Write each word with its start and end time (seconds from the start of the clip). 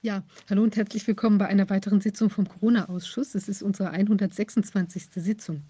Ja, 0.00 0.22
hallo 0.48 0.62
und 0.62 0.76
herzlich 0.76 1.04
willkommen 1.08 1.38
bei 1.38 1.48
einer 1.48 1.68
weiteren 1.70 2.00
Sitzung 2.00 2.30
vom 2.30 2.48
Corona-Ausschuss. 2.48 3.34
Es 3.34 3.48
ist 3.48 3.64
unsere 3.64 3.90
126. 3.90 5.08
Sitzung. 5.16 5.64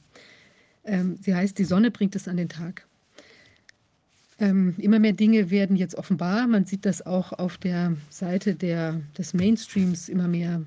Ähm, 0.85 1.17
sie 1.23 1.35
heißt 1.35 1.57
Die 1.57 1.65
Sonne 1.65 1.91
bringt 1.91 2.15
es 2.15 2.29
an 2.29 2.37
den 2.37 2.51
Tag. 2.51 2.87
Ähm, 4.39 4.75
immer 4.77 4.99
mehr 4.99 5.15
Dinge 5.15 5.49
werden 5.51 5.77
jetzt 5.77 5.95
offenbar. 5.95 6.47
Man 6.47 6.67
sieht 6.67 6.85
das 6.85 7.07
auch 7.07 7.33
auf 7.33 7.57
der 7.57 7.97
Seite 8.11 8.55
der, 8.55 9.01
des 9.17 9.33
Mainstreams, 9.33 10.11
immer 10.11 10.29
mehr 10.29 10.61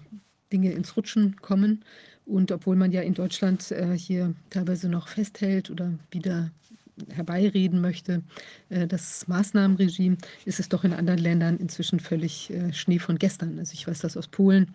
Dinge 0.52 0.72
ins 0.72 0.98
Rutschen 0.98 1.36
kommen. 1.36 1.86
Und 2.26 2.52
obwohl 2.52 2.76
man 2.76 2.92
ja 2.92 3.02
in 3.02 3.14
Deutschland 3.14 3.70
äh, 3.70 3.96
hier 3.96 4.34
teilweise 4.50 4.90
noch 4.90 5.08
festhält 5.08 5.70
oder 5.70 5.94
wieder 6.10 6.50
herbeireden 7.10 7.82
möchte, 7.82 8.22
äh, 8.70 8.88
das 8.88 9.28
Maßnahmenregime, 9.28 10.18
ist 10.46 10.60
es 10.60 10.70
doch 10.70 10.84
in 10.84 10.94
anderen 10.94 11.20
Ländern 11.20 11.58
inzwischen 11.58 12.00
völlig 12.00 12.50
äh, 12.52 12.74
Schnee 12.74 13.00
von 13.00 13.18
gestern. 13.18 13.60
Also 13.60 13.74
ich 13.74 13.88
weiß 13.88 14.00
das 14.00 14.18
aus 14.18 14.28
Polen 14.28 14.70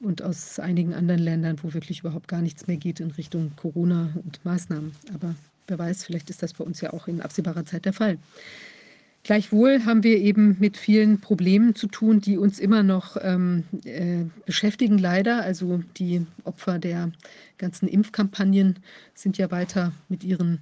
und 0.00 0.22
aus 0.22 0.58
einigen 0.58 0.94
anderen 0.94 1.20
Ländern, 1.20 1.58
wo 1.62 1.74
wirklich 1.74 2.00
überhaupt 2.00 2.28
gar 2.28 2.42
nichts 2.42 2.66
mehr 2.66 2.76
geht 2.76 3.00
in 3.00 3.10
Richtung 3.12 3.52
Corona 3.56 4.10
und 4.24 4.44
Maßnahmen. 4.44 4.92
Aber 5.14 5.34
wer 5.66 5.78
weiß, 5.78 6.04
vielleicht 6.04 6.30
ist 6.30 6.42
das 6.42 6.54
bei 6.54 6.64
uns 6.64 6.80
ja 6.80 6.92
auch 6.92 7.08
in 7.08 7.20
absehbarer 7.20 7.64
Zeit 7.64 7.84
der 7.84 7.92
Fall. 7.92 8.18
Gleichwohl 9.22 9.84
haben 9.84 10.02
wir 10.02 10.16
eben 10.16 10.56
mit 10.60 10.78
vielen 10.78 11.20
Problemen 11.20 11.74
zu 11.74 11.88
tun, 11.88 12.22
die 12.22 12.38
uns 12.38 12.58
immer 12.58 12.82
noch 12.82 13.18
ähm, 13.20 13.64
äh, 13.84 14.24
beschäftigen, 14.46 14.96
leider. 14.96 15.42
Also 15.42 15.82
die 15.98 16.26
Opfer 16.44 16.78
der 16.78 17.12
ganzen 17.58 17.86
Impfkampagnen 17.86 18.78
sind 19.14 19.36
ja 19.36 19.50
weiter 19.50 19.92
mit 20.08 20.24
ihren 20.24 20.60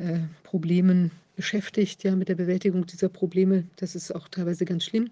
äh, 0.00 0.20
Problemen 0.42 1.10
beschäftigt, 1.36 2.04
ja, 2.04 2.16
mit 2.16 2.28
der 2.28 2.34
Bewältigung 2.34 2.86
dieser 2.86 3.08
Probleme. 3.08 3.64
Das 3.76 3.94
ist 3.94 4.14
auch 4.14 4.28
teilweise 4.28 4.64
ganz 4.64 4.84
schlimm. 4.84 5.10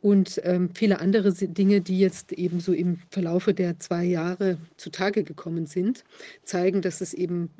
Und 0.00 0.40
ähm, 0.44 0.70
viele 0.74 0.98
andere 1.00 1.32
Dinge, 1.32 1.80
die 1.80 1.98
jetzt 1.98 2.32
eben 2.32 2.58
so 2.58 2.72
im 2.72 2.98
Verlaufe 3.10 3.54
der 3.54 3.78
zwei 3.78 4.04
Jahre 4.04 4.58
zutage 4.76 5.22
gekommen 5.22 5.66
sind, 5.66 6.04
zeigen, 6.42 6.82
dass 6.82 7.00
es 7.00 7.14
eben 7.14 7.50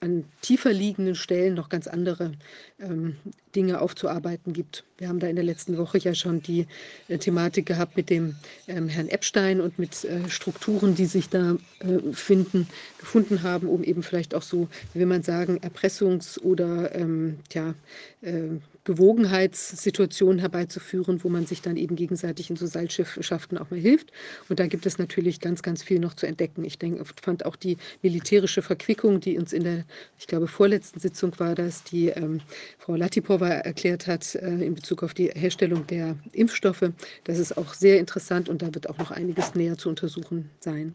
an 0.00 0.24
tiefer 0.42 0.72
liegenden 0.72 1.14
Stellen 1.14 1.54
noch 1.54 1.68
ganz 1.68 1.86
andere 1.86 2.32
ähm, 2.78 3.16
Dinge 3.54 3.80
aufzuarbeiten 3.80 4.52
gibt. 4.52 4.84
Wir 4.98 5.08
haben 5.08 5.20
da 5.20 5.26
in 5.26 5.36
der 5.36 5.44
letzten 5.44 5.78
Woche 5.78 5.98
ja 5.98 6.14
schon 6.14 6.42
die 6.42 6.66
äh, 7.08 7.18
Thematik 7.18 7.66
gehabt 7.66 7.96
mit 7.96 8.10
dem 8.10 8.36
ähm, 8.68 8.88
Herrn 8.88 9.08
Epstein 9.08 9.60
und 9.60 9.78
mit 9.78 10.04
äh, 10.04 10.28
Strukturen, 10.28 10.94
die 10.94 11.06
sich 11.06 11.28
da 11.28 11.56
äh, 11.80 12.12
finden, 12.12 12.68
gefunden 12.98 13.42
haben, 13.42 13.68
um 13.68 13.82
eben 13.82 14.02
vielleicht 14.02 14.34
auch 14.34 14.42
so, 14.42 14.68
wie 14.92 15.00
will 15.00 15.06
man 15.06 15.22
sagen, 15.22 15.58
Erpressungs- 15.60 16.38
oder 16.38 16.94
ähm, 16.94 17.38
ja, 17.52 17.74
äh, 18.20 18.58
Gewogenheitssituationen 18.86 20.38
herbeizuführen, 20.38 21.22
wo 21.24 21.28
man 21.28 21.44
sich 21.44 21.60
dann 21.60 21.76
eben 21.76 21.96
gegenseitig 21.96 22.50
in 22.50 22.56
so 22.56 22.66
Seilschiffschaften 22.66 23.58
auch 23.58 23.70
mal 23.70 23.80
hilft. 23.80 24.12
Und 24.48 24.60
da 24.60 24.68
gibt 24.68 24.86
es 24.86 24.96
natürlich 24.98 25.40
ganz, 25.40 25.62
ganz 25.62 25.82
viel 25.82 25.98
noch 25.98 26.14
zu 26.14 26.26
entdecken. 26.26 26.64
Ich 26.64 26.78
denke, 26.78 27.04
fand 27.20 27.44
auch 27.44 27.56
die 27.56 27.78
militärische 28.00 28.62
Verquickung, 28.62 29.20
die 29.20 29.38
uns 29.38 29.52
in 29.52 29.64
der, 29.64 29.84
ich 30.18 30.28
glaube, 30.28 30.46
vorletzten 30.46 31.00
Sitzung 31.00 31.38
war 31.38 31.56
das, 31.56 31.82
die 31.82 32.08
ähm, 32.08 32.40
Frau 32.78 32.94
Latipova 32.94 33.48
erklärt 33.48 34.06
hat 34.06 34.36
äh, 34.36 34.64
in 34.64 34.76
Bezug 34.76 35.02
auf 35.02 35.14
die 35.14 35.30
Herstellung 35.30 35.86
der 35.88 36.16
Impfstoffe. 36.32 36.92
Das 37.24 37.38
ist 37.38 37.58
auch 37.58 37.74
sehr 37.74 37.98
interessant 37.98 38.48
und 38.48 38.62
da 38.62 38.72
wird 38.72 38.88
auch 38.88 38.98
noch 38.98 39.10
einiges 39.10 39.56
näher 39.56 39.76
zu 39.76 39.88
untersuchen 39.88 40.48
sein. 40.60 40.94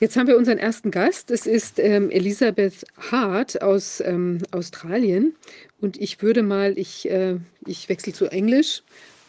Jetzt 0.00 0.16
haben 0.16 0.26
wir 0.26 0.36
unseren 0.36 0.58
ersten 0.58 0.90
Gast. 0.90 1.30
Es 1.30 1.46
ist 1.46 1.78
ähm, 1.78 2.10
Elisabeth 2.10 2.84
Hart 3.10 3.62
aus 3.62 4.00
ähm, 4.00 4.38
Australien. 4.50 5.34
Und 5.80 5.96
ich 6.00 6.20
würde 6.20 6.42
mal, 6.42 6.76
ich, 6.76 7.08
äh, 7.08 7.38
ich 7.66 7.88
wechsle 7.88 8.12
zu 8.12 8.26
Englisch 8.26 8.82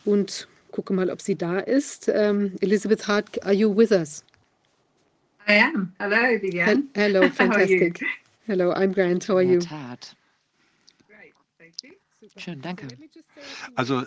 und 0.06 0.48
gucke 0.72 0.94
mal, 0.94 1.10
ob 1.10 1.22
sie 1.22 1.36
da 1.36 1.60
ist. 1.60 2.12
Ähm, 2.14 2.54
Elizabeth 2.62 3.08
Hart, 3.08 3.44
are 3.44 3.54
you 3.54 3.76
with 3.76 3.92
us? 3.92 4.24
I 5.48 5.60
am. 5.60 5.94
Hello, 6.00 6.42
Vivian. 6.42 6.90
Hello, 6.96 7.30
fantastic. 7.34 8.04
Hello, 8.48 8.72
I'm 8.74 8.94
Grant. 8.94 9.28
How 9.30 9.36
are 9.36 9.44
you? 9.44 9.60
Tat. 9.60 10.16
Schön, 12.38 12.62
danke. 12.62 12.88
Also 13.76 14.02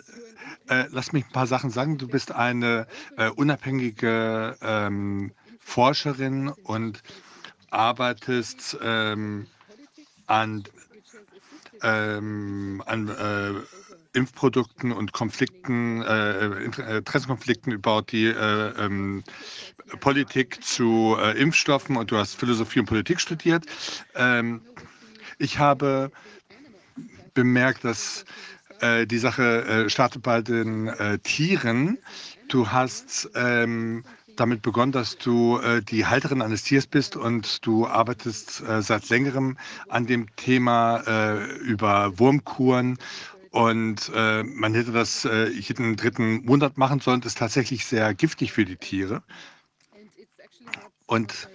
äh, 0.67 0.85
lass 0.91 1.13
mich 1.13 1.25
ein 1.25 1.31
paar 1.31 1.47
Sachen 1.47 1.71
sagen. 1.71 1.97
Du 1.97 2.07
bist 2.07 2.31
eine 2.31 2.85
äh, 3.17 3.29
unabhängige 3.29 4.55
ähm, 4.61 5.31
Forscherin 5.69 6.49
und 6.63 7.03
arbeitest 7.69 8.77
ähm, 8.81 9.45
an, 10.25 10.63
ähm, 11.83 12.81
an 12.87 13.07
äh, 13.07 14.17
Impfprodukten 14.17 14.91
und 14.91 15.13
Konflikten, 15.13 16.01
äh, 16.01 16.63
Interessenkonflikten 16.97 17.71
über 17.71 18.01
die 18.01 18.25
äh, 18.25 18.83
ähm, 18.83 19.23
Politik 19.99 20.63
zu 20.63 21.15
äh, 21.19 21.39
Impfstoffen 21.39 21.97
und 21.97 22.09
du 22.09 22.17
hast 22.17 22.35
Philosophie 22.35 22.79
und 22.79 22.87
Politik 22.87 23.21
studiert. 23.21 23.65
Ähm, 24.15 24.61
ich 25.37 25.59
habe 25.59 26.11
bemerkt, 27.35 27.85
dass 27.85 28.25
äh, 28.81 29.05
die 29.05 29.19
Sache 29.19 29.65
äh, 29.65 29.89
startet 29.89 30.23
bei 30.23 30.41
den 30.41 30.87
äh, 30.87 31.19
Tieren. 31.19 31.99
Du 32.47 32.71
hast 32.71 33.29
ähm, 33.35 34.03
damit 34.39 34.61
begonnen, 34.61 34.91
dass 34.91 35.17
du 35.17 35.59
äh, 35.59 35.81
die 35.81 36.05
Halterin 36.05 36.41
eines 36.41 36.63
Tiers 36.63 36.87
bist 36.87 37.15
und 37.15 37.65
du 37.65 37.87
arbeitest 37.87 38.61
äh, 38.61 38.81
seit 38.81 39.09
längerem 39.09 39.57
an 39.87 40.07
dem 40.07 40.33
Thema 40.35 40.97
äh, 41.05 41.57
über 41.57 42.17
Wurmkuren. 42.17 42.97
Und 43.51 44.11
äh, 44.13 44.43
man 44.43 44.73
hätte 44.73 44.91
das 44.91 45.25
äh, 45.25 45.49
jeden 45.49 45.95
dritten 45.95 46.45
Monat 46.45 46.77
machen 46.77 46.99
sollen. 46.99 47.21
Das 47.21 47.33
ist 47.33 47.39
tatsächlich 47.39 47.85
sehr 47.85 48.13
giftig 48.13 48.51
für 48.53 48.65
die 48.65 48.77
Tiere. 48.77 49.23
Und 51.07 51.49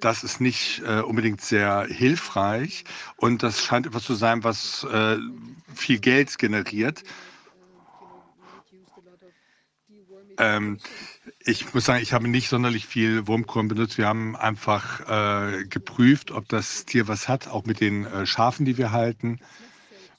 das 0.00 0.24
ist 0.24 0.40
nicht 0.40 0.82
äh, 0.84 1.00
unbedingt 1.00 1.42
sehr 1.42 1.86
hilfreich. 1.88 2.84
Und 3.16 3.42
das 3.42 3.62
scheint 3.62 3.86
etwas 3.86 4.04
zu 4.04 4.14
sein, 4.14 4.42
was 4.42 4.86
viel 5.74 6.00
Geld 6.00 6.38
generiert. 6.38 7.04
Ähm, 10.40 10.78
ich 11.44 11.72
muss 11.72 11.86
sagen, 11.86 12.02
ich 12.02 12.12
habe 12.12 12.28
nicht 12.28 12.48
sonderlich 12.48 12.86
viel 12.86 13.26
Wurmkorn 13.26 13.68
benutzt. 13.68 13.96
Wir 13.96 14.06
haben 14.06 14.36
einfach 14.36 15.00
äh, 15.08 15.64
geprüft, 15.64 16.30
ob 16.30 16.48
das 16.48 16.84
Tier 16.84 17.08
was 17.08 17.28
hat, 17.28 17.48
auch 17.48 17.64
mit 17.64 17.80
den 17.80 18.04
äh, 18.04 18.26
Schafen, 18.26 18.66
die 18.66 18.76
wir 18.76 18.92
halten, 18.92 19.38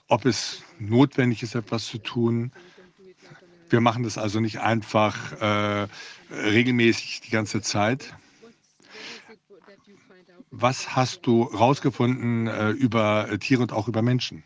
ob 0.07 0.25
es 0.25 0.63
notwendig 0.79 1.43
ist, 1.43 1.55
etwas 1.55 1.85
zu 1.85 1.99
tun. 1.99 2.51
Wir 3.69 3.81
machen 3.81 4.03
das 4.03 4.17
also 4.17 4.39
nicht 4.39 4.59
einfach 4.59 5.39
äh, 5.39 5.87
regelmäßig 6.31 7.21
die 7.21 7.31
ganze 7.31 7.61
Zeit. 7.61 8.13
Was 10.49 10.95
hast 10.95 11.25
du 11.27 11.51
herausgefunden 11.51 12.47
äh, 12.47 12.71
über 12.71 13.29
Tiere 13.39 13.61
und 13.61 13.71
auch 13.71 13.87
über 13.87 14.01
Menschen? 14.01 14.43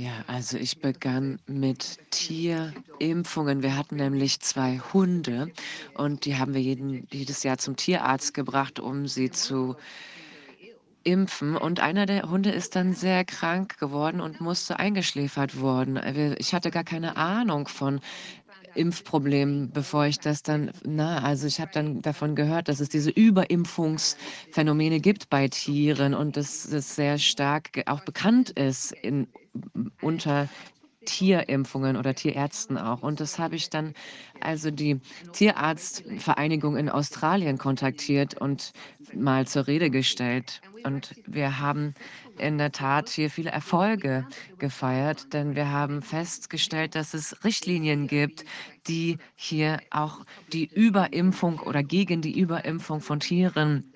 Ja, 0.00 0.24
also 0.28 0.56
ich 0.56 0.80
begann 0.80 1.40
mit 1.46 1.98
Tierimpfungen. 2.10 3.62
Wir 3.62 3.76
hatten 3.76 3.96
nämlich 3.96 4.40
zwei 4.40 4.80
Hunde 4.94 5.52
und 5.92 6.24
die 6.24 6.38
haben 6.38 6.54
wir 6.54 6.62
jeden, 6.62 7.06
jedes 7.12 7.42
Jahr 7.42 7.58
zum 7.58 7.76
Tierarzt 7.76 8.32
gebracht, 8.32 8.80
um 8.80 9.06
sie 9.06 9.30
zu 9.30 9.76
impfen. 11.04 11.54
Und 11.54 11.80
einer 11.80 12.06
der 12.06 12.30
Hunde 12.30 12.50
ist 12.50 12.76
dann 12.76 12.94
sehr 12.94 13.26
krank 13.26 13.76
geworden 13.78 14.22
und 14.22 14.40
musste 14.40 14.78
eingeschläfert 14.78 15.60
worden. 15.60 16.00
Ich 16.38 16.54
hatte 16.54 16.70
gar 16.70 16.84
keine 16.84 17.18
Ahnung 17.18 17.68
von 17.68 18.00
Impfproblem, 18.74 19.70
bevor 19.72 20.06
ich 20.06 20.18
das 20.18 20.42
dann, 20.42 20.70
na, 20.84 21.22
also 21.22 21.46
ich 21.46 21.60
habe 21.60 21.70
dann 21.72 22.02
davon 22.02 22.34
gehört, 22.34 22.68
dass 22.68 22.80
es 22.80 22.88
diese 22.88 23.10
Überimpfungsphänomene 23.10 25.00
gibt 25.00 25.30
bei 25.30 25.48
Tieren 25.48 26.14
und 26.14 26.36
dass 26.36 26.64
es 26.64 26.94
sehr 26.94 27.18
stark 27.18 27.82
auch 27.86 28.04
bekannt 28.04 28.50
ist 28.50 28.92
in, 28.92 29.28
unter 30.00 30.48
Tierimpfungen 31.06 31.96
oder 31.96 32.14
Tierärzten 32.14 32.76
auch. 32.76 33.02
Und 33.02 33.20
das 33.20 33.38
habe 33.38 33.56
ich 33.56 33.70
dann 33.70 33.94
also 34.40 34.70
die 34.70 35.00
Tierarztvereinigung 35.32 36.76
in 36.76 36.88
Australien 36.88 37.58
kontaktiert 37.58 38.40
und 38.40 38.72
mal 39.14 39.46
zur 39.46 39.66
Rede 39.66 39.90
gestellt. 39.90 40.60
Und 40.84 41.14
wir 41.26 41.58
haben 41.58 41.94
in 42.38 42.58
der 42.58 42.72
Tat 42.72 43.08
hier 43.08 43.30
viele 43.30 43.50
Erfolge 43.50 44.26
gefeiert, 44.58 45.32
denn 45.32 45.54
wir 45.54 45.70
haben 45.70 46.02
festgestellt, 46.02 46.94
dass 46.94 47.14
es 47.14 47.44
Richtlinien 47.44 48.06
gibt, 48.06 48.44
die 48.86 49.18
hier 49.34 49.80
auch 49.90 50.24
die 50.52 50.66
Überimpfung 50.66 51.60
oder 51.60 51.82
gegen 51.82 52.22
die 52.22 52.38
Überimpfung 52.38 53.00
von 53.00 53.20
Tieren 53.20 53.89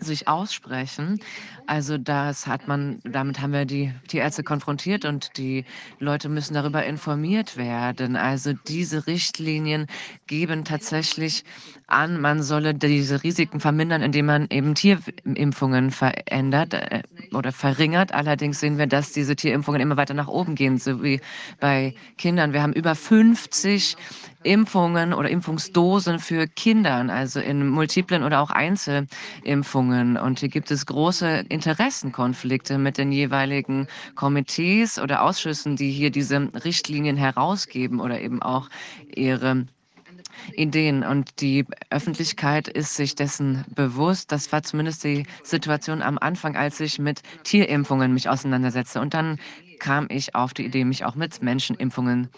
sich 0.00 0.28
aussprechen. 0.28 1.20
Also 1.66 1.98
das 1.98 2.46
hat 2.46 2.66
man, 2.68 3.00
damit 3.04 3.40
haben 3.40 3.52
wir 3.52 3.64
die 3.64 3.92
Tierärzte 4.08 4.42
konfrontiert 4.42 5.04
und 5.04 5.36
die 5.36 5.64
Leute 5.98 6.28
müssen 6.28 6.54
darüber 6.54 6.84
informiert 6.84 7.56
werden. 7.56 8.16
Also 8.16 8.52
diese 8.52 9.06
Richtlinien 9.06 9.86
geben 10.26 10.64
tatsächlich 10.64 11.44
an, 11.86 12.20
man 12.20 12.42
solle 12.42 12.74
diese 12.74 13.22
Risiken 13.22 13.60
vermindern, 13.60 14.02
indem 14.02 14.26
man 14.26 14.46
eben 14.50 14.74
Tierimpfungen 14.74 15.90
verändert 15.90 16.74
äh, 16.74 17.02
oder 17.32 17.52
verringert. 17.52 18.12
Allerdings 18.12 18.60
sehen 18.60 18.78
wir, 18.78 18.86
dass 18.86 19.12
diese 19.12 19.36
Tierimpfungen 19.36 19.80
immer 19.80 19.96
weiter 19.96 20.14
nach 20.14 20.28
oben 20.28 20.54
gehen, 20.54 20.78
so 20.78 21.02
wie 21.02 21.20
bei 21.58 21.94
Kindern. 22.16 22.52
Wir 22.52 22.62
haben 22.62 22.72
über 22.72 22.94
50 22.94 23.96
Impfungen 24.42 25.12
oder 25.12 25.28
Impfungsdosen 25.28 26.18
für 26.18 26.46
Kindern, 26.46 27.10
also 27.10 27.40
in 27.40 27.68
multiplen 27.68 28.22
oder 28.22 28.40
auch 28.40 28.50
Einzelimpfungen. 28.50 30.16
Und 30.16 30.40
hier 30.40 30.48
gibt 30.48 30.70
es 30.70 30.86
große 30.86 31.44
Interessenkonflikte 31.48 32.78
mit 32.78 32.98
den 32.98 33.12
jeweiligen 33.12 33.86
Komitees 34.14 34.98
oder 34.98 35.22
Ausschüssen, 35.22 35.76
die 35.76 35.90
hier 35.90 36.10
diese 36.10 36.48
Richtlinien 36.64 37.16
herausgeben 37.16 38.00
oder 38.00 38.20
eben 38.20 38.42
auch 38.42 38.68
ihre 39.14 39.66
Ideen. 40.54 41.02
Und 41.02 41.40
die 41.40 41.66
Öffentlichkeit 41.90 42.68
ist 42.68 42.96
sich 42.96 43.14
dessen 43.14 43.64
bewusst. 43.74 44.32
Das 44.32 44.52
war 44.52 44.62
zumindest 44.62 45.04
die 45.04 45.26
Situation 45.42 46.02
am 46.02 46.18
Anfang, 46.18 46.56
als 46.56 46.80
ich 46.80 46.98
mit 46.98 47.22
Tierimpfungen 47.44 48.14
mich 48.14 48.28
auseinandersetzte. 48.28 49.00
Und 49.00 49.14
dann 49.14 49.38
kam 49.80 50.06
ich 50.08 50.34
auf 50.34 50.54
die 50.54 50.64
Idee, 50.64 50.84
mich 50.84 51.04
auch 51.04 51.16
mit 51.16 51.42
Menschenimpfungen 51.42 52.28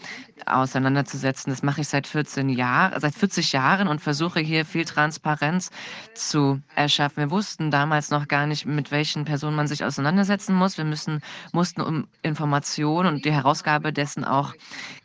auseinanderzusetzen. 0.47 1.53
Das 1.53 1.62
mache 1.62 1.83
ich 1.83 1.89
seit 1.89 2.06
14 2.06 2.49
Jahren, 2.49 2.99
seit 3.00 3.15
40 3.15 3.53
Jahren 3.53 3.89
und 3.89 4.00
versuche 4.00 4.41
hier 4.41 4.65
viel 4.65 4.85
Transparenz 4.85 5.71
zu 6.15 6.61
erschaffen. 6.75 7.19
Wir 7.19 7.31
wussten 7.31 7.71
damals 7.71 8.11
noch 8.11 8.29
gar 8.29 8.47
nicht, 8.47 8.65
mit 8.65 8.91
welchen 8.91 9.25
Personen 9.25 9.56
man 9.56 9.69
sich 9.69 9.85
auseinandersetzen 9.85 10.55
muss. 10.55 10.79
Wir 10.79 10.85
müssen, 10.85 11.21
mussten 11.53 11.83
um 11.83 12.06
Informationen 12.23 13.15
und 13.15 13.25
die 13.25 13.33
Herausgabe 13.33 13.93
dessen 13.93 14.25
auch 14.25 14.55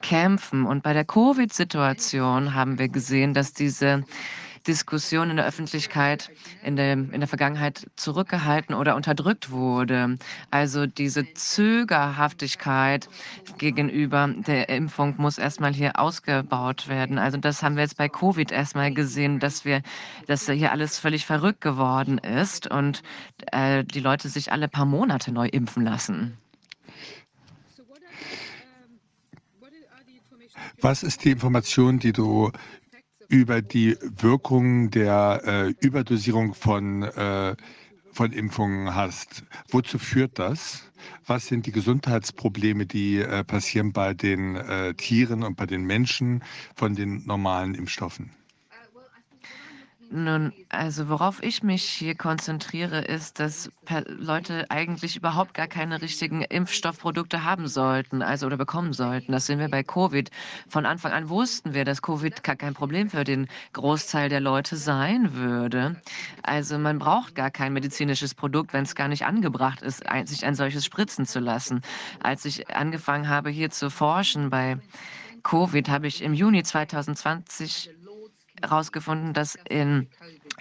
kämpfen. 0.02 0.66
Und 0.66 0.84
bei 0.84 0.94
der 0.94 1.06
Covid-Situation 1.06 2.54
haben 2.54 2.80
wir 2.80 2.88
gesehen, 2.88 3.34
dass 3.34 3.54
diese 3.54 4.04
Diskussion 4.68 5.30
in 5.30 5.38
der 5.38 5.46
Öffentlichkeit 5.46 6.30
in 6.64 6.76
der, 6.76 6.94
in 6.94 7.20
der 7.20 7.28
Vergangenheit 7.28 7.90
zurückgehalten 7.96 8.76
oder 8.76 8.96
unterdrückt 8.96 9.52
wurde. 9.52 10.18
Also 10.52 10.86
diese 10.86 11.34
Zögerhaftigkeit 11.34 13.10
gegenüber 13.58 14.28
der 14.28 14.70
Impfung 14.70 15.16
muss 15.18 15.38
erstmal 15.38 15.74
hier 15.74 16.00
ausgebaut 16.00 16.88
werden. 16.88 17.18
Also 17.18 17.38
das 17.38 17.64
haben 17.64 17.76
wir 17.76 17.84
jetzt 17.84 17.98
bei 17.98 18.10
Covid 18.10 18.52
erstmal 18.52 18.94
gesehen, 18.94 19.40
dass 19.40 19.66
wir, 19.66 19.82
dass 20.28 20.48
hier 20.48 20.72
alles 20.72 21.00
völlig 21.00 21.26
verrückt 21.26 21.62
geworden 21.62 22.18
ist 22.18 22.70
und 22.70 23.02
äh, 23.52 23.84
die 23.84 24.00
Leute 24.00 24.30
sich 24.30 24.52
alle 24.52 24.68
paar 24.68 24.86
Monate 24.86 25.32
neu 25.32 25.48
impfen 25.48 25.84
lassen. 25.84 26.38
Was 30.82 31.04
ist 31.04 31.24
die 31.24 31.32
Information, 31.32 32.00
die 32.00 32.14
du 32.14 32.52
über 33.28 33.62
die 33.62 33.98
Wirkung 34.02 34.90
der 34.92 35.42
äh, 35.46 35.74
Überdosierung 35.86 36.54
von, 36.54 37.04
äh, 37.04 37.56
von 38.14 38.32
Impfungen 38.32 38.96
hast. 38.96 39.44
Wozu 39.70 40.00
führt 40.00 40.40
das? 40.40 40.84
Was 41.26 41.48
sind 41.48 41.66
die 41.66 41.72
Gesundheitsprobleme, 41.72 42.86
die 42.86 43.20
äh, 43.20 43.44
passieren 43.44 43.94
bei 43.94 44.14
den 44.14 44.56
äh, 44.56 44.94
Tieren 44.94 45.44
und 45.44 45.56
bei 45.56 45.66
den 45.66 45.84
Menschen 45.84 46.44
von 46.76 46.96
den 46.96 47.26
normalen 47.26 47.76
Impfstoffen? 47.76 48.32
Nun, 50.10 50.54
also 50.70 51.10
worauf 51.10 51.44
ich 51.44 51.64
mich 51.64 51.84
hier 51.84 52.16
konzentriere, 52.16 53.02
ist, 53.02 53.42
dass 53.42 53.70
Leute 54.08 54.66
eigentlich 54.70 55.18
überhaupt 55.18 55.54
gar 55.54 55.68
keine 55.68 56.02
richtigen 56.02 56.44
Impfstoffprodukte 56.44 57.44
haben 57.44 57.68
sollten, 57.68 58.22
also 58.22 58.46
oder 58.46 58.56
bekommen 58.56 58.94
sollten. 58.94 59.34
Das 59.34 59.48
sehen 59.48 59.60
wir 59.60 59.68
bei 59.70 59.84
Covid. 59.84 60.32
Von 60.70 60.86
Anfang 60.86 61.12
an 61.12 61.28
wussten 61.28 61.74
wir, 61.74 61.84
dass 61.84 62.02
Covid 62.02 62.42
gar 62.42 62.56
kein 62.56 62.74
Problem 62.74 63.10
für 63.10 63.26
den 63.26 63.48
Großteil 63.74 64.30
der 64.30 64.40
Leute 64.40 64.78
sein 64.78 65.34
würde. 65.36 66.02
Also 66.42 66.78
man 66.78 67.00
braucht 67.00 67.36
gar 67.36 67.52
kein 67.52 67.74
medizinisches 67.74 68.34
Produkt, 68.34 68.72
wenn 68.72 68.84
es 68.84 68.96
gar 68.96 69.10
nicht 69.10 69.26
angebracht 69.26 69.82
ist, 69.82 70.04
sich 70.26 70.46
ein 70.46 70.56
solches 70.56 70.86
spritzen 70.86 71.26
zu 71.26 71.40
lassen. 71.40 71.82
Als 72.24 72.46
ich 72.46 72.74
angefangen 72.74 73.28
habe, 73.28 73.50
hier 73.50 73.72
zu 73.72 73.90
forschen 73.90 74.50
bei 74.50 74.78
Covid, 75.44 75.88
habe 75.90 76.08
ich 76.08 76.24
im 76.24 76.34
Juni 76.34 76.64
2020 76.64 77.92
herausgefunden, 78.62 79.34
dass 79.34 79.58
in 79.70 80.08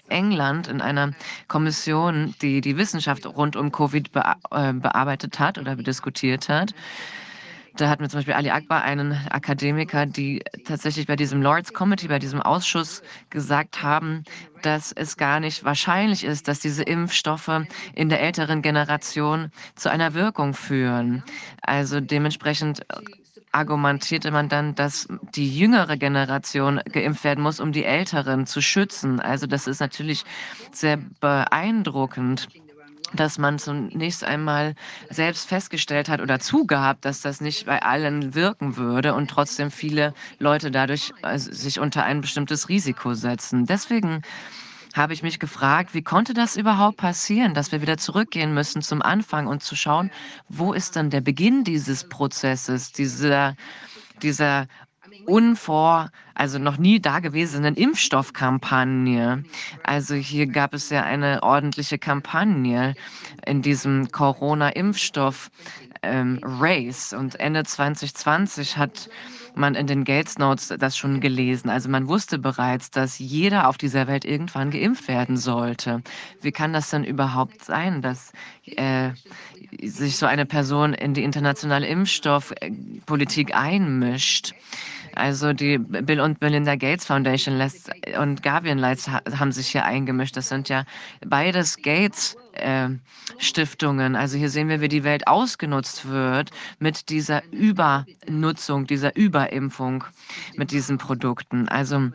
England 0.09 0.69
in 0.69 0.81
einer 0.81 1.13
Kommission, 1.49 2.35
die 2.43 2.61
die 2.61 2.77
Wissenschaft 2.77 3.27
rund 3.27 3.57
um 3.57 3.73
Covid 3.73 4.11
äh, 4.15 4.73
bearbeitet 4.73 5.39
hat 5.39 5.59
oder 5.59 5.77
diskutiert 5.77 6.49
hat, 6.49 6.75
da 7.77 7.91
hatten 7.91 8.03
wir 8.03 8.09
zum 8.09 8.19
Beispiel 8.19 8.35
Ali 8.35 8.51
Akbar, 8.51 8.83
einen 8.83 9.13
Akademiker, 9.31 10.07
die 10.07 10.43
tatsächlich 10.65 11.07
bei 11.07 11.17
diesem 11.17 11.43
Lords 11.43 11.75
Committee, 11.75 12.09
bei 12.09 12.19
diesem 12.19 12.41
Ausschuss 12.41 13.03
gesagt 13.29 13.83
haben, 13.83 14.25
dass 14.63 14.93
es 14.93 15.19
gar 15.19 15.41
nicht 15.41 15.63
wahrscheinlich 15.63 16.25
ist, 16.25 16.49
dass 16.49 16.61
diese 16.61 16.83
Impfstoffe 16.83 17.51
in 17.95 18.09
der 18.09 18.23
älteren 18.23 18.63
Generation 18.63 19.51
zu 19.75 19.91
einer 19.91 20.15
Wirkung 20.15 20.55
führen. 20.55 21.23
Also 21.61 22.01
dementsprechend 22.01 22.81
argumentierte 23.57 24.31
man 24.31 24.49
dann, 24.49 24.75
dass 24.75 25.09
die 25.35 25.59
jüngere 25.59 25.97
Generation 25.97 26.81
geimpft 26.93 27.25
werden 27.25 27.43
muss, 27.43 27.59
um 27.59 27.73
die 27.73 27.85
älteren 27.85 28.47
zu 28.47 28.61
schützen. 28.61 29.19
Also 29.19 29.47
das 29.47 29.67
ist 29.67 29.81
natürlich 29.81 30.25
sehr 30.73 30.99
beeindruckend 31.21 32.49
dass 33.13 33.39
man 33.39 33.61
zunächst 33.61 34.25
einmal 34.25 34.75
selbst 35.11 35.49
festgestellt 35.49 36.09
hat 36.09 36.21
oder 36.21 36.41
zugehabt, 36.41 37.05
dass 37.05 37.21
das 37.21 37.41
nicht 37.41 37.65
bei 37.67 37.81
allen 37.81 38.35
wirken 38.35 38.77
würde 38.77 39.15
und 39.15 39.31
trotzdem 39.31 39.71
viele 39.71 40.13
Leute 40.41 40.73
dadurch 40.73 41.15
also 41.23 41.53
sich 41.53 41.79
unter 41.79 42.03
ein 42.03 42.21
bestimmtes 42.21 42.69
Risiko 42.69 43.15
setzen. 43.15 43.65
Deswegen 43.65 44.23
habe 44.97 45.13
ich 45.13 45.23
mich 45.23 45.39
gefragt, 45.39 45.95
wie 45.95 46.03
konnte 46.03 46.35
das 46.35 46.57
überhaupt 46.57 46.97
passieren, 46.97 47.55
dass 47.55 47.73
wir 47.73 47.83
wieder 47.83 47.99
zurückgehen 47.99 48.55
müssen 48.55 48.83
zum 48.83 49.03
Anfang 49.03 49.47
und 49.47 49.63
zu 49.63 49.77
schauen, 49.77 50.11
wo 50.49 50.73
ist 50.73 50.97
dann 50.97 51.11
der 51.11 51.21
Beginn 51.21 51.65
dieses 51.65 52.09
Prozesses, 52.09 52.93
dieser, 52.93 53.57
dieser 54.23 54.67
unvor, 55.27 56.11
also 56.35 56.59
noch 56.59 56.79
nie 56.79 57.01
dagewesenen 57.01 57.75
Impfstoffkampagne. 57.75 59.45
Also 59.83 60.15
hier 60.15 60.47
gab 60.47 60.75
es 60.75 60.91
ja 60.91 61.03
eine 61.03 61.43
ordentliche 61.43 61.99
Kampagne 61.99 62.95
in 63.45 63.63
diesem 63.63 64.11
Corona-Impfstoff 64.11 65.51
ähm, 66.03 66.41
und 66.43 67.41
Ende 67.41 67.65
2020 67.65 68.77
hat 68.77 69.09
man 69.57 69.75
in 69.75 69.87
den 69.87 70.05
Gates 70.05 70.39
Notes 70.39 70.75
das 70.79 70.97
schon 70.97 71.21
gelesen. 71.21 71.69
Also 71.69 71.89
man 71.89 72.09
wusste 72.09 72.39
bereits, 72.39 72.91
dass 72.91 73.19
jeder 73.19 73.69
auf 73.69 73.79
dieser 73.79 74.07
Welt 74.07 74.25
irgendwann 74.25 74.71
geimpft 74.71 75.09
werden 75.09 75.37
sollte. 75.37 76.03
Wie 76.41 76.53
kann 76.53 76.73
das 76.73 76.91
denn 76.91 77.05
überhaupt 77.05 77.65
sein, 77.65 78.03
dass 78.03 78.33
äh, 78.65 79.11
sich 79.83 80.17
so 80.17 80.27
eine 80.27 80.47
Person 80.47 80.95
in 80.95 81.15
die 81.15 81.25
internationale 81.25 81.87
Impfstoffpolitik 81.87 83.55
einmischt? 83.55 84.55
Also 85.17 85.55
die 85.55 85.79
Bill 85.79 86.21
und 86.21 86.43
Melinda 86.43 86.77
Gates 86.77 87.07
Foundation 87.07 87.59
und 88.21 88.43
Guardian 88.43 88.77
Lights 88.77 89.09
haben 89.09 89.51
sich 89.51 89.69
hier 89.69 89.87
eingemischt. 89.87 90.37
Das 90.37 90.51
sind 90.51 90.69
ja 90.69 90.85
beides 91.27 91.79
Gates 91.79 92.37
äh, 92.59 92.89
Stiftungen. 93.39 94.17
Also 94.17 94.39
hier 94.39 94.51
sehen 94.51 94.69
wir, 94.69 94.81
wie 94.81 94.89
die 94.89 95.05
Welt 95.05 95.27
ausgenutzt 95.27 96.09
wird 96.09 96.51
mit 96.79 97.09
dieser 97.09 97.43
Übernutzung, 97.53 98.87
dieser 98.87 99.17
Überimpfung 99.17 100.05
mit 100.57 100.71
diesen 100.71 100.99
Produkten. 100.99 101.69
Also 101.69 102.11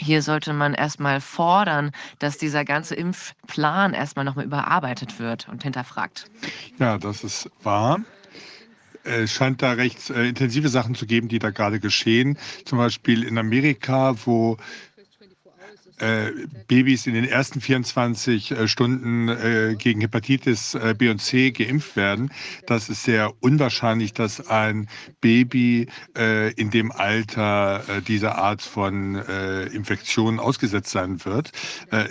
hier 0.00 0.22
sollte 0.22 0.52
man 0.54 0.72
erstmal 0.74 1.20
fordern, 1.20 1.92
dass 2.18 2.38
dieser 2.38 2.64
ganze 2.64 2.94
Impfplan 2.94 3.92
erstmal 3.92 4.24
nochmal 4.24 4.46
überarbeitet 4.46 5.18
wird 5.18 5.48
und 5.48 5.62
hinterfragt. 5.62 6.30
Ja, 6.78 6.96
das 6.96 7.22
ist 7.22 7.50
wahr. 7.62 8.00
Es 9.02 9.32
scheint 9.32 9.62
da 9.62 9.72
recht 9.72 10.10
äh, 10.10 10.28
intensive 10.28 10.68
Sachen 10.68 10.94
zu 10.94 11.06
geben, 11.06 11.28
die 11.28 11.38
da 11.38 11.50
gerade 11.50 11.80
geschehen. 11.80 12.38
Zum 12.64 12.78
Beispiel 12.78 13.24
in 13.24 13.38
Amerika, 13.38 14.14
wo 14.24 14.58
äh, 16.00 16.32
Babys 16.66 17.06
in 17.06 17.14
den 17.14 17.24
ersten 17.24 17.60
24 17.60 18.50
äh, 18.50 18.68
Stunden 18.68 19.28
äh, 19.28 19.76
gegen 19.76 20.00
Hepatitis 20.00 20.74
äh, 20.74 20.94
B 20.96 21.10
und 21.10 21.20
C 21.20 21.50
geimpft 21.50 21.96
werden. 21.96 22.30
Das 22.66 22.88
ist 22.88 23.04
sehr 23.04 23.32
unwahrscheinlich, 23.40 24.12
dass 24.12 24.48
ein 24.48 24.88
Baby 25.20 25.88
in 26.56 26.70
dem 26.70 26.92
Alter 26.92 27.82
dieser 28.06 28.36
Art 28.38 28.62
von 28.62 29.16
Infektionen 29.16 30.38
ausgesetzt 30.38 30.90
sein 30.90 31.24
wird. 31.24 31.52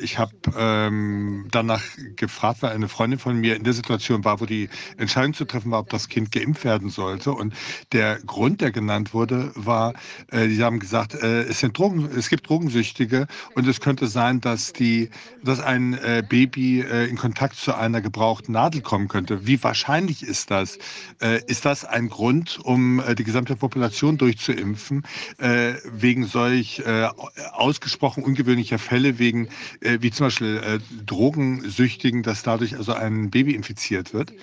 ich 0.01 0.17
habe 0.17 0.34
ähm, 0.58 1.48
danach 1.51 1.84
gefragt, 2.15 2.62
weil 2.62 2.72
eine 2.72 2.88
Freundin 2.88 3.19
von 3.19 3.38
mir 3.38 3.55
in 3.55 3.63
der 3.63 3.74
Situation 3.74 4.24
war, 4.24 4.39
wo 4.41 4.46
die 4.46 4.69
Entscheidung 4.98 5.34
zu 5.34 5.46
treffen 5.46 5.72
war, 5.72 5.79
ob 5.79 5.89
das 5.89 6.08
Kind 6.08 6.31
geimpft 6.31 6.63
werden 6.63 6.89
sollte. 6.89 7.31
Und 7.31 7.53
der 7.91 8.19
Grund, 8.19 8.62
der 8.62 8.72
genannt 8.72 9.13
wurde, 9.13 9.51
war, 9.55 9.93
die 10.31 10.63
haben 10.63 10.79
gesagt, 10.79 11.13
es, 11.15 11.60
sind 11.60 11.77
Drogen, 11.77 12.10
es 12.17 12.29
gibt 12.29 12.50
Drogensüchtige 12.50 13.27
und 13.55 13.67
es 13.67 13.78
könnte 13.79 14.07
sein, 14.07 14.41
dass, 14.41 14.74
die, 14.74 15.09
dass 15.43 15.59
ein 15.59 15.93
äh, 15.93 16.24
Baby 16.27 16.81
äh, 16.81 17.05
in 17.07 17.17
Kontakt 17.17 17.55
zu 17.55 17.75
einer 17.75 18.01
gebrauchten 18.01 18.53
Nadel 18.53 18.81
kommen 18.81 19.07
könnte. 19.07 19.45
Wie 19.45 19.62
wahrscheinlich 19.63 20.24
ist 20.24 20.51
das? 20.51 20.77
Äh, 21.21 21.41
ist 21.48 21.65
das 21.65 21.86
ein 21.86 22.09
Grund, 22.09 22.59
um 22.63 23.00
äh, 23.00 23.15
die 23.15 23.24
gesamte 23.24 23.55
Population 23.55 24.17
durchzuimpfen, 24.17 25.03
äh, 25.38 25.74
wegen 25.86 26.25
solch 26.25 26.79
äh, 26.79 27.07
ausgesprochen 27.51 28.24
ungewöhnlicher 28.24 28.79
Fälle, 28.79 29.19
wegen 29.19 29.50
wie 29.81 30.12
zum 30.12 30.27
Beispiel 30.27 30.81
Drogensüchtigen, 31.05 32.24
dass 32.24 32.43
dadurch 32.43 32.75
also 32.75 32.93
ein 32.93 33.29
Baby 33.29 33.55
infiziert 33.55 34.13
wird? 34.13 34.33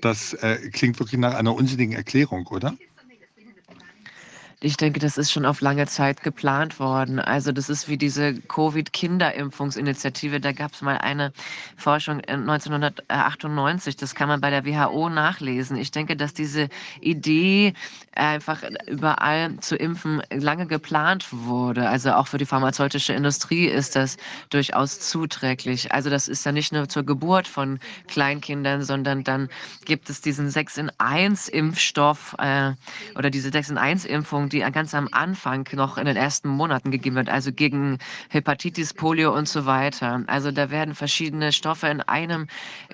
Das 0.00 0.36
klingt 0.72 0.98
wirklich 0.98 1.20
nach 1.20 1.34
einer 1.34 1.54
unsinnigen 1.54 1.94
Erklärung, 1.94 2.46
oder? 2.46 2.76
Ich 4.60 4.78
denke, 4.78 5.00
das 5.00 5.18
ist 5.18 5.30
schon 5.30 5.44
auf 5.44 5.60
lange 5.60 5.86
Zeit 5.86 6.22
geplant 6.22 6.80
worden. 6.80 7.20
Also 7.20 7.52
das 7.52 7.68
ist 7.68 7.88
wie 7.88 7.98
diese 7.98 8.34
Covid-Kinderimpfungsinitiative. 8.34 10.40
Da 10.40 10.52
gab 10.52 10.72
es 10.72 10.80
mal 10.80 10.96
eine 10.96 11.34
Forschung 11.76 12.22
1998. 12.24 13.96
Das 13.96 14.14
kann 14.14 14.28
man 14.28 14.40
bei 14.40 14.48
der 14.48 14.64
WHO 14.64 15.10
nachlesen. 15.10 15.76
Ich 15.76 15.90
denke, 15.90 16.16
dass 16.16 16.32
diese 16.32 16.70
Idee 17.02 17.74
einfach 18.12 18.62
überall 18.86 19.60
zu 19.60 19.76
impfen 19.76 20.22
lange 20.32 20.66
geplant 20.66 21.26
wurde. 21.32 21.90
Also 21.90 22.12
auch 22.12 22.26
für 22.26 22.38
die 22.38 22.46
pharmazeutische 22.46 23.12
Industrie 23.12 23.66
ist 23.66 23.94
das 23.94 24.16
durchaus 24.48 25.00
zuträglich. 25.00 25.92
Also 25.92 26.08
das 26.08 26.28
ist 26.28 26.46
ja 26.46 26.52
nicht 26.52 26.72
nur 26.72 26.88
zur 26.88 27.04
Geburt 27.04 27.46
von 27.46 27.78
Kleinkindern, 28.08 28.82
sondern 28.82 29.22
dann 29.22 29.50
gibt 29.84 30.08
es 30.08 30.22
diesen 30.22 30.50
6 30.50 30.78
in 30.78 30.90
1 30.96 31.48
Impfstoff 31.48 32.34
äh, 32.38 32.72
oder 33.16 33.28
diese 33.28 33.50
6 33.50 33.70
in 33.70 33.78
1 33.78 34.06
Impfung, 34.06 34.45
die 34.48 34.60
ganz 34.60 34.94
am 34.94 35.08
Anfang 35.12 35.68
noch 35.72 35.98
in 35.98 36.06
den 36.06 36.16
ersten 36.16 36.48
Monaten 36.48 36.90
gegeben 36.90 37.16
wird, 37.16 37.28
also 37.28 37.52
gegen 37.52 37.98
Hepatitis, 38.28 38.94
Polio 38.94 39.34
und 39.34 39.48
so 39.48 39.66
weiter. 39.66 40.22
Also 40.26 40.50
da 40.50 40.70
werden 40.70 40.94
verschiedene 40.94 41.52
Stoffe 41.52 41.86
in 41.88 42.00
einem 42.00 42.46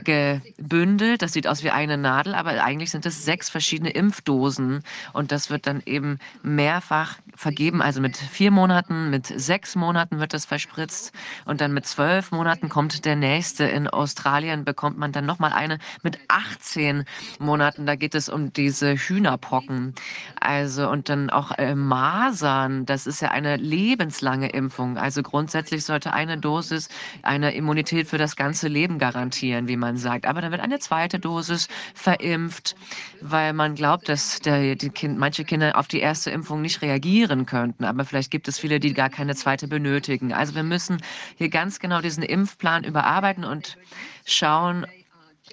gebündelt. 0.04 1.23
Das 1.23 1.32
sieht 1.32 1.47
aus 1.47 1.62
wie 1.62 1.71
eine 1.71 1.99
Nadel, 1.99 2.35
aber 2.35 2.62
eigentlich 2.62 2.90
sind 2.90 3.06
es 3.06 3.25
sechs 3.25 3.50
verschiedene 3.50 3.90
Impfdosen 3.90 4.82
und 5.12 5.32
das 5.32 5.50
wird 5.50 5.66
dann 5.66 5.82
eben 5.87 6.18
mehrfach 6.42 7.18
vergeben. 7.35 7.82
Also 7.82 8.00
mit 8.00 8.16
vier 8.16 8.50
Monaten, 8.50 9.11
mit 9.11 9.26
sechs 9.26 9.75
Monaten 9.75 10.21
wird 10.21 10.35
das 10.35 10.44
verspritzt 10.44 11.12
und 11.44 11.61
dann 11.61 11.73
mit 11.73 11.87
zwölf 11.87 12.30
Monaten 12.30 12.68
kommt 12.68 13.04
der 13.04 13.16
nächste. 13.16 13.64
In 13.64 13.88
Australien 13.88 14.64
bekommt 14.64 14.99
man 14.99 15.12
dann 15.12 15.26
nochmal 15.26 15.52
eine 15.52 15.78
mit 16.02 16.18
18 16.28 17.04
Monaten. 17.38 17.87
Da 17.87 17.97
geht 17.97 18.14
es 18.14 18.28
um 18.28 18.52
diese 18.52 18.94
Hühnerpocken. 18.94 19.94
Also 20.40 20.88
und 20.88 21.09
dann 21.09 21.30
auch 21.30 21.42
äh, 21.51 21.75
Masern. 21.75 22.87
Das 22.87 23.07
ist 23.07 23.21
ja 23.21 23.33
eine 23.33 23.57
lebenslange 23.57 24.49
Impfung. 24.51 24.97
Also 24.97 25.23
grundsätzlich 25.23 25.85
sollte 25.85 26.13
eine 26.13 26.39
Dosis 26.39 26.89
eine 27.23 27.55
Immunität 27.55 28.07
für 28.07 28.19
das 28.19 28.37
ganze 28.37 28.69
Leben 28.69 28.99
garantieren, 28.99 29.69
wie 29.69 29.77
man 29.77 29.97
sagt. 29.97 30.27
Aber 30.27 30.41
dann 30.41 30.53
wird 30.53 30.61
eine 30.61 30.79
zweite 30.79 31.19
Dosis 31.19 31.69
verimpft, 31.95 32.77
weil 33.21 33.53
man 33.53 33.75
glaubt, 33.75 34.09
dass 34.09 34.39
der, 34.41 34.77
die 34.77 34.91
kind, 34.91 35.19
manche 35.19 35.45
Kinder 35.45 35.77
auf 35.77 35.89
die 35.89 36.01
erste 36.01 36.31
Impfung 36.31 36.63
nicht 36.63 36.81
reagieren 36.83 37.47
könnten. 37.47 37.85
Aber 37.85 38.05
vielleicht 38.05 38.31
gibt 38.31 38.47
es 38.49 38.59
viele, 38.59 38.79
die 38.79 38.95
gar 38.95 39.11
keine 39.11 39.35
zweite 39.35 39.67
benötigen. 39.67 40.33
Also 40.33 40.55
wir 40.55 40.63
müssen 40.63 41.03
hier 41.37 41.49
ganz 41.49 41.81
genau 41.81 42.01
diesen 42.01 42.23
Impfplan 42.23 42.85
überarbeiten 42.85 43.45
und 43.45 43.77
schauen, 44.25 44.87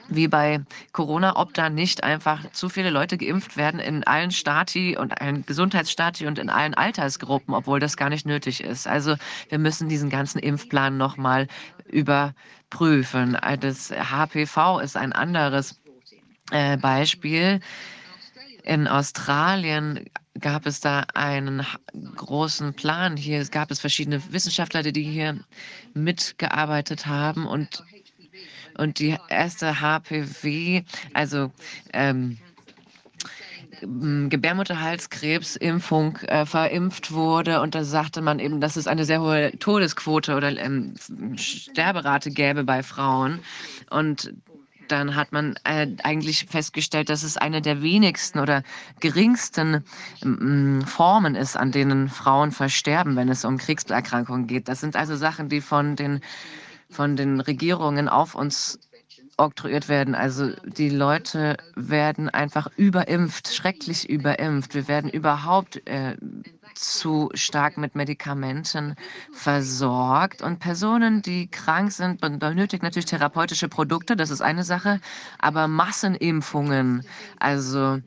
wie 0.07 0.27
bei 0.27 0.61
Corona, 0.91 1.35
ob 1.37 1.53
da 1.53 1.69
nicht 1.69 2.03
einfach 2.03 2.51
zu 2.51 2.69
viele 2.69 2.89
Leute 2.89 3.17
geimpft 3.17 3.57
werden 3.57 3.79
in 3.79 4.03
allen 4.03 4.31
Stati 4.31 4.97
und 4.97 5.21
allen 5.21 5.45
Gesundheitsstati 5.45 6.27
und 6.27 6.39
in 6.39 6.49
allen 6.49 6.73
Altersgruppen, 6.73 7.53
obwohl 7.53 7.79
das 7.79 7.97
gar 7.97 8.09
nicht 8.09 8.25
nötig 8.25 8.61
ist. 8.63 8.87
Also 8.87 9.15
wir 9.49 9.59
müssen 9.59 9.89
diesen 9.89 10.09
ganzen 10.09 10.39
Impfplan 10.39 10.97
nochmal 10.97 11.47
überprüfen. 11.87 13.37
Das 13.59 13.91
HPV 13.91 14.79
ist 14.79 14.97
ein 14.97 15.13
anderes 15.13 15.79
äh, 16.51 16.77
Beispiel. 16.77 17.59
In 18.63 18.87
Australien 18.87 20.09
gab 20.39 20.65
es 20.65 20.79
da 20.79 21.05
einen 21.13 21.65
großen 22.15 22.73
Plan. 22.73 23.17
Hier 23.17 23.43
gab 23.45 23.71
es 23.71 23.79
verschiedene 23.79 24.21
Wissenschaftler, 24.31 24.83
die 24.83 25.03
hier 25.03 25.39
mitgearbeitet 25.93 27.05
haben 27.05 27.45
und 27.45 27.83
und 28.79 28.99
die 28.99 29.17
erste 29.29 29.81
HPV, 29.81 30.83
also 31.13 31.51
ähm, 31.93 32.37
Gebärmutterhalskrebsimpfung 33.81 36.17
äh, 36.17 36.45
verimpft 36.45 37.11
wurde. 37.11 37.61
Und 37.61 37.75
da 37.75 37.83
sagte 37.83 38.21
man 38.21 38.39
eben, 38.39 38.61
dass 38.61 38.75
es 38.75 38.87
eine 38.87 39.05
sehr 39.05 39.21
hohe 39.21 39.51
Todesquote 39.59 40.35
oder 40.35 40.57
ähm, 40.57 40.95
Sterberate 41.37 42.31
gäbe 42.31 42.63
bei 42.63 42.81
Frauen. 42.83 43.39
Und 43.89 44.33
dann 44.87 45.15
hat 45.15 45.31
man 45.31 45.55
äh, 45.63 45.87
eigentlich 46.03 46.45
festgestellt, 46.45 47.09
dass 47.09 47.23
es 47.23 47.37
eine 47.37 47.61
der 47.61 47.81
wenigsten 47.81 48.39
oder 48.39 48.63
geringsten 48.99 49.83
ähm, 50.23 50.83
Formen 50.85 51.35
ist, 51.35 51.55
an 51.55 51.71
denen 51.71 52.09
Frauen 52.09 52.51
versterben, 52.51 53.15
wenn 53.15 53.29
es 53.29 53.45
um 53.45 53.57
Kriegserkrankungen 53.57 54.47
geht. 54.47 54.67
Das 54.67 54.81
sind 54.81 54.95
also 54.95 55.15
Sachen, 55.15 55.49
die 55.49 55.61
von 55.61 55.95
den 55.95 56.21
von 56.89 57.15
den 57.15 57.39
Regierungen 57.39 58.09
auf 58.09 58.35
uns 58.35 58.79
oktroyiert 59.37 59.87
werden. 59.87 60.15
Also 60.15 60.51
die 60.65 60.89
Leute 60.89 61.57
werden 61.75 62.29
einfach 62.29 62.67
überimpft, 62.75 63.53
schrecklich 63.53 64.09
überimpft. 64.09 64.75
Wir 64.75 64.87
werden 64.87 65.09
überhaupt 65.09 65.87
äh, 65.87 66.17
zu 66.79 67.29
stark 67.33 67.77
mit 67.77 67.95
Medikamenten 67.95 68.95
versorgt. 69.31 70.41
Und 70.41 70.59
Personen, 70.59 71.21
die 71.21 71.47
krank 71.47 71.91
sind, 71.91 72.21
benötigen 72.21 72.85
natürlich 72.85 73.05
therapeutische 73.05 73.67
Produkte, 73.67 74.15
das 74.15 74.29
ist 74.29 74.41
eine 74.41 74.63
Sache, 74.63 74.99
aber 75.39 75.67
Massenimpfungen, 75.67 77.03
also 77.39 77.99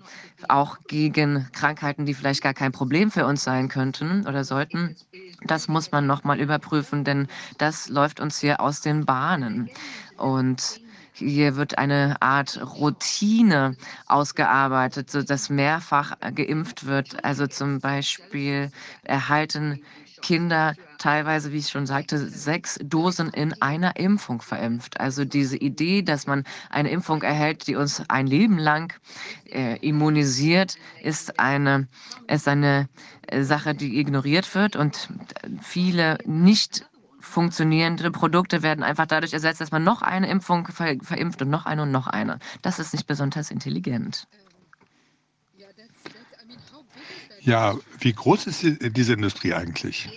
auch 0.48 0.78
gegen 0.88 1.48
Krankheiten, 1.52 2.06
die 2.06 2.14
vielleicht 2.14 2.42
gar 2.42 2.54
kein 2.54 2.72
Problem 2.72 3.10
für 3.10 3.26
uns 3.26 3.44
sein 3.44 3.68
könnten 3.68 4.26
oder 4.26 4.44
sollten, 4.44 4.96
das 5.44 5.68
muss 5.68 5.92
man 5.92 6.06
nochmal 6.06 6.40
überprüfen, 6.40 7.04
denn 7.04 7.28
das 7.58 7.88
läuft 7.88 8.20
uns 8.20 8.40
hier 8.40 8.60
aus 8.60 8.80
den 8.80 9.04
Bahnen. 9.04 9.70
Und 10.16 10.81
hier 11.28 11.56
wird 11.56 11.78
eine 11.78 12.16
Art 12.20 12.60
Routine 12.78 13.76
ausgearbeitet, 14.06 15.10
sodass 15.10 15.50
mehrfach 15.50 16.18
geimpft 16.34 16.86
wird. 16.86 17.24
Also 17.24 17.46
zum 17.46 17.80
Beispiel 17.80 18.70
erhalten 19.04 19.82
Kinder 20.22 20.74
teilweise, 20.98 21.52
wie 21.52 21.58
ich 21.58 21.68
schon 21.68 21.86
sagte, 21.86 22.16
sechs 22.16 22.78
Dosen 22.82 23.28
in 23.30 23.60
einer 23.60 23.96
Impfung 23.96 24.40
verimpft. 24.40 25.00
Also 25.00 25.24
diese 25.24 25.56
Idee, 25.56 26.02
dass 26.02 26.26
man 26.26 26.44
eine 26.70 26.90
Impfung 26.90 27.22
erhält, 27.22 27.66
die 27.66 27.74
uns 27.74 28.02
ein 28.08 28.26
Leben 28.26 28.56
lang 28.56 28.94
äh, 29.50 29.76
immunisiert, 29.86 30.76
ist 31.02 31.38
eine, 31.38 31.88
ist 32.28 32.48
eine 32.48 32.88
äh, 33.26 33.42
Sache, 33.42 33.74
die 33.74 33.98
ignoriert 33.98 34.54
wird 34.54 34.76
und 34.76 35.08
viele 35.60 36.18
nicht 36.24 36.86
funktionierende 37.32 38.10
Produkte 38.10 38.62
werden 38.62 38.84
einfach 38.84 39.06
dadurch 39.06 39.32
ersetzt, 39.32 39.60
dass 39.60 39.72
man 39.72 39.82
noch 39.82 40.02
eine 40.02 40.28
Impfung 40.28 40.68
ver 40.68 40.96
verimpft 41.02 41.42
und 41.42 41.50
noch 41.50 41.66
eine 41.66 41.82
und 41.82 41.90
noch 41.90 42.06
eine. 42.06 42.38
Das 42.60 42.78
ist 42.78 42.92
nicht 42.92 43.06
besonders 43.06 43.50
intelligent. 43.50 44.28
Ja, 47.40 47.76
wie 47.98 48.12
groß 48.12 48.46
ist 48.46 48.64
diese 48.80 49.14
Industrie 49.14 49.52
eigentlich? 49.52 50.08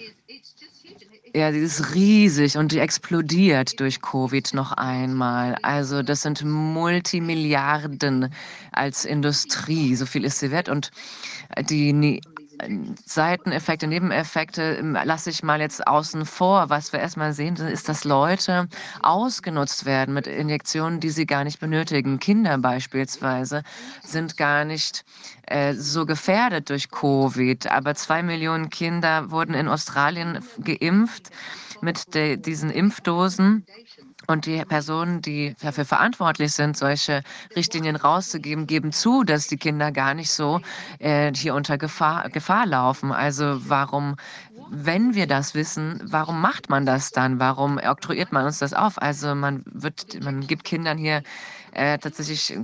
Ja, 1.34 1.52
die 1.52 1.60
ist 1.60 1.96
riesig 1.96 2.56
und 2.56 2.72
die 2.72 2.80
explodiert 2.80 3.80
durch 3.80 4.02
Covid 4.02 4.54
noch 4.54 4.72
einmal. 4.74 5.58
Also 5.64 6.04
das 6.04 6.22
sind 6.22 6.44
Multimilliarden 6.44 8.32
als 8.72 9.06
Industrie, 9.06 9.96
so 9.96 10.06
viel 10.06 10.24
ist 10.24 10.40
sie 10.40 10.52
wert. 10.52 10.70
Und 10.70 10.92
die 11.70 12.22
Seiteneffekte, 13.06 13.88
Nebeneffekte 13.88 14.62
ähm, 14.80 14.98
lasse 15.04 15.30
ich 15.30 15.44
mal 15.44 15.60
jetzt 15.62 15.86
außen 15.86 16.26
vor. 16.26 16.70
Was 16.70 16.94
wir 16.94 17.00
erstmal 17.00 17.34
sehen, 17.34 17.56
ist, 17.56 17.90
dass 17.90 18.04
Leute 18.04 18.68
ausgenutzt 19.02 19.86
werden 19.86 20.14
mit 20.14 20.28
Injektionen, 20.28 21.00
die 21.00 21.10
sie 21.10 21.26
gar 21.26 21.44
nicht 21.44 21.60
benötigen. 21.60 22.20
Kinder 22.20 22.58
beispielsweise 22.58 23.64
sind 24.04 24.38
gar 24.38 24.66
nicht 24.66 25.06
äh, 25.48 25.74
so 25.74 26.06
gefährdet 26.06 26.70
durch 26.70 26.90
Covid. 26.90 27.68
Aber 27.72 27.96
zwei 27.96 28.24
Millionen 28.24 28.70
Kinder 28.70 29.32
wurden 29.32 29.54
in 29.54 29.68
Australien 29.68 30.40
geimpft 30.64 31.30
mit 31.82 32.14
diesen 32.46 32.70
Impfdosen. 32.70 33.66
Und 34.28 34.46
die 34.46 34.64
Personen, 34.66 35.22
die 35.22 35.56
dafür 35.62 35.86
verantwortlich 35.86 36.54
sind, 36.54 36.78
solche 36.78 37.24
Richtlinien 37.56 37.96
rauszugeben, 37.96 38.68
geben 38.68 38.92
zu, 38.92 39.24
dass 39.24 39.48
die 39.48 39.58
Kinder 39.58 39.92
gar 39.92 40.14
nicht 40.14 40.32
so 40.32 40.62
äh, 41.00 41.32
hier 41.34 41.56
unter 41.56 41.78
Gefahr, 41.78 42.30
Gefahr 42.30 42.66
laufen. 42.66 43.12
Also 43.12 43.60
warum, 43.70 44.16
wenn 44.70 45.16
wir 45.16 45.28
das 45.28 45.54
wissen, 45.54 46.02
warum 46.04 46.42
macht 46.42 46.70
man 46.70 46.86
das 46.86 47.12
dann? 47.12 47.40
Warum 47.40 47.78
oktroyiert 47.78 48.32
man 48.32 48.46
uns 48.46 48.60
das 48.60 48.74
auf? 48.74 49.02
Also 49.02 49.36
man 49.36 49.64
wird, 49.66 50.24
man 50.24 50.48
gibt 50.48 50.64
Kindern 50.64 50.98
hier 50.98 51.22
äh, 51.76 51.98
tatsächlich 51.98 52.58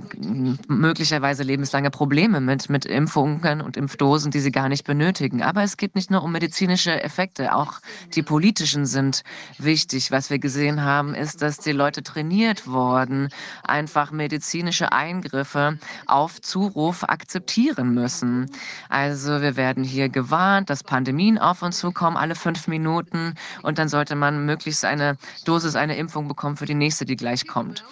möglicherweise 0.68 1.42
lebenslange 1.42 1.90
Probleme 1.90 2.40
mit, 2.40 2.70
mit 2.70 2.86
Impfungen 2.86 3.60
und 3.60 3.76
Impfdosen, 3.76 4.30
die 4.30 4.40
sie 4.40 4.52
gar 4.52 4.68
nicht 4.68 4.84
benötigen. 4.84 5.42
Aber 5.42 5.62
es 5.62 5.76
geht 5.76 5.94
nicht 5.94 6.10
nur 6.10 6.22
um 6.22 6.32
medizinische 6.32 7.02
Effekte, 7.02 7.54
auch 7.54 7.80
die 8.14 8.22
politischen 8.22 8.86
sind 8.86 9.22
wichtig. 9.58 10.10
Was 10.10 10.30
wir 10.30 10.38
gesehen 10.38 10.82
haben, 10.82 11.14
ist, 11.14 11.42
dass 11.42 11.58
die 11.58 11.72
Leute 11.72 12.02
trainiert 12.02 12.66
wurden, 12.66 13.28
einfach 13.62 14.12
medizinische 14.12 14.92
Eingriffe 14.92 15.78
auf 16.06 16.40
Zuruf 16.40 17.04
akzeptieren 17.04 17.94
müssen. 17.94 18.50
Also 18.88 19.42
wir 19.42 19.56
werden 19.56 19.84
hier 19.84 20.08
gewarnt, 20.08 20.70
dass 20.70 20.82
Pandemien 20.84 21.38
auf 21.38 21.62
uns 21.62 21.78
zukommen, 21.78 22.16
alle 22.16 22.34
fünf 22.34 22.66
Minuten. 22.66 23.34
Und 23.62 23.78
dann 23.78 23.88
sollte 23.88 24.14
man 24.14 24.46
möglichst 24.46 24.84
eine 24.84 25.16
Dosis, 25.44 25.76
eine 25.76 25.96
Impfung 25.96 26.28
bekommen 26.28 26.56
für 26.56 26.66
die 26.66 26.74
nächste, 26.74 27.04
die 27.04 27.16
gleich 27.16 27.46
kommt. 27.46 27.84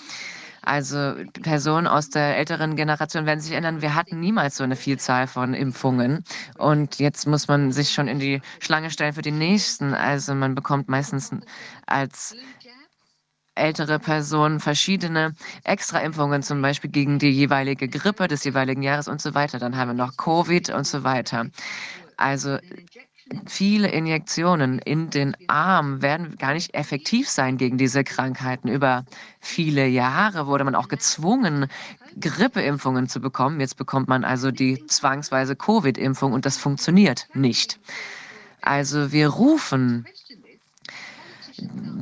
Also 0.62 1.14
Personen 1.42 1.86
aus 1.86 2.10
der 2.10 2.36
älteren 2.36 2.76
Generation 2.76 3.26
werden 3.26 3.40
sich 3.40 3.52
erinnern, 3.52 3.82
wir 3.82 3.94
hatten 3.94 4.20
niemals 4.20 4.56
so 4.56 4.64
eine 4.64 4.76
Vielzahl 4.76 5.26
von 5.26 5.54
Impfungen. 5.54 6.24
Und 6.58 6.98
jetzt 6.98 7.26
muss 7.26 7.48
man 7.48 7.72
sich 7.72 7.90
schon 7.90 8.08
in 8.08 8.18
die 8.18 8.40
Schlange 8.60 8.90
stellen 8.90 9.14
für 9.14 9.22
die 9.22 9.30
nächsten. 9.30 9.94
Also 9.94 10.34
man 10.34 10.54
bekommt 10.54 10.88
meistens 10.88 11.30
als 11.86 12.34
ältere 13.54 13.98
Personen 13.98 14.60
verschiedene 14.60 15.34
Extraimpfungen, 15.64 16.42
zum 16.42 16.62
Beispiel 16.62 16.90
gegen 16.90 17.18
die 17.18 17.30
jeweilige 17.30 17.88
Grippe 17.88 18.28
des 18.28 18.44
jeweiligen 18.44 18.82
Jahres 18.82 19.08
und 19.08 19.20
so 19.20 19.34
weiter. 19.34 19.58
Dann 19.58 19.76
haben 19.76 19.88
wir 19.88 19.94
noch 19.94 20.16
Covid 20.16 20.70
und 20.70 20.86
so 20.86 21.04
weiter. 21.04 21.46
Also 22.16 22.58
viele 23.46 23.88
Injektionen 23.88 24.78
in 24.78 25.10
den 25.10 25.36
Arm 25.48 26.02
werden 26.02 26.36
gar 26.36 26.52
nicht 26.52 26.74
effektiv 26.74 27.28
sein 27.28 27.56
gegen 27.56 27.78
diese 27.78 28.04
Krankheiten. 28.04 28.68
Über 28.68 29.04
viele 29.40 29.86
Jahre 29.86 30.46
wurde 30.46 30.64
man 30.64 30.74
auch 30.74 30.88
gezwungen, 30.88 31.66
Grippeimpfungen 32.20 33.08
zu 33.08 33.20
bekommen. 33.20 33.60
Jetzt 33.60 33.76
bekommt 33.76 34.08
man 34.08 34.24
also 34.24 34.50
die 34.50 34.86
zwangsweise 34.86 35.54
Covid-Impfung 35.56 36.32
und 36.32 36.46
das 36.46 36.56
funktioniert 36.56 37.28
nicht. 37.34 37.78
Also 38.62 39.12
wir 39.12 39.28
rufen 39.28 40.06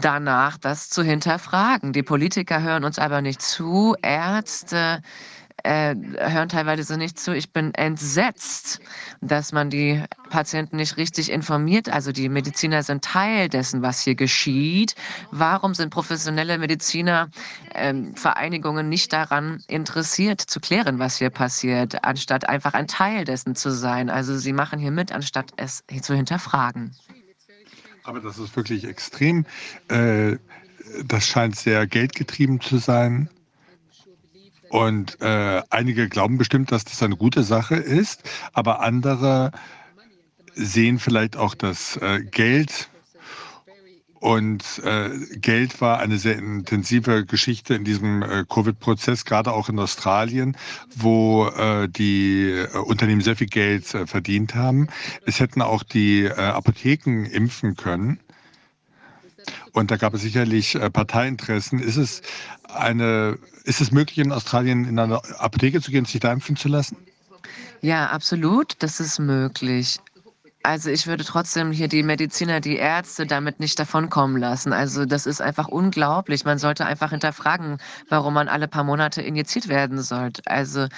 danach, 0.01 0.57
das 0.57 0.89
zu 0.89 1.03
hinterfragen. 1.03 1.93
Die 1.93 2.03
Politiker 2.03 2.63
hören 2.63 2.85
uns 2.85 2.99
aber 2.99 3.23
nicht 3.23 3.43
zu, 3.43 3.97
Ärzte, 4.03 5.03
äh, 5.03 5.38
hören 5.69 6.49
teilweise 6.49 6.97
nicht 6.97 7.19
zu. 7.19 7.35
Ich 7.35 7.53
bin 7.53 7.75
entsetzt, 7.75 8.81
dass 9.21 9.53
man 9.53 9.71
die 9.71 10.03
Patienten 10.31 10.77
nicht 10.77 10.97
richtig 10.97 11.31
informiert. 11.31 11.91
Also 11.91 12.13
die 12.13 12.29
Mediziner 12.29 12.83
sind 12.83 13.05
Teil 13.05 13.49
dessen, 13.49 13.83
was 13.83 14.01
hier 14.01 14.15
geschieht. 14.15 14.95
Warum 15.31 15.75
sind 15.75 15.91
professionelle 15.91 16.59
Medizinervereinigungen 16.59 18.87
ähm, 18.87 18.89
äh, 18.89 18.89
nicht 18.89 19.13
daran 19.13 19.63
interessiert, 19.69 20.41
zu 20.41 20.61
klären, 20.61 20.99
was 20.99 21.19
hier 21.19 21.31
passiert, 21.31 22.05
anstatt 22.05 22.49
einfach 22.49 22.75
ein 22.75 22.89
Teil 22.89 23.25
dessen 23.25 23.55
zu 23.55 23.71
sein? 23.71 24.11
Also 24.11 24.37
sie 24.39 24.53
machen 24.53 24.79
hier 24.79 24.93
mit, 24.93 25.13
anstatt 25.13 25.53
es 25.57 25.85
zu 26.03 26.15
hinterfragen. 26.15 26.95
Aber 28.05 28.21
das 28.21 28.39
ist 28.39 28.55
wirklich 28.57 28.85
extrem. 28.85 29.45
Äh, 29.89 30.37
das 31.05 31.27
scheint 31.27 31.57
sehr 31.57 31.87
geldgetrieben 31.87 32.61
zu 32.61 32.79
sein. 32.79 33.29
Und 34.71 35.21
äh, 35.21 35.63
einige 35.71 36.09
glauben 36.09 36.39
bestimmt, 36.39 36.73
dass 36.73 36.85
das 36.85 37.03
eine 37.03 37.17
gute 37.17 37.43
Sache 37.43 37.77
ist, 37.77 38.23
aber 38.53 38.81
andere 38.81 39.53
sehen 40.55 40.99
vielleicht 40.99 41.37
auch 41.37 41.55
das 41.55 41.97
äh, 41.97 42.21
Geld. 42.23 42.89
Und 44.21 44.83
äh, 44.85 45.11
Geld 45.37 45.81
war 45.81 46.01
eine 46.01 46.19
sehr 46.19 46.37
intensive 46.37 47.25
Geschichte 47.25 47.75
in 47.75 47.85
diesem 47.85 48.23
äh, 48.23 48.45
Covid-Prozess, 48.49 49.25
gerade 49.25 49.53
auch 49.53 49.69
in 49.69 49.79
Australien, 49.79 50.57
wo 50.97 51.47
äh, 51.47 51.89
die 51.89 52.51
äh, 52.51 52.79
Unternehmen 52.79 53.21
sehr 53.21 53.37
viel 53.37 53.47
Geld 53.47 53.87
verdient 53.87 54.57
haben. 54.57 54.89
Es 55.25 55.39
hätten 55.39 55.63
auch 55.63 55.85
die 55.85 56.29
Apotheken 56.29 57.27
impfen 57.27 57.77
können. 57.77 58.19
Und 59.73 59.93
da 59.93 59.97
gab 59.97 60.15
es 60.15 60.23
sicherlich 60.23 60.77
Parteiinteressen. 60.93 61.79
Ist 61.79 61.97
es 61.97 62.23
eine, 62.65 63.39
ist 63.69 63.83
es 63.83 63.93
möglich, 63.93 64.19
in 64.19 64.33
Australien 64.33 64.87
in 64.87 64.99
eine 64.99 65.23
Apotheke 65.39 65.83
zu 65.83 65.91
gehen 65.91 66.01
und 66.01 66.09
sich 66.09 66.21
da 66.21 66.33
impfen 66.33 66.57
zu 66.57 66.69
lassen? 66.69 66.97
Ja, 67.83 68.07
absolut, 68.07 68.75
das 68.83 68.99
ist 68.99 69.19
möglich. 69.19 70.01
Also 70.63 70.91
ich 70.91 71.07
würde 71.07 71.25
trotzdem 71.25 71.71
hier 71.71 71.87
die 71.87 72.03
Mediziner, 72.03 72.61
die 72.61 72.77
Ärzte 72.77 73.27
damit 73.27 73.61
nicht 73.61 73.79
davonkommen 73.79 74.39
lassen. 74.39 74.73
Also 74.73 75.05
das 75.05 75.27
ist 75.27 75.41
einfach 75.41 75.69
unglaublich. 75.69 76.45
Man 76.45 76.59
sollte 76.59 76.85
einfach 76.85 77.11
hinterfragen, 77.11 77.79
warum 78.09 78.35
man 78.35 78.49
alle 78.49 78.69
paar 78.69 78.85
Monate 78.85 79.23
injiziert 79.23 79.69
werden 79.69 80.03
sollte. 80.03 80.43
Also 80.47 80.89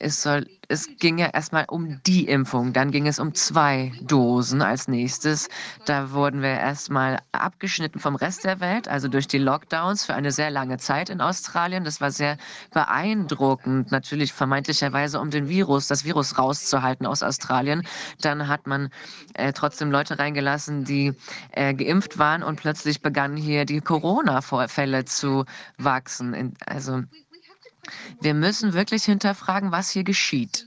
es 0.00 0.22
soll 0.22 0.46
es 0.68 0.88
ging 0.98 1.18
ja 1.18 1.26
erstmal 1.26 1.64
um 1.68 2.00
die 2.06 2.26
Impfung, 2.28 2.72
dann 2.72 2.90
ging 2.90 3.06
es 3.06 3.18
um 3.18 3.34
zwei 3.34 3.92
Dosen 4.02 4.62
als 4.62 4.88
nächstes. 4.88 5.48
Da 5.84 6.10
wurden 6.12 6.42
wir 6.42 6.50
erstmal 6.50 7.18
abgeschnitten 7.32 8.00
vom 8.00 8.16
Rest 8.16 8.44
der 8.44 8.60
Welt, 8.60 8.88
also 8.88 9.08
durch 9.08 9.28
die 9.28 9.38
Lockdowns 9.38 10.04
für 10.04 10.14
eine 10.14 10.32
sehr 10.32 10.50
lange 10.50 10.78
Zeit 10.78 11.08
in 11.10 11.20
Australien. 11.20 11.84
Das 11.84 12.00
war 12.00 12.10
sehr 12.10 12.36
beeindruckend, 12.72 13.92
natürlich 13.92 14.32
vermeintlicherweise, 14.32 15.20
um 15.20 15.30
den 15.30 15.48
Virus, 15.48 15.88
das 15.88 16.04
Virus 16.04 16.38
rauszuhalten 16.38 17.06
aus 17.06 17.22
Australien. 17.22 17.82
Dann 18.20 18.48
hat 18.48 18.66
man 18.66 18.90
äh, 19.34 19.52
trotzdem 19.52 19.90
Leute 19.90 20.18
reingelassen, 20.18 20.84
die 20.84 21.12
äh, 21.52 21.74
geimpft 21.74 22.18
waren 22.18 22.42
und 22.42 22.56
plötzlich 22.56 23.02
begannen 23.02 23.36
hier 23.36 23.64
die 23.64 23.80
Corona-Fälle 23.80 25.04
zu 25.04 25.44
wachsen. 25.78 26.54
also 26.66 27.02
wir 28.20 28.34
müssen 28.34 28.72
wirklich 28.72 29.04
hinterfragen, 29.04 29.72
was 29.72 29.90
hier 29.90 30.04
geschieht. 30.04 30.66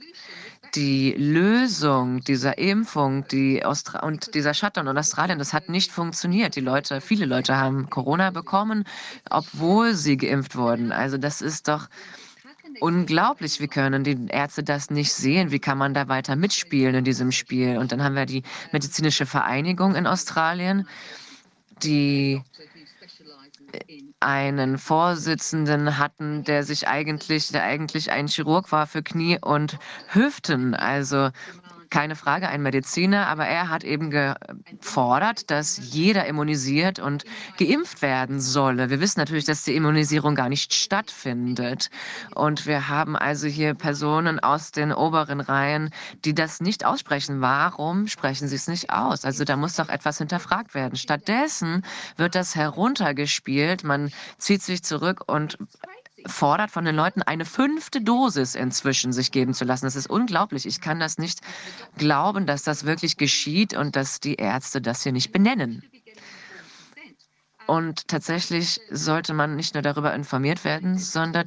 Die 0.74 1.12
Lösung 1.18 2.20
dieser 2.20 2.58
Impfung 2.58 3.26
die 3.26 3.62
und 4.02 4.34
dieser 4.34 4.54
Shutdown 4.54 4.86
in 4.86 4.98
Australien, 4.98 5.38
das 5.38 5.52
hat 5.52 5.68
nicht 5.68 5.90
funktioniert. 5.90 6.54
Die 6.54 6.60
Leute, 6.60 7.00
viele 7.00 7.26
Leute 7.26 7.56
haben 7.56 7.90
Corona 7.90 8.30
bekommen, 8.30 8.84
obwohl 9.28 9.94
sie 9.94 10.16
geimpft 10.16 10.54
wurden. 10.54 10.92
Also 10.92 11.18
das 11.18 11.42
ist 11.42 11.66
doch 11.66 11.88
unglaublich. 12.78 13.60
Wie 13.60 13.66
können 13.66 14.04
die 14.04 14.26
Ärzte 14.28 14.62
das 14.62 14.90
nicht 14.90 15.12
sehen? 15.12 15.50
Wie 15.50 15.58
kann 15.58 15.78
man 15.78 15.92
da 15.92 16.08
weiter 16.08 16.36
mitspielen 16.36 16.94
in 16.94 17.04
diesem 17.04 17.32
Spiel? 17.32 17.78
Und 17.78 17.90
dann 17.90 18.04
haben 18.04 18.14
wir 18.14 18.26
die 18.26 18.44
medizinische 18.70 19.26
Vereinigung 19.26 19.96
in 19.96 20.06
Australien, 20.06 20.86
die 21.82 22.42
einen 24.20 24.78
Vorsitzenden 24.78 25.98
hatten, 25.98 26.44
der 26.44 26.64
sich 26.64 26.88
eigentlich, 26.88 27.48
der 27.48 27.64
eigentlich 27.64 28.10
ein 28.10 28.26
Chirurg 28.28 28.72
war 28.72 28.86
für 28.86 29.02
Knie 29.02 29.38
und 29.40 29.78
Hüften. 30.08 30.74
Also 30.74 31.30
keine 31.90 32.16
Frage, 32.16 32.48
ein 32.48 32.62
Mediziner, 32.62 33.26
aber 33.26 33.46
er 33.46 33.68
hat 33.68 33.84
eben 33.84 34.10
gefordert, 34.10 35.50
dass 35.50 35.92
jeder 35.92 36.26
immunisiert 36.26 36.98
und 36.98 37.24
geimpft 37.58 38.00
werden 38.02 38.40
solle. 38.40 38.90
Wir 38.90 39.00
wissen 39.00 39.20
natürlich, 39.20 39.44
dass 39.44 39.64
die 39.64 39.74
Immunisierung 39.74 40.34
gar 40.34 40.48
nicht 40.48 40.72
stattfindet. 40.72 41.90
Und 42.34 42.66
wir 42.66 42.88
haben 42.88 43.16
also 43.16 43.46
hier 43.48 43.74
Personen 43.74 44.40
aus 44.40 44.70
den 44.72 44.92
oberen 44.92 45.40
Reihen, 45.40 45.90
die 46.24 46.34
das 46.34 46.60
nicht 46.60 46.84
aussprechen. 46.84 47.40
Warum 47.40 48.06
sprechen 48.06 48.48
sie 48.48 48.56
es 48.56 48.68
nicht 48.68 48.90
aus? 48.90 49.24
Also 49.24 49.44
da 49.44 49.56
muss 49.56 49.74
doch 49.76 49.88
etwas 49.88 50.18
hinterfragt 50.18 50.74
werden. 50.74 50.96
Stattdessen 50.96 51.84
wird 52.16 52.34
das 52.34 52.54
heruntergespielt. 52.54 53.84
Man 53.84 54.12
zieht 54.38 54.62
sich 54.62 54.82
zurück 54.82 55.24
und 55.26 55.58
fordert 56.26 56.70
von 56.70 56.84
den 56.84 56.94
Leuten, 56.96 57.22
eine 57.22 57.44
fünfte 57.44 58.00
Dosis 58.00 58.54
inzwischen 58.54 59.12
sich 59.12 59.32
geben 59.32 59.54
zu 59.54 59.64
lassen. 59.64 59.86
Das 59.86 59.96
ist 59.96 60.08
unglaublich. 60.08 60.66
Ich 60.66 60.80
kann 60.80 61.00
das 61.00 61.18
nicht 61.18 61.40
glauben, 61.96 62.46
dass 62.46 62.62
das 62.62 62.84
wirklich 62.84 63.16
geschieht 63.16 63.74
und 63.74 63.96
dass 63.96 64.20
die 64.20 64.34
Ärzte 64.34 64.80
das 64.80 65.02
hier 65.02 65.12
nicht 65.12 65.32
benennen. 65.32 65.82
Und 67.66 68.08
tatsächlich 68.08 68.80
sollte 68.90 69.32
man 69.32 69.54
nicht 69.54 69.74
nur 69.74 69.82
darüber 69.82 70.12
informiert 70.14 70.64
werden, 70.64 70.98
sondern 70.98 71.46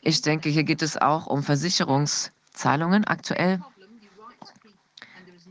ich 0.00 0.22
denke, 0.22 0.48
hier 0.48 0.64
geht 0.64 0.82
es 0.82 0.96
auch 0.96 1.26
um 1.26 1.42
Versicherungszahlungen. 1.42 3.04
Aktuell 3.06 3.60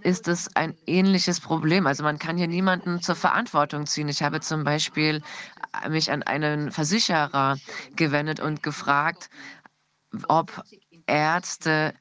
ist 0.03 0.27
es 0.27 0.55
ein 0.55 0.75
ähnliches 0.87 1.39
Problem. 1.39 1.87
Also 1.87 2.03
man 2.03 2.19
kann 2.19 2.37
hier 2.37 2.47
niemanden 2.47 3.01
zur 3.01 3.15
Verantwortung 3.15 3.85
ziehen. 3.85 4.09
Ich 4.09 4.23
habe 4.23 4.39
zum 4.41 4.63
Beispiel 4.63 5.21
mich 5.89 6.11
an 6.11 6.23
einen 6.23 6.71
Versicherer 6.71 7.57
gewendet 7.95 8.39
und 8.39 8.63
gefragt, 8.63 9.29
ob 10.27 10.63
Ärzte 11.07 11.93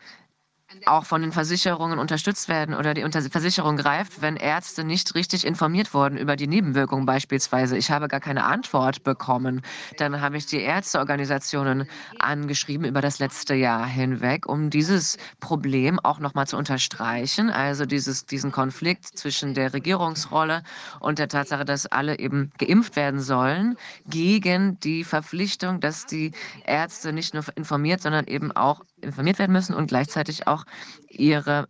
auch 0.86 1.04
von 1.04 1.22
den 1.22 1.32
Versicherungen 1.32 1.98
unterstützt 1.98 2.48
werden 2.48 2.74
oder 2.74 2.94
die 2.94 3.02
Versicherung 3.30 3.76
greift, 3.76 4.22
wenn 4.22 4.36
Ärzte 4.36 4.84
nicht 4.84 5.14
richtig 5.14 5.46
informiert 5.46 5.94
wurden 5.94 6.16
über 6.16 6.36
die 6.36 6.46
Nebenwirkungen 6.46 7.06
beispielsweise. 7.06 7.76
Ich 7.76 7.90
habe 7.90 8.08
gar 8.08 8.20
keine 8.20 8.44
Antwort 8.44 9.02
bekommen. 9.02 9.62
Dann 9.98 10.20
habe 10.20 10.36
ich 10.36 10.46
die 10.46 10.60
Ärzteorganisationen 10.60 11.88
angeschrieben 12.18 12.86
über 12.86 13.00
das 13.00 13.18
letzte 13.18 13.54
Jahr 13.54 13.86
hinweg, 13.86 14.46
um 14.46 14.70
dieses 14.70 15.16
Problem 15.40 15.98
auch 15.98 16.20
nochmal 16.20 16.46
zu 16.46 16.56
unterstreichen. 16.56 17.50
Also 17.50 17.86
dieses, 17.86 18.26
diesen 18.26 18.52
Konflikt 18.52 19.06
zwischen 19.06 19.54
der 19.54 19.72
Regierungsrolle 19.72 20.62
und 21.00 21.18
der 21.18 21.28
Tatsache, 21.28 21.64
dass 21.64 21.86
alle 21.86 22.18
eben 22.18 22.50
geimpft 22.58 22.96
werden 22.96 23.20
sollen, 23.20 23.76
gegen 24.06 24.78
die 24.80 25.04
Verpflichtung, 25.04 25.80
dass 25.80 26.06
die 26.06 26.32
Ärzte 26.64 27.12
nicht 27.12 27.34
nur 27.34 27.44
informiert, 27.56 28.02
sondern 28.02 28.26
eben 28.26 28.52
auch 28.52 28.82
informiert 29.02 29.38
werden 29.38 29.52
müssen 29.52 29.74
und 29.74 29.88
gleichzeitig 29.88 30.46
auch 30.46 30.64
ihre 31.08 31.68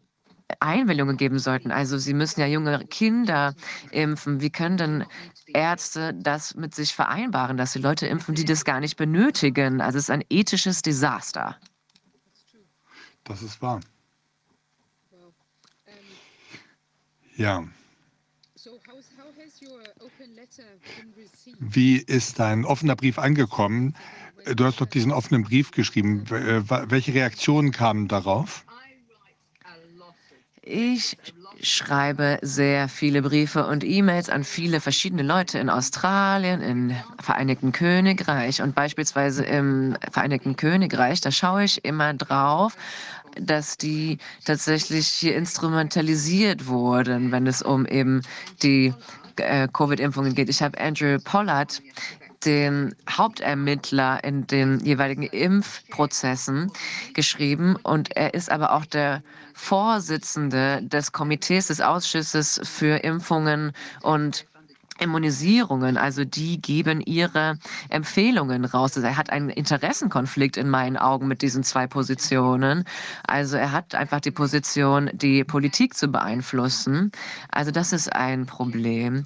Einwilligungen 0.58 1.16
geben 1.16 1.38
sollten. 1.38 1.70
Also 1.70 1.98
sie 1.98 2.14
müssen 2.14 2.40
ja 2.40 2.46
junge 2.46 2.84
Kinder 2.86 3.54
impfen. 3.92 4.40
Wie 4.40 4.50
können 4.50 4.76
denn 4.76 5.04
Ärzte 5.46 6.14
das 6.14 6.54
mit 6.54 6.74
sich 6.74 6.94
vereinbaren, 6.94 7.56
dass 7.56 7.72
sie 7.72 7.78
Leute 7.78 8.06
impfen, 8.06 8.34
die 8.34 8.44
das 8.44 8.64
gar 8.64 8.80
nicht 8.80 8.96
benötigen? 8.96 9.80
Also 9.80 9.98
es 9.98 10.04
ist 10.04 10.10
ein 10.10 10.24
ethisches 10.28 10.82
Desaster. 10.82 11.56
Das 13.24 13.42
ist 13.42 13.62
wahr. 13.62 13.80
Ja. 17.36 17.64
Wie 21.58 21.96
ist 21.96 22.38
dein 22.38 22.64
offener 22.64 22.96
Brief 22.96 23.18
angekommen? 23.18 23.96
Du 24.54 24.64
hast 24.64 24.80
doch 24.80 24.86
diesen 24.86 25.12
offenen 25.12 25.44
Brief 25.44 25.70
geschrieben. 25.70 26.24
Äh, 26.30 26.62
welche 26.90 27.14
Reaktionen 27.14 27.72
kamen 27.72 28.08
darauf? 28.08 28.64
Ich 30.62 31.16
schreibe 31.62 32.38
sehr 32.42 32.88
viele 32.88 33.22
Briefe 33.22 33.66
und 33.66 33.84
E-Mails 33.84 34.30
an 34.30 34.44
viele 34.44 34.80
verschiedene 34.80 35.22
Leute 35.22 35.58
in 35.58 35.68
Australien, 35.68 36.62
im 36.62 36.96
Vereinigten 37.20 37.72
Königreich 37.72 38.62
und 38.62 38.74
beispielsweise 38.74 39.44
im 39.44 39.96
Vereinigten 40.10 40.56
Königreich. 40.56 41.20
Da 41.20 41.30
schaue 41.30 41.64
ich 41.64 41.84
immer 41.84 42.14
drauf, 42.14 42.76
dass 43.38 43.76
die 43.76 44.18
tatsächlich 44.44 45.06
hier 45.06 45.36
instrumentalisiert 45.36 46.66
wurden, 46.66 47.30
wenn 47.32 47.46
es 47.46 47.62
um 47.62 47.86
eben 47.86 48.22
die 48.62 48.94
äh, 49.36 49.68
Covid-Impfungen 49.72 50.34
geht. 50.34 50.48
Ich 50.48 50.62
habe 50.62 50.80
Andrew 50.80 51.18
Pollard 51.22 51.82
den 52.44 52.94
Hauptermittler 53.08 54.22
in 54.24 54.46
den 54.46 54.80
jeweiligen 54.80 55.22
Impfprozessen 55.22 56.72
geschrieben 57.14 57.76
und 57.82 58.16
er 58.16 58.34
ist 58.34 58.50
aber 58.50 58.72
auch 58.72 58.86
der 58.86 59.22
Vorsitzende 59.54 60.80
des 60.82 61.12
Komitees 61.12 61.66
des 61.66 61.80
Ausschusses 61.80 62.60
für 62.64 62.96
Impfungen 63.04 63.72
und 64.02 64.46
Immunisierungen, 65.00 65.96
also 65.96 66.24
die 66.24 66.60
geben 66.60 67.00
ihre 67.00 67.58
Empfehlungen 67.88 68.64
raus. 68.64 68.96
Also 68.96 69.06
er 69.06 69.16
hat 69.16 69.30
einen 69.30 69.48
Interessenkonflikt 69.48 70.56
in 70.56 70.68
meinen 70.68 70.96
Augen 70.96 71.26
mit 71.26 71.42
diesen 71.42 71.64
zwei 71.64 71.86
Positionen. 71.86 72.84
Also 73.26 73.56
er 73.56 73.72
hat 73.72 73.94
einfach 73.94 74.20
die 74.20 74.30
Position, 74.30 75.10
die 75.14 75.42
Politik 75.44 75.94
zu 75.94 76.08
beeinflussen. 76.08 77.12
Also 77.50 77.70
das 77.70 77.92
ist 77.92 78.12
ein 78.12 78.46
Problem. 78.46 79.24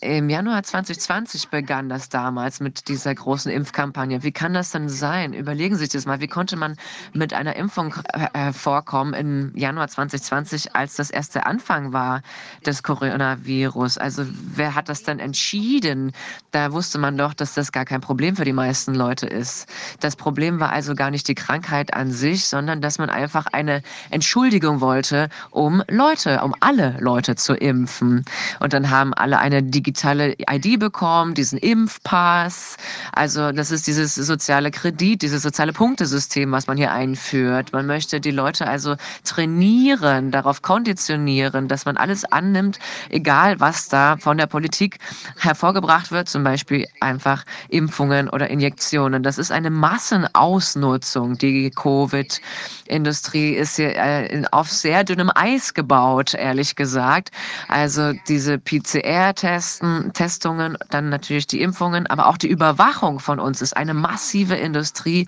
Im 0.00 0.30
Januar 0.30 0.62
2020 0.62 1.48
begann 1.48 1.88
das 1.88 2.08
damals 2.08 2.60
mit 2.60 2.86
dieser 2.86 3.12
großen 3.12 3.50
Impfkampagne. 3.50 4.22
Wie 4.22 4.30
kann 4.30 4.54
das 4.54 4.70
denn 4.70 4.88
sein? 4.88 5.32
Überlegen 5.32 5.74
Sie 5.74 5.80
sich 5.80 5.88
das 5.88 6.06
mal. 6.06 6.20
Wie 6.20 6.28
konnte 6.28 6.54
man 6.54 6.76
mit 7.14 7.34
einer 7.34 7.56
Impfung 7.56 7.96
hervorkommen 8.32 9.12
äh, 9.12 9.18
im 9.18 9.56
Januar 9.56 9.88
2020, 9.88 10.76
als 10.76 10.94
das 10.94 11.10
erste 11.10 11.46
Anfang 11.46 11.92
war 11.92 12.22
des 12.64 12.84
Coronavirus? 12.84 13.98
Also 13.98 14.24
wer 14.28 14.76
hat 14.76 14.88
das 14.88 15.02
denn 15.02 15.18
entschieden? 15.18 16.12
Da 16.52 16.70
wusste 16.70 16.98
man 16.98 17.18
doch, 17.18 17.34
dass 17.34 17.54
das 17.54 17.72
gar 17.72 17.84
kein 17.84 18.00
Problem 18.00 18.36
für 18.36 18.44
die 18.44 18.52
meisten 18.52 18.94
Leute 18.94 19.26
ist. 19.26 19.68
Das 19.98 20.14
Problem 20.14 20.60
war 20.60 20.70
also 20.70 20.94
gar 20.94 21.10
nicht 21.10 21.26
die 21.26 21.34
Krankheit 21.34 21.92
an 21.92 22.12
sich, 22.12 22.46
sondern 22.46 22.80
dass 22.80 22.98
man 22.98 23.10
einfach 23.10 23.46
eine 23.46 23.82
Entschuldigung 24.10 24.80
wollte, 24.80 25.28
um 25.50 25.82
Leute, 25.88 26.40
um 26.44 26.54
alle 26.60 26.96
Leute 27.00 27.34
zu 27.34 27.54
impfen. 27.54 28.24
Und 28.60 28.72
dann 28.72 28.90
haben 28.90 29.12
alle 29.12 29.40
eine 29.40 29.60
digitale 29.60 29.87
digitale 29.88 30.34
ID 30.50 30.78
bekommen, 30.78 31.34
diesen 31.34 31.58
Impfpass. 31.58 32.76
Also 33.12 33.52
das 33.52 33.70
ist 33.70 33.86
dieses 33.86 34.14
soziale 34.14 34.70
Kredit, 34.70 35.22
dieses 35.22 35.42
soziale 35.42 35.72
Punktesystem, 35.72 36.52
was 36.52 36.66
man 36.66 36.76
hier 36.76 36.92
einführt. 36.92 37.72
Man 37.72 37.86
möchte 37.86 38.20
die 38.20 38.30
Leute 38.30 38.66
also 38.66 38.96
trainieren, 39.24 40.30
darauf 40.30 40.60
konditionieren, 40.60 41.68
dass 41.68 41.86
man 41.86 41.96
alles 41.96 42.26
annimmt, 42.26 42.78
egal 43.08 43.60
was 43.60 43.88
da 43.88 44.18
von 44.18 44.36
der 44.36 44.46
Politik 44.46 44.98
hervorgebracht 45.38 46.10
wird, 46.10 46.28
zum 46.28 46.44
Beispiel 46.44 46.86
einfach 47.00 47.44
Impfungen 47.70 48.28
oder 48.28 48.50
Injektionen. 48.50 49.22
Das 49.22 49.38
ist 49.38 49.50
eine 49.50 49.70
Massenausnutzung. 49.70 51.38
Die 51.38 51.70
Covid-Industrie 51.70 53.54
ist 53.54 53.76
hier 53.76 53.96
äh, 53.96 54.42
auf 54.50 54.70
sehr 54.70 55.04
dünnem 55.04 55.30
Eis 55.34 55.72
gebaut, 55.72 56.34
ehrlich 56.34 56.76
gesagt. 56.76 57.30
Also 57.68 58.12
diese 58.28 58.58
PCR-Tests, 58.58 59.77
Testen, 59.78 60.12
Testungen, 60.12 60.76
dann 60.90 61.08
natürlich 61.08 61.46
die 61.46 61.60
Impfungen, 61.60 62.06
aber 62.06 62.26
auch 62.26 62.36
die 62.36 62.48
Überwachung 62.48 63.20
von 63.20 63.38
uns 63.38 63.62
ist 63.62 63.76
eine 63.76 63.94
massive 63.94 64.54
Industrie, 64.54 65.26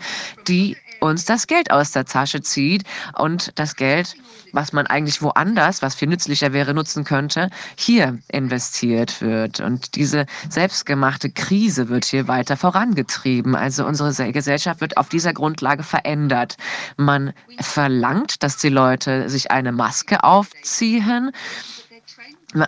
die 0.49 0.77
uns 1.01 1.25
das 1.25 1.47
Geld 1.47 1.71
aus 1.71 1.93
der 1.93 2.05
Tasche 2.05 2.43
zieht 2.43 2.85
und 3.17 3.53
das 3.55 3.77
Geld, 3.77 4.17
was 4.53 4.73
man 4.73 4.87
eigentlich 4.87 5.23
woanders, 5.23 5.81
was 5.81 5.95
viel 5.95 6.09
nützlicher 6.09 6.53
wäre, 6.53 6.75
nutzen 6.75 7.05
könnte, 7.05 7.49
hier 7.77 8.19
investiert 8.29 9.23
wird. 9.23 9.61
Und 9.61 9.95
diese 9.95 10.27
selbstgemachte 10.51 11.31
Krise 11.31 11.89
wird 11.89 12.05
hier 12.05 12.29
weiter 12.29 12.57
vorangetrieben. 12.57 13.55
Also 13.55 13.87
unsere 13.87 14.33
Gesellschaft 14.33 14.83
wird 14.83 14.99
auf 14.99 15.09
dieser 15.09 15.33
Grundlage 15.33 15.85
verändert. 15.85 16.57
Man 16.99 17.33
verlangt, 17.61 18.43
dass 18.43 18.59
die 18.59 18.69
Leute 18.69 19.31
sich 19.31 19.51
eine 19.51 19.73
Maske 19.73 20.23
aufziehen 20.23 21.31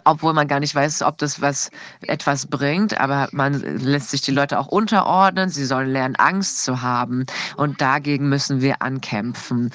obwohl 0.04 0.32
man 0.32 0.46
gar 0.46 0.60
nicht 0.60 0.74
weiß, 0.74 1.02
ob 1.02 1.18
das 1.18 1.40
was 1.40 1.70
etwas 2.02 2.46
bringt, 2.46 3.00
aber 3.00 3.28
man 3.32 3.54
lässt 3.78 4.10
sich 4.10 4.20
die 4.20 4.30
Leute 4.30 4.58
auch 4.58 4.68
unterordnen. 4.68 5.48
Sie 5.48 5.64
sollen 5.64 5.90
lernen, 5.90 6.16
Angst 6.16 6.64
zu 6.64 6.82
haben. 6.82 7.26
Und 7.56 7.80
dagegen 7.80 8.28
müssen 8.28 8.60
wir 8.60 8.82
ankämpfen. 8.82 9.70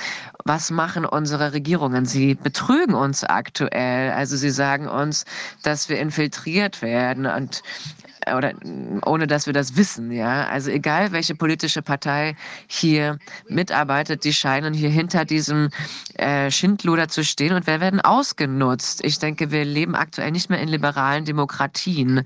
Was 0.46 0.72
machen 0.72 1.06
unsere 1.06 1.52
Regierungen? 1.52 2.06
Sie 2.06 2.36
betrügen 2.36 2.94
uns 2.94 3.24
aktuell. 3.24 4.12
Also 4.12 4.38
sie 4.38 4.52
sagen 4.52 4.88
uns, 4.88 5.26
dass 5.64 5.90
wir 5.90 6.00
infiltriert 6.00 6.82
werden 6.82 7.26
und 7.26 7.62
oder 8.36 8.54
ohne 9.06 9.28
dass 9.28 9.46
wir 9.46 9.54
das 9.54 9.76
wissen, 9.76 10.12
ja. 10.12 10.48
Also 10.48 10.72
egal, 10.72 11.12
welche 11.12 11.36
politische 11.36 11.82
Partei 11.82 12.36
hier 12.68 13.20
mitarbeitet, 13.48 14.24
die 14.24 14.34
scheinen 14.34 14.74
hier 14.74 14.90
hinter 14.90 15.26
diesem 15.26 15.70
äh, 16.16 16.52
Schindluder 16.52 17.08
zu 17.08 17.24
stehen 17.24 17.54
und 17.54 17.68
wir 17.68 17.80
werden 17.80 18.02
ausgenutzt. 18.02 19.04
Ich 19.04 19.20
denke, 19.20 19.52
wir 19.52 19.66
leben 19.66 19.96
aktuell 19.96 20.32
nicht 20.32 20.50
mehr 20.50 20.60
in 20.60 20.68
liberalen 20.68 21.26
Demokratien. 21.26 22.24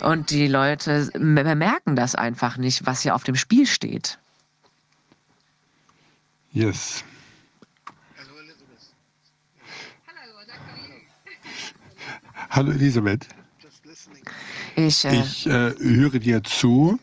Und 0.00 0.30
die 0.30 0.48
Leute 0.48 1.10
bemerken 1.12 1.94
das 1.94 2.14
einfach 2.14 2.56
nicht, 2.56 2.86
was 2.86 3.02
hier 3.02 3.14
auf 3.14 3.24
dem 3.24 3.34
Spiel 3.36 3.66
steht. 3.66 4.18
Yes. 6.52 7.04
Hallo 12.50 12.72
Elisabeth. 12.72 13.28
Ich, 14.86 15.04
äh, 15.04 15.20
ich 15.20 15.46
äh, 15.46 15.74
höre 15.78 16.18
dir 16.18 16.42
zu 16.42 16.98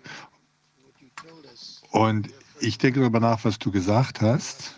und 1.91 2.29
ich 2.59 2.77
denke 2.77 2.99
darüber 3.01 3.19
nach, 3.19 3.45
was 3.45 3.59
du 3.59 3.71
gesagt 3.71 4.21
hast. 4.21 4.75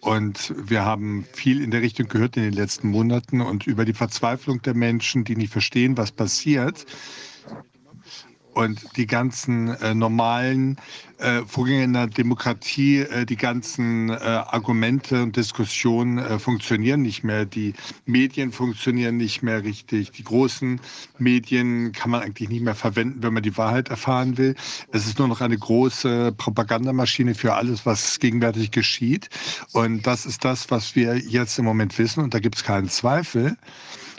Und 0.00 0.54
wir 0.56 0.84
haben 0.84 1.26
viel 1.32 1.62
in 1.62 1.70
der 1.70 1.82
Richtung 1.82 2.08
gehört 2.08 2.36
in 2.36 2.44
den 2.44 2.52
letzten 2.52 2.88
Monaten 2.88 3.40
und 3.40 3.66
über 3.66 3.84
die 3.84 3.92
Verzweiflung 3.92 4.62
der 4.62 4.74
Menschen, 4.74 5.24
die 5.24 5.36
nicht 5.36 5.52
verstehen, 5.52 5.96
was 5.96 6.12
passiert 6.12 6.86
und 8.54 8.96
die 8.96 9.06
ganzen 9.06 9.68
äh, 9.68 9.94
normalen 9.94 10.78
äh, 11.18 11.42
Vorgänge 11.46 11.84
in 11.84 11.92
der 11.92 12.06
Demokratie, 12.06 12.98
äh, 12.98 13.26
die 13.26 13.36
ganzen 13.36 14.10
äh, 14.10 14.14
Argumente 14.14 15.22
und 15.22 15.36
Diskussionen 15.36 16.18
äh, 16.18 16.38
funktionieren 16.38 17.02
nicht 17.02 17.24
mehr. 17.24 17.44
Die 17.44 17.74
Medien 18.06 18.52
funktionieren 18.52 19.16
nicht 19.16 19.42
mehr 19.42 19.64
richtig. 19.64 20.12
Die 20.12 20.24
großen 20.24 20.80
Medien 21.18 21.92
kann 21.92 22.10
man 22.10 22.22
eigentlich 22.22 22.48
nicht 22.48 22.62
mehr 22.62 22.74
verwenden, 22.74 23.22
wenn 23.22 23.34
man 23.34 23.42
die 23.42 23.56
Wahrheit 23.56 23.88
erfahren 23.88 24.38
will. 24.38 24.54
Es 24.92 25.06
ist 25.06 25.18
nur 25.18 25.28
noch 25.28 25.40
eine 25.40 25.58
große 25.58 26.32
Propagandamaschine 26.36 27.34
für 27.34 27.54
alles, 27.54 27.84
was 27.86 28.18
gegenwärtig 28.18 28.70
geschieht. 28.70 29.28
Und 29.72 30.06
das 30.06 30.26
ist 30.26 30.44
das, 30.44 30.70
was 30.70 30.94
wir 30.94 31.18
jetzt 31.18 31.58
im 31.58 31.64
Moment 31.64 31.98
wissen. 31.98 32.22
Und 32.22 32.34
da 32.34 32.38
gibt 32.38 32.56
es 32.56 32.64
keinen 32.64 32.88
Zweifel. 32.88 33.56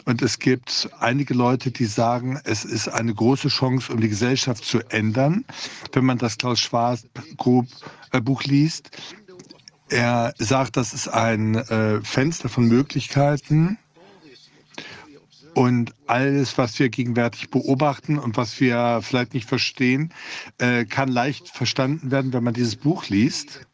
Und 0.04 0.22
es 0.22 0.38
gibt 0.38 0.88
einige 0.98 1.34
Leute, 1.34 1.70
die 1.70 1.84
sagen, 1.84 2.40
es 2.44 2.64
ist 2.64 2.88
eine 2.88 3.14
große 3.14 3.48
Chance, 3.48 3.92
um 3.92 4.00
die 4.00 4.08
Gesellschaft 4.08 4.64
zu 4.64 4.80
ändern. 4.90 5.44
Wenn 5.92 6.04
man 6.04 6.18
das 6.18 6.38
Klaus 6.38 6.60
Schwab 6.60 6.98
äh, 8.12 8.20
Buch 8.20 8.44
liest, 8.44 8.90
er 9.88 10.34
sagt, 10.38 10.76
das 10.76 10.94
ist 10.94 11.08
ein 11.08 11.56
äh, 11.56 12.00
Fenster 12.02 12.48
von 12.48 12.66
Möglichkeiten. 12.66 13.78
Und 15.54 15.92
alles, 16.06 16.56
was 16.58 16.78
wir 16.78 16.88
gegenwärtig 16.90 17.50
beobachten 17.50 18.18
und 18.18 18.36
was 18.36 18.60
wir 18.60 19.00
vielleicht 19.02 19.34
nicht 19.34 19.48
verstehen, 19.48 20.14
äh, 20.58 20.84
kann 20.84 21.08
leicht 21.08 21.48
verstanden 21.48 22.12
werden, 22.12 22.32
wenn 22.32 22.44
man 22.44 22.54
dieses 22.54 22.76
Buch 22.76 23.08
liest. 23.08 23.66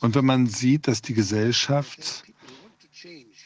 Und 0.00 0.14
wenn 0.14 0.26
man 0.26 0.46
sieht, 0.46 0.86
dass 0.86 1.00
die 1.00 1.14
Gesellschaft 1.14 2.24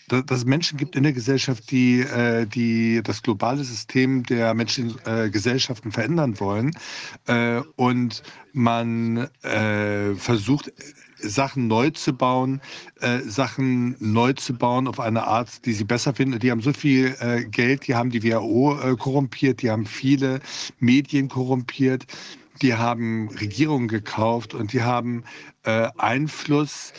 dass 0.09 0.38
es 0.38 0.44
Menschen 0.44 0.79
gibt 0.79 0.97
in 0.97 1.03
der 1.03 1.12
Gesellschaft, 1.12 1.71
die, 1.71 2.01
äh, 2.01 2.47
die 2.47 3.01
das 3.03 3.23
globale 3.23 3.64
System 3.64 4.23
der 4.25 4.55
menschlichen 4.55 4.97
äh, 5.05 5.31
Gesellschaften 5.31 5.92
verändern 5.92 6.40
wollen. 6.40 6.77
Äh, 7.27 7.61
und 7.77 8.23
man 8.53 9.29
versucht, 9.42 10.73
Sachen 11.21 11.66
neu 11.66 11.90
zu 11.90 12.12
bauen, 12.12 12.61
äh, 13.01 13.21
Sachen 13.21 13.97
neu 13.99 14.33
zu 14.35 14.55
bauen 14.55 14.87
auf 14.87 15.01
eine 15.01 15.25
Art, 15.25 15.64
die 15.66 15.73
sie 15.73 15.85
besser 15.85 16.14
finden. 16.14 16.38
Die 16.38 16.51
haben 16.51 16.62
so 16.62 16.73
viel 16.73 17.16
äh, 17.21 17.44
Geld, 17.44 17.87
die 17.87 17.94
haben 17.94 18.11
die 18.11 18.23
WHO 18.23 18.79
äh, 18.81 18.97
korrumpiert, 18.97 19.62
die 19.62 19.71
haben 19.71 19.87
viele 19.87 20.40
Medien 20.79 21.29
korrumpiert, 21.29 22.07
die 22.62 22.75
haben 22.75 23.29
Regierungen 23.40 23.88
gekauft 23.88 24.55
und 24.55 24.73
die 24.73 24.83
haben 24.83 25.25
Einfluss, 25.62 26.94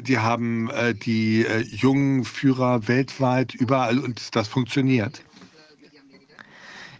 die 0.00 0.18
haben 0.18 0.70
äh, 0.70 0.94
die 0.94 1.46
äh, 1.46 1.60
jungen 1.60 2.24
Führer 2.24 2.88
weltweit 2.88 3.54
überall 3.54 3.98
und 3.98 4.34
das 4.36 4.48
funktioniert. 4.48 5.22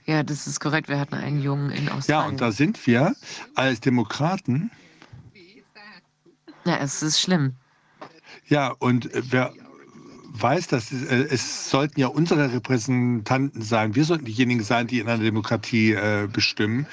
Ja, 0.06 0.22
das 0.22 0.46
ist 0.46 0.58
korrekt. 0.58 0.88
Wir 0.88 0.98
hatten 0.98 1.14
einen 1.14 1.42
Jungen 1.42 1.70
in 1.70 1.88
Australien. 1.88 2.24
Ja, 2.24 2.28
und 2.28 2.40
da 2.40 2.50
sind 2.50 2.87
wir 2.87 3.14
als 3.54 3.80
Demokraten. 3.80 4.70
Ja, 6.64 6.78
es 6.78 7.02
ist 7.02 7.20
schlimm. 7.20 7.54
Ja, 8.46 8.74
und 8.78 9.11
wer 9.12 9.52
weiß, 10.32 10.66
dass 10.68 10.92
es, 10.92 11.04
äh, 11.04 11.26
es 11.30 11.70
sollten 11.70 12.00
ja 12.00 12.08
unsere 12.08 12.52
Repräsentanten 12.52 13.62
sein. 13.62 13.94
Wir 13.94 14.04
sollten 14.04 14.24
diejenigen 14.24 14.64
sein, 14.64 14.87
die 14.87 14.98
in 14.98 15.08
einer 15.08 15.22
Demokratie 15.22 15.92
äh, 15.92 16.28
bestimmen. 16.30 16.87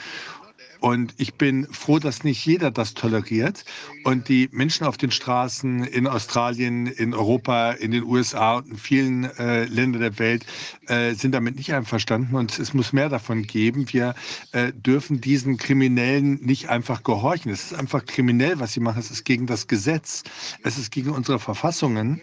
Und 0.80 1.14
ich 1.18 1.34
bin 1.34 1.68
froh, 1.72 2.00
dass 2.00 2.24
nicht 2.24 2.46
jeder 2.46 2.72
das 2.72 2.94
toleriert. 2.94 3.66
Und 4.04 4.30
die 4.30 4.50
Menschen 4.52 4.88
auf 4.88 4.98
den 4.98 5.12
Straßen 5.12 5.84
in 5.84 6.08
Australien, 6.08 6.88
in 6.88 7.14
Europa, 7.14 7.72
in 7.72 7.92
den 7.92 8.04
USA 8.04 8.58
und 8.58 8.68
in 8.70 8.78
vielen 8.78 9.24
äh, 9.38 9.66
Ländern 9.66 10.02
der 10.02 10.20
Welt 10.20 10.46
äh, 10.88 11.14
sind 11.14 11.34
damit 11.34 11.58
nicht 11.58 11.74
einverstanden. 11.74 12.36
Und 12.36 12.58
es 12.60 12.74
muss 12.74 12.94
mehr 12.94 13.10
davon 13.10 13.44
geben. 13.44 13.92
Wir 13.92 14.16
äh, 14.52 14.72
dürfen 14.72 15.20
diesen 15.20 15.58
Kriminellen 15.58 16.40
nicht 16.42 16.70
einfach 16.70 17.04
gehorchen. 17.04 17.52
Es 17.52 17.72
ist 17.72 17.74
einfach 17.74 18.06
kriminell, 18.06 18.60
was 18.60 18.74
sie 18.74 18.80
machen. 18.80 19.00
Es 19.00 19.12
ist 19.12 19.26
gegen 19.26 19.48
das 19.48 19.68
Gesetz. 19.68 20.24
Es 20.64 20.78
ist 20.78 20.92
gegen 20.92 21.10
unsere 21.12 21.40
Verfassungen. 21.40 22.22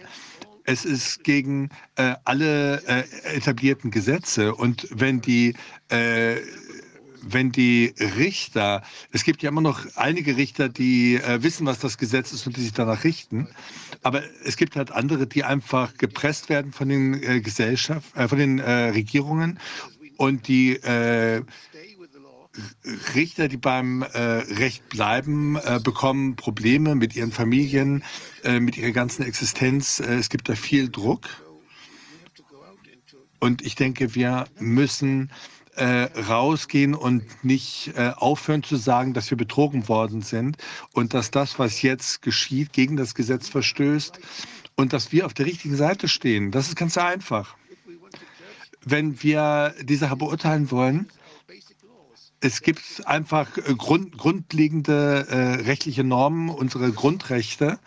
Es 0.68 0.84
ist 0.84 1.22
gegen 1.22 1.70
äh, 1.94 2.14
alle 2.24 2.82
äh, 2.86 3.04
etablierten 3.36 3.92
Gesetze. 3.92 4.54
Und 4.54 4.88
wenn 4.90 5.20
die 5.20 5.54
äh, 5.90 6.36
wenn 7.28 7.50
die 7.52 7.94
Richter, 7.98 8.82
es 9.10 9.24
gibt 9.24 9.42
ja 9.42 9.50
immer 9.50 9.60
noch 9.60 9.84
einige 9.96 10.36
Richter, 10.36 10.68
die 10.68 11.16
äh, 11.16 11.42
wissen, 11.42 11.66
was 11.66 11.78
das 11.78 11.98
Gesetz 11.98 12.32
ist 12.32 12.46
und 12.46 12.56
die 12.56 12.62
sich 12.62 12.72
danach 12.72 13.04
richten, 13.04 13.48
aber 14.02 14.22
es 14.44 14.56
gibt 14.56 14.76
halt 14.76 14.92
andere, 14.92 15.26
die 15.26 15.44
einfach 15.44 15.96
gepresst 15.96 16.48
werden 16.48 16.72
von 16.72 16.88
den 16.88 17.22
äh, 17.22 17.40
Gesellschaften, 17.40 18.18
äh, 18.18 18.28
von 18.28 18.38
den 18.38 18.58
äh, 18.58 18.90
Regierungen 18.90 19.58
und 20.16 20.48
die 20.48 20.76
äh, 20.76 21.42
Richter, 23.14 23.48
die 23.48 23.58
beim 23.58 24.00
äh, 24.02 24.18
Recht 24.18 24.88
bleiben, 24.88 25.58
bekommen 25.84 26.36
Probleme 26.36 26.94
mit 26.94 27.14
ihren 27.14 27.30
Familien, 27.30 28.02
mit 28.44 28.78
ihrer 28.78 28.92
ganzen 28.92 29.24
Existenz. 29.24 30.00
es 30.00 30.30
gibt 30.30 30.48
da 30.48 30.54
viel 30.54 30.88
Druck. 30.88 31.28
Und 33.40 33.60
ich 33.60 33.74
denke, 33.74 34.14
wir 34.14 34.46
müssen 34.58 35.30
äh, 35.76 36.08
rausgehen 36.20 36.94
und 36.94 37.22
nicht 37.44 37.92
äh, 37.96 38.12
aufhören 38.16 38.62
zu 38.62 38.76
sagen, 38.76 39.14
dass 39.14 39.30
wir 39.30 39.36
betrogen 39.36 39.88
worden 39.88 40.22
sind 40.22 40.56
und 40.92 41.14
dass 41.14 41.30
das, 41.30 41.58
was 41.58 41.82
jetzt 41.82 42.22
geschieht, 42.22 42.72
gegen 42.72 42.96
das 42.96 43.14
Gesetz 43.14 43.48
verstößt 43.48 44.18
und 44.74 44.92
dass 44.92 45.12
wir 45.12 45.26
auf 45.26 45.34
der 45.34 45.46
richtigen 45.46 45.76
Seite 45.76 46.08
stehen. 46.08 46.50
Das 46.50 46.68
ist 46.68 46.76
ganz 46.76 46.98
einfach. 46.98 47.56
Wenn 48.84 49.22
wir 49.22 49.74
die 49.82 49.96
Sache 49.96 50.16
beurteilen 50.16 50.70
wollen, 50.70 51.08
es 52.40 52.60
gibt 52.60 53.06
einfach 53.06 53.56
äh, 53.56 53.74
grund, 53.74 54.16
grundlegende 54.16 55.26
äh, 55.28 55.64
rechtliche 55.64 56.04
Normen, 56.04 56.48
unsere 56.48 56.92
Grundrechte, 56.92 57.78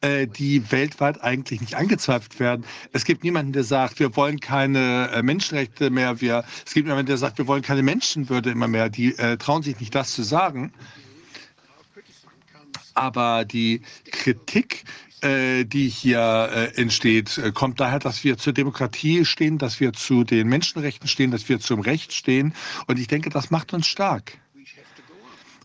äh, 0.00 0.26
die 0.26 0.70
weltweit 0.72 1.22
eigentlich 1.22 1.60
nicht 1.60 1.74
angezweifelt 1.74 2.40
werden. 2.40 2.64
Es 2.92 3.04
gibt 3.04 3.22
niemanden, 3.22 3.52
der 3.52 3.64
sagt, 3.64 4.00
wir 4.00 4.16
wollen 4.16 4.40
keine 4.40 5.10
äh, 5.10 5.22
Menschenrechte 5.22 5.90
mehr. 5.90 6.20
Wir, 6.20 6.44
es 6.64 6.72
gibt 6.74 6.86
niemanden, 6.86 7.06
der 7.06 7.18
sagt, 7.18 7.38
wir 7.38 7.46
wollen 7.46 7.62
keine 7.62 7.82
Menschenwürde 7.82 8.50
immer 8.50 8.68
mehr. 8.68 8.88
Die 8.88 9.16
äh, 9.18 9.36
trauen 9.36 9.62
sich 9.62 9.78
nicht, 9.78 9.94
das 9.94 10.12
zu 10.12 10.22
sagen. 10.22 10.72
Aber 12.94 13.44
die 13.44 13.82
Kritik 14.10 14.84
die 15.22 15.88
hier 15.88 16.50
äh, 16.52 16.80
entsteht, 16.80 17.38
äh, 17.38 17.52
kommt 17.52 17.78
daher, 17.80 17.98
dass 17.98 18.24
wir 18.24 18.38
zur 18.38 18.52
Demokratie 18.52 19.24
stehen, 19.24 19.58
dass 19.58 19.78
wir 19.78 19.92
zu 19.92 20.24
den 20.24 20.48
Menschenrechten 20.48 21.08
stehen, 21.08 21.30
dass 21.30 21.48
wir 21.48 21.60
zum 21.60 21.80
Recht 21.80 22.12
stehen. 22.12 22.54
Und 22.86 22.98
ich 22.98 23.06
denke, 23.06 23.30
das 23.30 23.50
macht 23.50 23.72
uns 23.72 23.86
stark. 23.86 24.38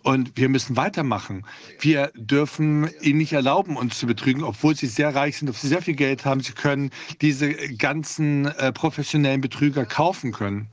Und 0.04 0.38
wir 0.38 0.48
müssen 0.48 0.78
weitermachen. 0.78 1.46
Wir 1.80 2.12
dürfen 2.16 2.90
ihnen 3.02 3.18
nicht 3.18 3.34
erlauben, 3.34 3.76
uns 3.76 4.00
zu 4.00 4.08
betrügen, 4.08 4.44
obwohl 4.44 4.76
sie 4.76 4.88
sehr 4.88 5.14
reich 5.14 5.38
sind, 5.38 5.50
obwohl 5.50 5.62
sie 5.62 5.68
sehr 5.68 5.82
viel 5.82 5.96
Geld 5.96 6.24
haben. 6.24 6.40
Sie 6.40 6.54
können 6.54 6.92
diese 7.20 7.54
ganzen 7.76 8.46
äh, 8.46 8.72
professionellen 8.72 9.42
Betrüger 9.42 9.86
kaufen 9.86 10.32
können. 10.32 10.70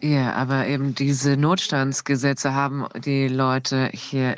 Ja, 0.00 0.32
aber 0.34 0.66
eben 0.66 0.94
diese 0.94 1.36
Notstandsgesetze 1.36 2.54
haben 2.54 2.86
die 3.04 3.28
Leute 3.28 3.90
hier 3.92 4.36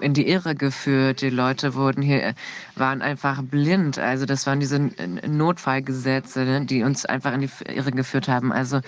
in 0.00 0.14
die 0.14 0.28
Irre 0.28 0.54
geführt. 0.54 1.20
Die 1.20 1.30
Leute 1.30 1.74
wurden 1.74 2.02
hier, 2.02 2.34
waren 2.74 3.02
einfach 3.02 3.42
blind. 3.42 3.98
Also 3.98 4.26
das 4.26 4.46
waren 4.46 4.60
diese 4.60 4.90
Notfallgesetze, 5.26 6.44
ne, 6.44 6.64
die 6.66 6.82
uns 6.82 7.04
einfach 7.04 7.32
in 7.32 7.42
die 7.42 7.50
Irre 7.66 7.92
geführt 7.92 8.28
haben. 8.28 8.52
Also 8.52 8.80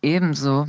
ebenso 0.00 0.68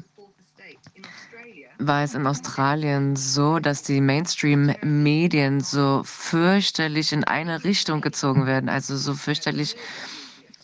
war 1.80 2.04
es 2.04 2.14
in 2.14 2.28
Australien 2.28 3.16
so, 3.16 3.60
dass 3.60 3.84
die 3.84 4.00
Mainstream-Medien 4.00 5.60
so 5.62 6.02
fürchterlich 6.06 7.12
in 7.12 7.24
eine 7.24 7.64
Richtung 7.64 8.02
gezogen 8.02 8.46
werden, 8.46 8.70
also 8.70 8.96
so 8.96 9.14
fürchterlich 9.16 9.76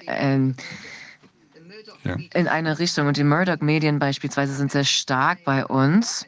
ähm, 0.08 0.56
in 2.33 2.47
eine 2.47 2.79
Richtung. 2.79 3.07
Und 3.07 3.17
die 3.17 3.23
Murdoch-Medien 3.23 3.99
beispielsweise 3.99 4.53
sind 4.53 4.71
sehr 4.71 4.83
stark 4.83 5.43
bei 5.43 5.65
uns 5.65 6.27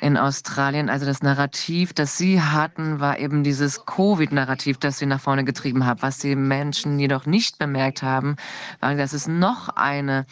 in 0.00 0.16
Australien. 0.16 0.90
Also 0.90 1.06
das 1.06 1.22
Narrativ, 1.22 1.92
das 1.92 2.18
sie 2.18 2.40
hatten, 2.40 3.00
war 3.00 3.18
eben 3.18 3.44
dieses 3.44 3.86
Covid-Narrativ, 3.86 4.78
das 4.78 4.98
sie 4.98 5.06
nach 5.06 5.20
vorne 5.20 5.44
getrieben 5.44 5.86
haben. 5.86 6.02
Was 6.02 6.18
die 6.18 6.36
Menschen 6.36 6.98
jedoch 6.98 7.26
nicht 7.26 7.58
bemerkt 7.58 8.02
haben, 8.02 8.36
war, 8.80 8.94
dass 8.94 9.12
es 9.12 9.28
noch 9.28 9.68
eine 9.70 10.26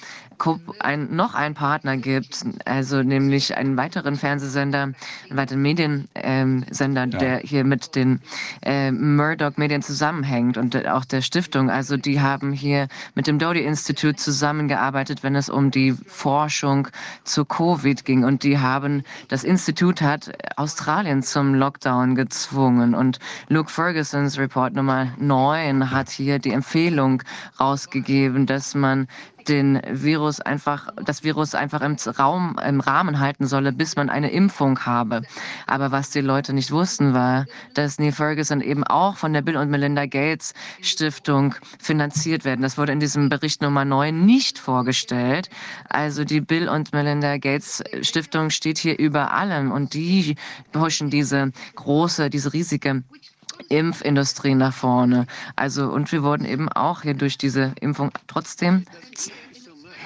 ein, 0.78 1.14
noch 1.14 1.34
einen 1.34 1.54
Partner 1.54 1.96
gibt, 1.96 2.44
also 2.64 3.02
nämlich 3.02 3.56
einen 3.56 3.76
weiteren 3.76 4.16
Fernsehsender, 4.16 4.82
einen 4.82 5.36
weiteren 5.36 5.62
Mediensender, 5.62 7.06
ja. 7.06 7.18
der 7.18 7.38
hier 7.38 7.64
mit 7.64 7.94
den 7.94 8.20
äh, 8.62 8.90
Murdoch-Medien 8.90 9.82
zusammenhängt 9.82 10.56
und 10.56 10.86
auch 10.86 11.04
der 11.04 11.22
Stiftung. 11.22 11.70
Also 11.70 11.96
die 11.96 12.20
haben 12.20 12.52
hier 12.52 12.88
mit 13.14 13.26
dem 13.26 13.38
Doty-Institut 13.38 14.18
zusammengearbeitet, 14.18 15.22
wenn 15.22 15.36
es 15.36 15.48
um 15.48 15.70
die 15.70 15.92
Forschung 15.92 16.88
zu 17.24 17.44
Covid 17.44 18.04
ging. 18.04 18.24
Und 18.24 18.42
die 18.42 18.58
haben, 18.58 19.02
das 19.28 19.44
Institut 19.44 20.00
hat 20.00 20.30
Australien 20.56 21.22
zum 21.22 21.54
Lockdown 21.54 22.14
gezwungen. 22.14 22.94
Und 22.94 23.18
Luke 23.48 23.70
Fergusons 23.70 24.38
Report 24.38 24.74
Nummer 24.74 25.08
9 25.18 25.90
hat 25.90 26.10
hier 26.10 26.38
die 26.38 26.52
Empfehlung 26.52 27.22
rausgegeben, 27.58 28.46
dass 28.46 28.74
man 28.74 29.06
den 29.48 29.80
Virus 29.88 30.40
einfach, 30.40 30.88
das 31.04 31.24
Virus 31.24 31.54
einfach 31.54 31.80
im 31.80 31.96
Raum, 32.18 32.56
im 32.66 32.80
Rahmen 32.80 33.20
halten 33.20 33.46
solle, 33.46 33.72
bis 33.72 33.96
man 33.96 34.10
eine 34.10 34.30
Impfung 34.30 34.80
habe. 34.86 35.22
Aber 35.66 35.90
was 35.90 36.10
die 36.10 36.20
Leute 36.20 36.52
nicht 36.52 36.70
wussten, 36.70 37.14
war, 37.14 37.46
dass 37.74 37.98
Neil 37.98 38.12
Ferguson 38.12 38.60
eben 38.60 38.84
auch 38.84 39.16
von 39.16 39.32
der 39.32 39.42
Bill 39.42 39.56
und 39.56 39.70
Melinda 39.70 40.06
Gates 40.06 40.54
Stiftung 40.80 41.54
finanziert 41.78 42.44
werden. 42.44 42.62
Das 42.62 42.78
wurde 42.78 42.92
in 42.92 43.00
diesem 43.00 43.28
Bericht 43.28 43.62
Nummer 43.62 43.84
9 43.84 44.24
nicht 44.24 44.58
vorgestellt. 44.58 45.50
Also 45.88 46.24
die 46.24 46.40
Bill 46.40 46.68
und 46.68 46.92
Melinda 46.92 47.38
Gates 47.38 47.82
Stiftung 48.02 48.50
steht 48.50 48.78
hier 48.78 48.98
über 48.98 49.32
allem 49.32 49.72
und 49.72 49.94
die 49.94 50.36
pushen 50.72 51.10
diese 51.10 51.52
große, 51.76 52.30
diese 52.30 52.52
riesige 52.52 53.02
Impfindustrie 53.68 54.54
nach 54.54 54.74
vorne. 54.74 55.26
Also 55.56 55.90
und 55.90 56.10
wir 56.12 56.22
wurden 56.22 56.44
eben 56.44 56.68
auch 56.68 57.02
hier 57.02 57.14
durch 57.14 57.38
diese 57.38 57.72
Impfung 57.80 58.12
trotzdem 58.26 58.84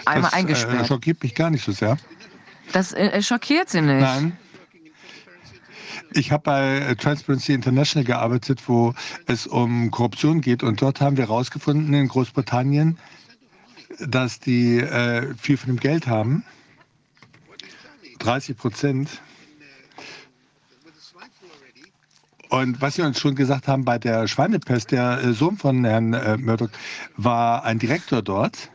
einmal 0.04 0.30
das, 0.30 0.32
eingesperrt. 0.32 0.80
Das 0.80 0.86
äh, 0.86 0.88
schockiert 0.88 1.22
mich 1.22 1.34
gar 1.34 1.50
nicht 1.50 1.64
so 1.64 1.72
sehr. 1.72 1.96
Das 2.72 2.92
äh, 2.92 3.22
schockiert 3.22 3.70
Sie 3.70 3.80
nicht? 3.80 4.00
Nein. 4.00 4.36
Ich 6.12 6.30
habe 6.30 6.42
bei 6.44 6.78
äh, 6.78 6.96
Transparency 6.96 7.52
International 7.52 8.04
gearbeitet, 8.04 8.62
wo 8.66 8.94
es 9.26 9.46
um 9.46 9.90
Korruption 9.90 10.40
geht. 10.40 10.62
Und 10.62 10.80
dort 10.80 11.00
haben 11.00 11.16
wir 11.16 11.24
herausgefunden 11.24 11.92
in 11.92 12.08
Großbritannien, 12.08 12.98
dass 13.98 14.38
die 14.38 14.78
äh, 14.78 15.34
viel 15.36 15.56
von 15.56 15.68
dem 15.68 15.80
Geld 15.80 16.06
haben. 16.06 16.44
30 18.20 18.56
Prozent. 18.56 19.20
Und 22.54 22.80
was 22.80 22.94
Sie 22.94 23.02
uns 23.02 23.18
schon 23.18 23.34
gesagt 23.34 23.66
haben 23.66 23.84
bei 23.84 23.98
der 23.98 24.28
Schweinepest, 24.28 24.92
der 24.92 25.18
äh, 25.24 25.32
Sohn 25.32 25.56
von 25.56 25.84
Herrn 25.84 26.12
äh, 26.12 26.36
Murdoch 26.36 26.68
war 27.16 27.64
ein 27.64 27.80
Direktor 27.80 28.22
dort. 28.22 28.70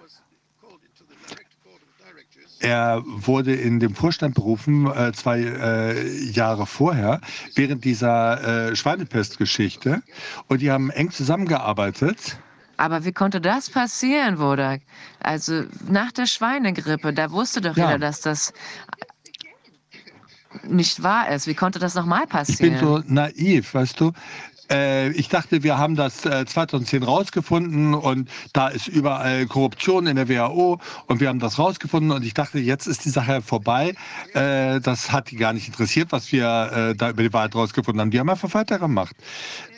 Er 2.59 3.01
wurde 3.05 3.55
in 3.55 3.79
dem 3.79 3.95
Vorstand 3.95 4.35
berufen, 4.35 4.85
äh, 4.87 5.13
zwei 5.13 5.39
äh, 5.39 6.13
Jahre 6.25 6.65
vorher, 6.65 7.21
während 7.55 7.85
dieser 7.85 8.71
äh, 8.71 8.75
Schweinepestgeschichte. 8.75 10.01
Und 10.49 10.59
die 10.61 10.71
haben 10.71 10.89
eng 10.89 11.11
zusammengearbeitet. 11.11 12.37
Aber 12.75 13.05
wie 13.05 13.13
konnte 13.13 13.39
das 13.39 13.69
passieren, 13.69 14.39
Wodak? 14.39 14.81
Also 15.21 15.63
nach 15.89 16.11
der 16.13 16.25
Schweinegrippe, 16.25 17.13
da 17.13 17.31
wusste 17.31 17.59
doch 17.61 17.75
Ja. 17.75 17.87
jeder, 17.87 17.99
dass 17.99 18.19
das 18.21 18.53
nicht 20.67 21.03
wahr 21.03 21.29
ist. 21.29 21.47
Wie 21.47 21.53
konnte 21.53 21.79
das 21.79 21.95
nochmal 21.95 22.23
Ich 22.23 22.29
passieren? 22.29 22.71
bin 22.73 22.79
so 22.79 23.01
naiv, 23.07 23.73
weißt 23.73 23.99
du. 23.99 24.11
Äh, 24.71 25.09
ich 25.13 25.29
dachte, 25.29 25.63
wir 25.63 25.77
haben 25.77 25.95
das 25.95 26.25
äh, 26.25 26.45
2010 26.45 27.01
rausgefunden 27.03 27.95
und 27.95 28.29
da 28.53 28.67
ist 28.67 28.87
überall 28.87 29.47
Korruption 29.47 30.05
in 30.05 30.15
der 30.15 30.29
WHO 30.29 30.79
und 31.07 31.19
wir 31.19 31.27
haben 31.29 31.39
das 31.39 31.57
rausgefunden 31.57 32.11
und 32.11 32.23
ich 32.23 32.35
dachte, 32.35 32.59
jetzt 32.59 32.85
ist 32.85 33.03
die 33.05 33.09
Sache 33.09 33.41
vorbei. 33.41 33.95
Äh, 34.33 34.79
das 34.79 35.11
hat 35.11 35.31
die 35.31 35.37
gar 35.37 35.53
nicht 35.53 35.67
interessiert, 35.67 36.11
was 36.11 36.31
wir 36.31 36.91
äh, 36.91 36.95
da 36.95 37.09
über 37.09 37.23
die 37.23 37.33
Wahrheit 37.33 37.55
rausgefunden 37.55 37.99
haben. 38.01 38.11
Die 38.11 38.19
haben 38.19 38.29
einfach 38.29 38.53
weitergemacht. 38.53 39.15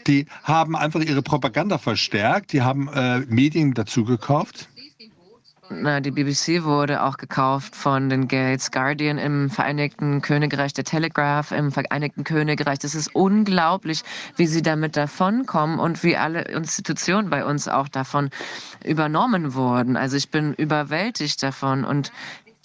Die 0.07 0.25
haben 0.43 0.75
einfach 0.75 0.99
ihre 0.99 1.21
Propaganda 1.21 1.77
verstärkt, 1.77 2.53
die 2.53 2.61
haben 2.61 2.89
äh, 2.89 3.19
Medien 3.27 3.73
dazu 3.73 4.03
gekauft. 4.03 4.67
Die 5.71 6.11
BBC 6.11 6.63
wurde 6.63 7.01
auch 7.03 7.15
gekauft 7.15 7.77
von 7.77 8.09
den 8.09 8.27
Gates 8.27 8.71
Guardian 8.71 9.17
im 9.17 9.49
Vereinigten 9.49 10.21
Königreich, 10.21 10.73
der 10.73 10.83
Telegraph 10.83 11.51
im 11.51 11.71
Vereinigten 11.71 12.25
Königreich. 12.25 12.79
Das 12.79 12.93
ist 12.93 13.15
unglaublich, 13.15 14.03
wie 14.35 14.47
sie 14.47 14.61
damit 14.61 14.97
davonkommen 14.97 15.79
und 15.79 16.03
wie 16.03 16.17
alle 16.17 16.41
Institutionen 16.41 17.29
bei 17.29 17.45
uns 17.45 17.69
auch 17.69 17.87
davon 17.87 18.31
übernommen 18.83 19.53
wurden. 19.53 19.95
Also 19.95 20.17
ich 20.17 20.29
bin 20.29 20.53
überwältigt 20.53 21.41
davon 21.41 21.85
und 21.85 22.11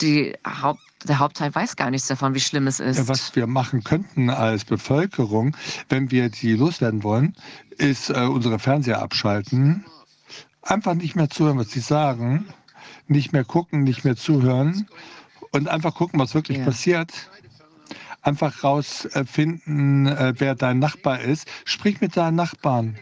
die 0.01 0.35
Haupt, 0.45 0.81
der 1.05 1.21
Hauptteil 1.21 1.55
weiß 1.55 1.77
gar 1.77 1.91
nichts 1.91 2.09
davon, 2.09 2.35
wie 2.35 2.41
schlimm 2.41 2.67
es 2.67 2.81
ist. 2.81 3.07
Was 3.07 3.37
wir 3.37 3.47
machen 3.47 3.85
könnten 3.85 4.31
als 4.31 4.65
Bevölkerung, 4.65 5.57
wenn 5.89 6.11
wir 6.11 6.29
die 6.29 6.55
loswerden 6.55 7.05
wollen, 7.05 7.37
ist 7.79 8.11
äh, 8.11 8.23
unsere 8.23 8.59
Fernseher 8.59 9.01
abschalten. 9.01 9.85
Einfach 10.63 10.95
nicht 10.95 11.15
mehr 11.15 11.31
zuhören, 11.31 11.59
was 11.59 11.71
sie 11.71 11.81
sagen. 11.81 12.47
Nicht 13.09 13.33
mehr 13.33 13.45
gucken, 13.45 13.85
nicht 13.85 14.05
mehr 14.05 14.17
zuhören. 14.17 14.89
Und 15.53 15.69
einfach 15.69 15.95
gucken, 15.95 16.19
was 16.21 16.35
wirklich 16.35 16.59
Ja. 16.59 16.65
passiert. 16.65 17.13
Einfach 18.23 18.65
rausfinden, 18.65 20.07
äh, 20.07 20.35
wer 20.39 20.55
dein 20.55 20.79
Nachbar 20.81 21.21
ist. 21.21 21.47
Sprich 21.65 22.01
mit 22.01 22.17
deinen 22.17 22.35
Nachbarn. 22.37 22.97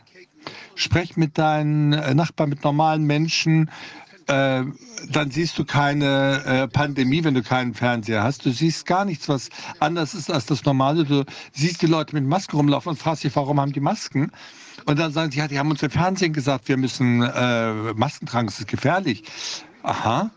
Sprech 0.75 1.17
mit 1.17 1.38
deinen 1.38 1.95
äh, 1.95 2.14
Nachbarn, 2.14 2.51
mit 2.51 2.62
normalen 2.64 3.05
Menschen. 3.05 3.71
Äh, 4.27 4.64
dann 5.11 5.31
siehst 5.31 5.59
du 5.59 5.64
keine 5.64 6.43
äh, 6.45 6.69
Pandemie, 6.69 7.25
wenn 7.25 7.35
du 7.35 7.43
keinen 7.43 7.75
Fernseher 7.75 8.23
hast. 8.23 8.45
Du 8.45 8.51
siehst 8.51 8.87
gar 8.87 9.05
nichts, 9.05 9.29
was 9.29 9.49
anders 9.81 10.14
ist 10.14 10.31
als 10.31 10.47
das 10.47 10.64
Normale. 10.64 11.05
Du 11.05 11.25
siehst 11.53 11.81
die 11.83 11.87
Leute 11.87 12.14
mit 12.14 12.25
Masken 12.27 12.57
rumlaufen 12.57 12.90
und 12.90 12.97
fragst 12.99 13.25
dich, 13.25 13.35
warum 13.37 13.61
haben 13.61 13.73
die 13.73 13.81
Masken? 13.81 14.31
Und 14.87 14.99
dann 14.99 15.12
sagen 15.12 15.31
sie, 15.31 15.38
ja, 15.38 15.49
die 15.49 15.59
haben 15.59 15.71
uns 15.71 15.83
im 15.83 15.90
Fernsehen 15.90 16.33
gesagt, 16.35 16.69
wir 16.69 16.77
müssen 16.77 17.23
äh, 17.23 17.73
Masken 17.95 18.27
tragen, 18.27 18.47
das 18.47 18.61
ist 18.61 18.69
gefährlich. 18.69 19.25
Aha. 19.85 20.31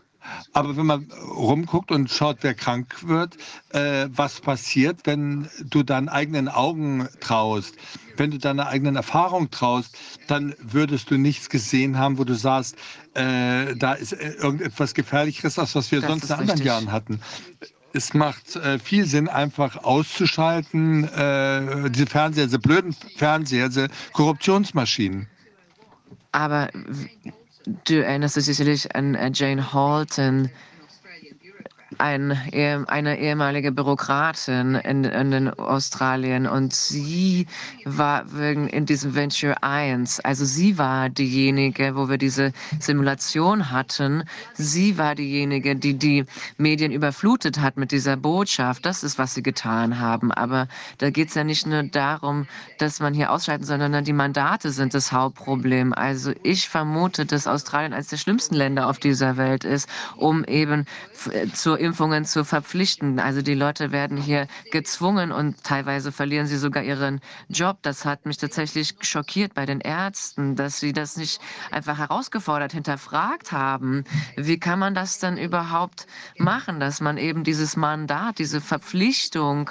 Aber 0.52 0.76
wenn 0.76 0.86
man 0.86 1.10
rumguckt 1.34 1.90
und 1.90 2.10
schaut, 2.10 2.38
wer 2.42 2.54
krank 2.54 3.06
wird, 3.06 3.36
äh, 3.70 4.08
was 4.10 4.40
passiert, 4.40 5.00
wenn 5.04 5.48
du 5.64 5.82
deinen 5.82 6.08
eigenen 6.08 6.48
Augen 6.48 7.08
traust, 7.20 7.74
wenn 8.16 8.30
du 8.30 8.38
deiner 8.38 8.66
eigenen 8.66 8.96
Erfahrung 8.96 9.50
traust, 9.50 9.96
dann 10.26 10.54
würdest 10.60 11.10
du 11.10 11.16
nichts 11.16 11.48
gesehen 11.48 11.98
haben, 11.98 12.18
wo 12.18 12.24
du 12.24 12.34
sagst, 12.34 12.76
äh, 13.14 13.74
da 13.76 13.94
ist 13.94 14.12
äh, 14.12 14.32
irgendetwas 14.32 14.92
Gefährlicheres, 14.94 15.58
als 15.58 15.74
was 15.74 15.90
wir 15.90 16.00
Das 16.00 16.10
sonst 16.10 16.24
in 16.24 16.32
anderen 16.32 16.50
richtig. 16.50 16.66
Jahren 16.66 16.92
hatten. 16.92 17.20
Es 17.94 18.12
macht 18.12 18.56
äh, 18.56 18.78
viel 18.78 19.06
Sinn, 19.06 19.28
einfach 19.28 19.82
auszuschalten, 19.82 21.04
äh, 21.04 21.90
diese 21.90 22.06
Fernseher, 22.06 22.44
diese 22.44 22.58
blöden 22.58 22.94
Fernseher, 23.16 23.68
diese 23.68 23.88
Korruptionsmaschinen. 24.12 25.26
Aber 26.32 26.68
w- 27.68 27.76
du 27.84 28.04
erinnerst 28.04 28.36
dich 28.36 28.44
sicherlich 28.46 28.94
an 28.94 29.14
äh, 29.14 29.30
Jane 29.34 29.72
Halton, 29.72 30.50
ein, 31.98 32.32
eine 32.88 33.18
ehemalige 33.18 33.72
Bürokratin 33.72 34.76
in, 34.76 35.04
in 35.04 35.50
Australien 35.50 36.46
und 36.46 36.74
sie 36.74 37.46
war 37.84 38.32
wegen 38.32 38.68
in 38.68 38.86
diesem 38.86 39.14
Venture 39.14 39.62
1, 39.62 40.20
also 40.20 40.44
sie 40.44 40.78
war 40.78 41.08
diejenige, 41.08 41.96
wo 41.96 42.08
wir 42.08 42.18
diese 42.18 42.52
Simulation 42.78 43.70
hatten, 43.70 44.24
sie 44.54 44.98
war 44.98 45.14
diejenige, 45.14 45.76
die 45.76 45.94
die 45.94 46.24
Medien 46.56 46.92
überflutet 46.92 47.60
hat 47.60 47.76
mit 47.76 47.92
dieser 47.92 48.16
Botschaft. 48.16 48.86
Das 48.86 49.02
ist, 49.02 49.18
was 49.18 49.34
sie 49.34 49.42
getan 49.42 49.98
haben. 49.98 50.32
Aber 50.32 50.68
da 50.98 51.10
geht 51.10 51.28
es 51.28 51.34
ja 51.34 51.44
nicht 51.44 51.66
nur 51.66 51.82
darum, 51.82 52.46
dass 52.78 53.00
man 53.00 53.14
hier 53.14 53.32
ausschalten, 53.32 53.64
sondern 53.64 54.04
die 54.04 54.12
Mandate 54.12 54.70
sind 54.70 54.94
das 54.94 55.12
Hauptproblem. 55.12 55.92
Also 55.92 56.32
ich 56.42 56.68
vermute, 56.68 57.26
dass 57.26 57.46
Australien 57.46 57.92
eines 57.92 58.08
der 58.08 58.16
schlimmsten 58.16 58.54
Länder 58.54 58.88
auf 58.88 58.98
dieser 58.98 59.36
Welt 59.36 59.64
ist, 59.64 59.88
um 60.16 60.44
eben 60.44 60.86
zur 61.54 61.78
Impfungen 61.88 62.26
zu 62.26 62.44
verpflichten. 62.44 63.18
Also 63.18 63.40
die 63.40 63.54
Leute 63.54 63.92
werden 63.92 64.18
hier 64.18 64.46
gezwungen 64.70 65.32
und 65.32 65.64
teilweise 65.64 66.12
verlieren 66.12 66.46
sie 66.46 66.58
sogar 66.58 66.82
ihren 66.82 67.20
Job. 67.48 67.78
Das 67.80 68.04
hat 68.04 68.26
mich 68.26 68.36
tatsächlich 68.36 68.94
schockiert 69.00 69.54
bei 69.54 69.64
den 69.64 69.80
Ärzten, 69.80 70.54
dass 70.54 70.80
sie 70.80 70.92
das 70.92 71.16
nicht 71.16 71.40
einfach 71.70 71.96
herausgefordert, 71.96 72.72
hinterfragt 72.72 73.52
haben. 73.52 74.04
Wie 74.36 74.60
kann 74.60 74.78
man 74.78 74.94
das 74.94 75.18
dann 75.18 75.38
überhaupt 75.38 76.06
machen, 76.36 76.78
dass 76.78 77.00
man 77.00 77.16
eben 77.16 77.42
dieses 77.42 77.74
Mandat, 77.74 78.38
diese 78.38 78.60
Verpflichtung 78.60 79.70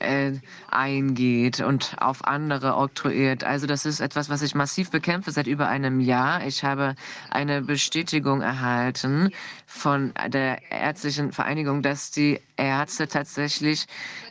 äh, 0.00 0.32
eingeht 0.70 1.60
und 1.60 1.96
auf 1.98 2.24
andere 2.24 2.76
oktroyiert. 2.76 3.44
Also 3.44 3.66
das 3.66 3.86
ist 3.86 4.00
etwas, 4.00 4.28
was 4.28 4.42
ich 4.42 4.54
massiv 4.54 4.90
bekämpfe 4.90 5.30
seit 5.30 5.46
über 5.46 5.68
einem 5.68 6.00
Jahr. 6.00 6.46
Ich 6.46 6.64
habe 6.64 6.94
eine 7.30 7.62
Bestätigung 7.62 8.42
erhalten 8.42 9.30
von 9.66 10.12
der 10.28 10.70
ärztlichen 10.70 11.32
Vereinigung, 11.32 11.82
dass 11.82 12.10
die 12.10 12.40
Ärzte 12.56 13.08
tatsächlich 13.08 13.86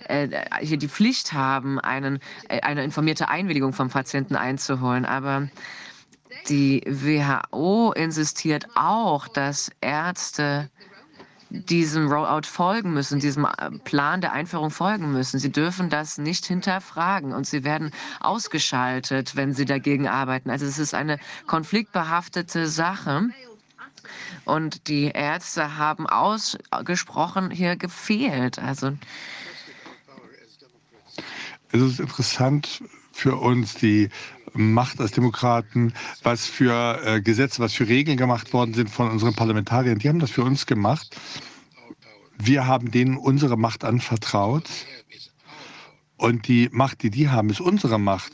äh, 0.08 0.28
hier 0.62 0.78
die 0.78 0.89
Pflicht 0.89 1.34
haben, 1.34 1.80
einen, 1.80 2.19
äh, 2.49 2.62
eine 2.62 2.84
informierte 2.84 3.30
Einwilligung 3.30 3.73
vom 3.73 3.89
Patienten 3.89 4.36
einzuholen. 4.36 5.06
Aber 5.06 5.49
die 6.49 6.82
WHO 6.86 7.91
insistiert 7.93 8.67
auch, 8.75 9.28
dass 9.28 9.71
Ärzte 9.82 10.69
diesem 11.63 12.11
Rollout 12.11 12.47
folgen 12.47 12.93
müssen, 12.93 13.19
diesem 13.19 13.45
äh, 13.45 13.71
Plan 13.83 14.21
der 14.21 14.33
Einführung 14.33 14.71
folgen 14.71 15.11
müssen. 15.11 15.39
Sie 15.39 15.51
dürfen 15.51 15.89
das 15.89 16.17
nicht 16.17 16.45
hinterfragen 16.45 17.33
und 17.33 17.47
sie 17.47 17.63
werden 17.63 17.91
ausgeschaltet, 18.19 19.35
wenn 19.35 19.53
sie 19.53 19.65
dagegen 19.65 20.07
arbeiten. 20.07 20.49
Also 20.49 20.65
es 20.65 20.79
ist 20.79 20.93
eine 20.93 21.19
konfliktbehaftete 21.47 22.67
Sache. 22.67 23.29
Und 24.45 24.87
die 24.87 25.05
Ärzte 25.05 25.77
haben 25.77 26.05
ausgesprochen 26.07 27.49
hier 27.49 27.75
gefehlt. 27.75 28.59
Also 28.59 28.91
Es 31.71 31.81
ist 31.81 31.99
interessant 31.99 32.83
für 33.11 33.35
uns, 33.35 33.73
die 33.73 34.09
Macht 34.55 34.99
als 34.99 35.11
Demokraten, 35.11 35.93
was 36.23 36.45
für 36.45 37.01
äh, 37.03 37.21
Gesetze, 37.21 37.61
was 37.61 37.73
für 37.73 37.87
Regeln 37.87 38.17
gemacht 38.17 38.53
worden 38.53 38.73
sind 38.73 38.89
von 38.89 39.09
unseren 39.09 39.35
Parlamentariern. 39.35 39.99
Die 39.99 40.09
haben 40.09 40.19
das 40.19 40.31
für 40.31 40.43
uns 40.43 40.65
gemacht. 40.65 41.15
Wir 42.37 42.67
haben 42.67 42.91
denen 42.91 43.17
unsere 43.17 43.57
Macht 43.57 43.83
anvertraut. 43.83 44.69
Und 46.17 46.47
die 46.47 46.69
Macht, 46.71 47.03
die 47.03 47.09
die 47.09 47.29
haben, 47.29 47.49
ist 47.49 47.61
unsere 47.61 47.99
Macht. 47.99 48.33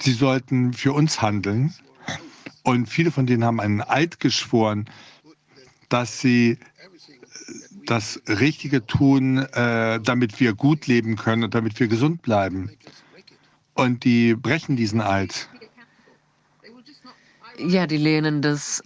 Sie 0.00 0.12
sollten 0.12 0.72
für 0.72 0.92
uns 0.92 1.20
handeln. 1.20 1.74
Und 2.62 2.88
viele 2.88 3.10
von 3.10 3.26
denen 3.26 3.44
haben 3.44 3.60
einen 3.60 3.80
Eid 3.80 4.20
geschworen, 4.20 4.88
dass 5.88 6.20
sie 6.20 6.58
das 7.86 8.20
Richtige 8.28 8.86
tun, 8.86 9.38
äh, 9.38 10.00
damit 10.00 10.38
wir 10.38 10.52
gut 10.52 10.86
leben 10.86 11.16
können 11.16 11.44
und 11.44 11.54
damit 11.54 11.80
wir 11.80 11.88
gesund 11.88 12.22
bleiben. 12.22 12.70
Und 13.78 14.02
die 14.02 14.34
brechen 14.34 14.74
diesen 14.74 15.00
Eid. 15.00 15.48
ja, 17.58 17.86
die 17.86 17.96
lehnen 17.96 18.42
das 18.42 18.82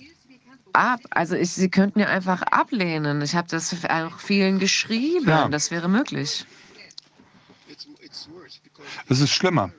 ab. 0.74 1.00
Also 1.09 1.35
ich, 1.35 1.50
sie 1.50 1.70
könnten 1.70 2.00
ja 2.00 2.09
einfach 2.09 2.42
ablehnen. 2.42 3.22
Ich 3.22 3.35
habe 3.35 3.48
das 3.48 3.74
auch 3.88 4.18
vielen 4.18 4.59
geschrieben. 4.59 5.26
Ja. 5.26 5.48
Das 5.48 5.70
wäre 5.70 5.88
möglich. 5.88 6.44
Es 9.09 9.20
ist 9.20 9.31
schlimmer. 9.31 9.72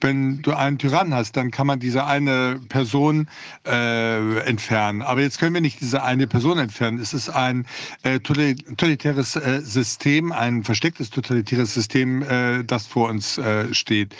Wenn 0.00 0.42
du 0.42 0.52
einen 0.52 0.78
Tyrann 0.78 1.12
hast, 1.12 1.36
dann 1.36 1.50
kann 1.50 1.66
man 1.66 1.80
diese 1.80 2.04
eine 2.04 2.60
Person 2.68 3.28
äh, 3.66 4.38
entfernen. 4.40 5.02
Aber 5.02 5.20
jetzt 5.20 5.38
können 5.38 5.54
wir 5.54 5.60
nicht 5.60 5.80
diese 5.80 6.02
eine 6.02 6.26
Person 6.26 6.58
entfernen. 6.58 7.00
Es 7.00 7.12
ist 7.12 7.28
ein 7.28 7.66
äh, 8.02 8.20
totalitäres 8.20 9.34
äh, 9.36 9.60
System, 9.62 10.30
ein 10.32 10.62
verstecktes 10.62 11.10
totalitäres 11.10 11.74
System, 11.74 12.22
äh, 12.22 12.62
das 12.64 12.86
vor 12.86 13.08
uns 13.08 13.38
äh, 13.38 13.74
steht. 13.74 14.14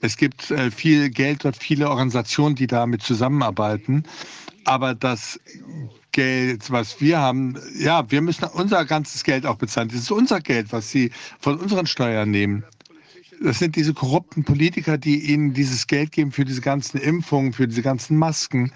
Es 0.00 0.16
gibt 0.16 0.50
äh, 0.50 0.70
viel 0.70 1.10
Geld 1.10 1.44
dort, 1.44 1.56
viele 1.56 1.90
Organisationen, 1.90 2.54
die 2.54 2.68
damit 2.68 3.02
zusammenarbeiten. 3.02 4.04
Aber 4.64 4.94
das 4.94 5.40
Geld, 6.12 6.70
was 6.70 7.00
wir 7.00 7.18
haben, 7.18 7.58
ja, 7.78 8.10
wir 8.10 8.22
müssen 8.22 8.44
unser 8.44 8.84
ganzes 8.84 9.22
Geld 9.22 9.44
auch 9.44 9.56
bezahlen. 9.56 9.88
Das 9.88 9.98
ist 9.98 10.10
unser 10.10 10.40
Geld, 10.40 10.72
was 10.72 10.90
sie 10.90 11.10
von 11.40 11.58
unseren 11.58 11.86
Steuern 11.86 12.30
nehmen. 12.30 12.64
Das 13.42 13.58
sind 13.58 13.76
diese 13.76 13.94
korrupten 13.94 14.44
Politiker, 14.44 14.98
die 14.98 15.30
ihnen 15.32 15.52
dieses 15.52 15.86
Geld 15.86 16.12
geben 16.12 16.32
für 16.32 16.44
diese 16.44 16.60
ganzen 16.60 16.98
Impfungen, 16.98 17.52
für 17.52 17.68
diese 17.68 17.82
ganzen 17.82 18.16
Masken. 18.16 18.72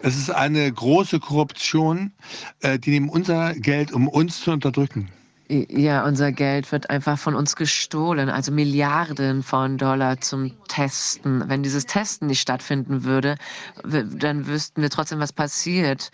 Es 0.00 0.16
ist 0.16 0.30
eine 0.30 0.70
große 0.70 1.20
Korruption. 1.20 2.12
Äh, 2.60 2.78
die 2.78 2.90
nehmen 2.90 3.08
unser 3.08 3.54
Geld, 3.54 3.92
um 3.92 4.08
uns 4.08 4.40
zu 4.40 4.50
unterdrücken. 4.50 5.08
Ja, 5.48 6.06
unser 6.06 6.32
Geld 6.32 6.72
wird 6.72 6.88
einfach 6.88 7.18
von 7.18 7.34
uns 7.34 7.56
gestohlen, 7.56 8.30
also 8.30 8.52
Milliarden 8.52 9.42
von 9.42 9.76
Dollar 9.76 10.18
zum 10.18 10.52
Testen. 10.68 11.44
Wenn 11.46 11.62
dieses 11.62 11.84
Testen 11.84 12.28
nicht 12.28 12.40
stattfinden 12.40 13.04
würde, 13.04 13.36
dann 13.84 14.46
wüssten 14.46 14.80
wir 14.80 14.88
trotzdem, 14.88 15.18
was 15.18 15.32
passiert. 15.32 16.10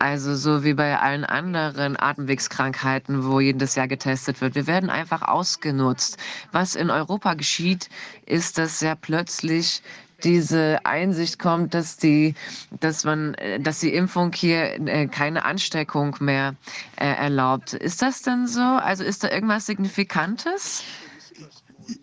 Also 0.00 0.34
so 0.34 0.64
wie 0.64 0.72
bei 0.72 0.98
allen 0.98 1.26
anderen 1.26 1.94
Atemwegskrankheiten, 2.00 3.26
wo 3.26 3.38
jedes 3.38 3.74
Jahr 3.74 3.86
getestet 3.86 4.40
wird. 4.40 4.54
Wir 4.54 4.66
werden 4.66 4.88
einfach 4.88 5.20
ausgenutzt. 5.20 6.16
Was 6.52 6.74
in 6.74 6.88
Europa 6.88 7.34
geschieht, 7.34 7.90
ist, 8.24 8.56
dass 8.56 8.80
ja 8.80 8.94
plötzlich 8.94 9.82
diese 10.24 10.78
Einsicht 10.84 11.38
kommt, 11.38 11.74
dass 11.74 11.98
die, 11.98 12.34
dass 12.80 13.04
man, 13.04 13.36
dass 13.60 13.80
die 13.80 13.92
Impfung 13.92 14.32
hier 14.32 14.80
äh, 14.88 15.06
keine 15.06 15.44
Ansteckung 15.44 16.16
mehr 16.20 16.54
äh, 16.96 17.04
erlaubt. 17.04 17.74
Ist 17.74 18.00
das 18.00 18.22
denn 18.22 18.46
so? 18.46 18.62
Also 18.62 19.04
ist 19.04 19.22
da 19.22 19.30
irgendwas 19.30 19.66
Signifikantes? 19.66 20.82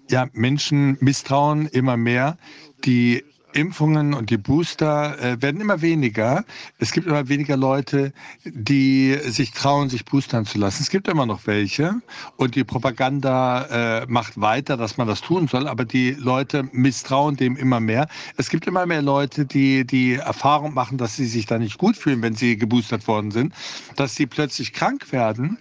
Ja, 0.08 0.28
Menschen 0.34 0.98
misstrauen 1.00 1.66
immer 1.66 1.98
mehr. 1.98 2.38
Die 2.86 3.24
Impfungen 3.58 4.14
und 4.14 4.30
die 4.30 4.38
Booster 4.38 5.20
äh, 5.20 5.41
werden 5.41 5.60
immer 5.60 5.82
weniger. 5.82 6.45
Es 6.78 6.91
gibt 6.91 7.08
immer 7.08 7.28
weniger 7.28 7.58
Leute, 7.58 8.14
die 8.45 9.18
sich 9.26 9.51
trauen, 9.51 9.89
sich 9.89 10.05
boostern 10.05 10.45
zu 10.45 10.60
lassen. 10.60 10.84
Es 10.84 10.89
gibt 10.89 11.08
immer 11.08 11.26
noch 11.26 11.47
welche 11.47 11.95
und 12.36 12.55
die 12.55 12.64
Propaganda 12.64 14.01
äh, 14.01 14.05
macht 14.08 14.39
weiter, 14.39 14.78
dass 14.78 14.97
man 14.97 15.08
das 15.08 15.22
tun 15.22 15.47
soll, 15.47 15.68
aber 15.68 15.86
die 15.86 16.12
Leute 16.12 16.70
misstrauen 16.72 17.36
dem 17.36 17.58
immer 17.58 17.80
mehr. 17.80 18.08
Es 18.38 18.49
gibt 18.49 18.68
immer 18.68 18.86
mehr 18.86 19.01
Leute, 19.01 19.45
die 19.45 19.86
die 19.86 20.14
Erfahrung 20.14 20.76
machen, 20.76 20.99
dass 20.99 21.16
sie 21.16 21.26
sich 21.26 21.47
da 21.47 21.58
nicht 21.58 21.80
gut 21.80 21.97
fühlen, 21.97 22.22
wenn 22.22 22.36
sie 22.36 22.58
geboostert 22.58 23.08
worden 23.08 23.32
sind, 23.32 23.53
dass 23.95 24.14
sie 24.14 24.28
plötzlich 24.28 24.72
krank 24.72 25.12
werden 25.12 25.58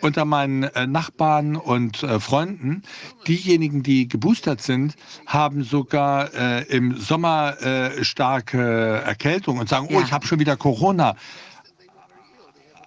unter 0.00 0.24
meinen 0.24 0.64
äh, 0.64 0.86
Nachbarn 0.86 1.56
und 1.56 2.02
äh, 2.02 2.20
Freunden, 2.20 2.82
diejenigen, 3.26 3.82
die 3.82 4.08
geboostert 4.08 4.62
sind, 4.62 4.94
haben 5.26 5.64
sogar 5.64 6.32
äh, 6.34 6.62
im 6.64 6.96
Sommer 6.96 7.60
äh, 7.62 8.04
starke 8.04 9.02
Erkältung 9.04 9.58
und 9.58 9.68
sagen, 9.68 9.86
oh, 9.88 9.92
ja. 9.92 9.98
oh, 9.98 10.02
ich 10.02 10.12
habe 10.12 10.26
schon 10.26 10.38
wieder 10.38 10.56
Corona. 10.56 11.16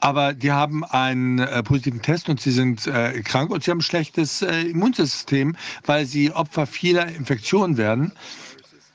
Aber 0.02 0.34
die 0.34 0.52
haben 0.52 0.86
einen 0.86 1.40
äh, 1.40 1.62
positiven 1.62 2.02
Test 2.02 2.30
und 2.30 2.40
sie 2.40 2.52
sind 2.52 2.88
äh, 2.88 3.22
krank 3.22 3.50
und 3.50 3.64
sie 3.64 3.72
haben 3.72 3.80
ein 3.80 3.82
schlechtes 3.82 4.42
Immunsystem, 4.42 5.58
weil 5.86 6.06
sie 6.06 6.32
Opfer 6.32 6.66
vieler 6.68 7.08
Infektionen 7.08 7.78
werden. 7.78 8.14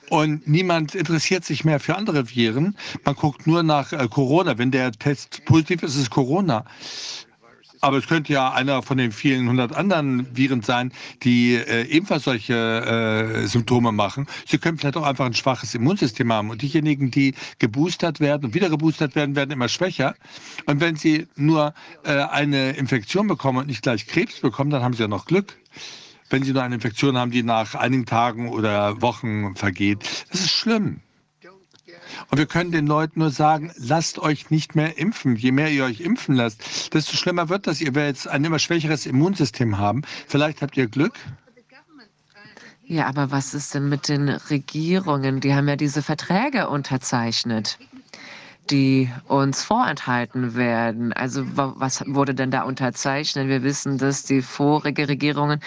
Und 0.09 0.47
niemand 0.47 0.95
interessiert 0.95 1.45
sich 1.45 1.65
mehr 1.65 1.81
für 1.81 1.97
andere 1.97 2.31
Viren. 2.31 2.77
Man 3.05 3.15
guckt 3.15 3.47
nur 3.47 3.63
nach 3.63 3.91
Corona. 4.11 4.59
Wenn 4.59 4.71
der 4.71 4.93
Test 4.93 5.45
positiv 5.47 5.83
ist, 5.83 5.97
ist 5.97 6.03
es 6.03 6.11
Corona. 6.11 6.65
Aber 7.85 7.99
es 7.99 8.07
könnte 8.07 8.33
ja 8.33 8.51
einer 8.51 8.83
von 8.83 8.97
den 8.97 9.13
vielen 9.13 9.47
hundert 9.47 9.77
anderen 9.77 10.35
Viren 10.35 10.63
sein, 10.63 10.91
die 11.23 11.57
äh, 11.57 11.83
ebenfalls 11.83 12.25
solche 12.25 12.55
äh, 12.55 13.47
Symptome 13.47 13.93
machen. 13.93 14.27
Sie 14.47 14.57
können 14.57 14.79
vielleicht 14.79 14.97
auch 14.97 15.03
einfach 15.03 15.27
ein 15.27 15.35
schwaches 15.35 15.75
Immunsystem 15.75 16.33
haben. 16.33 16.49
Und 16.49 16.63
diejenigen, 16.63 17.11
die 17.11 17.35
geboostert 17.59 18.21
werden 18.21 18.47
und 18.47 18.55
wieder 18.55 18.71
geboostert 18.71 19.15
werden, 19.15 19.37
werden 19.37 19.51
immer 19.51 19.69
schwächer. 19.69 20.15
Und 20.65 20.81
wenn 20.81 20.97
sie 20.97 21.27
nur 21.37 21.75
äh, 22.05 22.23
eine 22.23 22.71
Infektion 22.71 23.27
bekommen 23.27 23.59
und 23.59 23.67
nicht 23.67 23.83
gleich 23.83 24.07
Krebs 24.07 24.41
bekommen, 24.41 24.71
dann 24.71 24.83
haben 24.83 24.95
sie 24.95 25.03
ja 25.03 25.09
noch 25.09 25.27
Glück 25.27 25.55
wenn 26.31 26.43
sie 26.43 26.53
nur 26.53 26.63
eine 26.63 26.77
Infektion 26.77 27.19
haben, 27.19 27.31
die 27.31 27.43
nach 27.43 27.75
einigen 27.75 28.07
Tagen 28.07 28.49
oder 28.49 29.03
Wochen 29.03 29.55
vergeht. 29.57 30.27
Das 30.33 30.41
ist 30.41 30.51
schlimm. 30.51 31.01
Und 32.31 32.39
wir 32.39 32.47
können 32.47 32.73
den 32.73 32.87
Leuten 32.87 33.21
nur 33.21 33.31
sagen, 33.31 33.73
lasst 33.77 34.19
euch 34.19 34.51
nicht 34.51 34.75
mehr 34.75 34.99
impfen. 34.99 35.37
Je 35.37 35.53
mehr 35.53 35.71
ihr 35.71 35.85
euch 35.85 36.01
impfen 36.01 36.35
lasst, 36.35 36.95
desto 36.95 37.17
schlimmer 37.17 37.49
wird 37.49 37.67
das. 37.67 37.81
Ihr 37.81 37.95
werdet 37.95 38.27
ein 38.27 38.45
immer 38.45 38.59
schwächeres 38.59 39.07
Immunsystem 39.07 39.79
haben. 39.79 40.03
Vielleicht 40.27 40.63
habt 40.63 40.77
ihr 40.77 40.87
Glück. 40.87 41.15
Ja, 42.87 43.07
aber 43.07 43.31
was 43.31 43.55
ist 43.55 43.75
denn 43.75 43.89
mit 43.89 44.09
den 44.09 44.29
Regierungen? 44.29 45.41
Die 45.41 45.55
haben 45.55 45.67
ja 45.69 45.77
diese 45.77 46.03
Verträge 46.03 46.69
unterzeichnet 46.69 47.79
die 48.71 49.11
uns 49.29 49.63
vorenthalten 49.63 50.55
werden. 50.55 51.13
Also 51.13 51.45
was 51.47 52.03
wurde 52.07 52.35
denn 52.35 52.51
da 52.51 52.63
unterzeichnet? 52.63 53.49
Wir 53.49 53.63
wissen, 53.63 53.99
dass 53.99 54.25
die 54.25 54.43
vorige 54.43 55.09
Regierungen 55.09 55.61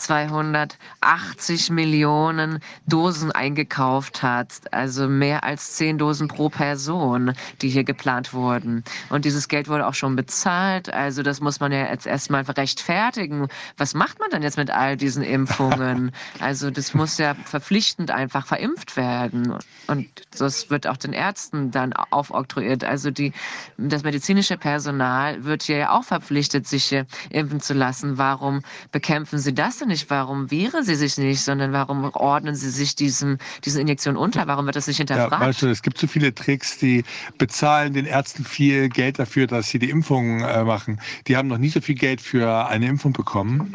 280 0.00 1.70
Millionen 1.70 2.60
Dosen 2.86 3.32
eingekauft 3.32 4.22
hat, 4.22 4.72
also 4.72 5.08
mehr 5.08 5.44
als 5.44 5.74
zehn 5.74 5.98
Dosen 5.98 6.28
pro 6.28 6.48
Person, 6.48 7.34
die 7.62 7.68
hier 7.68 7.84
geplant 7.84 8.32
wurden. 8.32 8.84
Und 9.10 9.24
dieses 9.24 9.48
Geld 9.48 9.68
wurde 9.68 9.86
auch 9.86 9.94
schon 9.94 10.16
bezahlt, 10.16 10.92
also 10.92 11.22
das 11.22 11.40
muss 11.40 11.60
man 11.60 11.72
ja 11.72 11.90
jetzt 11.90 12.06
erstmal 12.06 12.42
rechtfertigen. 12.42 13.48
Was 13.76 13.94
macht 13.94 14.18
man 14.18 14.30
denn 14.30 14.42
jetzt 14.42 14.56
mit 14.56 14.70
all 14.70 14.96
diesen 14.96 15.22
Impfungen? 15.22 16.12
Also 16.40 16.70
das 16.70 16.94
muss 16.94 17.18
ja 17.18 17.34
verpflichtend 17.34 18.10
einfach 18.10 18.46
verimpft 18.46 18.96
werden. 18.96 19.54
Und 19.86 20.08
das 20.38 20.70
wird 20.70 20.86
auch 20.86 20.96
den 20.96 21.12
Ärzten 21.12 21.70
dann 21.70 21.92
aufoktroyiert. 21.92 22.84
Also 22.84 23.10
die, 23.10 23.32
das 23.76 24.02
medizinische 24.02 24.56
Personal 24.56 25.44
wird 25.44 25.62
hier 25.64 25.76
ja 25.76 25.90
auch 25.90 26.04
verpflichtet, 26.04 26.66
sich 26.66 26.96
impfen 27.30 27.60
zu 27.60 27.74
lassen. 27.74 28.16
Warum 28.16 28.62
bekämpfen 28.90 29.38
Sie 29.38 29.54
das 29.54 29.78
denn 29.78 29.89
nicht, 29.90 30.08
warum 30.08 30.50
wehren 30.50 30.84
sie 30.84 30.94
sich 30.94 31.18
nicht, 31.18 31.42
sondern 31.42 31.72
warum 31.72 32.04
ordnen 32.14 32.54
sie 32.54 32.70
sich 32.70 32.96
diesem, 32.96 33.38
diesen 33.64 33.82
Injektionen 33.82 34.16
unter? 34.16 34.46
Warum 34.46 34.64
wird 34.64 34.76
das 34.76 34.86
nicht 34.86 34.96
hinterfragt? 34.96 35.32
Ja, 35.32 35.40
weißt 35.40 35.62
du, 35.62 35.66
es 35.68 35.82
gibt 35.82 35.98
so 35.98 36.06
viele 36.06 36.34
Tricks, 36.34 36.78
die 36.78 37.04
bezahlen 37.36 37.92
den 37.92 38.06
Ärzten 38.06 38.44
viel 38.44 38.88
Geld 38.88 39.18
dafür, 39.18 39.46
dass 39.46 39.68
sie 39.68 39.78
die 39.78 39.90
Impfungen 39.90 40.42
äh, 40.42 40.64
machen. 40.64 41.00
Die 41.26 41.36
haben 41.36 41.48
noch 41.48 41.58
nie 41.58 41.68
so 41.68 41.80
viel 41.80 41.94
Geld 41.94 42.22
für 42.22 42.66
eine 42.66 42.86
Impfung 42.86 43.12
bekommen. 43.12 43.72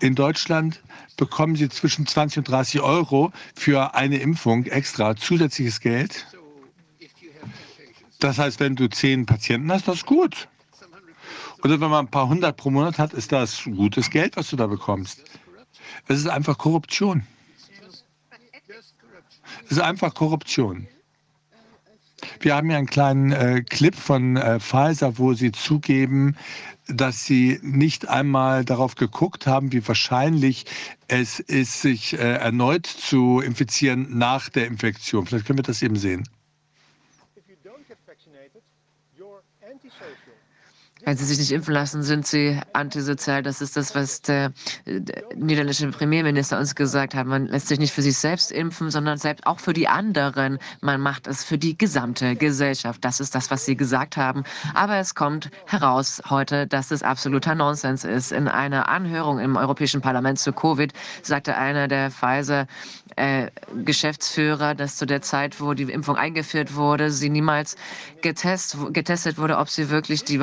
In 0.00 0.14
Deutschland 0.14 0.82
bekommen 1.16 1.56
sie 1.56 1.68
zwischen 1.68 2.06
20 2.06 2.38
und 2.38 2.48
30 2.48 2.80
Euro 2.80 3.32
für 3.54 3.94
eine 3.94 4.16
Impfung 4.16 4.64
extra 4.64 5.14
zusätzliches 5.16 5.80
Geld. 5.80 6.26
Das 8.18 8.38
heißt, 8.38 8.60
wenn 8.60 8.76
du 8.76 8.88
zehn 8.88 9.26
Patienten 9.26 9.70
hast, 9.72 9.88
das 9.88 9.96
ist 9.96 10.06
gut. 10.06 10.48
Oder 11.62 11.80
wenn 11.80 11.90
man 11.90 12.06
ein 12.06 12.10
paar 12.10 12.28
hundert 12.28 12.56
pro 12.56 12.70
Monat 12.70 12.98
hat, 12.98 13.12
ist 13.12 13.30
das 13.32 13.64
gutes 13.64 14.10
Geld, 14.10 14.36
was 14.36 14.50
du 14.50 14.56
da 14.56 14.66
bekommst. 14.66 15.22
Es 16.08 16.18
ist 16.18 16.26
einfach 16.28 16.58
Korruption. 16.58 17.24
Es 19.64 19.72
ist 19.72 19.80
einfach 19.80 20.14
Korruption. 20.14 20.88
Wir 22.40 22.54
haben 22.54 22.68
hier 22.68 22.78
einen 22.78 22.86
kleinen 22.86 23.32
äh, 23.32 23.62
Clip 23.62 23.94
von 23.94 24.36
äh, 24.36 24.60
Pfizer, 24.60 25.18
wo 25.18 25.34
sie 25.34 25.52
zugeben, 25.52 26.36
dass 26.86 27.24
sie 27.24 27.58
nicht 27.62 28.08
einmal 28.08 28.64
darauf 28.64 28.94
geguckt 28.94 29.46
haben, 29.46 29.72
wie 29.72 29.86
wahrscheinlich 29.86 30.66
es 31.08 31.40
ist, 31.40 31.80
sich 31.80 32.14
äh, 32.14 32.34
erneut 32.34 32.86
zu 32.86 33.40
infizieren 33.40 34.18
nach 34.18 34.48
der 34.48 34.66
Infektion. 34.66 35.26
Vielleicht 35.26 35.46
können 35.46 35.58
wir 35.58 35.64
das 35.64 35.82
eben 35.82 35.96
sehen. 35.96 36.28
Wenn 41.12 41.18
sie 41.18 41.26
sich 41.26 41.38
nicht 41.40 41.52
impfen 41.52 41.74
lassen, 41.74 42.02
sind 42.02 42.26
sie 42.26 42.58
antisozial. 42.72 43.42
Das 43.42 43.60
ist 43.60 43.76
das, 43.76 43.94
was 43.94 44.22
der, 44.22 44.54
der, 44.86 45.24
niederländische 45.36 45.86
Premierminister 45.90 46.58
uns 46.58 46.74
gesagt 46.74 47.14
hat. 47.14 47.26
Man 47.26 47.48
lässt 47.48 47.68
sich 47.68 47.78
nicht 47.78 47.92
für 47.92 48.00
sich 48.00 48.16
selbst 48.16 48.50
impfen, 48.50 48.90
sondern 48.90 49.18
selbst 49.18 49.46
auch 49.46 49.60
für 49.60 49.74
die 49.74 49.88
anderen. 49.88 50.58
Man 50.80 51.02
macht 51.02 51.26
es 51.26 51.44
für 51.44 51.58
die 51.58 51.76
gesamte 51.76 52.34
Gesellschaft. 52.34 53.04
Das 53.04 53.20
ist 53.20 53.34
das, 53.34 53.50
was 53.50 53.66
sie 53.66 53.76
gesagt 53.76 54.16
haben. 54.16 54.44
Aber 54.72 54.96
es 54.96 55.14
kommt 55.14 55.50
heraus 55.66 56.22
heute, 56.30 56.66
dass 56.66 56.90
es 56.90 57.02
absoluter 57.02 57.54
Nonsens 57.54 58.04
ist. 58.04 58.32
In 58.32 58.48
einer 58.48 58.88
Anhörung 58.88 59.38
im 59.38 59.56
Europäischen 59.56 60.00
Parlament 60.00 60.38
zu 60.38 60.54
Covid 60.54 60.94
sagte 61.20 61.58
einer 61.58 61.88
der 61.88 62.10
Pfizer 62.10 62.66
äh, 63.16 63.48
Geschäftsführer, 63.84 64.74
dass 64.74 64.96
zu 64.96 65.06
der 65.06 65.20
Zeit, 65.20 65.60
wo 65.60 65.74
die 65.74 65.84
Impfung 65.84 66.16
eingeführt 66.16 66.74
wurde, 66.74 67.10
sie 67.10 67.28
niemals 67.28 67.76
getest, 68.22 68.78
getestet 68.94 69.36
wurde, 69.36 69.58
ob 69.58 69.68
sie 69.68 69.90
wirklich 69.90 70.24
die 70.24 70.40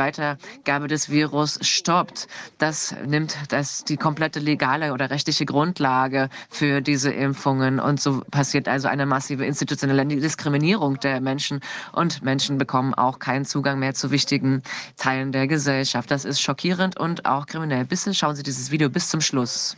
Weitergabe 0.59 0.87
des 0.87 1.09
Virus 1.09 1.57
stoppt. 1.61 2.27
Das 2.57 2.95
nimmt 3.05 3.37
das 3.49 3.83
die 3.85 3.97
komplette 3.97 4.39
legale 4.39 4.93
oder 4.93 5.09
rechtliche 5.09 5.45
Grundlage 5.45 6.29
für 6.49 6.81
diese 6.81 7.11
Impfungen. 7.11 7.79
Und 7.79 7.99
so 7.99 8.21
passiert 8.29 8.67
also 8.67 8.87
eine 8.87 9.05
massive 9.05 9.45
institutionelle 9.45 10.05
Diskriminierung 10.05 10.99
der 10.99 11.21
Menschen. 11.21 11.61
Und 11.93 12.21
Menschen 12.23 12.57
bekommen 12.57 12.93
auch 12.93 13.19
keinen 13.19 13.45
Zugang 13.45 13.79
mehr 13.79 13.93
zu 13.93 14.11
wichtigen 14.11 14.61
Teilen 14.97 15.31
der 15.31 15.47
Gesellschaft. 15.47 16.11
Das 16.11 16.25
ist 16.25 16.41
schockierend 16.41 16.99
und 16.99 17.25
auch 17.25 17.45
kriminell. 17.45 17.85
Bitte 17.85 18.13
schauen 18.13 18.35
Sie 18.35 18.43
dieses 18.43 18.69
Video 18.69 18.89
bis 18.89 19.09
zum 19.09 19.21
Schluss. 19.21 19.77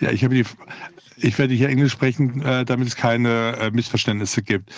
Ja, 0.00 0.10
ich 0.10 0.24
habe 0.24 0.34
die, 0.34 0.44
ich 1.16 1.38
werde 1.38 1.52
hier 1.52 1.68
Englisch 1.68 1.92
sprechen, 1.92 2.42
äh, 2.42 2.64
damit 2.64 2.88
es 2.88 2.96
keine 2.96 3.56
äh, 3.58 3.70
Missverständnisse 3.70 4.42
gibt. 4.42 4.72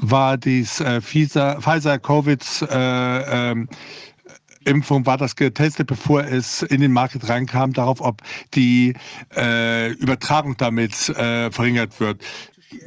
War 0.00 0.36
dies 0.36 0.80
äh, 0.80 1.00
Pfizer-Covid 1.00 2.68
äh, 2.70 3.50
ähm, 3.50 3.68
Impfung 4.64 5.06
war 5.06 5.16
das 5.16 5.34
getestet, 5.34 5.86
bevor 5.86 6.24
es 6.24 6.62
in 6.62 6.80
den 6.80 6.92
Markt 6.92 7.28
reinkam, 7.28 7.72
darauf, 7.72 8.00
ob 8.00 8.22
die 8.54 8.94
äh, 9.34 9.92
Übertragung 9.92 10.56
damit 10.58 11.08
äh, 11.08 11.50
verringert 11.50 11.98
wird. 12.00 12.22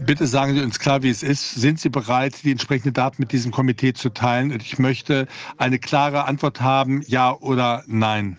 Bitte 0.06 0.28
sagen 0.28 0.54
Sie 0.54 0.62
uns 0.62 0.80
klar, 0.80 1.02
wie 1.02 1.10
es 1.10 1.24
ist. 1.24 1.56
Sind 1.56 1.80
Sie 1.80 1.90
bereit, 1.90 2.44
die 2.44 2.52
entsprechenden 2.52 2.94
Daten 2.94 3.16
mit 3.20 3.32
diesem 3.32 3.52
Komitee 3.52 3.94
zu 3.94 4.10
teilen? 4.10 4.52
Ich 4.52 4.78
möchte 4.78 5.28
eine 5.58 5.80
klare 5.80 6.26
Antwort 6.26 6.62
haben, 6.62 7.02
ja 7.08 7.34
oder 7.34 7.84
nein. 7.88 8.38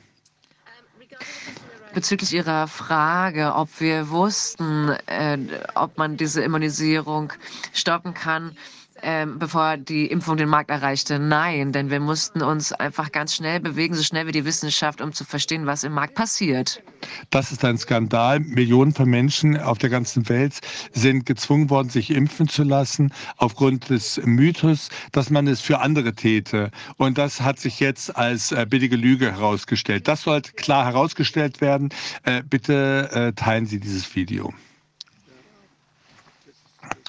Bezüglich 1.95 2.33
Ihrer 2.33 2.69
Frage, 2.69 3.55
ob 3.55 3.69
wir 3.79 4.09
wussten, 4.09 4.89
äh, 5.07 5.37
ob 5.75 5.99
man 5.99 6.17
diese 6.17 6.43
Immunisierung 6.43 7.33
stoppen 7.75 8.15
kann, 8.15 8.57
ähm, 9.03 9.39
bevor 9.39 9.77
die 9.77 10.07
Impfung 10.07 10.37
den 10.37 10.49
Markt 10.49 10.71
erreichte. 10.71 11.19
Nein, 11.19 11.73
denn 11.73 11.91
wir 11.91 12.01
mussten 12.01 12.43
uns 12.43 12.73
einfach 12.73 13.13
ganz 13.13 13.35
schnell 13.35 13.61
bewegen, 13.61 13.95
so 13.95 14.03
schnell 14.03 14.27
wie 14.27 14.33
die 14.33 14.45
Wissenschaft, 14.45 15.01
um 15.01 15.13
zu 15.13 15.25
verstehen, 15.25 15.67
was 15.67 15.85
im 15.85 15.93
Markt 15.93 16.15
passiert. 16.15 16.83
Das 17.31 17.53
ist 17.53 17.65
ein 17.65 17.79
Skandal. 17.79 18.41
Millionen 18.41 18.95
von 18.95 19.09
Menschen 19.09 19.61
auf 19.61 19.79
der 19.79 19.91
ganzen 19.91 20.29
Welt 20.29 20.61
sind 20.93 21.27
gezwungen 21.27 21.71
worden, 21.71 21.89
sich 21.89 22.11
impfen 22.11 22.49
zu 22.49 22.63
lassen, 22.63 23.13
aufgrund 23.37 23.91
des 23.91 24.21
Mythos, 24.25 24.89
dass 25.11 25.31
man 25.31 25.47
es 25.49 25.61
für 25.61 25.81
andere 25.81 26.15
täte. 26.15 26.71
Und 26.97 27.19
das 27.19 27.41
hat 27.41 27.59
sich 27.59 27.81
jetzt 27.81 28.17
als 28.17 28.53
äh, 28.53 28.67
billige 28.69 28.97
Lüge 28.97 29.33
herausgestellt. 29.33 30.09
Das 30.09 30.23
sollte 30.23 30.53
klar 30.53 30.85
herausgestellt 30.85 31.61
werden. 31.61 31.91
Äh, 32.23 32.43
bitte 32.49 33.11
äh, 33.13 33.33
teilen 33.33 33.67
Sie 33.67 33.81
dieses 33.81 34.15
Video. 34.15 34.53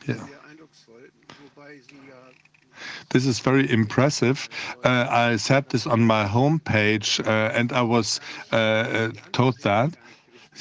Ja. 0.05 0.15
This 3.13 3.27
is 3.27 3.39
very 3.39 3.69
impressive. 3.71 4.49
Uh, 4.83 5.05
I 5.07 5.37
said 5.37 5.69
this 5.69 5.85
on 5.85 6.01
my 6.01 6.25
homepage, 6.25 7.19
uh, 7.25 7.51
and 7.53 7.71
I 7.71 7.83
was 7.83 8.19
uh, 8.51 8.55
uh 8.55 9.11
told 9.31 9.55
that 9.61 9.91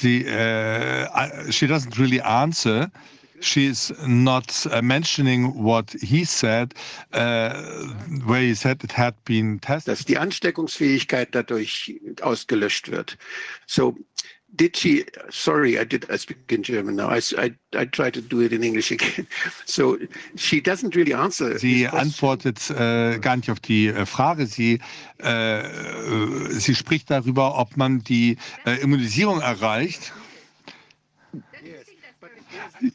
the 0.01 0.25
uh, 0.27 1.07
I, 1.15 1.49
she 1.49 1.65
doesn't 1.65 1.97
really 1.97 2.21
answer. 2.21 2.91
She's 3.39 3.91
not 4.07 4.67
uh, 4.71 4.81
mentioning 4.83 5.63
what 5.63 5.95
he 6.01 6.25
said, 6.25 6.75
where 7.11 8.41
he 8.41 8.53
said 8.53 8.83
it 8.83 8.91
had 8.91 9.15
been 9.25 9.59
tested. 9.59 9.91
Dass 9.91 10.05
die 10.05 10.17
Ansteckungsfähigkeit 10.17 11.33
dadurch 11.33 11.99
ausgelöscht 12.21 12.91
wird. 12.91 13.17
So 13.65 13.95
did 14.53 14.77
she 14.77 15.05
sorry 15.29 15.79
i 15.79 15.83
did 15.83 16.09
i 16.09 16.17
speak 16.17 16.37
in 16.49 16.63
german 16.63 16.95
now. 16.95 17.09
I, 17.09 17.19
I, 17.37 17.55
I 17.75 17.85
try 17.85 18.11
to 18.11 18.21
do 18.21 18.41
it 18.41 18.51
in 18.53 18.63
english 18.63 18.91
again. 18.91 19.27
So 19.65 19.97
she 20.35 20.61
doesn't 20.61 20.95
really 20.95 21.13
answer 21.13 21.57
sie 21.57 21.87
antwortet 21.87 22.69
äh, 22.69 23.19
gar 23.19 23.35
nicht 23.35 23.49
auf 23.49 23.59
die 23.59 23.87
äh, 23.87 24.05
frage. 24.05 24.45
Sie 24.45 24.79
äh, 25.17 25.63
sie 26.51 26.75
spricht 26.75 27.09
darüber 27.09 27.57
ob 27.57 27.77
man 27.77 28.03
die 28.03 28.37
äh, 28.65 28.81
immunisierung 28.81 29.41
erreicht. 29.41 30.13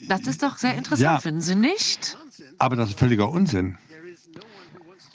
Das 0.07 0.27
ist 0.27 0.43
doch 0.43 0.59
sehr 0.59 0.75
interessant 0.75 1.01
ja, 1.01 1.19
finden 1.19 1.41
sie 1.41 1.55
nicht? 1.55 2.17
Aber 2.59 2.77
das 2.77 2.91
ist 2.91 2.99
völliger 2.99 3.29
unsinn. 3.31 3.79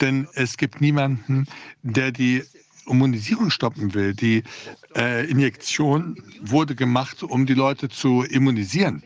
Denn 0.00 0.26
es 0.34 0.56
gibt 0.56 0.80
niemanden 0.80 1.46
der 1.82 2.12
die 2.12 2.42
Immunisierung 2.86 3.50
stoppen 3.50 3.94
will. 3.94 4.14
Die 4.14 4.42
äh, 4.96 5.28
Injektion 5.28 6.22
wurde 6.40 6.74
gemacht, 6.74 7.22
um 7.22 7.46
die 7.46 7.54
Leute 7.54 7.88
zu 7.88 8.22
immunisieren. 8.22 9.02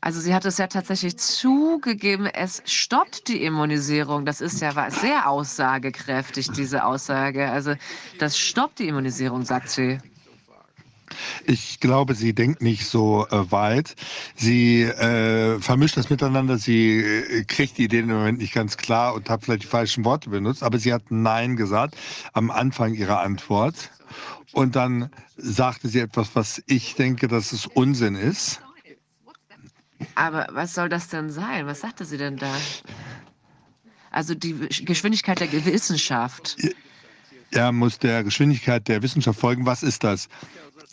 Also 0.00 0.20
sie 0.20 0.32
hat 0.32 0.44
es 0.44 0.58
ja 0.58 0.68
tatsächlich 0.68 1.16
zugegeben, 1.16 2.26
es 2.26 2.62
stoppt 2.66 3.26
die 3.26 3.42
Immunisierung. 3.42 4.24
Das 4.24 4.40
ist 4.40 4.60
ja 4.60 4.90
sehr 4.90 5.28
aussagekräftig, 5.28 6.50
diese 6.52 6.84
Aussage. 6.84 7.50
Also 7.50 7.74
das 8.18 8.38
stoppt 8.38 8.78
die 8.78 8.86
Immunisierung, 8.88 9.44
sagt 9.44 9.70
sie. 9.70 9.98
Ich 11.44 11.80
glaube, 11.80 12.14
sie 12.14 12.34
denkt 12.34 12.62
nicht 12.62 12.86
so 12.86 13.26
äh, 13.28 13.50
weit. 13.50 13.94
Sie 14.34 14.82
äh, 14.82 15.58
vermischt 15.60 15.96
das 15.96 16.10
miteinander. 16.10 16.58
Sie 16.58 17.00
äh, 17.00 17.44
kriegt 17.44 17.78
die 17.78 17.84
Ideen 17.84 18.08
im 18.08 18.16
Moment 18.16 18.38
nicht 18.38 18.54
ganz 18.54 18.76
klar 18.76 19.14
und 19.14 19.28
hat 19.30 19.44
vielleicht 19.44 19.62
die 19.62 19.68
falschen 19.68 20.04
Worte 20.04 20.30
benutzt. 20.30 20.62
Aber 20.62 20.78
sie 20.78 20.92
hat 20.92 21.10
Nein 21.10 21.56
gesagt 21.56 21.96
am 22.32 22.50
Anfang 22.50 22.94
ihrer 22.94 23.20
Antwort. 23.20 23.90
Und 24.52 24.76
dann 24.76 25.10
sagte 25.36 25.88
sie 25.88 26.00
etwas, 26.00 26.34
was 26.34 26.62
ich 26.66 26.94
denke, 26.94 27.28
dass 27.28 27.52
es 27.52 27.66
Unsinn 27.66 28.14
ist. 28.14 28.60
Aber 30.14 30.46
was 30.52 30.74
soll 30.74 30.88
das 30.88 31.08
denn 31.08 31.30
sein? 31.30 31.66
Was 31.66 31.80
sagte 31.80 32.04
sie 32.04 32.18
denn 32.18 32.36
da? 32.36 32.52
Also 34.10 34.34
die 34.34 34.54
Geschwindigkeit 34.84 35.40
der 35.40 35.52
Wissenschaft. 35.64 36.56
Er 37.50 37.72
muss 37.72 37.98
der 37.98 38.24
Geschwindigkeit 38.24 38.88
der 38.88 39.02
Wissenschaft 39.02 39.38
folgen. 39.38 39.66
Was 39.66 39.82
ist 39.82 40.04
das? 40.04 40.28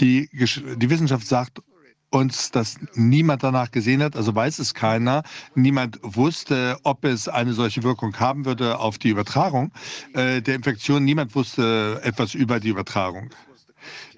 Die, 0.02 0.30
die 0.32 0.90
Wissenschaft 0.90 1.28
sagt 1.28 1.62
uns, 2.10 2.52
dass 2.52 2.78
niemand 2.94 3.44
danach 3.44 3.72
gesehen 3.72 4.02
hat, 4.02 4.16
also 4.16 4.34
weiß 4.34 4.60
es 4.60 4.74
keiner. 4.74 5.24
Niemand 5.54 6.00
wusste, 6.02 6.78
ob 6.84 7.04
es 7.04 7.28
eine 7.28 7.54
solche 7.54 7.84
Wirkung 7.84 8.18
haben 8.20 8.46
würde 8.46 8.80
auf 8.80 8.98
die 8.98 9.10
Übertragung 9.10 9.72
äh, 10.14 10.42
der 10.42 10.56
Infektion. 10.56 11.04
Niemand 11.04 11.36
wusste 11.36 12.00
etwas 12.04 12.34
über 12.34 12.60
die 12.60 12.70
Übertragung. 12.70 13.32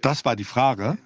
Das 0.01 0.25
war 0.25 0.36
die 0.36 0.43
Frage. 0.43 0.97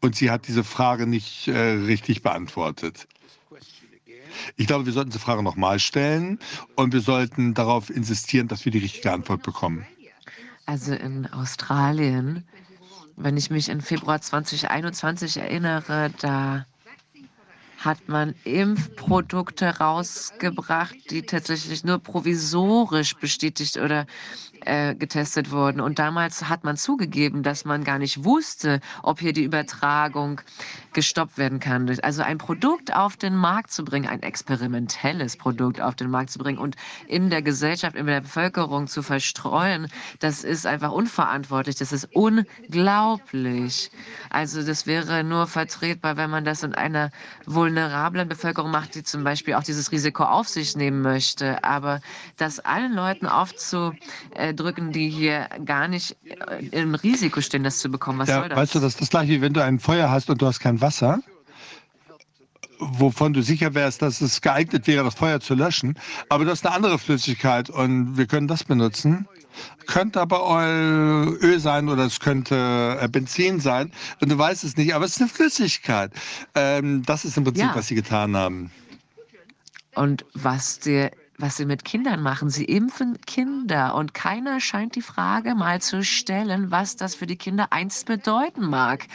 Und 0.00 0.16
sie 0.16 0.30
hat 0.30 0.48
diese 0.48 0.64
Frage 0.64 1.06
nicht 1.06 1.48
äh, 1.48 1.56
richtig 1.56 2.22
beantwortet. 2.22 3.06
Ich 4.56 4.66
glaube, 4.66 4.86
wir 4.86 4.92
sollten 4.92 5.10
diese 5.10 5.20
Frage 5.20 5.42
nochmal 5.42 5.78
stellen 5.78 6.38
und 6.74 6.92
wir 6.92 7.00
sollten 7.00 7.54
darauf 7.54 7.90
insistieren, 7.90 8.48
dass 8.48 8.64
wir 8.64 8.72
die 8.72 8.78
richtige 8.78 9.12
Antwort 9.12 9.42
bekommen. 9.42 9.86
Also 10.66 10.92
in 10.92 11.26
Australien 11.26 12.44
wenn 13.16 13.36
ich 13.36 13.50
mich 13.50 13.68
in 13.68 13.80
Februar 13.80 14.20
2021 14.20 15.38
erinnere, 15.38 16.10
da 16.20 16.66
hat 17.78 18.08
man 18.08 18.34
Impfprodukte 18.44 19.78
rausgebracht, 19.78 20.96
die 21.10 21.22
tatsächlich 21.22 21.84
nur 21.84 21.98
provisorisch 21.98 23.14
bestätigt 23.14 23.76
oder 23.76 24.06
äh, 24.66 24.94
getestet 24.94 25.50
wurden. 25.50 25.80
Und 25.80 25.98
damals 25.98 26.48
hat 26.48 26.64
man 26.64 26.76
zugegeben, 26.76 27.42
dass 27.42 27.64
man 27.64 27.84
gar 27.84 27.98
nicht 27.98 28.24
wusste, 28.24 28.80
ob 29.02 29.20
hier 29.20 29.32
die 29.32 29.44
Übertragung 29.44 30.40
gestoppt 30.92 31.38
werden 31.38 31.60
kann. 31.60 31.88
Also 32.02 32.22
ein 32.22 32.38
Produkt 32.38 32.94
auf 32.94 33.16
den 33.16 33.36
Markt 33.36 33.70
zu 33.70 33.84
bringen, 33.84 34.08
ein 34.08 34.22
experimentelles 34.22 35.36
Produkt 35.36 35.80
auf 35.80 35.94
den 35.94 36.10
Markt 36.10 36.30
zu 36.30 36.38
bringen 36.38 36.58
und 36.58 36.76
in 37.06 37.30
der 37.30 37.42
Gesellschaft, 37.42 37.96
in 37.96 38.06
der 38.06 38.22
Bevölkerung 38.22 38.86
zu 38.86 39.02
verstreuen, 39.02 39.88
das 40.20 40.42
ist 40.42 40.66
einfach 40.66 40.92
unverantwortlich. 40.92 41.76
Das 41.76 41.92
ist 41.92 42.08
unglaublich. 42.14 43.90
Also 44.30 44.62
das 44.62 44.86
wäre 44.86 45.22
nur 45.22 45.46
vertretbar, 45.46 46.16
wenn 46.16 46.30
man 46.30 46.44
das 46.44 46.62
in 46.62 46.74
einer 46.74 47.10
vulnerablen 47.44 48.28
Bevölkerung 48.28 48.70
macht, 48.70 48.94
die 48.94 49.02
zum 49.02 49.22
Beispiel 49.22 49.54
auch 49.54 49.62
dieses 49.62 49.92
Risiko 49.92 50.24
auf 50.24 50.48
sich 50.48 50.76
nehmen 50.76 51.02
möchte. 51.02 51.62
Aber 51.62 52.00
das 52.36 52.58
allen 52.60 52.94
Leuten 52.94 53.26
aufzudrücken, 53.26 54.00
äh, 54.34 54.54
die 54.56 55.08
hier 55.08 55.48
gar 55.64 55.88
nicht 55.88 56.16
äh, 56.24 56.64
im 56.70 56.94
Risiko 56.94 57.40
stehen, 57.40 57.64
das 57.64 57.78
zu 57.78 57.90
bekommen, 57.90 58.18
was 58.18 58.28
ja, 58.28 58.40
soll 58.40 58.48
das? 58.48 58.58
Weißt 58.58 58.74
du, 58.74 58.80
das 58.80 58.94
ist 58.94 59.00
das 59.00 59.10
gleiche, 59.10 59.32
wie 59.32 59.40
wenn 59.40 59.52
du 59.52 59.62
ein 59.62 59.78
Feuer 59.78 60.10
hast 60.10 60.30
und 60.30 60.40
du 60.40 60.46
hast 60.46 60.60
kein 60.60 60.80
Wasser 60.80 61.20
wovon 62.78 63.32
du 63.32 63.42
sicher 63.42 63.74
wärst, 63.74 64.02
dass 64.02 64.20
es 64.20 64.40
geeignet 64.40 64.86
wäre, 64.86 65.04
das 65.04 65.14
Feuer 65.14 65.40
zu 65.40 65.54
löschen. 65.54 65.98
Aber 66.28 66.44
du 66.44 66.50
hast 66.50 66.66
eine 66.66 66.74
andere 66.74 66.98
Flüssigkeit 66.98 67.70
und 67.70 68.16
wir 68.16 68.26
können 68.26 68.48
das 68.48 68.64
benutzen. 68.64 69.26
Könnte 69.86 70.20
aber 70.20 70.66
Öl 71.40 71.60
sein 71.60 71.88
oder 71.88 72.04
es 72.04 72.20
könnte 72.20 72.98
äh, 73.00 73.08
Benzin 73.08 73.58
sein 73.58 73.90
und 74.20 74.30
du 74.30 74.36
weißt 74.36 74.64
es 74.64 74.76
nicht, 74.76 74.94
aber 74.94 75.06
es 75.06 75.12
ist 75.12 75.22
eine 75.22 75.30
Flüssigkeit. 75.30 76.12
Ähm, 76.54 77.02
das 77.06 77.24
ist 77.24 77.38
im 77.38 77.44
Prinzip, 77.44 77.64
ja. 77.64 77.74
was 77.74 77.86
sie 77.86 77.94
getan 77.94 78.36
haben. 78.36 78.70
Und 79.94 80.26
was 80.34 80.78
dir 80.78 81.10
was 81.38 81.56
sie 81.56 81.66
mit 81.66 81.84
Kindern 81.84 82.22
machen. 82.22 82.50
Sie 82.50 82.64
impfen 82.64 83.20
Kinder 83.26 83.94
und 83.94 84.14
keiner 84.14 84.60
scheint 84.60 84.94
die 84.94 85.02
Frage 85.02 85.54
mal 85.54 85.80
zu 85.80 86.02
stellen, 86.02 86.70
was 86.70 86.96
das 86.96 87.14
für 87.14 87.26
die 87.26 87.36
Kinder 87.36 87.68
einst 87.70 88.06
bedeuten 88.06 88.68
mag. 88.68 89.06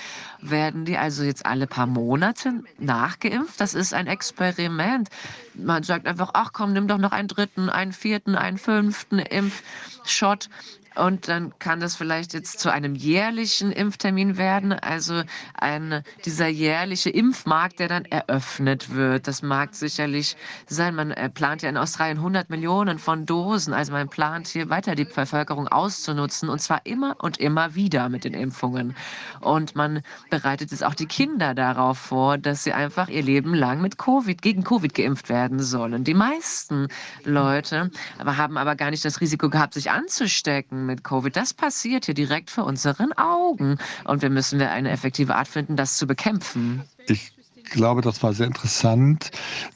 Werden 0.41 0.85
die 0.85 0.97
also 0.97 1.23
jetzt 1.23 1.45
alle 1.45 1.67
paar 1.67 1.87
Monate 1.87 2.63
nachgeimpft? 2.77 3.59
Das 3.59 3.73
ist 3.73 3.93
ein 3.93 4.07
Experiment. 4.07 5.09
Man 5.55 5.83
sagt 5.83 6.07
einfach, 6.07 6.31
ach 6.33 6.51
komm, 6.53 6.73
nimm 6.73 6.87
doch 6.87 6.97
noch 6.97 7.11
einen 7.11 7.27
dritten, 7.27 7.69
einen 7.69 7.93
vierten, 7.93 8.35
einen 8.35 8.57
fünften 8.57 9.19
Impfshot. 9.19 10.49
Und 10.95 11.29
dann 11.29 11.57
kann 11.59 11.79
das 11.79 11.95
vielleicht 11.95 12.33
jetzt 12.33 12.59
zu 12.59 12.69
einem 12.69 12.95
jährlichen 12.95 13.71
Impftermin 13.71 14.35
werden, 14.37 14.73
also 14.73 15.23
ein, 15.53 16.03
dieser 16.25 16.47
jährliche 16.47 17.09
Impfmarkt, 17.09 17.79
der 17.79 17.87
dann 17.87 18.03
eröffnet 18.05 18.93
wird. 18.93 19.27
Das 19.27 19.41
mag 19.41 19.73
sicherlich 19.73 20.35
sein. 20.67 20.95
Man 20.95 21.11
äh, 21.11 21.29
plant 21.29 21.61
ja 21.61 21.69
in 21.69 21.77
Australien 21.77 22.17
100 22.17 22.49
Millionen 22.49 22.99
von 22.99 23.25
Dosen. 23.25 23.73
Also 23.73 23.93
man 23.93 24.09
plant 24.09 24.49
hier 24.49 24.69
weiter 24.69 24.95
die 24.95 25.05
Bevölkerung 25.05 25.69
auszunutzen 25.69 26.49
und 26.49 26.59
zwar 26.59 26.85
immer 26.85 27.15
und 27.19 27.37
immer 27.37 27.73
wieder 27.73 28.09
mit 28.09 28.25
den 28.25 28.33
Impfungen. 28.33 28.93
Und 29.39 29.75
man 29.75 30.01
bereitet 30.29 30.71
jetzt 30.71 30.83
auch 30.83 30.95
die 30.95 31.05
Kinder 31.05 31.55
darauf 31.55 31.97
vor, 31.99 32.37
dass 32.37 32.65
sie 32.65 32.73
einfach 32.73 33.07
ihr 33.07 33.23
Leben 33.23 33.53
lang 33.53 33.81
mit 33.81 33.97
Covid, 33.97 34.41
gegen 34.41 34.65
Covid 34.65 34.93
geimpft 34.93 35.29
werden 35.29 35.59
sollen. 35.61 36.03
Die 36.03 36.13
meisten 36.13 36.89
Leute 37.23 37.91
haben 38.19 38.57
aber 38.57 38.75
gar 38.75 38.91
nicht 38.91 39.05
das 39.05 39.21
Risiko 39.21 39.49
gehabt, 39.49 39.73
sich 39.73 39.89
anzustecken 39.89 40.80
mit 40.85 41.03
Covid. 41.03 41.35
Das 41.35 41.53
passiert 41.53 42.05
hier 42.05 42.13
direkt 42.13 42.49
vor 42.49 42.65
unseren 42.65 43.13
Augen. 43.13 43.77
Und 44.05 44.21
wir 44.21 44.29
müssen 44.29 44.61
eine 44.61 44.91
effektive 44.91 45.35
Art 45.35 45.47
finden, 45.47 45.75
das 45.75 45.97
zu 45.97 46.07
bekämpfen. 46.07 46.83
Ich 47.07 47.33
glaube, 47.71 48.01
das 48.01 48.21
war 48.23 48.33
sehr 48.33 48.47
interessant, 48.47 49.31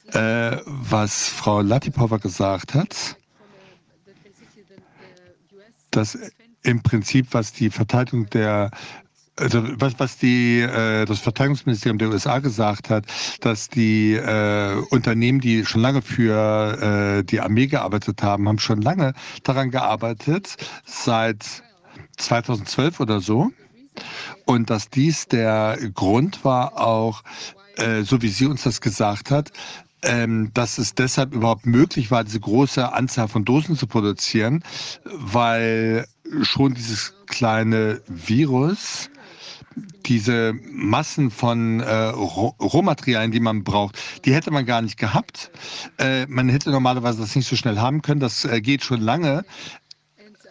äh, 0.08 0.58
was 0.66 1.30
Frau 1.30 1.62
Latipova 1.62 2.18
gesagt 2.18 2.74
hat. 2.74 3.18
Dass 5.92 6.18
im 6.64 6.82
Prinzip, 6.82 7.28
was 7.32 7.54
die 7.54 7.70
Verteidigung 7.70 8.30
der 8.30 8.72
also 9.38 9.64
was, 9.80 10.00
was 10.00 10.18
die, 10.18 10.62
äh, 10.62 11.06
das 11.06 11.20
Verteidigungsministerium 11.20 11.98
der 11.98 12.10
USA 12.10 12.40
gesagt 12.40 12.90
hat, 12.90 13.06
dass 13.42 13.70
die 13.70 14.14
äh, 14.14 14.76
Unternehmen, 14.90 15.42
die 15.42 15.66
schon 15.66 15.82
lange 15.82 16.02
für 16.02 17.20
äh, 17.20 17.24
die 17.24 17.42
Armee 17.42 17.68
gearbeitet 17.68 18.24
haben, 18.24 18.48
haben 18.48 18.60
schon 18.60 18.82
lange 18.82 19.14
daran 19.44 19.72
gearbeitet, 19.72 20.56
seit 20.86 21.64
2012 22.18 23.00
oder 23.00 23.20
so. 23.20 23.52
Und 24.46 24.70
dass 24.70 24.90
dies 24.90 25.28
der 25.28 25.78
Grund 25.94 26.44
war 26.46 26.80
auch, 26.80 27.24
äh, 27.78 28.04
so 28.04 28.22
wie 28.22 28.30
sie 28.30 28.46
uns 28.46 28.64
das 28.64 28.82
gesagt 28.82 29.32
hat, 29.32 29.52
ähm, 30.02 30.52
dass 30.54 30.78
es 30.78 30.94
deshalb 30.94 31.34
überhaupt 31.34 31.66
möglich 31.66 32.12
war, 32.12 32.24
diese 32.24 32.40
große 32.40 32.94
Anzahl 32.94 33.28
von 33.28 33.44
Dosen 33.44 33.76
zu 33.76 33.88
produzieren, 33.88 34.64
weil 35.04 36.06
schon 36.44 36.74
dieses 36.74 37.14
kleine 37.28 38.02
Virus 38.08 39.10
diese 40.06 40.54
Massen 40.72 41.32
von 41.32 41.80
äh, 41.80 41.94
Rohmaterialien, 41.94 43.32
die 43.32 43.40
man 43.40 43.64
braucht, 43.64 43.98
die 44.26 44.34
hätte 44.34 44.52
man 44.52 44.66
gar 44.66 44.82
nicht 44.82 44.98
gehabt. 44.98 45.52
Äh, 45.98 46.26
man 46.28 46.50
hätte 46.50 46.72
normalerweise 46.72 47.22
das 47.22 47.36
nicht 47.36 47.48
so 47.48 47.56
schnell 47.56 47.80
haben 47.80 48.02
können. 48.02 48.20
Das 48.20 48.46
äh, 48.46 48.62
geht 48.62 48.84
schon 48.84 49.02
lange. 49.02 49.46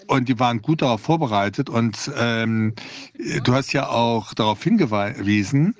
Und 0.06 0.28
die 0.28 0.38
waren 0.38 0.60
gut 0.60 0.82
darauf 0.82 1.00
vorbereitet. 1.00 1.70
Und 1.70 2.10
ähm, 2.18 2.74
du 3.42 3.54
hast 3.54 3.72
ja 3.72 3.88
auch 3.88 4.34
darauf 4.34 4.62
hingewiesen, 4.62 5.74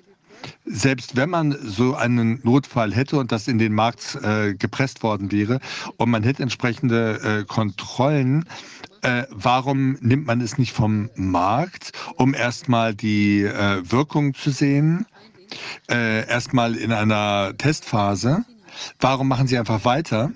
selbst 0.65 1.17
wenn 1.17 1.31
man 1.31 1.57
so 1.63 1.95
einen 1.95 2.41
Notfall 2.43 2.95
hätte 2.95 3.17
und 3.19 3.33
das 3.33 3.49
in 3.49 3.59
den 3.59 3.73
Markt 3.73 4.19
äh, 4.23 4.55
gepresst 4.55 5.03
worden 5.03 5.33
wäre 5.33 5.61
und 5.97 6.11
man 6.11 6.23
hätte 6.23 6.43
entsprechende 6.43 7.21
äh, 7.41 7.45
Kontrollen, 7.45 8.45
äh, 9.05 9.27
warum 9.31 9.99
nimmt 10.01 10.27
man 10.27 10.41
es 10.41 10.57
nicht 10.59 10.73
vom 10.73 11.11
Markt, 11.15 11.93
um 12.17 12.35
erstmal 12.35 12.95
die 12.95 13.43
äh, 13.43 13.83
Wirkung 13.85 14.35
zu 14.35 14.51
sehen, 14.51 15.07
äh, 15.91 16.27
erstmal 16.27 16.75
in 16.75 16.91
einer 16.91 17.53
Testphase? 17.57 18.45
Warum 18.99 19.29
machen 19.29 19.47
Sie 19.47 19.59
einfach 19.59 19.85
weiter? 19.85 20.33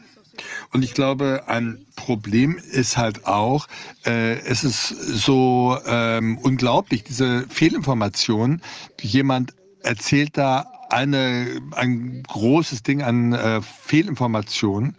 Und 0.73 0.85
ich 0.85 0.95
glaube, 0.95 1.45
ein 1.47 1.87
Problem 1.97 2.59
ist 2.59 2.97
halt 2.97 3.27
auch, 3.27 3.67
äh, 4.05 4.39
es 4.41 4.63
ist 4.65 4.89
so 4.89 5.77
ähm, 5.87 6.39
unglaublich, 6.39 7.03
diese 7.03 7.47
Fehlinformation. 7.49 8.61
Jemand 9.01 9.55
erzählt 9.83 10.37
da 10.37 10.67
eine, 10.91 11.61
ein 11.73 12.23
großes 12.23 12.83
Ding 12.83 13.03
an 13.03 13.33
äh, 13.33 13.63
Fehlinformationen 13.63 14.97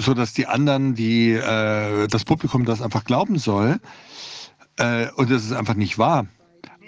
so 0.00 0.14
dass 0.14 0.32
die 0.32 0.46
anderen, 0.46 0.94
die 0.94 1.32
äh, 1.32 2.08
das 2.08 2.24
Publikum 2.24 2.64
das 2.64 2.82
einfach 2.82 3.04
glauben 3.04 3.38
soll, 3.38 3.78
äh, 4.76 5.08
und 5.16 5.30
das 5.30 5.44
ist 5.44 5.52
einfach 5.52 5.74
nicht 5.74 5.98
wahr 5.98 6.26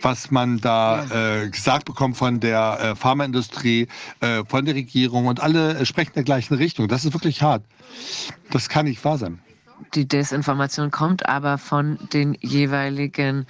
was 0.04 0.30
man 0.30 0.58
da 0.58 1.04
äh, 1.44 1.48
gesagt 1.48 1.84
bekommt 1.84 2.16
von 2.16 2.40
der 2.40 2.78
äh, 2.80 2.96
Pharmaindustrie, 2.96 3.88
äh, 4.20 4.44
von 4.44 4.64
der 4.64 4.74
Regierung 4.74 5.26
und 5.26 5.40
alle 5.40 5.78
äh, 5.78 5.86
sprechen 5.86 6.10
in 6.10 6.14
der 6.14 6.24
gleichen 6.24 6.54
Richtung. 6.54 6.88
Das 6.88 7.04
ist 7.04 7.12
wirklich 7.12 7.42
hart. 7.42 7.64
Das 8.50 8.68
kann 8.68 8.86
nicht 8.86 9.04
wahr 9.04 9.18
sein. 9.18 9.40
Die 9.94 10.06
Desinformation 10.06 10.90
kommt 10.90 11.26
aber 11.26 11.58
von 11.58 11.98
den 12.12 12.36
jeweiligen 12.40 13.46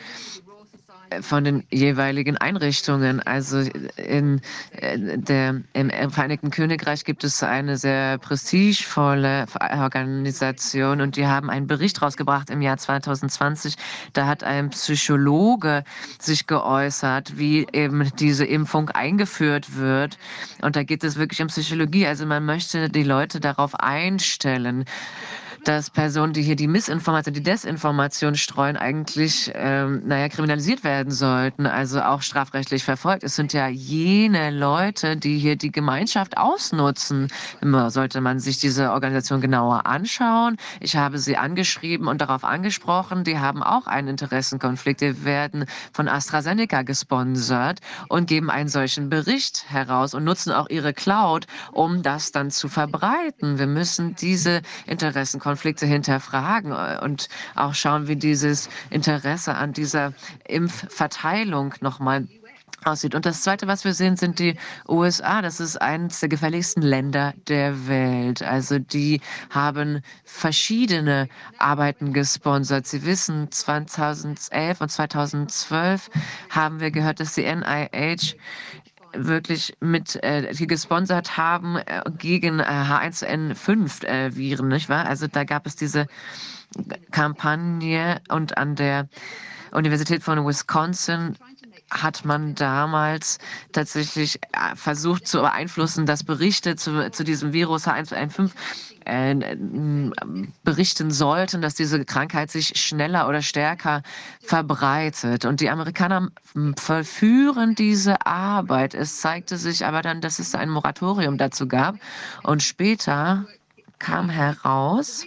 von 1.21 1.45
den 1.45 1.65
jeweiligen 1.71 2.37
Einrichtungen. 2.37 3.21
Also 3.21 3.61
in, 3.97 4.41
äh, 4.73 5.19
der, 5.19 5.61
im 5.73 6.11
Vereinigten 6.11 6.51
Königreich 6.51 7.05
gibt 7.05 7.25
es 7.25 7.43
eine 7.43 7.77
sehr 7.77 8.19
prestigevolle 8.19 9.47
Organisation 9.79 11.01
und 11.01 11.17
die 11.17 11.27
haben 11.27 11.51
einen 11.51 11.67
Bericht 11.67 12.01
rausgebracht 12.03 12.51
im 12.51 12.63
Jahr 12.63 12.77
2020. 12.77 13.77
Da 14.13 14.27
hat 14.27 14.45
ein 14.45 14.71
Psychologe 14.71 15.85
sich 16.19 16.47
geäußert, 16.47 17.39
wie 17.39 17.67
eben 17.73 18.11
diese 18.19 18.45
Impfung 18.45 18.91
eingeführt 18.91 19.77
wird. 19.77 20.19
Und 20.63 20.77
da 20.77 20.83
geht 20.83 21.05
es 21.05 21.17
wirklich 21.17 21.43
um 21.43 21.49
Psychologie. 21.49 22.07
Also 22.07 22.27
man 22.27 22.45
möchte 22.45 22.89
die 22.89 23.05
Leute 23.05 23.41
darauf 23.41 23.75
einstellen 23.75 24.85
dass 25.65 25.91
Personen, 25.91 26.33
die 26.33 26.43
hier 26.43 26.57
die 26.57 26.67
Missinformation, 26.67 27.35
die 27.35 27.43
Desinformation 27.43 28.35
streuen, 28.35 28.77
eigentlich, 28.77 29.51
ähm, 29.55 30.03
naja, 30.05 30.29
kriminalisiert 30.29 30.83
werden 30.83 31.13
sollten, 31.13 31.67
also 31.67 32.01
auch 32.01 32.23
strafrechtlich 32.23 32.85
verfolgt. 32.85 33.23
Es 33.23 33.37
sind 33.37 33.53
ja 33.53 33.69
jene 33.69 34.51
Leute, 34.51 35.17
die 35.17 35.39
hier 35.39 35.57
die 35.57 35.71
Gemeinschaft 35.71 36.37
ausnutzen. 36.37 37.29
Immer 37.61 37.91
sollte 37.91 38.21
man 38.21 38.41
sich 38.41 38.59
diese 38.59 38.91
Organisation 38.91 39.41
genauer 39.41 39.87
anschauen. 39.87 40.57
Ich 40.81 40.97
habe 40.97 41.19
sie 41.19 41.37
angeschrieben 41.37 42.09
und 42.09 42.21
darauf 42.21 42.45
angesprochen. 42.45 43.25
Die 43.25 43.39
haben 43.39 43.63
auch 43.63 43.87
einen 43.87 44.09
Interessenkonflikt. 44.09 45.01
Die 45.01 45.25
werden 45.25 45.67
von 45.93 46.09
AstraZeneca 46.09 46.83
gesponsert 46.83 47.81
und 48.09 48.27
geben 48.27 48.51
einen 48.51 48.69
solchen 48.69 49.11
Bericht 49.11 49.71
heraus 49.71 50.15
und 50.15 50.25
nutzen 50.25 50.53
auch 50.53 50.69
ihre 50.69 50.93
Cloud, 50.93 51.47
um 51.71 52.03
das 52.03 52.33
dann 52.33 52.51
zu 52.51 52.69
verbreiten. 52.69 53.59
Wir 53.59 53.67
müssen 53.67 54.17
diese 54.17 54.63
Interessenkonflikte 54.87 55.52
Konflikte 55.53 55.85
hinterfragen 55.85 56.73
äh, 56.73 56.99
und 57.03 57.29
auch 57.55 57.75
schauen, 57.75 58.09
wie 58.09 58.17
dieses 58.17 58.71
Interesse 58.89 59.55
an 59.55 59.75
dieser 59.75 60.15
Impfverteilung 60.49 61.75
nochmal 61.83 62.27
aussieht. 62.87 63.15
Und 63.15 63.27
das 63.27 63.43
Zweite, 63.43 63.67
was 63.67 63.85
wir 63.85 63.93
sehen, 63.93 64.17
sind 64.17 64.39
die 64.39 64.57
USA. 64.89 65.43
Das 65.43 65.61
ist 65.61 65.77
eines 65.77 66.21
der 66.21 66.31
gefährlichsten 66.31 66.81
Länder 66.81 67.35
der 67.49 67.87
Welt. 67.87 68.43
Also 68.43 68.79
die 68.79 69.21
haben 69.51 70.01
verschiedene 70.25 71.29
Arbeiten 71.59 72.15
gesponsert. 72.15 72.87
Sie 72.87 73.05
wissen, 73.05 73.53
2011 73.53 74.81
und 74.81 74.89
2012 74.91 76.11
haben 76.49 76.81
wir 76.81 76.91
gehört, 76.91 77.21
dass 77.21 77.35
die 77.35 77.45
NIH 77.45 78.37
wirklich 79.15 79.75
mit 79.81 80.17
äh, 80.23 80.53
gesponsert 80.67 81.37
haben 81.37 81.77
äh, 81.77 82.03
gegen 82.19 82.61
äh, 82.61 82.63
H1N5 82.65 84.05
äh, 84.05 84.63
nicht 84.63 84.89
wahr? 84.89 85.07
Also 85.07 85.27
da 85.27 85.45
gab 85.45 85.67
es 85.67 85.77
diese 85.77 86.07
Kampagne 87.11 88.21
und 88.29 88.57
an 88.57 88.77
der 88.77 89.09
Universität 89.73 90.23
von 90.23 90.47
Wisconsin 90.47 91.37
hat 91.91 92.25
man 92.25 92.55
damals 92.55 93.39
tatsächlich 93.73 94.41
äh, 94.53 94.75
versucht 94.77 95.27
zu 95.27 95.41
beeinflussen, 95.41 96.07
dass 96.07 96.25
Berichte 96.25 96.77
zu, 96.77 97.11
zu 97.11 97.25
diesem 97.25 97.53
Virus 97.53 97.87
H1N5 97.87 98.51
äh, 99.05 99.57
berichten 100.65 101.11
sollten, 101.11 101.63
dass 101.63 101.75
diese 101.75 102.05
Krankheit 102.05 102.51
sich 102.51 102.79
schneller 102.81 103.29
oder 103.29 103.43
stärker 103.43 104.03
verbreitet. 104.41 105.45
Und 105.45 105.61
die 105.61 105.71
Amerikaner 105.71 106.29
vollführen 106.77 107.75
diese 107.75 108.27
Arbeit. 108.27 108.95
Es 108.95 109.21
zeigte 109.21 109.57
sich 109.57 109.85
aber 109.85 110.03
dann, 110.03 110.21
dass 110.21 110.39
es 110.39 110.55
ein 110.55 110.69
Moratorium 110.69 111.39
dazu 111.39 111.69
gab. 111.69 111.97
Und 112.43 112.63
später 112.63 113.47
kam 113.99 114.29
heraus, 114.31 115.25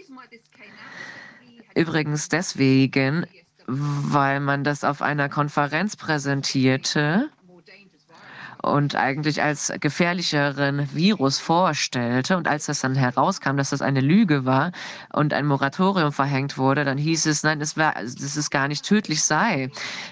übrigens 1.75 2.29
deswegen, 2.29 3.25
weil 3.67 4.39
man 4.39 4.63
das 4.63 4.83
auf 4.83 5.01
einer 5.01 5.29
Konferenz 5.29 5.95
präsentierte, 5.95 7.29
und 8.65 8.95
eigentlich 8.95 9.43
als 9.43 9.71
gefährlicheren 9.79 10.89
Virus 10.93 11.37
vorstellte. 11.37 12.35
Und 12.35 12.47
als 12.47 12.65
das 12.65 12.81
dann 12.81 12.95
herauskam, 12.95 13.57
dass 13.57 13.69
das 13.69 13.81
eine 13.81 14.01
Lüge 14.01 14.45
war 14.45 14.71
und 15.13 15.33
ein 15.33 15.45
Moratorium 15.45 16.11
verhängt 16.11 16.57
wurde, 16.57 16.83
dann 16.83 16.97
hieß 16.97 17.27
es, 17.27 17.43
nein, 17.43 17.61
es 17.61 17.77
war, 17.77 17.93
dass 17.93 18.35
es 18.35 18.49
gar 18.49 18.67
nicht 18.67 18.83
tödlich 18.83 19.23
sei, 19.23 19.69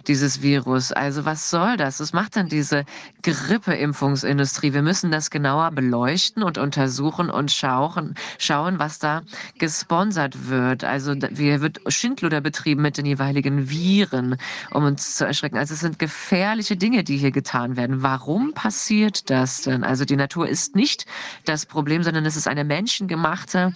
dieses 0.07 0.41
Virus. 0.41 0.91
Also 0.91 1.25
was 1.25 1.49
soll 1.49 1.77
das? 1.77 1.99
Was 1.99 2.13
macht 2.13 2.35
denn 2.35 2.47
diese 2.47 2.85
Grippeimpfungsindustrie? 3.23 4.73
Wir 4.73 4.83
müssen 4.83 5.11
das 5.11 5.31
genauer 5.31 5.71
beleuchten 5.71 6.43
und 6.43 6.57
untersuchen 6.59 7.31
und 7.31 7.51
schauen, 7.51 8.13
schauen 8.37 8.77
was 8.77 8.99
da 8.99 9.23
gesponsert 9.57 10.47
wird. 10.47 10.83
Also 10.83 11.15
wie 11.31 11.59
wird 11.59 11.81
Schindluder 11.87 12.41
betrieben 12.41 12.83
mit 12.83 12.97
den 12.97 13.05
jeweiligen 13.05 13.69
Viren, 13.69 14.37
um 14.71 14.83
uns 14.83 15.15
zu 15.15 15.25
erschrecken. 15.25 15.57
Also 15.57 15.73
es 15.73 15.79
sind 15.79 15.97
gefährliche 15.97 16.77
Dinge, 16.77 17.03
die 17.03 17.17
hier 17.17 17.31
getan 17.31 17.77
werden. 17.77 18.03
Warum 18.03 18.42
passiert 18.51 19.29
das 19.29 19.61
denn? 19.61 19.83
Also 19.85 20.03
die 20.03 20.17
Natur 20.17 20.49
ist 20.49 20.75
nicht 20.75 21.05
das 21.45 21.65
Problem, 21.65 22.03
sondern 22.03 22.25
es 22.25 22.35
ist 22.35 22.47
eine 22.47 22.65
menschengemachte 22.65 23.73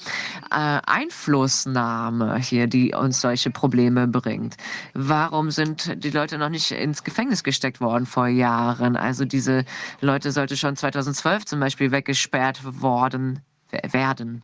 äh, 0.52 0.80
Einflussnahme 0.86 2.38
hier, 2.40 2.68
die 2.68 2.94
uns 2.94 3.22
solche 3.22 3.50
Probleme 3.50 4.08
bringt. 4.08 4.58
Warum 4.94 5.52
sind 5.52 6.04
die 6.04 6.10
Leute 6.10 6.38
noch 6.38 6.50
nicht 6.50 6.72
ins 6.72 7.04
Gefängnis 7.06 7.44
gesteckt 7.44 7.80
worden 7.80 8.06
vor 8.06 8.28
Jahren? 8.28 8.98
Also 8.98 9.24
diese 9.24 9.64
Leute 10.02 10.32
sollte 10.32 10.58
schon 10.58 10.76
2012 10.76 11.46
zum 11.46 11.60
Beispiel 11.62 11.92
weggesperrt 11.92 12.60
worden 12.82 13.40
werden. 13.72 14.44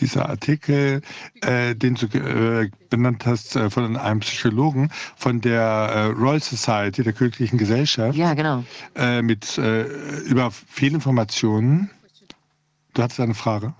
Dieser 0.00 0.28
Artikel, 0.28 1.02
äh, 1.42 1.74
den 1.74 1.94
du 1.94 2.06
äh, 2.06 2.70
benannt 2.90 3.26
hast 3.26 3.56
äh, 3.56 3.70
von 3.70 3.96
einem 3.96 4.20
Psychologen 4.20 4.90
von 5.16 5.40
der 5.40 5.60
äh, 5.60 6.04
Royal 6.06 6.40
Society, 6.40 7.02
der 7.02 7.12
Königlichen 7.12 7.58
Gesellschaft. 7.58 8.16
Ja, 8.16 8.34
genau. 8.34 8.64
Äh, 8.94 9.22
mit 9.22 9.58
äh, 9.58 9.82
über 10.22 10.50
Fehlinformationen. 10.50 11.90
Du 12.94 13.02
hattest 13.02 13.20
eine 13.20 13.34
Frage? 13.34 13.74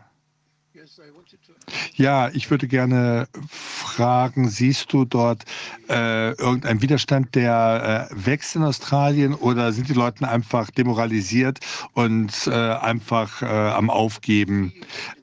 Ja, 1.94 2.28
ich 2.32 2.50
würde 2.50 2.68
gerne 2.68 3.28
fragen, 3.48 4.48
siehst 4.48 4.92
du 4.92 5.04
dort 5.04 5.44
äh, 5.88 6.32
irgendeinen 6.32 6.82
Widerstand, 6.82 7.34
der 7.34 8.08
äh, 8.10 8.26
wächst 8.26 8.56
in 8.56 8.62
Australien 8.62 9.34
oder 9.34 9.72
sind 9.72 9.88
die 9.88 9.94
Leute 9.94 10.28
einfach 10.28 10.70
demoralisiert 10.70 11.58
und 11.92 12.46
äh, 12.46 12.52
einfach 12.52 13.42
äh, 13.42 13.46
am 13.46 13.90
Aufgeben? 13.90 14.72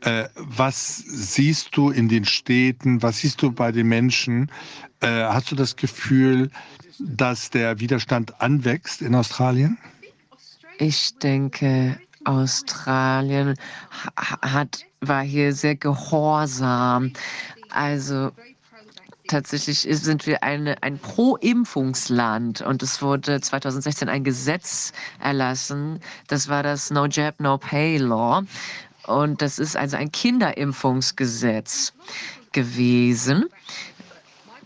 Äh, 0.01 0.25
was 0.35 0.97
siehst 0.97 1.75
du 1.77 1.89
in 1.89 2.09
den 2.09 2.25
Städten, 2.25 3.01
was 3.01 3.19
siehst 3.19 3.41
du 3.41 3.51
bei 3.51 3.71
den 3.71 3.87
Menschen? 3.87 4.51
Äh, 5.01 5.25
hast 5.25 5.51
du 5.51 5.55
das 5.55 5.75
Gefühl, 5.75 6.49
dass 6.99 7.49
der 7.49 7.79
Widerstand 7.79 8.41
anwächst 8.41 9.01
in 9.01 9.15
Australien? 9.15 9.77
Ich 10.77 11.17
denke, 11.19 11.99
Australien 12.25 13.55
hat 14.15 14.85
war 15.07 15.23
hier 15.23 15.53
sehr 15.53 15.75
gehorsam. 15.75 17.13
Also 17.69 18.31
tatsächlich 19.27 19.87
sind 19.89 20.27
wir 20.27 20.43
eine, 20.43 20.81
ein 20.83 20.99
Pro-Impfungsland 20.99 22.61
und 22.61 22.83
es 22.83 23.01
wurde 23.01 23.41
2016 23.41 24.09
ein 24.09 24.23
Gesetz 24.23 24.93
erlassen. 25.19 25.99
Das 26.27 26.47
war 26.47 26.63
das 26.63 26.91
No 26.91 27.05
Jab, 27.05 27.39
No 27.39 27.57
Pay 27.57 27.97
Law. 27.97 28.43
Und 29.07 29.41
das 29.41 29.59
ist 29.59 29.77
also 29.77 29.97
ein 29.97 30.11
Kinderimpfungsgesetz 30.11 31.93
gewesen. 32.51 33.45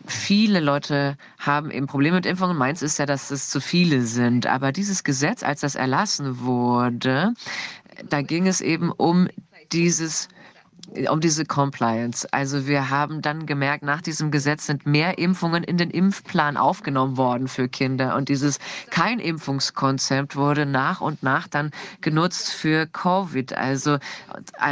Viele 0.05 0.59
Leute 0.59 1.17
haben 1.37 1.69
eben 1.71 1.85
Probleme 1.85 2.15
mit 2.15 2.25
Impfungen. 2.25 2.57
Meins 2.57 2.81
ist 2.81 2.97
ja, 2.97 3.05
dass 3.05 3.31
es 3.31 3.49
zu 3.49 3.61
viele 3.61 4.01
sind. 4.01 4.47
Aber 4.47 4.71
dieses 4.71 5.03
Gesetz, 5.03 5.43
als 5.43 5.61
das 5.61 5.75
erlassen 5.75 6.39
wurde, 6.39 7.33
da 8.07 8.21
ging 8.21 8.47
es 8.47 8.61
eben 8.61 8.91
um 8.91 9.27
dieses 9.71 10.27
um 11.09 11.19
diese 11.19 11.45
Compliance. 11.45 12.27
Also 12.31 12.67
wir 12.67 12.89
haben 12.89 13.21
dann 13.21 13.45
gemerkt, 13.45 13.83
nach 13.83 14.01
diesem 14.01 14.31
Gesetz 14.31 14.65
sind 14.65 14.85
mehr 14.85 15.17
Impfungen 15.17 15.63
in 15.63 15.77
den 15.77 15.89
Impfplan 15.89 16.57
aufgenommen 16.57 17.17
worden 17.17 17.47
für 17.47 17.67
Kinder. 17.67 18.15
Und 18.15 18.29
dieses 18.29 18.59
Kein-Impfungskonzept 18.89 20.35
wurde 20.35 20.65
nach 20.65 21.01
und 21.01 21.23
nach 21.23 21.47
dann 21.47 21.71
genutzt 22.01 22.51
für 22.51 22.87
Covid. 22.87 23.53
Also 23.53 23.97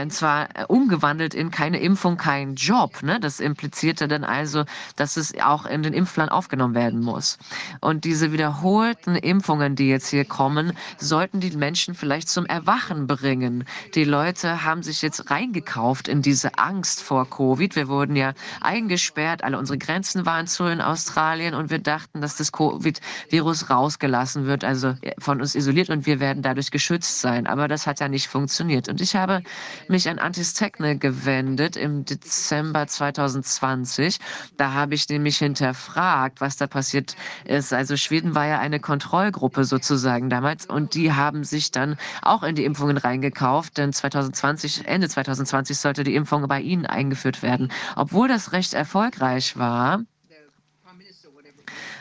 und 0.02 0.14
zwar 0.14 0.48
umgewandelt 0.68 1.34
in 1.34 1.52
keine 1.52 1.80
Impfung, 1.80 2.18
kein 2.18 2.56
Job. 2.56 3.04
Ne? 3.04 3.20
Das 3.20 3.40
implizierte 3.40 4.08
dann 4.08 4.24
also, 4.24 4.66
dass 4.96 5.18
es 5.18 5.34
auch 5.40 5.66
in 5.66 5.84
den 5.84 5.94
Impfplan 5.94 6.30
aufgenommen 6.30 6.76
werden 6.76 7.02
muss. 7.02 7.38
Und 7.82 8.06
diese 8.06 8.32
wiederholten 8.32 9.16
Impfungen, 9.16 9.76
die 9.76 9.90
jetzt 9.90 10.08
hier 10.08 10.26
kommen, 10.26 10.74
sollten 10.98 11.40
die 11.40 11.52
Menschen 11.52 11.96
vielleicht 11.96 12.30
zum 12.30 12.46
Erwachen 12.46 13.08
bringen. 13.08 13.66
Die 13.96 14.04
Leute 14.04 14.64
haben 14.64 14.84
sich 14.84 15.02
jetzt 15.02 15.30
reingekauft 15.30 16.07
in 16.08 16.22
diese 16.22 16.58
Angst 16.58 17.02
vor 17.02 17.30
Covid. 17.30 17.76
Wir 17.76 17.88
wurden 17.88 18.16
ja 18.16 18.34
eingesperrt, 18.62 19.44
alle 19.44 19.58
unsere 19.58 19.78
Grenzen 19.78 20.26
waren 20.26 20.48
zu 20.48 20.66
in 20.66 20.82
Australien 20.82 21.54
und 21.54 21.70
wir 21.70 21.80
dachten, 21.80 22.22
dass 22.22 22.36
das 22.36 22.52
Covid-Virus 22.52 23.70
rausgelassen 23.70 24.46
wird, 24.46 24.64
also 24.64 24.96
von 25.20 25.42
uns 25.42 25.56
isoliert 25.56 25.90
und 25.90 26.06
wir 26.06 26.20
werden 26.20 26.44
dadurch 26.44 26.72
geschützt 26.72 27.22
sein. 27.22 27.48
Aber 27.48 27.68
das 27.68 27.88
hat 27.88 28.00
ja 28.00 28.08
nicht 28.08 28.28
funktioniert. 28.28 28.90
Und 28.90 29.02
ich 29.02 29.16
habe 29.16 29.42
mich 29.88 30.10
an 30.10 30.20
Antistekne 30.20 30.98
gewendet 30.98 31.76
im 31.76 32.06
Dezember 32.06 32.88
2020. 32.88 34.20
Da 34.58 34.74
habe 34.74 34.96
ich 34.96 35.08
nämlich 35.10 35.38
hinterfragt, 35.38 36.42
was 36.42 36.58
da 36.58 36.68
passiert 36.68 37.16
ist. 37.46 37.74
Also 37.74 37.98
Schweden 37.98 38.36
war 38.36 38.46
ja 38.46 38.60
eine 38.60 38.80
Kontrollgruppe 38.80 39.64
sozusagen 39.64 40.30
damals 40.30 40.66
und 40.66 40.96
die 40.96 41.14
haben 41.14 41.44
sich 41.44 41.72
dann 41.72 41.98
auch 42.22 42.44
in 42.44 42.56
die 42.56 42.66
Impfungen 42.66 42.98
reingekauft, 42.98 43.78
denn 43.78 43.94
2020, 43.94 44.88
Ende 44.88 45.10
2020 45.10 45.78
sollte 45.78 45.97
sollte 45.98 46.10
die 46.10 46.16
Impfung 46.16 46.48
bei 46.48 46.62
ihnen 46.62 46.86
eingeführt 46.86 47.42
werden. 47.42 47.72
Obwohl 47.96 48.28
das 48.28 48.52
recht 48.52 48.74
erfolgreich 48.74 49.58
war, 49.58 50.04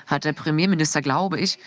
hat 0.07 0.25
der 0.25 0.35
Premierminister, 0.35 1.03
glaube 1.03 1.41
ich, 1.41 1.59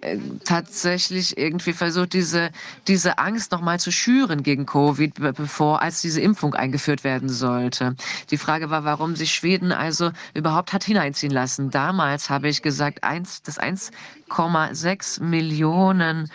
äh, 0.00 0.18
tatsächlich 0.44 1.36
irgendwie 1.36 1.72
versucht, 1.72 2.14
diese, 2.14 2.50
diese 2.86 3.18
Angst 3.18 3.52
nochmal 3.52 3.80
zu 3.80 3.90
schüren 3.90 4.42
gegen 4.42 4.64
Covid, 4.64 5.14
bevor 5.36 5.82
als 5.82 6.00
diese 6.00 6.20
Impfung 6.20 6.54
eingeführt 6.54 7.04
werden 7.04 7.28
sollte. 7.28 7.96
Die 8.30 8.38
Frage 8.38 8.70
war, 8.70 8.84
warum 8.84 9.16
sich 9.16 9.34
Schweden 9.34 9.72
also 9.72 10.12
überhaupt 10.32 10.72
hat 10.72 10.84
hineinziehen 10.84 11.32
lassen. 11.32 11.70
Damals 11.70 12.30
habe 12.30 12.48
ich 12.48 12.62
gesagt, 12.62 13.02
1, 13.02 13.42
das 13.42 13.58
1,6 13.58 15.22
Millionen 15.22 16.30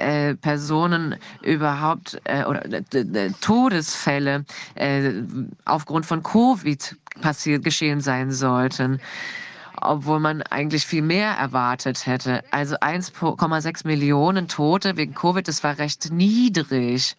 äh, 0.00 0.34
Personen 0.34 1.16
überhaupt 1.42 2.20
äh, 2.24 2.44
oder 2.44 2.64
äh, 2.64 3.30
Todesfälle 3.40 4.44
äh, 4.74 5.12
aufgrund 5.64 6.06
von 6.06 6.22
Covid 6.22 6.96
passiert 7.20 7.64
geschehen 7.64 8.00
sein 8.00 8.32
sollten 8.32 9.00
obwohl 9.80 10.20
man 10.20 10.42
eigentlich 10.42 10.86
viel 10.86 11.02
mehr 11.02 11.30
erwartet 11.30 12.06
hätte. 12.06 12.42
Also 12.50 12.76
1,6 12.76 13.86
Millionen 13.86 14.48
Tote 14.48 14.96
wegen 14.96 15.14
Covid, 15.14 15.46
das 15.48 15.64
war 15.64 15.78
recht 15.78 16.12
niedrig. 16.12 17.16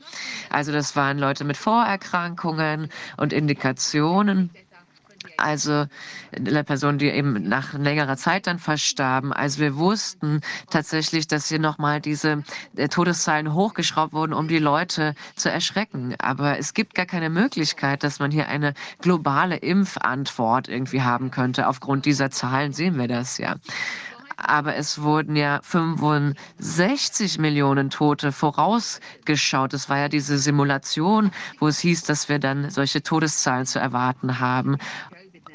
Also 0.50 0.72
das 0.72 0.96
waren 0.96 1.18
Leute 1.18 1.44
mit 1.44 1.58
Vorerkrankungen 1.58 2.90
und 3.18 3.34
Indikationen 3.34 4.52
also 5.38 5.86
Personen, 6.66 6.98
die 6.98 7.08
eben 7.08 7.48
nach 7.48 7.74
längerer 7.74 8.18
Zeit 8.18 8.48
dann 8.48 8.60
verstarben. 8.60 9.34
Also 9.34 9.60
wir 9.60 9.76
wussten 9.76 10.42
tatsächlich, 10.70 11.28
dass 11.28 11.48
hier 11.48 11.60
nochmal 11.60 12.02
diese 12.02 12.44
äh, 12.76 12.88
Todeszahlen 12.88 13.54
hochgeschraubt 13.54 14.14
wurden, 14.14 14.34
um 14.34 14.48
die 14.48 14.60
Leute 14.60 15.16
zu 15.36 15.50
erschrecken. 15.50 16.16
Aber 16.20 16.58
es 16.58 16.74
gibt 16.74 16.96
gar 16.96 17.06
keine 17.06 17.30
Möglichkeit, 17.30 18.04
dass 18.04 18.20
man 18.20 18.32
hier 18.32 18.48
eine 18.48 18.74
globale 19.02 19.58
Impfantwort 19.58 20.68
irgendwie 20.68 21.02
haben 21.02 21.32
könnte. 21.32 21.68
Aufgrund 21.68 22.06
dieser 22.06 22.32
Zahlen 22.32 22.74
sehen 22.74 22.98
wir 22.98 23.08
das 23.08 23.38
ja 23.38 23.56
aber 24.44 24.76
es 24.76 25.02
wurden 25.02 25.36
ja 25.36 25.60
65 25.64 27.38
Millionen 27.40 27.90
Tote 27.90 28.32
vorausgeschaut. 28.32 29.74
Es 29.74 29.90
war 29.90 29.98
ja 29.98 30.10
diese 30.10 30.38
Simulation, 30.38 31.32
wo 31.60 31.68
es 31.68 31.80
hieß, 31.80 32.04
dass 32.04 32.30
wir 32.30 32.40
dann 32.40 32.70
solche 32.70 33.04
Todeszahlen 33.04 33.66
zu 33.66 33.80
erwarten 33.80 34.40
haben. 34.40 34.78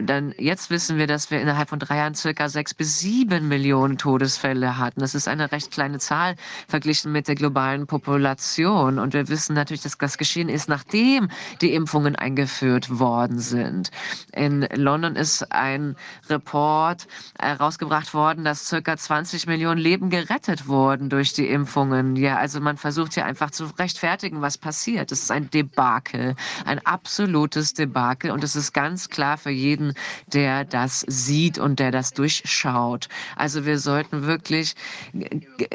Dann 0.02 0.34
jetzt 0.38 0.70
wissen 0.70 0.98
wir, 0.98 1.06
dass 1.06 1.30
wir 1.30 1.40
innerhalb 1.40 1.68
von 1.68 1.78
drei 1.78 1.96
Jahren 1.96 2.14
circa 2.14 2.48
sechs 2.48 2.74
bis 2.74 3.00
sieben 3.00 3.48
Millionen 3.48 3.96
Todesfälle 3.98 4.78
hatten. 4.78 5.00
Das 5.00 5.14
ist 5.14 5.28
eine 5.28 5.50
recht 5.52 5.70
kleine 5.70 5.98
Zahl 5.98 6.36
verglichen 6.68 7.12
mit 7.12 7.28
der 7.28 7.34
globalen 7.34 7.86
Population. 7.86 8.98
Und 8.98 9.14
wir 9.14 9.28
wissen 9.28 9.54
natürlich, 9.54 9.82
dass 9.82 9.96
das 9.96 10.18
geschehen 10.18 10.48
ist, 10.48 10.68
nachdem 10.68 11.28
die 11.60 11.72
Impfungen 11.74 12.16
eingeführt 12.16 12.98
worden 12.98 13.38
sind. 13.38 13.90
In 14.32 14.66
London 14.74 15.16
ist 15.16 15.50
ein 15.52 15.96
Report 16.28 17.06
herausgebracht 17.38 18.12
worden, 18.12 18.44
dass 18.44 18.68
circa 18.68 18.96
20 18.96 19.46
Millionen 19.46 19.80
Leben 19.80 20.10
gerettet 20.10 20.68
wurden 20.68 21.08
durch 21.08 21.32
die 21.32 21.48
Impfungen. 21.48 22.16
Ja, 22.16 22.36
also 22.36 22.60
man 22.60 22.76
versucht 22.76 23.14
hier 23.14 23.24
einfach 23.24 23.50
zu 23.50 23.66
rechtfertigen, 23.78 24.42
was 24.42 24.58
passiert. 24.58 25.10
Das 25.10 25.22
ist 25.22 25.30
ein 25.30 25.50
Debakel, 25.50 26.34
ein 26.64 26.84
absolutes 26.84 27.74
Debakel. 27.74 28.30
Und 28.30 28.44
es 28.44 28.56
ist 28.56 28.72
ganz 28.72 29.08
klar 29.08 29.38
für 29.38 29.50
jeden 29.50 29.85
jeden, 29.86 29.94
der 30.32 30.64
das 30.64 31.04
sieht 31.06 31.58
und 31.58 31.78
der 31.78 31.90
das 31.90 32.12
durchschaut. 32.12 33.08
Also 33.36 33.64
wir 33.64 33.78
sollten 33.78 34.26
wirklich 34.26 34.74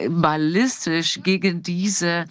ballistisch 0.09 1.20
gegen 1.24 1.62
diese 1.62 2.26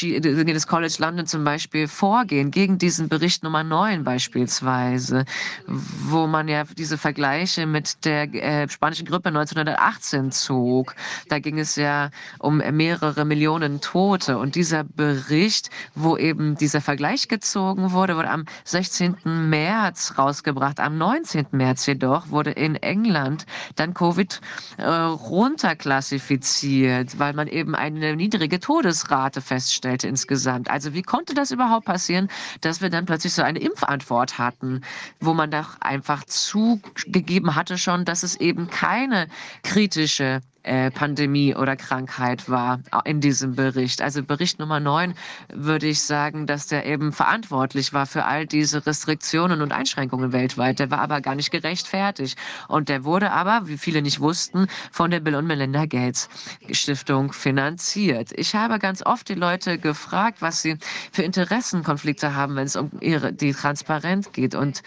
gegen 0.00 0.54
das 0.54 0.66
College 0.66 0.96
London 0.98 1.26
zum 1.26 1.44
Beispiel 1.44 1.88
vorgehen, 1.88 2.50
gegen 2.50 2.78
diesen 2.78 3.08
Bericht 3.08 3.42
Nummer 3.42 3.64
9 3.64 4.04
beispielsweise, 4.04 5.24
wo 5.66 6.26
man 6.26 6.48
ja 6.48 6.64
diese 6.76 6.98
Vergleiche 6.98 7.66
mit 7.66 8.04
der 8.04 8.32
äh, 8.34 8.68
spanischen 8.68 9.06
Grippe 9.06 9.28
1918 9.28 10.32
zog. 10.32 10.94
Da 11.28 11.38
ging 11.38 11.58
es 11.58 11.76
ja 11.76 12.10
um 12.38 12.58
mehrere 12.58 13.24
Millionen 13.24 13.80
Tote. 13.80 14.38
Und 14.38 14.54
dieser 14.54 14.84
Bericht, 14.84 15.70
wo 15.94 16.16
eben 16.16 16.56
dieser 16.56 16.80
Vergleich 16.80 17.28
gezogen 17.28 17.92
wurde, 17.92 18.16
wurde 18.16 18.30
am 18.30 18.44
16. 18.64 19.16
März 19.24 20.14
rausgebracht. 20.18 20.80
Am 20.80 20.98
19. 21.04 21.48
März 21.50 21.84
jedoch 21.84 22.30
wurde 22.30 22.52
in 22.52 22.76
England 22.76 23.44
dann 23.76 23.92
Covid 23.92 24.40
äh, 24.78 24.86
runterklassifiziert, 24.86 27.18
weil 27.18 27.34
man 27.34 27.46
eben 27.46 27.74
eine 27.74 28.16
niedrige 28.16 28.58
Todesrate 28.58 29.42
feststellte 29.42 30.08
insgesamt. 30.08 30.70
Also 30.70 30.94
wie 30.94 31.02
konnte 31.02 31.34
das 31.34 31.50
überhaupt 31.50 31.84
passieren, 31.84 32.28
dass 32.62 32.80
wir 32.80 32.88
dann 32.88 33.04
plötzlich 33.04 33.34
so 33.34 33.42
eine 33.42 33.58
Impfantwort 33.58 34.38
hatten, 34.38 34.80
wo 35.20 35.34
man 35.34 35.50
doch 35.50 35.78
einfach 35.80 36.24
zugegeben 36.24 37.54
hatte 37.54 37.76
schon, 37.76 38.06
dass 38.06 38.22
es 38.22 38.36
eben 38.36 38.70
keine 38.70 39.26
kritische 39.62 40.40
äh, 40.64 40.90
Pandemie 40.90 41.54
oder 41.54 41.76
Krankheit 41.76 42.48
war 42.48 42.80
in 43.04 43.20
diesem 43.20 43.54
Bericht. 43.54 44.02
Also 44.02 44.22
Bericht 44.22 44.58
Nummer 44.58 44.80
9 44.80 45.14
würde 45.52 45.86
ich 45.86 46.02
sagen, 46.02 46.46
dass 46.46 46.66
der 46.66 46.86
eben 46.86 47.12
verantwortlich 47.12 47.92
war 47.92 48.06
für 48.06 48.24
all 48.24 48.46
diese 48.46 48.86
Restriktionen 48.86 49.62
und 49.62 49.72
Einschränkungen 49.72 50.32
weltweit. 50.32 50.78
Der 50.78 50.90
war 50.90 51.00
aber 51.00 51.20
gar 51.20 51.34
nicht 51.34 51.50
gerechtfertigt. 51.50 52.38
Und 52.68 52.88
der 52.88 53.04
wurde 53.04 53.30
aber, 53.30 53.68
wie 53.68 53.78
viele 53.78 54.02
nicht 54.02 54.20
wussten, 54.20 54.66
von 54.90 55.10
der 55.10 55.20
Bill 55.20 55.34
und 55.36 55.46
Melinda 55.46 55.86
Gates 55.86 56.28
Stiftung 56.70 57.32
finanziert. 57.32 58.30
Ich 58.34 58.54
habe 58.54 58.78
ganz 58.78 59.04
oft 59.04 59.28
die 59.28 59.34
Leute 59.34 59.78
gefragt, 59.78 60.40
was 60.40 60.62
sie 60.62 60.78
für 61.12 61.22
Interessenkonflikte 61.22 62.34
haben, 62.34 62.56
wenn 62.56 62.66
es 62.66 62.76
um 62.76 62.90
ihre, 63.00 63.32
die 63.32 63.52
Transparenz 63.52 64.32
geht. 64.32 64.54
Und 64.54 64.82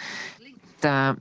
da 0.81 1.15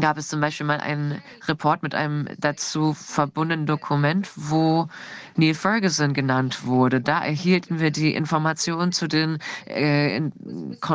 gab 0.00 0.16
es 0.16 0.28
zum 0.28 0.40
Beispiel 0.40 0.66
mal 0.66 0.80
einen 0.80 1.22
Report 1.46 1.82
mit 1.82 1.94
einem 1.94 2.26
dazu 2.38 2.94
verbundenen 2.94 3.66
Dokument, 3.66 4.28
wo 4.36 4.88
Neil 5.36 5.54
Ferguson 5.54 6.14
genannt 6.14 6.66
wurde. 6.66 7.00
Da 7.00 7.24
erhielten 7.24 7.80
wir 7.80 7.90
die 7.90 8.14
Informationen 8.14 8.92
zu 8.92 9.06
den 9.06 9.38
äh, 9.66 10.16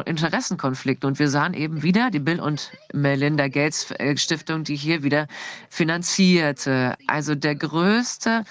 Interessenkonflikten 0.06 1.08
und 1.08 1.20
wir 1.20 1.30
sahen 1.30 1.54
eben 1.54 1.84
wieder 1.84 2.10
die 2.10 2.20
Bill 2.20 2.40
und 2.40 2.72
Melinda 2.94 3.48
Gates 3.48 3.92
äh, 3.92 4.18
Stiftung, 4.18 4.64
die 4.64 4.76
hier 4.76 5.04
wieder 5.04 5.28
finanzierte. 5.70 6.96
Also 7.08 7.36
der 7.36 7.56
größte 7.56 8.44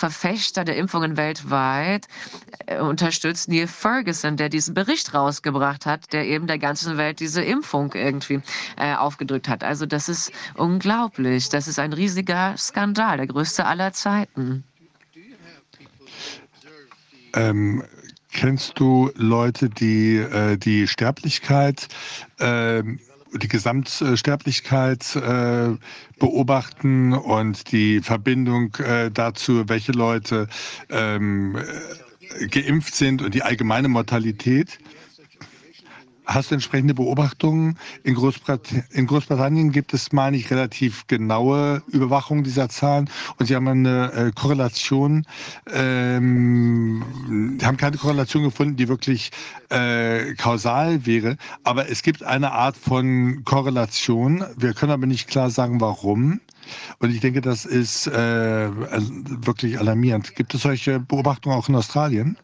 Verfechter 0.00 0.64
der 0.64 0.76
Impfungen 0.76 1.18
weltweit 1.18 2.08
äh, 2.66 2.80
unterstützt 2.80 3.48
Neil 3.48 3.68
Ferguson, 3.68 4.38
der 4.38 4.48
diesen 4.48 4.72
Bericht 4.72 5.12
rausgebracht 5.12 5.84
hat, 5.84 6.12
der 6.14 6.26
eben 6.26 6.46
der 6.46 6.58
ganzen 6.58 6.96
Welt 6.96 7.20
diese 7.20 7.42
Impfung 7.42 7.92
irgendwie 7.92 8.40
äh, 8.78 8.94
aufgedrückt 8.94 9.46
hat. 9.46 9.62
Also 9.62 9.84
das 9.84 10.08
ist 10.08 10.32
unglaublich. 10.54 11.50
Das 11.50 11.68
ist 11.68 11.78
ein 11.78 11.92
riesiger 11.92 12.56
Skandal, 12.56 13.18
der 13.18 13.26
größte 13.26 13.66
aller 13.66 13.92
Zeiten. 13.92 14.64
Ähm, 17.34 17.84
kennst 18.32 18.80
du 18.80 19.10
Leute, 19.14 19.68
die 19.68 20.16
äh, 20.16 20.56
die 20.56 20.88
Sterblichkeit 20.88 21.88
äh, 22.38 22.82
die 23.34 23.48
Gesamtsterblichkeit 23.48 25.16
äh, 25.16 25.76
beobachten 26.18 27.12
und 27.12 27.72
die 27.72 28.00
Verbindung 28.00 28.74
äh, 28.76 29.10
dazu, 29.10 29.68
welche 29.68 29.92
Leute 29.92 30.48
ähm, 30.88 31.58
geimpft 32.50 32.94
sind 32.94 33.22
und 33.22 33.34
die 33.34 33.42
allgemeine 33.42 33.88
Mortalität. 33.88 34.78
Hast 36.26 36.50
du 36.50 36.54
entsprechende 36.54 36.94
Beobachtungen? 36.94 37.78
In, 38.04 38.14
Großbrit 38.14 38.84
in, 38.90 39.06
Großbritannien 39.06 39.72
gibt 39.72 39.94
es, 39.94 40.12
meine 40.12 40.36
ich, 40.36 40.50
relativ 40.50 41.06
genaue 41.06 41.82
Überwachung 41.88 42.44
dieser 42.44 42.68
Zahlen 42.68 43.10
und 43.38 43.46
sie 43.46 43.56
haben 43.56 43.66
eine 43.66 44.12
äh, 44.12 44.32
Korrelation, 44.32 45.26
ähm, 45.72 47.02
haben 47.62 47.76
keine 47.76 47.96
Korrelation 47.96 48.44
gefunden, 48.44 48.76
die 48.76 48.88
wirklich 48.88 49.30
äh, 49.70 50.34
kausal 50.34 51.06
wäre. 51.06 51.36
Aber 51.64 51.88
es 51.88 52.02
gibt 52.02 52.22
eine 52.22 52.52
Art 52.52 52.76
von 52.76 53.42
Korrelation. 53.44 54.44
Wir 54.56 54.74
können 54.74 54.92
aber 54.92 55.06
nicht 55.06 55.28
klar 55.28 55.50
sagen, 55.50 55.80
warum. 55.80 56.40
Und 56.98 57.10
ich 57.10 57.20
denke, 57.20 57.40
das 57.40 57.64
ist 57.64 58.06
äh, 58.06 58.70
wirklich 58.70 59.78
alarmierend. 59.78 60.34
Gibt 60.36 60.54
es 60.54 60.62
solche 60.62 61.00
Beobachtungen 61.00 61.56
auch 61.56 61.68
in 61.68 61.74
Australien? 61.74 62.36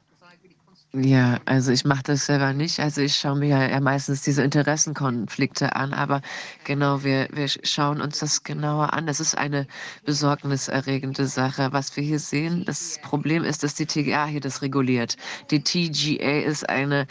Ja, 0.99 1.41
also 1.45 1.73
ich 1.73 1.85
mache 1.85 2.05
das 2.05 2.25
selber 2.25 2.55
nicht. 2.55 2.81
Also 2.81 3.03
ich 3.03 3.17
schaue 3.17 3.37
mir 3.37 3.69
ja 3.69 3.81
meistens 3.81 4.23
diese 4.23 4.43
Interessenkonflikte 4.43 5.77
an, 5.77 5.93
aber 5.93 6.23
genau, 6.65 7.05
wir, 7.05 7.29
wir 7.33 7.49
schauen 7.49 8.01
uns 8.01 8.21
das 8.21 8.45
genauer 8.45 8.95
an. 8.95 9.07
Das 9.07 9.21
ist 9.21 9.37
eine 9.37 9.67
besorgniserregende 10.07 11.27
Sache. 11.27 11.69
Was 11.73 11.95
wir 11.97 12.03
hier 12.03 12.19
sehen, 12.19 12.65
das 12.65 12.99
Problem 13.03 13.45
ist, 13.45 13.63
dass 13.63 13.75
die 13.75 13.85
TGA 13.85 14.25
hier 14.25 14.41
das 14.41 14.63
reguliert. 14.63 15.17
Die 15.51 15.63
TGA 15.63 16.47
ist 16.47 16.67
eine 16.67 17.07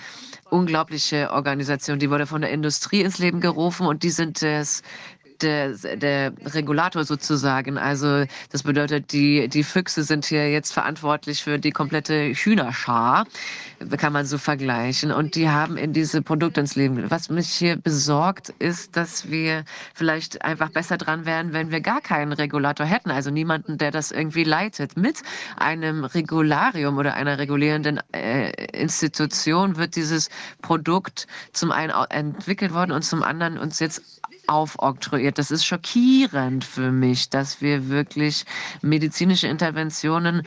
unglaubliche 0.50 1.32
Organisation, 1.32 2.00
die 2.00 2.10
wurde 2.10 2.26
von 2.26 2.42
der 2.42 2.52
Industrie 2.52 3.02
ins 3.02 3.20
Leben 3.20 3.40
gerufen 3.42 3.86
und 3.86 4.04
die 4.04 4.10
sind 4.10 4.42
das 4.42 4.84
der, 5.42 5.74
der 5.98 6.34
Regulator 6.46 7.04
sozusagen. 7.04 7.78
Also 7.78 8.26
das 8.52 8.64
bedeutet, 8.64 9.12
die, 9.12 9.48
die 9.48 9.64
Füchse 9.64 10.04
sind 10.04 10.26
hier 10.26 10.52
jetzt 10.52 10.74
verantwortlich 10.74 11.44
für 11.44 11.60
die 11.60 11.72
komplette 11.72 12.34
Hühnerschar, 12.34 13.26
kann 13.98 14.14
man 14.14 14.26
so 14.26 14.38
vergleichen. 14.38 15.12
Und 15.12 15.36
die 15.36 15.50
haben 15.50 15.78
in 15.78 15.94
diese 15.94 16.22
Produkte 16.22 16.62
ins 16.62 16.76
Leben. 16.76 17.10
Was 17.10 17.30
mich 17.30 17.50
hier 17.50 17.76
besorgt, 17.76 18.50
ist, 18.60 18.96
dass 18.96 19.30
wir 19.30 19.64
vielleicht 19.94 20.44
einfach 20.44 20.70
besser 20.70 20.98
dran 20.98 21.26
wären, 21.26 21.54
wenn 21.54 21.72
wir 21.72 21.82
gar 21.82 22.02
keinen 22.02 22.34
Regulator 22.34 22.86
hätten. 22.86 23.12
Also 23.12 23.32
niemanden, 23.32 23.78
der 23.78 23.92
das 23.92 24.12
irgendwie 24.12 24.44
leitet. 24.44 24.98
Mit 24.98 25.22
einem 25.58 26.06
Regularium 26.06 26.98
oder 26.98 27.16
einer 27.16 27.38
regulierenden 27.38 28.00
äh, 28.14 28.52
Institution 28.72 29.78
wird 29.78 29.96
dieses 29.96 30.30
Produkt 30.62 31.28
zum 31.54 31.72
einen 31.72 31.92
entwickelt 32.10 32.74
worden 32.74 32.92
und 32.92 33.04
zum 33.04 33.24
anderen 33.24 33.58
uns 33.58 33.80
jetzt 33.80 34.15
aufoktroyiert. 34.48 35.38
Das 35.38 35.52
ist 35.52 35.66
schockierend 35.66 36.64
für 36.64 36.92
mich, 36.92 37.30
dass 37.30 37.62
wir 37.62 37.90
wirklich 37.90 38.46
medizinische 38.82 39.48
Interventionen 39.48 40.44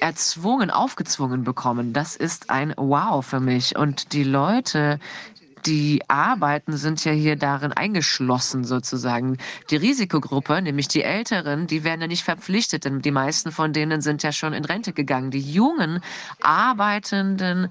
erzwungen, 0.00 0.70
aufgezwungen 0.70 1.44
bekommen. 1.44 1.92
Das 1.92 2.16
ist 2.16 2.50
ein 2.50 2.74
Wow 2.76 3.24
für 3.24 3.40
mich. 3.40 3.76
Und 3.76 4.12
die 4.12 4.24
Leute, 4.24 4.98
die 5.66 6.02
arbeiten, 6.08 6.76
sind 6.76 7.04
ja 7.04 7.12
hier 7.12 7.36
darin 7.36 7.72
eingeschlossen 7.72 8.64
sozusagen. 8.64 9.38
Die 9.70 9.76
Risikogruppe, 9.76 10.62
nämlich 10.62 10.88
die 10.88 11.02
Älteren, 11.02 11.66
die 11.66 11.84
werden 11.84 12.00
ja 12.00 12.06
nicht 12.06 12.24
verpflichtet, 12.24 12.84
denn 12.84 13.00
die 13.00 13.10
meisten 13.10 13.52
von 13.52 13.72
denen 13.72 14.00
sind 14.00 14.22
ja 14.22 14.32
schon 14.32 14.52
in 14.52 14.64
Rente 14.64 14.92
gegangen. 14.92 15.30
Die 15.30 15.40
jungen, 15.40 16.00
arbeitenden 16.42 17.68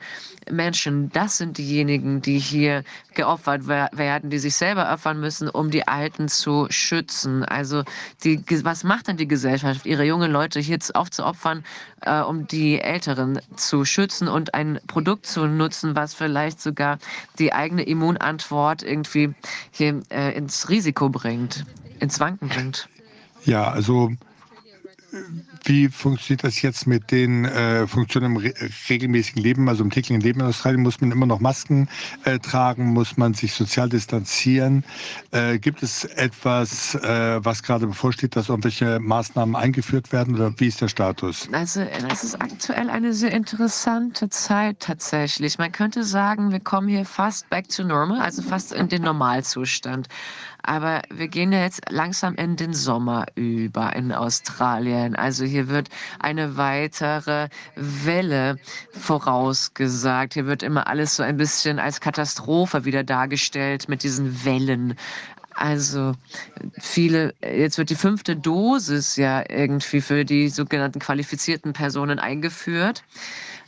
Menschen, 0.50 1.12
das 1.12 1.38
sind 1.38 1.58
diejenigen, 1.58 2.22
die 2.22 2.40
hier 2.40 2.84
geopfert 3.14 3.68
werden, 3.68 4.30
die 4.30 4.40
sich 4.40 4.56
selber 4.56 4.92
opfern 4.92 5.20
müssen, 5.20 5.50
um 5.50 5.72
die 5.72 5.88
Alten 5.88 6.28
zu 6.28 6.68
schützen. 6.70 7.44
Also 7.44 7.84
die, 8.24 8.44
was 8.64 8.84
macht 8.84 9.08
denn 9.08 9.18
die 9.18 9.28
Gesellschaft, 9.28 9.86
ihre 9.86 10.06
jungen 10.06 10.32
Leute 10.32 10.60
hier 10.60 10.80
aufzuopfern, 10.94 11.64
äh, 12.02 12.22
um 12.22 12.47
die 12.47 12.80
Älteren 12.80 13.39
zu 13.56 13.86
schützen 13.86 14.28
und 14.28 14.54
ein 14.54 14.80
Produkt 14.88 15.26
zu 15.26 15.47
nutzen, 15.47 15.95
was 15.95 16.14
vielleicht 16.14 16.62
sogar 16.62 16.97
die 17.38 17.54
eigene 17.54 17.84
Immunantwort 17.84 18.84
irgendwie 18.84 19.34
hier 19.72 20.02
äh, 20.10 20.36
ins 20.36 20.70
Risiko 20.70 21.10
bringt, 21.10 21.66
ins 22.00 22.20
Wanken 22.20 22.50
bringt? 22.50 22.89
Ja, 23.45 23.72
also 23.72 24.12
wie 25.66 25.89
funktioniert 25.89 26.43
das 26.43 26.62
jetzt 26.62 26.88
mit 26.88 27.12
den 27.12 27.45
äh, 27.45 27.88
Funktionen 27.88 28.36
im 28.36 28.38
re 28.38 28.53
regelmäßigen 28.89 29.41
Leben, 29.41 29.70
also 29.70 29.84
im 29.84 29.89
täglichen 29.89 30.22
Leben 30.22 30.39
in 30.39 30.47
Australien? 30.47 30.82
Muss 30.82 31.01
man 31.01 31.12
immer 31.12 31.26
noch 31.26 31.39
Masken 31.39 31.88
äh, 32.26 32.39
tragen? 32.39 32.93
Muss 32.93 33.18
man 33.18 33.34
sich 33.34 33.53
sozial 33.53 33.89
distanzieren? 33.89 34.84
Äh, 35.32 35.60
gibt 35.60 35.84
es 35.84 36.05
etwas, 36.05 36.95
äh, 36.95 37.39
was 37.43 37.64
gerade 37.64 37.88
bevorsteht, 37.88 38.36
dass 38.36 38.49
irgendwelche 38.49 38.99
Maßnahmen 38.99 39.55
eingeführt 39.55 40.12
werden 40.12 40.36
oder 40.36 40.53
wie 40.60 40.68
ist 40.68 40.82
der 40.82 40.88
Status? 40.88 41.47
Also 41.51 41.82
es 41.82 42.24
ist 42.24 42.41
aktuell 42.41 42.89
eine 42.89 43.14
sehr 43.14 43.32
interessante 43.32 44.30
Zeit 44.30 44.80
tatsächlich. 44.80 45.57
Man 45.57 45.72
könnte 45.72 46.03
sagen, 46.03 46.51
wir 46.51 46.60
kommen 46.60 46.88
hier 46.88 47.05
fast 47.05 47.49
back 47.49 47.70
to 47.70 47.84
normal, 47.84 48.20
also 48.22 48.41
fast 48.41 48.74
in 48.74 48.89
den 48.89 49.03
Normalzustand. 49.03 50.07
Aber 50.70 51.01
wir 51.09 51.30
gehen 51.30 51.51
jetzt 51.51 51.82
langsam 51.89 52.36
in 52.36 52.55
den 52.55 52.76
Sommer 52.76 53.26
über 53.34 53.95
in 53.95 54.11
Australien. 54.11 55.15
Also 55.15 55.43
hier 55.43 55.67
wird 55.67 55.89
eine 56.20 56.57
weitere 56.57 57.49
Welle 57.76 58.59
vorausgesagt. 58.91 60.36
Hier 60.36 60.45
wird 60.45 60.61
immer 60.61 60.86
alles 60.86 61.15
so 61.15 61.24
ein 61.24 61.38
bisschen 61.38 61.80
als 61.80 62.01
Katastrophe 62.01 62.86
wieder 62.86 63.03
dargestellt 63.03 63.89
mit 63.89 64.03
diesen 64.03 64.45
Wellen. 64.45 64.95
Also 65.55 66.13
viele, 66.78 67.34
jetzt 67.41 67.80
wird 67.80 67.89
die 67.89 67.95
fünfte 67.95 68.36
Dosis 68.36 69.15
ja 69.15 69.43
irgendwie 69.49 70.01
für 70.01 70.24
die 70.24 70.49
sogenannten 70.49 70.99
qualifizierten 70.99 71.74
Personen 71.74 72.20
eingeführt. 72.20 73.03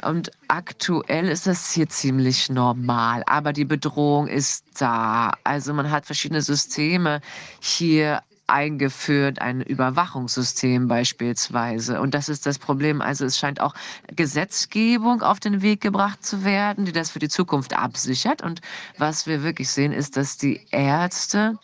Und 0.03 0.31
aktuell 0.47 1.27
ist 1.27 1.47
das 1.47 1.71
hier 1.71 1.89
ziemlich 1.89 2.49
normal, 2.49 3.23
aber 3.25 3.53
die 3.53 3.65
Bedrohung 3.65 4.27
ist 4.27 4.65
da. 4.79 5.33
Also 5.43 5.73
man 5.73 5.91
hat 5.91 6.05
verschiedene 6.05 6.41
Systeme 6.41 7.21
hier 7.59 8.21
eingeführt, 8.51 9.39
ein 9.39 9.61
Überwachungssystem 9.61 10.87
beispielsweise. 10.87 12.01
Und 12.01 12.13
das 12.13 12.29
ist 12.29 12.45
das 12.45 12.59
Problem. 12.59 13.01
Also 13.01 13.25
es 13.25 13.37
scheint 13.37 13.61
auch 13.61 13.73
Gesetzgebung 14.15 15.21
auf 15.21 15.39
den 15.39 15.61
Weg 15.61 15.81
gebracht 15.81 16.23
zu 16.23 16.43
werden, 16.43 16.85
die 16.85 16.91
das 16.91 17.11
für 17.11 17.19
die 17.19 17.29
Zukunft 17.29 17.75
absichert. 17.75 18.41
Und 18.41 18.61
was 18.97 19.25
wir 19.25 19.43
wirklich 19.43 19.69
sehen, 19.69 19.93
ist, 19.93 20.17
dass 20.17 20.37
die 20.37 20.67
Ärzte 20.71 21.57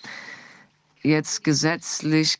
jetzt 1.01 1.43
gesetzlich 1.43 2.39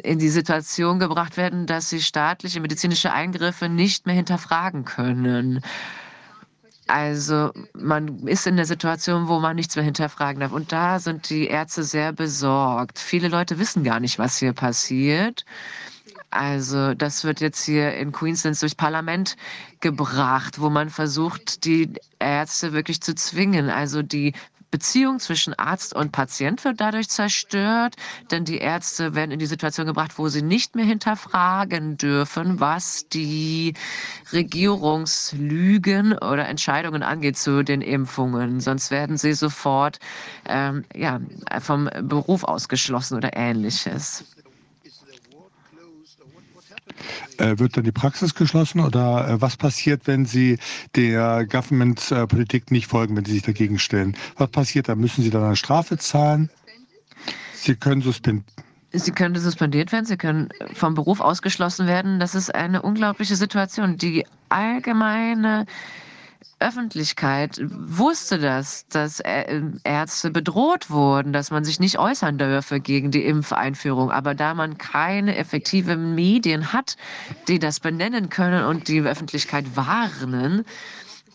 in 0.00 0.18
die 0.18 0.28
Situation 0.28 0.98
gebracht 0.98 1.36
werden, 1.36 1.66
dass 1.66 1.90
sie 1.90 2.00
staatliche 2.00 2.60
medizinische 2.60 3.12
Eingriffe 3.12 3.68
nicht 3.68 4.06
mehr 4.06 4.14
hinterfragen 4.14 4.84
können. 4.84 5.62
Also 6.88 7.52
man 7.74 8.26
ist 8.26 8.46
in 8.46 8.56
der 8.56 8.64
Situation, 8.64 9.28
wo 9.28 9.40
man 9.40 9.56
nichts 9.56 9.76
mehr 9.76 9.84
hinterfragen 9.84 10.40
darf. 10.40 10.52
Und 10.52 10.72
da 10.72 10.98
sind 10.98 11.28
die 11.28 11.46
Ärzte 11.46 11.82
sehr 11.82 12.12
besorgt. 12.12 12.98
Viele 12.98 13.28
Leute 13.28 13.58
wissen 13.58 13.84
gar 13.84 14.00
nicht, 14.00 14.18
was 14.18 14.38
hier 14.38 14.54
passiert. 14.54 15.44
Also 16.30 16.94
das 16.94 17.24
wird 17.24 17.40
jetzt 17.40 17.64
hier 17.64 17.94
in 17.94 18.12
Queensland 18.12 18.60
durchs 18.60 18.74
Parlament 18.74 19.36
gebracht, 19.80 20.60
wo 20.60 20.70
man 20.70 20.90
versucht, 20.90 21.64
die 21.64 21.92
Ärzte 22.18 22.72
wirklich 22.72 23.00
zu 23.02 23.14
zwingen. 23.14 23.70
Also 23.70 24.02
die 24.02 24.32
Beziehung 24.70 25.18
zwischen 25.18 25.54
Arzt 25.54 25.94
und 25.94 26.12
Patient 26.12 26.64
wird 26.64 26.80
dadurch 26.80 27.08
zerstört, 27.08 27.96
denn 28.30 28.44
die 28.44 28.58
Ärzte 28.58 29.14
werden 29.14 29.30
in 29.30 29.38
die 29.38 29.46
Situation 29.46 29.86
gebracht, 29.86 30.18
wo 30.18 30.28
sie 30.28 30.42
nicht 30.42 30.76
mehr 30.76 30.84
hinterfragen 30.84 31.96
dürfen, 31.96 32.60
was 32.60 33.08
die 33.08 33.74
Regierungslügen 34.32 36.12
oder 36.12 36.48
Entscheidungen 36.48 37.02
angeht 37.02 37.38
zu 37.38 37.62
den 37.62 37.80
Impfungen. 37.80 38.60
Sonst 38.60 38.90
werden 38.90 39.16
sie 39.16 39.32
sofort 39.32 39.98
ähm, 40.46 40.84
ja, 40.94 41.20
vom 41.60 41.88
Beruf 42.02 42.44
ausgeschlossen 42.44 43.16
oder 43.16 43.36
ähnliches. 43.36 44.24
Äh, 47.38 47.58
wird 47.58 47.76
dann 47.76 47.84
die 47.84 47.92
Praxis 47.92 48.34
geschlossen 48.34 48.80
oder 48.80 49.28
äh, 49.28 49.40
was 49.40 49.56
passiert, 49.56 50.02
wenn 50.06 50.26
Sie 50.26 50.58
der 50.96 51.46
Government-Politik 51.46 52.70
nicht 52.70 52.86
folgen, 52.86 53.16
wenn 53.16 53.24
Sie 53.24 53.32
sich 53.32 53.42
dagegen 53.42 53.78
stellen? 53.78 54.16
Was 54.36 54.50
passiert? 54.50 54.88
Da 54.88 54.94
müssen 54.94 55.22
Sie 55.22 55.30
dann 55.30 55.44
eine 55.44 55.56
Strafe 55.56 55.98
zahlen? 55.98 56.50
Sie 57.54 57.74
können 57.74 58.02
suspendieren. 58.02 58.44
Sie 58.90 59.10
können 59.10 59.34
suspendiert 59.36 59.92
werden, 59.92 60.06
Sie 60.06 60.16
können 60.16 60.48
vom 60.72 60.94
Beruf 60.94 61.20
ausgeschlossen 61.20 61.86
werden. 61.86 62.20
Das 62.20 62.34
ist 62.34 62.54
eine 62.54 62.80
unglaubliche 62.80 63.36
Situation. 63.36 63.98
Die 63.98 64.24
allgemeine 64.48 65.66
Öffentlichkeit 66.60 67.60
wusste 67.62 68.38
das, 68.38 68.88
dass 68.88 69.20
Ärzte 69.20 70.30
bedroht 70.30 70.90
wurden, 70.90 71.32
dass 71.32 71.50
man 71.50 71.64
sich 71.64 71.78
nicht 71.78 71.98
äußern 71.98 72.36
dürfe 72.36 72.80
gegen 72.80 73.12
die 73.12 73.24
Impfeinführung. 73.24 74.10
Aber 74.10 74.34
da 74.34 74.54
man 74.54 74.76
keine 74.76 75.36
effektiven 75.36 76.14
Medien 76.16 76.72
hat, 76.72 76.96
die 77.46 77.60
das 77.60 77.78
benennen 77.78 78.28
können 78.28 78.64
und 78.64 78.88
die 78.88 79.00
Öffentlichkeit 79.00 79.76
warnen, 79.76 80.64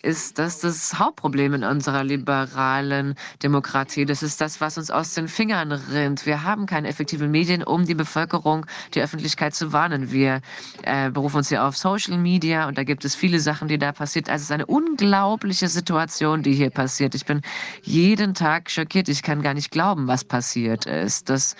ist 0.03 0.37
das 0.37 0.59
das 0.59 0.99
Hauptproblem 0.99 1.53
in 1.55 1.63
unserer 1.63 2.03
liberalen 2.03 3.15
Demokratie. 3.41 4.05
Das 4.05 4.21
ist 4.21 4.41
das, 4.41 4.59
was 4.61 4.77
uns 4.77 4.91
aus 4.91 5.13
den 5.13 5.27
Fingern 5.27 5.71
rinnt. 5.71 6.25
Wir 6.25 6.43
haben 6.43 6.65
keine 6.65 6.89
effektiven 6.89 7.31
Medien, 7.31 7.63
um 7.63 7.85
die 7.85 7.95
Bevölkerung, 7.95 8.65
die 8.93 9.01
Öffentlichkeit 9.01 9.55
zu 9.55 9.71
warnen. 9.71 10.11
Wir 10.11 10.41
äh, 10.83 11.09
berufen 11.09 11.37
uns 11.37 11.49
hier 11.49 11.63
auf 11.63 11.77
Social 11.77 12.17
Media 12.17 12.67
und 12.67 12.77
da 12.77 12.83
gibt 12.83 13.05
es 13.05 13.15
viele 13.15 13.39
Sachen, 13.39 13.69
die 13.69 13.77
da 13.77 13.93
passiert. 13.93 14.29
Also 14.29 14.41
es 14.41 14.49
ist 14.49 14.51
eine 14.51 14.65
unglaubliche 14.65 15.69
Situation, 15.69 16.43
die 16.43 16.53
hier 16.53 16.69
passiert. 16.69 17.15
Ich 17.15 17.25
bin 17.25 17.41
jeden 17.81 18.33
Tag 18.33 18.69
schockiert. 18.69 19.07
Ich 19.07 19.23
kann 19.23 19.41
gar 19.41 19.53
nicht 19.53 19.71
glauben, 19.71 20.07
was 20.07 20.25
passiert 20.25 20.85
ist. 20.85 21.29
Das 21.29 21.55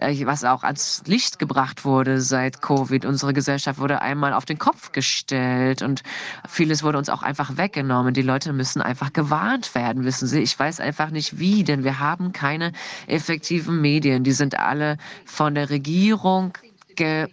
was 0.00 0.44
auch 0.44 0.62
ans 0.62 1.02
Licht 1.06 1.38
gebracht 1.38 1.84
wurde 1.84 2.20
seit 2.20 2.60
Covid. 2.60 3.04
Unsere 3.04 3.32
Gesellschaft 3.32 3.78
wurde 3.78 4.02
einmal 4.02 4.32
auf 4.32 4.44
den 4.44 4.58
Kopf 4.58 4.92
gestellt 4.92 5.82
und 5.82 6.02
vieles 6.48 6.82
wurde 6.82 6.98
uns 6.98 7.08
auch 7.08 7.22
einfach 7.22 7.56
weggenommen. 7.56 8.14
Die 8.14 8.22
Leute 8.22 8.52
müssen 8.52 8.82
einfach 8.82 9.12
gewarnt 9.12 9.74
werden, 9.74 10.04
wissen 10.04 10.26
Sie. 10.28 10.40
Ich 10.40 10.58
weiß 10.58 10.80
einfach 10.80 11.10
nicht 11.10 11.38
wie, 11.38 11.64
denn 11.64 11.84
wir 11.84 11.98
haben 11.98 12.32
keine 12.32 12.72
effektiven 13.06 13.80
Medien. 13.80 14.24
Die 14.24 14.32
sind 14.32 14.58
alle 14.58 14.98
von 15.24 15.54
der 15.54 15.70
Regierung 15.70 16.52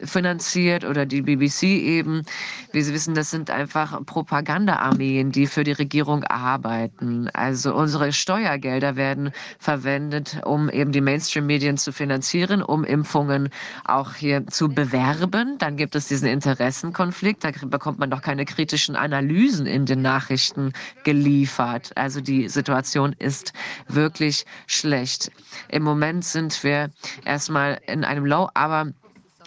finanziert 0.04 0.86
oder 0.86 1.06
die 1.06 1.22
BBC 1.22 1.64
eben. 1.64 2.24
Wie 2.72 2.82
Sie 2.82 2.94
wissen, 2.94 3.14
das 3.14 3.32
sind 3.32 3.50
einfach 3.50 4.04
Propagandaarmeen, 4.06 5.32
die 5.32 5.48
für 5.48 5.64
die 5.64 5.72
Regierung 5.72 6.24
arbeiten. 6.24 7.30
Also 7.34 7.74
unsere 7.74 8.14
Steuergelder 8.14 8.96
werden 8.96 9.32
verwendet, 9.60 10.42
um 10.46 10.70
eben 10.70 10.92
die 10.92 11.02
Mainstream-Medien 11.02 11.78
zu 11.78 11.92
finanzieren, 11.92 12.62
um 12.62 12.84
Impfungen 12.84 13.50
auch 13.86 14.14
hier 14.16 14.48
zu 14.48 14.70
bewerben. 14.70 15.58
Dann 15.60 15.78
gibt 15.78 15.96
es 15.96 16.08
diesen 16.08 16.28
Interessenkonflikt. 16.28 17.44
Da 17.44 17.52
bekommt 17.66 18.00
man 18.00 18.10
doch 18.10 18.22
keine 18.22 18.46
kritischen 18.46 18.96
Analysen 18.96 19.66
in 19.66 19.86
den 19.86 20.02
Nachrichten 20.02 20.74
geliefert. 21.04 21.92
Also 21.96 22.22
die 22.22 22.50
Situation 22.50 23.14
ist 23.20 23.54
wirklich 23.88 24.46
schlecht. 24.68 25.32
Im 25.70 25.84
Moment 25.84 26.26
sind 26.26 26.64
wir 26.64 26.90
erstmal 27.26 27.80
in 27.88 28.04
einem 28.04 28.26
Low, 28.26 28.50
aber 28.54 28.92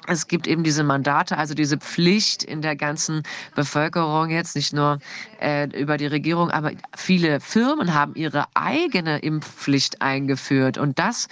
es 0.07 0.29
gibt 0.29 0.47
eben 0.47 0.63
diese 0.63 0.85
Mandate, 0.85 1.37
also 1.39 1.55
diese 1.55 1.79
Pflicht 1.79 2.43
in 2.43 2.63
der 2.63 2.77
ganzen 2.77 3.23
Bevölkerung 3.55 4.31
jetzt, 4.31 4.57
nicht 4.57 4.73
nur 4.73 4.99
äh, 5.41 5.69
über 5.79 5.97
die 5.97 6.07
Regierung, 6.07 6.51
aber 6.51 6.73
viele 6.97 7.41
Firmen 7.41 7.95
haben 7.95 8.15
ihre 8.15 8.45
eigene 8.55 9.19
Impfpflicht 9.19 10.03
eingeführt. 10.03 10.79
Und 10.79 10.99
das 10.99 11.29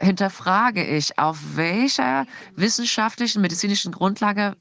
hinterfrage 0.00 0.84
ich, 0.84 1.18
auf 1.18 1.38
welcher 1.54 2.26
wissenschaftlichen, 2.56 3.42
medizinischen 3.42 3.92
Grundlage 3.92 4.56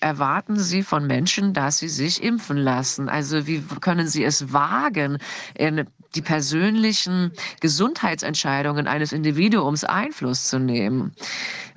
erwarten 0.00 0.58
Sie 0.58 0.82
von 0.82 1.06
Menschen, 1.06 1.54
dass 1.54 1.78
sie 1.78 1.88
sich 1.88 2.22
impfen 2.22 2.56
lassen? 2.56 3.08
Also 3.08 3.46
wie 3.46 3.62
können 3.80 4.08
Sie 4.08 4.24
es 4.24 4.52
wagen, 4.52 5.18
in 5.54 5.86
die 6.14 6.22
persönlichen 6.22 7.32
Gesundheitsentscheidungen 7.60 8.86
eines 8.86 9.12
Individuums 9.12 9.84
Einfluss 9.84 10.48
zu 10.48 10.58
nehmen? 10.58 11.14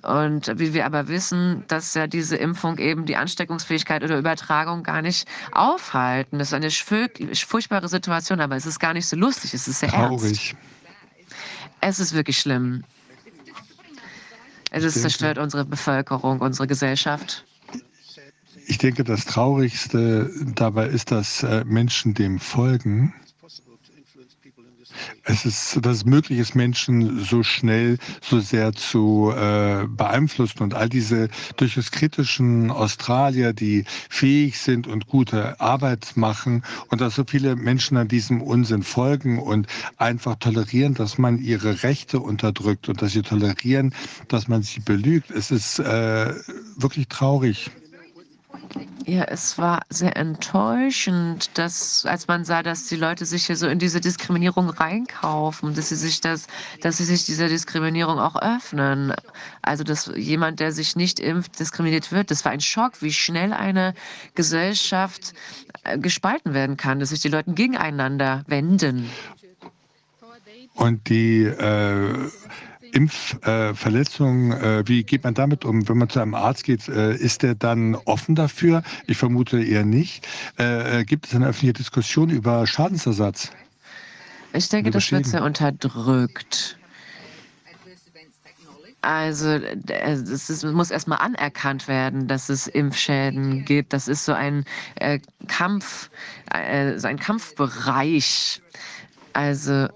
Und 0.06 0.52
wie 0.60 0.74
wir 0.74 0.86
aber 0.86 1.08
wissen, 1.08 1.64
dass 1.68 1.94
ja 1.96 2.08
diese 2.08 2.36
Impfung 2.36 2.78
eben 2.78 3.06
die 3.06 3.16
Ansteckungsfähigkeit 3.16 4.04
oder 4.04 4.18
Übertragung 4.18 4.84
gar 4.84 5.02
nicht 5.02 5.28
aufhalten. 5.52 6.38
Das 6.38 6.50
ist 6.50 6.54
eine 6.54 6.70
furchtbare 6.70 7.88
Situation, 7.88 8.40
aber 8.40 8.56
es 8.56 8.66
ist 8.66 8.80
gar 8.80 8.94
nicht 8.94 9.08
so 9.08 9.16
lustig, 9.16 9.54
es 9.54 9.68
ist 9.68 9.80
sehr 9.80 9.90
Traurig. 9.90 10.24
ernst. 10.24 10.56
Es 11.82 12.00
ist 12.00 12.14
wirklich 12.14 12.40
schlimm. 12.40 12.84
Es 14.72 15.02
zerstört 15.02 15.38
unsere 15.38 15.66
Bevölkerung, 15.66 16.42
unsere 16.42 16.68
Gesellschaft. 16.68 17.46
Ich 18.68 18.78
denke, 18.78 19.04
das 19.04 19.26
Traurigste 19.26 20.30
dabei 20.56 20.88
ist, 20.88 21.12
dass 21.12 21.44
äh, 21.44 21.64
Menschen 21.66 22.14
dem 22.14 22.40
folgen. 22.40 23.14
Es 25.24 25.46
ist, 25.46 25.80
dass 25.82 25.98
es 25.98 26.06
möglich 26.06 26.40
ist, 26.40 26.56
Menschen 26.56 27.24
so 27.24 27.44
schnell, 27.44 27.98
so 28.22 28.40
sehr 28.40 28.74
zu 28.74 29.32
äh, 29.36 29.86
beeinflussen 29.88 30.64
und 30.64 30.74
all 30.74 30.90
diese 30.90 31.30
durchaus 31.58 31.92
kritischen 31.92 32.72
Australier, 32.72 33.54
die 33.54 33.86
fähig 34.10 34.60
sind 34.60 34.88
und 34.88 35.08
gute 35.08 35.60
Arbeit 35.60 36.14
machen 36.16 36.64
und 36.90 37.02
dass 37.02 37.16
so 37.16 37.24
viele 37.28 37.56
Menschen 37.56 37.98
an 37.98 38.08
diesem 38.08 38.42
Unsinn 38.42 38.84
folgen 38.84 39.40
und 39.40 39.68
einfach 39.98 40.36
tolerieren, 40.36 40.94
dass 40.94 41.18
man 41.18 41.40
ihre 41.40 41.84
Rechte 41.84 42.20
unterdrückt 42.20 42.90
und 42.90 43.02
dass 43.02 43.14
sie 43.14 43.22
tolerieren, 43.22 43.94
dass 44.28 44.48
man 44.48 44.64
sie 44.64 44.80
belügt. 44.80 45.32
Es 45.32 45.52
ist 45.52 45.80
äh, 45.80 46.34
wirklich 46.76 47.08
traurig. 47.08 47.72
Ja, 49.06 49.24
es 49.26 49.60
war 49.60 49.82
sehr 49.90 50.18
enttäuschend, 50.18 51.58
dass, 51.58 52.06
als 52.08 52.28
man 52.28 52.44
sah, 52.44 52.64
dass 52.64 52.88
die 52.88 52.96
Leute 52.96 53.26
sich 53.26 53.46
hier 53.46 53.56
so 53.56 53.68
in 53.68 53.78
diese 53.78 54.02
Diskriminierung 54.02 54.70
reinkaufen, 54.70 55.76
dass 55.76 55.90
sie 55.90 55.96
sich 55.96 56.22
das, 56.22 56.48
dass 56.82 56.98
sie 56.98 57.04
sich 57.04 57.26
dieser 57.26 57.48
Diskriminierung 57.48 58.20
auch 58.20 58.36
öffnen. 58.36 59.14
Also, 59.62 59.84
dass 59.84 60.12
jemand, 60.16 60.60
der 60.60 60.72
sich 60.72 60.96
nicht 60.96 61.20
impft, 61.20 61.60
diskriminiert 61.60 62.12
wird. 62.12 62.32
Das 62.32 62.46
war 62.46 62.52
ein 62.52 62.62
Schock, 62.62 63.02
wie 63.02 63.14
schnell 63.14 63.54
eine 63.54 63.94
Gesellschaft 64.34 65.34
äh, 65.84 66.00
gespalten 66.00 66.56
werden 66.56 66.76
kann, 66.76 67.00
dass 67.00 67.10
sich 67.10 67.20
die 67.20 67.30
Leute 67.30 67.54
gegeneinander 67.54 68.44
wenden. 68.48 69.10
Und 70.74 71.10
die 71.10 71.44
äh 71.44 72.32
Impfverletzungen, 72.96 74.54
äh, 74.54 74.88
wie 74.88 75.04
geht 75.04 75.26
man 75.26 75.34
damit 75.34 75.66
um? 75.66 75.88
Wenn 75.88 75.98
man 75.98 76.10
zu 76.10 76.22
einem 76.22 76.34
Arzt 76.34 76.64
geht, 76.64 76.88
äh, 76.88 77.14
ist 77.14 77.44
der 77.44 77.54
dann 77.54 77.96
offen 77.96 78.36
dafür? 78.36 78.84
Ich 79.06 79.18
vermute 79.18 79.62
eher 79.62 79.84
nicht. 79.84 80.26
Äh, 80.56 81.04
gibt 81.04 81.28
es 81.28 81.36
eine 81.36 81.48
öffentliche 81.48 81.74
Diskussion 81.74 82.30
über 82.30 82.66
Schadensersatz? 82.66 83.52
Ich 84.54 84.70
denke, 84.70 84.92
das 84.92 85.12
wird 85.12 85.26
sehr 85.26 85.44
unterdrückt. 85.44 86.78
Also 89.02 89.50
es 89.50 90.50
ist, 90.50 90.64
muss 90.64 90.90
erstmal 90.90 91.20
anerkannt 91.20 91.90
werden, 91.90 92.28
dass 92.30 92.48
es 92.48 92.66
Impfschäden 92.66 93.66
gibt. 93.66 93.92
Das 93.92 94.08
ist 94.08 94.24
so 94.24 94.32
ein 94.32 94.64
äh, 94.96 95.20
Kampf, 95.48 96.10
äh, 96.52 96.98
so 96.98 97.08
ein 97.08 97.20
Kampfbereich. 97.20 98.62
Also 99.34 99.90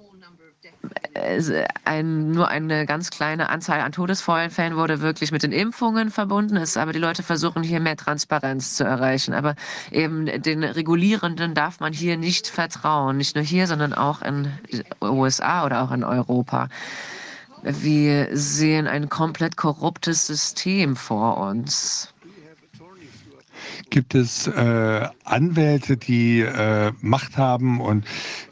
ein, 1.86 2.32
nur 2.32 2.48
eine 2.48 2.86
ganz 2.86 3.10
kleine 3.10 3.50
Anzahl 3.50 3.82
an 3.82 3.92
Todesfällen 3.92 4.76
wurde 4.76 5.02
wirklich 5.02 5.32
mit 5.32 5.44
den 5.44 5.52
Impfungen 5.52 6.12
verbunden 6.12 6.56
ist, 6.56 6.78
aber 6.78 6.94
die 6.94 7.00
Leute 7.00 7.24
versuchen 7.24 7.64
hier 7.64 7.80
mehr 7.80 7.98
Transparenz 7.98 8.76
zu 8.76 8.84
erreichen. 8.84 9.34
Aber 9.34 9.56
eben 9.92 10.26
den 10.42 10.64
Regulierenden 10.64 11.54
darf 11.54 11.80
man 11.80 11.94
hier 11.94 12.18
nicht 12.18 12.48
vertrauen, 12.48 13.18
nicht 13.18 13.36
nur 13.36 13.44
hier, 13.44 13.68
sondern 13.68 13.94
auch 13.94 14.22
in 14.22 14.52
USA 15.02 15.66
oder 15.66 15.82
auch 15.84 15.92
in 15.92 16.04
Europa. 16.04 16.70
Wir 17.64 18.30
sehen 18.32 18.88
ein 18.88 19.10
komplett 19.10 19.58
korruptes 19.58 20.28
System 20.28 20.96
vor 20.96 21.38
uns. 21.38 22.14
Gibt 23.90 24.16
es 24.16 24.48
äh, 24.48 25.08
Anwälte, 25.24 25.98
die 25.98 26.42
äh, 26.42 26.92
Macht 27.02 27.38
haben 27.38 27.82
und 27.82 28.06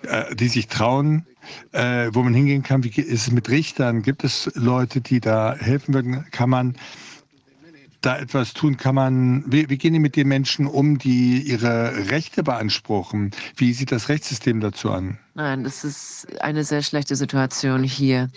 äh, 0.04 0.36
die 0.36 0.48
sich 0.48 0.68
trauen, 0.68 1.26
äh, 1.72 2.10
wo 2.14 2.24
man 2.24 2.34
hingehen 2.34 2.64
kann? 2.64 2.84
Wie 2.84 2.90
ist 2.90 3.28
es 3.28 3.32
mit 3.32 3.50
Richtern? 3.50 4.02
Gibt 4.02 4.24
es 4.24 4.52
Leute, 4.56 5.02
die 5.02 5.20
da 5.20 5.56
helfen 5.56 5.94
würden? 5.94 6.26
Kann 6.32 6.50
man 6.50 6.76
da 8.02 8.18
etwas 8.18 8.54
tun? 8.54 8.78
Kann 8.78 8.96
man, 8.96 9.44
wie, 9.48 9.70
wie 9.70 9.78
gehen 9.78 9.94
die 9.94 10.00
mit 10.00 10.16
den 10.16 10.28
Menschen 10.28 10.68
um, 10.68 10.98
die 10.98 11.42
ihre 11.42 12.10
Rechte 12.10 12.44
beanspruchen? 12.44 13.32
Wie 13.56 13.74
sieht 13.74 13.92
das 13.92 14.10
Rechtssystem 14.10 14.60
dazu 14.60 14.92
an? 14.92 15.18
Nein, 15.36 15.64
das 15.64 15.84
ist 15.84 16.42
eine 16.42 16.64
sehr 16.64 16.82
schlechte 16.84 17.16
Situation 17.16 17.84
hier, 17.84 18.30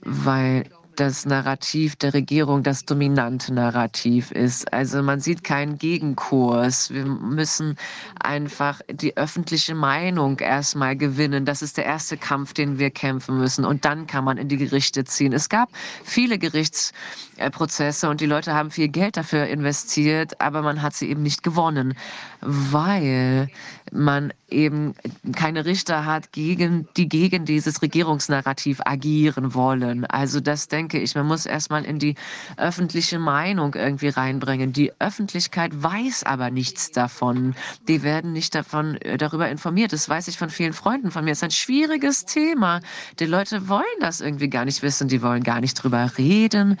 weil 0.00 0.64
das 0.96 1.26
Narrativ 1.26 1.96
der 1.96 2.14
Regierung 2.14 2.62
das 2.62 2.84
dominante 2.84 3.52
Narrativ 3.52 4.30
ist. 4.30 4.72
Also 4.72 5.02
man 5.02 5.20
sieht 5.20 5.44
keinen 5.44 5.78
Gegenkurs. 5.78 6.90
Wir 6.90 7.04
müssen 7.04 7.76
einfach 8.18 8.80
die 8.90 9.16
öffentliche 9.16 9.74
Meinung 9.74 10.38
erstmal 10.38 10.96
gewinnen. 10.96 11.44
Das 11.44 11.62
ist 11.62 11.76
der 11.76 11.84
erste 11.84 12.16
Kampf, 12.16 12.54
den 12.54 12.78
wir 12.78 12.90
kämpfen 12.90 13.38
müssen. 13.38 13.64
Und 13.64 13.84
dann 13.84 14.06
kann 14.06 14.24
man 14.24 14.38
in 14.38 14.48
die 14.48 14.56
Gerichte 14.56 15.04
ziehen. 15.04 15.32
Es 15.32 15.48
gab 15.48 15.68
viele 16.04 16.38
Gerichtsprozesse 16.38 18.08
und 18.08 18.20
die 18.20 18.26
Leute 18.26 18.54
haben 18.54 18.70
viel 18.70 18.88
Geld 18.88 19.16
dafür 19.16 19.46
investiert, 19.46 20.40
aber 20.40 20.62
man 20.62 20.82
hat 20.82 20.94
sie 20.94 21.08
eben 21.08 21.22
nicht 21.22 21.42
gewonnen, 21.42 21.94
weil 22.40 23.48
man 23.92 24.32
eben 24.48 24.94
keine 25.34 25.64
Richter 25.64 26.04
hat, 26.04 26.32
gegen, 26.32 26.88
die 26.96 27.08
gegen 27.08 27.44
dieses 27.44 27.82
Regierungsnarrativ 27.82 28.80
agieren 28.84 29.54
wollen. 29.54 30.04
Also 30.06 30.40
das 30.40 30.68
denke 30.68 30.98
ich, 30.98 31.14
man 31.14 31.26
muss 31.26 31.46
erstmal 31.46 31.84
in 31.84 31.98
die 31.98 32.14
öffentliche 32.56 33.18
Meinung 33.18 33.74
irgendwie 33.74 34.08
reinbringen. 34.08 34.72
Die 34.72 34.92
Öffentlichkeit 35.00 35.82
weiß 35.82 36.24
aber 36.24 36.50
nichts 36.50 36.90
davon. 36.90 37.54
Die 37.88 38.02
werden 38.02 38.32
nicht 38.32 38.54
davon, 38.54 38.96
äh, 38.96 39.16
darüber 39.18 39.48
informiert. 39.48 39.92
Das 39.92 40.08
weiß 40.08 40.28
ich 40.28 40.38
von 40.38 40.50
vielen 40.50 40.72
Freunden 40.72 41.10
von 41.10 41.24
mir. 41.24 41.32
Es 41.32 41.38
ist 41.38 41.44
ein 41.44 41.50
schwieriges 41.50 42.24
Thema. 42.24 42.80
Die 43.18 43.26
Leute 43.26 43.68
wollen 43.68 43.84
das 44.00 44.20
irgendwie 44.20 44.48
gar 44.48 44.64
nicht 44.64 44.82
wissen. 44.82 45.08
Die 45.08 45.22
wollen 45.22 45.42
gar 45.42 45.60
nicht 45.60 45.74
drüber 45.74 46.12
reden. 46.18 46.78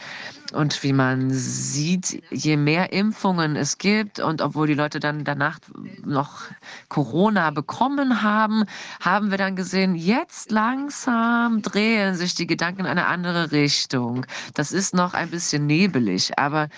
Und 0.52 0.82
wie 0.82 0.92
man 0.92 1.30
sieht, 1.30 2.22
je 2.30 2.56
mehr 2.56 2.92
Impfungen 2.92 3.56
es 3.56 3.78
gibt 3.78 4.20
und 4.20 4.40
obwohl 4.40 4.66
die 4.66 4.74
Leute 4.74 5.00
dann 5.00 5.24
danach 5.24 5.55
noch 6.04 6.42
Corona 6.88 7.50
bekommen 7.50 8.22
haben, 8.22 8.64
haben 9.00 9.30
wir 9.30 9.38
dann 9.38 9.56
gesehen, 9.56 9.94
jetzt 9.94 10.50
langsam 10.50 11.62
drehen 11.62 12.14
sich 12.14 12.34
die 12.34 12.46
Gedanken 12.46 12.80
in 12.80 12.86
eine 12.86 13.06
andere 13.06 13.52
Richtung. 13.52 14.26
Das 14.54 14.72
ist 14.72 14.94
noch 14.94 15.14
ein 15.14 15.30
bisschen 15.30 15.66
nebelig, 15.66 16.38
aber 16.38 16.68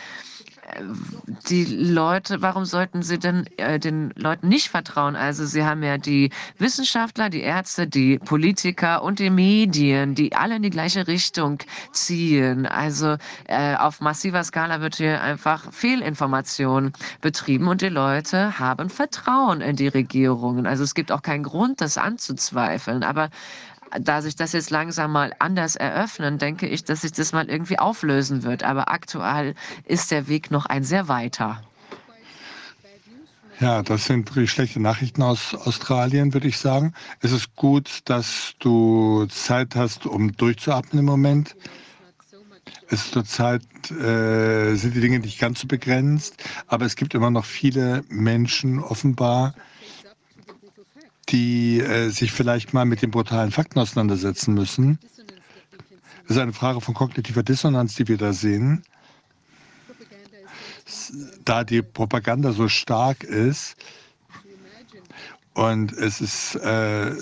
die 1.49 1.65
Leute, 1.65 2.43
warum 2.43 2.65
sollten 2.65 3.03
sie 3.03 3.19
denn 3.19 3.47
äh, 3.57 3.79
den 3.79 4.13
Leuten 4.17 4.49
nicht 4.49 4.69
vertrauen? 4.69 5.17
Also 5.17 5.47
sie 5.47 5.65
haben 5.65 5.83
ja 5.83 5.99
die 5.99 6.31
Wissenschaftler, 6.59 7.31
die 7.31 7.41
Ärzte, 7.41 7.87
die 7.87 8.19
Politiker 8.19 9.03
und 9.03 9.19
die 9.19 9.31
Medien, 9.31 10.15
die 10.15 10.35
alle 10.35 10.57
in 10.57 10.63
die 10.63 10.71
gleiche 10.71 11.07
Richtung 11.07 11.59
ziehen. 11.93 12.67
Also 12.67 13.17
äh, 13.47 13.77
auf 13.77 14.01
massiver 14.01 14.45
Skala 14.45 14.81
wird 14.81 14.97
hier 14.97 15.23
einfach 15.23 15.73
Fehlinformation 15.73 16.93
betrieben 17.21 17.69
und 17.69 17.83
die 17.83 17.89
Leute 17.89 18.59
haben 18.59 18.91
Vertrauen 18.91 19.61
in 19.61 19.77
die 19.77 19.89
Regierungen. 19.89 20.67
Also 20.67 20.85
es 20.85 20.95
gibt 20.95 21.13
auch 21.13 21.23
keinen 21.23 21.45
Grund, 21.45 21.81
das 21.81 21.99
anzuzweifeln. 21.99 23.03
Aber 23.03 23.31
da 24.01 24.23
sich 24.23 24.37
das 24.37 24.53
jetzt 24.53 24.71
langsam 24.71 25.13
mal 25.13 25.35
anders 25.39 25.77
eröffnen, 25.77 26.39
denke 26.39 26.67
ich, 26.67 26.85
dass 26.85 27.03
sich 27.03 27.13
das 27.13 27.33
mal 27.33 27.49
irgendwie 27.49 27.79
auflösen 27.79 28.43
wird. 28.43 28.63
Aber 28.63 28.91
aktuell 28.91 29.55
ist 29.85 30.11
der 30.11 30.29
Weg 30.29 30.51
noch 30.51 30.67
ein 30.67 30.85
sehr 30.85 31.09
weiter. 31.09 31.63
Ja, 33.61 33.83
das 33.83 34.05
sind 34.05 34.31
schlechte 34.47 34.81
Nachrichten 34.81 35.21
aus 35.23 35.53
Australien, 35.55 36.33
würde 36.33 36.47
ich 36.47 36.59
sagen. 36.59 36.95
Es 37.21 37.33
ist 37.33 37.57
gut, 37.57 38.03
dass 38.05 38.55
du 38.61 39.27
Zeit 39.27 39.75
hast, 39.75 40.07
um 40.07 40.37
durchzuatmen 40.37 41.01
im 41.01 41.05
Moment. 41.05 41.57
Es 42.87 43.05
ist 43.05 43.13
zurzeit 43.13 43.63
äh, 43.91 44.75
sind 44.77 44.95
die 44.95 45.01
Dinge 45.01 45.19
nicht 45.19 45.41
ganz 45.41 45.61
so 45.61 45.67
begrenzt, 45.67 46.43
aber 46.69 46.87
es 46.87 46.95
gibt 46.95 47.15
immer 47.15 47.31
noch 47.31 47.45
viele 47.45 48.05
Menschen 48.09 48.79
offenbar, 48.79 49.55
die 51.29 51.81
äh, 51.81 52.11
sich 52.11 52.33
vielleicht 52.33 52.73
mal 52.73 52.85
mit 52.85 53.03
den 53.03 53.11
brutalen 53.11 53.51
Fakten 53.51 53.79
auseinandersetzen 53.79 54.55
müssen. 54.55 54.99
Das 56.23 56.37
ist 56.37 56.43
eine 56.43 56.53
Frage 56.53 56.81
von 56.81 56.95
kognitiver 56.95 57.43
Dissonanz, 57.43 57.95
die 57.95 58.09
wir 58.09 58.19
da 58.19 58.33
sehen. 58.33 58.83
Da 61.45 61.65
die 61.65 61.83
Propaganda 61.83 62.53
so 62.53 62.69
stark 62.69 63.25
ist 63.25 63.77
und 65.55 65.93
es 65.93 66.21
ist 66.21 66.55
äh, 66.55 67.13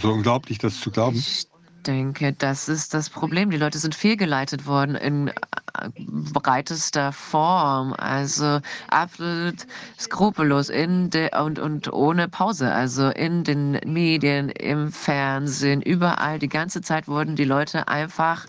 so 0.00 0.12
unglaublich, 0.12 0.58
das 0.58 0.80
zu 0.80 0.90
glauben. 0.90 1.18
Ich 1.18 1.46
denke, 1.86 2.32
das 2.32 2.68
ist 2.68 2.94
das 2.94 3.10
Problem. 3.10 3.50
Die 3.50 3.58
Leute 3.58 3.78
sind 3.78 3.94
fehlgeleitet 3.94 4.66
worden 4.66 4.94
in 4.94 5.30
breitester 6.32 7.12
Form, 7.12 7.94
also 7.94 8.60
absolut 8.88 9.66
skrupellos 9.98 10.68
in 10.68 11.10
de 11.10 11.36
und, 11.38 11.58
und 11.58 11.92
ohne 11.92 12.28
Pause, 12.28 12.72
also 12.72 13.08
in 13.10 13.44
den 13.44 13.78
Medien, 13.86 14.48
im 14.48 14.92
Fernsehen, 14.92 15.82
überall. 15.82 16.38
Die 16.38 16.48
ganze 16.48 16.80
Zeit 16.80 17.08
wurden 17.08 17.36
die 17.36 17.44
Leute 17.44 17.88
einfach 17.88 18.46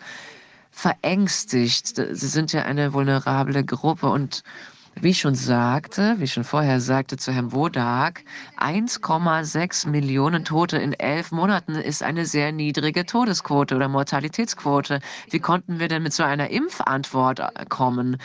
verängstigt. 0.71 1.95
Sie 1.95 2.27
sind 2.27 2.51
ja 2.51 2.63
eine 2.63 2.93
vulnerable 2.93 3.63
Gruppe 3.63 4.07
und 4.07 4.43
wie 5.01 5.09
ich 5.09 5.19
schon 5.19 5.35
sagte, 5.35 6.15
wie 6.17 6.25
ich 6.25 6.33
schon 6.33 6.43
vorher 6.43 6.79
sagte 6.79 7.17
zu 7.17 7.31
Herrn 7.31 7.51
Wodak, 7.51 8.23
1,6 8.57 9.89
Millionen 9.89 10.45
Tote 10.45 10.77
in 10.77 10.93
elf 10.93 11.31
Monaten 11.31 11.75
ist 11.75 12.03
eine 12.03 12.25
sehr 12.25 12.51
niedrige 12.51 13.05
Todesquote 13.05 13.75
oder 13.75 13.87
Mortalitätsquote. 13.89 14.99
Wie 15.29 15.39
konnten 15.39 15.79
wir 15.79 15.87
denn 15.87 16.03
mit 16.03 16.13
so 16.13 16.23
einer 16.23 16.49
Impfantwort 16.49 17.39
äh, 17.39 17.65
kommen? 17.67 18.17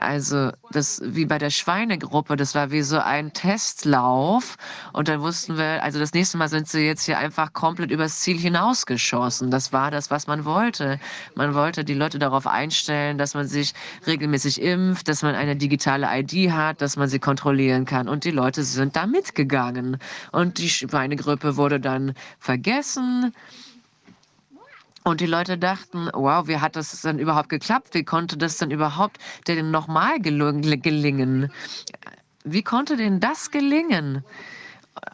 Also 0.00 0.50
das 0.70 1.02
wie 1.04 1.26
bei 1.26 1.36
der 1.36 1.50
Schweinegruppe, 1.50 2.36
das 2.36 2.54
war 2.54 2.70
wie 2.70 2.80
so 2.80 2.98
ein 2.98 3.34
Testlauf 3.34 4.56
und 4.94 5.08
dann 5.08 5.20
wussten 5.20 5.58
wir, 5.58 5.82
also 5.82 5.98
das 5.98 6.14
nächste 6.14 6.38
Mal 6.38 6.48
sind 6.48 6.68
sie 6.68 6.80
jetzt 6.80 7.04
hier 7.04 7.18
einfach 7.18 7.52
komplett 7.52 7.90
übers 7.90 8.20
Ziel 8.20 8.38
hinausgeschossen. 8.38 9.50
Das 9.50 9.74
war 9.74 9.90
das, 9.90 10.10
was 10.10 10.26
man 10.26 10.46
wollte. 10.46 10.98
Man 11.34 11.54
wollte 11.54 11.84
die 11.84 11.94
Leute 11.94 12.18
darauf 12.18 12.46
einstellen, 12.46 13.18
dass 13.18 13.34
man 13.34 13.46
sich 13.46 13.74
regelmäßig 14.06 14.62
impft, 14.62 15.06
dass 15.08 15.22
man 15.22 15.34
eine 15.34 15.54
digitale 15.54 16.08
ID 16.10 16.50
hat, 16.50 16.80
dass 16.80 16.96
man 16.96 17.08
sie 17.08 17.18
kontrollieren 17.18 17.84
kann 17.84 18.08
und 18.08 18.24
die 18.24 18.30
Leute 18.30 18.62
sind 18.62 18.96
da 18.96 19.06
mitgegangen 19.06 19.98
und 20.32 20.58
die 20.58 20.70
Schweinegrippe 20.70 21.56
wurde 21.56 21.78
dann 21.78 22.14
vergessen. 22.38 23.34
Und 25.02 25.20
die 25.20 25.26
Leute 25.26 25.56
dachten, 25.56 26.10
wow, 26.12 26.46
wie 26.46 26.58
hat 26.58 26.76
das 26.76 27.00
denn 27.02 27.18
überhaupt 27.18 27.48
geklappt? 27.48 27.94
Wie 27.94 28.04
konnte 28.04 28.36
das 28.36 28.58
denn 28.58 28.70
überhaupt 28.70 29.18
denn 29.46 29.70
nochmal 29.70 30.20
gelingen? 30.20 31.50
Wie 32.44 32.62
konnte 32.62 32.96
denn 32.96 33.18
das 33.20 33.50
gelingen? 33.50 34.24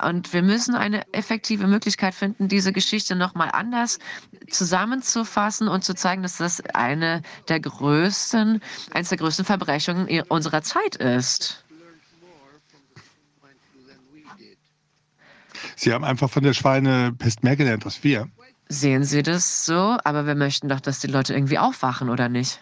Und 0.02 0.32
wir 0.32 0.42
müssen 0.42 0.74
eine 0.74 1.06
effektive 1.12 1.66
Möglichkeit 1.68 2.14
finden, 2.14 2.48
diese 2.48 2.72
Geschichte 2.72 3.14
nochmal 3.14 3.50
anders 3.52 3.98
zusammenzufassen 4.50 5.68
und 5.68 5.84
zu 5.84 5.94
zeigen, 5.94 6.22
dass 6.22 6.38
das 6.38 6.60
eine 6.74 7.22
der 7.48 7.60
größten, 7.60 8.60
eines 8.90 9.08
der 9.10 9.18
größten 9.18 9.44
Verbrechungen 9.44 10.22
unserer 10.28 10.62
Zeit 10.62 10.96
ist. 10.96 11.62
Sie 15.76 15.92
haben 15.92 16.04
einfach 16.04 16.30
von 16.30 16.42
der 16.42 16.54
Schweinepest 16.54 17.44
mehr 17.44 17.54
gelernt 17.54 17.84
als 17.84 18.02
wir. 18.02 18.28
Sehen 18.68 19.04
Sie 19.04 19.22
das 19.22 19.64
so? 19.64 19.96
Aber 20.04 20.26
wir 20.26 20.34
möchten 20.34 20.68
doch, 20.68 20.80
dass 20.80 20.98
die 20.98 21.06
Leute 21.06 21.34
irgendwie 21.34 21.58
aufwachen, 21.58 22.10
oder 22.10 22.28
nicht? 22.28 22.60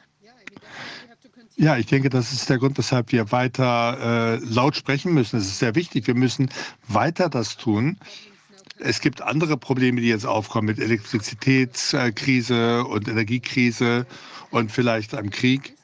Ja, 1.56 1.76
ich 1.76 1.86
denke, 1.86 2.10
das 2.10 2.32
ist 2.32 2.50
der 2.50 2.58
Grund, 2.58 2.76
weshalb 2.78 3.12
wir 3.12 3.30
weiter 3.30 4.34
äh, 4.34 4.44
laut 4.44 4.74
sprechen 4.74 5.14
müssen. 5.14 5.38
Es 5.38 5.46
ist 5.46 5.60
sehr 5.60 5.76
wichtig. 5.76 6.08
Wir 6.08 6.14
müssen 6.14 6.48
weiter 6.88 7.28
das 7.28 7.56
tun. 7.56 7.96
Es 8.80 9.00
gibt 9.00 9.22
andere 9.22 9.56
Probleme, 9.56 10.00
die 10.00 10.08
jetzt 10.08 10.26
aufkommen 10.26 10.66
mit 10.66 10.80
Elektrizitätskrise 10.80 12.84
und 12.84 13.06
Energiekrise 13.06 14.04
und 14.50 14.72
vielleicht 14.72 15.14
einem 15.14 15.30
Krieg. 15.30 15.76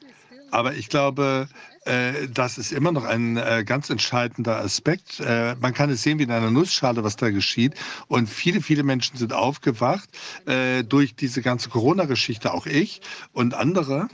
Aber 0.51 0.75
ich 0.75 0.89
glaube, 0.89 1.47
äh, 1.85 2.27
das 2.31 2.57
ist 2.59 2.71
immer 2.71 2.91
noch 2.91 3.05
ein 3.05 3.37
äh, 3.37 3.63
ganz 3.65 3.89
entscheidender 3.89 4.57
Aspekt. 4.57 5.19
Äh, 5.19 5.55
man 5.59 5.73
kann 5.73 5.89
es 5.89 6.03
sehen 6.03 6.19
wie 6.19 6.23
in 6.23 6.31
einer 6.31 6.51
Nussschale, 6.51 7.03
was 7.03 7.15
da 7.15 7.31
geschieht. 7.31 7.73
Und 8.07 8.29
viele, 8.29 8.61
viele 8.61 8.83
Menschen 8.83 9.17
sind 9.17 9.33
aufgewacht 9.33 10.09
durch 10.87 11.15
diese 11.15 11.41
ganze 11.41 11.69
Corona-Geschichte, 11.69 12.53
auch 12.53 12.65
ich 12.65 13.01
und 13.31 13.53
andere. 13.53 14.07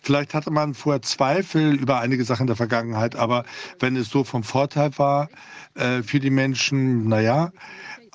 Vielleicht 0.00 0.34
hatte 0.34 0.50
man 0.50 0.74
vorher 0.74 1.02
Zweifel 1.02 1.74
über 1.74 2.00
einige 2.00 2.24
Sachen 2.24 2.46
der 2.46 2.56
Vergangenheit, 2.56 3.16
aber 3.16 3.44
wenn 3.80 3.96
es 3.96 4.10
so 4.10 4.24
vom 4.24 4.44
Vorteil 4.44 4.96
war 4.98 5.28
für 5.74 6.20
die 6.20 6.30
Menschen, 6.30 7.08
naja, 7.08 7.52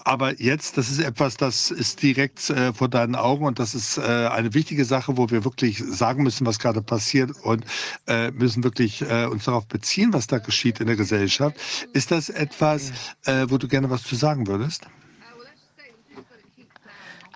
aber 0.03 0.41
jetzt, 0.41 0.77
das 0.77 0.89
ist 0.89 0.99
etwas, 0.99 1.37
das 1.37 1.71
ist 1.71 2.01
direkt 2.01 2.49
äh, 2.49 2.73
vor 2.73 2.87
deinen 2.87 3.15
Augen 3.15 3.45
und 3.45 3.59
das 3.59 3.75
ist 3.75 3.97
äh, 3.97 4.01
eine 4.01 4.53
wichtige 4.53 4.85
Sache, 4.85 5.17
wo 5.17 5.29
wir 5.29 5.43
wirklich 5.43 5.77
sagen 5.79 6.23
müssen, 6.23 6.45
was 6.45 6.59
gerade 6.59 6.81
passiert 6.81 7.31
und 7.43 7.65
äh, 8.07 8.31
müssen 8.31 8.63
wirklich 8.63 9.01
äh, 9.01 9.25
uns 9.25 9.45
darauf 9.45 9.67
beziehen, 9.67 10.13
was 10.13 10.27
da 10.27 10.39
geschieht 10.39 10.79
in 10.79 10.87
der 10.87 10.95
Gesellschaft. 10.95 11.55
Ist 11.93 12.11
das 12.11 12.29
etwas, 12.29 12.91
äh, 13.25 13.45
wo 13.49 13.57
du 13.57 13.67
gerne 13.67 13.89
was 13.89 14.03
zu 14.03 14.15
sagen 14.15 14.47
würdest? 14.47 14.87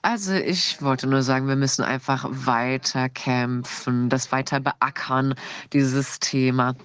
Also 0.05 0.33
ich 0.33 0.81
wollte 0.81 1.07
nur 1.07 1.23
sagen, 1.23 1.47
wir 1.47 1.55
müssen 1.55 1.81
einfach 1.81 2.25
weiter 2.29 3.07
kämpfen, 3.07 4.09
das 4.09 4.33
weiter 4.33 4.59
beackern, 4.59 5.33
dieses 5.71 6.19
Thema. 6.19 6.75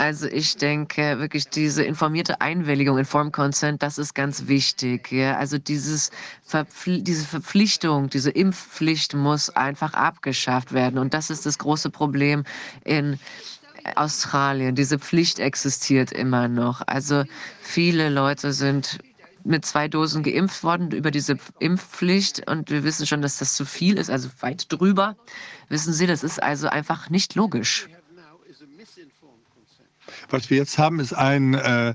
Also 0.00 0.28
ich 0.28 0.56
denke 0.56 1.18
wirklich 1.18 1.50
diese 1.50 1.84
informierte 1.84 2.40
Einwilligung, 2.40 2.96
Informed 2.96 3.34
Consent, 3.34 3.82
das 3.82 3.98
ist 3.98 4.14
ganz 4.14 4.46
wichtig. 4.46 5.12
Ja? 5.12 5.36
Also 5.36 5.58
dieses 5.58 6.10
Verpfli 6.42 7.02
diese 7.02 7.26
Verpflichtung, 7.26 8.08
diese 8.08 8.30
Impfpflicht 8.30 9.12
muss 9.12 9.50
einfach 9.50 9.92
abgeschafft 9.92 10.72
werden. 10.72 10.98
Und 10.98 11.12
das 11.12 11.28
ist 11.28 11.44
das 11.44 11.58
große 11.58 11.90
Problem 11.90 12.44
in 12.82 13.18
Australien. 13.94 14.74
Diese 14.74 14.98
Pflicht 14.98 15.38
existiert 15.38 16.12
immer 16.12 16.48
noch. 16.48 16.80
Also 16.86 17.24
viele 17.60 18.08
Leute 18.08 18.54
sind 18.54 19.00
mit 19.44 19.66
zwei 19.66 19.86
Dosen 19.86 20.22
geimpft 20.22 20.64
worden 20.64 20.92
über 20.92 21.10
diese 21.10 21.36
Impfpflicht 21.58 22.48
und 22.48 22.70
wir 22.70 22.84
wissen 22.84 23.06
schon, 23.06 23.20
dass 23.20 23.36
das 23.36 23.54
zu 23.54 23.66
viel 23.66 23.98
ist, 23.98 24.08
also 24.08 24.30
weit 24.40 24.64
drüber. 24.72 25.16
Wissen 25.68 25.92
Sie, 25.92 26.06
das 26.06 26.24
ist 26.24 26.42
also 26.42 26.68
einfach 26.68 27.10
nicht 27.10 27.34
logisch. 27.34 27.86
Was 30.30 30.48
wir 30.48 30.58
jetzt 30.58 30.78
haben, 30.78 31.00
ist 31.00 31.12
ein, 31.12 31.54
äh, 31.54 31.92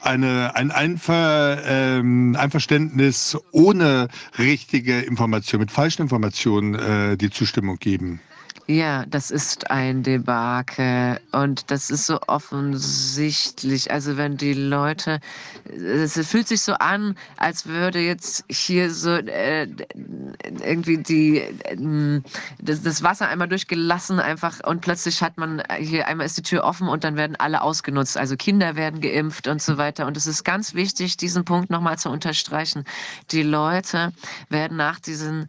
eine, 0.00 0.54
ein 0.54 0.70
Einver, 0.70 1.58
äh, 1.64 1.98
Einverständnis 2.36 3.36
ohne 3.50 4.08
richtige 4.38 5.00
Information, 5.00 5.60
mit 5.60 5.70
falschen 5.70 6.02
Informationen 6.02 6.74
äh, 6.74 7.16
die 7.16 7.30
Zustimmung 7.30 7.78
geben. 7.78 8.20
Ja, 8.70 9.06
das 9.06 9.30
ist 9.30 9.70
ein 9.70 10.02
Debakel 10.02 11.18
und 11.32 11.70
das 11.70 11.88
ist 11.88 12.04
so 12.04 12.20
offensichtlich. 12.26 13.90
Also 13.90 14.18
wenn 14.18 14.36
die 14.36 14.52
Leute, 14.52 15.20
es 15.64 16.20
fühlt 16.28 16.48
sich 16.48 16.60
so 16.60 16.74
an, 16.74 17.16
als 17.38 17.64
würde 17.64 17.98
jetzt 17.98 18.44
hier 18.50 18.92
so 18.92 19.12
äh, 19.12 19.68
irgendwie 20.62 20.98
die 20.98 21.38
äh, 21.38 22.20
das, 22.60 22.82
das, 22.82 23.02
Wasser 23.02 23.28
einmal 23.28 23.48
durchgelassen 23.48 24.20
einfach 24.20 24.60
und 24.66 24.82
plötzlich 24.82 25.22
hat 25.22 25.38
man 25.38 25.62
hier 25.78 26.06
einmal 26.06 26.26
ist 26.26 26.36
die 26.36 26.42
Tür 26.42 26.64
offen 26.64 26.88
und 26.88 27.04
dann 27.04 27.16
werden 27.16 27.36
alle 27.36 27.62
ausgenutzt. 27.62 28.18
Also 28.18 28.36
Kinder 28.36 28.76
werden 28.76 29.00
geimpft 29.00 29.48
und 29.48 29.62
so 29.62 29.78
weiter. 29.78 30.06
Und 30.06 30.18
es 30.18 30.26
ist 30.26 30.44
ganz 30.44 30.74
wichtig, 30.74 31.16
diesen 31.16 31.46
Punkt 31.46 31.70
nochmal 31.70 31.98
zu 31.98 32.10
unterstreichen. 32.10 32.84
Die 33.30 33.44
Leute 33.44 34.12
werden 34.50 34.76
nach 34.76 35.00
diesen 35.00 35.48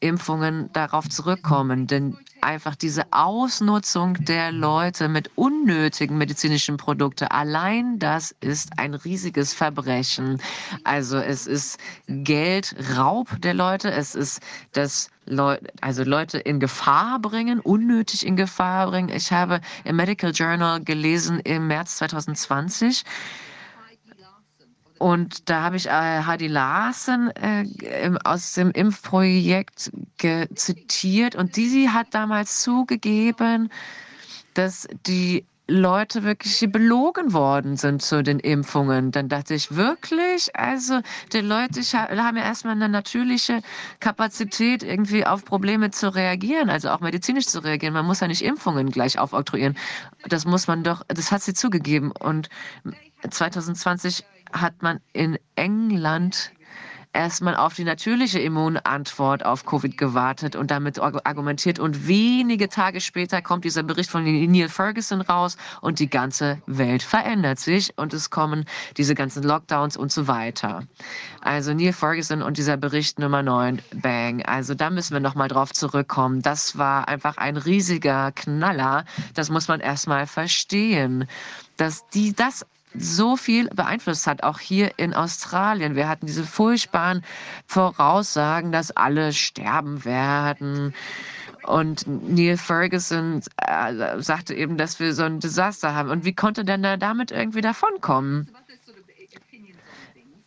Impfungen 0.00 0.70
darauf 0.74 1.08
zurückkommen. 1.08 1.86
Denn 1.86 2.18
einfach 2.40 2.74
diese 2.76 3.12
Ausnutzung 3.12 4.14
der 4.24 4.52
Leute 4.52 5.08
mit 5.08 5.30
unnötigen 5.36 6.18
medizinischen 6.18 6.76
Produkten, 6.76 7.24
allein 7.28 7.98
das 7.98 8.34
ist 8.40 8.78
ein 8.78 8.94
riesiges 8.94 9.52
Verbrechen. 9.52 10.40
Also 10.84 11.18
es 11.18 11.46
ist 11.46 11.78
Geldraub 12.06 13.40
der 13.40 13.54
Leute, 13.54 13.90
es 13.90 14.14
ist 14.14 14.40
das 14.72 15.10
Leu 15.26 15.58
also 15.80 16.04
Leute 16.04 16.38
in 16.38 16.58
Gefahr 16.58 17.18
bringen, 17.20 17.60
unnötig 17.60 18.26
in 18.26 18.36
Gefahr 18.36 18.90
bringen. 18.90 19.10
Ich 19.10 19.30
habe 19.32 19.60
im 19.84 19.96
Medical 19.96 20.32
Journal 20.32 20.82
gelesen 20.82 21.40
im 21.40 21.66
März 21.66 21.96
2020, 21.96 23.04
und 24.98 25.48
da 25.48 25.62
habe 25.62 25.76
ich 25.76 25.86
äh, 25.86 26.22
Heidi 26.24 26.48
Larsen 26.48 27.30
äh, 27.30 27.64
aus 28.24 28.54
dem 28.54 28.70
Impfprojekt 28.70 29.90
zitiert 30.54 31.36
und 31.36 31.56
die 31.56 31.88
hat 31.88 32.08
damals 32.12 32.62
zugegeben, 32.62 33.70
dass 34.54 34.88
die 35.06 35.44
Leute 35.70 36.22
wirklich 36.22 36.66
belogen 36.72 37.34
worden 37.34 37.76
sind 37.76 38.00
zu 38.00 38.22
den 38.22 38.40
Impfungen. 38.40 39.12
Dann 39.12 39.28
dachte 39.28 39.54
ich 39.54 39.76
wirklich, 39.76 40.56
also 40.56 41.00
die 41.34 41.40
Leute 41.40 41.82
haben 41.82 42.38
ja 42.38 42.42
erstmal 42.42 42.74
eine 42.74 42.88
natürliche 42.88 43.60
Kapazität, 44.00 44.82
irgendwie 44.82 45.26
auf 45.26 45.44
Probleme 45.44 45.90
zu 45.90 46.14
reagieren, 46.14 46.70
also 46.70 46.88
auch 46.88 47.00
medizinisch 47.00 47.46
zu 47.46 47.62
reagieren. 47.62 47.92
Man 47.92 48.06
muss 48.06 48.20
ja 48.20 48.28
nicht 48.28 48.42
Impfungen 48.42 48.90
gleich 48.90 49.18
aufoktroyieren. 49.18 49.76
Das 50.26 50.46
muss 50.46 50.68
man 50.68 50.84
doch, 50.84 51.02
das 51.06 51.30
hat 51.30 51.42
sie 51.42 51.52
zugegeben. 51.52 52.12
Und 52.12 52.48
2020 53.28 54.24
hat 54.52 54.82
man 54.82 55.00
in 55.12 55.38
England 55.56 56.52
erstmal 57.12 57.56
auf 57.56 57.74
die 57.74 57.84
natürliche 57.84 58.38
Immunantwort 58.38 59.44
auf 59.44 59.64
Covid 59.64 59.96
gewartet 59.96 60.56
und 60.56 60.70
damit 60.70 60.98
argumentiert. 61.00 61.78
Und 61.78 62.06
wenige 62.06 62.68
Tage 62.68 63.00
später 63.00 63.42
kommt 63.42 63.64
dieser 63.64 63.82
Bericht 63.82 64.10
von 64.10 64.24
Neil 64.24 64.68
Ferguson 64.68 65.20
raus 65.20 65.56
und 65.80 65.98
die 65.98 66.08
ganze 66.08 66.62
Welt 66.66 67.02
verändert 67.02 67.58
sich 67.58 67.96
und 67.96 68.12
es 68.12 68.30
kommen 68.30 68.66
diese 68.96 69.14
ganzen 69.14 69.42
Lockdowns 69.42 69.96
und 69.96 70.12
so 70.12 70.28
weiter. 70.28 70.84
Also 71.40 71.74
Neil 71.74 71.92
Ferguson 71.92 72.42
und 72.42 72.58
dieser 72.58 72.76
Bericht 72.76 73.18
Nummer 73.18 73.42
9, 73.42 73.82
bang. 73.94 74.42
Also 74.44 74.74
da 74.74 74.90
müssen 74.90 75.14
wir 75.14 75.20
nochmal 75.20 75.48
drauf 75.48 75.72
zurückkommen. 75.72 76.42
Das 76.42 76.78
war 76.78 77.08
einfach 77.08 77.36
ein 77.36 77.56
riesiger 77.56 78.32
Knaller. 78.32 79.04
Das 79.34 79.50
muss 79.50 79.68
man 79.68 79.80
erstmal 79.80 80.26
verstehen 80.26 81.26
dass 81.78 82.08
die 82.08 82.34
das 82.34 82.66
so 83.00 83.36
viel 83.36 83.68
beeinflusst 83.68 84.26
hat, 84.26 84.42
auch 84.42 84.58
hier 84.58 84.92
in 84.98 85.14
Australien. 85.14 85.94
Wir 85.94 86.08
hatten 86.08 86.26
diese 86.26 86.44
furchtbaren 86.44 87.22
Voraussagen, 87.66 88.72
dass 88.72 88.90
alle 88.90 89.32
sterben 89.32 90.04
werden. 90.04 90.94
Und 91.64 92.06
Neil 92.06 92.56
Ferguson 92.56 93.42
äh, 93.58 94.20
sagte 94.22 94.54
eben, 94.54 94.78
dass 94.78 95.00
wir 95.00 95.12
so 95.14 95.24
ein 95.24 95.40
Desaster 95.40 95.94
haben. 95.94 96.10
Und 96.10 96.24
wie 96.24 96.34
konnte 96.34 96.64
denn 96.64 96.82
da 96.82 96.96
damit 96.96 97.30
irgendwie 97.30 97.60
davonkommen? 97.60 98.48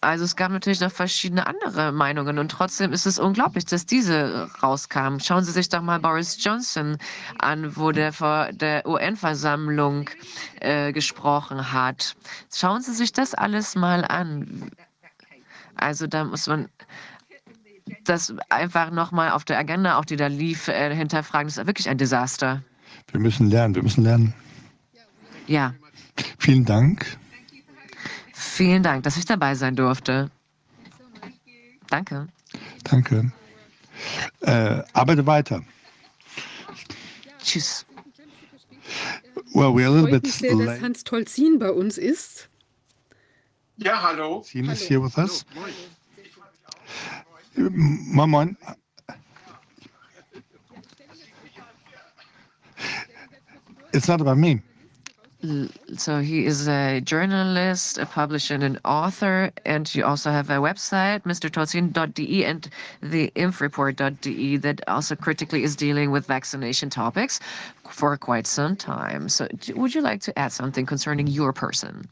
Also 0.04 0.24
es 0.26 0.36
gab 0.36 0.52
natürlich 0.52 0.80
noch 0.80 0.92
verschiedene 0.92 1.46
andere 1.46 1.92
Meinungen 1.92 2.40
und 2.40 2.50
trotzdem 2.50 2.92
ist 2.92 3.06
es 3.06 3.20
unglaublich, 3.20 3.66
dass 3.66 3.86
diese 3.86 4.50
rauskamen. 4.64 5.20
Schauen 5.20 5.44
Sie 5.44 5.52
sich 5.52 5.70
doch 5.70 5.84
mal 5.84 6.00
Boris 6.00 6.44
Johnson 6.44 6.98
an, 7.38 7.78
wo 7.78 7.92
der 7.92 8.12
vor 8.12 8.52
der 8.52 8.88
UN-Versammlung 8.88 10.10
äh, 10.60 10.92
gesprochen 10.92 11.72
hat. 11.72 12.16
Schauen 12.52 12.82
Sie 12.82 12.94
sich 12.94 13.14
das 13.14 13.36
alles 13.36 13.76
mal 13.76 14.04
an. 14.04 14.72
Also 15.76 16.08
da 16.08 16.24
muss 16.26 16.48
man 16.48 16.68
das 18.04 18.34
einfach 18.50 18.90
nochmal 18.90 19.30
auf 19.32 19.46
der 19.46 19.60
Agenda, 19.60 20.00
auch 20.00 20.06
die 20.06 20.16
da 20.16 20.26
lief, 20.26 20.68
äh, 20.68 20.96
hinterfragen. 20.96 21.48
Das 21.48 21.58
ist 21.58 21.68
wirklich 21.68 21.88
ein 21.88 22.00
Desaster. 22.00 22.64
Wir 23.12 23.20
müssen 23.20 23.52
lernen, 23.52 23.76
wir 23.76 23.84
müssen 23.84 24.04
lernen. 24.04 24.34
Ja. 25.46 25.76
Vielen 26.40 26.66
Dank. 26.66 27.20
Vielen 28.54 28.84
Dank, 28.84 29.04
dass 29.04 29.16
ich 29.16 29.24
dabei 29.24 29.56
sein 29.56 29.78
durfte. 29.78 30.30
Danke. 31.88 32.28
Danke. 32.84 33.32
Äh, 34.42 34.84
arbeite 34.92 35.26
weiter. 35.26 35.64
Tschüss. 37.42 37.86
Well, 39.54 39.74
we're 39.74 39.88
a 39.88 39.90
little 39.90 40.12
bit 40.12 40.28
sehr, 40.28 40.54
dass 40.58 40.82
Hans 40.82 41.06
Tolzin 41.06 41.60
bei 41.60 41.72
uns 41.72 41.98
ist. 41.98 42.50
Ja, 43.78 44.02
hallo. 44.02 44.42
Tolzin 44.42 44.70
is 44.70 44.82
here 44.82 45.02
with 45.02 45.18
us. 45.18 45.46
Moin, 47.56 48.30
moin. 48.30 48.58
It's 53.94 54.10
not 54.10 54.20
about 54.20 54.36
me. 54.36 54.62
So 55.98 56.20
he 56.20 56.46
is 56.46 56.68
a 56.68 57.02
journalist, 57.02 57.98
a 57.98 58.06
publisher, 58.06 58.54
and 58.54 58.64
an 58.64 58.80
author. 58.86 59.52
And 59.66 59.94
you 59.96 60.06
also 60.06 60.30
have 60.30 60.50
a 60.50 60.58
website, 60.58 61.24
mrtolzin.de 61.24 62.46
and 62.46 62.70
the 63.02 63.32
infreport.de 63.36 64.58
that 64.58 64.88
also 64.88 65.16
critically 65.16 65.64
is 65.64 65.76
dealing 65.76 66.12
with 66.12 66.28
vaccination 66.28 66.90
topics 66.92 67.40
for 67.90 68.16
quite 68.18 68.46
some 68.46 68.76
time. 68.76 69.30
So 69.30 69.48
would 69.76 69.96
you 69.96 70.02
like 70.02 70.22
to 70.22 70.38
add 70.38 70.52
something 70.52 70.86
concerning 70.86 71.26
your 71.26 71.54
person? 71.54 72.08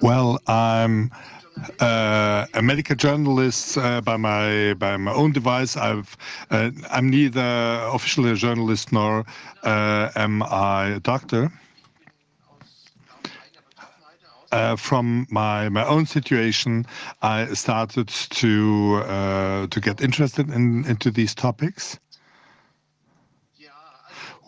Well, 0.00 0.40
I'm 0.46 1.10
uh, 1.80 2.46
a 2.54 2.62
medical 2.62 2.96
journalist 2.96 3.78
uh, 3.78 4.00
by 4.00 4.16
my 4.16 4.74
by 4.74 4.96
my 4.96 5.12
own 5.12 5.32
device. 5.32 5.76
I've 5.76 6.16
uh, 6.50 6.70
I'm 6.90 7.08
neither 7.08 7.80
officially 7.92 8.30
a 8.30 8.34
journalist 8.34 8.92
nor 8.92 9.24
uh, 9.62 10.10
am 10.16 10.42
I 10.42 10.86
a 10.96 11.00
doctor. 11.00 11.50
Uh, 14.52 14.74
from 14.74 15.28
my, 15.30 15.68
my 15.68 15.86
own 15.86 16.04
situation, 16.04 16.84
I 17.22 17.54
started 17.54 18.08
to 18.08 19.02
uh, 19.06 19.66
to 19.68 19.80
get 19.80 20.00
interested 20.00 20.50
in 20.50 20.84
into 20.86 21.10
these 21.12 21.34
topics. 21.34 22.00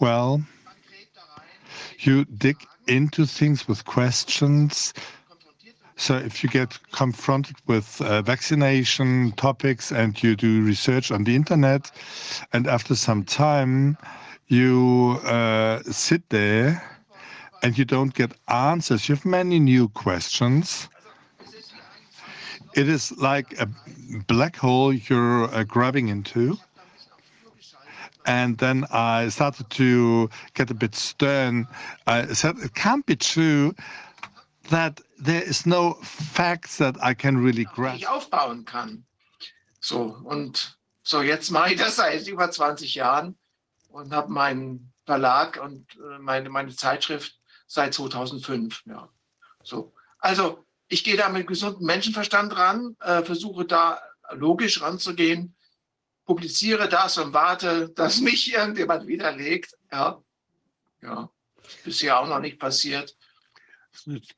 Well, 0.01 0.43
you 2.01 2.25
dig 2.25 2.57
into 2.89 3.27
things 3.27 3.69
with 3.69 3.85
questions. 3.85 4.93
So 5.97 6.17
if 6.17 6.43
you 6.43 6.49
get 6.49 6.79
confronted 6.91 7.57
with 7.67 8.01
uh, 8.01 8.23
vaccination 8.23 9.33
topics 9.33 9.93
and 9.93 10.21
you 10.23 10.35
do 10.35 10.63
research 10.63 11.11
on 11.11 11.25
the 11.25 11.37
internet, 11.37 11.91
and 12.53 12.67
after 12.67 12.95
some 12.97 13.25
time 13.25 13.97
you 14.49 15.21
uh, 15.25 15.83
sit 15.91 16.29
there 16.31 16.83
and 17.63 17.79
you 17.79 17.85
don't 17.85 18.15
get 18.15 18.33
answers, 18.49 19.09
you 19.09 19.15
have 19.15 19.25
many 19.25 19.61
new 19.61 19.89
questions. 19.89 20.89
It 22.75 22.89
is 22.89 23.13
like 23.19 23.55
a 23.61 23.69
black 24.27 24.57
hole 24.57 24.93
you're 24.95 25.45
uh, 25.55 25.63
grabbing 25.65 26.09
into. 26.09 26.59
And 28.25 28.59
then 28.59 28.87
I 28.91 29.29
started 29.29 29.69
to 29.71 30.31
get 30.55 30.71
a 30.71 30.75
bit 30.75 30.95
stern. 30.95 31.67
I 32.07 32.33
said, 32.33 32.57
it 32.59 32.75
can't 32.75 33.05
be 33.05 33.17
true 33.17 33.75
that 34.71 35.01
there 35.23 35.43
is 35.43 35.67
no 35.67 35.99
facts 36.03 36.79
that 36.79 36.97
I 37.03 37.15
can 37.15 37.43
really 37.43 37.65
grasp. 37.65 37.99
ich 37.99 38.09
aufbauen 38.09 38.65
kann. 38.65 39.05
So, 39.81 40.17
und 40.25 40.79
so 41.03 41.23
jetzt 41.23 41.51
mache 41.51 41.75
ich 41.75 41.81
das 41.81 41.97
seit 41.97 42.27
über 42.29 42.51
20 42.51 42.95
Jahren 42.95 43.39
und 43.89 44.13
habe 44.13 44.33
meinen 44.33 44.93
Verlag 45.05 45.61
und 45.63 45.87
äh, 45.97 46.19
meine, 46.19 46.49
meine 46.49 46.75
Zeitschrift 46.75 47.39
seit 47.67 47.95
2005. 47.95 48.83
Ja. 48.87 49.09
So. 49.63 49.95
Also 50.19 50.65
ich 50.89 51.05
gehe 51.05 51.17
da 51.17 51.29
mit 51.29 51.47
gesundem 51.47 51.87
Menschenverstand 51.87 52.57
ran, 52.57 52.97
äh, 53.01 53.23
versuche 53.23 53.65
da 53.65 54.01
logisch 54.33 54.81
ranzugehen, 54.81 55.57
publiziere 56.25 56.89
das 56.89 57.19
und 57.19 57.33
warte, 57.33 57.89
dass 57.91 58.21
mich 58.21 58.53
irgendjemand 58.55 59.07
widerlegt. 59.07 59.77
Ja, 59.91 60.23
ja. 61.03 61.31
bisher 61.85 62.21
auch 62.21 62.29
noch 62.29 62.41
nicht 62.41 62.59
passiert. 62.59 63.17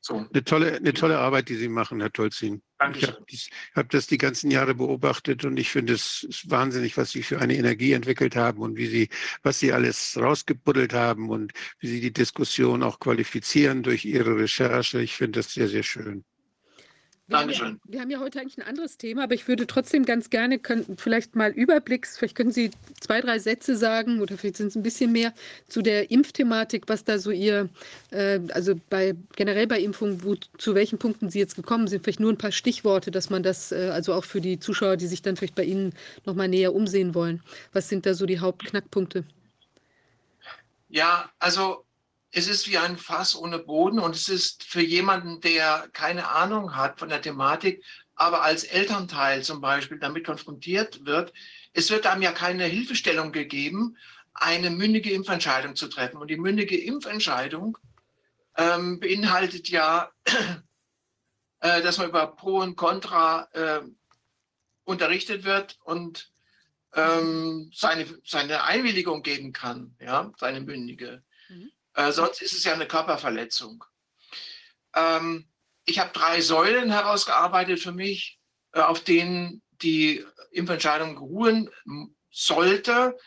So. 0.01 0.25
Eine 0.31 0.43
tolle, 0.43 0.75
eine 0.75 0.93
tolle 0.93 1.17
Arbeit, 1.17 1.49
die 1.49 1.55
Sie 1.55 1.69
machen, 1.69 2.01
Herr 2.01 2.11
Tolzin. 2.11 2.61
Ich 2.93 3.07
habe 3.07 3.25
hab 3.75 3.89
das 3.89 4.05
die 4.07 4.17
ganzen 4.17 4.51
Jahre 4.51 4.75
beobachtet 4.75 5.45
und 5.45 5.57
ich 5.57 5.69
finde 5.69 5.93
es 5.93 6.27
wahnsinnig, 6.47 6.97
was 6.97 7.11
Sie 7.11 7.23
für 7.23 7.39
eine 7.39 7.55
Energie 7.55 7.93
entwickelt 7.93 8.35
haben 8.35 8.61
und 8.61 8.75
wie 8.75 8.87
Sie, 8.87 9.09
was 9.43 9.59
Sie 9.59 9.71
alles 9.71 10.17
rausgebuddelt 10.19 10.93
haben 10.93 11.29
und 11.29 11.53
wie 11.79 11.87
Sie 11.87 12.01
die 12.01 12.13
Diskussion 12.13 12.83
auch 12.83 12.99
qualifizieren 12.99 13.81
durch 13.81 14.03
Ihre 14.03 14.37
Recherche. 14.37 15.01
Ich 15.01 15.15
finde 15.15 15.39
das 15.39 15.53
sehr, 15.53 15.69
sehr 15.69 15.83
schön. 15.83 16.25
Wir 17.27 17.39
haben, 17.39 17.49
ja, 17.49 17.75
wir 17.85 18.01
haben 18.01 18.11
ja 18.11 18.19
heute 18.19 18.39
eigentlich 18.39 18.59
ein 18.59 18.67
anderes 18.67 18.97
Thema, 18.97 19.23
aber 19.23 19.33
ich 19.33 19.47
würde 19.47 19.65
trotzdem 19.65 20.05
ganz 20.05 20.29
gerne, 20.29 20.59
können, 20.59 20.95
vielleicht 20.97 21.35
mal 21.35 21.49
Überblicks, 21.49 22.19
vielleicht 22.19 22.35
können 22.35 22.51
Sie 22.51 22.69
zwei, 22.99 23.19
drei 23.19 23.39
Sätze 23.39 23.75
sagen 23.75 24.21
oder 24.21 24.37
vielleicht 24.37 24.57
sind 24.57 24.67
es 24.67 24.75
ein 24.75 24.83
bisschen 24.83 25.11
mehr 25.11 25.33
zu 25.67 25.81
der 25.81 26.11
Impfthematik, 26.11 26.83
was 26.87 27.03
da 27.03 27.17
so 27.17 27.31
Ihr, 27.31 27.69
äh, 28.11 28.39
also 28.53 28.79
bei 28.91 29.15
generell 29.35 29.65
bei 29.65 29.79
Impfungen, 29.79 30.23
wo, 30.23 30.35
zu 30.35 30.75
welchen 30.75 30.99
Punkten 30.99 31.31
Sie 31.31 31.39
jetzt 31.39 31.55
gekommen 31.55 31.87
sind, 31.87 32.03
vielleicht 32.03 32.19
nur 32.19 32.31
ein 32.31 32.37
paar 32.37 32.51
Stichworte, 32.51 33.09
dass 33.09 33.31
man 33.31 33.41
das, 33.41 33.71
äh, 33.71 33.89
also 33.91 34.13
auch 34.13 34.23
für 34.23 34.39
die 34.39 34.59
Zuschauer, 34.59 34.95
die 34.95 35.07
sich 35.07 35.23
dann 35.23 35.35
vielleicht 35.35 35.55
bei 35.55 35.63
Ihnen 35.63 35.93
nochmal 36.25 36.47
näher 36.47 36.75
umsehen 36.75 37.15
wollen. 37.15 37.41
Was 37.73 37.89
sind 37.89 38.05
da 38.05 38.13
so 38.13 38.27
die 38.27 38.39
Hauptknackpunkte? 38.39 39.23
Ja, 40.89 41.31
also 41.39 41.84
es 42.35 42.49
ist 42.49 42.67
wie 42.67 42.77
ein 42.77 42.97
Fass 42.97 43.33
ohne 43.33 43.59
Boden 43.59 43.97
und 43.97 44.13
es 44.13 44.27
ist 44.27 44.65
für 44.65 44.81
jemanden, 44.81 45.39
der 45.39 45.87
keine 45.93 46.27
Ahnung 46.27 46.75
hat 46.75 46.99
von 46.99 47.07
der 47.07 47.21
Thematik, 47.21 47.81
aber 48.13 48.41
als 48.43 48.65
Elternteil 48.65 49.41
zum 49.41 49.61
Beispiel 49.61 49.99
damit 49.99 50.25
konfrontiert 50.25 51.05
wird, 51.05 51.31
es 51.71 51.89
wird 51.89 52.05
einem 52.05 52.21
ja 52.21 52.33
keine 52.33 52.65
Hilfestellung 52.65 53.31
gegeben, 53.31 53.95
eine 54.33 54.69
mündige 54.69 55.11
Impfentscheidung 55.11 55.77
zu 55.77 55.87
treffen. 55.87 56.17
Und 56.17 56.27
die 56.29 56.35
mündige 56.35 56.77
Impfentscheidung 56.77 57.77
ähm, 58.57 58.99
beinhaltet 58.99 59.69
ja, 59.69 60.11
äh, 61.61 61.81
dass 61.81 61.97
man 61.97 62.09
über 62.09 62.35
Pro 62.35 62.59
und 62.59 62.75
Contra 62.75 63.47
äh, 63.53 63.81
unterrichtet 64.83 65.45
wird 65.45 65.77
und 65.85 66.31
ähm, 66.93 67.71
seine, 67.73 68.05
seine 68.25 68.63
Einwilligung 68.63 69.21
geben 69.23 69.53
kann, 69.53 69.95
ja, 70.01 70.33
seine 70.37 70.59
mündige. 70.59 71.23
Äh, 71.95 72.11
sonst 72.11 72.41
ist 72.41 72.53
es 72.53 72.63
ja 72.63 72.73
eine 72.73 72.87
Körperverletzung. 72.87 73.83
Ähm, 74.93 75.47
ich 75.85 75.99
habe 75.99 76.11
drei 76.13 76.41
Säulen 76.41 76.91
herausgearbeitet 76.91 77.79
für 77.79 77.91
mich, 77.91 78.39
äh, 78.73 78.81
auf 78.81 79.03
denen 79.03 79.61
die 79.81 80.25
Impfentscheidung 80.51 81.17
ruhen 81.17 81.69
sollte, 82.31 83.17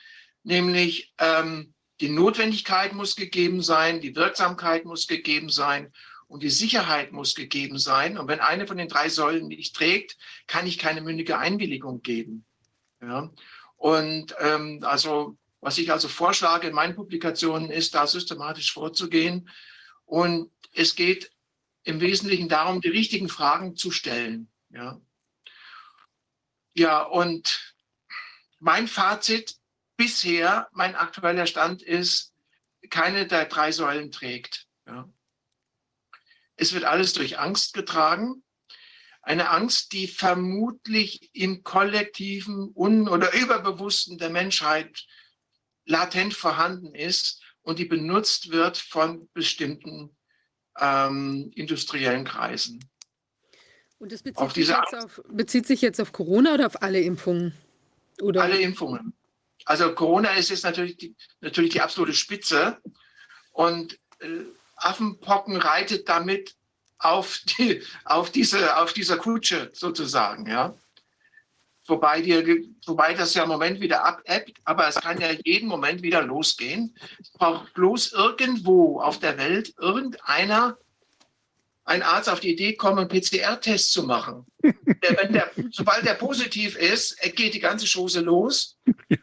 nämlich 0.43 1.13
ähm, 1.19 1.75
die 2.01 2.09
Notwendigkeit 2.09 2.93
muss 2.93 3.17
gegeben 3.17 3.63
sein, 3.63 4.01
die 4.01 4.15
Wirksamkeit 4.15 4.85
muss 4.85 5.07
gegeben 5.07 5.51
sein 5.51 5.93
und 6.27 6.43
die 6.43 6.51
Sicherheit 6.51 7.13
muss 7.13 7.35
gegeben 7.35 7.79
sein. 7.79 8.19
Und 8.19 8.29
wenn 8.29 8.41
eine 8.41 8.67
von 8.67 8.77
den 8.77 8.89
drei 8.89 9.09
Säulen 9.09 9.49
nicht 9.49 9.75
trägt, 9.75 10.17
kann 10.47 10.67
ich 10.67 10.79
keine 10.79 11.01
mündige 11.01 11.39
Einwilligung 11.39 12.03
geben. 12.03 12.45
Ja? 13.01 13.31
Und 13.77 14.35
ähm, 14.39 14.81
also 14.83 15.37
was 15.61 15.79
ich 15.79 15.91
also 15.91 16.09
vorschlage 16.09 16.69
in 16.69 16.75
meinen 16.75 16.95
Publikationen 16.95 17.71
ist, 17.71 17.95
da 17.95 18.07
systematisch 18.07 18.73
vorzugehen. 18.73 19.49
Und 20.05 20.51
es 20.73 20.95
geht 20.95 21.31
im 21.85 22.01
Wesentlichen 22.01 22.49
darum, 22.49 22.81
die 22.81 22.89
richtigen 22.89 23.29
Fragen 23.29 23.77
zu 23.77 23.91
stellen. 23.91 24.51
Ja, 24.71 25.01
ja 26.75 27.03
und 27.03 27.75
mein 28.59 28.89
Fazit 28.89 29.57
bisher, 29.97 30.69
mein 30.73 30.95
aktueller 30.95 31.47
Stand 31.47 31.83
ist, 31.83 32.35
keine 32.91 33.27
der 33.27 33.47
drei 33.47 33.73
Säulen 33.73 34.11
trägt. 34.11 34.67
Ja. 34.87 35.09
Es 36.57 36.73
wird 36.73 36.85
alles 36.85 37.13
durch 37.13 37.39
Angst 37.39 37.75
getragen. 37.75 38.43
Eine 39.23 39.51
Angst, 39.51 39.93
die 39.93 40.09
vermutlich 40.09 41.31
im 41.35 41.63
kollektiven 41.63 42.73
Un- 42.75 43.09
oder 43.09 43.33
Überbewussten 43.35 44.19
der 44.19 44.31
Menschheit 44.31 45.07
latent 45.89 46.35
vorhanden 46.35 46.95
ist 46.95 47.43
und 47.63 47.79
die 47.79 47.85
benutzt 47.85 48.51
wird 48.51 48.77
von 48.77 49.29
bestimmten 49.33 50.17
ähm, 50.79 51.51
industriellen 51.55 52.25
Kreisen. 52.25 52.89
Und 53.99 54.13
das 54.13 54.23
bezieht, 54.23 54.53
sich 54.53 54.75
auf, 54.75 55.21
bezieht, 55.29 55.67
sich 55.67 55.83
jetzt 55.83 56.01
auf 56.01 56.13
Corona 56.13 56.55
oder 56.55 56.67
auf 56.67 56.83
alle 56.83 57.01
Impfungen? 57.01 57.53
Oder? 58.21 58.43
Alle 58.43 58.61
Impfungen. 58.61 59.13
Also 59.65 59.93
Corona 59.95 60.31
ist 60.35 60.51
jetzt 60.51 60.63
natürlich 60.63 60.97
die, 60.97 61.17
natürlich 61.41 61.73
die 61.73 61.81
absolute 61.81 62.15
Spitze 62.15 62.79
und 63.53 63.99
äh, 64.21 64.45
Affenpocken 64.77 65.57
reitet 65.57 66.09
damit 66.09 66.55
auf, 66.99 67.41
die, 67.59 67.83
auf, 68.05 68.31
diese, 68.31 68.77
auf 68.77 68.93
dieser 68.93 69.17
Kutsche 69.17 69.71
sozusagen. 69.73 70.47
Ja? 70.47 70.77
Wobei, 71.89 72.21
die, 72.21 72.75
wobei 72.87 73.15
das 73.15 73.35
ja 73.35 73.43
im 73.45 73.49
Moment 73.49 73.81
wieder 73.81 74.05
abebbt, 74.05 74.59
aber 74.65 74.89
es 74.89 74.97
kann 74.97 75.21
ja 75.21 75.31
jeden 75.45 75.69
Moment 75.69 76.03
wieder 76.03 76.23
losgehen. 76.23 76.97
Es 77.21 77.31
braucht 77.31 77.75
bloß 77.75 78.13
irgendwo 78.13 79.01
auf 79.01 79.19
der 79.19 79.39
Welt 79.39 79.75
irgendeiner, 79.79 80.79
ein 81.85 82.03
Arzt 82.03 82.29
auf 82.29 82.41
die 82.41 82.53
Idee 82.53 82.75
kommen, 82.75 82.99
einen 82.99 83.09
PCR-Test 83.09 83.93
zu 83.93 84.03
machen. 84.05 84.47
Der, 85.01 85.29
der, 85.29 85.51
sobald 85.71 86.05
der 86.05 86.15
positiv 86.15 86.77
ist, 86.77 87.17
geht 87.37 87.55
die 87.55 87.61
ganze 87.61 87.87
Chose 87.87 88.21
los, 88.21 88.77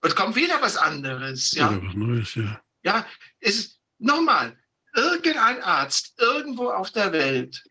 Und 0.03 0.17
kommt 0.17 0.35
wieder 0.35 0.63
was 0.63 0.79
anderes, 0.79 1.53
ja? 1.53 1.69
Oder 1.69 1.87
was 1.87 1.95
Neues, 1.95 2.35
ja. 2.35 2.61
Ja, 2.83 3.07
es 3.39 3.59
ist 3.59 3.79
nochmal, 3.99 4.59
irgendein 4.95 5.63
Arzt 5.63 6.15
irgendwo 6.19 6.71
auf 6.71 6.91
der 6.91 7.13
Welt 7.13 7.63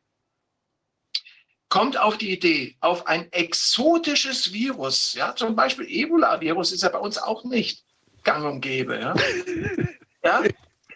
kommt 1.69 1.99
auf 1.99 2.17
die 2.17 2.31
Idee, 2.31 2.75
auf 2.79 3.07
ein 3.07 3.31
exotisches 3.31 4.51
Virus, 4.51 5.13
ja, 5.13 5.35
zum 5.35 5.55
Beispiel 5.55 5.85
Ebola-Virus 5.87 6.71
ist 6.71 6.83
ja 6.83 6.89
bei 6.89 6.97
uns 6.97 7.17
auch 7.17 7.43
nicht 7.43 7.85
gang 8.23 8.45
und 8.45 8.61
gäbe, 8.61 8.99
ja, 8.99 9.13
ja 10.23 10.43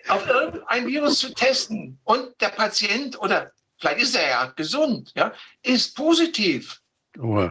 auf 0.07 0.27
irgendein 0.27 0.87
Virus 0.87 1.19
zu 1.19 1.33
testen 1.33 1.99
und 2.03 2.29
der 2.41 2.49
Patient 2.49 3.19
oder 3.19 3.51
vielleicht 3.79 4.01
ist 4.01 4.15
er 4.15 4.29
ja 4.29 4.45
gesund, 4.55 5.11
ja, 5.15 5.33
ist 5.61 5.95
positiv. 5.95 6.81
Oh. 7.19 7.49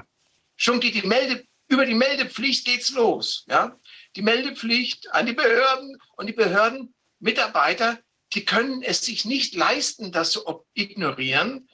Schon 0.56 0.80
geht 0.80 0.94
die 0.94 1.06
Melde, 1.06 1.44
über 1.68 1.86
die 1.86 1.94
Meldepflicht 1.94 2.66
geht's 2.66 2.90
los, 2.90 3.44
ja. 3.48 3.76
Die 4.16 4.22
Meldepflicht 4.22 5.12
an 5.12 5.26
die 5.26 5.32
Behörden 5.32 5.98
und 6.16 6.26
die 6.26 6.34
Behördenmitarbeiter, 6.34 7.98
die 8.34 8.44
können 8.44 8.82
es 8.82 9.00
sich 9.00 9.24
nicht 9.24 9.54
leisten, 9.54 10.12
das 10.12 10.32
zu 10.32 10.66
ignorieren, 10.74 11.68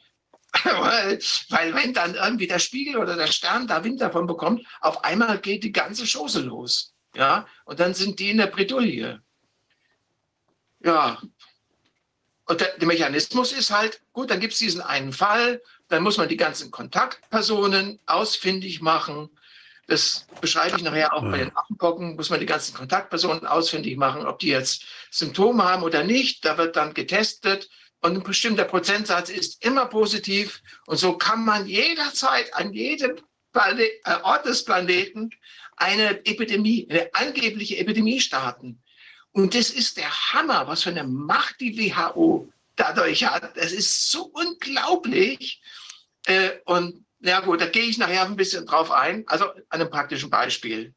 weil, 0.64 1.18
weil 1.50 1.74
wenn 1.74 1.92
dann 1.92 2.14
irgendwie 2.14 2.46
der 2.46 2.58
Spiegel 2.58 2.96
oder 2.96 3.16
der 3.16 3.26
Stern 3.26 3.66
da 3.66 3.84
Wind 3.84 4.00
davon 4.00 4.26
bekommt, 4.26 4.66
auf 4.80 5.04
einmal 5.04 5.38
geht 5.40 5.64
die 5.64 5.72
ganze 5.72 6.04
Chose 6.06 6.40
los. 6.40 6.94
Ja, 7.14 7.46
und 7.64 7.80
dann 7.80 7.94
sind 7.94 8.18
die 8.18 8.30
in 8.30 8.38
der 8.38 8.46
Bredouille. 8.46 9.20
Ja, 10.80 11.20
und 12.46 12.60
der, 12.60 12.78
der 12.78 12.86
Mechanismus 12.86 13.52
ist 13.52 13.70
halt, 13.70 14.00
gut, 14.12 14.30
dann 14.30 14.40
gibt 14.40 14.54
es 14.54 14.58
diesen 14.58 14.80
einen 14.80 15.12
Fall, 15.12 15.60
dann 15.88 16.02
muss 16.02 16.16
man 16.16 16.28
die 16.28 16.36
ganzen 16.36 16.70
Kontaktpersonen 16.70 17.98
ausfindig 18.06 18.80
machen. 18.80 19.28
Das 19.86 20.26
beschreibe 20.40 20.76
ich 20.76 20.82
nachher 20.82 21.14
auch 21.14 21.22
bei 21.22 21.38
den 21.38 21.56
Affenpocken, 21.56 22.16
muss 22.16 22.30
man 22.30 22.40
die 22.40 22.46
ganzen 22.46 22.74
Kontaktpersonen 22.74 23.46
ausfindig 23.46 23.96
machen, 23.96 24.26
ob 24.26 24.38
die 24.38 24.48
jetzt 24.48 24.84
Symptome 25.10 25.64
haben 25.64 25.82
oder 25.82 26.04
nicht. 26.04 26.44
Da 26.44 26.58
wird 26.58 26.76
dann 26.76 26.94
getestet 26.94 27.70
und 28.00 28.16
ein 28.16 28.22
bestimmter 28.22 28.64
Prozentsatz 28.64 29.28
ist 29.30 29.64
immer 29.64 29.86
positiv. 29.86 30.62
Und 30.86 30.98
so 30.98 31.16
kann 31.16 31.44
man 31.44 31.66
jederzeit 31.66 32.54
an 32.54 32.72
jedem 32.72 33.16
Planet, 33.52 33.90
äh, 34.04 34.16
Ort 34.22 34.46
des 34.46 34.64
Planeten 34.64 35.30
eine 35.76 36.24
Epidemie, 36.24 36.86
eine 36.90 37.10
angebliche 37.14 37.78
Epidemie 37.78 38.20
starten. 38.20 38.82
Und 39.32 39.54
das 39.54 39.70
ist 39.70 39.96
der 39.96 40.10
Hammer, 40.32 40.66
was 40.66 40.82
für 40.82 40.90
eine 40.90 41.04
Macht 41.04 41.60
die 41.60 41.76
WHO 41.76 42.50
dadurch 42.76 43.24
hat. 43.24 43.56
Das 43.56 43.72
ist 43.72 44.10
so 44.10 44.30
unglaublich. 44.32 45.60
Äh, 46.26 46.50
und 46.64 47.04
ja 47.20 47.40
gut, 47.40 47.60
da 47.60 47.66
gehe 47.66 47.84
ich 47.84 47.98
nachher 47.98 48.24
ein 48.24 48.36
bisschen 48.36 48.66
drauf 48.66 48.90
ein. 48.90 49.24
Also 49.26 49.50
an 49.50 49.62
einem 49.68 49.90
praktischen 49.90 50.30
Beispiel. 50.30 50.94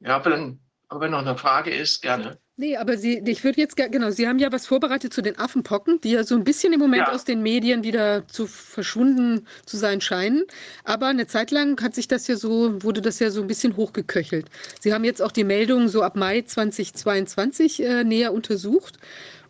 Ja, 0.00 0.18
dann, 0.18 0.60
aber 0.88 1.00
wenn 1.00 1.12
noch 1.12 1.20
eine 1.20 1.38
Frage 1.38 1.70
ist, 1.70 2.02
gerne. 2.02 2.40
Nee, 2.62 2.76
aber 2.76 2.96
Sie, 2.96 3.20
ich 3.26 3.42
würde 3.42 3.60
jetzt, 3.60 3.74
genau, 3.76 4.10
Sie 4.10 4.28
haben 4.28 4.38
ja 4.38 4.52
was 4.52 4.68
vorbereitet 4.68 5.12
zu 5.12 5.20
den 5.20 5.36
Affenpocken, 5.36 6.00
die 6.00 6.12
ja 6.12 6.22
so 6.22 6.36
ein 6.36 6.44
bisschen 6.44 6.72
im 6.72 6.78
Moment 6.78 7.08
Ja. 7.08 7.12
aus 7.12 7.24
den 7.24 7.42
Medien 7.42 7.82
wieder 7.82 8.22
zu 8.28 8.46
verschwunden 8.46 9.48
zu 9.66 9.76
sein 9.76 10.00
scheinen. 10.00 10.44
Aber 10.84 11.08
eine 11.08 11.26
Zeit 11.26 11.50
lang 11.50 11.82
hat 11.82 11.96
sich 11.96 12.06
das 12.06 12.28
ja 12.28 12.36
so, 12.36 12.80
wurde 12.84 13.02
das 13.02 13.18
ja 13.18 13.32
so 13.32 13.40
ein 13.40 13.48
bisschen 13.48 13.76
hochgeköchelt. 13.76 14.46
Sie 14.78 14.94
haben 14.94 15.02
jetzt 15.02 15.20
auch 15.20 15.32
die 15.32 15.42
Meldung 15.42 15.88
so 15.88 16.02
ab 16.04 16.14
Mai 16.14 16.42
2022 16.42 17.82
äh, 17.82 18.04
näher 18.04 18.32
untersucht. 18.32 18.96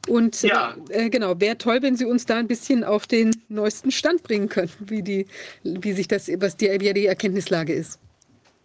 Und 0.08 0.40
Ja. 0.40 0.74
äh, 0.88 1.10
genau, 1.10 1.38
wäre 1.38 1.58
toll, 1.58 1.82
wenn 1.82 1.96
Sie 1.96 2.06
uns 2.06 2.24
da 2.24 2.38
ein 2.38 2.48
bisschen 2.48 2.82
auf 2.82 3.06
den 3.06 3.36
neuesten 3.50 3.90
Stand 3.90 4.22
bringen 4.22 4.48
könnten, 4.48 4.88
wie 4.88 5.02
die, 5.02 5.26
wie 5.64 5.92
sich 5.92 6.08
das, 6.08 6.28
was 6.38 6.56
die, 6.56 6.70
wie 6.80 6.94
die 6.94 7.04
Erkenntnislage 7.04 7.74
ist. 7.74 7.98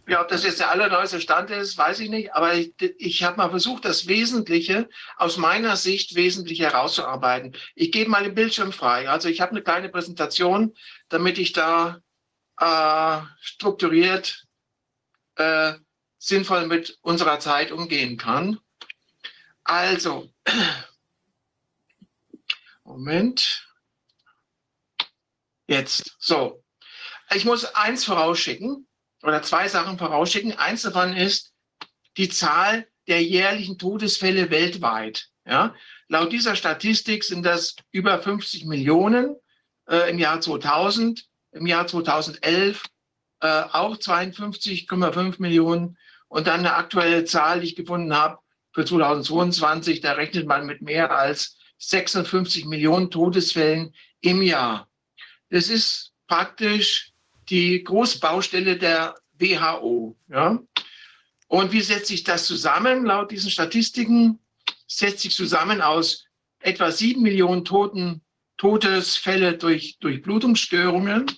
Ja, 0.10 0.22
ob 0.22 0.30
das 0.30 0.46
jetzt 0.46 0.62
der 0.62 0.72
allerneueste 0.72 1.20
Stand 1.20 1.50
ist, 1.52 1.78
weiß 1.78 2.00
ich 2.00 2.10
nicht. 2.10 2.34
Aber 2.34 2.54
ich, 2.54 2.74
ich 2.98 3.24
habe 3.24 3.36
mal 3.36 3.50
versucht, 3.50 3.84
das 3.84 4.08
Wesentliche 4.08 4.88
aus 5.18 5.36
meiner 5.36 5.76
Sicht 5.76 6.16
wesentlich 6.16 6.62
herauszuarbeiten. 6.62 7.58
Ich 7.76 7.92
gebe 7.92 8.10
mal 8.10 8.24
den 8.24 8.34
Bildschirm 8.34 8.72
frei. 8.72 9.10
Also 9.10 9.28
ich 9.28 9.42
habe 9.42 9.52
eine 9.52 9.62
kleine 9.62 9.90
Präsentation, 9.90 10.74
damit 11.10 11.38
ich 11.38 11.52
da 11.52 12.00
äh, 12.58 13.20
strukturiert 13.42 14.46
äh, 15.36 15.74
sinnvoll 16.18 16.68
mit 16.68 16.98
unserer 17.02 17.42
Zeit 17.42 17.74
umgehen 17.74 18.16
kann. 18.16 18.60
Also, 19.66 20.32
Moment. 22.86 23.68
Jetzt, 25.68 26.16
so. 26.18 26.64
Ich 27.36 27.44
muss 27.44 27.66
eins 27.76 28.06
vorausschicken 28.06 28.87
oder 29.24 29.42
zwei 29.42 29.68
Sachen 29.68 29.98
vorausschicken. 29.98 30.58
Eins 30.58 30.84
davon 30.84 31.16
ist 31.16 31.54
die 32.18 32.30
Zahl 32.30 32.88
der 33.08 33.24
jährlichen 33.24 33.78
Todesfälle 33.78 34.50
weltweit. 34.50 35.30
Ja? 35.46 35.74
Laut 36.08 36.32
dieser 36.32 36.56
Statistik 36.56 37.24
sind 37.24 37.44
das 37.44 37.76
über 37.92 38.22
50 38.22 38.66
Millionen 38.66 39.36
äh, 39.90 40.10
im 40.10 40.20
Jahr 40.20 40.42
2000, 40.42 41.26
im 41.52 41.66
Jahr 41.66 41.88
2011 41.88 42.84
äh, 43.42 43.48
auch 43.48 43.98
52,5 43.98 45.36
Millionen 45.40 45.98
und 46.28 46.48
dann 46.48 46.62
eine 46.62 46.74
aktuelle 46.74 47.26
Zahl, 47.26 47.62
die 47.62 47.68
ich 47.68 47.76
gefunden 47.76 48.14
habe 48.14 48.40
für 48.74 48.86
2022, 48.86 50.02
da 50.02 50.14
rechnet 50.14 50.48
man 50.48 50.66
mit 50.66 50.82
mehr 50.82 51.12
als 51.12 51.58
56 51.80 52.66
Millionen 52.66 53.12
Todesfällen 53.12 53.94
im 54.22 54.42
Jahr. 54.42 54.88
Das 55.50 55.70
ist 55.70 56.14
praktisch 56.28 57.14
die 57.50 57.84
Großbaustelle 57.84 58.78
der 58.78 59.16
WHO. 59.40 60.18
Ja? 60.30 60.60
Und 61.48 61.72
wie 61.72 61.82
setzt 61.82 62.08
sich 62.08 62.24
das 62.24 62.46
zusammen? 62.46 63.06
Laut 63.06 63.32
diesen 63.32 63.52
Statistiken 63.52 64.40
setzt 64.88 65.20
sich 65.20 65.36
zusammen 65.36 65.82
aus 65.82 66.26
etwa 66.60 66.92
sieben 66.92 67.22
Millionen 67.22 67.64
Toten, 67.64 68.22
Todesfälle 68.58 69.58
durch, 69.58 69.98
durch 70.00 70.22
Blutungsstörungen, 70.22 71.32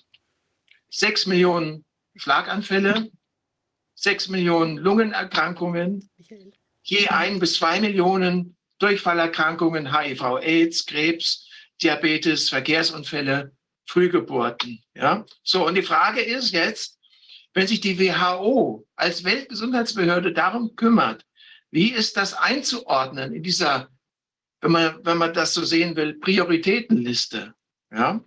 sechs 0.90 1.26
Millionen 1.26 1.86
Schlaganfälle, 2.15 3.11
sechs 3.94 4.30
Millionen 4.30 4.77
Lungenerkrankungen, 4.77 6.10
je 6.84 7.07
ein 7.10 7.40
bis 7.40 7.56
zwei 7.56 7.81
Millionen 7.81 8.56
Durchfallerkrankungen, 8.80 9.94
HIV, 9.94 10.38
AIDS, 10.41 10.86
Krebs, 10.86 11.49
Diabetes, 11.81 12.49
Verkehrsunfälle, 12.49 13.52
Frühgeburten. 13.89 14.83
Ja? 14.93 15.25
So, 15.43 15.65
und 15.65 15.75
die 15.75 15.83
Frage 15.83 16.21
ist 16.21 16.51
jetzt, 16.51 16.99
wenn 17.53 17.65
sich 17.67 17.81
die 17.81 17.99
WHO 17.99 18.85
als 18.95 19.23
Weltgesundheitsbehörde 19.23 20.31
darum 20.31 20.75
kümmert, 20.75 21.25
wie 21.71 21.91
ist 21.91 22.15
das 22.15 22.33
einzuordnen 22.33 23.33
in 23.33 23.43
dieser, 23.43 23.89
wenn 24.61 24.71
man, 24.71 25.05
wenn 25.05 25.17
man 25.17 25.33
das 25.33 25.53
so 25.53 25.63
sehen 25.63 25.95
will, 25.95 26.19
Prioritätenliste? 26.19 27.55
Ja? 27.91 28.23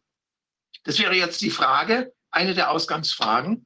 Das 0.85 0.99
wäre 0.99 1.15
jetzt 1.15 1.41
die 1.41 1.51
Frage, 1.51 2.13
eine 2.31 2.55
der 2.55 2.71
Ausgangsfragen. 2.71 3.65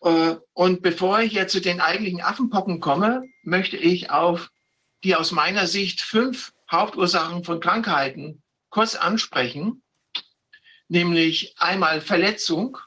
Äh, 0.00 0.36
Und 0.54 0.80
bevor 0.80 1.20
ich 1.20 1.32
jetzt 1.32 1.52
zu 1.52 1.60
den 1.60 1.80
eigentlichen 1.80 2.22
Affenpocken 2.22 2.80
komme, 2.80 3.22
möchte 3.42 3.76
ich 3.76 4.10
auf 4.10 4.50
die 5.04 5.14
aus 5.14 5.30
meiner 5.30 5.66
Sicht 5.66 6.00
fünf 6.00 6.54
Hauptursachen 6.70 7.44
von 7.44 7.60
Krankheiten 7.60 8.42
kurz 8.70 8.94
ansprechen, 8.94 9.82
nämlich 10.88 11.54
einmal 11.58 12.00
Verletzung, 12.00 12.78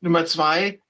Nummer 0.00 0.26
zwei 0.26 0.80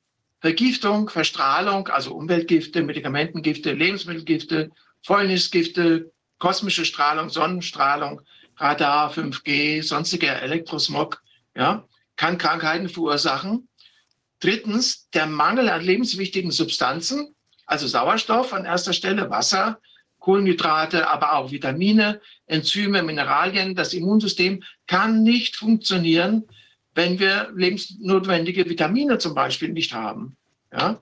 Vergiftung, 0.40 1.08
Verstrahlung, 1.08 1.88
also 1.88 2.14
Umweltgifte, 2.14 2.82
Medikamentengifte, 2.82 3.72
Lebensmittelgifte, 3.72 4.70
Fäulnisgifte, 5.02 6.10
kosmische 6.38 6.84
Strahlung, 6.84 7.28
Sonnenstrahlung, 7.28 8.22
Radar, 8.56 9.12
5G, 9.12 9.82
sonstiger 9.82 10.42
Elektrosmog, 10.42 11.22
ja, 11.54 11.86
kann 12.16 12.38
Krankheiten 12.38 12.88
verursachen. 12.88 13.68
Drittens, 14.40 15.08
der 15.10 15.26
Mangel 15.26 15.68
an 15.68 15.82
lebenswichtigen 15.82 16.50
Substanzen, 16.50 17.34
also 17.66 17.86
Sauerstoff 17.86 18.52
an 18.52 18.64
erster 18.64 18.92
Stelle, 18.92 19.30
Wasser, 19.30 19.78
Kohlenhydrate, 20.22 21.10
aber 21.10 21.34
auch 21.34 21.50
Vitamine, 21.50 22.20
Enzyme, 22.46 23.02
Mineralien. 23.02 23.74
Das 23.74 23.92
Immunsystem 23.92 24.62
kann 24.86 25.24
nicht 25.24 25.56
funktionieren, 25.56 26.44
wenn 26.94 27.18
wir 27.18 27.50
lebensnotwendige 27.54 28.68
Vitamine 28.68 29.18
zum 29.18 29.34
Beispiel 29.34 29.70
nicht 29.70 29.92
haben. 29.92 30.36
Ja? 30.72 31.00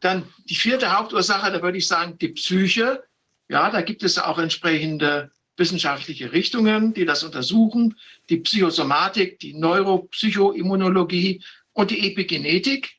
Dann 0.00 0.24
die 0.48 0.54
vierte 0.54 0.96
Hauptursache, 0.96 1.52
da 1.52 1.62
würde 1.62 1.76
ich 1.76 1.86
sagen, 1.86 2.16
die 2.18 2.28
Psyche. 2.28 3.04
Ja, 3.50 3.70
da 3.70 3.82
gibt 3.82 4.02
es 4.02 4.18
auch 4.18 4.38
entsprechende 4.38 5.30
wissenschaftliche 5.58 6.32
Richtungen, 6.32 6.94
die 6.94 7.04
das 7.04 7.24
untersuchen. 7.24 7.98
Die 8.30 8.38
Psychosomatik, 8.38 9.40
die 9.40 9.54
Neuropsychoimmunologie 9.54 11.42
und 11.74 11.90
die 11.90 12.10
Epigenetik. 12.10 12.94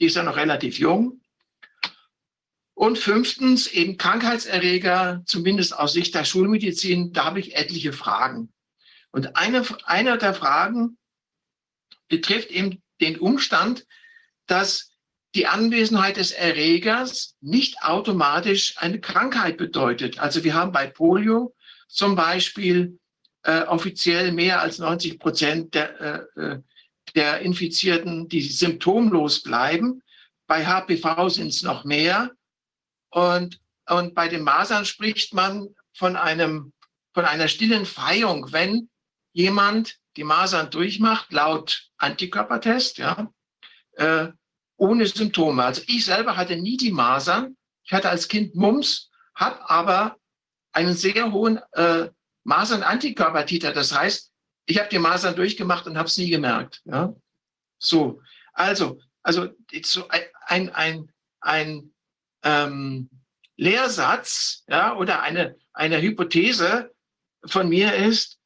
Die 0.00 0.06
ist 0.06 0.16
ja 0.16 0.22
noch 0.22 0.36
relativ 0.36 0.78
jung. 0.78 1.20
Und 2.76 2.98
fünftens 2.98 3.68
eben 3.68 3.96
Krankheitserreger, 3.96 5.22
zumindest 5.24 5.78
aus 5.78 5.94
Sicht 5.94 6.14
der 6.14 6.26
Schulmedizin, 6.26 7.10
da 7.14 7.24
habe 7.24 7.40
ich 7.40 7.56
etliche 7.56 7.94
Fragen. 7.94 8.52
Und 9.10 9.34
eine, 9.34 9.64
einer 9.84 10.18
der 10.18 10.34
Fragen 10.34 10.98
betrifft 12.08 12.50
eben 12.50 12.82
den 13.00 13.18
Umstand, 13.18 13.86
dass 14.46 14.90
die 15.34 15.46
Anwesenheit 15.46 16.18
des 16.18 16.32
Erregers 16.32 17.34
nicht 17.40 17.80
automatisch 17.80 18.74
eine 18.76 19.00
Krankheit 19.00 19.56
bedeutet. 19.56 20.18
Also 20.18 20.44
wir 20.44 20.52
haben 20.52 20.70
bei 20.70 20.86
Polio 20.86 21.54
zum 21.88 22.14
Beispiel 22.14 22.98
äh, 23.44 23.62
offiziell 23.62 24.32
mehr 24.32 24.60
als 24.60 24.78
90 24.80 25.18
Prozent 25.18 25.74
der, 25.74 26.28
äh, 26.36 26.40
äh, 26.40 26.62
der 27.14 27.40
Infizierten, 27.40 28.28
die 28.28 28.42
symptomlos 28.42 29.42
bleiben. 29.42 30.02
Bei 30.46 30.66
HPV 30.66 31.30
sind 31.30 31.48
es 31.48 31.62
noch 31.62 31.84
mehr. 31.84 32.32
Und, 33.16 33.62
und 33.88 34.14
bei 34.14 34.28
den 34.28 34.42
Masern 34.42 34.84
spricht 34.84 35.32
man 35.32 35.74
von, 35.94 36.16
einem, 36.16 36.74
von 37.14 37.24
einer 37.24 37.48
stillen 37.48 37.86
Feierung, 37.86 38.52
wenn 38.52 38.90
jemand 39.32 39.96
die 40.18 40.24
Masern 40.24 40.70
durchmacht, 40.70 41.32
laut 41.32 41.88
Antikörpertest, 41.96 42.98
ja, 42.98 43.32
äh, 43.92 44.28
ohne 44.76 45.06
Symptome. 45.06 45.64
Also 45.64 45.80
ich 45.86 46.04
selber 46.04 46.36
hatte 46.36 46.56
nie 46.56 46.76
die 46.76 46.92
Masern. 46.92 47.56
Ich 47.84 47.92
hatte 47.94 48.10
als 48.10 48.28
Kind 48.28 48.54
Mumps, 48.54 49.10
habe 49.34 49.66
aber 49.70 50.18
einen 50.72 50.92
sehr 50.92 51.32
hohen 51.32 51.58
äh, 51.72 52.10
Masern-Antikörpertiter. 52.44 53.72
Das 53.72 53.96
heißt, 53.96 54.30
ich 54.66 54.78
habe 54.78 54.90
die 54.90 54.98
Masern 54.98 55.34
durchgemacht 55.34 55.86
und 55.86 55.96
habe 55.96 56.08
es 56.08 56.18
nie 56.18 56.28
gemerkt. 56.28 56.82
Ja? 56.84 57.14
So, 57.78 58.20
also, 58.52 59.00
also 59.22 59.48
so 59.84 60.06
ein, 60.08 60.68
ein, 60.74 61.10
ein 61.40 61.94
ähm, 62.46 63.10
Lehrsatz 63.56 64.64
ja, 64.68 64.94
oder 64.96 65.22
eine, 65.22 65.56
eine 65.72 66.00
Hypothese 66.00 66.94
von 67.44 67.68
mir 67.68 67.94
ist, 67.94 68.38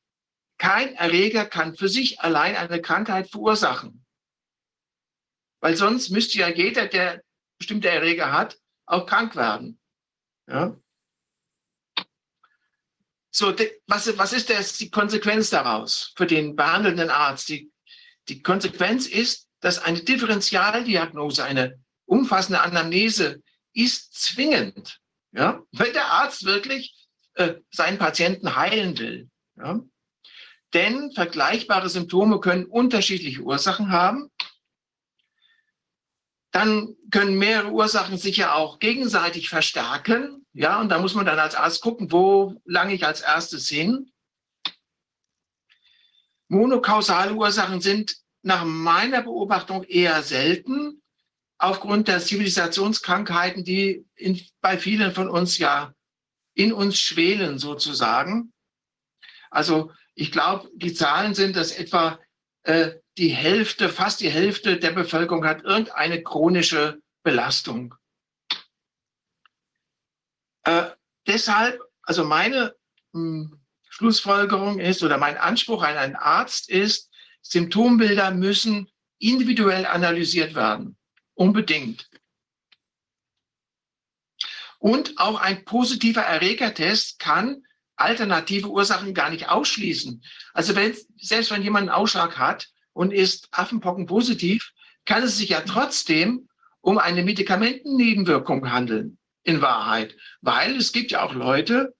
kein 0.58 0.94
Erreger 0.94 1.46
kann 1.46 1.76
für 1.76 1.88
sich 1.88 2.20
allein 2.20 2.56
eine 2.56 2.80
Krankheit 2.80 3.30
verursachen. 3.30 4.04
Weil 5.60 5.76
sonst 5.76 6.10
müsste 6.10 6.38
ja 6.38 6.48
jeder, 6.48 6.86
der 6.86 7.22
bestimmte 7.58 7.90
Erreger 7.90 8.32
hat, 8.32 8.58
auch 8.86 9.06
krank 9.06 9.36
werden. 9.36 9.78
Ja? 10.48 10.76
So, 13.30 13.54
was, 13.86 14.18
was 14.18 14.32
ist 14.32 14.50
das, 14.50 14.78
die 14.78 14.90
Konsequenz 14.90 15.50
daraus 15.50 16.12
für 16.16 16.26
den 16.26 16.56
behandelnden 16.56 17.10
Arzt? 17.10 17.48
Die, 17.48 17.70
die 18.28 18.42
Konsequenz 18.42 19.06
ist, 19.06 19.48
dass 19.60 19.78
eine 19.78 20.02
Differentialdiagnose, 20.02 21.44
eine 21.44 21.82
umfassende 22.06 22.60
Anamnese 22.60 23.42
ist 23.72 24.14
zwingend. 24.14 25.00
Ja? 25.32 25.62
Wenn 25.72 25.92
der 25.92 26.06
Arzt 26.06 26.44
wirklich 26.44 27.08
äh, 27.34 27.54
seinen 27.70 27.98
Patienten 27.98 28.56
heilen 28.56 28.98
will. 28.98 29.30
Ja? 29.56 29.80
Denn 30.74 31.12
vergleichbare 31.12 31.88
Symptome 31.88 32.40
können 32.40 32.66
unterschiedliche 32.66 33.42
Ursachen 33.42 33.90
haben 33.90 34.30
dann 36.50 36.96
können 37.10 37.38
mehrere 37.38 37.70
Ursachen 37.70 38.18
sich 38.18 38.38
ja 38.38 38.54
auch 38.54 38.78
gegenseitig 38.78 39.48
verstärken. 39.48 40.46
Ja, 40.52 40.80
und 40.80 40.88
da 40.88 40.98
muss 40.98 41.14
man 41.14 41.26
dann 41.26 41.38
als 41.38 41.54
Arzt 41.54 41.80
gucken, 41.80 42.10
wo 42.10 42.60
lange 42.64 42.94
ich 42.94 43.06
als 43.06 43.20
erstes 43.20 43.68
hin. 43.68 44.12
Monokausale 46.48 47.34
Ursachen 47.34 47.80
sind 47.80 48.16
nach 48.42 48.64
meiner 48.64 49.22
Beobachtung 49.22 49.84
eher 49.84 50.22
selten, 50.22 51.02
aufgrund 51.60 52.08
der 52.08 52.20
Zivilisationskrankheiten, 52.20 53.64
die 53.64 54.06
in, 54.16 54.40
bei 54.62 54.78
vielen 54.78 55.12
von 55.12 55.28
uns 55.28 55.58
ja 55.58 55.94
in 56.54 56.72
uns 56.72 56.98
schwelen 56.98 57.58
sozusagen. 57.58 58.52
Also 59.50 59.92
ich 60.14 60.32
glaube, 60.32 60.70
die 60.74 60.94
Zahlen 60.94 61.34
sind, 61.34 61.56
dass 61.56 61.72
etwa 61.72 62.18
äh, 62.62 62.92
die 63.18 63.28
Hälfte, 63.28 63.90
fast 63.90 64.20
die 64.20 64.30
Hälfte 64.30 64.78
der 64.78 64.92
Bevölkerung 64.92 65.44
hat 65.44 65.62
irgendeine 65.62 66.22
chronische 66.22 67.00
Belastung. 67.22 67.94
Äh, 70.64 70.90
deshalb, 71.26 71.78
also 72.02 72.24
meine 72.24 72.74
mh, 73.12 73.20
hm, 73.20 73.60
Schlussfolgerung 73.90 74.78
ist 74.78 75.02
oder 75.02 75.18
mein 75.18 75.36
Anspruch 75.36 75.82
an 75.82 75.98
einen 75.98 76.16
Arzt 76.16 76.70
ist, 76.70 77.10
Symptombilder 77.42 78.30
müssen 78.30 78.88
individuell 79.18 79.84
analysiert 79.84 80.54
werden. 80.54 80.96
Unbedingt. 81.40 82.06
Und 84.78 85.18
auch 85.18 85.40
ein 85.40 85.64
positiver 85.64 86.20
Erregertest 86.20 87.18
kann 87.18 87.64
alternative 87.96 88.68
Ursachen 88.68 89.14
gar 89.14 89.30
nicht 89.30 89.48
ausschließen. 89.48 90.22
Also 90.52 90.76
wenn, 90.76 90.94
selbst 91.16 91.50
wenn 91.50 91.62
jemand 91.62 91.88
einen 91.88 91.96
Ausschlag 91.96 92.36
hat 92.36 92.68
und 92.92 93.14
ist 93.14 93.48
Affenpocken 93.52 94.04
positiv, 94.04 94.72
kann 95.06 95.22
es 95.22 95.38
sich 95.38 95.48
ja 95.48 95.62
trotzdem 95.62 96.46
um 96.82 96.98
eine 96.98 97.22
Medikamentennebenwirkung 97.22 98.70
handeln, 98.70 99.16
in 99.42 99.62
Wahrheit. 99.62 100.18
Weil 100.42 100.76
es 100.76 100.92
gibt 100.92 101.10
ja 101.10 101.22
auch 101.22 101.32
Leute, 101.32 101.96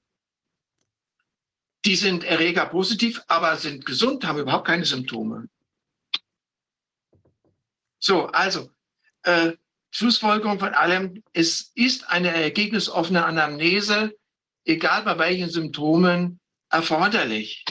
die 1.87 1.97
sind 1.97 2.25
Erreger 2.25 2.67
positiv, 2.67 3.23
aber 3.27 3.57
sind 3.57 3.87
gesund, 3.87 4.27
haben 4.27 4.39
überhaupt 4.39 4.67
keine 4.67 4.85
Symptome. 4.85 5.49
So, 7.99 8.27
also, 8.27 8.71
äh, 9.23 9.53
Schlussfolgerung 9.91 10.59
von 10.59 10.75
allem, 10.75 11.23
es 11.33 11.73
ist 11.75 12.09
eine 12.09 12.35
ergebnisoffene 12.35 13.25
Anamnese 13.25 14.15
egal 14.65 15.03
bei 15.03 15.19
welchen 15.19 15.51
Symptomen, 15.51 16.41
erforderlich. 16.71 17.65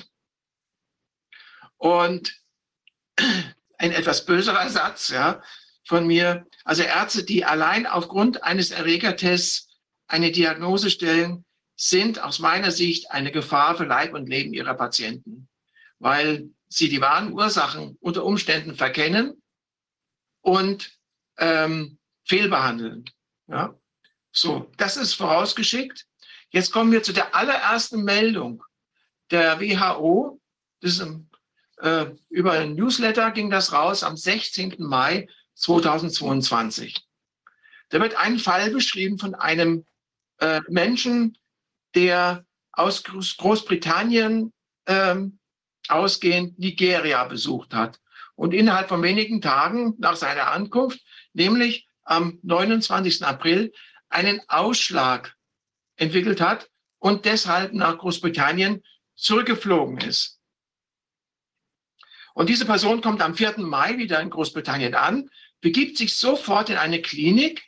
Und 1.78 2.36
ein 3.78 3.92
etwas 3.92 4.26
böserer 4.26 4.70
Satz 4.70 5.10
ja, 5.10 5.42
von 5.86 6.06
mir, 6.06 6.46
also 6.66 6.84
Ärzte, 6.84 7.24
die 7.24 7.46
allein 7.46 7.88
aufgrund 7.88 8.44
eines 8.44 8.72
Erregertests 8.72 9.70
eine 10.08 10.32
Diagnose 10.32 10.90
stellen, 10.90 11.46
sind 11.76 12.20
aus 12.20 12.40
meiner 12.40 12.72
Sicht 12.72 13.12
eine 13.12 13.32
Gefahr 13.32 13.78
für 13.78 13.86
Leib 13.86 14.14
und 14.14 14.28
Leben 14.28 14.54
ihrer 14.54 14.74
Patienten, 14.74 15.48
weil 16.00 16.50
sie 16.68 16.90
die 16.90 17.00
wahren 17.00 17.32
Ursachen 17.32 17.98
unter 18.02 18.26
Umständen 18.26 18.76
verkennen 18.76 19.42
und 20.42 20.99
ähm, 21.40 21.98
fehlbehandeln. 22.26 23.06
Ja? 23.48 23.76
So, 24.32 24.72
das 24.78 24.98
ist 24.98 25.16
vorausgeschickt. 25.16 26.06
Jetzt 26.52 26.72
kommen 26.72 26.92
wir 26.92 27.04
zu 27.04 27.14
der 27.14 27.36
allerersten 27.36 28.04
Meldung 28.04 28.64
der 29.32 29.60
WHO. 29.60 30.40
Das 30.82 31.00
ist 31.00 31.08
äh, 31.78 32.06
über 32.30 32.54
ein 32.54 32.76
Newsletter 32.76 33.32
ging 33.32 33.50
das 33.50 33.74
raus 33.74 34.04
am 34.04 34.18
16. 34.18 34.76
Mai 34.80 35.28
2022. 35.56 36.96
Da 37.90 38.00
wird 38.00 38.16
ein 38.16 38.40
Fall 38.40 38.72
beschrieben 38.72 39.18
von 39.18 39.36
einem 39.36 39.86
äh, 40.38 40.62
Menschen, 40.70 41.38
der 41.96 42.46
aus 42.72 43.04
Großbritannien 43.04 44.54
ähm, 44.86 45.40
ausgehend 45.88 46.60
Nigeria 46.60 47.24
besucht 47.26 47.74
hat 47.74 48.00
und 48.40 48.54
innerhalb 48.54 48.88
von 48.88 49.04
wenigen 49.04 49.42
Tagen 49.42 49.96
nach 49.98 50.16
seiner 50.16 50.48
Ankunft, 50.52 51.02
nämlich 51.34 51.90
am 52.04 52.40
29. 52.42 53.26
April, 53.26 53.74
einen 54.08 54.40
Ausschlag 54.48 55.36
entwickelt 55.98 56.40
hat 56.40 56.70
und 57.00 57.26
deshalb 57.26 57.74
nach 57.74 57.98
Großbritannien 57.98 58.82
zurückgeflogen 59.16 59.98
ist. 59.98 60.40
Und 62.34 62.48
diese 62.48 62.66
Person 62.66 63.02
kommt 63.02 63.22
am 63.22 63.36
4. 63.36 63.56
Mai 63.58 63.98
wieder 63.98 64.22
in 64.22 64.30
Großbritannien 64.30 64.96
an, 64.96 65.30
begibt 65.60 65.98
sich 65.98 66.16
sofort 66.16 66.70
in 66.70 66.78
eine 66.78 67.02
Klinik 67.02 67.66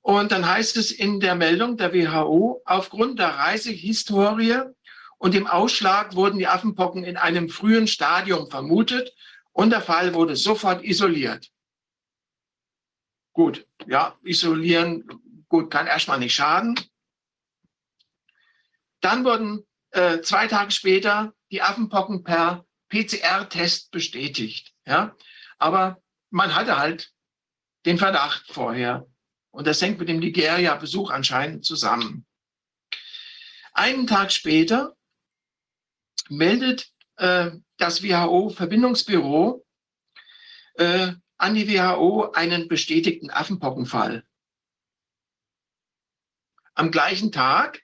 und 0.00 0.32
dann 0.32 0.48
heißt 0.48 0.78
es 0.78 0.90
in 0.90 1.20
der 1.20 1.34
Meldung 1.34 1.76
der 1.76 1.92
WHO, 1.92 2.62
aufgrund 2.64 3.18
der 3.18 3.36
Reisehistorie 3.36 4.62
und 5.18 5.34
dem 5.34 5.46
Ausschlag 5.46 6.14
wurden 6.14 6.38
die 6.38 6.46
Affenpocken 6.46 7.04
in 7.04 7.18
einem 7.18 7.50
frühen 7.50 7.86
Stadium 7.86 8.48
vermutet 8.48 9.12
und 9.54 9.70
der 9.70 9.80
Fall 9.80 10.12
wurde 10.14 10.36
sofort 10.36 10.84
isoliert. 10.84 11.50
Gut, 13.32 13.66
ja, 13.86 14.18
isolieren, 14.22 15.06
gut, 15.48 15.70
kann 15.70 15.86
erstmal 15.86 16.18
nicht 16.18 16.34
schaden. 16.34 16.78
Dann 19.00 19.24
wurden 19.24 19.66
äh, 19.90 20.20
zwei 20.20 20.48
Tage 20.48 20.72
später 20.72 21.34
die 21.50 21.62
Affenpocken 21.62 22.24
per 22.24 22.66
PCR-Test 22.88 23.90
bestätigt. 23.90 24.74
Ja? 24.86 25.16
Aber 25.58 26.02
man 26.30 26.54
hatte 26.54 26.76
halt 26.76 27.12
den 27.86 27.98
Verdacht 27.98 28.52
vorher. 28.52 29.06
Und 29.50 29.66
das 29.66 29.80
hängt 29.80 30.00
mit 30.00 30.08
dem 30.08 30.18
Nigeria-Besuch 30.18 31.10
anscheinend 31.10 31.64
zusammen. 31.64 32.26
Einen 33.72 34.06
Tag 34.06 34.32
später 34.32 34.96
meldet 36.28 36.88
äh, 37.16 37.52
das 37.84 38.02
WHO-Verbindungsbüro 38.02 39.62
äh, 40.76 41.12
an 41.36 41.54
die 41.54 41.68
WHO 41.68 42.32
einen 42.32 42.66
bestätigten 42.66 43.30
Affenpockenfall. 43.30 44.24
Am 46.72 46.90
gleichen 46.90 47.30
Tag 47.30 47.82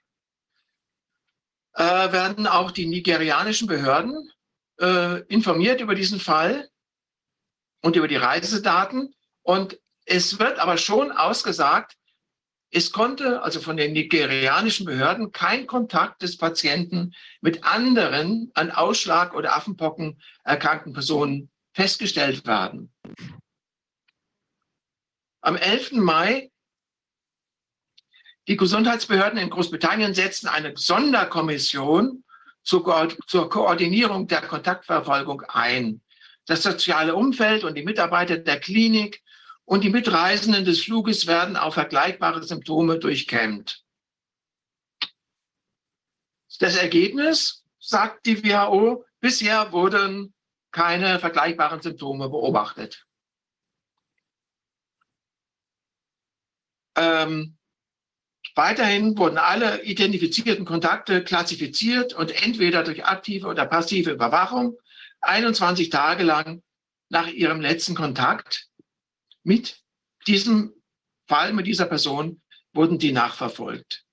äh, 1.73 1.83
werden 1.83 2.47
auch 2.47 2.71
die 2.71 2.87
nigerianischen 2.87 3.67
Behörden 3.67 4.31
äh, 4.79 5.21
informiert 5.27 5.81
über 5.81 5.93
diesen 5.93 6.19
Fall 6.19 6.71
und 7.81 7.95
über 7.95 8.07
die 8.07 8.15
Reisedaten. 8.15 9.13
Und 9.43 9.79
es 10.05 10.39
wird 10.39 10.57
aber 10.57 10.77
schon 10.77 11.11
ausgesagt, 11.11 11.95
es 12.71 12.91
konnte 12.91 13.41
also 13.41 13.59
von 13.59 13.75
den 13.75 13.91
nigerianischen 13.91 14.85
Behörden 14.85 15.31
kein 15.31 15.67
Kontakt 15.67 16.21
des 16.21 16.37
Patienten 16.37 17.13
mit 17.41 17.63
anderen 17.65 18.49
an 18.53 18.71
Ausschlag 18.71 19.35
oder 19.35 19.55
Affenpocken 19.55 20.21
erkrankten 20.43 20.93
Personen 20.93 21.49
festgestellt 21.73 22.47
werden. 22.47 22.91
Am 25.41 25.55
11. 25.55 25.93
Mai 25.93 26.51
die 28.47 28.57
Gesundheitsbehörden 28.57 29.37
in 29.37 29.49
Großbritannien 29.49 30.13
setzen 30.13 30.47
eine 30.47 30.75
Sonderkommission 30.75 32.23
zur, 32.63 32.83
Ko 32.83 33.07
zur 33.27 33.49
Koordinierung 33.49 34.27
der 34.27 34.41
Kontaktverfolgung 34.41 35.41
ein. 35.47 36.01
Das 36.45 36.63
soziale 36.63 37.15
Umfeld 37.15 37.63
und 37.63 37.75
die 37.75 37.83
Mitarbeiter 37.83 38.37
der 38.37 38.59
Klinik 38.59 39.21
und 39.65 39.83
die 39.83 39.89
Mitreisenden 39.89 40.65
des 40.65 40.81
Fluges 40.81 41.27
werden 41.27 41.55
auf 41.55 41.75
vergleichbare 41.75 42.43
Symptome 42.43 42.99
durchkämmt. 42.99 43.83
Das 46.59 46.75
Ergebnis, 46.75 47.63
sagt 47.79 48.25
die 48.25 48.43
WHO, 48.43 49.05
bisher 49.19 49.71
wurden 49.71 50.33
keine 50.71 51.19
vergleichbaren 51.19 51.81
Symptome 51.81 52.29
beobachtet. 52.29 53.05
Ähm, 56.95 57.57
weiterhin 58.55 59.17
wurden 59.17 59.37
alle 59.37 59.83
identifizierten 59.83 60.65
Kontakte 60.65 61.23
klassifiziert 61.23 62.13
und 62.13 62.43
entweder 62.43 62.83
durch 62.83 63.05
aktive 63.05 63.47
oder 63.47 63.65
passive 63.65 64.11
Überwachung 64.11 64.77
21 65.21 65.89
Tage 65.89 66.23
lang 66.23 66.61
nach 67.09 67.27
ihrem 67.27 67.61
letzten 67.61 67.95
Kontakt 67.95 68.70
mit 69.43 69.81
diesem 70.27 70.73
Fall, 71.27 71.53
mit 71.53 71.67
dieser 71.67 71.85
Person, 71.85 72.41
wurden 72.73 72.99
die 72.99 73.11
nachverfolgt. 73.11 74.05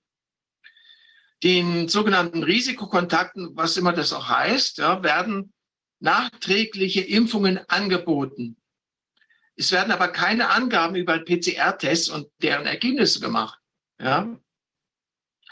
Den 1.42 1.88
sogenannten 1.88 2.42
Risikokontakten, 2.42 3.56
was 3.56 3.76
immer 3.76 3.92
das 3.92 4.12
auch 4.12 4.28
heißt, 4.28 4.78
ja, 4.78 5.02
werden 5.02 5.52
nachträgliche 6.00 7.00
Impfungen 7.00 7.58
angeboten. 7.68 8.56
Es 9.56 9.72
werden 9.72 9.92
aber 9.92 10.08
keine 10.08 10.50
Angaben 10.50 10.94
über 10.94 11.18
PCR-Tests 11.18 12.08
und 12.08 12.30
deren 12.42 12.66
Ergebnisse 12.66 13.20
gemacht. 13.20 13.60
Ja? 14.00 14.38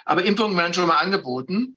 Aber 0.05 0.25
Impfungen 0.25 0.57
werden 0.57 0.75
schon 0.75 0.87
mal 0.87 0.99
angeboten. 0.99 1.77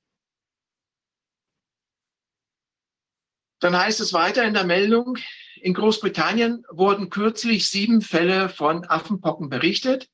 Dann 3.59 3.75
heißt 3.75 3.99
es 3.99 4.13
weiter 4.13 4.43
in 4.43 4.53
der 4.53 4.63
Meldung, 4.63 5.17
in 5.61 5.73
Großbritannien 5.73 6.65
wurden 6.69 7.09
kürzlich 7.09 7.67
sieben 7.67 8.01
Fälle 8.01 8.49
von 8.49 8.85
Affenpocken 8.85 9.49
berichtet. 9.49 10.09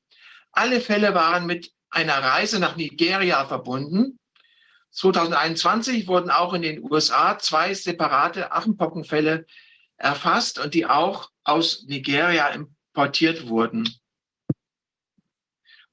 Alle 0.52 0.80
Fälle 0.80 1.14
waren 1.14 1.46
mit 1.46 1.72
einer 1.90 2.14
Reise 2.14 2.58
nach 2.58 2.76
Nigeria 2.76 3.44
verbunden. 3.46 4.18
2021 4.90 6.08
wurden 6.08 6.30
auch 6.30 6.54
in 6.54 6.62
den 6.62 6.82
USA 6.82 7.38
zwei 7.38 7.74
separate 7.74 8.52
Affenpockenfälle 8.52 9.46
erfasst 9.96 10.58
und 10.58 10.74
die 10.74 10.86
auch 10.86 11.30
aus 11.44 11.84
Nigeria 11.86 12.48
importiert 12.48 13.48
wurden. 13.48 13.88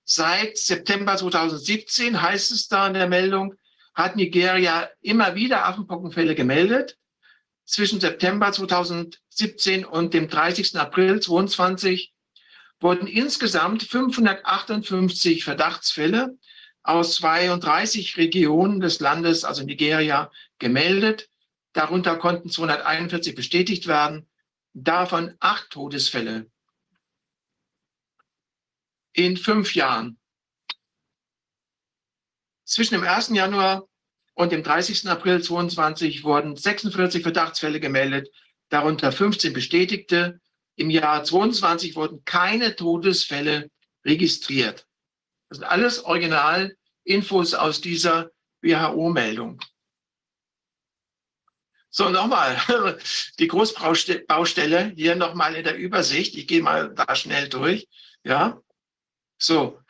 Seit 0.06 0.58
September 0.58 1.16
2017 1.16 2.22
heißt 2.22 2.52
es 2.52 2.68
da 2.68 2.88
in 2.88 2.94
der 2.94 3.08
Meldung, 3.08 3.56
hat 3.94 4.16
Nigeria 4.16 4.90
immer 5.02 5.36
wieder 5.36 5.66
Affenpockenfälle 5.66 6.36
gemeldet. 6.36 6.98
Zwischen 7.66 8.00
September 8.00 8.52
2017 8.52 9.86
und 9.86 10.14
dem 10.14 10.28
30. 10.28 10.76
April 10.78 11.22
2022 11.22 12.14
wurden 12.80 13.08
insgesamt 13.08 13.84
558 13.84 15.44
Verdachtsfälle 15.44 16.38
aus 16.84 17.16
32 17.16 18.18
Regionen 18.18 18.82
des 18.82 19.00
Landes, 19.00 19.46
also 19.46 19.64
Nigeria, 19.64 20.30
gemeldet. 20.60 21.30
Darunter 21.72 22.18
konnten 22.18 22.50
241 22.50 23.36
bestätigt 23.36 23.88
werden, 23.88 24.28
davon 24.74 25.36
acht 25.40 25.70
Todesfälle 25.70 26.52
in 29.14 29.38
fünf 29.38 29.76
Jahren. 29.76 30.20
Zwischen 32.66 32.96
dem 32.96 33.04
1. 33.04 33.30
Januar 33.30 33.88
und 34.36 34.52
dem 34.52 34.64
30. 34.64 35.08
April 35.08 35.42
2022 35.42 36.24
wurden 36.24 36.56
46 36.56 37.22
Verdachtsfälle 37.24 37.80
gemeldet, 37.80 38.30
darunter 38.70 39.12
15 39.12 39.54
bestätigte. 39.54 40.40
Im 40.76 40.90
Jahr 40.90 41.24
2022 41.24 41.96
wurden 41.96 42.24
keine 42.26 42.76
Todesfälle 42.76 43.70
registriert. 44.04 44.88
Das 45.50 45.60
sind 45.60 45.68
alles 45.68 46.04
Originalinfos 46.04 47.54
aus 47.54 47.82
dieser 47.82 48.32
WHO-Meldung. 48.62 49.62
So, 51.92 52.10
nochmal, 52.10 52.60
die 53.40 53.48
Großbaustelle 53.48 54.94
hier 54.96 55.16
nochmal 55.16 55.54
in 55.56 55.64
der 55.64 55.78
Übersicht. 55.78 56.36
Ich 56.36 56.48
gehe 56.48 56.64
mal 56.64 56.92
da 56.92 57.16
schnell 57.16 57.50
durch. 57.50 57.88
Ja, 58.24 58.60
so, 59.38 59.83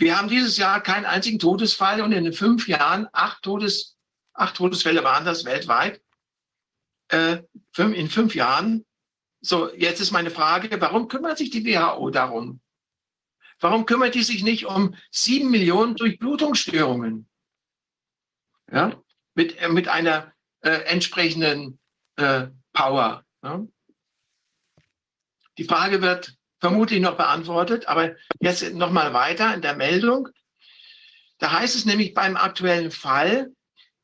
wir 0.00 0.16
haben 0.16 0.28
dieses 0.28 0.56
Jahr 0.56 0.82
keinen 0.82 1.04
einzigen 1.04 1.38
Todesfall 1.38 2.00
und 2.00 2.12
in 2.12 2.24
den 2.24 2.32
fünf 2.32 2.66
Jahren 2.66 3.06
acht, 3.12 3.42
Todes, 3.42 3.98
acht 4.32 4.56
Todesfälle 4.56 5.04
waren 5.04 5.26
das 5.26 5.44
weltweit. 5.44 6.02
Äh, 7.08 7.42
in 7.76 8.08
fünf 8.08 8.34
Jahren. 8.34 8.86
So, 9.42 9.72
jetzt 9.74 10.00
ist 10.00 10.10
meine 10.10 10.30
Frage, 10.30 10.80
warum 10.80 11.08
kümmert 11.08 11.38
sich 11.38 11.50
die 11.50 11.64
WHO 11.64 12.10
darum? 12.10 12.60
Warum 13.58 13.84
kümmert 13.84 14.14
die 14.14 14.22
sich 14.22 14.42
nicht 14.42 14.66
um 14.66 14.94
sieben 15.10 15.50
Millionen 15.50 15.96
Durchblutungsstörungen? 15.96 17.28
Ja, 18.72 19.02
mit, 19.34 19.58
äh, 19.58 19.68
mit 19.68 19.88
einer 19.88 20.32
äh, 20.60 20.70
entsprechenden 20.70 21.78
äh, 22.16 22.46
Power. 22.72 23.24
Ja? 23.42 23.66
Die 25.58 25.64
Frage 25.64 26.00
wird 26.00 26.38
vermutlich 26.60 27.00
noch 27.00 27.16
beantwortet, 27.16 27.88
aber 27.88 28.14
jetzt 28.38 28.74
noch 28.74 28.90
mal 28.90 29.12
weiter 29.12 29.54
in 29.54 29.62
der 29.62 29.74
Meldung. 29.74 30.28
Da 31.38 31.52
heißt 31.52 31.74
es 31.74 31.86
nämlich 31.86 32.14
beim 32.14 32.36
aktuellen 32.36 32.90
Fall, 32.90 33.50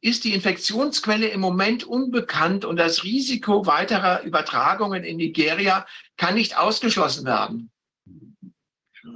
ist 0.01 0.25
die 0.25 0.35
Infektionsquelle 0.35 1.29
im 1.29 1.41
Moment 1.41 1.85
unbekannt 1.85 2.65
und 2.65 2.77
das 2.77 3.05
Risiko 3.05 3.67
weiterer 3.67 4.23
Übertragungen 4.23 5.05
in 5.05 5.17
Nigeria 5.17 5.87
kann 6.17 6.35
nicht 6.35 6.57
ausgeschlossen 6.57 7.27
werden. 7.27 7.71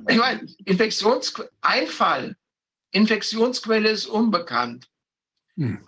Ich 0.09 0.19
meine, 0.19 0.47
Infektionseinfall, 0.65 2.37
Infektionsquelle 2.93 3.91
ist 3.91 4.07
unbekannt. 4.07 4.89
Hm. 5.57 5.85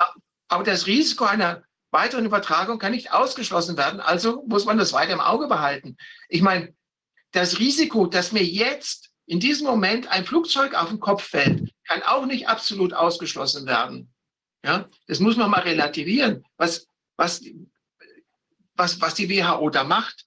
Aber 0.48 0.64
das 0.64 0.86
Risiko 0.86 1.24
einer 1.24 1.64
weiteren 1.90 2.26
Übertragung 2.26 2.78
kann 2.78 2.92
nicht 2.92 3.12
ausgeschlossen 3.12 3.76
werden. 3.76 4.00
Also 4.00 4.44
muss 4.46 4.64
man 4.64 4.78
das 4.78 4.92
weiter 4.92 5.12
im 5.12 5.20
Auge 5.20 5.46
behalten. 5.46 5.96
Ich 6.28 6.42
meine, 6.42 6.74
das 7.32 7.58
Risiko, 7.58 8.06
dass 8.06 8.32
mir 8.32 8.44
jetzt 8.44 9.10
in 9.26 9.40
diesem 9.40 9.66
Moment 9.66 10.08
ein 10.08 10.24
Flugzeug 10.24 10.74
auf 10.74 10.90
den 10.90 11.00
Kopf 11.00 11.24
fällt, 11.24 11.72
kann 11.84 12.02
auch 12.02 12.26
nicht 12.26 12.48
absolut 12.48 12.92
ausgeschlossen 12.92 13.66
werden. 13.66 14.12
Ja, 14.64 14.88
das 15.08 15.18
muss 15.18 15.36
man 15.36 15.50
mal 15.50 15.60
relativieren, 15.60 16.44
was, 16.56 16.86
was, 17.16 17.42
was, 18.74 19.00
was 19.00 19.14
die 19.14 19.28
WHO 19.28 19.70
da 19.70 19.84
macht. 19.84 20.26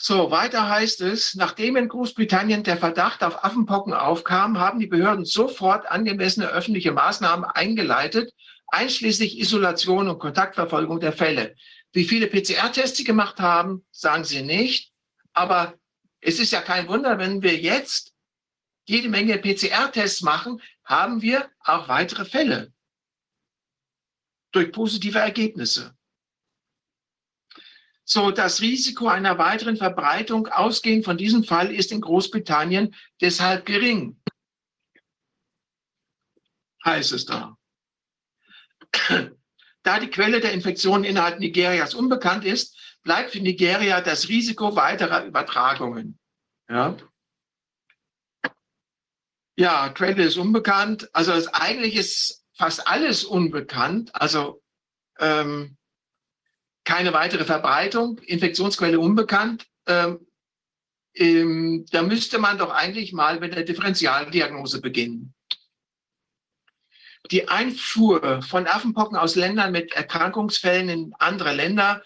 So, 0.00 0.30
weiter 0.30 0.68
heißt 0.68 1.00
es, 1.00 1.34
nachdem 1.34 1.76
in 1.76 1.88
Großbritannien 1.88 2.62
der 2.62 2.76
Verdacht 2.76 3.24
auf 3.24 3.44
Affenpocken 3.44 3.94
aufkam, 3.94 4.58
haben 4.58 4.78
die 4.78 4.86
Behörden 4.86 5.24
sofort 5.24 5.86
angemessene 5.86 6.46
öffentliche 6.46 6.92
Maßnahmen 6.92 7.44
eingeleitet, 7.44 8.32
einschließlich 8.68 9.40
Isolation 9.40 10.08
und 10.08 10.20
Kontaktverfolgung 10.20 11.00
der 11.00 11.12
Fälle. 11.12 11.56
Wie 11.92 12.04
viele 12.04 12.26
PCR-Tests 12.26 12.98
sie 12.98 13.04
gemacht 13.04 13.40
haben, 13.40 13.86
sagen 13.90 14.24
sie 14.24 14.42
nicht. 14.42 14.92
Aber 15.32 15.78
es 16.20 16.38
ist 16.38 16.52
ja 16.52 16.60
kein 16.60 16.88
Wunder, 16.88 17.18
wenn 17.18 17.42
wir 17.42 17.56
jetzt 17.56 18.14
jede 18.86 19.08
Menge 19.08 19.38
PCR-Tests 19.38 20.22
machen, 20.22 20.60
haben 20.84 21.22
wir 21.22 21.50
auch 21.60 21.88
weitere 21.88 22.24
Fälle 22.24 22.72
durch 24.52 24.72
positive 24.72 25.18
Ergebnisse. 25.18 25.96
So, 28.04 28.30
das 28.30 28.62
Risiko 28.62 29.08
einer 29.08 29.36
weiteren 29.36 29.76
Verbreitung 29.76 30.46
ausgehend 30.46 31.04
von 31.04 31.18
diesem 31.18 31.44
Fall 31.44 31.70
ist 31.70 31.92
in 31.92 32.00
Großbritannien 32.00 32.94
deshalb 33.20 33.66
gering. 33.66 34.18
Heißt 36.82 37.12
es 37.12 37.26
da. 37.26 37.58
Da 39.82 40.00
die 40.00 40.10
Quelle 40.10 40.40
der 40.40 40.52
Infektion 40.52 41.04
innerhalb 41.04 41.38
Nigerias 41.38 41.94
unbekannt 41.94 42.44
ist, 42.44 42.76
bleibt 43.02 43.30
für 43.30 43.40
Nigeria 43.40 44.00
das 44.00 44.28
Risiko 44.28 44.76
weiterer 44.76 45.24
Übertragungen. 45.24 46.18
Ja. 46.68 46.96
Ja, 49.56 49.88
Cradle 49.88 50.24
ist 50.24 50.36
unbekannt. 50.36 51.08
Also 51.12 51.32
es, 51.32 51.48
eigentlich 51.48 51.96
ist 51.96 52.44
fast 52.54 52.86
alles 52.86 53.24
unbekannt. 53.24 54.14
Also 54.14 54.62
ähm, 55.18 55.76
keine 56.84 57.12
weitere 57.12 57.44
Verbreitung, 57.44 58.18
Infektionsquelle 58.18 59.00
unbekannt. 59.00 59.66
Ähm, 59.86 60.26
ähm, 61.14 61.86
da 61.90 62.02
müsste 62.02 62.38
man 62.38 62.58
doch 62.58 62.70
eigentlich 62.70 63.12
mal 63.12 63.40
mit 63.40 63.54
der 63.54 63.64
Differentialdiagnose 63.64 64.80
beginnen. 64.80 65.34
Die 67.30 67.48
Einfuhr 67.48 68.42
von 68.42 68.66
Affenpocken 68.66 69.16
aus 69.16 69.34
Ländern 69.34 69.72
mit 69.72 69.92
Erkrankungsfällen 69.92 70.88
in 70.88 71.14
andere 71.18 71.54
Länder 71.54 72.02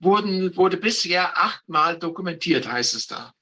wurden, 0.00 0.56
wurde 0.56 0.76
bisher 0.76 1.38
achtmal 1.38 1.98
dokumentiert, 1.98 2.70
heißt 2.70 2.94
es 2.94 3.06
da. 3.06 3.32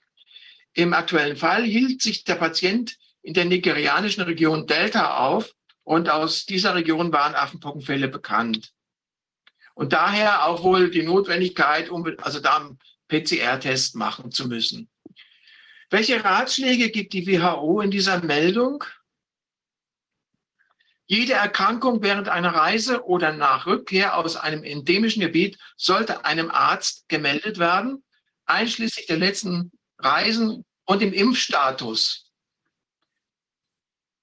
Im 0.74 0.92
aktuellen 0.92 1.36
Fall 1.36 1.64
hielt 1.64 2.02
sich 2.02 2.24
der 2.24 2.34
Patient 2.34 2.98
in 3.22 3.34
der 3.34 3.46
nigerianischen 3.46 4.22
Region 4.22 4.66
Delta 4.66 5.18
auf 5.18 5.50
und 5.84 6.10
aus 6.10 6.44
dieser 6.44 6.74
Region 6.74 7.12
waren 7.12 7.34
Affenpockenfälle 7.34 8.09
bekannt. 8.09 8.72
Und 9.74 9.92
daher 9.92 10.46
auch 10.46 10.62
wohl 10.62 10.90
die 10.90 11.02
Notwendigkeit, 11.02 11.90
also 12.18 12.40
da 12.40 12.59
einen 12.59 12.78
PCR-Test 13.09 13.96
machen 13.96 14.30
zu 14.30 14.48
müssen. 14.48 14.90
Welche 15.88 16.22
Ratschläge 16.22 16.90
gibt 16.90 17.12
die 17.12 17.26
WHO 17.26 17.80
in 17.80 17.90
dieser 17.90 18.22
Meldung? 18.22 18.84
Jede 21.12 21.34
Erkrankung 21.34 22.02
während 22.02 22.30
einer 22.30 22.55
Reise 22.55 23.05
oder 23.05 23.34
nach 23.34 23.66
Rückkehr 23.66 24.16
aus 24.16 24.34
einem 24.36 24.64
endemischen 24.64 25.20
Gebiet 25.20 25.59
sollte 25.76 26.24
einem 26.24 26.51
Arzt 26.51 27.06
gemeldet 27.09 27.59
werden, 27.59 28.02
einschließlich 28.47 29.09
der 29.09 29.18
letzten 29.18 29.72
Reisen 29.98 30.64
und 30.86 31.02
dem 31.02 31.12
Impfstatus. 31.12 32.30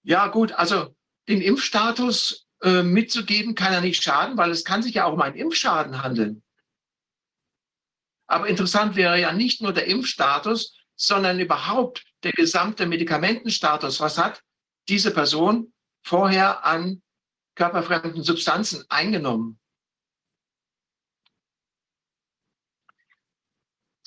Ja 0.01 0.29
gut, 0.29 0.51
also 0.53 0.95
den 1.27 1.41
Impfstatus 1.41 2.47
äh, 2.63 2.81
mitzugeben 2.81 3.53
kann 3.53 3.71
ja 3.71 3.81
nicht 3.81 4.01
schaden, 4.01 4.35
weil 4.35 4.49
es 4.49 4.65
kann 4.65 4.81
sich 4.81 4.95
ja 4.95 5.05
auch 5.05 5.13
um 5.13 5.21
einen 5.21 5.35
Impfschaden 5.35 6.01
handeln. 6.01 6.41
Aber 8.25 8.47
interessant 8.47 8.95
wäre 8.95 9.19
ja 9.19 9.31
nicht 9.31 9.61
nur 9.61 9.73
der 9.73 9.85
Impfstatus, 9.85 10.75
sondern 10.95 11.39
überhaupt 11.39 12.03
der 12.23 12.31
gesamte 12.31 12.87
Medikamentenstatus. 12.87 13.99
Was 13.99 14.17
hat 14.17 14.41
diese 14.87 15.11
Person 15.11 15.71
vorher 16.03 16.65
an 16.65 17.01
körperfremden 17.55 18.23
Substanzen 18.23 18.85
eingenommen? 18.89 19.59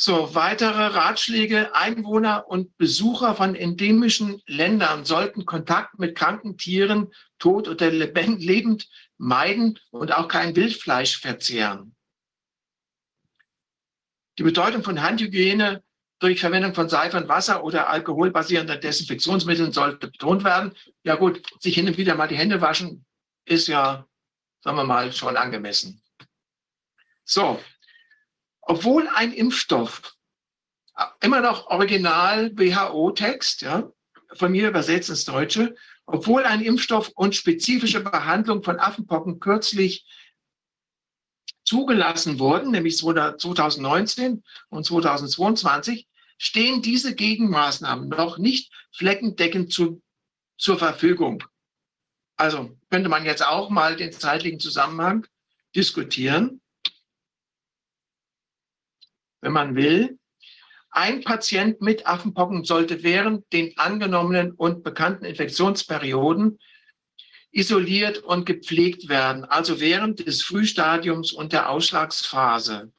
So, 0.05 0.35
weitere 0.35 0.87
Ratschläge. 0.87 1.77
Einwohner 1.77 2.49
und 2.49 2.77
Besucher 2.77 3.37
von 3.37 3.55
endemischen 3.55 4.43
Ländern 4.47 5.05
sollten 5.05 5.45
Kontakt 5.45 6.01
mit 6.01 6.17
kranken 6.17 6.57
Tieren, 6.59 7.13
tot 7.39 7.69
oder 7.69 7.89
lebend, 7.89 8.89
meiden 9.17 9.79
und 9.91 10.11
auch 10.11 10.27
kein 10.27 10.57
Wildfleisch 10.57 11.21
verzehren. 11.21 11.95
Die 14.39 14.43
Bedeutung 14.43 14.83
von 14.83 15.03
Handhygiene 15.03 15.85
durch 16.23 16.41
Verwendung 16.41 16.73
von 16.73 16.89
Seife 16.89 17.17
und 17.17 17.29
Wasser 17.29 17.65
oder 17.65 17.91
alkoholbasierenden 17.91 18.81
Desinfektionsmitteln 18.81 19.73
sollte 19.73 20.07
betont 20.07 20.45
werden. 20.45 20.73
Ja 21.03 21.17
gut, 21.17 21.43
sich 21.61 21.75
hin 21.75 21.89
und 21.89 21.99
wieder 21.99 22.15
mal 22.15 22.29
die 22.29 22.37
Hände 22.37 22.61
waschen 22.61 23.05
ist 23.45 23.67
ja, 23.67 24.07
sagen 24.61 24.77
wir 24.77 24.85
mal, 24.85 25.13
schon 25.13 25.37
angemessen. 25.37 26.01
So, 27.25 27.61
obwohl 28.61 29.09
ein 29.09 29.33
Impfstoff 29.33 30.15
immer 31.21 31.41
noch 31.41 31.67
original 31.67 32.57
WHO-Text, 32.57 33.63
ja, 33.63 33.91
von 34.35 34.53
mir 34.53 34.69
übersetzt 34.69 35.11
ins 35.11 35.25
Deutsche, 35.25 35.75
obwohl 36.07 36.45
ein 36.45 36.63
Impfstoff 36.63 37.09
und 37.17 37.35
spezifische 37.35 37.99
Behandlung 38.01 38.63
von 38.63 38.79
Affenpocken 38.79 39.41
kürzlich 39.41 40.07
zugelassen 41.65 42.39
wurden, 42.39 42.71
nämlich 42.71 42.97
2019 42.97 44.45
und 44.69 44.87
2022, 44.87 46.07
stehen 46.43 46.83
diese 46.83 47.15
Gegenmaßnahmen 47.15 48.09
noch 48.09 48.37
nicht 48.37 48.73
fleckendeckend 48.91 49.73
zu, 49.73 50.03
zur 50.59 50.77
Verfügung. 50.77 51.45
Also 52.37 52.77
könnte 52.91 53.09
man 53.09 53.25
jetzt 53.25 53.47
auch 53.47 53.71
mal 53.71 53.95
den 53.95 54.11
zeitlichen 54.11 54.59
Zusammenhang 54.59 55.25
diskutieren, 55.77 56.61
wenn 59.41 59.53
man 59.53 59.77
will. 59.77 60.19
Ein 60.91 61.23
Patient 61.23 61.81
mit 61.81 62.09
Affenpocken 62.09 62.65
sollte 62.65 63.05
während 63.05 63.51
den 63.53 63.79
angenommenen 63.79 64.51
und 64.51 64.83
bekannten 64.83 65.25
Infektionsperioden 65.25 66.59
isoliert 67.53 68.19
und 68.19 68.47
gepflegt 68.47 69.09
werden, 69.09 69.45
also 69.45 69.79
während 69.79 70.27
des 70.27 70.43
Frühstadiums 70.43 71.33
und 71.33 71.53
der 71.53 71.71
Ausschlagsphase 71.71 72.93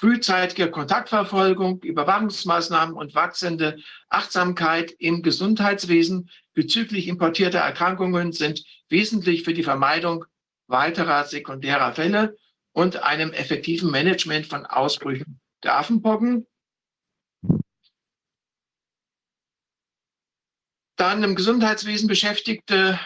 frühzeitige 0.00 0.70
Kontaktverfolgung, 0.70 1.82
Überwachungsmaßnahmen 1.82 2.94
und 2.94 3.14
wachsende 3.14 3.76
Achtsamkeit 4.08 4.92
im 4.92 5.20
Gesundheitswesen 5.22 6.30
bezüglich 6.54 7.06
importierter 7.06 7.58
Erkrankungen 7.58 8.32
sind 8.32 8.64
wesentlich 8.88 9.44
für 9.44 9.52
die 9.52 9.62
Vermeidung 9.62 10.24
weiterer 10.68 11.24
sekundärer 11.24 11.92
Fälle 11.92 12.34
und 12.72 13.02
einem 13.02 13.34
effektiven 13.34 13.90
Management 13.90 14.46
von 14.46 14.64
Ausbrüchen 14.64 15.38
der 15.62 15.76
Affenpocken. 15.76 16.46
Dann 20.96 21.22
im 21.22 21.34
Gesundheitswesen 21.34 22.08
Beschäftigte, 22.08 22.98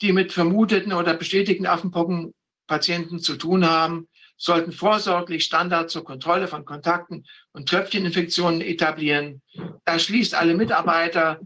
die 0.00 0.12
mit 0.12 0.32
vermuteten 0.32 0.94
oder 0.94 1.12
bestätigten 1.12 1.66
Affenpockenpatienten 1.66 3.18
zu 3.18 3.36
tun 3.36 3.68
haben, 3.68 4.08
sollten 4.38 4.72
vorsorglich 4.72 5.44
Standards 5.44 5.92
zur 5.92 6.04
Kontrolle 6.04 6.48
von 6.48 6.64
Kontakten 6.64 7.26
und 7.52 7.68
Tröpfcheninfektionen 7.68 8.60
etablieren. 8.60 9.42
Das 9.84 10.04
schließt 10.04 10.34
alle 10.34 10.54
Mitarbeiter 10.54 11.40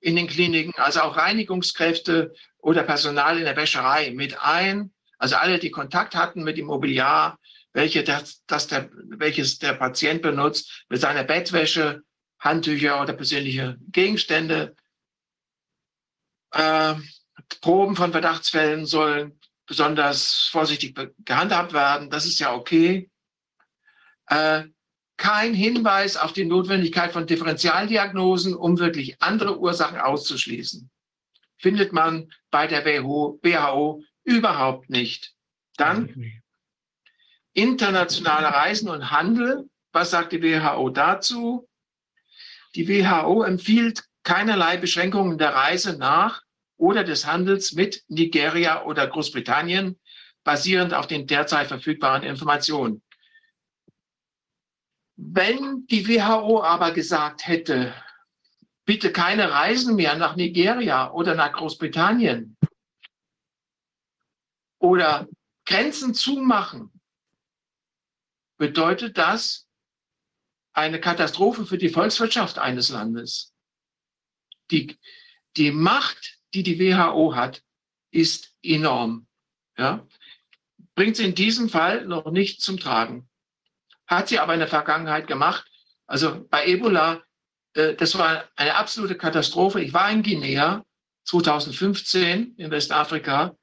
in 0.00 0.14
den 0.14 0.28
Kliniken, 0.28 0.74
also 0.76 1.00
auch 1.00 1.16
Reinigungskräfte 1.16 2.34
oder 2.58 2.82
Personal 2.82 3.38
in 3.38 3.44
der 3.44 3.56
Wäscherei 3.56 4.10
mit 4.10 4.40
ein. 4.40 4.92
Also 5.18 5.36
alle, 5.36 5.58
die 5.58 5.70
Kontakt 5.70 6.14
hatten 6.14 6.44
mit 6.44 6.58
dem 6.58 6.66
Mobiliar, 6.66 7.38
welche 7.72 8.04
das, 8.04 8.44
das 8.46 8.66
der, 8.66 8.90
welches 8.92 9.58
der 9.58 9.72
Patient 9.72 10.20
benutzt, 10.20 10.84
mit 10.90 11.00
seiner 11.00 11.24
Bettwäsche, 11.24 12.02
Handtücher 12.38 13.00
oder 13.00 13.14
persönliche 13.14 13.78
Gegenstände. 13.88 14.76
Äh, 16.52 16.94
Proben 17.62 17.96
von 17.96 18.12
Verdachtsfällen 18.12 18.84
sollen 18.84 19.40
besonders 19.66 20.48
vorsichtig 20.50 20.98
gehandhabt 21.24 21.72
werden. 21.72 22.10
Das 22.10 22.24
ist 22.24 22.38
ja 22.38 22.54
okay. 22.54 23.10
Äh, 24.28 24.64
kein 25.16 25.54
Hinweis 25.54 26.16
auf 26.16 26.32
die 26.32 26.44
Notwendigkeit 26.44 27.12
von 27.12 27.26
Differentialdiagnosen, 27.26 28.54
um 28.54 28.78
wirklich 28.78 29.20
andere 29.22 29.58
Ursachen 29.58 29.98
auszuschließen. 29.98 30.90
Findet 31.58 31.92
man 31.92 32.30
bei 32.50 32.66
der 32.66 32.84
WHO, 32.84 33.40
WHO 33.42 34.02
überhaupt 34.24 34.90
nicht. 34.90 35.34
Dann 35.76 36.42
internationale 37.54 38.48
Reisen 38.48 38.90
und 38.90 39.10
Handel. 39.10 39.68
Was 39.92 40.10
sagt 40.10 40.32
die 40.32 40.42
WHO 40.42 40.90
dazu? 40.90 41.66
Die 42.74 42.86
WHO 42.86 43.42
empfiehlt 43.42 44.04
keinerlei 44.22 44.76
Beschränkungen 44.76 45.38
der 45.38 45.54
Reise 45.54 45.96
nach 45.96 46.42
oder 46.76 47.04
des 47.04 47.26
Handels 47.26 47.72
mit 47.72 48.04
Nigeria 48.08 48.84
oder 48.84 49.06
Großbritannien, 49.06 49.98
basierend 50.44 50.94
auf 50.94 51.06
den 51.06 51.26
derzeit 51.26 51.68
verfügbaren 51.68 52.22
Informationen. 52.22 53.02
Wenn 55.16 55.86
die 55.86 56.06
WHO 56.06 56.62
aber 56.62 56.92
gesagt 56.92 57.46
hätte, 57.46 57.94
bitte 58.84 59.12
keine 59.12 59.50
Reisen 59.50 59.96
mehr 59.96 60.16
nach 60.16 60.36
Nigeria 60.36 61.10
oder 61.10 61.34
nach 61.34 61.52
Großbritannien 61.52 62.56
oder 64.78 65.26
Grenzen 65.64 66.14
zumachen, 66.14 66.92
bedeutet 68.58 69.18
das 69.18 69.66
eine 70.72 71.00
Katastrophe 71.00 71.64
für 71.64 71.78
die 71.78 71.88
Volkswirtschaft 71.88 72.58
eines 72.58 72.90
Landes. 72.90 73.54
Die, 74.70 74.98
die 75.56 75.72
Macht 75.72 76.35
die 76.56 76.62
die 76.62 76.78
WHO 76.78 77.34
hat, 77.34 77.62
ist 78.10 78.54
enorm. 78.62 79.26
Ja? 79.76 80.06
Bringt 80.94 81.16
sie 81.16 81.24
in 81.24 81.34
diesem 81.34 81.68
Fall 81.68 82.06
noch 82.06 82.30
nicht 82.30 82.62
zum 82.62 82.78
Tragen. 82.78 83.28
Hat 84.06 84.28
sie 84.28 84.38
aber 84.38 84.54
in 84.54 84.60
der 84.60 84.68
Vergangenheit 84.68 85.26
gemacht. 85.26 85.68
Also 86.06 86.46
bei 86.48 86.66
Ebola, 86.66 87.22
äh, 87.74 87.94
das 87.94 88.16
war 88.16 88.48
eine 88.56 88.76
absolute 88.76 89.16
Katastrophe. 89.16 89.82
Ich 89.82 89.92
war 89.92 90.10
in 90.10 90.22
Guinea 90.22 90.84
2015 91.24 92.54
in 92.56 92.70
Westafrika. 92.70 93.56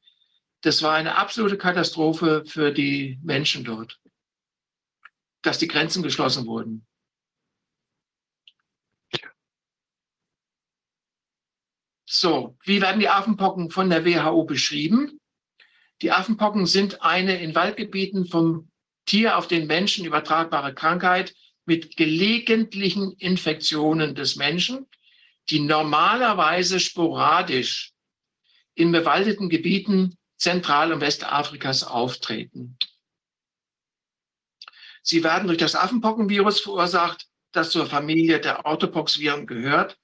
Das 0.62 0.82
war 0.82 0.94
eine 0.94 1.16
absolute 1.16 1.58
Katastrophe 1.58 2.44
für 2.46 2.72
die 2.72 3.20
Menschen 3.24 3.64
dort, 3.64 4.00
dass 5.42 5.58
die 5.58 5.68
Grenzen 5.68 6.04
geschlossen 6.04 6.46
wurden. 6.46 6.86
So, 12.16 12.56
wie 12.64 12.80
werden 12.80 13.00
die 13.00 13.10
Affenpocken 13.10 13.72
von 13.72 13.90
der 13.90 14.06
WHO 14.06 14.44
beschrieben? 14.44 15.20
Die 16.04 16.12
Affenpocken 16.12 16.68
sind 16.68 17.02
eine 17.02 17.42
in 17.42 17.56
Waldgebieten 17.56 18.28
vom 18.28 18.70
Tier 19.08 19.36
auf 19.36 19.48
den 19.48 19.66
Menschen 19.66 20.06
übertragbare 20.06 20.76
Krankheit 20.76 21.34
mit 21.66 21.98
gelegentlichen 21.98 23.14
Infektionen 23.14 24.14
des 24.14 24.36
Menschen, 24.36 24.86
die 25.50 25.60
normalerweise 25.60 26.80
sporadisch 26.80 27.94
in 28.76 28.92
bewaldeten 28.92 29.50
Gebieten 29.50 30.16
Zentral- 30.38 30.94
und 30.94 31.02
Westafrikas 31.02 31.84
auftreten. 31.84 32.78
Sie 35.02 35.24
werden 35.24 35.48
durch 35.48 35.58
das 35.58 35.74
Affenpockenvirus 35.74 36.62
verursacht, 36.62 37.26
das 37.54 37.72
zur 37.72 37.88
Familie 37.88 38.40
der 38.40 38.68
Orthopox-Viren 38.68 39.48
gehört. 39.48 39.98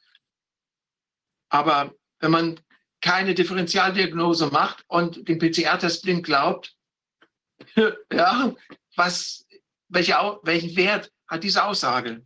Aber 1.49 1.93
wenn 2.19 2.31
man 2.31 2.59
keine 3.01 3.33
Differentialdiagnose 3.33 4.47
macht 4.47 4.83
und 4.87 5.27
den 5.27 5.39
PCR-Test 5.39 6.03
blind 6.03 6.23
glaubt, 6.23 6.75
ja, 8.11 8.53
was, 8.95 9.45
welche, 9.87 10.13
welchen 10.43 10.75
Wert 10.75 11.11
hat 11.27 11.43
diese 11.43 11.63
Aussage? 11.63 12.25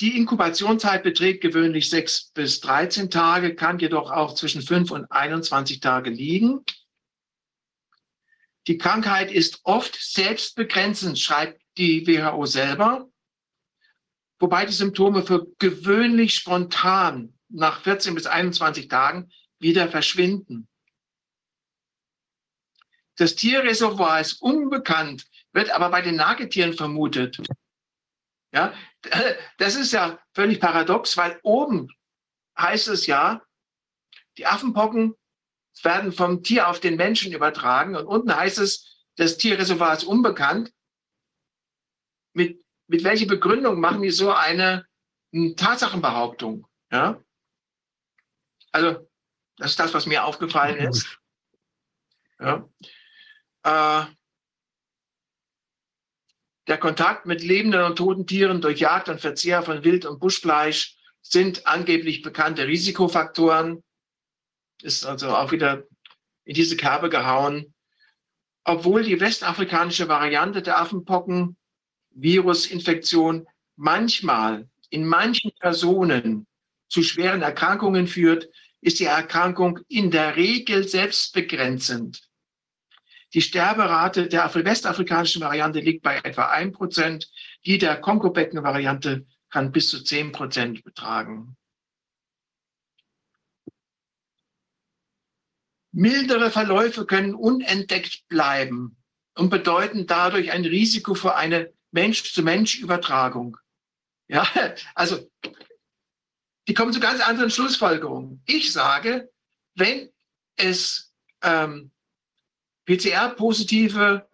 Die 0.00 0.18
Inkubationszeit 0.18 1.02
beträgt 1.02 1.40
gewöhnlich 1.40 1.88
6 1.88 2.32
bis 2.32 2.60
13 2.60 3.10
Tage, 3.10 3.54
kann 3.54 3.78
jedoch 3.78 4.10
auch 4.10 4.34
zwischen 4.34 4.60
5 4.60 4.90
und 4.90 5.10
21 5.10 5.80
Tage 5.80 6.10
liegen. 6.10 6.62
Die 8.66 8.76
Krankheit 8.76 9.30
ist 9.30 9.60
oft 9.62 9.96
selbstbegrenzend, 9.98 11.18
schreibt 11.18 11.62
die 11.78 12.06
WHO 12.06 12.44
selber, 12.44 13.08
wobei 14.38 14.66
die 14.66 14.72
Symptome 14.72 15.22
für 15.22 15.46
gewöhnlich 15.58 16.34
spontan 16.34 17.35
nach 17.48 17.80
14 17.82 18.14
bis 18.14 18.26
21 18.26 18.88
Tagen 18.88 19.30
wieder 19.58 19.88
verschwinden. 19.88 20.68
Das 23.16 23.34
Tierreservoir 23.34 24.20
ist 24.20 24.42
unbekannt, 24.42 25.26
wird 25.52 25.70
aber 25.70 25.90
bei 25.90 26.02
den 26.02 26.16
Nagetieren 26.16 26.74
vermutet. 26.74 27.38
Ja, 28.52 28.74
das 29.58 29.74
ist 29.74 29.92
ja 29.92 30.18
völlig 30.34 30.60
paradox, 30.60 31.16
weil 31.16 31.38
oben 31.42 31.88
heißt 32.58 32.88
es 32.88 33.06
ja, 33.06 33.42
die 34.38 34.46
Affenpocken 34.46 35.14
werden 35.82 36.12
vom 36.12 36.42
Tier 36.42 36.68
auf 36.68 36.80
den 36.80 36.96
Menschen 36.96 37.32
übertragen 37.32 37.96
und 37.96 38.06
unten 38.06 38.34
heißt 38.34 38.58
es, 38.58 39.04
das 39.16 39.38
Tierreservoir 39.38 39.94
ist 39.94 40.04
unbekannt. 40.04 40.72
Mit, 42.34 42.62
mit 42.86 43.02
welcher 43.02 43.26
Begründung 43.26 43.80
machen 43.80 44.02
die 44.02 44.10
so 44.10 44.32
eine, 44.32 44.86
eine 45.32 45.54
Tatsachenbehauptung? 45.54 46.66
Ja? 46.90 47.22
Also, 48.76 49.08
das 49.56 49.70
ist 49.70 49.80
das, 49.80 49.94
was 49.94 50.04
mir 50.04 50.26
aufgefallen 50.26 50.76
ist. 50.76 51.18
Ja. 52.38 52.68
Äh, 53.62 54.04
der 56.66 56.76
Kontakt 56.76 57.24
mit 57.24 57.42
lebenden 57.42 57.84
und 57.84 57.96
toten 57.96 58.26
Tieren 58.26 58.60
durch 58.60 58.78
Jagd 58.80 59.08
und 59.08 59.18
Verzehr 59.18 59.62
von 59.62 59.82
Wild- 59.82 60.04
und 60.04 60.20
Buschfleisch 60.20 60.98
sind 61.22 61.66
angeblich 61.66 62.20
bekannte 62.20 62.66
Risikofaktoren. 62.66 63.82
Ist 64.82 65.06
also 65.06 65.34
auch 65.34 65.52
wieder 65.52 65.84
in 66.44 66.54
diese 66.54 66.76
Kerbe 66.76 67.08
gehauen. 67.08 67.72
Obwohl 68.62 69.04
die 69.04 69.18
westafrikanische 69.18 70.08
Variante 70.08 70.60
der 70.60 70.78
Affenpocken 70.78 71.56
Virusinfektion 72.10 73.46
manchmal 73.76 74.68
in 74.90 75.06
manchen 75.06 75.52
Personen 75.60 76.46
zu 76.88 77.02
schweren 77.02 77.40
Erkrankungen 77.40 78.06
führt, 78.06 78.50
ist 78.86 79.00
die 79.00 79.06
Erkrankung 79.06 79.80
in 79.88 80.12
der 80.12 80.36
Regel 80.36 80.86
selbstbegrenzend. 80.86 82.22
Die 83.34 83.42
Sterberate 83.42 84.28
der 84.28 84.54
westafrikanischen 84.54 85.42
Variante 85.42 85.80
liegt 85.80 86.02
bei 86.02 86.18
etwa 86.18 86.52
1%, 86.52 87.26
die 87.64 87.78
der 87.78 88.00
Kongo-Becken-Variante 88.00 89.26
kann 89.50 89.72
bis 89.72 89.88
zu 89.88 89.96
10% 89.96 90.84
betragen. 90.84 91.56
Mildere 95.90 96.52
Verläufe 96.52 97.06
können 97.06 97.34
unentdeckt 97.34 98.28
bleiben 98.28 98.96
und 99.34 99.50
bedeuten 99.50 100.06
dadurch 100.06 100.52
ein 100.52 100.64
Risiko 100.64 101.14
für 101.14 101.34
eine 101.34 101.72
Mensch-zu-Mensch-Übertragung. 101.90 103.56
Ja, 104.28 104.46
also 104.94 105.28
die 106.66 106.74
kommen 106.74 106.92
zu 106.92 107.00
ganz 107.00 107.20
anderen 107.20 107.50
Schlussfolgerungen. 107.50 108.42
Ich 108.46 108.72
sage, 108.72 109.30
wenn 109.74 110.10
es 110.56 111.12
ähm, 111.42 111.92
PCR-positive 112.86 114.28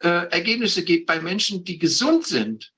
äh, 0.00 0.08
Ergebnisse 0.08 0.84
gibt 0.84 1.06
bei 1.06 1.20
Menschen, 1.20 1.64
die 1.64 1.78
gesund 1.78 2.26
sind, 2.26 2.72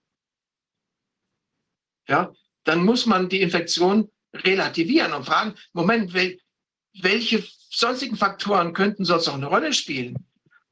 ja, 2.09 2.32
dann 2.65 2.85
muss 2.85 3.06
man 3.06 3.28
die 3.28 3.40
Infektion 3.40 4.11
relativieren 4.35 5.12
und 5.12 5.24
fragen, 5.24 5.55
Moment, 5.73 6.12
wel, 6.12 6.39
welche 7.01 7.47
sonstigen 7.70 8.16
Faktoren 8.16 8.73
könnten 8.73 9.05
sonst 9.05 9.27
noch 9.27 9.35
eine 9.35 9.47
Rolle 9.47 9.73
spielen? 9.73 10.27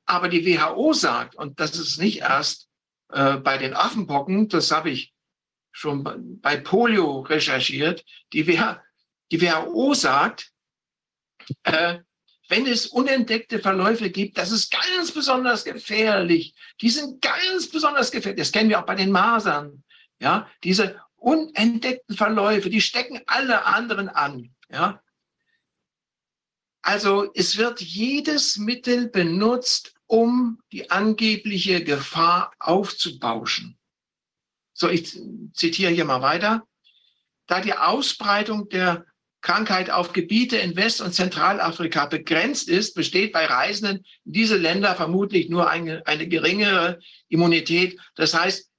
Aber 0.04 0.28
die 0.28 0.44
WHO 0.44 0.92
sagt, 0.92 1.36
und 1.36 1.60
das 1.60 1.78
ist 1.78 1.98
nicht 1.98 2.20
erst 2.20 2.68
äh, 3.08 3.36
bei 3.36 3.56
den 3.58 3.74
Affenpocken, 3.74 4.48
das 4.48 4.70
habe 4.70 4.90
ich 4.90 5.11
schon 5.72 6.40
bei 6.40 6.56
Polio 6.58 7.20
recherchiert, 7.20 8.04
die, 8.32 8.46
WHO, 8.46 8.76
die 9.30 9.40
WHO 9.40 9.94
sagt, 9.94 10.52
äh, 11.64 11.98
wenn 12.48 12.66
es 12.66 12.86
unentdeckte 12.86 13.58
Verläufe 13.58 14.10
gibt, 14.10 14.36
das 14.36 14.52
ist 14.52 14.70
ganz 14.70 15.10
besonders 15.10 15.64
gefährlich. 15.64 16.54
Die 16.80 16.90
sind 16.90 17.22
ganz 17.22 17.68
besonders 17.68 18.10
gefährlich. 18.10 18.40
Das 18.40 18.52
kennen 18.52 18.68
wir 18.68 18.78
auch 18.78 18.86
bei 18.86 18.94
den 18.94 19.10
Masern. 19.10 19.82
Ja, 20.20 20.48
diese 20.62 21.00
unentdeckten 21.16 22.16
Verläufe, 22.16 22.68
die 22.68 22.80
stecken 22.80 23.22
alle 23.26 23.64
anderen 23.64 24.08
an. 24.08 24.54
Ja, 24.70 25.02
also 26.82 27.30
es 27.34 27.56
wird 27.56 27.80
jedes 27.80 28.56
Mittel 28.56 29.08
benutzt, 29.08 29.94
um 30.06 30.60
die 30.72 30.90
angebliche 30.90 31.82
Gefahr 31.84 32.52
aufzubauschen. 32.58 33.78
So, 34.72 34.88
ich 34.88 35.18
zitiere 35.54 35.92
hier 35.92 36.04
mal 36.04 36.22
weiter. 36.22 36.62
Da 37.46 37.60
die 37.60 37.74
Ausbreitung 37.74 38.68
der 38.68 39.04
Krankheit 39.42 39.90
auf 39.90 40.12
Gebiete 40.12 40.56
in 40.56 40.76
West- 40.76 41.00
und 41.00 41.12
Zentralafrika 41.12 42.06
begrenzt 42.06 42.68
ist, 42.68 42.94
besteht 42.94 43.32
bei 43.32 43.44
Reisenden 43.44 44.04
in 44.24 44.32
diese 44.32 44.56
Länder 44.56 44.94
vermutlich 44.94 45.48
nur 45.50 45.68
eine, 45.68 46.06
eine 46.06 46.28
geringere 46.28 47.00
Immunität. 47.28 47.98
Das 48.14 48.34
heißt, 48.34 48.70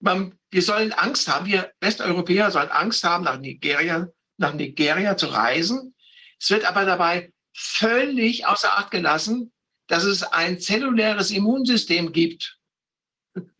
man, 0.00 0.36
wir 0.50 0.62
sollen 0.62 0.92
Angst 0.92 1.28
haben, 1.28 1.46
wir 1.46 1.70
Westeuropäer 1.80 2.50
sollen 2.50 2.70
Angst 2.70 3.04
haben, 3.04 3.24
nach 3.24 3.38
Nigeria, 3.38 4.08
nach 4.36 4.52
Nigeria 4.54 5.16
zu 5.16 5.26
reisen. 5.26 5.94
Es 6.40 6.50
wird 6.50 6.64
aber 6.64 6.84
dabei 6.84 7.32
völlig 7.54 8.46
außer 8.46 8.76
Acht 8.76 8.90
gelassen, 8.90 9.52
dass 9.86 10.04
es 10.04 10.22
ein 10.22 10.58
zelluläres 10.58 11.30
Immunsystem 11.30 12.12
gibt. 12.12 12.58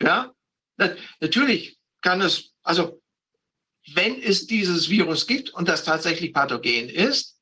Ja, 0.03 0.33
natürlich 1.21 1.79
kann 2.01 2.21
es, 2.21 2.53
also 2.63 3.01
wenn 3.95 4.23
es 4.23 4.47
dieses 4.47 4.89
Virus 4.89 5.27
gibt 5.27 5.51
und 5.51 5.69
das 5.69 5.85
tatsächlich 5.85 6.33
pathogen 6.33 6.89
ist, 6.89 7.39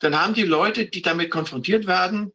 dann 0.00 0.20
haben 0.20 0.34
die 0.34 0.42
Leute, 0.42 0.86
die 0.86 1.02
damit 1.02 1.30
konfrontiert 1.30 1.86
werden, 1.86 2.32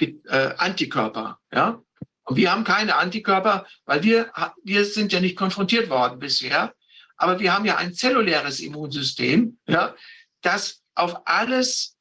äh, 0.00 0.54
Antikörper. 0.56 1.38
Ja? 1.52 1.82
Und 2.24 2.36
wir 2.36 2.50
haben 2.50 2.64
keine 2.64 2.96
Antikörper, 2.96 3.66
weil 3.84 4.02
wir, 4.02 4.32
wir 4.62 4.84
sind 4.84 5.12
ja 5.12 5.20
nicht 5.20 5.36
konfrontiert 5.36 5.88
worden 5.88 6.18
bisher. 6.18 6.74
Aber 7.16 7.40
wir 7.40 7.54
haben 7.54 7.64
ja 7.64 7.76
ein 7.76 7.94
zelluläres 7.94 8.60
Immunsystem, 8.60 9.58
ja, 9.66 9.94
das 10.42 10.82
auf 10.94 11.26
alles 11.26 11.96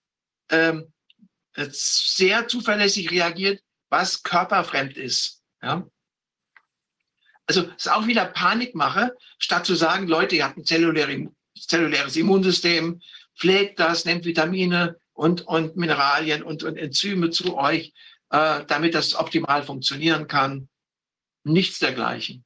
ähm, 0.50 0.92
sehr 1.56 2.48
zuverlässig 2.48 3.12
reagiert, 3.12 3.62
was 3.90 4.24
körperfremd 4.24 4.98
ist. 4.98 5.42
Ja? 5.62 5.88
Also 7.48 7.64
es 7.78 7.86
ist 7.86 7.92
auch 7.92 8.08
wieder 8.08 8.26
Panikmache, 8.26 9.16
statt 9.38 9.66
zu 9.66 9.76
sagen, 9.76 10.08
Leute, 10.08 10.36
ihr 10.36 10.46
habt 10.46 10.58
ein 10.58 10.66
zelluläre, 10.66 11.32
zelluläres 11.60 12.16
Immunsystem, 12.16 13.02
pflegt 13.38 13.80
das, 13.80 14.06
nehmt 14.06 14.26
Vitamine 14.26 15.00
und, 15.14 15.42
und 15.42 15.76
Mineralien 15.76 16.44
und, 16.44 16.64
und 16.64 16.78
Enzyme 16.78 17.30
zu 17.30 17.58
euch, 17.58 17.94
äh, 18.30 18.66
damit 18.66 18.96
das 18.96 19.16
optimal 19.16 19.64
funktionieren 19.64 20.28
kann. 20.28 20.70
Nichts 21.44 21.80
dergleichen. 21.80 22.44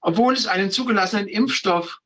Obwohl 0.00 0.34
es 0.34 0.48
einen 0.48 0.72
zugelassenen 0.72 1.28
Impfstoff 1.28 2.00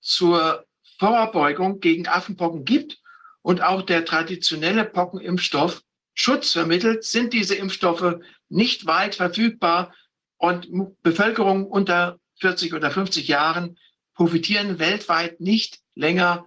zur 0.00 0.66
Vorbeugung 0.98 1.80
gegen 1.80 2.08
Affenpocken 2.08 2.64
gibt 2.64 2.98
und 3.42 3.60
auch 3.60 3.82
der 3.82 4.06
traditionelle 4.06 4.84
Pockenimpfstoff 4.86 5.82
Schutz 6.14 6.52
vermittelt, 6.52 7.04
sind 7.04 7.32
diese 7.32 7.54
Impfstoffe 7.54 8.20
nicht 8.48 8.86
weit 8.86 9.14
verfügbar 9.14 9.94
und 10.36 10.68
Bevölkerung 11.02 11.66
unter 11.66 12.18
40 12.40 12.74
oder 12.74 12.90
50 12.90 13.28
Jahren 13.28 13.78
profitieren 14.14 14.78
weltweit 14.78 15.40
nicht 15.40 15.80
länger 15.94 16.46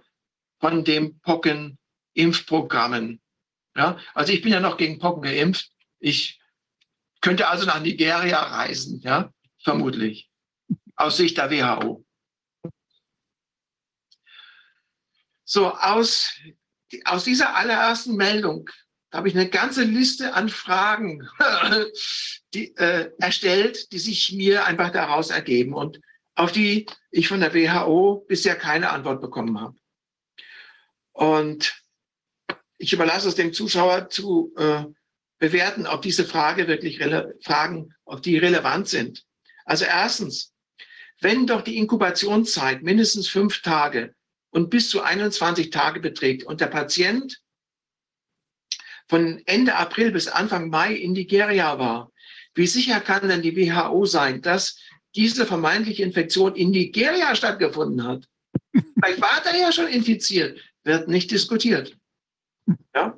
von 0.60 0.84
den 0.84 1.20
Pockenimpfprogrammen. 1.20 3.20
Ja, 3.76 3.98
also 4.14 4.32
ich 4.32 4.42
bin 4.42 4.52
ja 4.52 4.60
noch 4.60 4.76
gegen 4.76 4.98
Pocken 4.98 5.22
geimpft. 5.22 5.70
Ich 5.98 6.40
könnte 7.20 7.48
also 7.48 7.66
nach 7.66 7.80
Nigeria 7.80 8.40
reisen, 8.40 9.00
ja, 9.00 9.32
vermutlich, 9.62 10.30
aus 10.94 11.16
Sicht 11.16 11.38
der 11.38 11.50
WHO. 11.50 12.04
So, 15.44 15.74
aus, 15.74 16.34
aus 17.04 17.24
dieser 17.24 17.54
allerersten 17.54 18.16
Meldung 18.16 18.68
habe 19.16 19.28
ich 19.28 19.34
eine 19.34 19.48
ganze 19.48 19.82
Liste 19.82 20.34
an 20.34 20.48
Fragen 20.48 21.26
die, 22.54 22.76
äh, 22.76 23.10
erstellt, 23.18 23.92
die 23.92 23.98
sich 23.98 24.32
mir 24.32 24.66
einfach 24.66 24.90
daraus 24.90 25.30
ergeben 25.30 25.74
und 25.74 26.00
auf 26.34 26.52
die 26.52 26.86
ich 27.10 27.28
von 27.28 27.40
der 27.40 27.54
WHO 27.54 28.24
bisher 28.28 28.56
keine 28.56 28.90
Antwort 28.90 29.20
bekommen 29.20 29.60
habe. 29.60 29.76
Und 31.12 31.82
ich 32.78 32.92
überlasse 32.92 33.28
es 33.28 33.34
dem 33.34 33.54
Zuschauer 33.54 34.10
zu 34.10 34.52
äh, 34.58 34.84
bewerten, 35.38 35.86
ob 35.86 36.02
diese 36.02 36.26
Frage 36.26 36.68
wirklich 36.68 36.98
Fragen, 37.42 37.94
ob 38.04 38.22
die 38.22 38.36
relevant 38.36 38.88
sind. 38.88 39.24
Also 39.64 39.86
erstens, 39.86 40.52
wenn 41.20 41.46
doch 41.46 41.62
die 41.62 41.78
Inkubationszeit 41.78 42.82
mindestens 42.82 43.28
fünf 43.28 43.62
Tage 43.62 44.14
und 44.50 44.68
bis 44.68 44.90
zu 44.90 45.02
21 45.02 45.70
Tage 45.70 46.00
beträgt 46.00 46.44
und 46.44 46.60
der 46.60 46.66
Patient 46.66 47.40
von 49.08 49.42
Ende 49.46 49.74
April 49.74 50.10
bis 50.10 50.28
Anfang 50.28 50.68
Mai 50.68 50.94
in 50.94 51.12
Nigeria 51.12 51.78
war, 51.78 52.10
wie 52.54 52.66
sicher 52.66 53.00
kann 53.00 53.28
denn 53.28 53.42
die 53.42 53.56
WHO 53.56 54.06
sein, 54.06 54.42
dass 54.42 54.78
diese 55.14 55.46
vermeintliche 55.46 56.02
Infektion 56.02 56.54
in 56.54 56.70
Nigeria 56.70 57.34
stattgefunden 57.34 58.02
hat? 58.04 58.28
Vielleicht 58.72 59.20
war 59.20 59.42
der 59.44 59.56
ja 59.56 59.72
schon 59.72 59.88
infiziert, 59.88 60.58
wird 60.82 61.08
nicht 61.08 61.30
diskutiert. 61.30 61.96
Ja? 62.94 63.16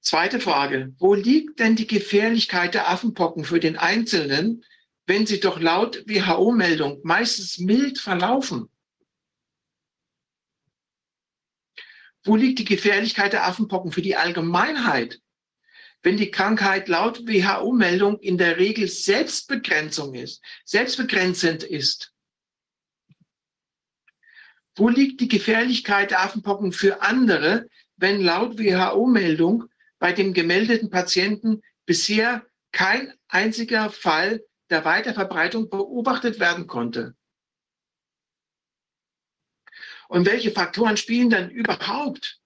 Zweite 0.00 0.40
Frage. 0.40 0.92
Wo 0.98 1.14
liegt 1.14 1.60
denn 1.60 1.76
die 1.76 1.86
Gefährlichkeit 1.86 2.74
der 2.74 2.90
Affenpocken 2.90 3.44
für 3.44 3.60
den 3.60 3.76
Einzelnen, 3.76 4.64
wenn 5.06 5.26
sie 5.26 5.40
doch 5.40 5.60
laut 5.60 6.04
WHO-Meldung 6.06 7.00
meistens 7.04 7.58
mild 7.58 7.98
verlaufen? 7.98 8.68
Wo 12.24 12.36
liegt 12.36 12.58
die 12.58 12.64
Gefährlichkeit 12.64 13.32
der 13.32 13.46
Affenpocken 13.46 13.92
für 13.92 14.02
die 14.02 14.16
Allgemeinheit, 14.16 15.20
wenn 16.02 16.16
die 16.16 16.30
Krankheit 16.30 16.88
laut 16.88 17.26
WHO-Meldung 17.26 18.18
in 18.18 18.36
der 18.36 18.58
Regel 18.58 18.88
Selbstbegrenzung 18.88 20.14
ist, 20.14 20.42
selbstbegrenzend 20.64 21.62
ist? 21.62 22.12
Wo 24.76 24.88
liegt 24.88 25.20
die 25.20 25.28
Gefährlichkeit 25.28 26.10
der 26.10 26.22
Affenpocken 26.22 26.72
für 26.72 27.02
andere, 27.02 27.68
wenn 27.96 28.20
laut 28.20 28.58
WHO-Meldung 28.58 29.64
bei 29.98 30.12
dem 30.12 30.32
gemeldeten 30.32 30.90
Patienten 30.90 31.62
bisher 31.86 32.46
kein 32.72 33.12
einziger 33.28 33.90
Fall 33.90 34.42
der 34.70 34.84
Weiterverbreitung 34.84 35.68
beobachtet 35.68 36.38
werden 36.38 36.66
konnte? 36.66 37.14
Und 40.10 40.26
welche 40.26 40.50
Faktoren 40.50 40.96
spielen 40.96 41.30
dann 41.30 41.50
überhaupt 41.50 42.40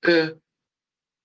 äh, 0.00 0.30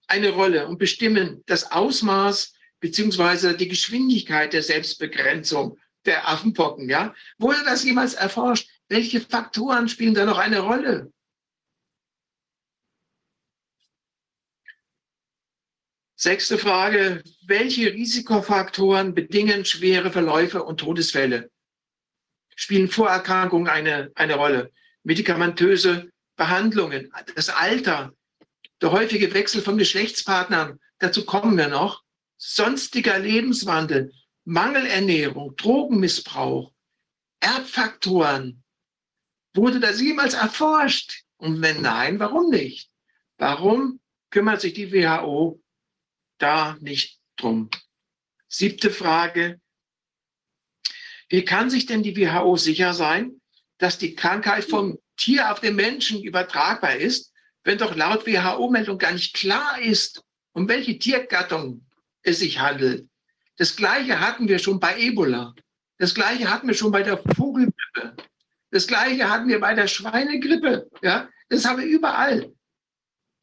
eine 0.06 0.32
Rolle 0.32 0.68
und 0.68 0.77
bestimmen 0.77 1.44
das 1.45 1.72
Ausmaß 1.72 2.53
beziehungsweise 2.82 3.56
die 3.56 3.69
Geschwindigkeit 3.69 4.52
der 4.52 4.64
Selbstbegrenzung 4.64 5.80
der 6.03 6.27
Affenpocken? 6.27 6.90
Ja? 6.90 7.15
Wurde 7.38 7.64
das 7.64 7.86
jemals 7.86 8.15
erforscht? 8.15 8.69
Welche 8.90 9.22
Faktoren 9.22 9.88
spielen 9.88 10.14
da 10.14 10.26
noch 10.26 10.40
eine 10.40 10.60
Rolle? 10.60 11.14
Sechste 16.18 16.57
Frage. 16.57 17.23
Welche 17.48 17.94
Risikofaktoren 17.94 19.15
bedingen 19.15 19.64
schwere 19.64 20.11
Verläufe 20.11 20.64
und 20.64 20.82
Todesfälle? 20.82 21.49
Spielen 22.57 22.90
Vorerkrankungen 22.90 23.69
eine, 23.69 24.11
eine 24.15 24.36
Rolle? 24.36 24.73
Medikamentöse 25.06 26.11
Behandlungen, 26.36 27.14
das 27.36 27.48
Alter, 27.48 28.14
der 28.82 28.91
häufige 28.91 29.34
Wechsel 29.34 29.61
von 29.61 29.77
Geschlechtspartnern, 29.77 30.80
dazu 30.99 31.26
kommen 31.26 31.57
wir 31.57 31.69
noch, 31.69 32.03
sonstiger 32.38 33.18
Lebenswandel, 33.18 34.11
Mangelernährung, 34.44 35.56
Drogenmissbrauch, 35.56 36.73
Erbfaktoren, 37.40 38.65
Wurde 39.56 39.80
das 39.80 40.02
jemals 40.02 40.34
erforscht? 40.34 41.23
Und 41.38 41.61
wenn 41.61 41.82
nein, 41.82 42.19
warum 42.19 42.49
nicht? 42.49 42.91
Warum 43.38 44.02
kümmert 44.30 44.60
sich 44.60 44.73
die 44.73 44.91
WHO 44.91 45.61
da 46.38 46.77
nicht 46.82 47.22
drum? 47.38 47.69
Siebte 48.49 48.91
Frage. 48.91 49.61
Wie 51.30 51.45
kann 51.45 51.69
sich 51.69 51.86
denn 51.86 52.03
die 52.03 52.18
WHO 52.18 52.57
sicher 52.57 52.94
sein, 52.94 53.41
dass 53.78 53.98
die 53.98 54.16
Krankheit 54.16 54.66
vom 54.66 54.98
Tier 55.18 55.52
auf 55.52 55.60
den 55.60 55.76
Menschen 55.76 56.22
übertragbar 56.22 56.96
ist, 56.96 57.32
wenn 57.64 57.78
doch 57.78 57.96
laut 57.96 58.28
WHO-Meldung 58.28 58.98
gar 58.98 59.12
nicht 59.12 59.34
klar 59.34 59.82
ist, 59.82 60.24
um 60.54 60.68
welche 60.68 60.98
Tiergattung 61.00 61.86
es 62.22 62.40
sich 62.40 62.60
handelt? 62.60 63.08
Das 63.58 63.76
Gleiche 63.76 64.20
hatten 64.20 64.48
wir 64.48 64.60
schon 64.60 64.80
bei 64.80 65.00
Ebola. 65.00 65.54
Das 65.98 66.14
Gleiche 66.14 66.50
hatten 66.50 66.68
wir 66.68 66.74
schon 66.74 66.92
bei 66.92 67.04
der 67.04 67.18
Vogelgrippe. 67.36 68.16
Das 68.72 68.88
Gleiche 68.88 69.30
hatten 69.30 69.48
wir 69.48 69.60
bei 69.60 69.74
der 69.74 69.88
Schweinegrippe. 69.88 70.90
Ja, 71.02 71.30
das 71.50 71.66
haben 71.66 71.80
wir 71.80 71.88
überall. 71.88 72.52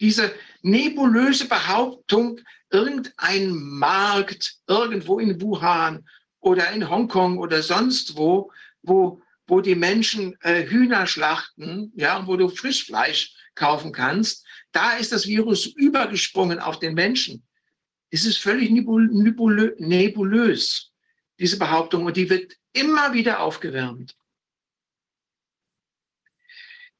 Diese 0.01 0.35
nebulöse 0.63 1.49
Behauptung, 1.49 2.41
irgendein 2.71 3.51
Markt 3.53 4.57
irgendwo 4.67 5.19
in 5.19 5.41
Wuhan 5.41 6.07
oder 6.41 6.71
in 6.73 6.89
Hongkong 6.89 7.39
oder 7.39 7.63
sonst 7.63 8.17
wo, 8.17 8.51
wo, 8.83 9.23
wo 9.53 9.61
die 9.61 9.75
Menschen 9.75 10.35
äh, 10.41 10.67
Hühner 10.67 11.07
schlachten, 11.07 11.93
ja, 11.95 12.27
wo 12.27 12.39
du 12.39 12.49
Frischfleisch 12.49 13.37
kaufen 13.55 13.93
kannst, 13.93 14.47
da 14.73 14.97
ist 14.97 15.13
das 15.13 15.27
Virus 15.27 15.67
übergesprungen 15.67 16.59
auf 16.59 16.79
den 16.79 16.95
Menschen. 16.95 17.47
Es 18.09 18.25
ist 18.25 18.39
völlig 18.39 18.71
nebulös, 18.71 20.91
diese 21.39 21.59
Behauptung, 21.59 22.07
und 22.07 22.17
die 22.17 22.31
wird 22.31 22.57
immer 22.73 23.13
wieder 23.13 23.41
aufgewärmt. 23.41 24.17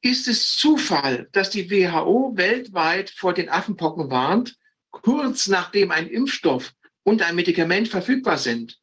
Ist 0.01 0.27
es 0.27 0.55
Zufall, 0.55 1.27
dass 1.31 1.49
die 1.49 1.71
WHO 1.71 2.37
weltweit 2.37 3.09
vor 3.09 3.33
den 3.33 3.49
Affenpocken 3.49 4.11
warnt, 4.11 4.59
kurz 4.91 5.47
nachdem 5.47 5.89
ein 5.89 6.05
Impfstoff 6.05 6.71
und 7.01 7.23
ein 7.23 7.35
Medikament 7.35 7.87
verfügbar 7.87 8.37
sind? 8.37 8.79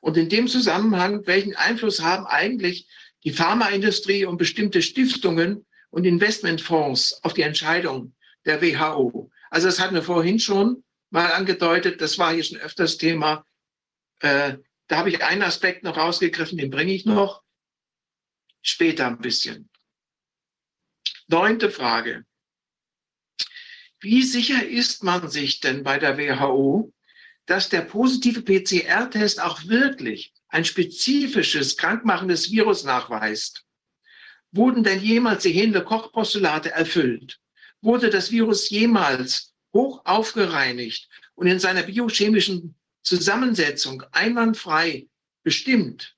Und 0.00 0.16
in 0.16 0.28
dem 0.28 0.48
Zusammenhang, 0.48 1.26
welchen 1.26 1.54
Einfluss 1.56 2.00
haben 2.00 2.26
eigentlich 2.26 2.88
die 3.24 3.32
Pharmaindustrie 3.32 4.24
und 4.24 4.36
bestimmte 4.36 4.82
Stiftungen 4.82 5.66
und 5.90 6.04
Investmentfonds 6.04 7.22
auf 7.24 7.34
die 7.34 7.42
Entscheidung 7.42 8.14
der 8.44 8.62
WHO? 8.62 9.30
Also 9.50 9.68
das 9.68 9.80
hatten 9.80 9.94
wir 9.94 10.02
vorhin 10.02 10.38
schon 10.38 10.84
mal 11.10 11.32
angedeutet, 11.32 12.00
das 12.00 12.18
war 12.18 12.34
hier 12.34 12.44
schon 12.44 12.58
öfters 12.58 12.98
Thema. 12.98 13.46
Äh, 14.20 14.58
da 14.88 14.96
habe 14.98 15.10
ich 15.10 15.22
einen 15.22 15.42
Aspekt 15.42 15.82
noch 15.82 15.96
rausgegriffen, 15.96 16.58
den 16.58 16.70
bringe 16.70 16.92
ich 16.92 17.04
noch 17.04 17.42
später 18.62 19.06
ein 19.06 19.18
bisschen. 19.18 19.68
Neunte 21.28 21.70
Frage. 21.70 22.24
Wie 24.00 24.22
sicher 24.22 24.66
ist 24.66 25.02
man 25.02 25.28
sich 25.28 25.60
denn 25.60 25.82
bei 25.82 25.98
der 25.98 26.18
WHO, 26.18 26.92
dass 27.46 27.68
der 27.68 27.82
positive 27.82 28.42
PCR-Test 28.42 29.40
auch 29.40 29.64
wirklich 29.66 30.32
ein 30.48 30.64
spezifisches 30.64 31.76
krankmachendes 31.76 32.50
Virus 32.50 32.84
nachweist? 32.84 33.64
Wurden 34.52 34.84
denn 34.84 35.00
jemals 35.00 35.42
die 35.42 35.52
Hände-Koch-Postulate 35.52 36.70
erfüllt? 36.70 37.40
Wurde 37.80 38.10
das 38.10 38.30
Virus 38.30 38.70
jemals 38.70 39.54
hoch 39.72 40.02
aufgereinigt 40.04 41.08
und 41.34 41.46
in 41.46 41.58
seiner 41.58 41.82
biochemischen 41.82 42.74
Zusammensetzung 43.02 44.02
einwandfrei 44.12 45.08
bestimmt? 45.42 46.16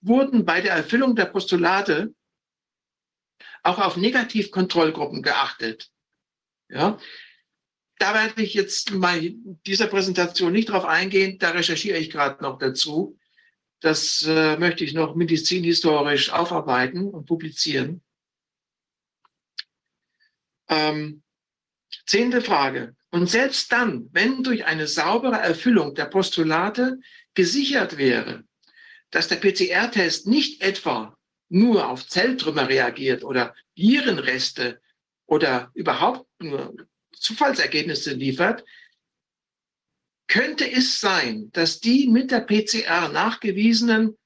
Wurden 0.00 0.44
bei 0.44 0.60
der 0.60 0.74
Erfüllung 0.74 1.16
der 1.16 1.26
Postulate 1.26 2.14
auch 3.62 3.78
auf 3.78 3.96
Negativkontrollgruppen 3.96 5.22
geachtet. 5.22 5.90
Ja, 6.68 6.98
da 8.02 8.14
werde 8.14 8.42
ich 8.42 8.54
jetzt 8.54 8.90
mal 8.90 9.20
dieser 9.64 9.86
Präsentation 9.86 10.52
nicht 10.52 10.70
drauf 10.70 10.84
eingehen, 10.84 11.38
da 11.38 11.50
recherchiere 11.50 11.98
ich 11.98 12.10
gerade 12.10 12.42
noch 12.42 12.58
dazu. 12.58 13.16
Das 13.78 14.24
äh, 14.26 14.56
möchte 14.56 14.82
ich 14.82 14.92
noch 14.92 15.14
medizinhistorisch 15.14 16.32
aufarbeiten 16.32 17.08
und 17.08 17.26
publizieren. 17.26 18.02
Ähm, 20.68 21.22
zehnte 22.04 22.42
Frage. 22.42 22.96
Und 23.10 23.30
selbst 23.30 23.70
dann, 23.70 24.08
wenn 24.10 24.42
durch 24.42 24.64
eine 24.64 24.88
saubere 24.88 25.36
Erfüllung 25.36 25.94
der 25.94 26.06
Postulate 26.06 26.98
gesichert 27.34 27.98
wäre, 27.98 28.42
dass 29.10 29.28
der 29.28 29.36
PCR-Test 29.36 30.26
nicht 30.26 30.60
etwa 30.60 31.16
nur 31.48 31.88
auf 31.88 32.08
Zelltrümmer 32.08 32.68
reagiert 32.68 33.22
oder 33.22 33.54
Virenreste 33.76 34.80
oder 35.26 35.70
überhaupt 35.74 36.26
nur 36.42 36.74
Zufallsergebnisse 37.22 38.12
liefert, 38.12 38.64
könnte 40.28 40.70
es 40.70 41.00
sein, 41.00 41.50
dass 41.52 41.80
die 41.80 42.08
mit 42.08 42.30
der 42.30 42.40
PCR 42.40 43.08
nachgewiesenen 43.08 44.16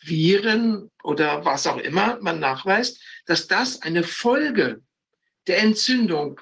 Viren 0.00 0.90
oder 1.02 1.44
was 1.44 1.66
auch 1.66 1.78
immer 1.78 2.18
man 2.20 2.40
nachweist, 2.40 3.00
dass 3.26 3.46
das 3.46 3.82
eine 3.82 4.02
Folge 4.02 4.82
der 5.46 5.58
Entzündung 5.58 6.40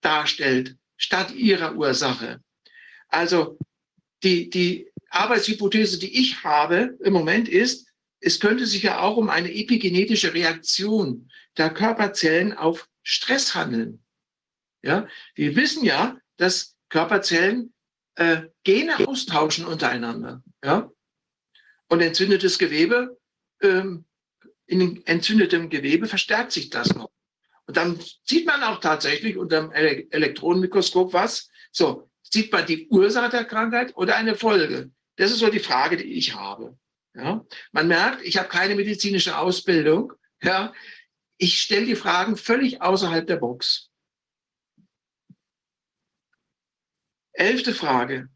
darstellt, 0.00 0.76
statt 0.96 1.32
ihrer 1.34 1.76
Ursache. 1.76 2.40
Also 3.08 3.58
die, 4.22 4.48
die 4.50 4.90
Arbeitshypothese, 5.10 5.98
die 5.98 6.20
ich 6.20 6.42
habe 6.42 6.96
im 7.00 7.12
Moment 7.12 7.48
ist, 7.48 7.86
es 8.20 8.40
könnte 8.40 8.66
sich 8.66 8.82
ja 8.82 9.00
auch 9.00 9.16
um 9.16 9.28
eine 9.28 9.52
epigenetische 9.52 10.32
Reaktion 10.32 11.30
der 11.56 11.70
Körperzellen 11.70 12.52
auf 12.54 12.88
Stress 13.02 13.54
handeln. 13.54 14.02
Ja, 14.86 15.08
wir 15.34 15.56
wissen 15.56 15.84
ja, 15.84 16.16
dass 16.36 16.76
Körperzellen 16.88 17.74
äh, 18.14 18.42
Gene 18.62 19.06
austauschen 19.06 19.66
untereinander. 19.66 20.42
Ja, 20.64 20.90
und 21.88 22.00
entzündetes 22.00 22.58
Gewebe, 22.58 23.18
ähm, 23.60 24.04
in 24.66 25.04
entzündetem 25.06 25.70
Gewebe 25.70 26.06
verstärkt 26.06 26.52
sich 26.52 26.70
das 26.70 26.94
noch. 26.94 27.10
Und 27.66 27.76
dann 27.76 27.98
sieht 28.24 28.46
man 28.46 28.62
auch 28.62 28.80
tatsächlich 28.80 29.36
unter 29.36 29.60
dem 29.60 29.72
Elektronenmikroskop 29.72 31.12
was. 31.12 31.50
So, 31.72 32.08
sieht 32.22 32.52
man 32.52 32.66
die 32.66 32.88
Ursache 32.88 33.30
der 33.30 33.44
Krankheit 33.44 33.96
oder 33.96 34.16
eine 34.16 34.34
Folge? 34.34 34.90
Das 35.16 35.30
ist 35.30 35.38
so 35.38 35.50
die 35.50 35.60
Frage, 35.60 35.96
die 35.96 36.12
ich 36.12 36.34
habe. 36.34 36.76
Ja? 37.14 37.44
Man 37.72 37.88
merkt, 37.88 38.22
ich 38.22 38.38
habe 38.38 38.48
keine 38.48 38.74
medizinische 38.74 39.38
Ausbildung. 39.38 40.12
Ja? 40.42 40.72
Ich 41.38 41.60
stelle 41.60 41.86
die 41.86 41.96
Fragen 41.96 42.36
völlig 42.36 42.82
außerhalb 42.82 43.26
der 43.26 43.36
Box. 43.36 43.85
Elfte 47.36 47.74
Frage. 47.74 48.30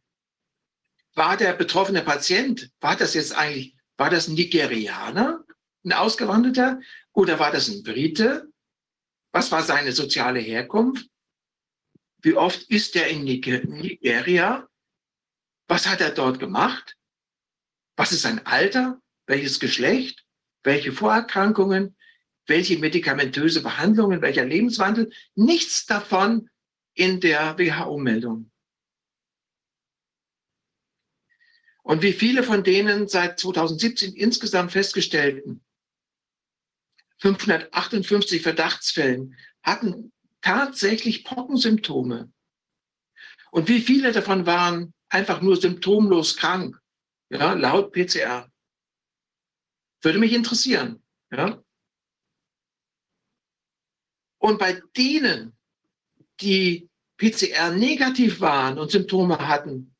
War 1.15 1.39
der 1.39 1.55
betroffene 1.55 2.03
Patient, 2.03 2.71
war 2.81 2.97
das 2.97 3.15
jetzt 3.15 3.33
eigentlich, 3.33 3.75
war 3.97 4.11
das 4.11 4.29
ein 4.29 4.35
Nigerianer, 4.35 5.43
ein 5.85 5.93
Ausgewanderter 5.95 6.81
oder 7.13 7.39
war 7.39 7.51
das 7.51 7.69
ein 7.69 7.83
Brite? 7.83 8.53
Was 9.33 9.51
war 9.51 9.63
seine 9.63 9.93
soziale 9.93 10.41
Herkunft? 10.41 11.09
Wie 12.21 12.35
oft 12.35 12.63
ist 12.65 12.95
er 12.95 13.09
in 13.09 13.25
Nigeria? 13.25 14.69
Was 15.67 15.87
hat 15.87 16.03
er 16.03 16.11
dort 16.11 16.39
gemacht? 16.39 16.97
Was 17.97 18.13
ist 18.13 18.23
sein 18.23 18.45
Alter? 18.45 19.01
Welches 19.27 19.61
Geschlecht? 19.61 20.27
Welche 20.63 20.93
Vorerkrankungen? 20.93 21.97
Welche 22.47 22.79
medikamentöse 22.79 23.63
Behandlungen? 23.63 24.21
Welcher 24.21 24.45
Lebenswandel? 24.45 25.11
Nichts 25.35 25.87
davon 25.87 26.51
in 26.93 27.21
der 27.21 27.59
WHO-Meldung. 27.59 28.50
Und 31.91 32.03
wie 32.03 32.13
viele 32.13 32.45
von 32.45 32.63
denen 32.63 33.09
seit 33.09 33.41
2017 33.41 34.15
insgesamt 34.15 34.71
festgestellten 34.71 35.65
558 37.19 38.41
Verdachtsfällen 38.43 39.37
hatten 39.65 40.13
tatsächlich 40.41 41.25
Pockensymptome. 41.25 42.33
Und 43.51 43.69
wie 43.69 43.81
viele 43.81 44.13
davon 44.13 44.47
waren 44.47 44.95
einfach 45.09 45.43
nur 45.43 45.57
symptomlos 45.57 46.37
krank, 46.37 46.81
ja, 47.29 47.55
laut 47.55 47.91
PCR. 47.91 48.49
Würde 50.01 50.21
mich 50.21 50.33
interessieren. 50.33 51.03
Ja. 51.33 51.61
Und 54.39 54.61
bei 54.61 54.81
denen, 54.97 55.59
die 56.41 56.89
PCR 57.17 57.73
negativ 57.73 58.41
waren 58.41 58.79
und 58.79 58.93
Symptome 58.93 59.49
hatten, 59.49 59.97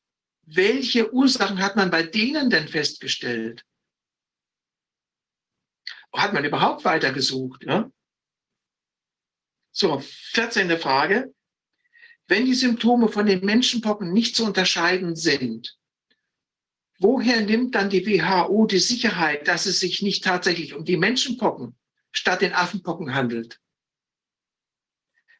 welche 0.53 1.13
Ursachen 1.13 1.59
hat 1.59 1.75
man 1.75 1.89
bei 1.89 2.03
denen 2.03 2.49
denn 2.49 2.67
festgestellt? 2.67 3.65
Hat 6.13 6.33
man 6.33 6.43
überhaupt 6.43 6.83
weitergesucht? 6.83 7.63
Ja? 7.63 7.89
So, 9.71 9.99
14. 9.99 10.77
Frage. 10.77 11.33
Wenn 12.27 12.45
die 12.45 12.53
Symptome 12.53 13.07
von 13.07 13.25
den 13.25 13.45
Menschenpocken 13.45 14.11
nicht 14.11 14.35
zu 14.35 14.45
unterscheiden 14.45 15.15
sind, 15.15 15.77
woher 16.99 17.41
nimmt 17.41 17.75
dann 17.75 17.89
die 17.89 18.05
WHO 18.05 18.65
die 18.65 18.79
Sicherheit, 18.79 19.47
dass 19.47 19.65
es 19.65 19.79
sich 19.79 20.01
nicht 20.01 20.23
tatsächlich 20.23 20.73
um 20.73 20.83
die 20.83 20.97
Menschenpocken 20.97 21.77
statt 22.11 22.41
den 22.41 22.53
Affenpocken 22.53 23.15
handelt? 23.15 23.59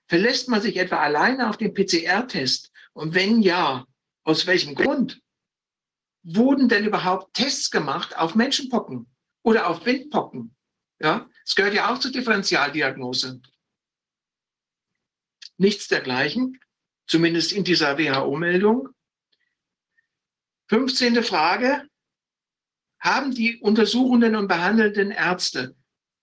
Verlässt 0.07 0.47
man 0.47 0.61
sich 0.61 0.77
etwa 0.77 0.97
alleine 0.97 1.49
auf 1.49 1.57
den 1.57 1.73
PCR-Test? 1.73 2.71
Und 2.93 3.13
wenn 3.13 3.41
ja, 3.41 3.85
aus 4.23 4.47
welchem 4.47 4.75
Grund? 4.75 5.21
Wurden 6.23 6.69
denn 6.69 6.85
überhaupt 6.85 7.33
Tests 7.33 7.71
gemacht 7.71 8.17
auf 8.17 8.35
Menschenpocken 8.35 9.07
oder 9.43 9.67
auf 9.67 9.85
Windpocken? 9.85 10.55
Ja, 10.99 11.27
es 11.43 11.55
gehört 11.55 11.73
ja 11.73 11.91
auch 11.91 11.97
zur 11.97 12.11
Differentialdiagnose. 12.11 13.41
Nichts 15.57 15.87
dergleichen, 15.87 16.59
zumindest 17.07 17.51
in 17.51 17.63
dieser 17.63 17.97
WHO-Meldung. 17.97 18.89
15. 20.69 21.23
Frage. 21.23 21.87
Haben 22.99 23.33
die 23.33 23.59
untersuchenden 23.59 24.35
und 24.35 24.47
behandelnden 24.47 25.09
Ärzte, 25.09 25.75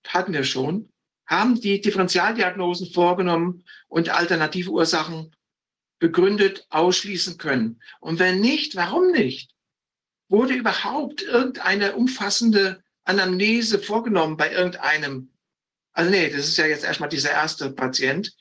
hatten 0.07 0.33
wir 0.33 0.45
schon, 0.45 0.93
haben 1.27 1.61
die 1.61 1.81
Differentialdiagnosen 1.81 2.93
vorgenommen 2.93 3.65
und 3.89 4.11
alternative 4.11 4.71
Ursachen 4.71 5.35
begründet 5.99 6.67
ausschließen 6.71 7.39
können? 7.39 7.81
Und 8.01 8.19
wenn 8.19 8.41
nicht, 8.41 8.77
warum 8.77 9.11
nicht? 9.13 9.51
Wurde 10.29 10.55
überhaupt 10.55 11.23
irgendeine 11.23 11.95
umfassende 11.97 12.83
Anamnese 13.05 13.79
vorgenommen 13.79 14.37
bei 14.37 14.53
irgendeinem? 14.53 15.31
Also 15.93 16.11
nee, 16.11 16.29
das 16.29 16.49
ist 16.49 16.59
ja 16.59 16.67
jetzt 16.67 16.85
erstmal 16.85 17.09
dieser 17.09 17.31
erste 17.31 17.71
Patient. 17.71 18.33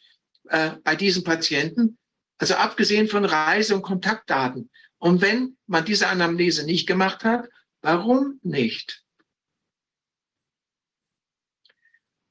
Äh, 0.49 0.71
bei 0.83 0.95
diesem 0.95 1.23
Patienten, 1.23 1.97
also 2.37 2.55
abgesehen 2.55 3.07
von 3.07 3.25
Reise- 3.25 3.75
und 3.75 3.81
Kontaktdaten. 3.81 4.69
Und 4.97 5.21
wenn 5.21 5.57
man 5.65 5.85
diese 5.85 6.07
Anamnese 6.07 6.65
nicht 6.65 6.87
gemacht 6.87 7.23
hat, 7.23 7.49
warum 7.81 8.39
nicht? 8.43 9.03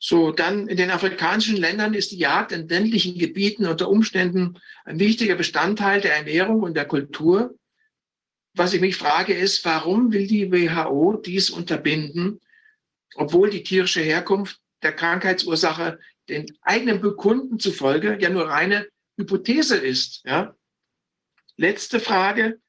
So, 0.08 0.30
dann 0.30 0.68
in 0.68 0.76
den 0.76 0.92
afrikanischen 0.92 1.56
Ländern 1.56 1.92
ist 1.92 2.12
die 2.12 2.18
Jagd 2.18 2.52
in 2.52 2.68
ländlichen 2.68 3.18
Gebieten 3.18 3.66
unter 3.66 3.88
Umständen 3.88 4.56
ein 4.84 5.00
wichtiger 5.00 5.34
Bestandteil 5.34 6.00
der 6.00 6.14
Ernährung 6.14 6.62
und 6.62 6.76
der 6.76 6.84
Kultur. 6.84 7.58
Was 8.54 8.72
ich 8.72 8.80
mich 8.80 8.96
frage, 8.96 9.34
ist, 9.34 9.64
warum 9.64 10.12
will 10.12 10.28
die 10.28 10.52
WHO 10.52 11.14
dies 11.16 11.50
unterbinden, 11.50 12.40
obwohl 13.16 13.50
die 13.50 13.64
tierische 13.64 14.00
Herkunft 14.00 14.60
der 14.84 14.92
Krankheitsursache 14.92 15.98
den 16.28 16.56
eigenen 16.62 17.00
Bekunden 17.00 17.58
zufolge 17.58 18.16
ja 18.20 18.30
nur 18.30 18.48
reine 18.48 18.86
Hypothese 19.18 19.76
ist. 19.76 20.22
Ja? 20.24 20.54
Letzte 21.56 21.98
Frage. 21.98 22.60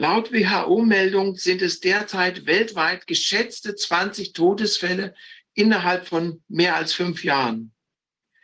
Laut 0.00 0.30
WHO-Meldung 0.30 1.34
sind 1.34 1.60
es 1.60 1.80
derzeit 1.80 2.46
weltweit 2.46 3.08
geschätzte 3.08 3.74
20 3.74 4.32
Todesfälle 4.32 5.12
innerhalb 5.54 6.06
von 6.06 6.40
mehr 6.46 6.76
als 6.76 6.92
fünf 6.92 7.24
Jahren. 7.24 7.74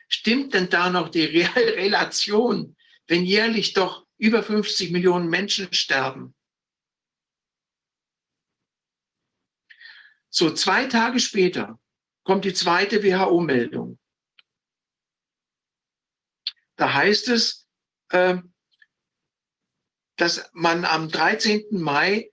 Stimmt 0.08 0.52
denn 0.52 0.68
da 0.68 0.90
noch 0.90 1.10
die 1.10 1.24
Re 1.26 1.54
Relation, 1.76 2.76
wenn 3.06 3.24
jährlich 3.24 3.72
doch 3.72 4.04
über 4.18 4.42
50 4.42 4.90
Millionen 4.90 5.28
Menschen 5.28 5.72
sterben? 5.72 6.34
So 10.30 10.50
zwei 10.50 10.86
Tage 10.86 11.20
später 11.20 11.78
kommt 12.24 12.44
die 12.44 12.54
zweite 12.54 13.04
WHO-Meldung. 13.04 14.00
Da 16.74 16.94
heißt 16.94 17.28
es, 17.28 17.68
äh, 18.08 18.38
dass 20.16 20.50
man 20.52 20.84
am 20.84 21.10
13. 21.10 21.66
Mai 21.70 22.30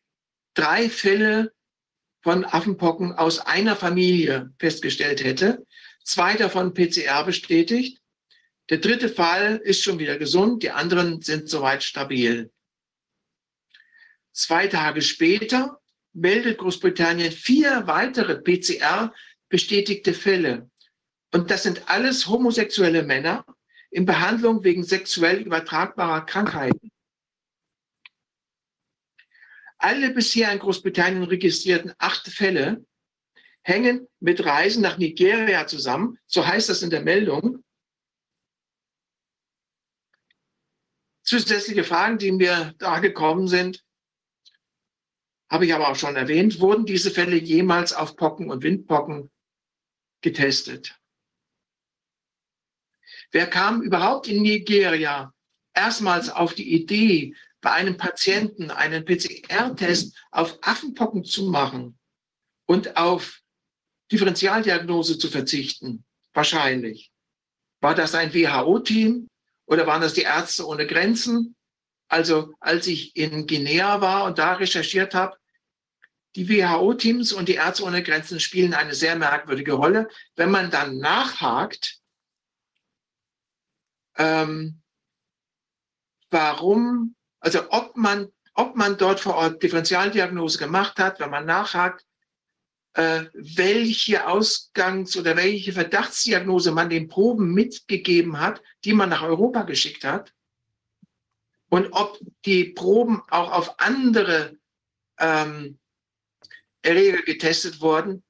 drei 0.53 0.89
Fälle 0.89 1.53
von 2.21 2.45
Affenpocken 2.45 3.13
aus 3.13 3.39
einer 3.39 3.75
Familie 3.75 4.53
festgestellt 4.59 5.23
hätte. 5.23 5.65
Zwei 6.03 6.35
davon 6.35 6.73
PCR 6.73 7.23
bestätigt. 7.23 7.99
Der 8.69 8.77
dritte 8.77 9.09
Fall 9.09 9.57
ist 9.63 9.83
schon 9.83 9.99
wieder 9.99 10.17
gesund, 10.17 10.63
die 10.63 10.71
anderen 10.71 11.21
sind 11.21 11.49
soweit 11.49 11.83
stabil. 11.83 12.51
Zwei 14.33 14.67
Tage 14.67 15.01
später 15.01 15.81
meldet 16.13 16.57
Großbritannien 16.59 17.31
vier 17.31 17.87
weitere 17.87 18.35
PCR 18.35 19.13
bestätigte 19.49 20.13
Fälle. 20.13 20.69
Und 21.33 21.51
das 21.51 21.63
sind 21.63 21.89
alles 21.89 22.27
homosexuelle 22.27 23.03
Männer 23.03 23.45
in 23.89 24.05
Behandlung 24.05 24.63
wegen 24.63 24.83
sexuell 24.83 25.41
übertragbarer 25.41 26.25
Krankheiten. 26.25 26.90
Alle 29.83 30.11
bisher 30.11 30.51
in 30.51 30.59
Großbritannien 30.59 31.23
registrierten 31.23 31.93
acht 31.97 32.27
Fälle 32.27 32.85
hängen 33.63 34.07
mit 34.19 34.45
Reisen 34.45 34.83
nach 34.83 34.99
Nigeria 34.99 35.65
zusammen. 35.65 36.19
So 36.27 36.45
heißt 36.45 36.69
das 36.69 36.83
in 36.83 36.91
der 36.91 37.01
Meldung. 37.01 37.63
Zusätzliche 41.23 41.83
Fragen, 41.83 42.19
die 42.19 42.31
mir 42.31 42.75
da 42.77 42.99
gekommen 42.99 43.47
sind, 43.47 43.83
habe 45.49 45.65
ich 45.65 45.73
aber 45.73 45.89
auch 45.89 45.95
schon 45.95 46.15
erwähnt, 46.15 46.59
wurden 46.59 46.85
diese 46.85 47.09
Fälle 47.09 47.37
jemals 47.37 47.91
auf 47.91 48.15
Pocken 48.15 48.51
und 48.51 48.61
Windpocken 48.61 49.31
getestet? 50.21 50.99
Wer 53.31 53.47
kam 53.47 53.81
überhaupt 53.81 54.27
in 54.27 54.43
Nigeria 54.43 55.33
erstmals 55.73 56.29
auf 56.29 56.53
die 56.53 56.71
Idee, 56.71 57.35
bei 57.61 57.71
einem 57.71 57.97
Patienten 57.97 58.71
einen 58.71 59.05
PCR-Test 59.05 60.17
auf 60.31 60.57
Affenpocken 60.61 61.23
zu 61.23 61.45
machen 61.45 61.97
und 62.65 62.97
auf 62.97 63.39
Differentialdiagnose 64.11 65.17
zu 65.17 65.29
verzichten? 65.29 66.03
Wahrscheinlich. 66.33 67.11
War 67.79 67.95
das 67.95 68.15
ein 68.15 68.33
WHO-Team 68.33 69.27
oder 69.65 69.87
waren 69.87 70.01
das 70.01 70.13
die 70.13 70.21
Ärzte 70.21 70.65
ohne 70.65 70.85
Grenzen? 70.85 71.55
Also 72.07 72.53
als 72.59 72.87
ich 72.87 73.15
in 73.15 73.47
Guinea 73.47 74.01
war 74.01 74.25
und 74.25 74.37
da 74.37 74.53
recherchiert 74.53 75.13
habe, 75.13 75.37
die 76.35 76.47
WHO-Teams 76.47 77.33
und 77.33 77.49
die 77.49 77.55
Ärzte 77.55 77.83
ohne 77.83 78.03
Grenzen 78.03 78.39
spielen 78.39 78.73
eine 78.73 78.93
sehr 78.93 79.15
merkwürdige 79.15 79.73
Rolle. 79.73 80.07
Wenn 80.35 80.51
man 80.51 80.71
dann 80.71 80.97
nachhakt, 80.97 81.99
ähm, 84.17 84.81
warum, 86.29 87.15
also 87.41 87.69
ob 87.69 87.97
man, 87.97 88.31
ob 88.53 88.75
man 88.75 88.97
dort 88.97 89.19
vor 89.19 89.35
Ort 89.35 89.61
Differentialdiagnose 89.61 90.57
gemacht 90.57 90.97
hat, 90.99 91.19
wenn 91.19 91.29
man 91.29 91.45
nachhakt, 91.45 92.05
äh, 92.93 93.25
welche 93.33 94.27
Ausgangs- 94.27 95.17
oder 95.17 95.35
welche 95.35 95.73
Verdachtsdiagnose 95.73 96.71
man 96.71 96.89
den 96.89 97.07
Proben 97.07 97.53
mitgegeben 97.53 98.39
hat, 98.39 98.61
die 98.85 98.93
man 98.93 99.09
nach 99.09 99.23
Europa 99.23 99.63
geschickt 99.63 100.03
hat, 100.03 100.33
und 101.69 101.87
ob 101.93 102.19
die 102.45 102.65
Proben 102.65 103.21
auch 103.29 103.51
auf 103.53 103.79
andere 103.79 104.57
ähm, 105.17 105.79
Erreger 106.81 107.21
getestet 107.21 107.79
wurden. 107.79 108.23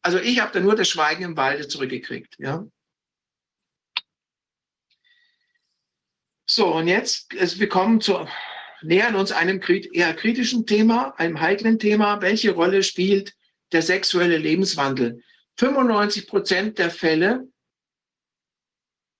Also 0.00 0.18
ich 0.18 0.40
habe 0.40 0.52
da 0.52 0.60
nur 0.60 0.76
das 0.76 0.88
Schweigen 0.88 1.24
im 1.24 1.36
Walde 1.36 1.68
zurückgekriegt. 1.68 2.36
Ja. 2.38 2.66
So, 6.52 6.74
und 6.74 6.88
jetzt, 6.88 7.30
wir 7.30 7.68
kommen 7.68 8.00
zu, 8.00 8.26
nähern 8.82 9.14
uns 9.14 9.30
einem 9.30 9.60
eher 9.92 10.12
kritischen 10.14 10.66
Thema, 10.66 11.14
einem 11.16 11.40
heiklen 11.40 11.78
Thema. 11.78 12.20
Welche 12.22 12.50
Rolle 12.50 12.82
spielt 12.82 13.36
der 13.70 13.82
sexuelle 13.82 14.36
Lebenswandel? 14.36 15.22
95 15.58 16.26
Prozent 16.26 16.78
der 16.78 16.90
Fälle 16.90 17.46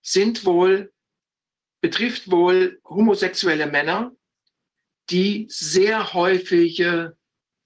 sind 0.03 0.45
wohl, 0.45 0.93
betrifft 1.81 2.33
wohl 2.33 2.81
homosexuelle 2.85 3.69
Männer, 3.69 4.11
die 5.11 5.47
sehr 5.49 6.13
häufige 6.13 7.17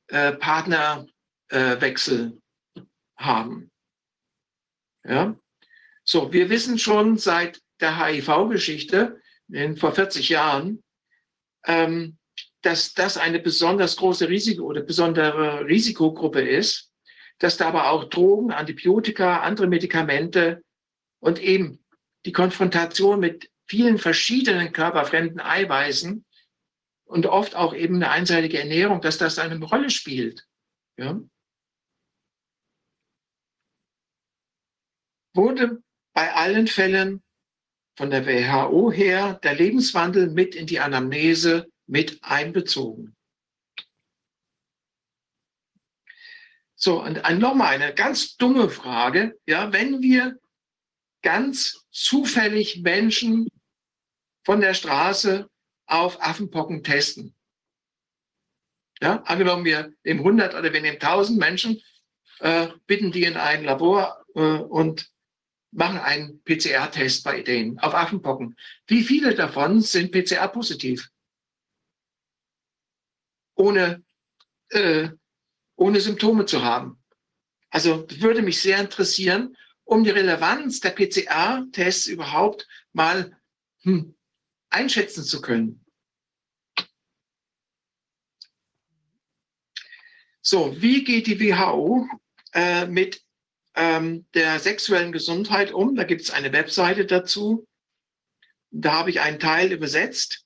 äh, 0.08 0.32
Partnerwechsel 0.32 2.38
äh, 2.76 2.82
haben. 3.16 3.70
Ja? 5.04 5.34
So, 6.04 6.34
wir 6.34 6.50
wissen 6.50 6.78
schon 6.78 7.16
seit 7.16 7.62
der 7.80 7.98
HIV-Geschichte, 7.98 9.22
vor 9.76 9.92
40 9.92 10.28
Jahren, 10.28 10.82
ähm, 11.66 12.18
dass 12.62 12.94
das 12.94 13.16
eine 13.16 13.38
besonders 13.38 13.96
große 13.96 14.28
Risiko 14.28 14.64
oder 14.64 14.82
besondere 14.82 15.66
Risikogruppe 15.66 16.40
ist, 16.40 16.90
dass 17.38 17.56
da 17.56 17.68
aber 17.68 17.90
auch 17.90 18.04
Drogen, 18.04 18.52
Antibiotika, 18.52 19.40
andere 19.40 19.66
Medikamente 19.66 20.62
und 21.20 21.40
eben 21.40 21.84
die 22.24 22.32
Konfrontation 22.32 23.20
mit 23.20 23.50
vielen 23.66 23.98
verschiedenen 23.98 24.72
körperfremden 24.72 25.40
Eiweißen 25.40 26.24
und 27.04 27.26
oft 27.26 27.54
auch 27.54 27.74
eben 27.74 27.96
eine 27.96 28.10
einseitige 28.10 28.58
Ernährung, 28.58 29.00
dass 29.00 29.18
das 29.18 29.38
eine 29.38 29.62
Rolle 29.62 29.90
spielt. 29.90 30.46
Ja? 30.96 31.20
Wurde 35.34 35.82
bei 36.14 36.32
allen 36.32 36.66
Fällen 36.66 37.23
von 37.96 38.10
der 38.10 38.26
WHO 38.26 38.90
her 38.90 39.34
der 39.42 39.54
Lebenswandel 39.54 40.30
mit 40.30 40.54
in 40.54 40.66
die 40.66 40.80
Anamnese 40.80 41.66
mit 41.86 42.18
einbezogen. 42.22 43.16
So, 46.76 47.02
und 47.02 47.22
nochmal 47.38 47.74
eine 47.74 47.94
ganz 47.94 48.36
dumme 48.36 48.68
Frage. 48.68 49.38
Ja, 49.46 49.72
wenn 49.72 50.02
wir 50.02 50.38
ganz 51.22 51.86
zufällig 51.90 52.82
Menschen 52.82 53.48
von 54.44 54.60
der 54.60 54.74
Straße 54.74 55.48
auf 55.86 56.20
Affenpocken 56.20 56.82
testen. 56.82 57.34
Ja, 59.00 59.22
angenommen, 59.22 59.64
wir 59.64 59.92
nehmen 60.04 60.20
100 60.20 60.54
oder 60.54 60.72
wir 60.72 60.80
nehmen 60.80 61.00
1000 61.00 61.38
Menschen, 61.38 61.80
äh, 62.40 62.68
bitten 62.86 63.12
die 63.12 63.24
in 63.24 63.36
ein 63.36 63.64
Labor 63.64 64.24
äh, 64.34 64.40
und 64.40 65.10
machen 65.74 65.98
einen 65.98 66.42
PCR-Test 66.44 67.24
bei 67.24 67.42
denen 67.42 67.78
auf 67.80 67.94
Affenpocken. 67.94 68.56
Wie 68.86 69.02
viele 69.02 69.34
davon 69.34 69.80
sind 69.80 70.12
PCR-positiv? 70.12 71.10
Ohne, 73.56 74.04
äh, 74.70 75.08
ohne 75.76 76.00
Symptome 76.00 76.46
zu 76.46 76.62
haben. 76.62 77.02
Also 77.70 78.06
würde 78.20 78.42
mich 78.42 78.60
sehr 78.60 78.78
interessieren, 78.78 79.56
um 79.82 80.04
die 80.04 80.10
Relevanz 80.10 80.80
der 80.80 80.90
PCR-Tests 80.90 82.06
überhaupt 82.06 82.68
mal 82.92 83.36
hm, 83.82 84.14
einschätzen 84.70 85.24
zu 85.24 85.40
können. 85.40 85.84
So, 90.40 90.80
wie 90.80 91.02
geht 91.02 91.26
die 91.26 91.40
WHO 91.40 92.06
äh, 92.52 92.86
mit 92.86 93.23
ähm, 93.76 94.26
der 94.34 94.58
sexuellen 94.58 95.12
Gesundheit 95.12 95.72
um? 95.72 95.94
Da 95.96 96.04
gibt 96.04 96.22
es 96.22 96.30
eine 96.30 96.52
Webseite 96.52 97.06
dazu. 97.06 97.66
Da 98.70 98.92
habe 98.92 99.10
ich 99.10 99.20
einen 99.20 99.38
Teil 99.38 99.72
übersetzt. 99.72 100.44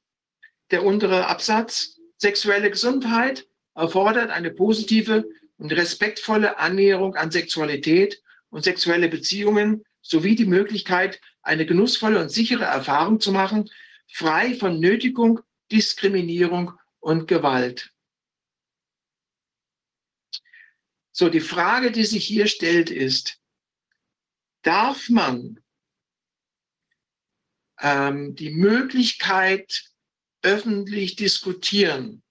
Der 0.71 0.85
untere 0.85 1.27
Absatz, 1.27 1.97
sexuelle 2.17 2.71
Gesundheit 2.71 3.47
erfordert 3.75 4.31
eine 4.31 4.51
positive 4.51 5.25
und 5.57 5.73
respektvolle 5.73 6.59
Annäherung 6.59 7.15
an 7.17 7.31
Sexualität 7.31 8.23
und 8.51 8.65
sexuelle 8.65 9.09
Beziehungen 9.09 9.85
sowie 10.03 10.35
die 10.35 10.47
Möglichkeit, 10.47 11.21
eine 11.43 11.67
genussvolle 11.67 12.21
und 12.21 12.31
sichere 12.31 12.65
Erfahrung 12.65 13.21
zu 13.21 13.33
machen, 13.33 13.71
frei 14.13 14.55
von 14.55 14.81
Nötigung, 14.81 15.41
Diskriminierung 15.71 16.73
und 17.01 17.29
Gewalt. 17.29 17.91
So, 21.19 21.29
die 21.29 21.41
Frage, 21.41 21.91
die 21.91 22.05
sich 22.05 22.25
hier 22.25 22.47
stellt, 22.47 22.91
ist, 22.91 23.41
darf 24.63 25.09
man 25.09 25.59
ähm, 27.81 28.37
die 28.37 28.51
Möglichkeit 28.51 29.91
öffentlich 30.43 31.17
diskutieren, 31.17 32.23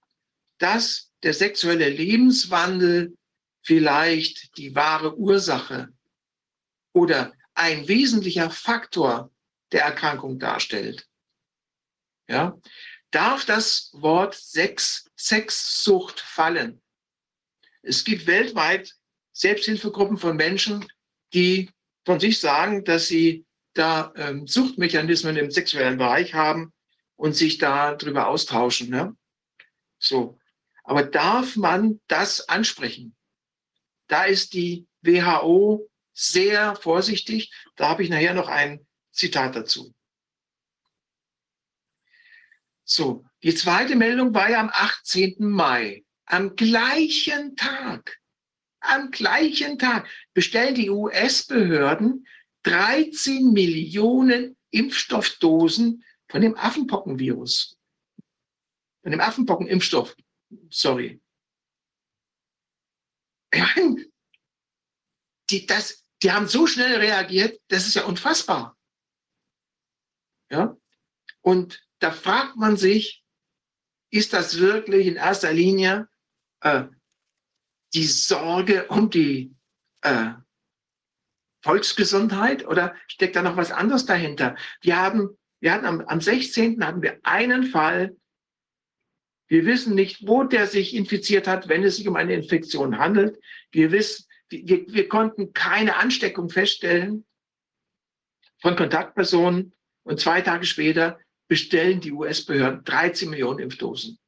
dass 0.56 1.12
der 1.22 1.34
sexuelle 1.34 1.90
Lebenswandel 1.90 3.14
vielleicht 3.60 4.56
die 4.56 4.74
wahre 4.74 5.18
Ursache 5.18 5.90
oder 6.94 7.34
ein 7.52 7.88
wesentlicher 7.88 8.50
Faktor 8.50 9.30
der 9.70 9.82
Erkrankung 9.82 10.38
darstellt? 10.38 11.06
ja, 12.26 12.58
darf 13.10 13.44
das 13.44 13.90
Wort 13.92 14.34
Sex, 14.34 15.10
Sexsucht 15.14 16.20
fallen. 16.20 16.80
Es 17.82 18.04
gibt 18.04 18.26
weltweit 18.26 18.94
Selbsthilfegruppen 19.32 20.16
von 20.16 20.36
Menschen, 20.36 20.86
die 21.32 21.70
von 22.04 22.18
sich 22.20 22.40
sagen, 22.40 22.84
dass 22.84 23.08
sie 23.08 23.46
da 23.74 24.12
ähm, 24.16 24.46
Suchtmechanismen 24.46 25.36
im 25.36 25.50
sexuellen 25.50 25.98
Bereich 25.98 26.34
haben 26.34 26.72
und 27.16 27.36
sich 27.36 27.58
da 27.58 27.94
drüber 27.94 28.28
austauschen. 28.28 28.90
Ne? 28.90 29.16
So. 29.98 30.38
Aber 30.84 31.02
darf 31.02 31.56
man 31.56 32.00
das 32.08 32.48
ansprechen? 32.48 33.14
Da 34.06 34.24
ist 34.24 34.54
die 34.54 34.86
WHO 35.02 35.88
sehr 36.14 36.74
vorsichtig. 36.76 37.52
Da 37.76 37.90
habe 37.90 38.02
ich 38.02 38.08
nachher 38.08 38.34
noch 38.34 38.48
ein 38.48 38.86
Zitat 39.12 39.54
dazu. 39.54 39.94
So, 42.84 43.24
die 43.42 43.54
zweite 43.54 43.96
Meldung 43.96 44.32
war 44.32 44.50
ja 44.50 44.60
am 44.60 44.70
18. 44.72 45.36
Mai. 45.40 46.04
Am 46.30 46.56
gleichen 46.56 47.56
Tag, 47.56 48.20
am 48.80 49.10
gleichen 49.10 49.78
Tag 49.78 50.06
bestellen 50.34 50.74
die 50.74 50.90
US-Behörden 50.90 52.26
13 52.64 53.50
Millionen 53.52 54.54
Impfstoffdosen 54.70 56.04
von 56.28 56.42
dem 56.42 56.54
Affenpockenvirus. 56.54 57.78
Von 59.02 59.12
dem 59.12 59.20
Affenpockenimpfstoff. 59.20 60.14
sorry. 60.68 61.18
Ich 63.50 63.60
meine, 63.60 64.04
die, 65.48 65.64
das, 65.64 66.04
die 66.22 66.30
haben 66.30 66.46
so 66.46 66.66
schnell 66.66 66.98
reagiert, 66.98 67.58
das 67.68 67.86
ist 67.86 67.94
ja 67.94 68.04
unfassbar. 68.04 68.76
Ja? 70.50 70.76
Und 71.40 71.82
da 72.00 72.10
fragt 72.10 72.56
man 72.56 72.76
sich, 72.76 73.24
ist 74.10 74.34
das 74.34 74.58
wirklich 74.58 75.06
in 75.06 75.16
erster 75.16 75.54
Linie 75.54 76.06
äh, 76.60 76.84
die 77.94 78.06
Sorge 78.06 78.86
um 78.88 79.10
die 79.10 79.54
äh, 80.02 80.32
Volksgesundheit 81.62 82.66
oder 82.66 82.94
steckt 83.08 83.36
da 83.36 83.42
noch 83.42 83.56
was 83.56 83.72
anderes 83.72 84.06
dahinter? 84.06 84.56
Wir 84.80 84.96
haben, 84.96 85.36
wir 85.60 85.72
hatten 85.72 85.86
am, 85.86 86.00
am 86.02 86.20
16. 86.20 86.84
hatten 86.84 87.02
wir 87.02 87.18
einen 87.22 87.64
Fall. 87.64 88.16
Wir 89.48 89.64
wissen 89.64 89.94
nicht, 89.94 90.26
wo 90.26 90.44
der 90.44 90.66
sich 90.66 90.94
infiziert 90.94 91.48
hat, 91.48 91.68
wenn 91.68 91.82
es 91.82 91.96
sich 91.96 92.06
um 92.06 92.16
eine 92.16 92.34
Infektion 92.34 92.98
handelt. 92.98 93.38
Wir 93.70 93.90
wissen, 93.92 94.26
wir, 94.50 94.86
wir 94.86 95.08
konnten 95.08 95.52
keine 95.52 95.96
Ansteckung 95.96 96.50
feststellen 96.50 97.26
von 98.60 98.76
Kontaktpersonen 98.76 99.74
und 100.02 100.20
zwei 100.20 100.42
Tage 100.42 100.66
später 100.66 101.18
bestellen 101.48 102.00
die 102.00 102.12
US-Behörden 102.12 102.84
13 102.84 103.30
Millionen 103.30 103.58
Impfdosen. 103.58 104.18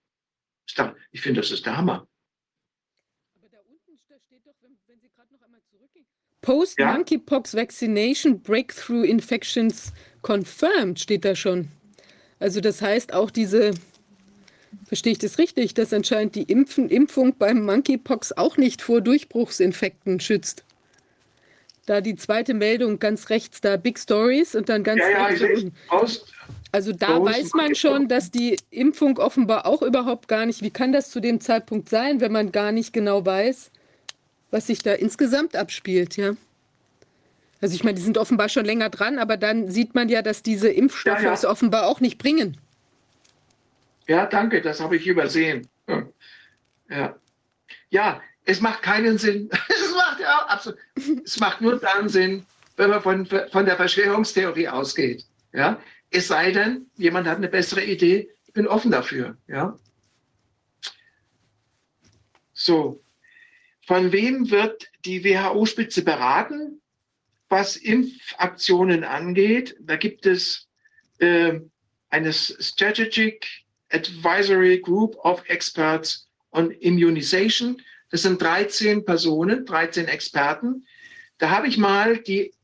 Ich 1.11 1.21
finde, 1.21 1.41
das 1.41 1.51
ist 1.51 1.67
der 1.67 1.77
Hammer. 1.77 2.09
Post-Monkeypox 6.43 7.55
Vaccination 7.55 8.41
Breakthrough 8.41 9.05
Infections 9.05 9.93
Confirmed 10.23 10.99
steht 10.99 11.25
da 11.25 11.35
schon. 11.35 11.69
Also 12.39 12.61
das 12.61 12.81
heißt 12.81 13.13
auch 13.13 13.31
diese, 13.31 13.73
verstehe 14.87 15.13
ich 15.13 15.19
das 15.19 15.39
richtig, 15.39 15.75
dass 15.75 15.93
anscheinend 15.93 16.35
die 16.35 16.45
Impfen, 16.45 16.89
Impfung 16.89 17.37
beim 17.39 17.65
Monkeypox 17.65 18.33
auch 18.33 18.57
nicht 18.57 18.83
vor 18.83 19.01
Durchbruchsinfekten 19.01 20.21
schützt. 20.21 20.65
Da 21.87 22.01
die 22.01 22.17
zweite 22.17 22.55
Meldung 22.55 22.99
ganz 22.99 23.31
rechts, 23.31 23.61
da 23.61 23.77
Big 23.77 23.99
Stories 23.99 24.55
und 24.55 24.69
dann 24.69 24.83
ganz 24.85 25.01
ja, 25.01 25.27
rechts. 25.27 25.63
Ja, 25.63 25.71
Post, 25.89 26.33
also 26.73 26.93
da 26.93 27.19
Post 27.19 27.35
weiß 27.35 27.53
man 27.55 27.75
schon, 27.75 28.09
dass 28.09 28.31
die 28.31 28.57
Impfung 28.71 29.19
offenbar 29.19 29.67
auch 29.67 29.83
überhaupt 29.83 30.29
gar 30.29 30.47
nicht, 30.47 30.63
wie 30.63 30.71
kann 30.71 30.93
das 30.93 31.11
zu 31.11 31.21
dem 31.21 31.41
Zeitpunkt 31.41 31.89
sein, 31.89 32.21
wenn 32.21 32.33
man 32.33 32.53
gar 32.53 32.73
nicht 32.73 32.93
genau 32.93 33.27
weiß, 33.27 33.71
was 34.51 34.67
sich 34.67 34.83
da 34.83 34.93
insgesamt 34.93 35.57
abspielt, 35.57 36.17
ja. 36.17 36.33
Also 37.61 37.75
ich 37.75 37.85
meine, 37.85 37.97
die 37.97 38.03
sind 38.03 38.17
offenbar 38.17 38.49
schon 38.49 38.65
länger 38.65 38.89
dran, 38.89 39.19
aber 39.19 39.37
dann 39.37 39.69
sieht 39.71 39.95
man 39.95 40.09
ja, 40.09 40.23
dass 40.23 40.43
diese 40.43 40.69
Impfstoffe 40.69 41.19
ja, 41.19 41.27
ja. 41.27 41.33
es 41.33 41.45
offenbar 41.45 41.87
auch 41.87 42.01
nicht 42.01 42.19
bringen. 42.19 42.57
Ja, 44.07 44.27
danke, 44.27 44.63
das 44.63 44.81
habe 44.81 44.97
ich 44.97 45.07
übersehen. 45.07 45.69
Ja. 46.89 47.17
ja, 47.91 48.21
es 48.45 48.61
macht 48.61 48.83
keinen 48.83 49.19
Sinn. 49.19 49.49
es 49.69 49.95
macht 49.95 50.21
ja 50.21 50.47
absolut. 50.47 50.79
Es 51.25 51.39
macht 51.39 51.61
nur 51.61 51.79
dann 51.79 52.09
Sinn, 52.09 52.45
wenn 52.77 52.91
man 52.91 53.03
von, 53.03 53.27
von 53.27 53.65
der 53.65 53.77
Verschwörungstheorie 53.77 54.69
ausgeht. 54.69 55.25
Ja, 55.53 55.81
es 56.11 56.29
sei 56.29 56.51
denn, 56.51 56.87
jemand 56.97 57.29
hat 57.29 57.37
eine 57.37 57.49
bessere 57.49 57.85
Idee. 57.85 58.31
Ich 58.47 58.53
bin 58.53 58.67
offen 58.67 58.91
dafür. 58.91 59.37
Ja. 59.47 59.79
So, 62.53 63.01
von 63.91 64.13
wem 64.13 64.53
wird 64.53 64.89
die 65.05 65.25
WHO-Spitze 65.25 66.03
beraten, 66.03 66.81
was 67.49 67.75
Impfaktionen 67.75 69.03
angeht? 69.03 69.75
Da 69.81 69.97
gibt 69.97 70.27
es 70.27 70.69
äh, 71.19 71.59
eine 72.09 72.33
Strategic 72.33 73.49
Advisory 73.89 74.79
Group 74.79 75.17
of 75.25 75.43
Experts 75.49 76.29
on 76.53 76.71
Immunization. 76.71 77.83
Das 78.13 78.23
sind 78.23 78.41
13 78.41 79.05
Personen, 79.05 79.67
13 79.67 80.07
Experten. 80.07 80.87
Da 81.39 81.51
habe 81.51 81.67
ich 81.67 81.77
mal 81.77 82.19
die 82.19 82.55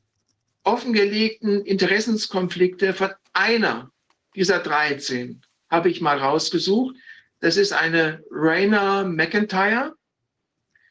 offengelegten 0.62 1.64
Interessenskonflikte 1.64 2.94
von 2.94 3.10
einer 3.32 3.90
dieser 4.36 4.60
13 4.60 5.42
habe 5.70 5.88
ich 5.88 6.00
mal 6.00 6.18
rausgesucht. 6.18 6.94
Das 7.40 7.56
ist 7.56 7.72
eine 7.72 8.22
Rainer 8.30 9.02
McIntyre. 9.02 9.95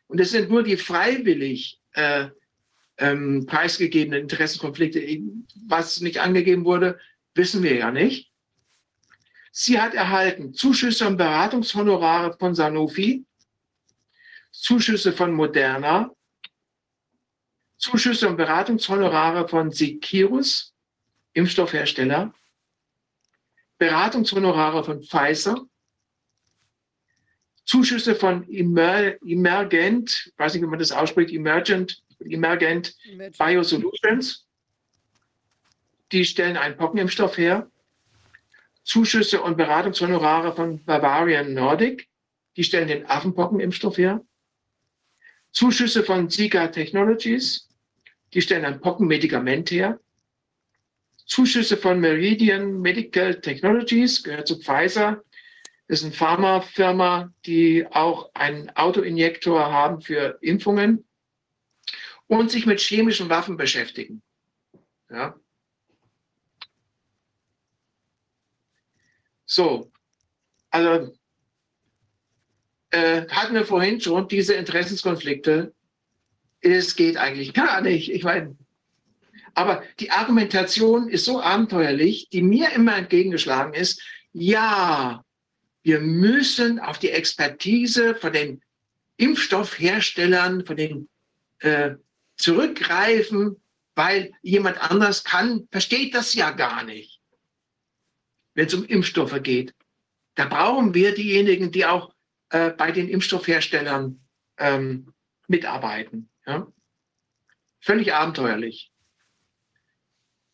Und 0.07 0.19
es 0.19 0.31
sind 0.31 0.49
nur 0.49 0.63
die 0.63 0.77
freiwillig 0.77 1.79
äh, 1.93 2.27
ähm, 2.97 3.45
preisgegebenen 3.45 4.21
Interessenkonflikte. 4.21 5.01
Was 5.67 6.01
nicht 6.01 6.19
angegeben 6.19 6.65
wurde, 6.65 6.99
wissen 7.33 7.63
wir 7.63 7.75
ja 7.75 7.91
nicht. 7.91 8.31
Sie 9.51 9.79
hat 9.79 9.93
erhalten 9.93 10.53
Zuschüsse 10.53 11.07
und 11.07 11.17
Beratungshonorare 11.17 12.37
von 12.37 12.53
Sanofi, 12.53 13.25
Zuschüsse 14.51 15.13
von 15.13 15.33
Moderna, 15.33 16.11
Zuschüsse 17.77 18.27
und 18.27 18.37
Beratungshonorare 18.37 19.47
von 19.47 19.71
Sikirus, 19.71 20.73
Impfstoffhersteller, 21.33 22.33
Beratungshonorare 23.77 24.83
von 24.83 25.03
Pfizer, 25.03 25.65
Zuschüsse 27.65 28.15
von 28.15 28.47
Emer 28.49 29.15
Emergent, 29.25 30.31
weiß 30.37 30.53
nicht, 30.53 30.63
wie 30.63 30.67
man 30.67 30.79
das 30.79 30.91
ausspricht, 30.91 31.33
Emergent, 31.33 32.03
Emergent 32.19 32.95
Biosolutions. 33.37 34.45
Die 36.11 36.23
stellen 36.25 36.57
einen 36.57 36.77
Pockenimpfstoff 36.77 37.37
her. 37.37 37.69
Zuschüsse 38.83 39.41
und 39.41 39.57
Beratungshonorare 39.57 40.55
von 40.55 40.83
Bavarian 40.85 41.53
Nordic. 41.53 42.07
Die 42.55 42.63
stellen 42.63 42.87
den 42.87 43.05
Affenpockenimpfstoff 43.07 43.97
her. 43.97 44.23
Zuschüsse 45.51 46.03
von 46.03 46.29
Zika 46.29 46.67
Technologies. 46.67 47.67
Die 48.33 48.41
stellen 48.41 48.65
ein 48.65 48.79
Pockenmedikament 48.79 49.71
her. 49.71 49.99
Zuschüsse 51.25 51.77
von 51.77 51.99
Meridian 51.99 52.79
Medical 52.81 53.41
Technologies, 53.41 54.21
gehört 54.21 54.47
zu 54.47 54.59
Pfizer. 54.59 55.23
Ist 55.87 56.03
eine 56.03 56.13
Pharmafirma, 56.13 57.31
die 57.45 57.85
auch 57.91 58.31
einen 58.33 58.69
Autoinjektor 58.71 59.71
haben 59.71 60.01
für 60.01 60.39
Impfungen 60.41 61.05
und 62.27 62.49
sich 62.49 62.65
mit 62.65 62.79
chemischen 62.79 63.29
Waffen 63.29 63.55
beschäftigen. 63.55 64.23
Ja. 65.09 65.35
So, 69.45 69.91
also 70.71 71.15
äh, 72.89 73.27
hatten 73.27 73.53
wir 73.53 73.65
vorhin 73.65 74.01
schon 74.01 74.27
diese 74.27 74.53
Interessenskonflikte. 74.55 75.73
Es 76.61 76.95
geht 76.95 77.17
eigentlich 77.17 77.53
gar 77.53 77.81
nicht. 77.81 78.09
Ich 78.09 78.23
meine, 78.23 78.57
aber 79.53 79.83
die 79.99 80.11
Argumentation 80.11 81.09
ist 81.09 81.25
so 81.25 81.41
abenteuerlich, 81.41 82.29
die 82.29 82.41
mir 82.41 82.71
immer 82.71 82.97
entgegengeschlagen 82.97 83.73
ist. 83.73 84.01
Ja, 84.31 85.24
wir 85.85 85.99
müssen 85.99 86.79
auf 86.79 86.97
die 86.97 87.11
Expertise 87.11 88.15
von 88.15 88.33
den 88.33 88.63
Impfstoffherstellern, 89.17 90.65
von 90.65 90.75
den 90.75 91.09
äh, 91.59 91.91
zurückgreifen, 92.37 93.61
weil 93.93 94.33
jemand 94.41 94.79
anders 94.81 95.23
kann, 95.23 95.67
versteht 95.71 96.15
das 96.15 96.33
ja 96.33 96.49
gar 96.49 96.83
nicht, 96.83 97.21
wenn 98.55 98.65
es 98.65 98.73
um 98.73 98.83
Impfstoffe 98.83 99.39
geht. 99.43 99.75
Da 100.33 100.45
brauchen 100.45 100.95
wir 100.95 101.13
diejenigen, 101.13 101.71
die 101.71 101.85
auch 101.85 102.15
äh, 102.49 102.71
bei 102.71 102.91
den 102.91 103.07
Impfstoffherstellern 103.07 104.19
ähm, 104.57 105.13
mitarbeiten. 105.47 106.31
Ja? 106.47 106.65
Völlig 107.79 108.11
abenteuerlich. 108.11 108.91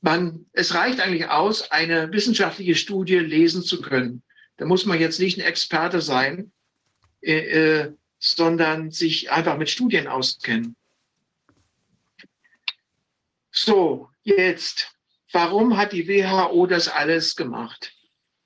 Man, 0.01 0.47
es 0.51 0.73
reicht 0.73 0.99
eigentlich 0.99 1.29
aus, 1.29 1.71
eine 1.71 2.11
wissenschaftliche 2.11 2.75
Studie 2.75 3.19
lesen 3.19 3.63
zu 3.63 3.81
können. 3.81 4.23
Da 4.57 4.65
muss 4.65 4.85
man 4.85 4.99
jetzt 4.99 5.19
nicht 5.19 5.37
ein 5.37 5.45
Experte 5.45 6.01
sein, 6.01 6.51
äh, 7.21 7.81
äh, 7.81 7.93
sondern 8.19 8.91
sich 8.91 9.31
einfach 9.31 9.57
mit 9.57 9.69
Studien 9.69 10.07
auskennen. 10.07 10.75
So, 13.51 14.09
jetzt, 14.23 14.95
warum 15.31 15.77
hat 15.77 15.91
die 15.91 16.07
WHO 16.07 16.65
das 16.67 16.87
alles 16.87 17.35
gemacht? 17.35 17.93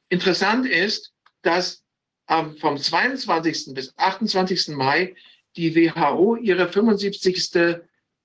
Interessant 0.09 0.65
ist, 0.65 1.13
dass 1.41 1.83
ähm, 2.27 2.57
vom 2.57 2.77
22. 2.77 3.73
bis 3.73 3.93
28. 3.97 4.69
Mai 4.69 5.15
die 5.55 5.75
WHO 5.75 6.35
ihre 6.37 6.67
75. 6.71 7.55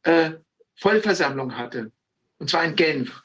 Äh, 0.02 0.32
Vollversammlung 0.76 1.56
hatte. 1.56 1.92
Und 2.38 2.48
zwar 2.48 2.64
in 2.64 2.74
Genf. 2.74 3.22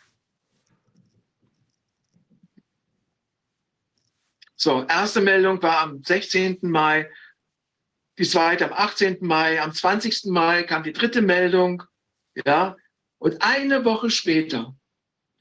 So, 4.56 4.86
erste 4.88 5.22
Meldung 5.22 5.62
war 5.62 5.80
am 5.80 6.04
16. 6.04 6.60
Mai, 6.62 7.10
die 8.18 8.28
zweite 8.28 8.66
am 8.66 8.74
18. 8.74 9.18
Mai, 9.22 9.62
am 9.62 9.74
20. 9.74 10.26
Mai 10.26 10.64
kam 10.64 10.84
die 10.84 10.94
dritte 10.94 11.22
Meldung, 11.22 11.84
ja, 12.46 12.78
und 13.18 13.42
eine 13.42 13.84
Woche 13.84 14.10
später 14.10 14.76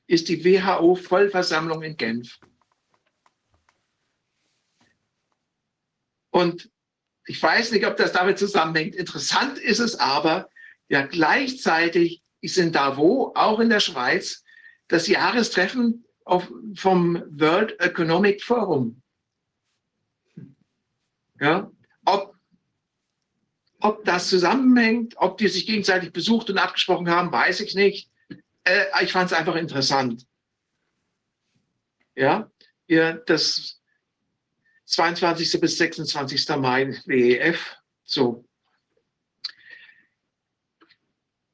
ist 0.06 0.28
die 0.28 0.44
WHO 0.44 0.96
Vollversammlung 0.96 1.82
in 1.82 1.96
Genf. 1.96 2.38
Und 6.30 6.70
ich 7.26 7.40
weiß 7.42 7.70
nicht, 7.70 7.86
ob 7.86 7.96
das 7.96 8.12
damit 8.12 8.38
zusammenhängt. 8.38 8.96
Interessant 8.96 9.58
ist 9.58 9.78
es 9.78 9.96
aber, 9.96 10.50
ja 10.88 11.06
gleichzeitig 11.06 12.22
ist 12.40 12.58
in 12.58 12.72
Davos, 12.72 13.32
auch 13.36 13.60
in 13.60 13.70
der 13.70 13.80
Schweiz, 13.80 14.44
das 14.88 15.06
Jahrestreffen 15.06 16.04
auf, 16.24 16.50
vom 16.74 17.22
World 17.30 17.80
Economic 17.80 18.42
Forum. 18.42 19.02
Ja, 21.44 21.70
ob, 22.06 22.34
ob 23.80 24.02
das 24.06 24.30
zusammenhängt, 24.30 25.14
ob 25.18 25.36
die 25.36 25.48
sich 25.48 25.66
gegenseitig 25.66 26.10
besucht 26.10 26.48
und 26.48 26.56
abgesprochen 26.56 27.10
haben, 27.10 27.30
weiß 27.30 27.60
ich 27.60 27.74
nicht. 27.74 28.10
Äh, 28.62 28.86
ich 29.02 29.12
fand 29.12 29.30
es 29.30 29.36
einfach 29.36 29.54
interessant. 29.54 30.26
Ja, 32.14 32.50
ja, 32.86 33.12
das 33.12 33.78
22. 34.86 35.60
bis 35.60 35.76
26. 35.76 36.48
Mai 36.56 36.98
WEF. 37.04 37.76
So. 38.04 38.46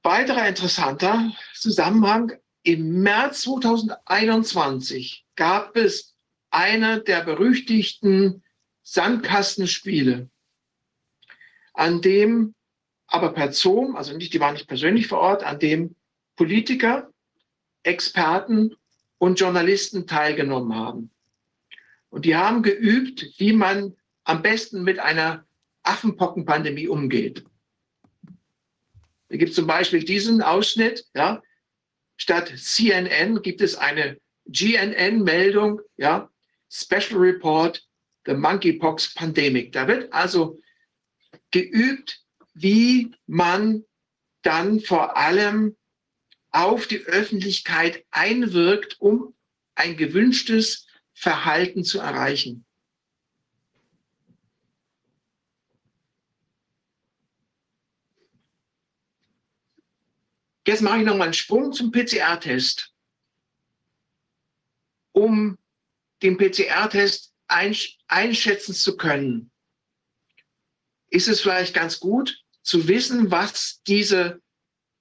Weiterer 0.05 0.47
interessanter 0.47 1.33
Zusammenhang. 1.53 2.39
Im 2.63 3.03
März 3.03 3.41
2021 3.41 5.27
gab 5.35 5.77
es 5.77 6.15
eine 6.51 7.01
der 7.01 7.25
berüchtigten 7.25 8.45
Sandkastenspiele, 8.93 10.29
an 11.75 12.01
dem 12.03 12.57
aber 13.07 13.33
per 13.33 13.53
Zoom, 13.53 13.95
also 13.95 14.17
nicht, 14.17 14.35
die 14.35 14.41
waren 14.41 14.55
nicht 14.55 14.67
persönlich 14.67 15.07
vor 15.07 15.21
Ort, 15.21 15.45
an 15.45 15.61
dem 15.61 15.95
Politiker, 16.35 17.13
Experten 17.85 18.75
und 19.19 19.39
Journalisten 19.39 20.09
teilgenommen 20.09 20.75
haben. 20.75 21.11
Und 22.09 22.25
die 22.25 22.35
haben 22.35 22.65
geübt, 22.65 23.39
wie 23.39 23.53
man 23.53 23.97
am 24.25 24.43
besten 24.43 24.83
mit 24.83 24.99
einer 24.99 25.47
Affenpockenpandemie 25.85 26.89
umgeht. 26.89 27.45
Da 29.29 29.37
gibt 29.37 29.51
es 29.51 29.57
zum 29.57 29.69
Beispiel 29.69 30.03
diesen 30.03 30.43
Ausschnitt, 30.43 31.07
ja. 31.15 31.41
Statt 32.17 32.53
CNN 32.57 33.41
gibt 33.43 33.61
es 33.61 33.77
eine 33.77 34.19
GNN-Meldung, 34.47 35.81
ja, 35.97 36.29
Special 36.69 37.21
Report, 37.21 37.89
the 38.31 38.37
Monkeypox 38.37 39.13
Pandemic. 39.15 39.73
Da 39.73 39.89
wird 39.89 40.13
also 40.13 40.61
geübt, 41.51 42.25
wie 42.55 43.13
man 43.27 43.85
dann 44.43 44.81
vor 44.81 45.17
allem 45.17 45.77
auf 46.51 46.87
die 46.87 47.01
Öffentlichkeit 47.01 48.07
einwirkt, 48.13 49.01
um 49.01 49.35
ein 49.75 49.97
gewünschtes 49.97 50.87
Verhalten 51.13 51.83
zu 51.83 51.99
erreichen. 51.99 52.65
Jetzt 60.67 60.83
mache 60.83 60.99
ich 60.99 61.05
noch 61.05 61.17
mal 61.17 61.25
einen 61.25 61.35
Sprung 61.35 61.73
zum 61.73 61.91
PCR-Test, 61.91 62.95
um 65.11 65.59
den 66.23 66.37
PCR-Test 66.37 67.30
einschätzen 67.51 68.75
zu 68.75 68.97
können. 68.97 69.51
Ist 71.09 71.29
es 71.29 71.41
vielleicht 71.41 71.75
ganz 71.75 72.01
gut 72.01 72.43
zu 72.63 72.87
wissen, 72.89 73.31
was 73.31 73.83
diese 73.87 74.41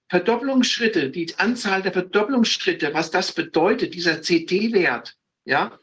Verdopplungsschritte, 0.10 1.12
die 1.12 1.38
Anzahl 1.38 1.84
der 1.84 1.94
Verdopplungsschritte, 1.94 2.94
was 2.94 3.12
das 3.12 3.32
bedeutet, 3.32 3.94
dieser 3.94 4.22
CT-Wert, 4.22 5.16
ja, 5.46 5.80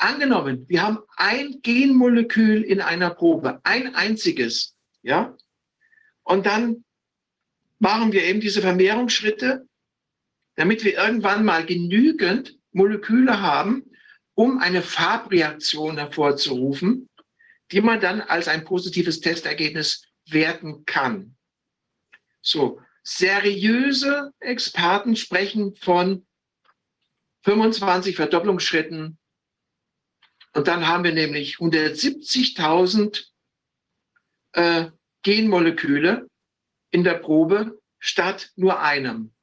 Angenommen, 0.00 0.64
wir 0.68 0.82
haben 0.82 0.98
ein 1.16 1.60
Genmolekül 1.60 2.62
in 2.62 2.80
einer 2.80 3.10
Probe, 3.10 3.60
ein 3.64 3.96
einziges, 3.96 4.76
ja, 5.02 5.36
und 6.22 6.46
dann 6.46 6.84
machen 7.80 8.12
wir 8.12 8.22
eben 8.22 8.40
diese 8.40 8.60
Vermehrungsschritte, 8.60 9.66
damit 10.54 10.84
wir 10.84 10.96
irgendwann 10.96 11.44
mal 11.44 11.66
genügend 11.66 12.56
Moleküle 12.70 13.40
haben, 13.40 13.90
um 14.38 14.60
eine 14.60 14.82
Farbreaktion 14.82 15.98
hervorzurufen, 15.98 17.08
die 17.72 17.80
man 17.80 17.98
dann 17.98 18.20
als 18.20 18.46
ein 18.46 18.64
positives 18.64 19.18
Testergebnis 19.18 20.06
werten 20.26 20.84
kann. 20.84 21.36
So, 22.40 22.80
seriöse 23.02 24.32
Experten 24.38 25.16
sprechen 25.16 25.74
von 25.74 26.24
25 27.46 28.14
Verdopplungsschritten 28.14 29.18
und 30.52 30.68
dann 30.68 30.86
haben 30.86 31.02
wir 31.02 31.12
nämlich 31.12 31.56
170.000 31.56 33.26
äh, 34.52 34.90
Genmoleküle 35.24 36.28
in 36.92 37.02
der 37.02 37.14
Probe 37.14 37.82
statt 37.98 38.52
nur 38.54 38.80
einem. 38.80 39.34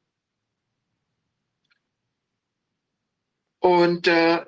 Und 3.59 4.07
äh, 4.07 4.45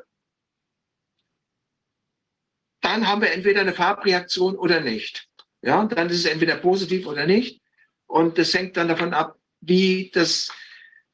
dann 2.87 3.05
haben 3.05 3.21
wir 3.21 3.33
entweder 3.33 3.59
eine 3.59 3.73
Farbreaktion 3.73 4.55
oder 4.55 4.79
nicht. 4.79 5.27
Ja, 5.61 5.83
dann 5.85 6.09
ist 6.09 6.19
es 6.19 6.25
entweder 6.25 6.55
positiv 6.55 7.05
oder 7.05 7.25
nicht. 7.25 7.61
Und 8.05 8.37
das 8.37 8.53
hängt 8.53 8.77
dann 8.77 8.87
davon 8.87 9.13
ab, 9.13 9.37
wie 9.59 10.09
das, 10.13 10.49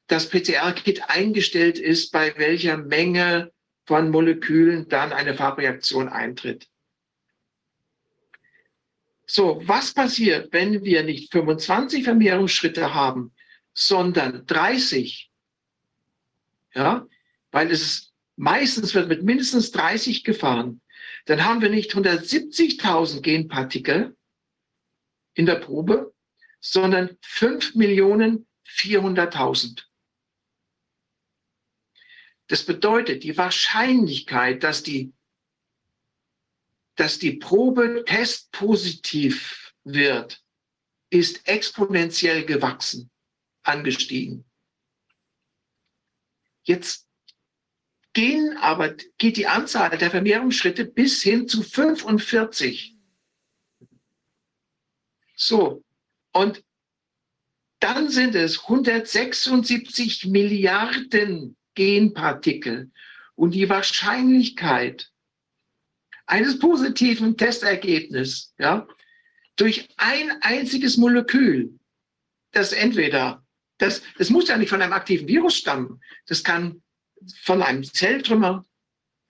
das 0.06 0.30
PCR-Kit 0.30 1.10
eingestellt 1.10 1.80
ist, 1.80 2.12
bei 2.12 2.38
welcher 2.38 2.78
Menge 2.78 3.52
von 3.88 4.12
Molekülen 4.12 4.88
dann 4.88 5.12
eine 5.12 5.34
Farbreaktion 5.34 6.10
eintritt. 6.10 6.68
So, 9.26 9.60
was 9.66 9.96
passiert, 9.96 10.54
wenn 10.54 10.84
wir 10.84 11.02
nicht 11.02 11.32
25 11.32 12.04
Vermehrungsschritte 12.04 12.94
haben, 12.94 13.34
sondern 13.74 14.46
30? 14.46 15.32
Ja, 16.76 17.08
weil 17.50 17.72
es 17.72 18.14
meistens 18.36 18.94
wird 18.94 19.08
mit 19.08 19.24
mindestens 19.24 19.72
30 19.72 20.24
gefahren. 20.24 20.82
Dann 21.26 21.46
haben 21.46 21.62
wir 21.62 21.70
nicht 21.70 21.94
170.000 21.94 23.22
Genpartikel 23.22 24.18
in 25.34 25.46
der 25.46 25.56
Probe, 25.56 26.14
sondern 26.60 27.18
5.400.000. 27.22 29.86
Das 32.48 32.66
bedeutet, 32.66 33.24
die 33.24 33.38
Wahrscheinlichkeit, 33.38 34.64
dass 34.64 34.84
die, 34.84 35.14
dass 36.96 37.20
die 37.20 37.34
Probe 37.34 38.04
testpositiv 38.06 39.74
wird, 39.84 40.42
ist 41.10 41.48
exponentiell 41.48 42.46
gewachsen, 42.46 43.12
angestiegen. 43.64 44.46
Jetzt 46.64 47.03
gehen 48.14 48.58
aber, 48.58 48.96
geht 49.18 49.38
die 49.38 49.48
Anzahl 49.48 49.98
der 49.98 50.12
Vermehrungsschritte 50.12 50.86
bis 50.86 51.22
hin 51.22 51.48
zu 51.48 51.64
45. 51.64 52.96
So. 55.36 55.84
Und 56.32 56.64
dann 57.80 58.10
sind 58.10 58.36
es 58.36 58.62
176 58.62 60.28
Milliarden 60.28 61.58
Genpartikel. 61.76 62.92
Und 63.36 63.52
die 63.56 63.68
Wahrscheinlichkeit 63.68 65.12
eines 66.26 66.60
positiven 66.60 67.36
Testergebnisses 67.36 68.54
ja, 68.58 68.88
durch 69.56 69.90
ein 69.98 70.32
einziges 70.42 70.98
Molekül, 70.98 71.80
das 72.52 72.74
entweder, 72.74 73.44
das, 73.80 74.04
das 74.18 74.30
muss 74.30 74.48
ja 74.48 74.58
nicht 74.58 74.70
von 74.70 74.82
einem 74.82 74.94
aktiven 74.94 75.28
Virus 75.28 75.58
stammen, 75.58 76.00
das 76.28 76.44
kann 76.44 76.83
von 77.42 77.62
einem 77.62 77.84
Zelltrümmer, 77.84 78.66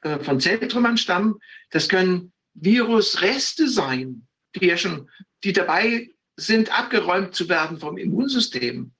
äh, 0.01 0.19
von 0.19 0.39
Zelltrümmern 0.39 0.97
stammen, 0.97 1.39
das 1.69 1.89
können 1.89 2.33
Virusreste 2.53 3.67
sein, 3.67 4.27
die 4.55 4.67
ja 4.67 4.77
schon, 4.77 5.09
die 5.43 5.53
dabei 5.53 6.09
sind, 6.35 6.77
abgeräumt 6.77 7.35
zu 7.35 7.49
werden 7.49 7.79
vom 7.79 7.97
Immunsystem. 7.97 8.93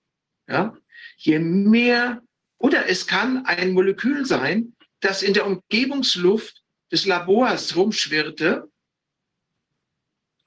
Ja? 0.48 0.76
Je 1.18 1.40
mehr 1.40 2.22
oder 2.58 2.90
es 2.90 3.08
kann 3.08 3.46
ein 3.46 3.74
Molekül 3.74 4.26
sein, 4.26 4.76
das 5.00 5.22
in 5.22 5.34
der 5.34 5.46
Umgebungsluft 5.46 6.64
des 6.92 7.06
Labors 7.06 7.76
rumschwirrte, 7.76 8.70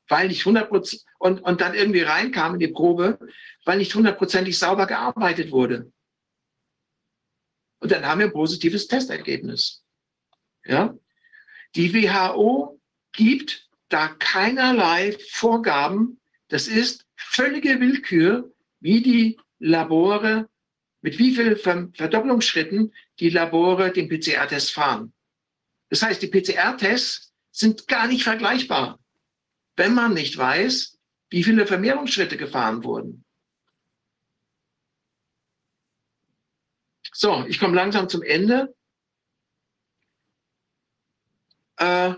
weil 0.09 0.29
nicht 0.29 0.47
100 0.47 0.71
und, 1.19 1.41
und 1.41 1.61
dann 1.61 1.75
irgendwie 1.75 2.03
reinkam 2.03 2.55
in 2.55 2.61
die 2.61 2.69
Probe, 2.69 3.19
weil 3.65 3.79
nicht 3.79 3.95
hundertprozentig 3.95 4.59
sauber 4.59 4.87
gearbeitet 4.87 5.51
wurde. 5.51 5.93
Und 7.79 7.93
dann 7.93 8.07
haben 8.07 8.21
wir 8.21 8.27
ein 8.27 8.33
positives 8.33 8.87
Testergebnis. 8.87 9.85
Ja? 10.65 10.95
Die 11.75 11.93
WHO 11.93 12.81
gibt 13.13 13.69
da 13.89 14.09
keinerlei 14.09 15.17
Vorgaben. 15.31 16.21
Das 16.49 16.69
ist 16.69 17.07
völlige 17.17 17.81
Willkür, 17.81 18.53
wie 18.81 19.03
die 19.03 19.39
Labore 19.59 20.49
mit 21.03 21.19
wie 21.19 21.35
vielen 21.35 21.57
Verdopplungsschritten 21.95 22.93
die 23.21 23.31
Labore 23.31 23.93
den 23.93 24.09
PCR-Test 24.09 24.73
fahren. 24.73 25.13
Das 25.89 26.03
heißt, 26.03 26.21
die 26.21 26.27
PCR-Tests 26.27 27.33
sind 27.53 27.87
gar 27.87 28.09
nicht 28.09 28.25
vergleichbar. 28.25 28.99
wenn 29.77 29.93
man 29.93 30.15
nicht 30.15 30.37
weiß, 30.37 30.99
wie 31.29 31.45
viele 31.45 31.67
Vermehrungsschritte 31.67 32.39
gefahren 32.39 32.83
wurden. 32.83 33.26
So, 37.19 37.47
ich 37.49 37.59
komme 37.59 37.75
langsam 37.75 38.11
zum 38.11 38.23
Ende. 38.23 38.75
Äh, 41.79 42.13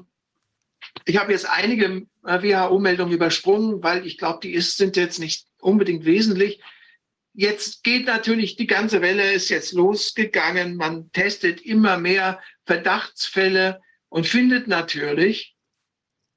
ich 1.05 1.19
habe 1.19 1.31
jetzt 1.31 1.49
einige 1.49 2.09
äh, 2.25 2.43
WHO-Meldungen 2.43 3.15
übersprungen, 3.15 3.81
weil 3.81 4.05
ich 4.05 4.19
glaube, 4.19 4.41
die 4.43 4.53
ist, 4.53 4.77
sind 4.77 4.97
jetzt 4.97 5.21
nicht 5.21 5.47
unbedingt 5.61 6.05
wesentlich. 6.05 6.61
Jetzt 7.33 7.85
geht 7.85 8.07
natürlich 8.07 8.57
die 8.57 8.67
ganze 8.67 9.01
Welle 9.01 9.33
ist 9.33 9.51
jetzt 9.51 9.73
losgegangen. 9.73 10.75
Man 10.75 11.13
testet 11.13 11.61
immer 11.61 11.97
mehr 11.97 12.43
Verdachtsfälle 12.67 13.81
und 14.09 14.27
findet 14.27 14.67
natürlich 14.67 15.55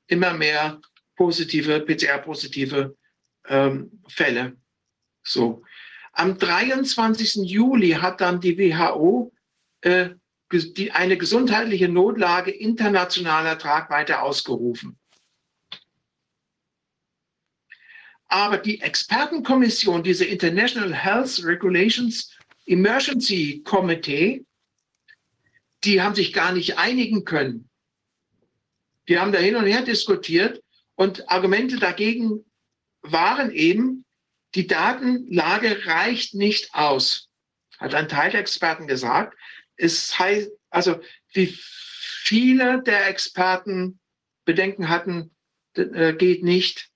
immer 0.06 0.36
mehr 0.36 0.80
positive, 1.16 1.80
PCR-positive 1.80 2.96
ähm, 3.48 4.04
Fälle. 4.08 4.56
So. 5.24 5.64
Am 6.14 6.38
23. 6.38 7.48
Juli 7.50 7.92
hat 7.92 8.22
dann 8.22 8.42
die 8.42 8.58
WHO 8.58 9.32
äh, 9.82 10.10
die, 10.52 10.92
eine 10.92 11.18
gesundheitliche 11.18 11.88
Notlage 11.88 12.52
internationaler 12.52 13.58
Tragweite 13.58 14.22
ausgerufen. 14.22 14.98
Aber 18.28 18.58
die 18.58 18.82
Expertenkommission, 18.82 20.04
diese 20.04 20.26
International 20.26 20.94
Health 20.94 21.44
Regulations 21.44 22.32
Emergency 22.66 23.62
Committee, 23.66 24.46
die 25.84 26.02
haben 26.02 26.16
sich 26.16 26.32
gar 26.32 26.54
nicht 26.54 26.78
einigen 26.78 27.26
können. 27.26 27.70
Die 29.10 29.20
haben 29.20 29.32
da 29.32 29.40
hin 29.40 29.56
und 29.56 29.66
her 29.66 29.82
diskutiert 29.82 30.64
und 30.96 31.30
Argumente 31.30 31.78
dagegen 31.78 32.46
waren 33.02 33.52
eben, 33.52 34.06
die 34.56 34.68
Datenlage 34.68 35.86
reicht 35.86 36.34
nicht 36.34 36.73
aus, 36.73 37.30
hat 37.80 37.95
ein 37.95 38.10
Teil 38.10 38.32
der 38.32 38.41
Experten 38.41 38.88
gesagt. 38.88 39.38
Es 39.78 40.18
heißt, 40.18 40.52
also 40.69 40.99
wie 41.34 41.57
viele 42.23 42.82
der 42.84 43.07
Experten 43.07 43.99
Bedenken 44.45 44.90
hatten, 44.90 45.36
äh, 45.76 46.14
geht 46.14 46.44
nicht 46.44 46.90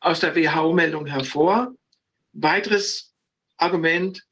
aus 0.00 0.20
der 0.20 0.36
WHO-Meldung 0.36 1.06
hervor. 1.06 1.74
Weiteres 2.32 3.14
Argument 3.56 4.22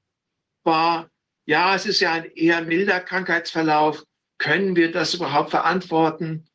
war, 0.62 1.10
ja, 1.47 1.74
es 1.74 1.86
ist 1.86 2.01
ja 2.01 2.12
ein 2.12 2.31
eher 2.35 2.62
milder 2.62 3.01
Krankheitsverlauf. 3.01 4.05
Können 4.39 4.76
wir 4.76 4.93
das 4.93 5.14
überhaupt 5.14 5.51
verantworten? 5.51 6.47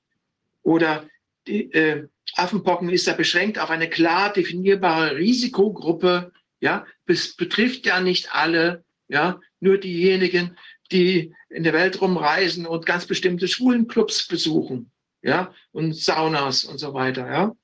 Oder 0.62 1.08
die, 1.48 1.72
äh, 1.74 2.08
Affenpocken 2.36 2.90
ist 2.90 3.08
ja 3.08 3.14
beschränkt 3.14 3.60
auf 3.60 3.70
eine 3.70 3.90
klar 3.90 4.32
definierbare 4.32 5.16
Risikogruppe. 5.16 6.32
Ja, 6.60 6.86
es 7.06 7.36
betrifft 7.36 7.86
ja 7.86 8.02
nicht 8.02 8.34
alle, 8.34 8.84
ja, 9.08 9.40
nur 9.60 9.78
diejenigen, 9.78 10.58
die 10.92 11.34
in 11.50 11.64
der 11.64 11.74
Welt 11.74 12.02
rumreisen 12.02 12.66
und 12.66 12.86
ganz 12.86 13.06
bestimmte 13.06 13.48
Schwulenclubs 13.48 14.28
besuchen, 14.28 14.92
ja, 15.22 15.54
und 15.72 15.96
Saunas 15.96 16.64
und 16.64 16.78
so 16.78 16.94
weiter, 16.94 17.32
ja. 17.32 17.56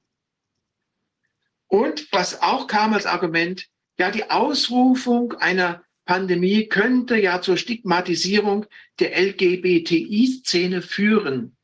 Und 1.68 2.12
was 2.12 2.42
auch 2.42 2.68
kam 2.68 2.94
als 2.94 3.06
Argument, 3.06 3.68
ja, 3.98 4.12
die 4.12 4.30
Ausrufung 4.30 5.34
einer 5.34 5.84
Pandemie 6.06 6.68
könnte 6.68 7.20
ja 7.20 7.42
zur 7.42 7.58
Stigmatisierung 7.58 8.68
der 9.00 9.18
LGBTI-Szene 9.20 10.82
führen. 10.82 11.58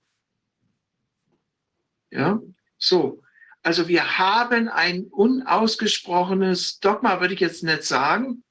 Ja, 2.09 2.41
so. 2.81 3.21
Also 3.63 3.87
wir 3.87 4.17
haben 4.17 4.67
ein 4.67 5.05
unausgesprochenes 5.05 6.79
Dogma, 6.79 7.21
würde 7.21 7.35
ich 7.35 7.39
jetzt 7.39 7.63
nicht 7.63 7.83
sagen, 7.83 8.43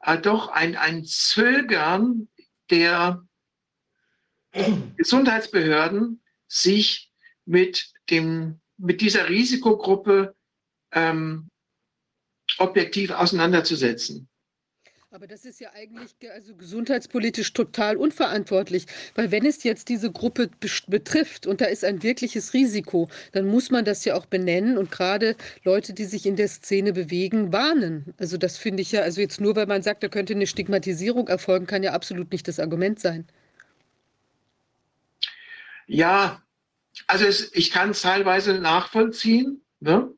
äh, 0.00 0.18
doch 0.18 0.48
ein, 0.48 0.76
ein 0.76 1.04
Zögern 1.04 2.28
der 2.70 3.24
Gesundheitsbehörden, 4.96 6.22
sich 6.46 7.10
mit, 7.46 7.92
dem, 8.10 8.60
mit 8.76 9.00
dieser 9.00 9.28
Risikogruppe 9.28 10.34
ähm, 10.92 11.48
objektiv 12.58 13.12
auseinanderzusetzen. 13.12 14.28
Aber 15.14 15.26
das 15.26 15.44
ist 15.44 15.60
ja 15.60 15.70
eigentlich 15.74 16.14
also 16.32 16.56
gesundheitspolitisch 16.56 17.52
total 17.52 17.98
unverantwortlich, 17.98 18.86
weil 19.14 19.30
wenn 19.30 19.44
es 19.44 19.62
jetzt 19.62 19.90
diese 19.90 20.10
Gruppe 20.10 20.48
betrifft 20.86 21.46
und 21.46 21.60
da 21.60 21.66
ist 21.66 21.84
ein 21.84 22.02
wirkliches 22.02 22.54
Risiko, 22.54 23.10
dann 23.32 23.46
muss 23.46 23.70
man 23.70 23.84
das 23.84 24.06
ja 24.06 24.14
auch 24.14 24.24
benennen 24.24 24.78
und 24.78 24.90
gerade 24.90 25.36
Leute, 25.64 25.92
die 25.92 26.06
sich 26.06 26.24
in 26.24 26.36
der 26.36 26.48
Szene 26.48 26.94
bewegen, 26.94 27.52
warnen. 27.52 28.14
Also 28.16 28.38
das 28.38 28.56
finde 28.56 28.80
ich 28.80 28.92
ja, 28.92 29.02
also 29.02 29.20
jetzt 29.20 29.38
nur 29.38 29.54
weil 29.54 29.66
man 29.66 29.82
sagt, 29.82 30.02
da 30.02 30.08
könnte 30.08 30.32
eine 30.32 30.46
Stigmatisierung 30.46 31.28
erfolgen, 31.28 31.66
kann 31.66 31.82
ja 31.82 31.92
absolut 31.92 32.32
nicht 32.32 32.48
das 32.48 32.58
Argument 32.58 32.98
sein. 32.98 33.26
Ja, 35.86 36.42
also 37.06 37.26
es, 37.26 37.50
ich 37.52 37.70
kann 37.70 37.90
es 37.90 38.00
teilweise 38.00 38.54
nachvollziehen, 38.54 39.60
ne? 39.80 40.10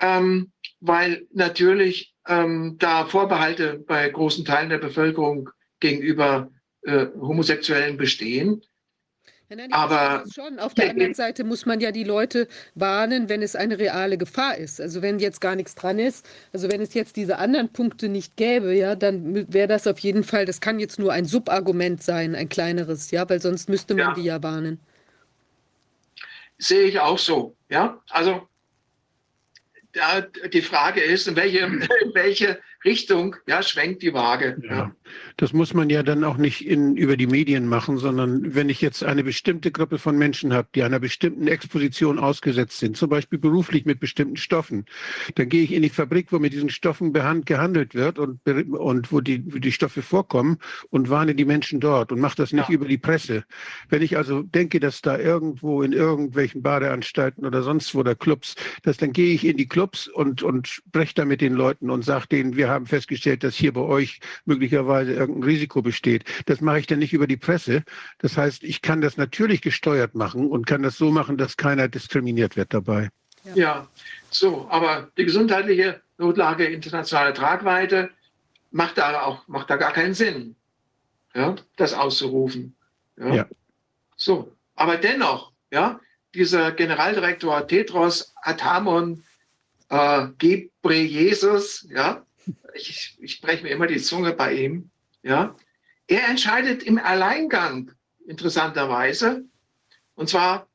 ähm, 0.00 0.50
weil 0.80 1.28
natürlich 1.32 2.16
ähm, 2.28 2.76
da 2.78 3.06
Vorbehalte 3.06 3.82
bei 3.86 4.08
großen 4.08 4.44
Teilen 4.44 4.70
der 4.70 4.78
Bevölkerung 4.78 5.50
gegenüber 5.80 6.50
äh, 6.82 7.06
Homosexuellen 7.20 7.96
bestehen. 7.96 8.62
Ja, 9.50 9.56
nein, 9.56 9.72
aber 9.72 10.24
schon. 10.30 10.58
Auf 10.58 10.74
der 10.74 10.90
anderen 10.90 11.14
Seite 11.14 11.42
muss 11.42 11.64
man 11.64 11.80
ja 11.80 11.90
die 11.90 12.04
Leute 12.04 12.48
warnen, 12.74 13.30
wenn 13.30 13.40
es 13.40 13.56
eine 13.56 13.78
reale 13.78 14.18
Gefahr 14.18 14.58
ist. 14.58 14.78
Also 14.78 15.00
wenn 15.00 15.18
jetzt 15.18 15.40
gar 15.40 15.56
nichts 15.56 15.74
dran 15.74 15.98
ist, 15.98 16.28
also 16.52 16.70
wenn 16.70 16.82
es 16.82 16.92
jetzt 16.92 17.16
diese 17.16 17.38
anderen 17.38 17.72
Punkte 17.72 18.10
nicht 18.10 18.36
gäbe, 18.36 18.74
ja, 18.74 18.94
dann 18.94 19.50
wäre 19.50 19.68
das 19.68 19.86
auf 19.86 19.98
jeden 20.00 20.22
Fall, 20.22 20.44
das 20.44 20.60
kann 20.60 20.78
jetzt 20.78 20.98
nur 20.98 21.14
ein 21.14 21.24
Subargument 21.24 22.02
sein, 22.02 22.34
ein 22.34 22.50
kleineres, 22.50 23.10
ja, 23.10 23.28
weil 23.30 23.40
sonst 23.40 23.70
müsste 23.70 23.94
man 23.94 24.08
ja. 24.08 24.14
die 24.14 24.24
ja 24.24 24.42
warnen. 24.42 24.80
Sehe 26.58 26.82
ich 26.82 27.00
auch 27.00 27.18
so, 27.18 27.56
ja. 27.70 28.02
Also 28.10 28.47
ja, 29.98 30.20
die 30.20 30.62
Frage 30.62 31.00
ist, 31.00 31.28
in 31.28 31.36
welche, 31.36 31.58
in 31.58 32.14
welche 32.14 32.60
Richtung 32.84 33.36
ja, 33.46 33.62
schwenkt 33.62 34.02
die 34.02 34.14
Waage. 34.14 34.56
Ja. 34.62 34.76
ja. 34.76 34.92
Das 35.36 35.52
muss 35.52 35.74
man 35.74 35.90
ja 35.90 36.02
dann 36.02 36.22
auch 36.24 36.36
nicht 36.36 36.66
in, 36.66 36.96
über 36.96 37.16
die 37.16 37.26
Medien 37.26 37.66
machen, 37.66 37.98
sondern 37.98 38.54
wenn 38.54 38.68
ich 38.68 38.80
jetzt 38.80 39.02
eine 39.02 39.24
bestimmte 39.24 39.72
Gruppe 39.72 39.98
von 39.98 40.16
Menschen 40.16 40.52
habe, 40.52 40.68
die 40.74 40.82
einer 40.82 41.00
bestimmten 41.00 41.48
Exposition 41.48 42.18
ausgesetzt 42.18 42.78
sind, 42.78 42.96
zum 42.96 43.08
Beispiel 43.08 43.38
beruflich 43.38 43.84
mit 43.84 44.00
bestimmten 44.00 44.36
Stoffen, 44.36 44.86
dann 45.34 45.48
gehe 45.48 45.62
ich 45.62 45.72
in 45.72 45.82
die 45.82 45.88
Fabrik, 45.88 46.30
wo 46.30 46.38
mit 46.38 46.52
diesen 46.52 46.70
Stoffen 46.70 47.12
gehandelt 47.12 47.94
wird 47.94 48.18
und, 48.18 48.46
und 48.46 49.12
wo, 49.12 49.20
die, 49.20 49.42
wo 49.52 49.58
die 49.58 49.72
Stoffe 49.72 50.02
vorkommen 50.02 50.58
und 50.90 51.10
warne 51.10 51.34
die 51.34 51.44
Menschen 51.44 51.80
dort 51.80 52.12
und 52.12 52.20
mache 52.20 52.36
das 52.36 52.52
nicht 52.52 52.68
ja. 52.68 52.74
über 52.74 52.86
die 52.86 52.98
Presse. 52.98 53.44
Wenn 53.88 54.02
ich 54.02 54.16
also 54.16 54.42
denke, 54.42 54.78
dass 54.80 55.02
da 55.02 55.18
irgendwo 55.18 55.82
in 55.82 55.92
irgendwelchen 55.92 56.62
Badeanstalten 56.62 57.44
oder 57.44 57.62
sonst 57.62 57.94
wo 57.94 58.02
der 58.02 58.14
Clubs, 58.14 58.54
dass 58.82 58.96
dann 58.98 59.12
gehe 59.12 59.34
ich 59.34 59.44
in 59.44 59.56
die 59.56 59.68
Clubs 59.68 60.06
und, 60.06 60.42
und 60.42 60.68
spreche 60.68 61.14
da 61.14 61.24
mit 61.24 61.40
den 61.40 61.54
Leuten 61.54 61.90
und 61.90 62.04
sage 62.04 62.26
denen, 62.28 62.56
wir 62.56 62.67
haben 62.68 62.86
festgestellt, 62.86 63.44
dass 63.44 63.54
hier 63.54 63.72
bei 63.72 63.80
euch 63.80 64.20
möglicherweise 64.44 65.12
irgendein 65.12 65.44
Risiko 65.44 65.82
besteht. 65.82 66.24
Das 66.46 66.60
mache 66.60 66.80
ich 66.80 66.86
dann 66.86 66.98
nicht 66.98 67.12
über 67.12 67.26
die 67.26 67.36
Presse. 67.36 67.84
Das 68.18 68.36
heißt, 68.36 68.64
ich 68.64 68.82
kann 68.82 69.00
das 69.00 69.16
natürlich 69.16 69.62
gesteuert 69.62 70.14
machen 70.14 70.48
und 70.48 70.66
kann 70.66 70.82
das 70.82 70.96
so 70.96 71.10
machen, 71.10 71.36
dass 71.36 71.56
keiner 71.56 71.88
diskriminiert 71.88 72.56
wird 72.56 72.74
dabei. 72.74 73.10
Ja, 73.44 73.54
ja. 73.54 73.88
so, 74.30 74.68
aber 74.70 75.10
die 75.16 75.24
gesundheitliche 75.24 76.00
Notlage 76.18 76.66
internationale 76.66 77.32
Tragweite 77.32 78.10
macht 78.70 78.98
da 78.98 79.22
auch 79.22 79.46
macht 79.48 79.70
da 79.70 79.76
gar 79.76 79.92
keinen 79.92 80.14
Sinn, 80.14 80.56
ja, 81.34 81.54
das 81.76 81.94
auszurufen. 81.94 82.76
Ja. 83.16 83.34
ja. 83.34 83.46
So, 84.16 84.52
aber 84.74 84.96
dennoch, 84.96 85.52
ja, 85.70 86.00
dieser 86.34 86.72
Generaldirektor 86.72 87.66
Tetros 87.66 88.34
Atamon 88.42 89.22
äh, 89.88 90.26
Gebreyesus, 90.38 91.86
ja, 91.90 92.24
ich, 92.74 93.16
ich 93.20 93.32
spreche 93.32 93.62
mir 93.62 93.70
immer 93.70 93.86
die 93.86 93.98
Zunge 93.98 94.32
bei 94.32 94.54
ihm, 94.54 94.90
ja, 95.22 95.54
er 96.06 96.28
entscheidet 96.28 96.82
im 96.82 96.98
Alleingang, 96.98 97.92
interessanterweise. 98.26 99.44
Und 100.14 100.28
zwar 100.28 100.68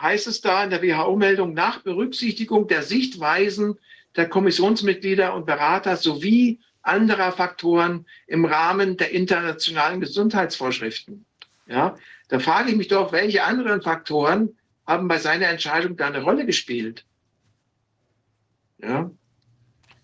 heißt 0.00 0.26
es 0.26 0.40
da 0.40 0.64
in 0.64 0.70
der 0.70 0.82
WHO-Meldung 0.82 1.52
nach 1.52 1.82
Berücksichtigung 1.82 2.68
der 2.68 2.82
Sichtweisen 2.82 3.78
der 4.16 4.28
Kommissionsmitglieder 4.28 5.34
und 5.34 5.46
Berater 5.46 5.96
sowie 5.96 6.60
anderer 6.82 7.32
Faktoren 7.32 8.06
im 8.26 8.44
Rahmen 8.44 8.96
der 8.96 9.12
internationalen 9.12 10.00
Gesundheitsvorschriften. 10.00 11.24
Ja, 11.66 11.96
da 12.28 12.38
frage 12.38 12.70
ich 12.70 12.76
mich 12.76 12.88
doch, 12.88 13.12
welche 13.12 13.44
anderen 13.44 13.82
Faktoren 13.82 14.56
haben 14.86 15.06
bei 15.06 15.18
seiner 15.18 15.48
Entscheidung 15.48 15.96
da 15.96 16.08
eine 16.08 16.22
Rolle 16.22 16.44
gespielt? 16.44 17.06
Ja, 18.78 19.10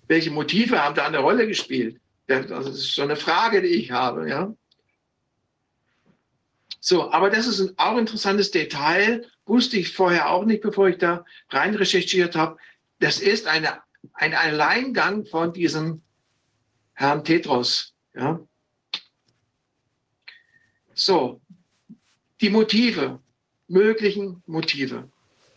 welche 0.09 0.31
Motive 0.31 0.83
haben 0.83 0.95
da 0.95 1.07
eine 1.07 1.19
Rolle 1.19 1.47
gespielt? 1.47 2.01
Das 2.27 2.67
ist 2.67 2.95
so 2.95 3.03
eine 3.03 3.17
Frage, 3.17 3.63
die 3.63 3.69
ich 3.69 3.91
habe. 3.91 4.29
Ja? 4.29 4.55
So, 6.81 7.11
aber 7.11 7.31
das 7.31 7.47
ist 7.47 7.61
ein 7.61 7.75
auch 7.79 7.97
interessantes 7.97 8.51
Detail, 8.51 9.27
wusste 9.47 9.79
ich 9.79 9.93
vorher 9.93 10.31
auch 10.31 10.45
nicht, 10.45 10.63
bevor 10.63 10.89
ich 10.89 10.99
da 10.99 11.25
rein 11.51 11.75
recherchiert 11.75 12.37
habe. 12.37 12.59
Das 12.99 13.21
ist 13.21 13.47
eine, 13.47 13.81
ein 14.15 14.35
Alleingang 14.35 15.25
von 15.25 15.53
diesem 15.53 16.03
Herrn 16.95 17.25
Tetros. 17.25 17.95
Ja. 18.15 18.41
So, 20.95 21.41
die 22.41 22.51
Motive, 22.51 23.21
möglichen 23.69 24.43
Motive, 24.47 25.11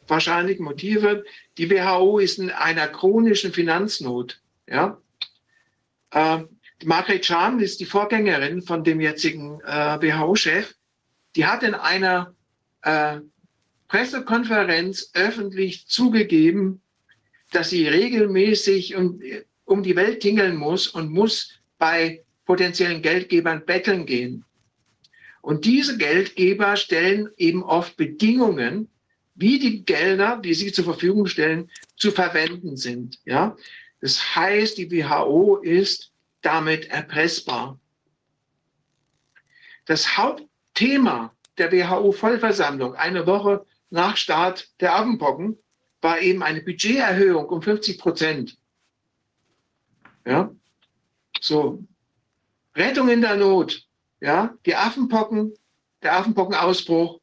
wahrscheinlich 0.07 0.59
Motive. 0.59 1.23
Die 1.57 1.69
WHO 1.69 2.19
ist 2.19 2.39
in 2.39 2.49
einer 2.49 2.87
chronischen 2.87 3.53
Finanznot. 3.53 4.41
Ja. 4.67 4.99
Äh, 6.11 6.43
Margaret 6.83 7.21
Chan 7.21 7.59
ist 7.59 7.79
die 7.79 7.85
Vorgängerin 7.85 8.61
von 8.61 8.83
dem 8.83 8.99
jetzigen 8.99 9.61
äh, 9.61 10.01
WHO-Chef. 10.01 10.73
Die 11.35 11.45
hat 11.45 11.63
in 11.63 11.75
einer 11.75 12.33
äh, 12.81 13.19
Pressekonferenz 13.87 15.11
öffentlich 15.13 15.87
zugegeben, 15.87 16.81
dass 17.51 17.69
sie 17.69 17.87
regelmäßig 17.87 18.95
um, 18.95 19.19
um 19.65 19.83
die 19.83 19.95
Welt 19.95 20.21
tingeln 20.21 20.55
muss 20.55 20.87
und 20.87 21.11
muss 21.11 21.59
bei 21.77 22.23
potenziellen 22.45 23.01
Geldgebern 23.01 23.65
betteln 23.65 24.05
gehen. 24.05 24.45
Und 25.41 25.65
diese 25.65 25.97
Geldgeber 25.97 26.75
stellen 26.75 27.29
eben 27.35 27.63
oft 27.63 27.97
Bedingungen, 27.97 28.89
wie 29.41 29.59
die 29.59 29.83
Gelder, 29.83 30.37
die 30.37 30.53
sie 30.53 30.71
zur 30.71 30.85
Verfügung 30.85 31.25
stellen, 31.25 31.69
zu 31.97 32.11
verwenden 32.11 32.77
sind. 32.77 33.19
Ja? 33.25 33.57
Das 33.99 34.35
heißt, 34.35 34.77
die 34.77 34.89
WHO 34.91 35.57
ist 35.57 36.11
damit 36.41 36.85
erpressbar. 36.85 37.79
Das 39.85 40.17
Hauptthema 40.17 41.35
der 41.57 41.71
WHO-Vollversammlung 41.71 42.95
eine 42.95 43.27
Woche 43.27 43.65
nach 43.89 44.15
Start 44.15 44.69
der 44.79 44.95
Affenpocken 44.95 45.57
war 46.01 46.19
eben 46.21 46.41
eine 46.41 46.61
Budgeterhöhung 46.61 47.45
um 47.47 47.61
50 47.61 47.99
Prozent. 47.99 48.57
Ja, 50.25 50.51
so. 51.39 51.83
Rettung 52.75 53.09
in 53.09 53.21
der 53.21 53.35
Not. 53.35 53.87
Ja, 54.21 54.55
die 54.65 54.75
Affenpocken, 54.75 55.53
der 56.03 56.15
Affenpockenausbruch 56.15 57.20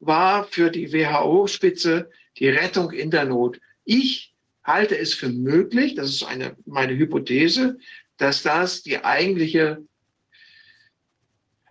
war 0.00 0.44
für 0.44 0.70
die 0.70 0.92
WHO-Spitze 0.92 2.10
die 2.38 2.48
Rettung 2.48 2.90
in 2.90 3.10
der 3.10 3.26
Not. 3.26 3.60
Ich 3.84 4.34
halte 4.64 4.98
es 4.98 5.14
für 5.14 5.28
möglich, 5.28 5.94
das 5.94 6.10
ist 6.10 6.22
eine, 6.22 6.56
meine 6.66 6.96
Hypothese, 6.96 7.78
dass 8.16 8.42
das 8.42 8.82
die 8.82 9.02
eigentliche 9.04 9.82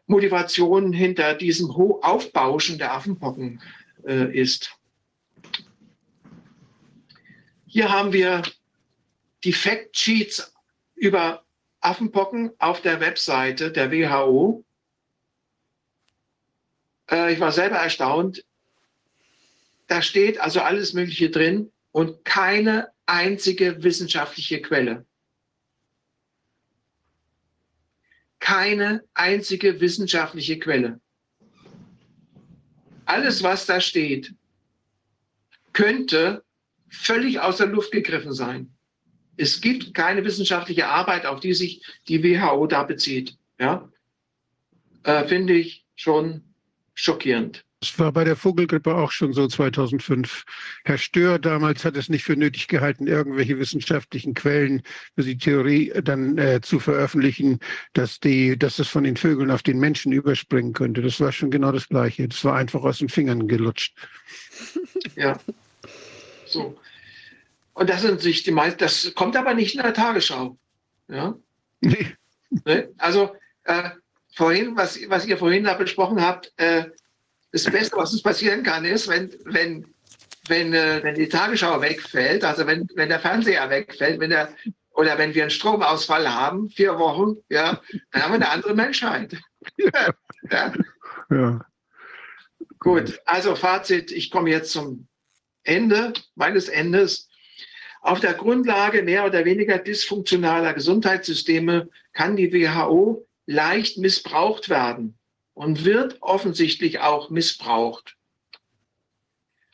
Motivation 0.07 0.91
hinter 0.91 1.35
diesem 1.35 1.69
Aufbauschen 1.69 2.77
der 2.77 2.93
Affenpocken 2.93 3.61
äh, 4.06 4.35
ist. 4.35 4.76
Hier 7.68 7.91
haben 7.91 8.11
wir 8.11 8.41
die 9.43 9.53
Factsheets 9.53 10.53
über 10.95 11.45
Affenpocken 11.81 12.51
auf 12.57 12.81
der 12.81 12.99
Webseite 12.99 13.72
der 13.72 13.91
WHO. 13.91 14.65
Äh, 17.11 17.34
ich 17.34 17.40
war 17.40 17.52
selber 17.52 17.77
erstaunt. 17.77 18.45
Da 19.88 20.02
steht 20.02 20.40
also 20.40 20.61
alles 20.61 20.94
Mögliche 20.94 21.30
drin 21.30 21.72
und 21.91 22.23
keine 22.23 22.90
einzige 23.06 23.84
wissenschaftliche 23.84 24.61
Quelle. 24.61 25.06
Keine 28.40 29.03
einzige 29.14 29.81
wissenschaftliche 29.81 30.60
Quelle. 30.60 31.02
Alles, 33.06 33.41
was 33.41 33.65
da 33.65 33.81
steht, 33.81 34.36
könnte 35.73 36.44
völlig 36.90 37.40
aus 37.40 37.57
der 37.57 37.68
Luft 37.68 37.91
gegriffen 37.91 38.34
sein. 38.34 38.76
Es 39.36 39.61
gibt 39.61 39.94
keine 39.94 40.23
wissenschaftliche 40.23 40.88
Arbeit, 40.88 41.26
auf 41.26 41.40
die 41.40 41.53
sich 41.53 41.84
die 42.07 42.23
WHO 42.23 42.68
da 42.68 42.84
bezieht. 42.84 43.38
Ja? 43.60 43.90
Äh, 45.03 45.27
Finde 45.27 45.53
ich 45.53 45.86
schon 45.95 46.48
schockierend. 46.99 47.65
Das 47.81 47.97
war 47.97 48.11
bei 48.11 48.26
der 48.26 48.35
Vogelgrippe 48.35 48.93
auch 48.93 49.11
schon 49.11 49.31
so 49.31 49.47
2005. 49.47 50.43
Herr 50.84 50.97
Stör 50.97 51.39
damals 51.39 51.85
hat 51.85 51.95
es 51.95 52.09
nicht 52.09 52.26
für 52.26 52.35
nötig 52.35 52.67
gehalten, 52.67 53.07
irgendwelche 53.07 53.57
wissenschaftlichen 53.57 54.34
Quellen 54.34 54.84
für 55.15 55.23
die 55.23 55.38
Theorie 55.38 55.93
dann 56.03 56.38
äh, 56.38 56.59
zu 56.61 56.80
veröffentlichen, 56.80 57.59
dass, 57.93 58.19
die, 58.19 58.59
dass 58.59 58.80
es 58.80 58.89
von 58.89 59.05
den 59.05 59.15
Vögeln 59.15 59.49
auf 59.49 59.63
den 59.63 59.80
Menschen 59.80 60.11
überspringen 60.11 60.73
könnte. 60.73 61.01
Das 61.01 61.21
war 61.21 61.31
schon 61.31 61.51
genau 61.51 61.71
das 61.71 61.88
Gleiche. 61.88 62.27
Das 62.27 62.43
war 62.43 62.57
einfach 62.57 62.84
aus 62.84 62.97
den 62.97 63.07
Fingern 63.07 63.47
gelutscht. 63.47 63.95
Ja. 65.15 65.39
So. 66.45 66.77
Und 67.73 67.89
das 67.89 68.01
sind 68.01 68.19
sich 68.19 68.43
die 68.43 68.51
meisten, 68.51 68.80
das 68.80 69.13
kommt 69.15 69.38
aber 69.38 69.53
nicht 69.53 69.76
in 69.76 69.81
der 69.81 69.93
Tagesschau. 69.93 70.57
Ja. 71.07 71.35
Nee. 71.80 72.07
Ne? 72.65 72.89
Also 72.97 73.35
äh, 73.63 73.91
vorhin, 74.40 74.78
was, 74.78 74.98
was 75.10 75.26
ihr 75.26 75.38
vorhin 75.38 75.66
da 75.66 75.74
besprochen 75.74 76.22
habt, 76.22 76.53
äh, 76.56 76.86
das 77.52 77.66
Beste, 77.66 77.98
was 77.98 78.14
uns 78.14 78.24
passieren 78.24 78.64
kann, 78.64 78.86
ist, 78.86 79.10
wenn, 79.10 79.36
wenn, 79.44 79.94
wenn, 80.48 80.74
äh, 80.74 81.03
wenn 81.03 81.16
die 81.16 81.28
Tagesschau 81.28 81.82
wegfällt, 81.82 82.45
also 82.45 82.66
wenn, 82.66 82.88
wenn 82.95 83.10
der 83.10 83.20
Fernseher 83.20 83.70
wegfällt, 83.70 84.22
wenn 84.22 84.30
der, 84.30 84.53
oder 84.91 85.18
wenn 85.18 85.34
wir 85.34 85.41
einen 85.44 85.52
Stromausfall 85.52 86.34
haben, 86.34 86.70
vier 86.70 86.98
Wochen, 86.98 87.36
ja, 87.49 87.82
dann 88.11 88.24
haben 88.24 88.32
wir 88.32 88.36
eine 88.36 88.49
andere 88.49 88.74
Menschheit. 88.74 89.36
ja. 89.78 90.74
ja. 91.30 91.66
Gut, 92.80 93.20
also 93.26 93.56
Fazit, 93.56 94.10
ich 94.10 94.32
komme 94.32 94.52
jetzt 94.52 94.72
zum 94.72 95.10
Ende 95.64 96.14
meines 96.36 96.70
Endes. 96.70 97.28
Auf 98.02 98.22
der 98.22 98.36
Grundlage 98.36 99.03
mehr 99.03 99.26
oder 99.26 99.44
weniger 99.44 99.80
dysfunktionaler 99.80 100.74
Gesundheitssysteme 100.74 101.90
kann 102.14 102.38
die 102.38 102.53
WHO 102.53 103.27
leicht 103.50 103.98
missbraucht 103.98 104.69
werden 104.69 105.18
und 105.56 105.84
wird 105.84 106.22
offensichtlich 106.22 107.00
auch 107.00 107.32
missbraucht. 107.32 108.16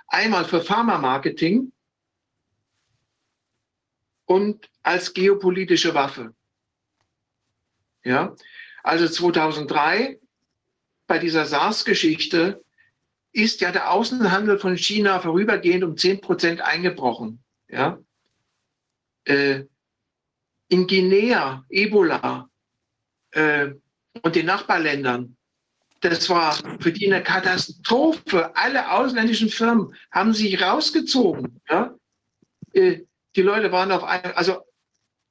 Einmal 0.08 0.45
für 0.45 0.62
Pharma-Marketing 0.62 1.74
und 4.24 4.70
als 4.82 5.14
geopolitische 5.14 5.94
Waffe. 5.94 6.34
Ja, 8.06 8.34
also 8.82 9.10
2003 9.10 10.22
bei 11.06 11.20
dieser 11.20 11.45
SARS-Geschichte 11.45 12.64
ist 13.34 13.60
ja 13.60 13.74
der 13.74 13.92
Außenhandel 13.92 14.58
von 14.58 14.78
China 14.78 15.20
vorübergehend 15.20 15.84
um 15.84 15.98
10 15.98 16.22
Prozent 16.22 16.62
eingebrochen. 16.62 17.44
Ja? 17.68 18.00
Äh, 19.26 19.66
in 20.70 20.88
Guinea, 20.88 21.66
Ebola 21.68 22.50
äh, 23.35 23.72
und 24.22 24.35
den 24.35 24.45
Nachbarländern 24.45 25.35
das 26.09 26.30
war 26.30 26.55
für 26.80 26.91
die 26.91 27.11
eine 27.11 27.23
Katastrophe. 27.23 28.55
Alle 28.55 28.91
ausländischen 28.91 29.49
Firmen 29.49 29.95
haben 30.11 30.33
sich 30.33 30.61
rausgezogen. 30.61 31.61
Ja? 31.69 31.95
Äh, 32.73 33.01
die 33.35 33.41
Leute 33.41 33.72
waren 33.72 33.91
auf 33.91 34.03
einmal, 34.03 34.33
also 34.33 34.61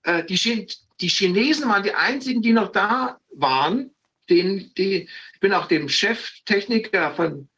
äh, 0.03 0.25
die, 0.25 0.67
die 1.01 1.09
Chinesen 1.09 1.69
waren 1.69 1.83
die 1.83 1.95
einzigen, 1.95 2.43
die 2.43 2.53
noch 2.53 2.73
da 2.73 3.19
waren. 3.35 3.91
Den, 4.31 4.73
die, 4.77 5.09
ich 5.35 5.41
bin 5.41 5.53
auch 5.53 5.69
dem 5.69 5.89
Cheftechniker 5.89 7.15
von 7.15 7.49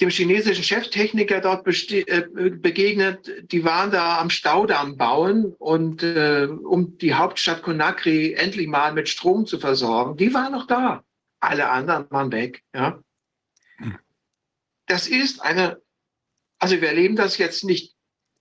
dem 0.00 0.10
chinesischen 0.10 0.64
Cheftechniker 0.64 1.40
dort 1.40 1.66
äh, 1.66 2.24
begegnet. 2.50 3.30
Die 3.52 3.64
waren 3.64 3.90
da 3.90 4.20
am 4.20 4.30
Staudamm 4.30 4.96
bauen 4.96 5.54
und 5.58 6.02
äh, 6.02 6.46
um 6.46 6.98
die 6.98 7.14
Hauptstadt 7.14 7.62
Conakry 7.62 8.34
endlich 8.34 8.66
mal 8.68 8.92
mit 8.92 9.08
Strom 9.08 9.46
zu 9.46 9.58
versorgen. 9.58 10.16
Die 10.16 10.34
waren 10.34 10.52
noch 10.52 10.66
da 10.66 11.02
alle 11.40 11.70
anderen 11.70 12.10
waren 12.10 12.32
weg. 12.32 12.62
Ja. 12.74 13.02
Das 14.86 15.06
ist 15.06 15.40
eine, 15.42 15.80
also 16.58 16.80
wir 16.80 16.88
erleben 16.88 17.16
das 17.16 17.38
jetzt 17.38 17.64
nicht, 17.64 17.94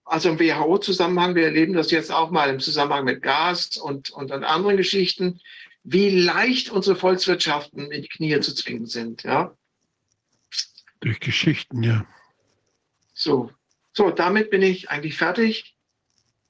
also 0.06 0.30
im 0.30 0.40
WHO-Zusammenhang, 0.40 1.36
wir 1.36 1.44
erleben 1.44 1.74
das 1.74 1.92
jetzt 1.92 2.12
auch 2.12 2.32
mal 2.32 2.50
im 2.50 2.60
Zusammenhang 2.60 3.04
mit 3.04 3.22
Gas 3.22 3.78
und, 3.78 4.10
und 4.12 4.32
an 4.32 4.46
anderen 4.46 4.78
Geschichten, 4.78 5.42
wie 5.84 6.10
leicht 6.10 6.70
unsere 6.70 6.96
Volkswirtschaften 6.96 7.92
in 7.92 8.04
die 8.04 8.08
Knie 8.08 8.40
zu 8.40 8.56
zwingen 8.56 8.86
sind. 8.86 9.24
Ja. 9.24 9.56
Durch 11.00 11.20
Geschichten, 11.20 11.84
ja. 11.84 12.06
So, 13.14 13.52
so, 13.94 14.12
damit 14.12 14.50
bin 14.50 14.62
ich 14.62 14.90
eigentlich 14.90 15.18
fertig. 15.18 15.76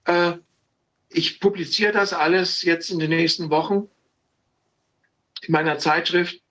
Äh, 0.06 0.34
ich 1.09 1.40
publiziere 1.40 1.93
das 1.93 2.14
alles 2.14 2.64
jetzt 2.64 2.90
in 2.90 3.00
den 3.00 3.09
nächsten 3.09 3.50
Wochen 3.50 3.90
in 5.42 5.51
meiner 5.51 5.77
Zeitschrift 5.77 6.42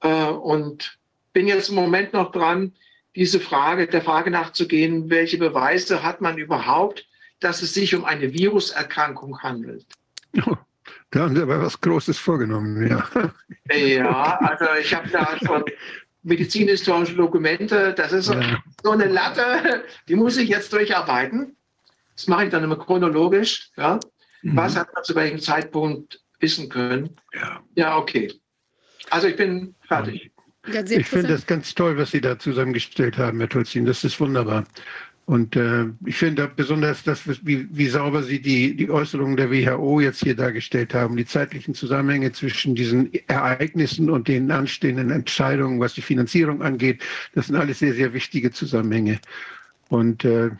äh, 0.00 0.24
und 0.26 0.98
bin 1.32 1.46
jetzt 1.46 1.70
im 1.70 1.76
Moment 1.76 2.12
noch 2.12 2.32
dran, 2.32 2.74
diese 3.14 3.40
Frage, 3.40 3.86
der 3.86 4.02
Frage 4.02 4.30
nachzugehen, 4.30 5.10
welche 5.10 5.38
Beweise 5.38 6.02
hat 6.02 6.20
man 6.20 6.38
überhaupt, 6.38 7.06
dass 7.40 7.62
es 7.62 7.74
sich 7.74 7.94
um 7.94 8.04
eine 8.04 8.32
Viruserkrankung 8.32 9.42
handelt. 9.42 9.86
Da 11.10 11.20
haben 11.20 11.36
Sie 11.36 11.42
aber 11.42 11.60
was 11.60 11.80
Großes 11.80 12.18
vorgenommen, 12.18 12.88
ja. 12.88 13.06
Ja, 13.70 14.38
also 14.38 14.64
ich 14.80 14.94
habe 14.94 15.08
da 15.10 15.36
schon 15.38 15.62
medizinhistorische 16.22 17.14
Dokumente. 17.14 17.94
Das 17.96 18.12
ist 18.12 18.26
so, 18.26 18.34
Ja. 18.34 18.62
so 18.82 18.90
eine 18.90 19.06
Latte, 19.06 19.84
die 20.08 20.14
muss 20.14 20.36
ich 20.36 20.48
jetzt 20.48 20.72
durcharbeiten. 20.72 21.56
Das 22.16 22.28
mache 22.28 22.44
ich 22.44 22.50
dann 22.50 22.62
immer 22.64 22.76
chronologisch. 22.78 23.70
Ja. 23.76 23.98
Was 24.42 24.76
hat 24.76 24.92
man 24.94 25.04
zu 25.04 25.14
welchem 25.14 25.40
Zeitpunkt 25.40 26.20
wissen 26.40 26.68
können? 26.68 27.16
Ja. 27.32 27.60
Ja, 27.74 27.96
okay. 27.96 28.32
Also 29.10 29.28
ich 29.28 29.36
bin 29.36 29.74
fertig. 29.86 30.30
Ja, 30.66 30.82
Ich 30.84 31.06
finde 31.08 31.28
das 31.28 31.46
ganz 31.46 31.74
toll, 31.74 31.96
was 31.96 32.10
Sie 32.12 32.20
da 32.20 32.38
zusammengestellt 32.38 33.18
haben, 33.18 33.38
Herr 33.40 33.48
Tolzin. 33.48 33.84
Das 33.84 34.04
ist 34.04 34.18
wunderbar. 34.20 34.64
Und 35.24 35.54
äh, 35.54 35.86
ich 36.04 36.16
finde 36.16 36.50
besonders, 36.54 37.04
dass, 37.04 37.26
wie, 37.46 37.68
wie 37.70 37.86
sauber 37.86 38.22
Sie 38.24 38.40
die, 38.40 38.74
die 38.74 38.90
Äußerungen 38.90 39.36
der 39.36 39.50
WHO 39.50 40.00
jetzt 40.00 40.22
hier 40.22 40.34
dargestellt 40.34 40.94
haben, 40.94 41.16
die 41.16 41.24
zeitlichen 41.24 41.74
Zusammenhänge 41.74 42.32
zwischen 42.32 42.74
diesen 42.74 43.12
Ereignissen 43.28 44.10
und 44.10 44.26
den 44.26 44.50
anstehenden 44.50 45.10
Entscheidungen, 45.10 45.78
was 45.78 45.94
die 45.94 46.02
Finanzierung 46.02 46.60
angeht. 46.62 47.02
Das 47.34 47.46
sind 47.46 47.56
alles 47.56 47.78
sehr, 47.78 47.94
sehr 47.94 48.12
wichtige 48.12 48.50
Zusammenhänge. 48.50 49.20
Und 49.88 50.24
äh, 50.24 50.50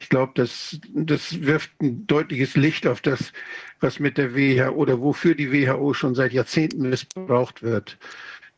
ich 0.00 0.10
glaube, 0.10 0.32
das, 0.34 0.78
das 0.92 1.40
wirft 1.40 1.70
ein 1.80 2.06
deutliches 2.06 2.56
Licht 2.56 2.86
auf 2.86 3.00
das, 3.00 3.32
was 3.80 4.00
mit 4.00 4.18
der 4.18 4.34
WHO 4.34 4.72
oder 4.72 5.00
wofür 5.00 5.34
die 5.34 5.50
WHO 5.50 5.94
schon 5.94 6.14
seit 6.14 6.32
Jahrzehnten 6.32 6.90
missbraucht 6.90 7.62
wird. 7.62 7.96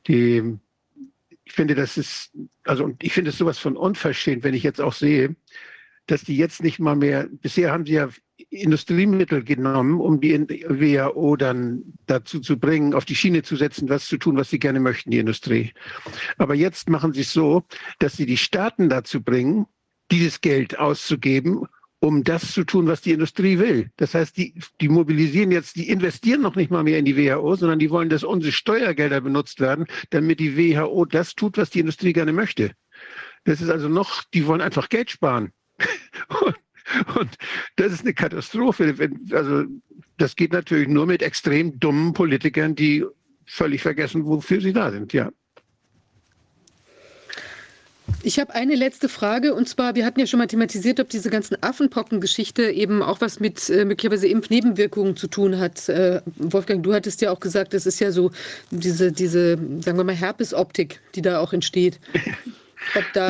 Die, 0.09 0.59
finde, 1.57 1.75
das 1.75 1.97
ist, 1.97 2.31
also 2.65 2.93
ich 3.03 3.13
finde 3.13 3.31
es 3.31 3.39
sowas 3.39 3.59
von 3.59 3.77
unverschämt, 3.77 4.45
wenn 4.45 4.55
ich 4.55 4.63
jetzt 4.63 4.81
auch 4.81 4.93
sehe, 4.93 5.35
dass 6.07 6.23
die 6.23 6.37
jetzt 6.37 6.63
nicht 6.63 6.79
mal 6.79 6.95
mehr, 6.95 7.29
bisher 7.31 7.73
haben 7.73 7.85
sie 7.85 7.95
ja 7.95 8.09
Industriemittel 8.51 9.43
genommen, 9.43 10.01
um 10.01 10.21
die 10.21 10.39
WHO 10.69 11.37
dann 11.37 11.83
dazu 12.07 12.39
zu 12.39 12.59
bringen, 12.59 12.95
auf 12.95 13.05
die 13.05 13.17
Schiene 13.17 13.43
zu 13.43 13.57
setzen, 13.57 13.89
was 13.89 14.07
zu 14.07 14.19
tun, 14.19 14.37
was 14.37 14.51
sie 14.51 14.59
gerne 14.59 14.79
möchten, 14.79 15.11
die 15.11 15.19
Industrie. 15.19 15.73
Aber 16.39 16.55
jetzt 16.55 16.89
machen 16.89 17.13
sie 17.13 17.23
es 17.23 17.33
so, 17.33 17.65
dass 17.99 18.17
sie 18.17 18.27
die 18.27 18.37
Staaten 18.37 18.89
dazu 18.89 19.23
bringen, 19.23 19.67
dieses 20.13 20.41
Geld 20.41 20.79
auszugeben, 20.79 21.67
um 22.07 22.25
das 22.25 22.53
zu 22.53 22.65
tun, 22.65 22.87
was 22.87 23.01
die 23.01 23.13
Industrie 23.13 23.59
will. 23.59 23.91
Das 23.97 24.15
heißt, 24.15 24.37
die, 24.37 24.55
die 24.81 24.89
mobilisieren 24.89 25.51
jetzt, 25.51 25.77
die 25.77 25.89
investieren 25.89 26.41
noch 26.41 26.55
nicht 26.55 26.71
mal 26.71 26.85
mehr 26.85 26.99
in 26.99 27.05
die 27.05 27.17
WHO, 27.17 27.57
sondern 27.57 27.79
die 27.79 27.91
wollen, 27.91 28.09
dass 28.09 28.23
unsere 28.23 28.53
Steuergelder 28.53 29.21
benutzt 29.21 29.61
werden, 29.61 29.87
damit 30.11 30.39
die 30.39 30.57
WHO 30.57 31.05
das 31.05 31.35
tut, 31.35 31.59
was 31.59 31.71
die 31.71 31.81
Industrie 31.81 32.13
gerne 32.13 32.33
möchte. 32.33 32.73
Das 33.45 33.61
ist 33.61 33.71
also 33.71 33.89
noch, 33.89 34.25
die 34.35 34.47
wollen 34.47 34.61
einfach 34.61 34.89
Geld 34.89 35.11
sparen. 35.11 35.53
Und, 36.41 36.57
und 37.17 37.31
das 37.75 37.93
ist 37.93 38.03
eine 38.03 38.15
Katastrophe. 38.15 38.95
Also 39.33 39.65
das 40.19 40.37
geht 40.37 40.53
natürlich 40.53 40.87
nur 40.87 41.07
mit 41.07 41.21
extrem 41.21 41.81
dummen 41.81 42.13
Politikern, 42.13 42.77
die 42.77 43.05
völlig 43.45 43.83
vergessen, 43.83 44.25
wofür 44.25 44.61
sie 44.61 44.73
da 44.73 44.93
sind. 44.93 45.13
Ja. 45.13 45.33
Ich 48.23 48.41
habe 48.41 48.55
eine 48.55 48.75
letzte 48.75 49.09
Frage 49.09 49.55
und 49.55 49.69
zwar, 49.69 49.95
wir 49.95 50.05
hatten 50.05 50.19
ja 50.19 50.27
schon 50.27 50.39
mal 50.39 50.47
thematisiert, 50.47 50.99
ob 50.99 51.09
diese 51.09 51.31
ganzen 51.31 51.57
Affenpocken-Geschichte 51.63 52.71
eben 52.71 53.03
auch 53.03 53.21
was 53.21 53.41
mit 53.41 53.71
äh, 53.71 53.85
möglicherweise 53.85 54.27
Impfnebenwirkungen 54.27 55.17
zu 55.17 55.29
tun 55.29 55.59
hat. 55.59 55.89
Äh, 55.89 56.23
Wolfgang, 56.37 56.83
du 56.83 56.93
hattest 56.93 57.21
ja 57.21 57.31
auch 57.31 57.41
gesagt, 57.41 57.73
das 57.73 57.87
ist 57.87 58.01
ja 58.01 58.11
so 58.11 58.33
diese, 58.71 59.13
diese, 59.13 59.57
sagen 59.81 59.97
wir 59.97 60.05
mal, 60.05 60.15
Herpesoptik, 60.15 61.01
die 61.15 61.23
da 61.23 61.39
auch 61.39 61.53
entsteht. 61.53 62.01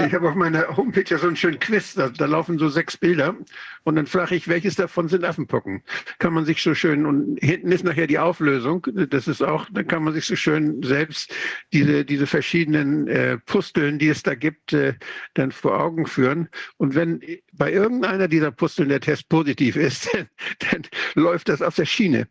Ich 0.06 0.14
habe 0.14 0.28
auf 0.28 0.34
meiner 0.34 0.76
Homepage 0.76 1.04
ja 1.06 1.18
so 1.18 1.26
einen 1.26 1.36
schönen 1.36 1.58
Quiz, 1.58 1.94
da, 1.94 2.08
da 2.08 2.26
laufen 2.26 2.58
so 2.58 2.68
sechs 2.68 2.96
Bilder 2.96 3.36
und 3.84 3.96
dann 3.96 4.06
frage 4.06 4.34
ich, 4.34 4.48
welches 4.48 4.76
davon 4.76 5.08
sind 5.08 5.24
Affenpocken? 5.24 5.82
Kann 6.18 6.32
man 6.32 6.44
sich 6.44 6.62
so 6.62 6.74
schön, 6.74 7.06
und 7.06 7.38
hinten 7.40 7.72
ist 7.72 7.84
nachher 7.84 8.06
die 8.06 8.18
Auflösung, 8.18 8.86
das 9.10 9.28
ist 9.28 9.42
auch, 9.42 9.66
da 9.72 9.82
kann 9.82 10.04
man 10.04 10.14
sich 10.14 10.24
so 10.24 10.36
schön 10.36 10.82
selbst 10.82 11.32
diese, 11.72 12.04
diese 12.04 12.26
verschiedenen 12.26 13.08
äh, 13.08 13.38
Pusteln, 13.38 13.98
die 13.98 14.08
es 14.08 14.22
da 14.22 14.34
gibt, 14.34 14.72
äh, 14.72 14.94
dann 15.34 15.52
vor 15.52 15.80
Augen 15.80 16.06
führen. 16.06 16.48
Und 16.76 16.94
wenn 16.94 17.20
bei 17.52 17.72
irgendeiner 17.72 18.28
dieser 18.28 18.50
Pusteln 18.50 18.88
der 18.88 19.00
Test 19.00 19.28
positiv 19.28 19.76
ist, 19.76 20.12
dann, 20.14 20.28
dann 20.70 20.82
läuft 21.14 21.48
das 21.48 21.62
auf 21.62 21.76
der 21.76 21.86
Schiene. 21.86 22.28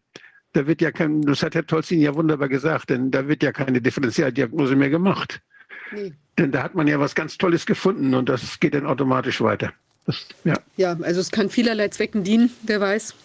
Da 0.54 0.68
wird 0.68 0.82
ja 0.82 0.92
kein, 0.92 1.22
das 1.22 1.44
hat 1.44 1.54
Herr 1.54 1.66
Tolzin 1.66 2.00
ja 2.00 2.16
wunderbar 2.16 2.48
gesagt, 2.48 2.90
denn 2.90 3.12
da 3.12 3.28
wird 3.28 3.44
ja 3.44 3.52
keine 3.52 3.82
Differentialdiagnose 3.82 4.76
mehr 4.76 4.90
gemacht. 4.90 5.42
Nee. 5.92 6.14
Denn 6.38 6.52
da 6.52 6.64
hat 6.64 6.76
man 6.76 6.88
ja 6.88 7.00
was 7.00 7.16
ganz 7.16 7.38
Tolles 7.38 7.66
gefunden 7.66 8.14
und 8.14 8.28
das 8.28 8.60
geht 8.60 8.74
dann 8.74 8.86
automatisch 8.86 9.40
weiter. 9.42 9.72
Das, 10.06 10.26
ja. 10.44 10.60
Ja, 10.78 10.98
also 11.02 11.22
es 11.22 11.32
kann 11.32 11.50
vielerlei 11.50 11.88
Zwecken 11.88 12.24
dienen, 12.24 12.52
wer 12.64 12.82
weiß. 12.82 13.16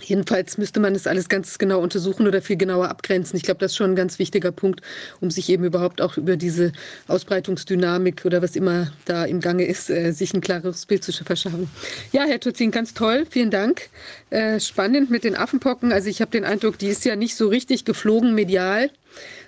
Jedenfalls 0.00 0.56
müsste 0.56 0.80
man 0.80 0.94
das 0.94 1.06
alles 1.06 1.28
ganz 1.28 1.58
genau 1.58 1.80
untersuchen 1.80 2.26
oder 2.26 2.40
viel 2.40 2.56
genauer 2.56 2.88
abgrenzen. 2.88 3.36
Ich 3.36 3.42
glaube, 3.42 3.60
das 3.60 3.72
ist 3.72 3.76
schon 3.76 3.90
ein 3.90 3.96
ganz 3.96 4.18
wichtiger 4.18 4.50
Punkt, 4.50 4.80
um 5.20 5.30
sich 5.30 5.50
eben 5.50 5.64
überhaupt 5.64 6.00
auch 6.00 6.16
über 6.16 6.38
diese 6.38 6.72
Ausbreitungsdynamik 7.08 8.24
oder 8.24 8.40
was 8.40 8.56
immer 8.56 8.90
da 9.04 9.26
im 9.26 9.40
Gange 9.40 9.66
ist, 9.66 9.90
äh, 9.90 10.12
sich 10.12 10.32
ein 10.32 10.40
klares 10.40 10.86
Bild 10.86 11.04
zu 11.04 11.12
verschaffen. 11.12 11.68
Ja, 12.10 12.24
Herr 12.24 12.40
Tutzin, 12.40 12.70
ganz 12.70 12.94
toll, 12.94 13.26
vielen 13.28 13.50
Dank. 13.50 13.90
Äh, 14.30 14.60
spannend 14.60 15.10
mit 15.10 15.24
den 15.24 15.36
Affenpocken. 15.36 15.92
Also 15.92 16.08
ich 16.08 16.22
habe 16.22 16.30
den 16.30 16.46
Eindruck, 16.46 16.78
die 16.78 16.88
ist 16.88 17.04
ja 17.04 17.14
nicht 17.14 17.36
so 17.36 17.48
richtig 17.48 17.84
geflogen 17.84 18.34
medial. 18.34 18.90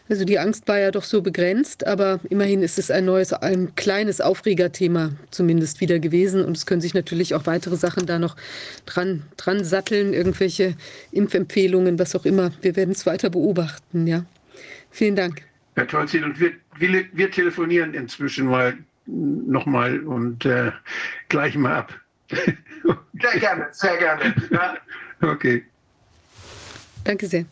Also 0.08 0.26
die 0.26 0.38
Angst 0.38 0.68
war 0.68 0.78
ja 0.78 0.90
doch 0.90 1.04
so 1.04 1.22
begrenzt, 1.22 1.86
aber 1.86 2.20
immerhin 2.28 2.62
ist 2.62 2.78
es 2.78 2.90
ein 2.90 3.06
neues, 3.06 3.32
ein 3.32 3.74
kleines 3.74 4.20
Aufregerthema 4.20 5.12
zumindest 5.30 5.80
wieder 5.80 5.98
gewesen. 5.98 6.44
Und 6.44 6.56
es 6.56 6.66
können 6.66 6.82
sich 6.82 6.92
natürlich 6.92 7.34
auch 7.34 7.46
weitere 7.46 7.76
Sachen 7.76 8.04
da 8.04 8.18
noch 8.18 8.36
dran, 8.84 9.22
dran 9.38 9.64
satteln, 9.64 10.12
irgendwelche 10.12 10.74
Impfempfehlungen, 11.10 11.98
was 11.98 12.14
auch 12.14 12.26
immer. 12.26 12.52
Wir 12.60 12.76
werden 12.76 12.90
es 12.90 13.06
weiter 13.06 13.30
beobachten, 13.30 14.06
ja. 14.06 14.26
Vielen 14.90 15.16
Dank. 15.16 15.42
Herr 15.74 15.88
Tolzin, 15.88 16.24
und 16.24 16.38
wir, 16.38 16.52
wir, 16.76 17.06
wir 17.12 17.30
telefonieren 17.30 17.94
inzwischen 17.94 18.46
mal 18.46 18.76
nochmal 19.06 20.00
und 20.00 20.44
äh, 20.44 20.70
gleichen 21.28 21.62
mal 21.62 21.76
ab. 21.76 21.94
Sehr 22.28 23.40
gerne, 23.40 23.68
sehr 23.72 23.96
gerne. 23.96 24.34
Ja. 24.50 24.76
okay. 25.22 25.64
Danke 27.04 27.26
sehr. 27.26 27.44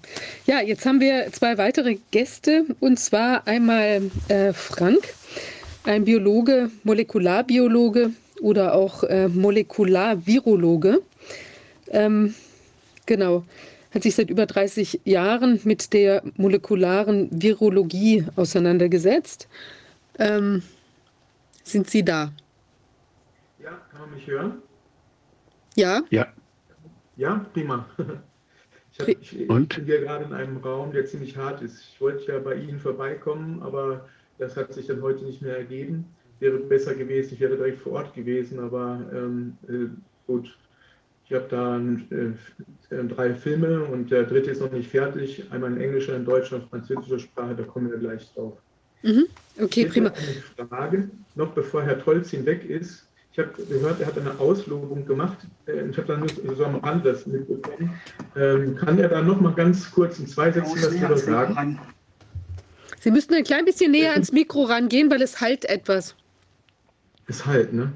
Ja, 0.46 0.62
jetzt 0.62 0.86
haben 0.86 0.98
wir 1.00 1.30
zwei 1.32 1.58
weitere 1.58 1.98
Gäste 2.10 2.64
und 2.80 2.98
zwar 2.98 3.46
einmal 3.46 4.10
äh, 4.28 4.54
Frank, 4.54 5.14
ein 5.84 6.06
Biologe, 6.06 6.70
Molekularbiologe 6.84 8.12
oder 8.40 8.74
auch 8.74 9.04
äh, 9.04 9.28
Molekularvirologe. 9.28 11.02
Ähm, 11.90 12.34
genau, 13.04 13.44
hat 13.92 14.04
sich 14.04 14.14
seit 14.14 14.30
über 14.30 14.46
30 14.46 15.02
Jahren 15.04 15.60
mit 15.64 15.92
der 15.92 16.22
molekularen 16.38 17.28
Virologie 17.30 18.24
auseinandergesetzt. 18.36 19.48
Ähm, 20.18 20.62
sind 21.62 21.90
Sie 21.90 22.02
da? 22.02 22.32
Ja, 23.62 23.70
kann 23.90 24.00
man 24.00 24.14
mich 24.14 24.26
hören? 24.26 24.62
Ja? 25.76 26.00
Ja. 26.08 26.26
Ja, 27.16 27.44
prima. 27.52 27.86
Ich, 28.92 29.00
hab, 29.00 29.08
ich, 29.08 29.40
ich 29.40 29.48
Und? 29.48 29.74
bin 29.74 29.84
hier 29.86 30.00
gerade 30.00 30.24
in 30.24 30.32
einem 30.32 30.58
Raum, 30.58 30.92
der 30.92 31.06
ziemlich 31.06 31.36
hart 31.36 31.62
ist. 31.62 31.80
Ich 31.80 32.00
wollte 32.00 32.30
ja 32.30 32.38
bei 32.38 32.54
Ihnen 32.56 32.78
vorbeikommen, 32.78 33.62
aber 33.62 34.08
das 34.38 34.56
hat 34.56 34.72
sich 34.74 34.86
dann 34.86 35.00
heute 35.02 35.24
nicht 35.24 35.40
mehr 35.42 35.56
ergeben. 35.56 36.04
Wäre 36.40 36.58
besser 36.58 36.94
gewesen, 36.94 37.34
ich 37.34 37.40
wäre 37.40 37.56
direkt 37.56 37.78
vor 37.80 37.92
Ort 37.92 38.14
gewesen, 38.14 38.58
aber 38.58 39.00
ähm, 39.12 39.56
äh, 39.68 39.86
gut. 40.26 40.56
Ich 41.24 41.32
habe 41.32 41.46
da 41.48 41.78
äh, 41.78 42.94
äh, 42.94 43.04
drei 43.08 43.34
Filme 43.34 43.84
und 43.84 44.10
der 44.10 44.24
dritte 44.24 44.50
ist 44.50 44.60
noch 44.60 44.72
nicht 44.72 44.90
fertig. 44.90 45.44
Einmal 45.50 45.72
in 45.72 45.80
englischer, 45.80 46.14
in 46.16 46.24
deutscher 46.26 46.56
und 46.56 46.68
französischer 46.68 47.18
Sprache, 47.20 47.54
da 47.54 47.62
kommen 47.62 47.90
wir 47.90 47.98
gleich 47.98 48.30
drauf. 48.34 48.58
Mhm. 49.02 49.26
Okay, 49.58 49.84
Ich 49.86 49.92
prima. 49.92 50.10
eine 50.10 50.68
Frage, 50.68 51.10
noch 51.34 51.52
bevor 51.54 51.82
Herr 51.82 51.98
Tolzin 51.98 52.44
weg 52.44 52.64
ist. 52.68 53.08
Ich 53.32 53.38
habe 53.38 53.50
gehört, 53.64 54.00
er 54.00 54.06
hat 54.08 54.18
eine 54.18 54.38
Auslobung 54.38 55.06
gemacht. 55.06 55.38
Ich 55.66 55.96
habe 55.96 56.06
da 56.06 56.16
nur 56.18 56.28
so 56.54 56.64
am 56.66 56.76
Rand 56.76 57.06
das 57.06 57.26
mitbekommen. 57.26 57.98
Ähm, 58.36 58.76
kann 58.76 58.98
er 58.98 59.08
da 59.08 59.22
noch 59.22 59.40
mal 59.40 59.54
ganz 59.54 59.90
kurz 59.90 60.18
in 60.18 60.26
zwei 60.26 60.52
Sätzen 60.52 60.76
was 60.76 60.90
drüber 60.90 61.16
sagen? 61.16 61.80
Sie 63.00 63.10
müssten 63.10 63.34
ein 63.34 63.42
klein 63.42 63.64
bisschen 63.64 63.90
näher 63.90 64.12
ans 64.12 64.32
Mikro 64.32 64.64
rangehen, 64.64 65.10
weil 65.10 65.22
es 65.22 65.40
halt 65.40 65.64
etwas. 65.64 66.14
Ist 67.26 67.46
halt, 67.46 67.72
ne? 67.72 67.92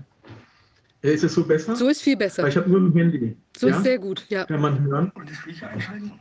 Äh, 1.03 1.13
Ist 1.13 1.25
es 1.25 1.35
so 1.35 1.45
besser? 1.45 1.77
So 1.77 1.89
ist 1.89 2.01
viel 2.01 2.15
Weil 2.15 2.27
besser. 2.27 2.49
ich 2.49 2.57
habe 2.57 2.71
nur 2.71 2.81
ein 2.81 2.93
Handy. 2.93 3.37
So 3.57 3.69
ja? 3.69 3.77
ist 3.77 3.85
sehr 3.85 3.99
gut, 3.99 4.25
ja. 4.31 4.47
Kann 4.47 4.61
man 4.61 4.83
hören? 4.83 5.13
Und 5.15 5.31
das 5.31 5.47
Video 5.47 5.69
einschalten? 5.69 6.13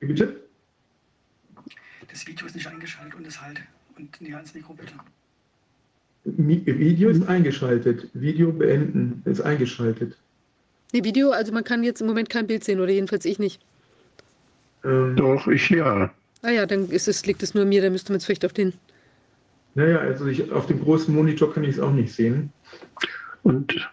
Wie 0.00 0.06
Bitte? 0.06 0.36
Das 2.08 2.26
Video 2.26 2.46
ist 2.46 2.54
nicht 2.54 2.66
eingeschaltet 2.68 3.14
und 3.16 3.26
das 3.26 3.42
halt. 3.42 3.60
Und 3.98 4.20
näher 4.20 4.36
ans 4.36 4.54
Mikro 4.54 4.72
bitte. 4.72 4.94
Video 6.26 7.08
ist 7.08 7.26
eingeschaltet. 7.28 8.08
Video 8.12 8.52
beenden 8.52 9.22
ist 9.24 9.40
eingeschaltet. 9.40 10.16
Nee, 10.92 11.04
Video, 11.04 11.30
also 11.30 11.52
man 11.52 11.64
kann 11.64 11.84
jetzt 11.84 12.00
im 12.00 12.06
Moment 12.06 12.30
kein 12.30 12.46
Bild 12.46 12.64
sehen 12.64 12.80
oder 12.80 12.90
jedenfalls 12.90 13.24
ich 13.24 13.38
nicht. 13.38 13.60
Ähm, 14.84 15.14
Doch, 15.16 15.46
ich 15.46 15.68
ja. 15.70 16.10
Ah 16.42 16.50
ja, 16.50 16.66
dann 16.66 16.90
ist 16.90 17.08
es, 17.08 17.26
liegt 17.26 17.42
es 17.42 17.54
nur 17.54 17.64
mir, 17.64 17.82
dann 17.82 17.92
müsste 17.92 18.12
man 18.12 18.18
es 18.18 18.24
vielleicht 18.24 18.44
auf 18.44 18.52
den. 18.52 18.72
naja, 19.74 19.98
also 19.98 20.26
ich, 20.26 20.50
auf 20.50 20.66
dem 20.66 20.80
großen 20.80 21.14
Monitor 21.14 21.52
kann 21.52 21.64
ich 21.64 21.70
es 21.70 21.80
auch 21.80 21.92
nicht 21.92 22.12
sehen. 22.12 22.50
Und 23.42 23.88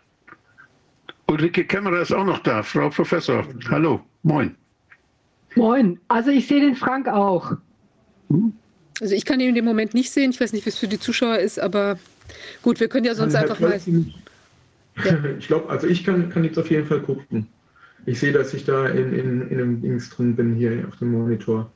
Ulrike 1.27 1.65
Kämmerer 1.65 2.01
ist 2.01 2.11
auch 2.11 2.25
noch 2.25 2.39
da, 2.39 2.63
Frau 2.63 2.89
Professor. 2.89 3.45
Hallo, 3.69 4.01
moin. 4.23 4.55
Moin. 5.55 5.99
Also 6.07 6.31
ich 6.31 6.47
sehe 6.47 6.61
den 6.61 6.75
Frank 6.75 7.07
auch. 7.07 7.53
Also 9.01 9.15
ich 9.15 9.25
kann 9.25 9.39
ihn 9.39 9.49
in 9.49 9.55
dem 9.55 9.65
Moment 9.65 9.93
nicht 9.93 10.11
sehen. 10.11 10.31
Ich 10.31 10.39
weiß 10.39 10.53
nicht, 10.53 10.65
wie 10.65 10.69
es 10.69 10.77
für 10.77 10.87
die 10.87 10.99
Zuschauer 10.99 11.37
ist, 11.37 11.59
aber 11.59 11.97
gut, 12.61 12.79
wir 12.79 12.87
können 12.87 13.05
ja 13.05 13.15
sonst 13.15 13.35
einfach 13.35 13.59
mal. 13.59 13.71
Tolzin- 13.77 14.13
Ich 15.39 15.47
glaube, 15.47 15.69
also 15.69 15.87
ich 15.87 16.03
kann, 16.03 16.29
kann 16.29 16.43
jetzt 16.43 16.59
auf 16.59 16.69
jeden 16.69 16.85
Fall 16.87 16.99
gucken. 17.01 17.47
Ich 18.05 18.19
sehe, 18.19 18.31
dass 18.31 18.53
ich 18.53 18.63
da 18.65 18.85
in, 18.87 19.13
in, 19.13 19.49
in 19.49 19.59
einem 19.59 19.81
Dings 19.81 20.09
drin 20.11 20.35
bin 20.35 20.53
hier 20.55 20.85
auf 20.87 20.97
dem 20.97 21.11
Monitor. 21.13 21.71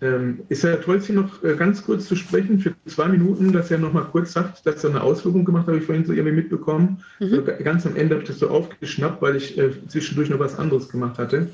Ähm, 0.00 0.40
ist 0.48 0.62
Herr 0.64 0.80
Tolzi 0.80 1.12
noch 1.12 1.42
äh, 1.44 1.54
ganz 1.56 1.84
kurz 1.84 2.06
zu 2.06 2.16
sprechen 2.16 2.58
für 2.58 2.72
zwei 2.86 3.08
Minuten, 3.08 3.52
dass 3.52 3.70
er 3.70 3.76
noch 3.76 3.92
mal 3.92 4.04
kurz 4.04 4.32
sagt, 4.32 4.64
dass 4.64 4.82
er 4.84 4.90
eine 4.90 5.02
Ausführung 5.02 5.44
gemacht 5.44 5.62
hat, 5.64 5.68
habe 5.74 5.78
ich 5.78 5.84
vorhin 5.84 6.06
so 6.06 6.14
irgendwie 6.14 6.36
mitbekommen. 6.36 7.04
Mhm. 7.18 7.44
Ganz 7.62 7.84
am 7.84 7.94
Ende 7.96 8.14
habe 8.14 8.22
ich 8.22 8.28
das 8.30 8.38
so 8.38 8.48
aufgeschnappt, 8.48 9.20
weil 9.20 9.36
ich 9.36 9.58
äh, 9.58 9.72
zwischendurch 9.88 10.30
noch 10.30 10.38
was 10.38 10.58
anderes 10.58 10.88
gemacht 10.88 11.18
hatte. 11.18 11.50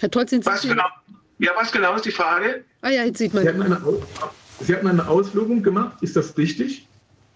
Herr 0.00 0.10
Tolzin, 0.10 0.42
sind 0.42 0.52
Was 0.52 0.62
Sie- 0.62 0.68
genau, 0.68 0.84
ja, 1.40 1.50
was 1.56 1.72
genau 1.72 1.96
ist 1.96 2.04
die 2.04 2.12
Frage? 2.12 2.62
Ah 2.82 2.90
ja, 2.90 3.02
jetzt 3.04 3.18
sieht 3.18 3.34
man. 3.34 3.42
Sie 3.42 3.48
hatten 3.48 3.62
eine, 3.62 3.82
Au- 3.84 4.00
Sie 4.60 4.74
hatten 4.74 4.88
eine 4.88 5.06
Auslobung 5.06 5.62
gemacht, 5.62 6.02
ist 6.02 6.16
das 6.16 6.36
richtig? 6.36 6.86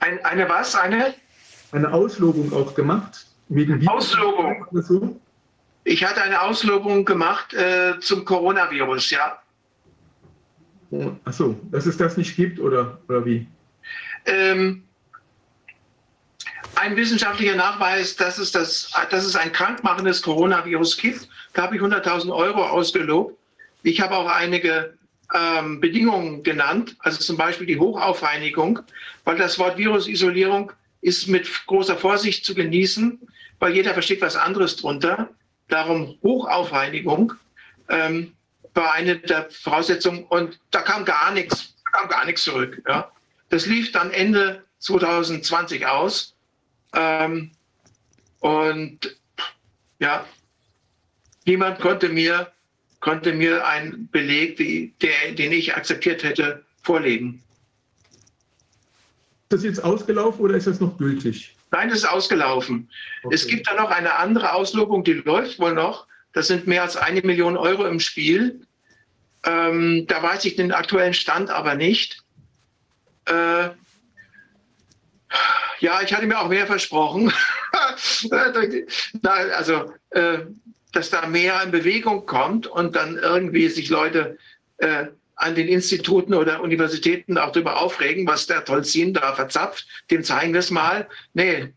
Ein, 0.01 0.25
eine 0.25 0.49
was? 0.49 0.75
Eine? 0.75 1.15
Eine 1.70 1.92
Auslobung 1.92 2.52
auch 2.52 2.75
gemacht? 2.75 3.26
Auslobung. 3.86 4.67
so? 4.73 5.20
Ich 5.84 6.05
hatte 6.05 6.23
eine 6.23 6.41
Auslobung 6.41 7.05
gemacht 7.05 7.55
äh, 7.55 7.99
zum 8.01 8.25
Coronavirus, 8.25 9.10
ja. 9.10 9.39
Ach 11.25 11.33
so, 11.33 11.59
dass 11.70 11.86
es 11.86 11.97
das 11.97 12.17
nicht 12.17 12.36
gibt 12.36 12.60
oder, 12.60 12.99
oder 13.09 13.25
wie? 13.25 13.47
ähm, 14.26 14.84
ein 16.75 16.97
wissenschaftlicher 16.97 17.55
Nachweis, 17.55 18.17
dass 18.17 18.39
es, 18.39 18.52
das, 18.52 18.91
dass 19.10 19.25
es 19.25 19.36
ein 19.36 19.52
krankmachendes 19.52 20.23
Coronavirus 20.23 20.97
gibt. 20.97 21.28
Da 21.52 21.62
habe 21.62 21.76
ich 21.76 21.83
100.000 21.83 22.34
Euro 22.34 22.65
ausgelobt. 22.65 23.36
Ich 23.83 24.01
habe 24.01 24.17
auch 24.17 24.28
einige 24.28 24.94
ähm, 25.35 25.81
Bedingungen 25.81 26.43
genannt, 26.43 26.97
also 27.01 27.19
zum 27.19 27.36
Beispiel 27.36 27.67
die 27.67 27.78
Hochaufreinigung, 27.78 28.81
weil 29.25 29.36
das 29.36 29.59
Wort 29.59 29.78
Virusisolierung 29.78 30.73
ist 31.01 31.27
mit 31.28 31.49
großer 31.67 31.97
Vorsicht 31.97 32.44
zu 32.44 32.55
genießen, 32.55 33.20
weil 33.59 33.75
jeder 33.75 33.93
versteht 33.93 34.20
was 34.20 34.36
anderes 34.36 34.77
drunter. 34.77 35.31
Darum 35.69 36.19
Hochaufreinigung 36.23 37.35
ähm, 37.89 38.35
war 38.75 38.93
eine 38.93 39.19
der 39.19 39.51
Voraussetzungen 39.51 40.25
und 40.25 40.59
da 40.70 40.83
kam 40.83 41.05
gar 41.05 41.33
nichts, 41.33 41.75
kam 41.93 42.09
gar 42.09 42.25
nichts 42.25 42.44
zurück. 42.44 42.83
Ja. 42.89 43.11
Das 43.49 43.67
lief 43.67 43.93
dann 43.93 44.11
Ende 44.11 44.65
2020 44.78 45.86
aus. 45.86 46.35
Ähm, 46.94 47.52
und 48.41 49.17
ja, 49.99 50.27
niemand 51.44 51.81
konnte 51.81 52.09
mir, 52.09 52.52
konnte 53.02 53.32
mir 53.32 53.66
einen 53.66 54.08
Beleg, 54.10 54.56
die, 54.56 54.94
der, 55.02 55.32
den 55.32 55.52
ich 55.52 55.76
akzeptiert 55.76 56.22
hätte, 56.22 56.64
vorlegen. 56.82 57.42
Ist 59.42 59.50
das 59.50 59.64
jetzt 59.64 59.84
ausgelaufen 59.84 60.40
oder 60.40 60.55
ist 60.55 60.68
das 60.68 60.81
noch 60.81 60.97
gültig? 60.97 61.55
Nein, 61.72 61.89
das 61.89 61.98
ist 61.98 62.05
ausgelaufen. 62.05 62.89
Okay. 63.24 63.34
Es 63.34 63.47
gibt 63.47 63.66
da 63.66 63.74
noch 63.74 63.90
eine 63.90 64.14
andere 64.14 64.55
Auslobung, 64.55 65.05
die 65.05 65.14
läuft 65.14 65.58
wohl 65.58 65.74
noch. 65.74 66.06
Das 66.32 66.47
sind 66.47 66.66
mehr 66.66 66.82
als 66.82 66.97
eine 66.97 67.20
Million 67.22 67.56
Euro 67.56 67.86
im 67.86 67.98
Spiel. 68.00 68.66
Ähm, 69.44 70.06
da 70.06 70.22
weiß 70.22 70.44
ich 70.44 70.55
den 70.55 70.72
aktuellen 70.72 71.12
Stand 71.12 71.50
aber 71.50 71.74
nicht. 71.74 72.22
Äh, 73.24 73.70
ja, 75.81 76.00
ich 76.02 76.14
hatte 76.14 76.26
mir 76.26 76.39
auch 76.40 76.48
mehr 76.48 76.66
versprochen. 76.66 77.32
Also, 79.22 79.94
äh, 80.10 80.40
dass 80.92 81.10
da 81.10 81.26
mehr 81.26 81.62
in 81.62 81.70
Bewegung 81.70 82.26
kommt 82.26 82.66
und 82.66 82.94
dann 82.94 83.16
irgendwie 83.16 83.68
sich 83.68 83.88
Leute 83.88 84.38
äh, 84.78 85.06
an 85.36 85.54
den 85.54 85.68
Instituten 85.68 86.34
oder 86.34 86.62
Universitäten 86.62 87.38
auch 87.38 87.50
darüber 87.50 87.80
aufregen, 87.80 88.26
was 88.26 88.46
der 88.46 88.64
Tolzin 88.64 89.14
da 89.14 89.34
verzapft. 89.34 89.86
Dem 90.10 90.22
zeigen 90.22 90.52
wir 90.52 90.60
es 90.60 90.70
mal. 90.70 91.08
Nee, 91.34 91.72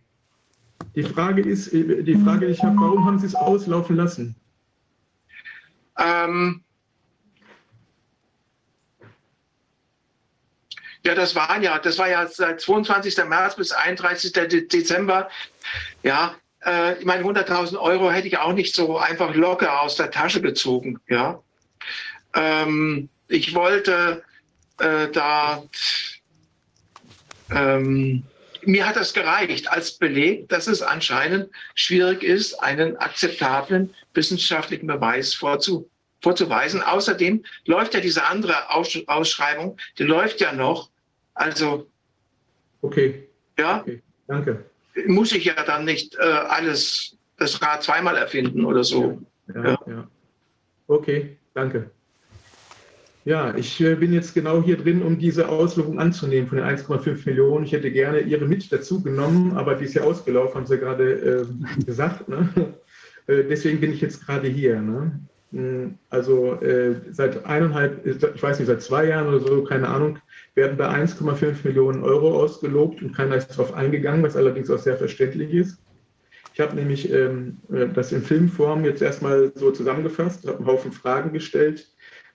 Die 0.95 1.03
Frage 1.03 1.41
ist, 1.41 1.73
äh, 1.73 2.03
die 2.03 2.15
Frage, 2.15 2.47
ich 2.47 2.61
habe, 2.61 2.75
warum 2.77 3.05
haben 3.05 3.19
Sie 3.19 3.25
es 3.25 3.35
auslaufen 3.35 3.95
lassen? 3.95 4.35
Ähm, 5.97 6.61
ja, 11.05 11.15
das 11.15 11.35
waren 11.35 11.63
ja, 11.63 11.79
das 11.79 11.97
war 11.97 12.09
ja 12.09 12.27
seit 12.27 12.59
22. 12.61 13.17
März 13.25 13.55
bis 13.55 13.71
31. 13.71 14.33
De 14.33 14.67
Dezember. 14.67 15.29
Ja, 16.03 16.35
äh, 16.65 16.97
ich 16.99 17.05
meine, 17.05 17.23
100.000 17.23 17.79
Euro 17.79 18.11
hätte 18.11 18.27
ich 18.27 18.37
auch 18.37 18.53
nicht 18.53 18.75
so 18.75 18.97
einfach 18.97 19.33
locker 19.35 19.81
aus 19.81 19.95
der 19.95 20.11
Tasche 20.11 20.41
gezogen. 20.41 20.99
Ja, 21.07 21.41
ähm, 22.33 23.09
ich 23.27 23.53
wollte 23.55 24.23
äh, 24.79 25.09
da, 25.11 25.63
ähm, 27.51 28.23
mir 28.63 28.87
hat 28.87 28.95
das 28.95 29.13
gereicht 29.13 29.71
als 29.71 29.93
Beleg, 29.93 30.49
dass 30.49 30.67
es 30.67 30.81
anscheinend 30.81 31.49
schwierig 31.75 32.23
ist, 32.23 32.55
einen 32.55 32.97
akzeptablen 32.97 33.93
wissenschaftlichen 34.13 34.87
Beweis 34.87 35.33
vorzu, 35.33 35.89
vorzuweisen. 36.21 36.81
Außerdem 36.81 37.43
läuft 37.65 37.93
ja 37.93 37.99
diese 37.99 38.25
andere 38.25 38.71
Aus 38.71 38.97
Ausschreibung, 39.07 39.77
die 39.97 40.03
läuft 40.03 40.41
ja 40.41 40.51
noch. 40.51 40.89
Also, 41.33 41.87
Okay, 42.81 43.27
ja, 43.57 43.79
okay, 43.81 44.01
danke. 44.27 44.65
Muss 45.07 45.32
ich 45.33 45.45
ja 45.45 45.64
dann 45.65 45.85
nicht 45.85 46.15
äh, 46.15 46.22
alles, 46.24 47.15
das 47.38 47.61
Rad 47.61 47.83
zweimal 47.83 48.17
erfinden 48.17 48.65
oder 48.65 48.83
so. 48.83 49.22
Ja, 49.53 49.64
Ja. 49.64 49.80
ja. 49.88 50.07
Okay, 50.88 51.38
danke. 51.53 51.90
Ja, 53.25 53.56
ich 53.56 53.82
äh, 53.82 53.95
bin 53.95 54.14
jetzt 54.14 54.35
genau 54.35 54.61
hier 54.61 54.77
drin, 54.77 55.01
um 55.01 55.17
diese 55.17 55.49
Auslobung 55.49 55.99
anzunehmen 55.99 56.48
von 56.48 56.59
den 56.59 56.67
1,5 56.67 57.25
Millionen. 57.25 57.65
Ich 57.65 57.72
hätte 57.72 57.90
gerne 57.91 58.19
Ihre 58.19 58.45
mit 58.45 58.72
dazu 58.72 59.01
genommen, 59.01 59.57
aber 59.57 59.74
die 59.74 59.85
ist 59.85 59.95
ja 59.95 60.03
ausgelaufen, 60.03 60.56
haben 60.56 60.67
Sie 60.67 60.77
gerade 60.77 61.48
äh, 61.80 61.83
gesagt. 61.85 62.30
Ne? 62.30 62.49
Äh, 63.27 63.43
deswegen 63.49 63.82
bin 63.82 63.91
ich 63.91 64.01
jetzt 64.01 64.24
gerade 64.24 64.48
hier. 64.48 64.80
Ne? 64.80 65.19
Mm, 65.49 65.95
Also 66.11 66.61
äh, 66.61 66.93
seit 67.09 67.43
eineinhalb, 67.43 68.06
ich 68.06 68.43
weiß 68.43 68.59
nicht, 68.59 68.67
seit 68.67 68.83
zwei 68.83 69.06
Jahren 69.06 69.27
oder 69.27 69.40
so, 69.40 69.64
keine 69.64 69.88
Ahnung, 69.88 70.19
werden 70.56 70.77
da 70.77 70.92
1,5 70.92 71.66
Millionen 71.66 72.03
Euro 72.03 72.42
ausgelobt 72.42 73.01
und 73.01 73.14
keiner 73.14 73.35
ist 73.35 73.50
darauf 73.50 73.74
eingegangen, 73.74 74.24
was 74.24 74.35
allerdings 74.35 74.72
auch 74.72 74.80
sehr 74.80 74.98
verständlich 74.98 75.53
ist. 75.53 75.77
Ich 76.53 76.61
habe 76.61 76.75
nämlich 76.75 77.11
ähm, 77.11 77.58
äh, 77.72 77.88
das 77.93 78.14
in 78.14 78.22
Filmform 78.22 78.85
jetzt 78.85 79.01
erstmal 79.01 79.51
so 79.56 79.72
zusammengefasst, 79.72 80.48
habe 80.48 80.59
einen 80.59 80.67
Haufen 80.67 80.93
Fragen 80.93 81.34
gestellt, 81.34 81.90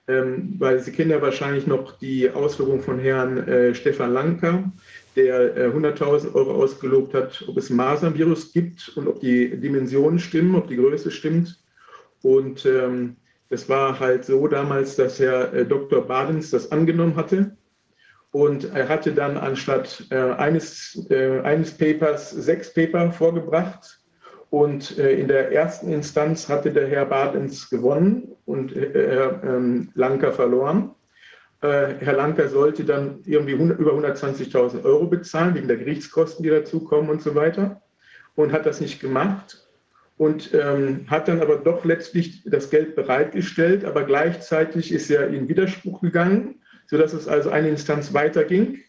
ähm, 0.07 0.55
weil 0.59 0.79
Sie 0.79 0.91
kennen 0.91 1.09
ja 1.09 1.21
wahrscheinlich 1.21 1.65
noch 1.65 1.97
die 1.97 2.29
Auslobung 2.29 2.81
von 2.81 2.99
Herrn 2.99 3.47
äh, 3.47 3.73
Stefan 3.73 4.13
Lanka, 4.13 4.71
der 5.15 5.57
äh, 5.57 5.67
100.000 5.69 6.35
Euro 6.35 6.53
ausgelobt 6.53 7.15
hat, 7.15 7.43
ob 7.47 7.57
es 7.57 7.71
Masernvirus 7.71 8.53
gibt 8.53 8.95
und 8.95 9.07
ob 9.07 9.19
die 9.19 9.59
Dimensionen 9.59 10.19
stimmen, 10.19 10.55
ob 10.55 10.67
die 10.67 10.77
Größe 10.77 11.09
stimmt. 11.09 11.59
Und 12.21 12.65
ähm, 12.67 13.17
es 13.49 13.67
war 13.67 13.99
halt 13.99 14.23
so 14.23 14.47
damals, 14.47 14.95
dass 14.95 15.19
Herr 15.19 15.51
äh, 15.53 15.65
Dr. 15.65 16.05
Badens 16.05 16.51
das 16.51 16.71
angenommen 16.71 17.15
hatte. 17.15 17.57
Und 18.31 18.73
er 18.73 18.87
hatte 18.87 19.11
dann 19.11 19.37
anstatt 19.37 20.05
äh, 20.09 20.15
eines, 20.15 21.07
äh, 21.09 21.41
eines 21.41 21.77
Papers 21.77 22.31
sechs 22.31 22.73
Paper 22.73 23.11
vorgebracht. 23.11 23.99
Und 24.49 24.97
äh, 24.97 25.13
in 25.13 25.27
der 25.27 25.51
ersten 25.51 25.91
Instanz 25.91 26.47
hatte 26.47 26.71
der 26.71 26.87
Herr 26.87 27.05
Badens 27.05 27.69
gewonnen 27.69 28.33
und 28.45 28.75
äh, 28.75 28.91
Herr 28.93 29.43
ähm, 29.43 29.89
Lanker 29.95 30.31
verloren. 30.31 30.91
Äh, 31.61 31.95
Herr 31.99 32.13
Lanker 32.13 32.47
sollte 32.47 32.83
dann 32.85 33.19
irgendwie 33.25 33.53
100, 33.53 33.79
über 33.79 33.93
120.000 33.93 34.83
Euro 34.83 35.07
bezahlen, 35.07 35.55
wegen 35.55 35.67
der 35.67 35.77
Gerichtskosten, 35.77 36.43
die 36.43 36.49
dazukommen 36.49 37.09
und 37.09 37.21
so 37.21 37.35
weiter. 37.35 37.81
Und 38.35 38.51
hat 38.51 38.65
das 38.65 38.81
nicht 38.81 39.01
gemacht 39.01 39.67
und 40.17 40.53
ähm, 40.53 41.05
hat 41.07 41.27
dann 41.27 41.41
aber 41.41 41.57
doch 41.57 41.83
letztlich 41.83 42.43
das 42.45 42.69
Geld 42.69 42.95
bereitgestellt, 42.95 43.83
aber 43.83 44.03
gleichzeitig 44.03 44.91
ist 44.91 45.09
er 45.09 45.27
in 45.29 45.49
Widerspruch 45.49 45.99
gegangen, 45.99 46.60
sodass 46.91 47.13
es 47.13 47.27
also 47.27 47.49
eine 47.49 47.69
Instanz 47.69 48.13
weiterging. 48.13 48.79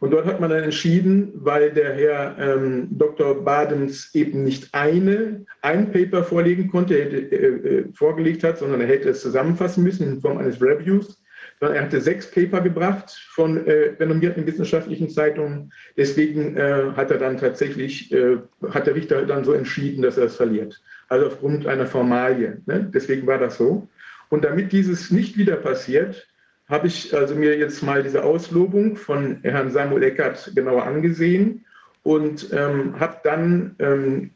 Und 0.00 0.10
dort 0.10 0.26
hat 0.26 0.40
man 0.40 0.50
dann 0.50 0.64
entschieden, 0.64 1.32
weil 1.34 1.70
der 1.70 1.94
Herr 1.94 2.36
ähm, 2.38 2.88
Dr. 2.90 3.42
Badens 3.42 4.14
eben 4.14 4.42
nicht 4.42 4.74
eine, 4.74 5.46
ein 5.62 5.92
Paper 5.92 6.24
vorlegen 6.24 6.68
konnte, 6.68 6.94
hätte, 6.94 7.16
äh, 7.16 7.78
äh, 7.78 7.84
vorgelegt 7.94 8.42
hat, 8.42 8.58
sondern 8.58 8.80
er 8.82 8.88
hätte 8.88 9.08
es 9.08 9.22
zusammenfassen 9.22 9.84
müssen 9.84 10.06
in 10.06 10.20
Form 10.20 10.36
eines 10.36 10.60
Reviews, 10.60 11.22
sondern 11.60 11.76
er 11.76 11.84
hatte 11.84 12.00
sechs 12.00 12.28
Paper 12.28 12.60
gebracht 12.60 13.12
von 13.30 13.66
äh, 13.66 13.94
renommierten 14.00 14.44
wissenschaftlichen 14.46 15.08
Zeitungen. 15.08 15.72
Deswegen 15.96 16.56
äh, 16.56 16.90
hat 16.96 17.12
er 17.12 17.18
dann 17.18 17.38
tatsächlich, 17.38 18.12
äh, 18.12 18.38
hat 18.70 18.88
der 18.88 18.96
Richter 18.96 19.24
dann 19.24 19.44
so 19.44 19.52
entschieden, 19.52 20.02
dass 20.02 20.18
er 20.18 20.24
es 20.24 20.36
verliert. 20.36 20.82
Also 21.08 21.28
aufgrund 21.28 21.68
einer 21.68 21.86
Formalie. 21.86 22.60
Ne? 22.66 22.90
Deswegen 22.92 23.28
war 23.28 23.38
das 23.38 23.56
so. 23.56 23.88
Und 24.28 24.44
damit 24.44 24.72
dieses 24.72 25.12
nicht 25.12 25.38
wieder 25.38 25.56
passiert, 25.56 26.26
habe 26.68 26.86
ich 26.86 27.14
also 27.14 27.34
mir 27.34 27.58
jetzt 27.58 27.82
mal 27.82 28.02
diese 28.02 28.24
Auslobung 28.24 28.96
von 28.96 29.38
Herrn 29.42 29.70
Samuel 29.70 30.02
Eckert 30.02 30.52
genauer 30.54 30.84
angesehen 30.84 31.64
und 32.02 32.48
ähm, 32.52 32.98
habe 32.98 33.18
dann 33.22 33.76
ähm, 33.78 34.30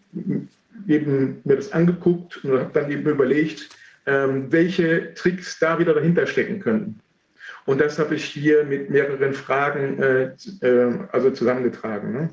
eben 0.86 1.40
mir 1.44 1.57
das 1.57 1.73
angeguckt 1.73 2.44
und 2.44 2.58
habe 2.58 2.70
dann 2.73 2.90
eben 2.90 3.08
überlegt, 3.08 3.68
ähm, 4.07 4.50
welche 4.50 5.15
Tricks 5.15 5.58
da 5.58 5.78
wieder 5.78 5.94
dahinter 5.94 6.26
stecken 6.26 6.60
könnten. 6.60 7.00
Und 7.66 7.81
das 7.81 7.98
habe 7.98 8.15
ich 8.15 8.24
hier 8.24 8.65
mit 8.65 8.89
mehreren 8.89 9.34
Fragen 9.34 10.02
äh, 10.02 10.32
äh, 10.62 10.98
also 11.12 11.31
zusammengetragen. 11.31 12.12
Ne? 12.12 12.31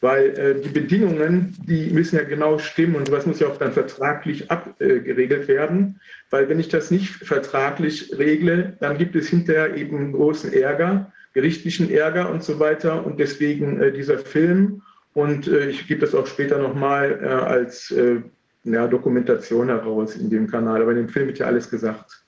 Weil 0.00 0.30
äh, 0.36 0.60
die 0.60 0.70
Bedingungen, 0.70 1.56
die 1.66 1.90
müssen 1.90 2.16
ja 2.16 2.24
genau 2.24 2.58
stimmen 2.58 2.96
und 2.96 3.06
sowas 3.06 3.26
muss 3.26 3.38
ja 3.38 3.46
auch 3.46 3.58
dann 3.58 3.72
vertraglich 3.72 4.50
abgeregelt 4.50 5.46
werden. 5.46 6.00
Weil 6.34 6.48
wenn 6.48 6.58
ich 6.58 6.68
das 6.68 6.90
nicht 6.90 7.10
vertraglich 7.10 8.18
regle, 8.18 8.76
dann 8.80 8.98
gibt 8.98 9.14
es 9.14 9.28
hinterher 9.28 9.76
eben 9.76 10.12
großen 10.12 10.52
Ärger, 10.52 11.12
gerichtlichen 11.32 11.92
Ärger 11.92 12.28
und 12.28 12.42
so 12.42 12.58
weiter. 12.58 13.06
Und 13.06 13.20
deswegen 13.20 13.80
äh, 13.80 13.92
dieser 13.92 14.18
Film. 14.18 14.82
Und 15.12 15.46
äh, 15.46 15.68
ich 15.68 15.86
gebe 15.86 16.00
das 16.00 16.12
auch 16.12 16.26
später 16.26 16.58
nochmal 16.58 17.20
äh, 17.22 17.26
als 17.28 17.92
äh, 17.92 18.16
ja, 18.64 18.88
Dokumentation 18.88 19.68
heraus 19.68 20.16
in 20.16 20.28
dem 20.28 20.50
Kanal. 20.50 20.82
Aber 20.82 20.90
in 20.90 20.96
dem 20.96 21.08
Film 21.08 21.28
wird 21.28 21.38
ja 21.38 21.46
alles 21.46 21.70
gesagt. 21.70 22.24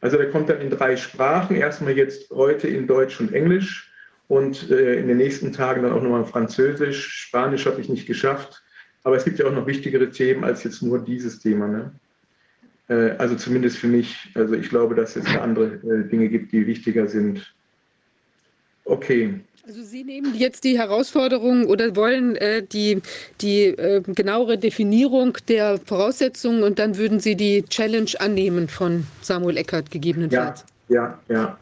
Also 0.00 0.16
der 0.16 0.28
kommt 0.30 0.48
dann 0.48 0.60
in 0.60 0.70
drei 0.70 0.96
Sprachen. 0.96 1.54
Erstmal 1.54 1.96
jetzt 1.96 2.28
heute 2.32 2.66
in 2.66 2.88
Deutsch 2.88 3.20
und 3.20 3.32
Englisch 3.32 3.92
und 4.26 4.72
äh, 4.72 4.98
in 4.98 5.06
den 5.06 5.18
nächsten 5.18 5.52
Tagen 5.52 5.84
dann 5.84 5.92
auch 5.92 6.02
nochmal 6.02 6.22
in 6.22 6.26
Französisch. 6.26 7.06
Spanisch 7.28 7.64
habe 7.66 7.80
ich 7.80 7.88
nicht 7.88 8.08
geschafft. 8.08 8.64
Aber 9.04 9.14
es 9.14 9.24
gibt 9.24 9.38
ja 9.38 9.46
auch 9.46 9.54
noch 9.54 9.68
wichtigere 9.68 10.10
Themen 10.10 10.42
als 10.42 10.64
jetzt 10.64 10.82
nur 10.82 10.98
dieses 10.98 11.38
Thema. 11.38 11.68
Ne? 11.68 11.92
Äh, 12.88 13.10
also 13.18 13.34
zumindest 13.36 13.78
für 13.78 13.88
mich. 13.88 14.30
Also 14.34 14.54
ich 14.54 14.68
glaube, 14.68 14.94
dass 14.94 15.16
es 15.16 15.26
andere 15.36 15.74
äh, 15.74 16.08
Dinge 16.08 16.28
gibt, 16.28 16.52
die 16.52 16.66
wichtiger 16.66 17.08
sind. 17.08 17.54
Okay, 18.84 19.40
also 19.66 19.82
Sie 19.82 20.04
nehmen 20.04 20.32
jetzt 20.36 20.62
die 20.62 20.78
Herausforderung 20.78 21.66
oder 21.66 21.96
wollen 21.96 22.36
äh, 22.36 22.62
die, 22.62 23.02
die 23.40 23.64
äh, 23.64 24.00
genauere 24.00 24.58
Definierung 24.58 25.36
der 25.48 25.78
Voraussetzungen 25.78 26.62
und 26.62 26.78
dann 26.78 26.96
würden 26.96 27.18
Sie 27.18 27.34
die 27.34 27.64
Challenge 27.64 28.10
annehmen 28.20 28.68
von 28.68 29.08
Samuel 29.22 29.56
Eckert 29.56 29.90
gegebenenfalls. 29.90 30.64
Ja, 30.88 31.18
ja, 31.28 31.34
ja. 31.34 31.58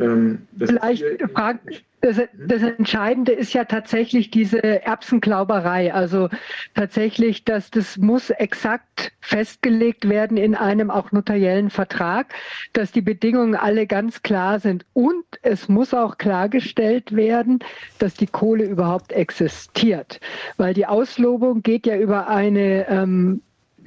Ähm, 0.00 0.48
Vielleicht 0.58 1.04
fragt, 1.32 1.84
das, 2.00 2.20
das, 2.34 2.62
Entscheidende 2.62 3.32
ist 3.32 3.52
ja 3.52 3.64
tatsächlich 3.64 4.30
diese 4.30 4.62
Erbsenglauberei. 4.62 5.92
Also 5.92 6.28
tatsächlich, 6.74 7.44
dass 7.44 7.70
das 7.70 7.96
muss 7.96 8.30
exakt 8.30 9.12
festgelegt 9.20 10.08
werden 10.08 10.36
in 10.36 10.54
einem 10.54 10.90
auch 10.90 11.12
notariellen 11.12 11.70
Vertrag, 11.70 12.34
dass 12.72 12.92
die 12.92 13.00
Bedingungen 13.00 13.54
alle 13.54 13.86
ganz 13.86 14.22
klar 14.22 14.60
sind. 14.60 14.84
Und 14.92 15.24
es 15.42 15.68
muss 15.68 15.94
auch 15.94 16.18
klargestellt 16.18 17.16
werden, 17.16 17.60
dass 17.98 18.14
die 18.14 18.26
Kohle 18.26 18.64
überhaupt 18.64 19.12
existiert. 19.12 20.20
Weil 20.56 20.74
die 20.74 20.86
Auslobung 20.86 21.62
geht 21.62 21.86
ja 21.86 21.96
über 21.96 22.28
eine 22.28 22.88
ähm, 22.88 23.42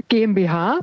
GmbH, 0.10 0.80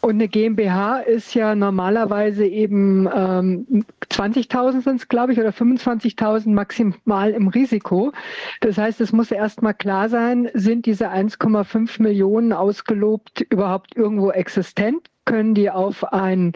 und 0.00 0.10
eine 0.10 0.28
GmbH 0.28 1.00
ist 1.00 1.34
ja 1.34 1.54
normalerweise 1.54 2.46
eben 2.46 3.08
ähm, 3.14 3.84
20.000 4.10 4.82
sind 4.82 4.96
es, 4.96 5.08
glaube 5.08 5.32
ich, 5.32 5.40
oder 5.40 5.50
25.000 5.50 6.48
maximal 6.50 7.30
im 7.30 7.48
Risiko. 7.48 8.12
Das 8.60 8.78
heißt, 8.78 9.00
es 9.00 9.12
muss 9.12 9.30
erstmal 9.30 9.74
klar 9.74 10.08
sein, 10.08 10.50
sind 10.54 10.86
diese 10.86 11.10
1,5 11.10 12.02
Millionen 12.02 12.52
ausgelobt 12.52 13.42
überhaupt 13.50 13.96
irgendwo 13.96 14.30
existent? 14.30 15.08
Können 15.26 15.54
die 15.54 15.70
auf 15.70 16.12
ein 16.12 16.52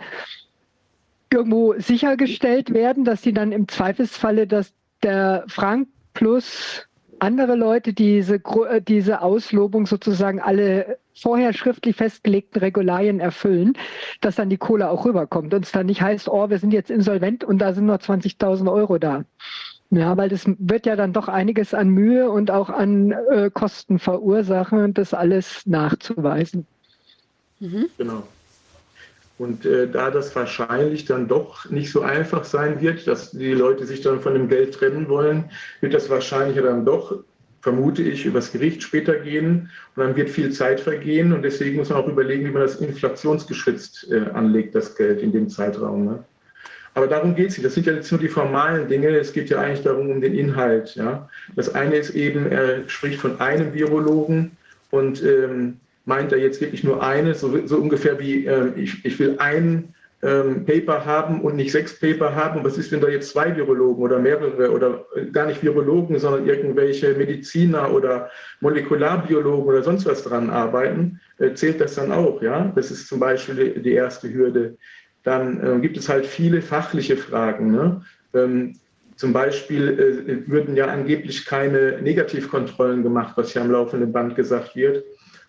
irgendwo 1.33 1.75
sichergestellt 1.79 2.73
werden, 2.73 3.05
dass 3.05 3.21
die 3.21 3.33
dann 3.33 3.53
im 3.53 3.69
Zweifelsfalle, 3.69 4.47
dass 4.47 4.73
der 5.03 5.45
Frank 5.49 5.89
plus 6.15 6.87
andere 7.19 7.57
Leute 7.57 7.93
diese, 7.93 8.41
diese 8.87 9.21
Auslobung 9.21 9.87
sozusagen 9.87 10.41
alle 10.41 10.99
vorher 11.15 11.53
schriftlich 11.53 11.97
festgelegten 11.97 12.61
Regularien 12.61 13.21
erfüllen, 13.21 13.75
dass 14.21 14.37
dann 14.37 14.51
die 14.51 14.57
Kohle 14.57 14.91
auch 14.91 15.05
rüberkommt 15.05 15.55
und 15.55 15.65
es 15.65 15.73
dann 15.73 15.87
nicht 15.87 16.03
heißt, 16.03 16.29
oh, 16.29 16.51
wir 16.51 16.59
sind 16.59 16.73
jetzt 16.73 16.91
insolvent 16.91 17.45
und 17.45 17.59
da 17.59 17.73
sind 17.73 17.87
noch 17.87 17.99
20.000 17.99 18.71
Euro 18.73 18.99
da. 18.99 19.25
Ja, 19.91 20.17
weil 20.17 20.29
das 20.29 20.45
wird 20.47 20.87
ja 20.87 20.97
dann 20.97 21.13
doch 21.13 21.29
einiges 21.29 21.73
an 21.73 21.89
Mühe 21.89 22.29
und 22.29 22.51
auch 22.51 22.69
an 22.69 23.13
äh, 23.31 23.51
Kosten 23.53 23.99
verursachen, 23.99 24.93
das 24.93 25.15
alles 25.15 25.67
nachzuweisen. 25.67 26.67
Mhm. 27.61 27.87
Genau. 27.97 28.25
Und 29.39 29.67
äh, 29.67 29.89
da 29.89 30.11
das 30.11 30.35
wahrscheinlich 30.35 31.05
dann 31.07 31.29
doch 31.29 31.69
nicht 31.69 31.91
so 31.91 32.03
einfach 32.03 32.45
sein 32.45 32.81
wird, 32.81 33.07
dass 33.07 33.33
die 33.33 33.53
Leute 33.53 33.85
sich 33.85 34.01
dann 34.01 34.21
von 34.21 34.35
dem 34.35 34.49
Geld 34.49 34.75
trennen 34.75 35.09
wollen, 35.09 35.51
wird 35.81 35.95
das 35.95 36.09
wahrscheinlich 36.09 36.57
dann 36.63 36.85
doch, 36.85 37.19
vermute 37.65 38.03
ich, 38.03 38.27
übers 38.27 38.53
Gericht 38.53 38.83
später 38.83 39.15
gehen. 39.15 39.71
Und 39.97 40.03
dann 40.05 40.15
wird 40.17 40.29
viel 40.29 40.53
Zeit 40.53 40.81
vergehen. 40.81 41.33
Und 41.33 41.43
deswegen 41.43 41.79
muss 41.79 41.89
man 41.89 41.99
auch 41.99 42.09
überlegen, 42.09 42.45
wie 42.45 42.51
man 42.51 42.61
das 42.61 42.77
inflationsgeschützt 42.77 44.13
äh, 44.13 44.27
anlegt, 44.35 44.75
das 44.75 44.95
Geld 44.95 45.23
in 45.23 45.33
dem 45.33 45.49
Zeitraum. 45.49 46.05
Ne? 46.05 46.23
Aber 46.93 47.07
darum 47.07 47.35
geht 47.35 47.49
es 47.49 47.57
nicht. 47.57 47.65
Das 47.65 47.73
sind 47.73 47.87
ja 47.87 47.95
jetzt 47.95 48.13
nur 48.13 48.21
die 48.21 48.29
formalen 48.29 48.87
Dinge. 48.87 49.09
Es 49.17 49.33
geht 49.33 49.49
ja 49.49 49.61
eigentlich 49.61 49.83
darum, 49.83 50.11
um 50.11 50.21
den 50.21 50.35
Inhalt. 50.35 50.95
Ja? 50.95 51.27
Das 51.57 51.75
eine 51.75 51.97
ist 51.97 52.11
eben, 52.11 52.53
er 52.53 52.87
spricht 52.87 53.19
von 53.19 53.41
einem 53.41 53.73
Virologen 53.73 54.51
und 54.91 55.23
ähm, 55.23 55.79
meint 56.05 56.33
er 56.33 56.39
jetzt 56.39 56.61
wirklich 56.61 56.85
nur 56.85 57.03
eine, 57.03 57.35
so, 57.35 57.67
so 57.67 57.79
ungefähr 57.79 58.21
wie 58.21 58.45
äh, 58.45 58.73
ich, 58.77 59.03
ich 59.07 59.19
will 59.19 59.37
ein 59.39 59.94
ähm, 60.25 60.65
Paper 60.65 61.05
haben 61.05 61.43
und 61.43 61.57
nicht 61.57 61.71
sechs 61.71 61.99
Paper 61.99 62.35
haben. 62.35 62.65
Was 62.65 62.79
ist, 62.79 62.91
wenn 62.91 63.01
da 63.01 63.09
jetzt 63.09 63.31
zwei 63.31 63.55
Virologen 63.55 64.03
oder 64.03 64.19
mehrere 64.19 64.71
oder 64.71 65.05
äh, 65.15 65.27
gar 65.27 65.47
nicht 65.47 65.63
Virologen, 65.63 66.19
sondern 66.19 66.47
irgendwelche 66.47 67.15
Mediziner 67.15 67.93
oder 67.93 68.31
Molekularbiologen 68.61 69.67
oder 69.67 69.83
sonst 69.83 70.07
was 70.07 70.25
dran 70.25 70.49
arbeiten? 70.49 71.21
Äh, 71.39 71.53
zählt 71.55 71.81
das 71.81 71.97
dann 71.97 72.11
auch? 72.11 72.41
Ja, 72.41 72.73
das 72.75 72.91
ist 72.91 73.07
zum 73.07 73.21
Beispiel 73.21 73.81
die 73.83 73.93
erste 73.93 74.33
Hürde. 74.33 74.79
Dann 75.25 75.61
äh, 75.63 75.81
gibt 75.81 75.99
es 75.99 76.09
halt 76.09 76.25
viele 76.25 76.63
fachliche 76.63 77.17
Fragen. 77.19 77.71
Ne? 77.71 78.03
Ähm, 78.33 78.77
zum 79.17 79.33
Beispiel 79.33 79.89
äh, 79.89 80.51
würden 80.51 80.75
ja 80.75 80.87
angeblich 80.87 81.45
keine 81.45 82.01
Negativkontrollen 82.01 83.03
gemacht, 83.03 83.35
was 83.37 83.53
ja 83.53 83.63
am 83.63 83.71
laufenden 83.71 84.11
Band 84.11 84.37
gesagt 84.37 84.75
wird. 84.75 85.05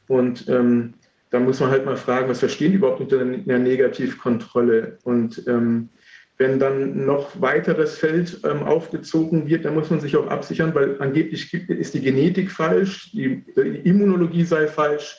Und 0.07 0.47
ähm, 0.49 0.95
da 1.35 1.41
muss 1.41 1.59
man 1.59 1.69
halt 1.69 1.85
mal 1.85 1.97
fragen, 1.97 2.29
was 2.29 2.39
verstehen 2.39 2.71
die 2.71 2.77
überhaupt 2.77 3.01
unter 3.01 3.19
einer 3.19 3.59
Negativkontrolle? 3.59 4.99
Und 5.03 5.45
ähm, 5.47 5.89
wenn 6.37 6.59
dann 6.59 7.05
noch 7.05 7.41
weiteres 7.41 7.97
Feld 7.97 8.39
ähm, 8.45 8.63
aufgezogen 8.63 9.45
wird, 9.45 9.65
dann 9.65 9.73
muss 9.73 9.89
man 9.89 9.99
sich 9.99 10.15
auch 10.15 10.27
absichern, 10.27 10.73
weil 10.73 10.95
angeblich 11.01 11.53
ist 11.53 11.93
die 11.93 11.99
Genetik 11.99 12.49
falsch, 12.51 13.11
die, 13.11 13.43
die 13.53 13.81
Immunologie 13.83 14.45
sei 14.45 14.67
falsch. 14.67 15.17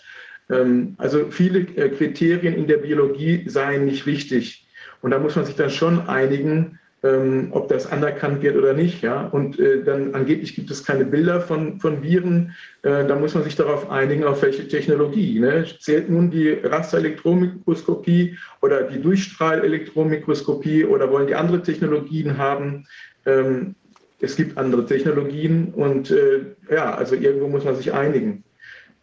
Ähm, 0.48 0.94
also 0.96 1.26
viele 1.30 1.58
äh, 1.76 1.90
Kriterien 1.90 2.54
in 2.54 2.66
der 2.66 2.78
Biologie 2.78 3.44
seien 3.46 3.84
nicht 3.84 4.06
richtig. 4.06 4.66
Und 5.02 5.10
da 5.10 5.18
muss 5.18 5.36
man 5.36 5.44
sich 5.44 5.56
dann 5.56 5.68
schon 5.68 6.08
einigen, 6.08 6.78
ähm, 7.06 7.48
ob 7.50 7.68
das 7.68 7.90
anerkannt 7.90 8.42
wird 8.42 8.56
oder 8.56 8.72
nicht. 8.72 9.02
Ja? 9.02 9.26
Und 9.26 9.58
äh, 9.58 9.84
dann 9.84 10.14
angeblich 10.14 10.54
gibt 10.54 10.70
es 10.70 10.84
keine 10.84 11.04
Bilder 11.04 11.40
von, 11.40 11.78
von 11.80 12.02
Viren. 12.02 12.54
Äh, 12.82 13.06
da 13.06 13.14
muss 13.14 13.34
man 13.34 13.44
sich 13.44 13.56
darauf 13.56 13.90
einigen, 13.90 14.24
auf 14.24 14.42
welche 14.42 14.66
Technologie. 14.66 15.38
Ne? 15.38 15.64
Zählt 15.80 16.10
nun 16.10 16.30
die 16.30 16.50
Rasterelektromikroskopie 16.50 18.36
oder 18.62 18.82
die 18.82 19.00
Durchstrahlelektromikroskopie 19.00 20.84
oder 20.84 21.10
wollen 21.10 21.26
die 21.26 21.34
andere 21.34 21.62
Technologien 21.62 22.38
haben? 22.38 22.86
Ähm, 23.24 23.74
es 24.20 24.36
gibt 24.36 24.56
andere 24.56 24.86
Technologien 24.86 25.72
und 25.74 26.10
äh, 26.10 26.40
ja, 26.70 26.94
also 26.94 27.14
irgendwo 27.14 27.48
muss 27.48 27.64
man 27.64 27.76
sich 27.76 27.92
einigen. 27.92 28.44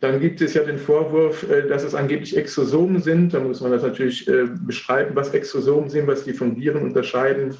Dann 0.03 0.19
gibt 0.19 0.41
es 0.41 0.53
ja 0.53 0.63
den 0.63 0.79
Vorwurf, 0.79 1.49
äh, 1.49 1.67
dass 1.67 1.83
es 1.83 1.95
angeblich 1.95 2.35
Exosomen 2.35 3.01
sind. 3.01 3.33
Da 3.33 3.39
muss 3.39 3.61
man 3.61 3.71
das 3.71 3.83
natürlich 3.83 4.27
äh, 4.27 4.47
beschreiben, 4.65 5.15
was 5.15 5.33
Exosomen 5.33 5.89
sind, 5.89 6.07
was 6.07 6.25
die 6.25 6.33
von 6.33 6.57
Viren 6.57 6.83
unterscheiden. 6.83 7.55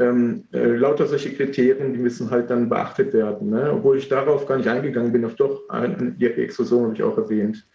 Ähm, 0.00 0.44
äh, 0.52 0.76
lauter 0.76 1.06
solche 1.06 1.34
Kriterien, 1.34 1.92
die 1.92 1.98
müssen 1.98 2.30
halt 2.30 2.48
dann 2.48 2.70
beachtet 2.70 3.12
werden. 3.12 3.50
Ne? 3.50 3.70
Obwohl 3.70 3.98
ich 3.98 4.08
darauf 4.08 4.46
gar 4.46 4.56
nicht 4.56 4.68
eingegangen 4.68 5.12
bin, 5.12 5.26
auf 5.26 5.34
doch 5.34 5.60
die 6.16 6.24
Exosomen 6.24 6.86
habe 6.86 6.94
ich 6.94 7.02
auch 7.02 7.18
erwähnt. 7.18 7.68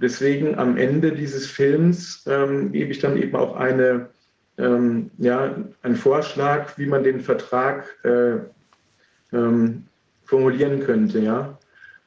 Deswegen 0.00 0.56
am 0.58 0.76
Ende 0.76 1.10
dieses 1.10 1.46
Films 1.46 2.24
ähm, 2.28 2.70
gebe 2.70 2.92
ich 2.92 3.00
dann 3.00 3.16
eben 3.16 3.34
auch 3.34 3.56
eine, 3.56 4.10
ähm, 4.58 5.10
ja, 5.18 5.56
einen 5.82 5.96
Vorschlag, 5.96 6.78
wie 6.78 6.86
man 6.86 7.02
den 7.02 7.20
Vertrag 7.20 7.84
äh, 8.04 8.36
ähm, 9.32 9.84
formulieren 10.24 10.80
könnte. 10.80 11.18
Ja? 11.18 11.58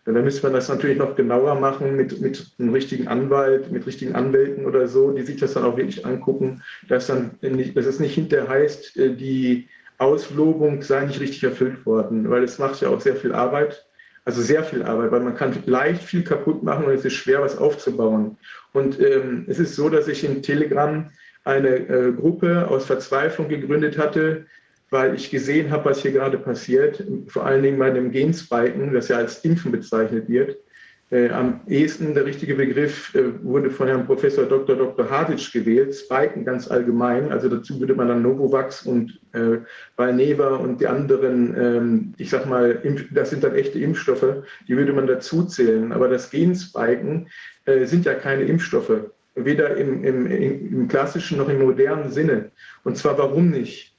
Dann 0.06 0.24
müsste 0.24 0.44
man 0.44 0.54
das 0.54 0.70
natürlich 0.70 1.00
noch 1.00 1.16
genauer 1.16 1.56
machen 1.56 1.96
mit, 1.96 2.22
mit 2.22 2.52
einem 2.60 2.74
richtigen 2.74 3.08
Anwalt, 3.08 3.72
mit 3.72 3.88
richtigen 3.88 4.14
Anwälten 4.14 4.66
oder 4.66 4.88
so, 4.88 5.12
die 5.12 5.24
sich 5.24 5.38
das 5.38 5.54
dann 5.54 5.64
auch 5.64 5.78
wirklich 5.78 6.06
angucken, 6.06 6.62
dass, 6.88 7.08
dann 7.08 7.32
nicht, 7.42 7.76
dass 7.76 7.88
es 7.88 8.00
nicht 8.00 8.14
hinterher 8.14 8.48
heißt, 8.48 8.98
äh, 8.98 9.16
die 9.16 9.68
Auslobung 9.98 10.84
sei 10.84 11.06
nicht 11.06 11.20
richtig 11.20 11.44
erfüllt 11.44 11.86
worden, 11.86 12.30
weil 12.30 12.44
es 12.44 12.60
macht 12.60 12.82
ja 12.82 12.90
auch 12.90 13.02
sehr 13.02 13.16
viel 13.16 13.34
Arbeit, 13.34 13.86
also 14.26 14.42
sehr 14.42 14.64
viel 14.64 14.84
Arbeit, 14.84 15.12
weil 15.12 15.22
man 15.22 15.36
kann 15.36 15.54
leicht 15.66 16.04
viel 16.04 16.24
kaputt 16.24 16.62
machen 16.64 16.86
und 16.86 16.94
es 16.94 17.06
ist 17.06 17.14
schwer, 17.14 17.42
was 17.42 17.58
aufzubauen. 17.58 18.38
Und 18.74 19.00
ähm, 19.00 19.46
es 19.48 19.58
ist 19.58 19.76
so, 19.76 19.90
dass 19.90 20.08
ich 20.08 20.24
in 20.24 20.44
Telegram 20.44 21.10
eine 21.46 21.70
äh, 21.70 22.12
Gruppe 22.12 22.68
aus 22.68 22.86
Verzweiflung 22.86 23.48
gegründet 23.48 23.98
hatte, 23.98 24.46
weil 24.90 25.16
ich 25.16 25.32
gesehen 25.32 25.72
habe, 25.72 25.90
was 25.90 26.02
hier 26.02 26.12
gerade 26.12 26.38
passiert, 26.38 27.04
vor 27.28 27.46
allen 27.46 27.64
Dingen 27.64 27.80
bei 27.80 27.90
dem 27.90 28.12
Genspiken, 28.12 28.94
das 28.94 29.08
ja 29.08 29.18
als 29.18 29.44
Impfen 29.44 29.72
bezeichnet 29.72 30.30
wird. 30.30 30.58
Äh, 31.12 31.30
am 31.30 31.62
ehesten 31.68 32.16
der 32.16 32.26
richtige 32.26 32.56
Begriff 32.56 33.14
äh, 33.14 33.44
wurde 33.44 33.70
von 33.70 33.88
Herrn 33.88 34.08
Professor 34.08 34.44
Dr. 34.46 34.76
Dr. 34.76 35.08
Hadic 35.08 35.52
gewählt, 35.54 35.96
Spiken 35.96 36.44
ganz 36.46 36.68
allgemein. 36.68 37.32
Also 37.32 37.48
dazu 37.48 37.80
würde 37.80 37.94
man 37.94 38.08
dann 38.08 38.24
Novovax 38.24 38.88
und 38.88 39.20
äh, 39.34 39.60
Valneva 39.98 40.56
und 40.56 40.82
die 40.82 40.88
anderen, 40.88 41.56
ähm, 41.56 42.14
ich 42.18 42.32
sag 42.32 42.48
mal, 42.48 42.82
das 43.12 43.30
sind 43.30 43.44
dann 43.44 43.54
echte 43.54 43.78
Impfstoffe, 43.78 44.44
die 44.68 44.76
würde 44.76 44.94
man 44.94 45.06
dazu 45.06 45.46
zählen. 45.46 45.92
Aber 45.92 46.10
das 46.10 46.32
Genspiken 46.32 47.28
äh, 47.66 47.86
sind 47.86 48.06
ja 48.06 48.16
keine 48.16 48.44
Impfstoffe, 48.44 49.12
weder 49.36 49.78
im, 49.78 50.04
im, 50.04 50.26
im 50.26 50.88
klassischen 50.88 51.38
noch 51.38 51.50
im 51.50 51.60
modernen 51.60 52.12
Sinne. 52.12 52.52
Und 52.84 52.98
zwar 52.98 53.16
warum 53.20 53.52
nicht? 53.52 53.95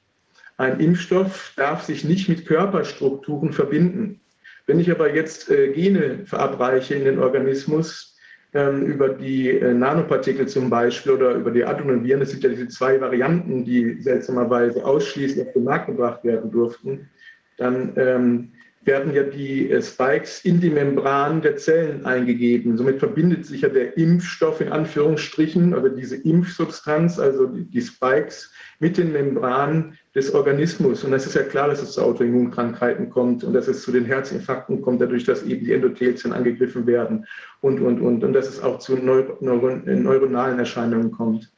Ein 0.57 0.81
Impfstoff 0.81 1.53
darf 1.57 1.83
sich 1.83 2.05
nicht 2.05 2.29
mit 2.29 2.47
Körperstrukturen 2.47 3.53
verbinden. 3.53 4.21
Wenn 4.67 4.81
ich 4.81 4.91
aber 4.91 5.15
jetzt 5.15 5.51
äh, 5.51 5.73
Gene 5.73 6.21
verabreiche 6.25 6.95
in 6.95 7.05
den 7.05 7.19
Organismus, 7.19 8.17
ähm, 8.55 8.87
über 8.87 9.11
die 9.11 9.51
äh, 9.51 9.75
Nanopartikel 9.75 10.49
zum 10.49 10.71
Beispiel 10.71 11.13
oder 11.13 11.35
über 11.35 11.51
die 11.51 11.65
Adenoviren, 11.65 12.21
das 12.21 12.31
sind 12.31 12.43
ja 12.43 12.49
diese 12.49 12.69
zwei 12.69 13.01
Varianten, 13.01 13.65
die 13.65 14.01
seltsamerweise 14.01 14.85
ausschließlich 14.85 15.47
auf 15.47 15.53
den 15.53 15.65
Markt 15.65 15.89
gebracht 15.89 16.25
werden 16.25 16.51
durften, 16.51 17.11
dann 17.59 17.93
ähm, 17.97 18.53
werden 18.87 19.15
ja 19.15 19.25
die 19.25 19.71
äh, 19.71 19.83
Spikes 19.83 20.45
in 20.45 20.61
die 20.61 20.71
Membran 20.71 21.43
der 21.43 21.57
Zellen 21.57 22.07
eingegeben. 22.07 22.79
Somit 22.79 22.99
verbindet 22.99 23.45
sich 23.45 23.63
ja 23.63 23.69
der 23.69 23.97
Impfstoff 23.99 24.61
in 24.61 24.73
Anführungsstrichen, 24.73 25.75
also 25.75 25.89
diese 25.89 26.17
Impfsubstanz, 26.17 27.19
also 27.19 27.47
die, 27.47 27.65
die 27.65 27.83
Spikes 27.83 28.53
mit 28.79 28.97
den 28.97 29.13
Membranen 29.13 29.99
des 30.17 30.33
Organismus. 30.35 31.05
Und 31.05 31.13
es 31.13 31.27
ist 31.27 31.35
ja 31.35 31.43
klar, 31.43 31.69
dass 31.69 31.83
es 31.83 31.93
zu 31.93 32.03
Autoimmunkrankheiten 32.03 33.11
kommt 33.11 33.45
und 33.45 33.53
dass 33.53 33.69
es 33.69 33.83
zu 33.83 33.93
den 33.93 34.07
Herzinfarkten 34.07 34.81
kommt, 34.81 35.03
dadurch, 35.03 35.25
dass 35.25 35.43
eben 35.43 35.67
die 35.67 35.75
Endothelzellen 35.75 36.35
angegriffen 36.35 36.87
werden 36.87 37.27
und, 37.61 37.81
und, 37.81 38.01
und. 38.01 38.25
Und 38.25 38.33
dass 38.33 38.49
es 38.49 38.61
auch 38.63 38.79
zu 38.79 38.97
Neur 38.97 39.37
Neur 39.41 39.83
neuronalen 39.85 40.59
Erscheinungen 40.59 41.11
kommt. 41.13 41.53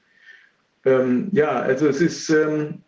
Ähm, 0.84 1.28
ja, 1.30 1.50
also 1.60 1.86
es 1.86 2.00
ist, 2.00 2.30
ähm, 2.30 2.82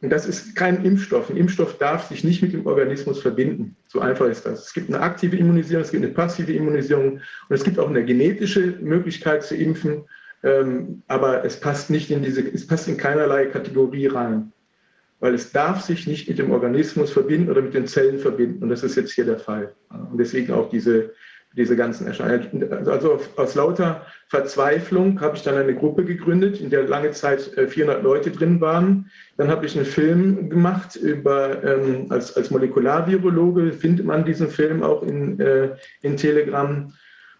das 0.00 0.24
ist 0.24 0.54
kein 0.54 0.84
Impfstoff. 0.84 1.28
Ein 1.28 1.36
Impfstoff 1.36 1.76
darf 1.78 2.08
sich 2.08 2.22
nicht 2.22 2.40
mit 2.40 2.52
dem 2.52 2.64
Organismus 2.64 3.20
verbinden. 3.20 3.74
So 3.88 3.98
einfach 3.98 4.26
ist 4.26 4.46
das. 4.46 4.66
Es 4.66 4.72
gibt 4.72 4.88
eine 4.88 5.00
aktive 5.00 5.36
Immunisierung, 5.36 5.82
es 5.82 5.90
gibt 5.90 6.04
eine 6.04 6.14
passive 6.14 6.52
Immunisierung 6.52 7.14
und 7.14 7.22
es 7.56 7.64
gibt 7.64 7.80
auch 7.80 7.88
eine 7.88 8.04
genetische 8.04 8.78
Möglichkeit 8.80 9.42
zu 9.42 9.56
impfen. 9.56 10.04
Ähm, 10.44 11.02
aber 11.08 11.44
es 11.44 11.58
passt 11.58 11.90
nicht 11.90 12.12
in 12.12 12.22
diese, 12.22 12.40
es 12.40 12.64
passt 12.64 12.86
in 12.86 12.96
keinerlei 12.96 13.46
Kategorie 13.46 14.06
rein, 14.06 14.52
weil 15.20 15.34
es 15.34 15.52
darf 15.52 15.80
sich 15.80 16.06
nicht 16.06 16.28
mit 16.28 16.38
dem 16.38 16.50
Organismus 16.50 17.10
verbinden 17.10 17.50
oder 17.50 17.62
mit 17.62 17.74
den 17.74 17.86
Zellen 17.86 18.18
verbinden 18.18 18.62
und 18.62 18.68
das 18.68 18.82
ist 18.82 18.96
jetzt 18.96 19.12
hier 19.12 19.24
der 19.24 19.38
Fall. 19.38 19.74
Und 19.90 20.18
deswegen 20.18 20.52
auch 20.52 20.70
diese, 20.70 21.12
diese 21.56 21.76
ganzen 21.76 22.06
Erscheinungen. 22.06 22.70
Also 22.86 23.20
aus 23.36 23.54
lauter 23.54 24.06
Verzweiflung 24.28 25.20
habe 25.20 25.36
ich 25.36 25.42
dann 25.42 25.56
eine 25.56 25.74
Gruppe 25.74 26.04
gegründet, 26.04 26.60
in 26.60 26.70
der 26.70 26.84
lange 26.84 27.10
Zeit 27.12 27.40
400 27.40 27.98
äh, 27.98 28.02
Leute 28.02 28.30
drin 28.30 28.60
waren. 28.60 29.10
Dann 29.36 29.48
habe 29.48 29.66
ich 29.66 29.76
einen 29.76 29.86
Film 29.86 30.50
gemacht 30.50 30.94
über, 30.96 31.62
ähm, 31.64 32.06
als, 32.10 32.36
als 32.36 32.50
Molekularvirologe, 32.50 33.72
findet 33.72 34.06
man 34.06 34.24
diesen 34.24 34.48
Film 34.48 34.82
auch 34.82 35.02
in, 35.02 35.40
äh, 35.40 35.70
in 36.02 36.16
Telegram. 36.16 36.92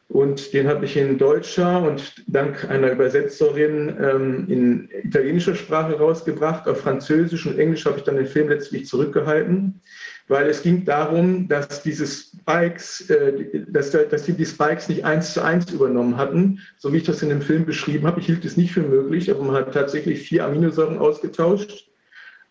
Und 0.09 0.55
den 0.55 0.69
habe 0.69 0.87
ich 0.87 0.97
in 0.97 1.19
deutscher 1.19 1.83
und 1.83 2.25
dank 2.27 2.69
einer 2.71 2.93
Übersetzerin 2.93 3.95
ähm, 4.01 4.47
in 4.49 4.89
italienischer 5.05 5.55
Sprache 5.55 5.99
rausgebracht. 5.99 6.67
Auf 6.67 6.81
Französisch 6.81 7.45
und 7.45 7.59
Englisch 7.59 7.85
habe 7.85 7.99
ich 7.99 8.05
dann 8.05 8.17
den 8.17 8.27
Film 8.27 8.49
letztlich 8.49 8.87
zurückgehalten, 8.87 9.83
weil 10.27 10.49
es 10.49 10.63
ging 10.63 10.87
darum, 10.87 11.47
dass 11.47 11.83
diese 11.83 12.07
Spikes, 12.07 13.11
äh, 13.11 13.65
dass, 13.69 13.91
dass 13.91 14.23
die 14.23 14.33
die 14.33 14.47
Spikes 14.47 14.89
nicht 14.89 15.05
eins 15.05 15.35
zu 15.35 15.43
eins 15.43 15.71
übernommen 15.71 16.17
hatten, 16.17 16.61
so 16.79 16.91
wie 16.91 16.99
ich 16.99 17.05
das 17.05 17.23
in 17.23 17.29
dem 17.29 17.43
Film 17.43 17.67
beschrieben 17.67 18.07
habe. 18.07 18.21
Ich 18.21 18.27
hielt 18.27 18.47
es 18.47 18.57
nicht 18.57 18.73
für 18.73 18.83
möglich, 18.83 19.31
aber 19.31 19.45
man 19.45 19.57
hat 19.57 19.75
tatsächlich 19.75 20.27
vier 20.27 20.47
Aminosäuren 20.47 20.97
ausgetauscht 20.97 21.89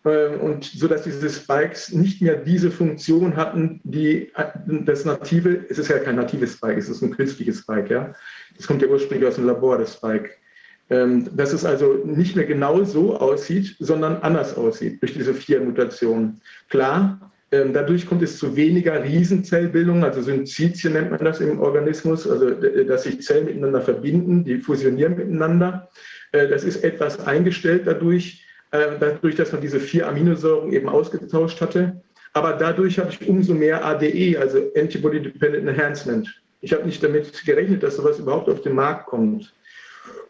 und 0.04 0.64
so 0.64 0.86
dass 0.86 1.02
diese 1.02 1.28
Spikes 1.28 1.92
nicht 1.92 2.22
mehr 2.22 2.36
diese 2.36 2.70
Funktion 2.70 3.36
hatten, 3.36 3.80
die 3.84 4.30
das 4.66 5.04
native, 5.04 5.66
es 5.68 5.78
ist 5.78 5.88
ja 5.88 5.98
kein 5.98 6.16
natives 6.16 6.54
Spike, 6.54 6.78
es 6.78 6.88
ist 6.88 7.02
ein 7.02 7.10
künstliches 7.10 7.58
Spike, 7.58 7.92
ja. 7.92 8.14
Das 8.56 8.66
kommt 8.66 8.80
ja 8.80 8.88
ursprünglich 8.88 9.28
aus 9.28 9.34
dem 9.34 9.46
Labor, 9.46 9.78
das 9.78 9.94
Spike. 9.94 10.30
Ähm, 10.90 11.28
dass 11.36 11.52
es 11.52 11.66
also 11.66 12.00
nicht 12.06 12.34
mehr 12.34 12.46
genau 12.46 12.82
so 12.84 13.18
aussieht, 13.18 13.76
sondern 13.78 14.16
anders 14.22 14.56
aussieht 14.56 15.02
durch 15.02 15.12
diese 15.12 15.34
vier 15.34 15.60
Mutationen. 15.60 16.40
Klar, 16.70 17.30
ähm, 17.50 17.74
dadurch 17.74 18.06
kommt 18.06 18.22
es 18.22 18.38
zu 18.38 18.56
weniger 18.56 19.02
Riesenzellbildung, 19.04 20.02
also 20.02 20.22
Synzitien 20.22 20.94
nennt 20.94 21.10
man 21.10 21.22
das 21.22 21.40
im 21.40 21.60
Organismus, 21.60 22.26
also 22.26 22.50
dass 22.50 23.02
sich 23.02 23.20
Zellen 23.20 23.46
miteinander 23.46 23.82
verbinden, 23.82 24.44
die 24.44 24.58
fusionieren 24.58 25.16
miteinander. 25.16 25.90
Äh, 26.32 26.48
das 26.48 26.64
ist 26.64 26.82
etwas 26.84 27.26
eingestellt 27.26 27.82
dadurch 27.86 28.44
äh, 28.44 28.47
dadurch, 28.70 29.36
dass 29.36 29.52
man 29.52 29.60
diese 29.60 29.80
vier 29.80 30.06
Aminosäuren 30.06 30.72
eben 30.72 30.88
ausgetauscht 30.88 31.60
hatte. 31.60 32.00
Aber 32.34 32.52
dadurch 32.52 32.98
habe 32.98 33.10
ich 33.10 33.28
umso 33.28 33.54
mehr 33.54 33.84
ADE, 33.84 34.36
also 34.38 34.70
Antibody 34.76 35.22
Dependent 35.22 35.68
Enhancement. 35.68 36.28
Ich 36.60 36.72
habe 36.72 36.84
nicht 36.84 37.02
damit 37.02 37.44
gerechnet, 37.44 37.82
dass 37.82 37.96
sowas 37.96 38.18
überhaupt 38.18 38.48
auf 38.48 38.62
den 38.62 38.74
Markt 38.74 39.06
kommt. 39.06 39.54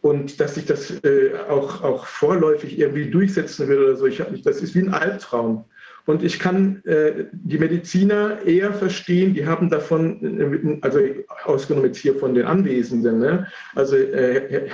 Und 0.01 0.39
dass 0.39 0.55
sich 0.55 0.67
das 0.67 1.03
äh, 1.03 1.33
auch, 1.49 1.83
auch 1.83 2.07
vorläufig 2.07 2.79
irgendwie 2.79 3.11
durchsetzen 3.11 3.67
würde 3.67 3.85
oder 3.85 3.97
so. 3.97 4.07
Ich 4.07 4.21
hab, 4.21 4.29
das 4.45 4.63
ist 4.63 4.75
wie 4.75 4.81
ein 4.81 4.95
Albtraum. 4.95 5.65
Und 6.09 6.23
ich 6.23 6.39
kann 6.39 6.83
äh, 6.87 7.27
die 7.33 7.59
Mediziner 7.59 8.39
eher 8.47 8.73
verstehen, 8.73 9.35
die 9.35 9.45
haben 9.45 9.69
davon, 9.69 10.41
äh, 10.41 10.79
also 10.81 11.01
ausgenommen 11.45 11.89
jetzt 11.89 11.99
hier 11.99 12.15
von 12.15 12.33
den 12.33 12.47
Anwesenden, 12.47 13.19
ne? 13.19 13.47
also 13.75 13.95
äh, 13.95 14.71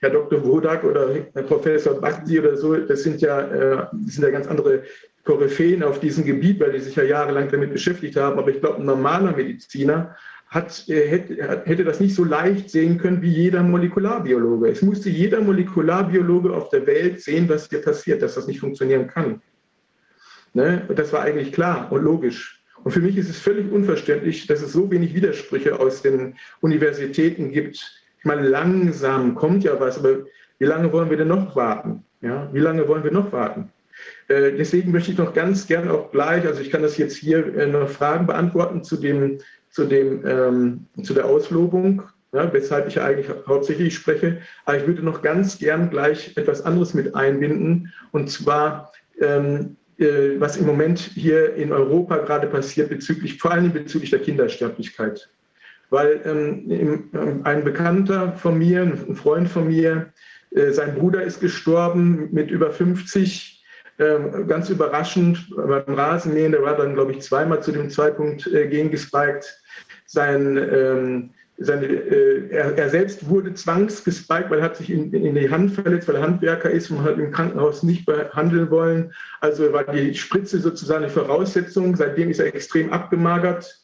Herr 0.00 0.10
Dr. 0.10 0.42
Wodak 0.46 0.82
oder 0.84 1.10
Herr 1.34 1.42
Professor 1.42 2.00
Bakti 2.00 2.40
oder 2.40 2.56
so, 2.56 2.74
das 2.74 3.02
sind 3.02 3.20
ja, 3.20 3.40
äh, 3.42 3.76
das 3.92 4.14
sind 4.14 4.24
ja 4.24 4.30
ganz 4.30 4.46
andere 4.46 4.84
Koryphäen 5.24 5.82
auf 5.82 6.00
diesem 6.00 6.24
Gebiet, 6.24 6.58
weil 6.58 6.72
die 6.72 6.80
sich 6.80 6.96
ja 6.96 7.02
jahrelang 7.02 7.50
damit 7.50 7.74
beschäftigt 7.74 8.16
haben. 8.16 8.38
Aber 8.38 8.48
ich 8.48 8.60
glaube, 8.60 8.78
ein 8.78 8.86
normaler 8.86 9.36
Mediziner 9.36 10.16
hat, 10.48 10.88
äh, 10.88 11.06
hätte, 11.06 11.62
hätte 11.66 11.84
das 11.84 12.00
nicht 12.00 12.14
so 12.14 12.24
leicht 12.24 12.70
sehen 12.70 12.96
können 12.96 13.20
wie 13.20 13.30
jeder 13.30 13.62
Molekularbiologe. 13.62 14.70
Es 14.70 14.80
musste 14.80 15.10
jeder 15.10 15.42
Molekularbiologe 15.42 16.50
auf 16.50 16.70
der 16.70 16.86
Welt 16.86 17.20
sehen, 17.20 17.46
was 17.50 17.68
hier 17.68 17.82
passiert, 17.82 18.22
dass 18.22 18.36
das 18.36 18.46
nicht 18.46 18.60
funktionieren 18.60 19.06
kann. 19.06 19.42
Ne? 20.54 20.82
Das 20.94 21.12
war 21.12 21.22
eigentlich 21.22 21.52
klar 21.52 21.90
und 21.90 22.02
logisch. 22.02 22.62
Und 22.84 22.92
für 22.92 23.00
mich 23.00 23.16
ist 23.16 23.30
es 23.30 23.38
völlig 23.38 23.70
unverständlich, 23.70 24.46
dass 24.46 24.60
es 24.60 24.72
so 24.72 24.90
wenig 24.90 25.14
Widersprüche 25.14 25.78
aus 25.78 26.02
den 26.02 26.34
Universitäten 26.60 27.52
gibt. 27.52 27.76
Ich 28.18 28.24
meine, 28.24 28.46
langsam 28.48 29.34
kommt 29.34 29.64
ja 29.64 29.78
was, 29.78 29.98
aber 29.98 30.26
wie 30.58 30.64
lange 30.64 30.92
wollen 30.92 31.10
wir 31.10 31.16
denn 31.16 31.28
noch 31.28 31.54
warten? 31.54 32.04
Ja? 32.20 32.48
Wie 32.52 32.60
lange 32.60 32.86
wollen 32.88 33.04
wir 33.04 33.12
noch 33.12 33.32
warten? 33.32 33.70
Äh, 34.28 34.52
deswegen 34.52 34.90
möchte 34.90 35.12
ich 35.12 35.18
noch 35.18 35.34
ganz 35.34 35.66
gern 35.66 35.88
auch 35.88 36.10
gleich, 36.10 36.46
also 36.46 36.60
ich 36.60 36.70
kann 36.70 36.82
das 36.82 36.96
jetzt 36.96 37.16
hier 37.16 37.56
äh, 37.56 37.66
noch 37.66 37.88
Fragen 37.88 38.26
beantworten 38.26 38.82
zu, 38.82 38.96
dem, 38.96 39.38
zu, 39.70 39.84
dem, 39.84 40.26
ähm, 40.26 40.86
zu 41.02 41.14
der 41.14 41.26
Auslobung, 41.26 42.02
ja, 42.32 42.52
weshalb 42.52 42.88
ich 42.88 43.00
eigentlich 43.00 43.28
hauptsächlich 43.46 43.94
spreche. 43.94 44.38
Aber 44.64 44.78
ich 44.78 44.86
würde 44.86 45.02
noch 45.02 45.22
ganz 45.22 45.58
gern 45.58 45.90
gleich 45.90 46.36
etwas 46.36 46.62
anderes 46.62 46.94
mit 46.94 47.14
einbinden, 47.14 47.92
und 48.12 48.30
zwar 48.30 48.92
ähm, 49.20 49.76
äh, 50.02 50.40
was 50.40 50.56
im 50.56 50.66
Moment 50.66 50.98
hier 50.98 51.54
in 51.54 51.72
Europa 51.72 52.18
gerade 52.18 52.46
passiert, 52.48 52.90
bezüglich, 52.90 53.38
vor 53.38 53.52
allem 53.52 53.72
bezüglich 53.72 54.10
der 54.10 54.20
Kindersterblichkeit. 54.20 55.30
Weil 55.90 56.20
ähm, 56.24 56.70
ähm, 56.70 57.40
ein 57.44 57.64
Bekannter 57.64 58.32
von 58.32 58.58
mir, 58.58 58.82
ein 58.82 59.16
Freund 59.16 59.48
von 59.48 59.68
mir, 59.68 60.12
äh, 60.50 60.70
sein 60.72 60.94
Bruder 60.94 61.22
ist 61.22 61.40
gestorben 61.40 62.28
mit 62.32 62.50
über 62.50 62.70
50, 62.70 63.62
äh, 63.98 64.18
ganz 64.46 64.70
überraschend 64.70 65.54
beim 65.54 65.94
Rasenmähen, 65.94 66.52
der 66.52 66.62
war 66.62 66.76
dann, 66.76 66.94
glaube 66.94 67.12
ich, 67.12 67.20
zweimal 67.20 67.62
zu 67.62 67.72
dem 67.72 67.90
Zeitpunkt 67.90 68.46
äh, 68.46 68.66
gegengespiked. 68.68 69.44
Sein 70.06 70.56
ähm, 70.56 71.30
seine, 71.64 71.86
äh, 71.86 72.48
er, 72.50 72.76
er, 72.76 72.90
selbst 72.90 73.28
wurde 73.28 73.54
zwangsgespiked, 73.54 74.50
weil 74.50 74.58
er 74.58 74.64
hat 74.64 74.76
sich 74.76 74.90
in, 74.90 75.12
in, 75.12 75.34
die 75.34 75.50
Hand 75.50 75.72
verletzt, 75.72 76.08
weil 76.08 76.16
er 76.16 76.22
Handwerker 76.22 76.70
ist 76.70 76.90
und 76.90 77.02
hat 77.02 77.18
im 77.18 77.30
Krankenhaus 77.30 77.82
nicht 77.82 78.06
behandeln 78.06 78.70
wollen. 78.70 79.12
Also 79.40 79.72
war 79.72 79.84
die 79.84 80.14
Spritze 80.14 80.58
sozusagen 80.58 81.04
eine 81.04 81.12
Voraussetzung. 81.12 81.96
Seitdem 81.96 82.30
ist 82.30 82.40
er 82.40 82.46
extrem 82.46 82.92
abgemagert. 82.92 83.78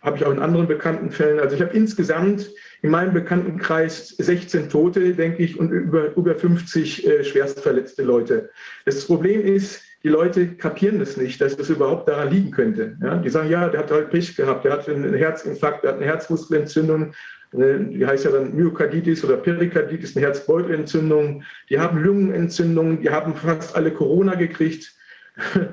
Habe 0.00 0.16
ich 0.16 0.24
auch 0.24 0.32
in 0.32 0.38
anderen 0.38 0.66
bekannten 0.66 1.10
Fällen. 1.10 1.40
Also 1.40 1.56
ich 1.56 1.62
habe 1.62 1.76
insgesamt 1.76 2.50
in 2.82 2.90
meinem 2.90 3.12
Bekanntenkreis 3.12 4.08
16 4.16 4.70
Tote, 4.70 5.14
denke 5.14 5.42
ich, 5.42 5.58
und 5.58 5.70
über, 5.70 6.16
über 6.16 6.34
50 6.34 7.06
äh, 7.06 7.24
schwerstverletzte 7.24 8.02
Leute. 8.02 8.50
Das 8.86 9.04
Problem 9.04 9.44
ist, 9.44 9.82
die 10.02 10.08
Leute 10.08 10.54
kapieren 10.54 10.98
das 10.98 11.16
nicht, 11.16 11.40
dass 11.40 11.56
das 11.56 11.68
überhaupt 11.68 12.08
daran 12.08 12.30
liegen 12.30 12.50
könnte. 12.50 12.96
Ja? 13.02 13.16
Die 13.16 13.28
sagen, 13.28 13.50
ja, 13.50 13.68
der 13.68 13.80
hat 13.80 13.90
halt 13.90 14.10
Pech 14.10 14.34
gehabt, 14.34 14.64
der 14.64 14.72
hat 14.72 14.88
einen 14.88 15.14
Herzinfarkt, 15.14 15.84
der 15.84 15.92
hat 15.92 15.98
eine 15.98 16.06
Herzmuskelentzündung, 16.06 17.12
die 17.52 18.06
heißt 18.06 18.24
ja 18.24 18.30
dann 18.30 18.54
Myokarditis 18.54 19.24
oder 19.24 19.36
Perikarditis, 19.36 20.16
eine 20.16 20.26
Herzbeutelentzündung, 20.26 21.42
die 21.68 21.78
haben 21.78 22.02
Lungenentzündungen, 22.02 23.00
die 23.02 23.10
haben 23.10 23.34
fast 23.34 23.74
alle 23.74 23.92
Corona 23.92 24.34
gekriegt. 24.34 24.94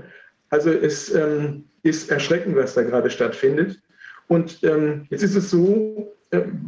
Also 0.49 0.71
es 0.71 1.13
ähm, 1.13 1.65
ist 1.83 2.09
erschreckend, 2.09 2.55
was 2.55 2.73
da 2.73 2.81
gerade 2.81 3.09
stattfindet. 3.09 3.81
Und 4.27 4.63
ähm, 4.63 5.05
jetzt 5.09 5.23
ist 5.23 5.35
es 5.35 5.49
so, 5.49 6.15
äh, 6.15 6.16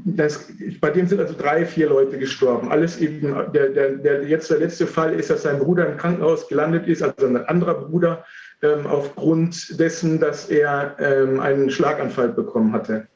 das, 0.06 0.48
bei 0.80 0.90
dem 0.90 1.08
sind 1.08 1.20
also 1.20 1.34
drei, 1.38 1.66
vier 1.66 1.90
Leute 1.90 2.18
gestorben. 2.18 2.72
Alles 2.72 3.00
eben, 3.00 3.36
der, 3.54 3.70
der, 3.70 3.92
der, 3.98 4.24
jetzt 4.24 4.50
der 4.50 4.60
letzte 4.60 4.88
Fall 4.88 5.14
ist, 5.14 5.30
dass 5.30 5.44
sein 5.44 5.60
Bruder 5.60 5.88
im 5.88 5.98
Krankenhaus 5.98 6.48
gelandet 6.48 6.88
ist, 6.88 7.02
also 7.02 7.26
ein 7.26 7.38
anderer 7.48 7.76
Bruder, 7.76 8.26
ähm, 8.62 8.88
aufgrund 8.88 9.80
dessen, 9.80 10.20
dass 10.20 10.50
er 10.50 10.96
ähm, 11.00 11.40
einen 11.40 11.70
Schlaganfall 11.70 12.30
bekommen 12.30 12.72
hatte. 12.74 13.08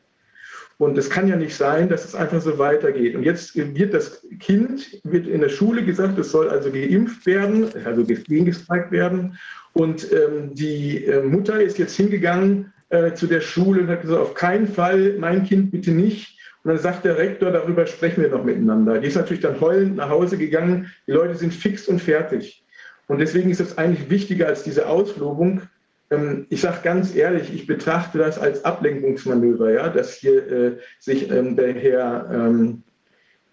Und 0.78 0.98
es 0.98 1.10
kann 1.10 1.28
ja 1.28 1.36
nicht 1.36 1.56
sein, 1.56 1.88
dass 1.88 2.04
es 2.04 2.16
einfach 2.16 2.42
so 2.42 2.58
weitergeht. 2.58 3.16
Und 3.16 3.24
jetzt 3.24 3.56
wird 3.56 3.94
das 3.94 4.26
Kind, 4.40 5.00
wird 5.04 5.28
in 5.28 5.42
der 5.42 5.50
Schule 5.50 5.86
gesagt, 5.86 6.18
es 6.18 6.32
soll 6.32 6.50
also 6.50 6.72
geimpft 6.72 7.26
werden, 7.26 7.70
also 7.86 8.04
gegengestreikt 8.04 8.92
werden. 8.92 9.38
Und 9.74 10.12
ähm, 10.12 10.54
die 10.54 11.06
äh, 11.06 11.22
Mutter 11.22 11.62
ist 11.62 11.78
jetzt 11.78 11.96
hingegangen 11.96 12.74
äh, 12.90 13.14
zu 13.14 13.28
der 13.28 13.42
Schule 13.42 13.82
und 13.82 13.88
hat 13.88 14.02
gesagt, 14.02 14.22
auf 14.22 14.34
keinen 14.34 14.68
Fall, 14.68 15.16
mein 15.20 15.46
Kind 15.46 15.72
bitte 15.72 15.92
nicht. 15.92 16.33
Und 16.64 16.70
dann 16.70 16.80
sagt 16.80 17.04
der 17.04 17.18
Rektor, 17.18 17.52
darüber 17.52 17.86
sprechen 17.86 18.24
wir 18.24 18.30
noch 18.30 18.46
miteinander. 18.46 19.00
Die 19.00 19.08
ist 19.08 19.16
natürlich 19.16 19.44
dann 19.44 19.60
heulend 19.60 19.98
nach 19.98 20.10
Hause 20.10 20.38
gegangen. 20.38 20.92
Die 21.08 21.12
Leute 21.12 21.36
sind 21.36 21.54
fix 21.54 21.88
und 21.88 22.02
fertig. 22.02 22.64
Und 23.08 23.20
deswegen 23.20 23.50
ist 23.50 23.60
es 23.60 23.78
eigentlich 23.78 24.10
wichtiger 24.10 24.48
als 24.48 24.64
diese 24.64 24.88
Auslobung. 24.88 25.62
Ähm, 26.10 26.46
ich 26.50 26.62
sage 26.62 26.78
ganz 26.84 27.16
ehrlich, 27.16 27.54
ich 27.54 27.68
betrachte 27.68 28.18
das 28.18 28.40
als 28.40 28.64
Ablenkungsmanöver, 28.64 29.74
ja, 29.74 29.90
dass 29.90 30.14
hier 30.14 30.52
äh, 30.52 30.78
sich 31.00 31.30
ähm, 31.30 31.58
der 31.58 31.74
Herr, 31.74 32.30
ähm, 32.32 32.84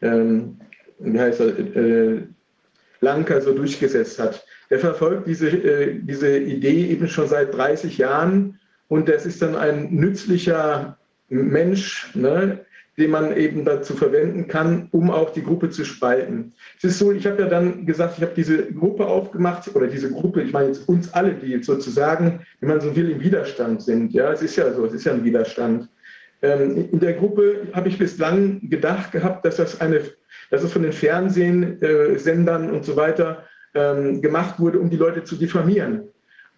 ähm, 0.03 0.61
wie 1.01 1.19
heißt 1.19 1.41
er, 1.41 1.59
äh, 1.77 2.23
Lanka 3.01 3.41
so 3.41 3.55
durchgesetzt 3.55 4.21
hat. 4.21 4.45
Der 4.71 4.79
verfolgt 4.79 5.27
diese, 5.27 5.49
äh, 5.49 5.99
diese 6.01 6.39
Idee 6.39 6.87
eben 6.89 7.09
schon 7.09 7.27
seit 7.27 7.55
30 7.57 7.99
Jahren 7.99 8.61
und 8.87 9.09
das 9.09 9.27
ist 9.27 9.43
dann 9.43 9.57
ein 9.57 9.93
nützlicher 9.93 10.97
Mensch, 11.29 12.15
ne, 12.15 12.65
den 13.01 13.11
man 13.11 13.35
eben 13.35 13.65
dazu 13.65 13.95
verwenden 13.95 14.47
kann, 14.47 14.89
um 14.93 15.11
auch 15.11 15.31
die 15.31 15.43
Gruppe 15.43 15.71
zu 15.71 15.85
spalten. 15.85 16.53
Es 16.77 16.85
ist 16.85 16.99
so, 16.99 17.11
ich 17.11 17.27
habe 17.27 17.43
ja 17.43 17.49
dann 17.49 17.87
gesagt, 17.87 18.19
ich 18.19 18.23
habe 18.23 18.35
diese 18.37 18.67
Gruppe 18.73 19.07
aufgemacht 19.07 19.75
oder 19.75 19.87
diese 19.87 20.13
Gruppe, 20.13 20.43
ich 20.43 20.53
meine 20.53 20.69
jetzt 20.69 20.87
uns 20.87 21.13
alle, 21.15 21.33
die 21.33 21.63
sozusagen, 21.63 22.41
wenn 22.61 22.69
man 22.69 22.81
so 22.81 22.95
will, 22.95 23.11
im 23.11 23.23
Widerstand 23.23 23.83
sind. 23.83 24.13
Ja, 24.13 24.31
es 24.31 24.43
ist 24.43 24.57
ja 24.57 24.71
so, 24.75 24.85
es 24.85 24.93
ist 24.93 25.05
ja 25.05 25.13
ein 25.13 25.25
Widerstand. 25.25 25.89
Ähm, 26.43 26.89
in 26.93 27.01
der 27.01 27.15
Gruppe 27.15 27.69
habe 27.73 27.89
ich 27.89 27.99
bislang 27.99 28.69
gedacht 28.69 29.13
gehabt, 29.13 29.47
dass 29.47 29.57
das 29.57 29.81
eine, 29.81 30.03
dass 30.51 30.63
es 30.63 30.73
von 30.73 30.83
den 30.83 30.93
Fernsehsendern 30.93 32.69
äh, 32.69 32.73
und 32.73 32.85
so 32.85 32.97
weiter 32.97 33.45
ähm, 33.75 34.21
gemacht 34.21 34.61
wurde, 34.61 34.79
um 34.79 34.91
die 34.91 34.97
Leute 34.97 35.25
zu 35.25 35.37
diffamieren. 35.37 36.03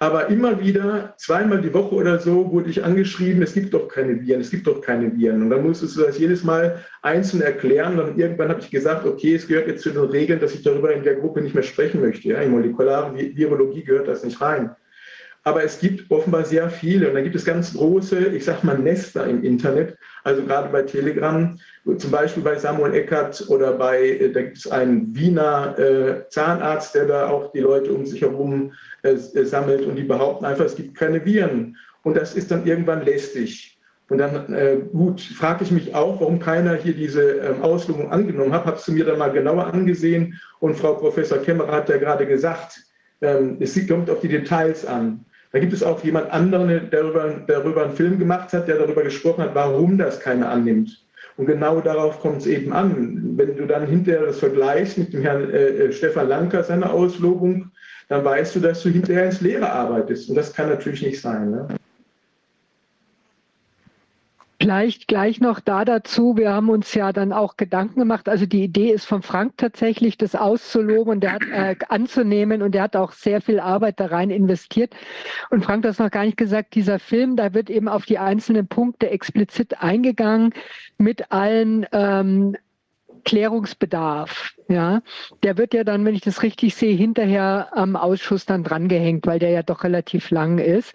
Aber 0.03 0.27
immer 0.31 0.59
wieder, 0.59 1.15
zweimal 1.17 1.61
die 1.61 1.73
Woche 1.73 1.95
oder 1.95 2.19
so, 2.19 2.51
wurde 2.51 2.69
ich 2.69 2.83
angeschrieben, 2.83 3.41
es 3.41 3.55
gibt 3.55 3.73
doch 3.73 3.87
keine 3.87 4.21
Viren, 4.21 4.41
es 4.41 4.51
gibt 4.51 4.67
doch 4.67 4.81
keine 4.81 5.17
Viren. 5.17 5.43
Und 5.43 5.51
dann 5.51 5.63
musstest 5.63 5.97
du 5.97 6.01
das 6.01 6.19
jedes 6.19 6.43
Mal 6.43 6.81
einzeln 7.03 7.41
erklären. 7.41 8.01
Und 8.01 8.19
irgendwann 8.19 8.49
habe 8.49 8.59
ich 8.59 8.69
gesagt, 8.69 9.07
okay, 9.07 9.37
es 9.37 9.47
gehört 9.47 9.69
jetzt 9.69 9.85
zu 9.85 9.91
den 9.91 10.03
Regeln, 10.03 10.41
dass 10.41 10.55
ich 10.55 10.65
darüber 10.65 10.93
in 10.93 11.05
der 11.05 11.15
Gruppe 11.15 11.41
nicht 11.41 11.55
mehr 11.55 11.63
sprechen 11.63 12.01
möchte. 12.01 12.31
Ja, 12.31 12.41
in 12.41 12.51
molekulare 12.51 13.15
Virologie 13.15 13.85
gehört 13.85 14.09
das 14.09 14.25
nicht 14.25 14.41
rein. 14.41 14.75
Aber 15.45 15.65
es 15.65 15.81
gibt 15.81 16.09
offenbar 16.11 16.45
sehr 16.45 16.71
viele 16.71 17.09
und 17.09 17.15
da 17.15 17.21
gibt 17.21 17.35
es 17.35 17.45
ganz 17.45 17.75
große, 17.75 18.27
ich 18.29 18.45
sag 18.45 18.63
mal, 18.63 18.79
Nester 18.79 19.27
im 19.27 19.43
Internet, 19.43 19.99
also 20.23 20.43
gerade 20.45 20.69
bei 20.69 20.83
Telegram, 20.83 21.59
zum 21.99 22.11
Beispiel 22.13 22.45
bei 22.45 22.57
Samuel 22.57 22.95
Eckert 22.95 23.45
oder 23.49 23.73
bei, 23.73 24.01
äh, 24.03 24.31
da 24.31 24.43
gibt 24.43 24.59
es 24.59 24.71
einen 24.71 25.15
Wiener 25.15 25.77
äh, 25.79 26.29
Zahnarzt, 26.29 26.95
der 26.95 27.07
da 27.07 27.29
auch 27.29 27.51
die 27.53 27.61
Leute 27.61 27.93
um 27.93 28.07
sich 28.07 28.23
herum 28.23 28.73
äh, 29.03 29.15
äh, 29.15 29.45
sammelt 29.45 29.85
und 29.85 29.97
die 29.97 30.05
behaupten 30.05 30.45
einfach, 30.45 30.65
es 30.65 30.77
gibt 30.77 30.95
keine 30.97 31.25
Viren. 31.25 31.77
Und 32.05 32.17
das 32.17 32.35
ist 32.35 32.51
dann 32.51 32.67
irgendwann 32.67 33.05
lästig. 33.05 33.79
Und 34.09 34.19
dann, 34.19 34.53
äh, 34.53 34.79
gut, 34.93 35.21
frage 35.21 35.65
ich 35.65 35.71
mich 35.71 35.95
auch, 35.95 36.21
warum 36.21 36.39
keiner 36.39 36.75
hier 36.75 36.93
diese 36.93 37.23
ähm, 37.23 37.63
Auslobung 37.63 38.13
angenommen 38.13 38.53
hat. 38.53 38.67
Habe 38.67 38.77
es 38.77 38.87
mir 38.89 39.05
dann 39.05 39.19
mal 39.19 39.33
genauer 39.33 39.73
angesehen 39.73 40.39
und 40.61 40.77
Frau 40.77 40.95
Professor 40.95 41.39
Kämmerer 41.39 41.73
hat 41.73 41.89
ja 41.89 41.97
gerade 41.97 42.27
gesagt, 42.27 42.81
ähm, 43.23 43.57
es 43.61 43.75
kommt 43.89 44.11
auf 44.11 44.21
die 44.21 44.29
Details 44.29 44.85
an. 44.85 45.25
Da 45.53 45.59
gibt 45.59 45.73
es 45.73 45.83
auch 45.83 46.03
jemand 46.03 46.31
anderen, 46.31 46.69
der 46.69 46.81
darüber, 46.81 47.43
darüber 47.47 47.85
einen 47.85 47.95
Film 47.95 48.19
gemacht 48.19 48.53
hat, 48.53 48.69
der 48.69 48.79
darüber 48.79 49.03
gesprochen 49.03 49.45
hat, 49.45 49.55
warum 49.55 49.99
das 49.99 50.19
keiner 50.19 50.49
annimmt. 50.49 51.05
Und 51.37 51.47
genau 51.47 51.81
darauf 51.81 52.21
kommt 52.21 52.39
es 52.39 52.47
eben 52.47 52.73
an. 52.73 53.37
Wenn 53.37 53.57
du 53.57 53.67
dann 53.67 53.87
hinterher 53.87 54.27
das 54.27 54.39
vergleichst 54.39 54.99
mit 54.99 55.13
dem 55.13 55.23
Herrn 55.23 55.51
äh, 55.51 55.69
äh, 55.69 55.93
Stefan 55.93 56.29
Lanker, 56.29 56.63
seine 56.63 56.91
Auslobung, 56.91 57.71
dann 58.09 58.25
weißt 58.25 58.57
du, 58.57 58.61
dass 58.61 58.83
du 58.83 58.91
hinterher 58.91 59.27
ins 59.27 59.41
Leere 59.41 59.71
arbeitest. 59.71 60.29
Und 60.29 60.37
das 60.37 60.53
kann 60.53 60.69
natürlich 60.69 61.03
nicht 61.03 61.21
sein. 61.21 61.51
Ne? 61.51 61.69
Vielleicht 64.63 65.09
gleich 65.09 65.41
noch 65.41 65.59
da 65.59 65.85
dazu, 65.85 66.37
wir 66.37 66.53
haben 66.53 66.71
uns 66.71 66.95
ja 66.95 67.13
dann 67.13 67.33
auch 67.33 67.57
Gedanken 67.57 67.99
gemacht, 67.99 68.29
also 68.29 68.47
die 68.47 68.63
Idee 68.63 68.93
ist 68.93 69.07
von 69.07 69.21
Frank 69.21 69.55
tatsächlich, 69.57 70.17
das 70.17 70.37
auszuloben 70.37 71.15
und 71.15 71.21
der 71.21 71.33
hat 71.33 71.43
äh, 71.53 71.75
anzunehmen 71.89 72.63
und 72.63 72.71
der 72.71 72.83
hat 72.83 72.95
auch 72.95 73.11
sehr 73.11 73.41
viel 73.41 73.59
Arbeit 73.59 73.99
da 73.99 74.07
rein 74.07 74.31
investiert. 74.31 74.95
Und 75.51 75.65
Frank, 75.65 75.83
das 75.83 75.99
noch 75.99 76.13
gar 76.13 76.25
nicht 76.25 76.37
gesagt, 76.37 76.77
dieser 76.77 77.01
Film, 77.01 77.35
da 77.35 77.55
wird 77.55 77.71
eben 77.71 77.89
auf 77.89 78.05
die 78.05 78.19
einzelnen 78.19 78.69
Punkte 78.69 79.11
explizit 79.11 79.83
eingegangen 79.83 80.55
mit 80.97 81.33
allen 81.33 81.85
ähm, 81.91 82.57
Klärungsbedarf. 83.25 84.55
Ja, 84.69 85.03
der 85.43 85.59
wird 85.59 85.75
ja 85.75 85.83
dann, 85.83 86.05
wenn 86.05 86.15
ich 86.15 86.23
das 86.23 86.43
richtig 86.45 86.77
sehe, 86.77 86.97
hinterher 86.97 87.69
am 87.73 87.97
Ausschuss 87.97 88.47
dann 88.47 88.63
drangehängt, 88.63 89.27
weil 89.27 89.41
der 89.41 89.51
ja 89.51 89.65
doch 89.65 89.83
relativ 89.83 90.31
lang 90.31 90.59
ist. 90.59 90.95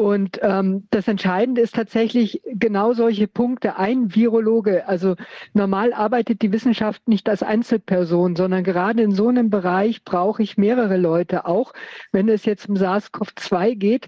Und 0.00 0.40
ähm, 0.40 0.86
das 0.88 1.08
Entscheidende 1.08 1.60
ist 1.60 1.74
tatsächlich 1.74 2.40
genau 2.46 2.94
solche 2.94 3.28
Punkte. 3.28 3.76
Ein 3.76 4.14
Virologe, 4.14 4.88
also 4.88 5.14
normal 5.52 5.92
arbeitet 5.92 6.40
die 6.40 6.52
Wissenschaft 6.52 7.06
nicht 7.06 7.28
als 7.28 7.42
Einzelperson, 7.42 8.34
sondern 8.34 8.64
gerade 8.64 9.02
in 9.02 9.12
so 9.12 9.28
einem 9.28 9.50
Bereich 9.50 10.02
brauche 10.02 10.42
ich 10.42 10.56
mehrere 10.56 10.96
Leute. 10.96 11.44
Auch 11.44 11.74
wenn 12.12 12.30
es 12.30 12.46
jetzt 12.46 12.66
um 12.70 12.76
SARS-CoV-2 12.76 13.74
geht, 13.76 14.06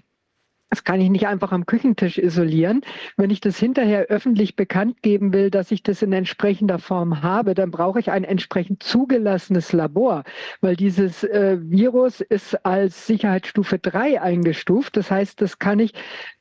das 0.69 0.83
kann 0.83 0.99
ich 0.99 1.09
nicht 1.09 1.27
einfach 1.27 1.51
am 1.51 1.65
Küchentisch 1.65 2.17
isolieren. 2.17 2.81
Wenn 3.15 3.29
ich 3.29 3.41
das 3.41 3.57
hinterher 3.57 4.05
öffentlich 4.05 4.55
bekannt 4.55 5.01
geben 5.03 5.31
will, 5.31 5.51
dass 5.51 5.71
ich 5.71 5.83
das 5.83 6.01
in 6.01 6.11
entsprechender 6.13 6.79
Form 6.79 7.21
habe, 7.21 7.53
dann 7.53 7.69
brauche 7.69 7.99
ich 7.99 8.09
ein 8.09 8.23
entsprechend 8.23 8.81
zugelassenes 8.81 9.71
Labor, 9.71 10.23
weil 10.61 10.75
dieses 10.75 11.23
äh, 11.23 11.57
Virus 11.61 12.21
ist 12.21 12.65
als 12.65 13.05
Sicherheitsstufe 13.05 13.77
3 13.77 14.21
eingestuft. 14.21 14.97
Das 14.97 15.11
heißt, 15.11 15.41
das 15.41 15.59
kann 15.59 15.79
ich 15.79 15.93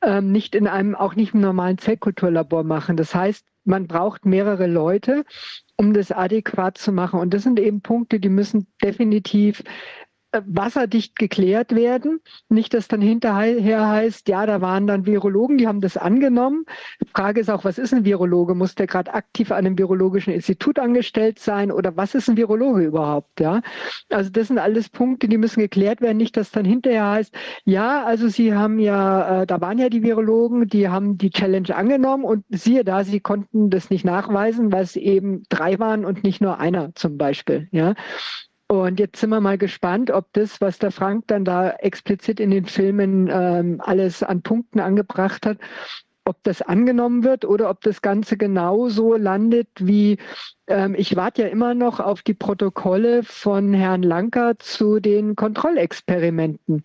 ähm, 0.03 0.33
nicht 0.33 0.55
in 0.55 0.67
einem, 0.67 0.95
auch 0.95 1.15
nicht 1.15 1.35
im 1.35 1.41
normalen 1.41 1.77
Zellkulturlabor 1.79 2.65
machen. 2.65 2.97
Das 2.97 3.15
heißt, 3.15 3.45
man 3.65 3.87
braucht 3.87 4.25
mehrere 4.25 4.67
Leute, 4.67 5.25
um 5.77 5.93
das 5.93 6.11
adäquat 6.11 6.79
zu 6.79 6.93
machen. 6.93 7.21
Und 7.21 7.35
das 7.35 7.43
sind 7.43 7.61
eben 7.61 7.81
Punkte, 7.81 8.19
die 8.19 8.29
müssen 8.29 8.67
definitiv 8.83 9.63
wasserdicht 10.47 11.17
geklärt 11.17 11.75
werden. 11.75 12.21
Nicht, 12.49 12.75
dass 12.75 12.89
dann 12.89 13.01
hinterher 13.01 13.89
heißt, 13.89 14.29
ja, 14.29 14.47
da 14.47 14.61
waren 14.61 14.87
dann 14.87 15.07
Virologen, 15.07 15.59
die 15.59 15.67
haben 15.67 15.81
das 15.81 15.97
angenommen. 15.97 16.65
Die 17.03 17.09
Frage 17.09 17.41
ist 17.41 17.51
auch, 17.51 17.65
was 17.65 17.79
ist 17.79 17.93
ein 17.93 18.05
Virologe? 18.05 18.55
Muss 18.55 18.75
der 18.75 18.87
gerade 18.87 19.15
aktiv 19.15 19.51
an 19.53 19.67
einem 19.67 19.79
virologischen 19.79 20.33
Institut 20.33 20.79
angestellt 20.79 21.39
sein 21.39 21.71
oder 21.71 21.97
was 21.97 22.15
ist 22.15 22.29
ein 22.29 22.37
Virologe 22.37 22.83
überhaupt? 22.83 23.41
Ja, 23.41 23.61
also 24.11 24.31
das 24.31 24.49
sind 24.49 24.59
alles 24.59 24.89
Punkte, 24.89 25.29
die 25.29 25.39
müssen 25.39 25.61
geklärt 25.61 26.01
werden. 26.01 26.17
Nicht, 26.17 26.37
dass 26.37 26.51
dann 26.51 26.65
hinterher 26.65 27.11
heißt, 27.11 27.35
ja, 27.65 28.05
also 28.05 28.29
Sie 28.29 28.55
haben 28.55 28.79
ja, 28.79 29.43
äh, 29.43 29.47
da 29.47 29.61
waren 29.61 29.79
ja 29.79 29.89
die 29.89 30.03
Virologen, 30.03 30.67
die 30.67 30.89
haben 30.89 31.19
die 31.19 31.31
Challenge 31.31 31.75
angenommen 31.75 32.25
und 32.25 32.45
siehe 32.49 32.85
da, 32.85 33.05
sie 33.05 33.21
konnten 33.21 33.71
das 33.71 33.91
nicht 33.91 34.05
nachweisen, 34.05 34.73
weil 34.73 34.85
es 34.85 34.97
eben 34.97 35.43
drei 35.49 35.79
waren 35.79 36.05
und 36.05 36.25
nicht 36.25 36.41
nur 36.41 36.59
einer 36.59 36.95
zum 36.95 37.19
Beispiel. 37.19 37.69
Ja, 37.73 37.95
und 38.73 38.99
jetzt 38.99 39.21
sind 39.21 39.29
wir 39.29 39.41
mal 39.43 39.59
gespannt, 39.59 40.11
ob 40.11 40.33
das, 40.33 40.63
was 40.63 40.79
der 40.79 40.93
Frank 40.93 41.25
dann 41.27 41.45
da 41.45 41.73
explizit 41.73 42.41
in 42.41 42.51
den 42.51 42.65
Filmen 42.65 43.29
ähm, 43.31 43.83
alles 43.85 44.23
an 44.23 44.41
Punkten 44.41 44.81
angebracht 44.81 45.45
hat, 45.45 45.59
ob 46.25 46.43
das 46.43 46.63
angenommen 46.63 47.23
wird 47.23 47.45
oder 47.45 47.69
ob 47.69 47.83
das 47.83 48.01
Ganze 48.01 48.39
genauso 48.39 49.15
landet 49.15 49.69
wie, 49.79 50.17
ähm, 50.69 50.95
ich 50.97 51.17
warte 51.17 51.43
ja 51.43 51.49
immer 51.49 51.75
noch 51.75 52.01
auf 52.01 52.23
die 52.23 52.33
Protokolle 52.33 53.23
von 53.25 53.75
Herrn 53.75 54.03
Lanker 54.03 54.59
zu 54.59 55.01
den 55.01 55.37
Kontrollexperimenten. 55.37 56.83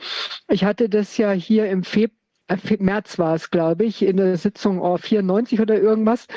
Ich 0.49 0.65
hatte 0.65 0.89
das 0.89 1.15
ja 1.15 1.31
hier 1.31 1.69
im 1.69 1.83
Februar 1.83 2.17
März 2.79 3.19
war 3.19 3.35
es, 3.35 3.49
glaube 3.49 3.85
ich, 3.85 4.01
in 4.01 4.17
der 4.17 4.37
Sitzung 4.37 4.79
oh, 4.79 4.97
94 4.97 5.59
oder 5.59 5.79
irgendwas 5.79 6.27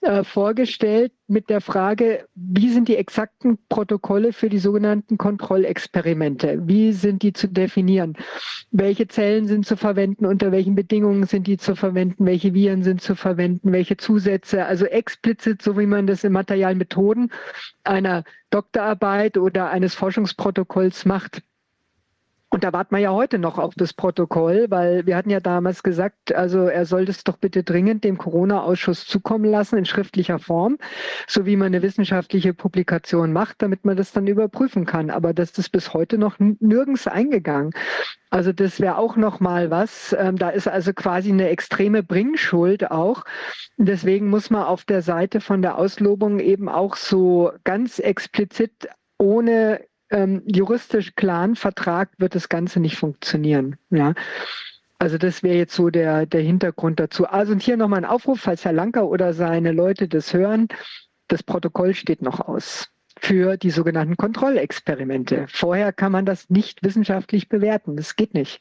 äh, 0.00 0.24
vorgestellt 0.24 1.12
mit 1.26 1.50
der 1.50 1.60
Frage, 1.60 2.26
wie 2.34 2.70
sind 2.70 2.88
die 2.88 2.96
exakten 2.96 3.58
Protokolle 3.68 4.32
für 4.32 4.48
die 4.48 4.58
sogenannten 4.58 5.18
Kontrollexperimente? 5.18 6.66
Wie 6.66 6.92
sind 6.92 7.22
die 7.22 7.34
zu 7.34 7.48
definieren? 7.48 8.16
Welche 8.70 9.08
Zellen 9.08 9.46
sind 9.46 9.66
zu 9.66 9.76
verwenden? 9.76 10.24
Unter 10.24 10.52
welchen 10.52 10.74
Bedingungen 10.74 11.26
sind 11.26 11.46
die 11.46 11.58
zu 11.58 11.76
verwenden? 11.76 12.24
Welche 12.24 12.54
Viren 12.54 12.82
sind 12.82 13.02
zu 13.02 13.14
verwenden? 13.14 13.72
Welche 13.72 13.98
Zusätze? 13.98 14.64
Also 14.64 14.86
explizit, 14.86 15.60
so 15.60 15.78
wie 15.78 15.86
man 15.86 16.06
das 16.06 16.24
in 16.24 16.32
Materialmethoden 16.32 17.30
einer 17.84 18.24
Doktorarbeit 18.50 19.36
oder 19.36 19.68
eines 19.68 19.94
Forschungsprotokolls 19.94 21.04
macht. 21.04 21.42
Und 22.50 22.64
da 22.64 22.72
warten 22.72 22.94
wir 22.94 23.00
ja 23.00 23.12
heute 23.12 23.38
noch 23.38 23.58
auf 23.58 23.74
das 23.74 23.92
Protokoll, 23.92 24.66
weil 24.70 25.04
wir 25.04 25.16
hatten 25.16 25.28
ja 25.28 25.38
damals 25.38 25.82
gesagt, 25.82 26.34
also 26.34 26.60
er 26.60 26.86
soll 26.86 27.04
das 27.04 27.22
doch 27.22 27.36
bitte 27.36 27.62
dringend 27.62 28.04
dem 28.04 28.16
Corona-Ausschuss 28.16 29.04
zukommen 29.04 29.44
lassen 29.44 29.76
in 29.76 29.84
schriftlicher 29.84 30.38
Form, 30.38 30.78
so 31.26 31.44
wie 31.44 31.56
man 31.56 31.66
eine 31.66 31.82
wissenschaftliche 31.82 32.54
Publikation 32.54 33.34
macht, 33.34 33.60
damit 33.60 33.84
man 33.84 33.98
das 33.98 34.12
dann 34.12 34.26
überprüfen 34.26 34.86
kann. 34.86 35.10
Aber 35.10 35.34
das 35.34 35.58
ist 35.58 35.68
bis 35.70 35.92
heute 35.92 36.16
noch 36.16 36.38
nirgends 36.38 37.06
eingegangen. 37.06 37.72
Also 38.30 38.52
das 38.52 38.80
wäre 38.80 38.96
auch 38.96 39.16
noch 39.16 39.40
mal 39.40 39.70
was. 39.70 40.16
Ähm, 40.18 40.36
da 40.36 40.48
ist 40.48 40.68
also 40.68 40.94
quasi 40.94 41.30
eine 41.30 41.50
extreme 41.50 42.02
Bringschuld 42.02 42.90
auch. 42.90 43.24
Deswegen 43.76 44.30
muss 44.30 44.48
man 44.48 44.64
auf 44.64 44.84
der 44.84 45.02
Seite 45.02 45.42
von 45.42 45.60
der 45.60 45.76
Auslobung 45.76 46.40
eben 46.40 46.70
auch 46.70 46.96
so 46.96 47.52
ganz 47.64 47.98
explizit 47.98 48.88
ohne 49.18 49.80
ähm, 50.10 50.42
juristisch 50.46 51.14
klaren 51.16 51.56
Vertrag 51.56 52.10
wird 52.18 52.34
das 52.34 52.48
Ganze 52.48 52.80
nicht 52.80 52.96
funktionieren. 52.96 53.76
Ja. 53.90 54.14
Also 54.98 55.16
das 55.16 55.42
wäre 55.42 55.56
jetzt 55.56 55.74
so 55.74 55.90
der, 55.90 56.26
der 56.26 56.40
Hintergrund 56.40 56.98
dazu. 56.98 57.26
Also 57.26 57.52
und 57.52 57.62
hier 57.62 57.76
nochmal 57.76 58.00
ein 58.00 58.04
Aufruf, 58.04 58.40
falls 58.40 58.64
Herr 58.64 58.72
Lanker 58.72 59.08
oder 59.08 59.32
seine 59.32 59.72
Leute 59.72 60.08
das 60.08 60.34
hören. 60.34 60.68
Das 61.28 61.42
Protokoll 61.42 61.94
steht 61.94 62.22
noch 62.22 62.40
aus 62.40 62.88
für 63.20 63.56
die 63.56 63.70
sogenannten 63.70 64.16
Kontrollexperimente. 64.16 65.46
Vorher 65.48 65.92
kann 65.92 66.12
man 66.12 66.24
das 66.24 66.50
nicht 66.50 66.82
wissenschaftlich 66.82 67.48
bewerten. 67.48 67.96
Das 67.96 68.16
geht 68.16 68.34
nicht. 68.34 68.60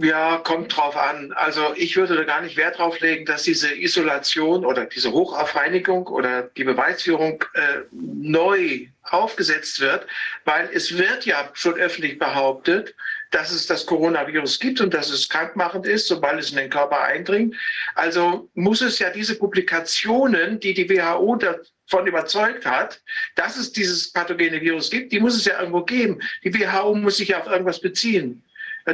Ja, 0.00 0.36
kommt 0.36 0.76
drauf 0.76 0.96
an. 0.96 1.32
Also 1.32 1.74
ich 1.74 1.96
würde 1.96 2.14
da 2.14 2.22
gar 2.22 2.40
nicht 2.40 2.56
Wert 2.56 2.78
drauf 2.78 3.00
legen, 3.00 3.24
dass 3.24 3.42
diese 3.42 3.74
Isolation 3.74 4.64
oder 4.64 4.84
diese 4.84 5.10
Hochaufreinigung 5.10 6.06
oder 6.06 6.42
die 6.42 6.62
Beweisführung 6.62 7.42
äh, 7.54 7.80
neu 7.90 8.86
aufgesetzt 9.02 9.80
wird, 9.80 10.06
weil 10.44 10.70
es 10.72 10.96
wird 10.96 11.26
ja 11.26 11.50
schon 11.54 11.74
öffentlich 11.74 12.16
behauptet, 12.16 12.94
dass 13.32 13.50
es 13.50 13.66
das 13.66 13.86
Coronavirus 13.86 14.60
gibt 14.60 14.80
und 14.80 14.94
dass 14.94 15.10
es 15.10 15.28
krankmachend 15.28 15.84
ist, 15.84 16.06
sobald 16.06 16.38
es 16.38 16.50
in 16.50 16.58
den 16.58 16.70
Körper 16.70 17.00
eindringt. 17.00 17.56
Also 17.96 18.48
muss 18.54 18.80
es 18.82 19.00
ja 19.00 19.10
diese 19.10 19.34
Publikationen, 19.36 20.60
die 20.60 20.74
die 20.74 20.88
WHO 20.88 21.34
davon 21.36 22.06
überzeugt 22.06 22.64
hat, 22.64 23.00
dass 23.34 23.56
es 23.56 23.72
dieses 23.72 24.12
pathogene 24.12 24.60
Virus 24.60 24.90
gibt, 24.90 25.10
die 25.10 25.18
muss 25.18 25.34
es 25.34 25.44
ja 25.44 25.58
irgendwo 25.58 25.82
geben. 25.82 26.20
Die 26.44 26.54
WHO 26.54 26.94
muss 26.94 27.16
sich 27.16 27.30
ja 27.30 27.40
auf 27.40 27.48
irgendwas 27.48 27.80
beziehen. 27.80 28.44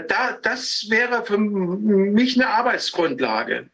Da, 0.00 0.38
das 0.42 0.86
wäre 0.88 1.24
für 1.24 1.38
mich 1.38 2.36
eine 2.36 2.48
Arbeitsgrundlage. 2.48 3.68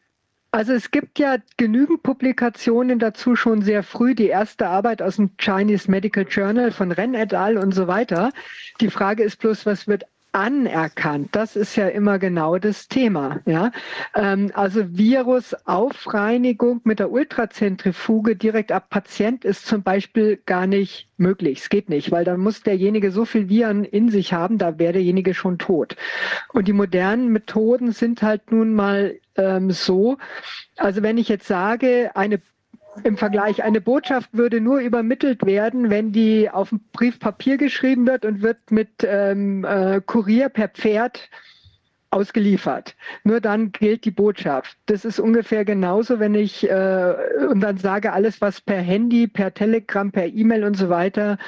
Also 0.52 0.73
es 0.73 0.90
gibt 0.90 1.20
ja 1.20 1.36
genügend 1.57 2.02
Publikationen 2.02 2.99
dazu 2.99 3.36
schon 3.36 3.62
sehr 3.62 3.84
früh. 3.84 4.15
Die 4.15 4.26
erste 4.26 4.66
Arbeit 4.66 5.00
aus 5.00 5.16
dem 5.16 5.31
Chinese 5.39 5.89
Medical 5.89 6.26
Journal 6.28 6.73
von 6.73 6.90
Ren 6.90 7.15
et 7.15 7.32
al. 7.32 7.57
und 7.57 7.73
so 7.73 7.86
weiter. 7.86 8.32
Die 8.81 8.90
Frage 8.90 9.23
ist 9.23 9.36
bloß, 9.36 9.65
was 9.65 9.86
wird 9.86 10.05
anerkannt. 10.33 11.31
Das 11.33 11.57
ist 11.57 11.76
ja 11.76 11.89
immer 11.89 12.18
genau 12.18 12.59
das 12.59 12.89
Thema. 12.89 13.41
Ja? 13.47 13.73
Ähm, 14.15 14.50
also 14.55 14.97
Virusaufreinigung 14.97 16.81
mit 16.84 16.99
der 16.99 17.10
Ultrazentrifuge 17.10 18.36
direkt 18.36 18.73
ab 18.73 18.91
Patient 18.91 19.44
ist 19.44 19.67
zum 19.67 19.83
Beispiel 19.83 20.39
gar 20.47 20.67
nicht 20.67 21.09
möglich. 21.17 21.60
Es 21.60 21.68
geht 21.68 21.89
nicht, 21.89 22.10
weil 22.10 22.25
dann 22.25 22.41
muss 22.41 22.62
derjenige 22.62 23.10
so 23.10 23.25
viel 23.25 23.49
Viren 23.49 23.84
in 23.84 24.09
sich 24.09 24.33
haben, 24.33 24.59
da 24.59 24.78
wäre 24.78 24.94
derjenige 24.94 25.34
schon 25.34 25.59
tot. 25.59 25.97
Und 26.52 26.68
die 26.68 26.73
modernen 26.73 27.28
Methoden 27.28 27.92
sind 27.92 28.23
halt 28.23 28.52
nun 28.52 28.75
mal 28.75 29.18
ähm, 29.36 29.70
so, 29.70 30.18
also 30.76 31.02
wenn 31.02 31.18
ich 31.18 31.28
jetzt 31.28 31.47
sage, 31.47 32.10
eine 32.15 32.41
im 33.04 33.16
Vergleich. 33.16 33.62
Eine 33.62 33.80
Botschaft 33.80 34.30
würde 34.32 34.60
nur 34.60 34.80
übermittelt 34.80 35.44
werden, 35.44 35.90
wenn 35.90 36.12
die 36.12 36.50
auf 36.50 36.70
dem 36.70 36.80
Brief 36.92 37.18
Papier 37.18 37.56
geschrieben 37.56 38.06
wird 38.06 38.24
und 38.24 38.42
wird 38.42 38.70
mit 38.70 38.88
ähm, 39.02 39.64
äh, 39.64 40.00
Kurier 40.04 40.48
per 40.48 40.68
Pferd 40.68 41.28
ausgeliefert. 42.10 42.96
Nur 43.22 43.40
dann 43.40 43.70
gilt 43.72 44.04
die 44.04 44.10
Botschaft. 44.10 44.76
Das 44.86 45.04
ist 45.04 45.20
ungefähr 45.20 45.64
genauso, 45.64 46.18
wenn 46.18 46.34
ich 46.34 46.68
äh, 46.68 47.14
und 47.48 47.60
dann 47.60 47.78
sage, 47.78 48.12
alles, 48.12 48.40
was 48.40 48.60
per 48.60 48.80
Handy, 48.80 49.28
per 49.28 49.54
Telegram, 49.54 50.10
per 50.10 50.26
E-Mail 50.26 50.64
und 50.64 50.76
so 50.76 50.88
weiter 50.88 51.38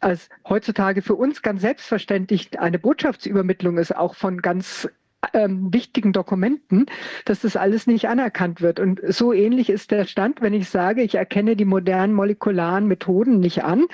als 0.00 0.28
heutzutage 0.48 1.02
für 1.02 1.14
uns 1.14 1.42
ganz 1.42 1.60
selbstverständlich 1.60 2.58
eine 2.58 2.78
Botschaftsübermittlung 2.78 3.76
ist, 3.76 3.94
auch 3.94 4.14
von 4.14 4.40
ganz 4.40 4.88
ähm, 5.34 5.72
wichtigen 5.72 6.12
Dokumenten, 6.12 6.86
dass 7.24 7.40
das 7.40 7.56
alles 7.56 7.86
nicht 7.86 8.08
anerkannt 8.08 8.60
wird. 8.60 8.80
Und 8.80 9.00
so 9.06 9.32
ähnlich 9.32 9.70
ist 9.70 9.90
der 9.90 10.04
Stand, 10.04 10.40
wenn 10.40 10.54
ich 10.54 10.68
sage, 10.68 11.02
ich 11.02 11.14
erkenne 11.14 11.56
die 11.56 11.64
modernen 11.64 12.14
molekularen 12.14 12.86
Methoden 12.86 13.40
nicht 13.40 13.62
an, 13.64 13.86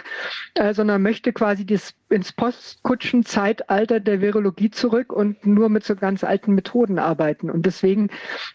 äh, 0.55 0.73
sondern 0.73 1.03
möchte 1.03 1.33
quasi 1.33 1.67
das 1.67 1.95
ins 2.09 2.33
Postkutschen-Zeitalter 2.33 3.99
der 3.99 4.21
Virologie 4.21 4.71
zurück 4.71 5.13
und 5.13 5.45
nur 5.45 5.69
mit 5.69 5.85
so 5.85 5.97
ganz 5.97 6.23
alten 6.23 6.55
Methoden 6.55 6.99
arbeiten. 6.99 7.51
Und 7.51 7.67
deswegen 7.67 8.11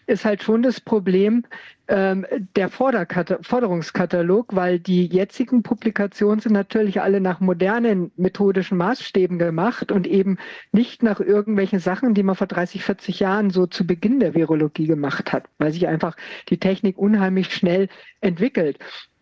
ist 0.06 0.24
halt 0.24 0.42
schon 0.42 0.62
das 0.62 0.80
Problem 0.80 1.44
ähm, 1.88 2.26
der 2.56 2.68
Forderungskatalog, 2.68 4.54
weil 4.54 4.78
die 4.78 5.06
jetzigen 5.06 5.62
Publikationen 5.62 6.40
sind 6.40 6.52
natürlich 6.52 7.00
alle 7.00 7.20
nach 7.20 7.40
modernen 7.40 8.12
methodischen 8.16 8.78
Maßstäben 8.78 9.38
gemacht 9.38 9.90
und 9.90 10.06
eben 10.06 10.38
nicht 10.72 11.02
nach 11.02 11.20
irgendwelchen 11.20 11.80
Sachen, 11.80 12.14
die 12.14 12.22
man 12.22 12.36
vor 12.36 12.46
30, 12.46 12.84
40 12.84 13.20
Jahren 13.20 13.50
so 13.50 13.66
zu 13.66 13.86
Beginn 13.86 14.20
der 14.20 14.34
Virologie 14.34 14.86
gemacht 14.86 15.32
hat, 15.32 15.44
weil 15.58 15.72
sich 15.72 15.88
einfach 15.88 16.16
die 16.48 16.58
Technik 16.58 16.98
unheimlich 16.98 17.52
schnell 17.52 17.88
entwickelt. 18.20 18.78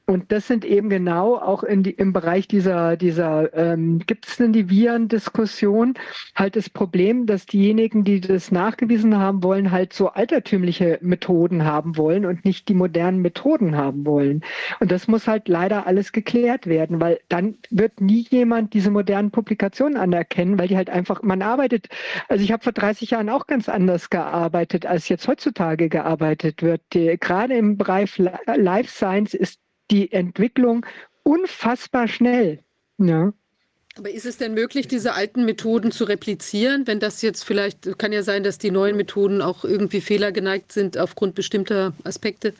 Und 0.07 0.33
das 0.33 0.49
sind 0.49 0.65
eben 0.65 0.89
genau 0.91 1.37
auch 1.37 1.63
die, 1.69 1.93
im 1.93 2.13
Bereich 2.13 2.49
dieser, 2.49 2.97
dieser 2.97 3.55
ähm, 3.55 4.01
gibt 4.01 4.27
es 4.27 4.39
denn 4.39 4.53
die 4.53 4.69
Viren-Diskussion 4.69 5.95
halt 6.35 6.57
das 6.57 6.69
Problem, 6.69 7.27
dass 7.27 7.47
diejenigen, 7.47 8.03
die 8.03 8.21
das 8.21 8.51
nachgewiesen 8.51 9.17
haben 9.19 9.45
wollen, 9.45 9.71
halt 9.71 9.93
so 9.93 10.09
altertümliche 10.09 10.99
Methoden 11.01 11.65
haben 11.65 11.97
wollen 11.97 12.27
und 12.27 12.45
nicht 12.45 12.69
die 12.69 12.75
modernen 12.75 13.23
Methoden 13.23 13.77
haben 13.77 14.05
wollen. 14.05 14.43
Und 14.81 14.91
das 14.91 15.07
muss 15.07 15.29
halt 15.29 15.47
leider 15.47 15.87
alles 15.87 16.11
geklärt 16.11 16.67
werden, 16.67 17.01
weil 17.01 17.21
dann 17.29 17.55
wird 17.71 18.01
nie 18.01 18.27
jemand 18.31 18.75
diese 18.75 18.91
modernen 18.91 19.31
Publikationen 19.31 19.97
anerkennen, 19.97 20.59
weil 20.59 20.67
die 20.67 20.77
halt 20.77 20.91
einfach, 20.91 21.23
man 21.23 21.41
arbeitet, 21.41 21.89
also 22.29 22.43
ich 22.43 22.51
habe 22.51 22.65
vor 22.65 22.73
30 22.73 23.11
Jahren 23.11 23.29
auch 23.29 23.47
ganz 23.47 23.69
anders 23.69 24.11
gearbeitet, 24.11 24.87
als 24.87 25.09
jetzt 25.09 25.29
heutzutage 25.29 25.89
gearbeitet 25.89 26.63
wird. 26.63 26.83
Gerade 26.91 27.55
im 27.55 27.77
Bereich 27.77 28.19
Life 28.19 28.91
Science 28.91 29.35
ist 29.35 29.60
die 29.91 30.13
Entwicklung 30.13 30.87
unfassbar 31.23 32.09
schnell. 32.09 32.61
Ja. 32.99 33.33
Aber 33.97 34.11
ist 34.11 34.27
es 34.27 34.37
denn 34.37 34.55
möglich, 34.55 34.89
diese 34.89 35.15
alten 35.15 35.45
Methoden 35.45 35.91
zu 35.91 36.05
replizieren, 36.05 36.87
wenn 36.87 37.01
das 37.01 37.23
jetzt 37.23 37.43
vielleicht, 37.43 37.99
kann 37.99 38.13
ja 38.13 38.23
sein, 38.23 38.45
dass 38.45 38.59
die 38.59 38.71
neuen 38.71 38.97
Methoden 38.97 39.43
auch 39.43 39.65
irgendwie 39.65 40.01
fehlergeneigt 40.01 40.73
sind 40.73 40.97
aufgrund 40.97 41.35
bestimmter 41.35 41.93
Aspekte? 42.05 42.55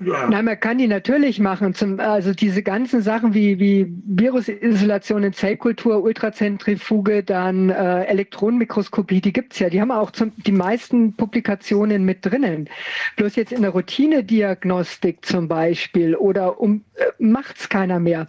Ja. 0.00 0.28
Nein, 0.28 0.44
man 0.44 0.58
kann 0.58 0.78
die 0.78 0.88
natürlich 0.88 1.38
machen. 1.38 1.72
Zum, 1.72 2.00
also 2.00 2.34
diese 2.34 2.62
ganzen 2.62 3.00
Sachen 3.00 3.32
wie, 3.32 3.60
wie 3.60 3.86
Virusisolation 4.04 5.22
in 5.22 5.32
Zellkultur, 5.32 6.02
Ultrazentrifuge, 6.02 7.22
dann 7.22 7.70
äh, 7.70 8.04
Elektronenmikroskopie, 8.04 9.20
die 9.20 9.32
gibt's 9.32 9.60
ja. 9.60 9.70
Die 9.70 9.80
haben 9.80 9.92
auch 9.92 10.10
zum, 10.10 10.32
die 10.36 10.52
meisten 10.52 11.14
Publikationen 11.14 12.04
mit 12.04 12.26
drinnen. 12.26 12.68
Bloß 13.16 13.36
jetzt 13.36 13.52
in 13.52 13.62
der 13.62 13.70
Routinediagnostik 13.70 15.24
zum 15.24 15.46
Beispiel 15.46 16.16
oder 16.16 16.60
um 16.60 16.84
äh, 16.96 17.04
macht's 17.18 17.68
keiner 17.68 18.00
mehr. 18.00 18.26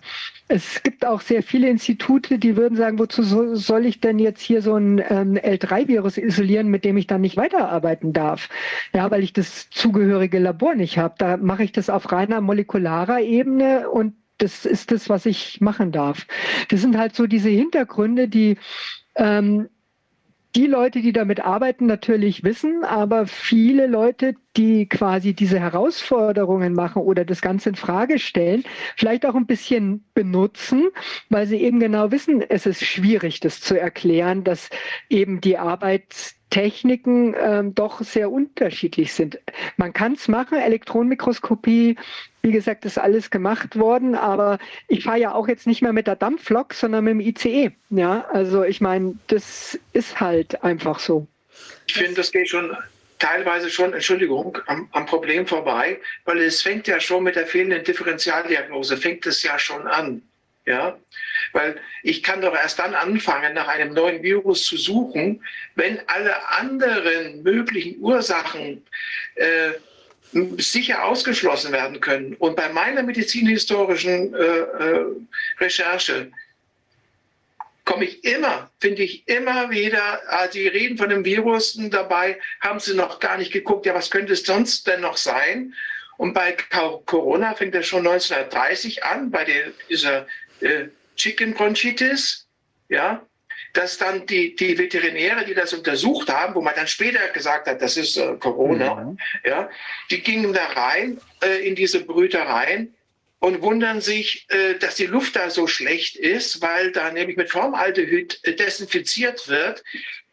Es 0.47 0.83
gibt 0.83 1.05
auch 1.05 1.21
sehr 1.21 1.41
viele 1.41 1.69
Institute, 1.69 2.37
die 2.37 2.55
würden 2.55 2.75
sagen, 2.75 2.99
wozu 2.99 3.23
so, 3.23 3.55
soll 3.55 3.85
ich 3.87 3.99
denn 3.99 4.19
jetzt 4.19 4.41
hier 4.41 4.61
so 4.61 4.75
ein 4.75 4.99
ähm, 5.09 5.37
L3-Virus 5.37 6.17
isolieren, 6.17 6.67
mit 6.67 6.85
dem 6.85 6.97
ich 6.97 7.07
dann 7.07 7.21
nicht 7.21 7.35
weiterarbeiten 7.35 8.13
darf? 8.13 8.49
Ja, 8.93 9.09
weil 9.09 9.23
ich 9.23 9.33
das 9.33 9.71
zugehörige 9.71 10.37
Labor 10.37 10.75
nicht 10.75 10.99
habe. 10.99 11.15
Da 11.17 11.37
mache 11.55 11.63
ich 11.63 11.71
das 11.71 11.89
auf 11.89 12.11
reiner 12.11 12.41
molekularer 12.41 13.21
Ebene 13.21 13.89
und 13.89 14.13
das 14.39 14.65
ist 14.65 14.91
das, 14.91 15.07
was 15.07 15.25
ich 15.25 15.61
machen 15.61 15.93
darf. 15.93 16.27
Das 16.67 16.81
sind 16.81 16.97
halt 16.97 17.15
so 17.15 17.27
diese 17.27 17.47
Hintergründe, 17.47 18.27
die 18.27 18.57
ähm, 19.15 19.69
die 20.53 20.67
Leute, 20.67 21.01
die 21.01 21.13
damit 21.13 21.39
arbeiten, 21.39 21.85
natürlich 21.85 22.43
wissen, 22.43 22.83
aber 22.83 23.25
viele 23.25 23.87
Leute, 23.87 24.35
die 24.57 24.87
quasi 24.87 25.33
diese 25.33 25.59
Herausforderungen 25.59 26.73
machen 26.73 27.01
oder 27.01 27.23
das 27.23 27.41
Ganze 27.41 27.69
in 27.69 27.75
Frage 27.75 28.19
stellen, 28.19 28.65
vielleicht 28.97 29.25
auch 29.25 29.35
ein 29.35 29.45
bisschen 29.45 30.05
benutzen, 30.13 30.89
weil 31.29 31.47
sie 31.47 31.57
eben 31.57 31.79
genau 31.79 32.11
wissen, 32.11 32.41
es 32.41 32.65
ist 32.65 32.83
schwierig, 32.83 33.39
das 33.39 33.61
zu 33.61 33.79
erklären, 33.79 34.43
dass 34.43 34.69
eben 35.09 35.39
die 35.39 35.57
Arbeitstechniken 36.51 37.35
ähm, 37.39 37.75
doch 37.75 38.01
sehr 38.01 38.31
unterschiedlich 38.31 39.13
sind. 39.13 39.39
Man 39.77 39.93
kann 39.93 40.13
es 40.13 40.27
machen, 40.27 40.57
Elektronenmikroskopie 40.57 41.97
wie 42.45 42.51
gesagt, 42.51 42.85
ist 42.85 42.99
alles 42.99 43.31
gemacht 43.31 43.75
worden, 43.75 44.13
aber 44.13 44.59
ich 44.87 45.03
fahre 45.03 45.17
ja 45.17 45.33
auch 45.33 45.47
jetzt 45.47 45.65
nicht 45.65 45.81
mehr 45.81 45.93
mit 45.93 46.05
der 46.05 46.15
Dampflok, 46.15 46.75
sondern 46.75 47.03
mit 47.03 47.13
dem 47.13 47.19
ICE. 47.19 47.71
Ja, 47.89 48.27
also 48.31 48.63
ich 48.63 48.81
meine, 48.81 49.15
das 49.27 49.79
ist 49.93 50.19
halt 50.19 50.63
einfach 50.63 50.99
so. 50.99 51.25
Ich 51.87 51.95
finde, 51.95 52.13
das 52.13 52.31
geht 52.31 52.47
schon 52.47 52.77
teilweise 53.17 53.71
schon, 53.71 53.93
Entschuldigung, 53.93 54.59
am, 54.67 54.87
am, 54.91 55.07
Problem 55.07 55.47
vorbei, 55.47 55.99
weil 56.25 56.37
es 56.37 56.61
fängt 56.61 56.85
ja 56.87 56.99
schon 56.99 57.23
mit 57.23 57.35
der 57.35 57.47
fehlenden 57.47 57.83
Differentialdiagnose, 57.83 58.95
fängt 58.95 59.25
es 59.25 59.41
ja 59.41 59.57
schon 59.57 59.87
an. 59.87 60.21
Ja, 60.67 60.99
weil 61.53 61.79
ich 62.03 62.23
kann 62.23 62.41
doch 62.41 62.55
erst 62.55 62.79
dann 62.79 62.95
anfangen, 62.95 63.53
nach 63.53 63.67
einem 63.67 63.93
neuen 63.93 64.23
Virus 64.23 64.65
zu 64.65 64.77
suchen, 64.77 65.43
wenn 65.75 65.99
alle 66.07 66.49
anderen 66.49 67.43
möglichen 67.43 67.99
Ursachen 67.99 68.85
äh, 69.35 69.71
sicher 70.57 71.05
ausgeschlossen 71.05 71.71
werden 71.71 71.99
können. 72.01 72.33
Und 72.35 72.55
bei 72.55 72.69
meiner 72.69 73.03
medizinhistorischen 73.03 74.33
äh, 74.33 74.37
äh, 74.37 75.05
Recherche 75.59 76.31
komme 77.85 78.05
ich 78.05 78.23
immer, 78.23 78.69
finde 78.79 79.03
ich 79.03 79.27
immer 79.27 79.69
wieder, 79.69 80.19
äh, 80.29 80.49
die 80.49 80.67
reden 80.67 80.97
von 80.97 81.09
dem 81.09 81.23
Virus 81.23 81.79
dabei, 81.89 82.39
haben 82.59 82.79
sie 82.79 82.95
noch 82.95 83.19
gar 83.19 83.37
nicht 83.37 83.53
geguckt, 83.53 83.85
ja, 83.85 83.93
was 83.93 84.09
könnte 84.09 84.33
es 84.33 84.43
sonst 84.43 84.87
denn 84.87 85.01
noch 85.01 85.17
sein? 85.17 85.73
Und 86.17 86.33
bei 86.33 86.55
Corona 87.05 87.55
fängt 87.55 87.75
das 87.75 87.87
schon 87.87 88.07
1930 88.07 89.03
an, 89.03 89.31
bei 89.31 89.43
der, 89.43 89.71
dieser 89.89 90.25
äh, 90.61 90.85
Chicken 91.15 91.53
Bronchitis, 91.53 92.47
ja, 92.89 93.25
dass 93.73 93.97
dann 93.97 94.25
die, 94.25 94.55
die 94.55 94.77
Veterinäre, 94.77 95.45
die 95.45 95.53
das 95.53 95.73
untersucht 95.73 96.29
haben, 96.29 96.55
wo 96.55 96.61
man 96.61 96.75
dann 96.75 96.87
später 96.87 97.27
gesagt 97.29 97.67
hat, 97.67 97.81
das 97.81 97.97
ist 97.97 98.17
äh, 98.17 98.35
Corona, 98.39 98.95
mhm. 98.95 99.17
ja, 99.43 99.69
die 100.09 100.21
gingen 100.21 100.53
da 100.53 100.65
rein 100.67 101.19
äh, 101.43 101.67
in 101.67 101.75
diese 101.75 102.03
Brütereien 102.03 102.93
und 103.39 103.61
wundern 103.61 104.01
sich, 104.01 104.45
äh, 104.49 104.75
dass 104.75 104.95
die 104.95 105.05
Luft 105.05 105.35
da 105.35 105.49
so 105.49 105.67
schlecht 105.67 106.15
ist, 106.15 106.61
weil 106.61 106.91
da 106.91 107.11
nämlich 107.11 107.37
mit 107.37 107.49
Formaldehyd 107.51 108.39
äh, 108.43 108.53
desinfiziert 108.55 109.47
wird, 109.47 109.83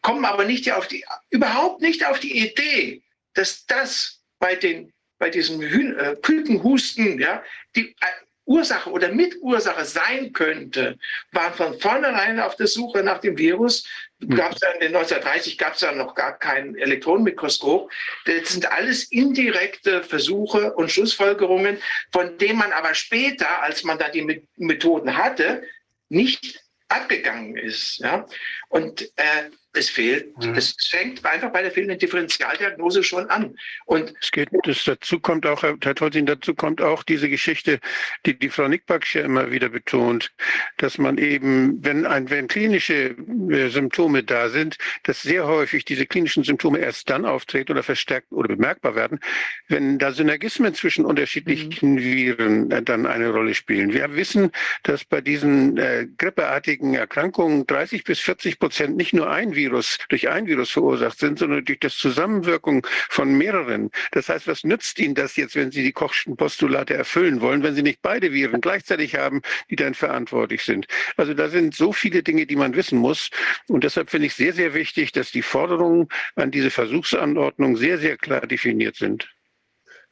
kommen 0.03 0.25
aber 0.25 0.45
nicht 0.45 0.71
auf 0.73 0.87
die, 0.87 1.05
überhaupt 1.31 1.81
nicht 1.81 2.07
auf 2.07 2.21
die 2.21 2.47
Idee, 2.47 3.03
dass 3.35 3.67
das 3.67 4.21
bei 4.39 4.55
den 4.55 4.93
bei 5.23 5.31
diesem 5.31 5.61
Hühn, 5.61 5.97
äh, 5.97 6.17
Kükenhusten, 6.21 7.21
ja, 7.21 7.45
die 7.77 7.91
äh, 7.91 8.07
Ursache 8.53 8.91
oder 8.91 9.09
Mitursache 9.09 9.85
sein 9.85 10.33
könnte, 10.33 10.99
waren 11.33 11.55
von 11.55 11.81
vornherein 11.81 12.39
auf 12.39 12.57
der 12.57 12.67
Suche 12.67 13.03
nach 13.03 13.19
dem 13.19 13.39
Virus. 13.39 13.85
Hm. 14.21 14.37
Gab 14.37 14.53
es 14.53 14.61
ja 14.61 14.71
in 14.73 14.81
den 14.81 14.95
1930 14.95 15.57
gab 15.57 15.75
es 15.75 15.81
ja 15.81 15.93
noch 15.93 16.15
gar 16.15 16.39
kein 16.39 16.77
Elektronenmikroskop. 16.77 17.91
Das 18.27 18.51
sind 18.51 18.71
alles 18.71 19.05
indirekte 19.05 20.03
Versuche 20.03 20.75
und 20.75 20.91
Schlussfolgerungen, 20.91 21.79
von 22.13 22.37
denen 22.37 22.59
man 22.59 22.73
aber 22.73 22.95
später, 22.95 23.63
als 23.63 23.85
man 23.85 23.99
dann 23.99 24.13
die 24.13 24.47
Methoden 24.57 25.17
hatte, 25.17 25.63
nicht 26.11 26.61
abgegangen 26.89 27.57
ist. 27.57 27.99
Ja? 27.99 28.27
Und 28.69 29.03
äh, 29.17 29.51
es 29.75 29.89
fehlt, 29.89 30.37
mhm. 30.39 30.55
es 30.55 30.75
fängt 30.91 31.25
einfach 31.25 31.51
bei 31.51 31.63
der 31.63 31.71
fehlenden 31.71 31.99
Differentialdiagnose 31.99 33.03
schon 33.03 33.27
an. 33.31 33.55
Und 33.87 34.13
es 34.21 34.31
geht, 34.31 34.49
das 34.65 34.85
dazu 34.85 35.19
kommt 35.19 35.47
auch, 35.47 35.63
Herr 35.63 35.95
Tolzin, 35.95 36.27
dazu 36.27 36.55
kommt 36.55 36.83
auch 36.83 37.03
diese 37.03 37.29
Geschichte, 37.29 37.81
die 38.27 38.39
die 38.39 38.51
Frau 38.51 38.69
Nickbacksch 38.69 39.15
ja 39.15 39.23
immer 39.23 39.51
wieder 39.51 39.71
betont, 39.71 40.33
dass 40.77 40.99
man 40.99 41.19
eben, 41.19 41.83
wenn 41.85 42.07
ein, 42.07 42.29
wenn 42.29 42.49
klinische 42.49 43.17
äh, 43.51 43.69
Symptome 43.69 44.23
da 44.23 44.51
sind, 44.51 44.77
dass 45.05 45.23
sehr 45.23 45.47
häufig 45.47 45.85
diese 45.85 46.07
klinischen 46.07 46.45
Symptome 46.45 46.79
erst 46.79 47.09
dann 47.09 47.25
auftreten 47.25 47.73
oder 47.73 47.83
verstärkt 47.83 48.31
oder 48.31 48.49
bemerkbar 48.49 48.95
werden, 48.95 49.21
wenn 49.69 49.99
da 49.99 50.13
Synergismen 50.13 50.75
zwischen 50.75 51.05
unterschiedlichen 51.05 51.95
mhm. 51.95 51.99
Viren 51.99 52.71
äh, 52.71 52.83
dann 52.83 53.07
eine 53.07 53.31
Rolle 53.31 53.55
spielen. 53.55 53.93
Wir 53.93 54.15
wissen, 54.15 54.51
dass 54.83 55.05
bei 55.05 55.21
diesen 55.21 55.79
äh, 55.79 56.07
grippeartigen 56.19 56.95
Erkrankungen 56.95 57.67
30 57.67 58.05
bis 58.05 58.21
40 58.21 58.59
Prozent 58.59 58.97
nicht 58.97 59.15
nur 59.15 59.31
ein 59.31 59.55
Virus 59.55 59.62
Virus, 59.63 59.99
durch 60.09 60.29
ein 60.29 60.47
Virus 60.47 60.71
verursacht 60.71 61.19
sind, 61.19 61.39
sondern 61.39 61.65
durch 61.65 61.81
das 61.81 61.97
Zusammenwirken 61.97 62.83
von 63.09 63.33
mehreren. 63.37 63.91
Das 64.11 64.29
heißt, 64.29 64.47
was 64.49 64.65
nützt 64.65 64.99
Ihnen 64.99 65.15
das 65.15 65.37
jetzt, 65.37 65.55
wenn 65.55 65.71
Sie 65.71 65.83
die 65.83 65.93
Kochschen 65.93 66.37
Postulate 66.37 66.95
erfüllen 66.95 67.41
wollen, 67.41 67.63
wenn 67.63 67.75
Sie 67.75 67.83
nicht 67.83 68.03
beide 68.03 68.33
Viren 68.33 68.61
gleichzeitig 68.61 69.15
haben, 69.17 69.43
die 69.71 69.77
dann 69.77 69.95
verantwortlich 69.95 70.65
sind? 70.65 70.87
Also 71.17 71.35
da 71.35 71.49
sind 71.49 71.75
so 71.75 71.93
viele 71.93 72.23
Dinge, 72.23 72.47
die 72.47 72.57
man 72.57 72.75
wissen 72.75 72.99
muss. 72.99 73.31
Und 73.69 73.85
deshalb 73.85 74.11
finde 74.11 74.27
ich 74.27 74.35
sehr, 74.35 74.53
sehr 74.53 74.75
wichtig, 74.75 75.13
dass 75.13 75.31
die 75.31 75.43
Forderungen 75.43 76.09
an 76.35 76.51
diese 76.51 76.71
Versuchsanordnung 76.71 77.77
sehr, 77.77 77.99
sehr 77.99 78.17
klar 78.17 78.47
definiert 78.47 78.97
sind 78.97 79.29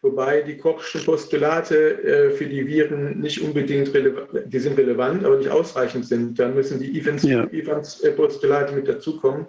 wobei 0.03 0.43
die 0.43 0.57
Kochschen 0.57 1.05
Postulate 1.05 2.03
äh, 2.03 2.31
für 2.31 2.47
die 2.47 2.67
Viren 2.67 3.20
nicht 3.20 3.41
unbedingt 3.41 3.93
relevant, 3.95 4.29
die 4.47 4.59
sind 4.59 4.79
relevant, 4.79 5.25
aber 5.25 5.37
nicht 5.37 5.51
ausreichend 5.51 6.07
sind. 6.07 6.39
Da 6.39 6.49
müssen 6.49 6.81
die 6.81 6.99
Evans-Postulate 6.99 8.70
ja. 8.70 8.77
mit 8.77 8.89
dazukommen. 8.89 9.47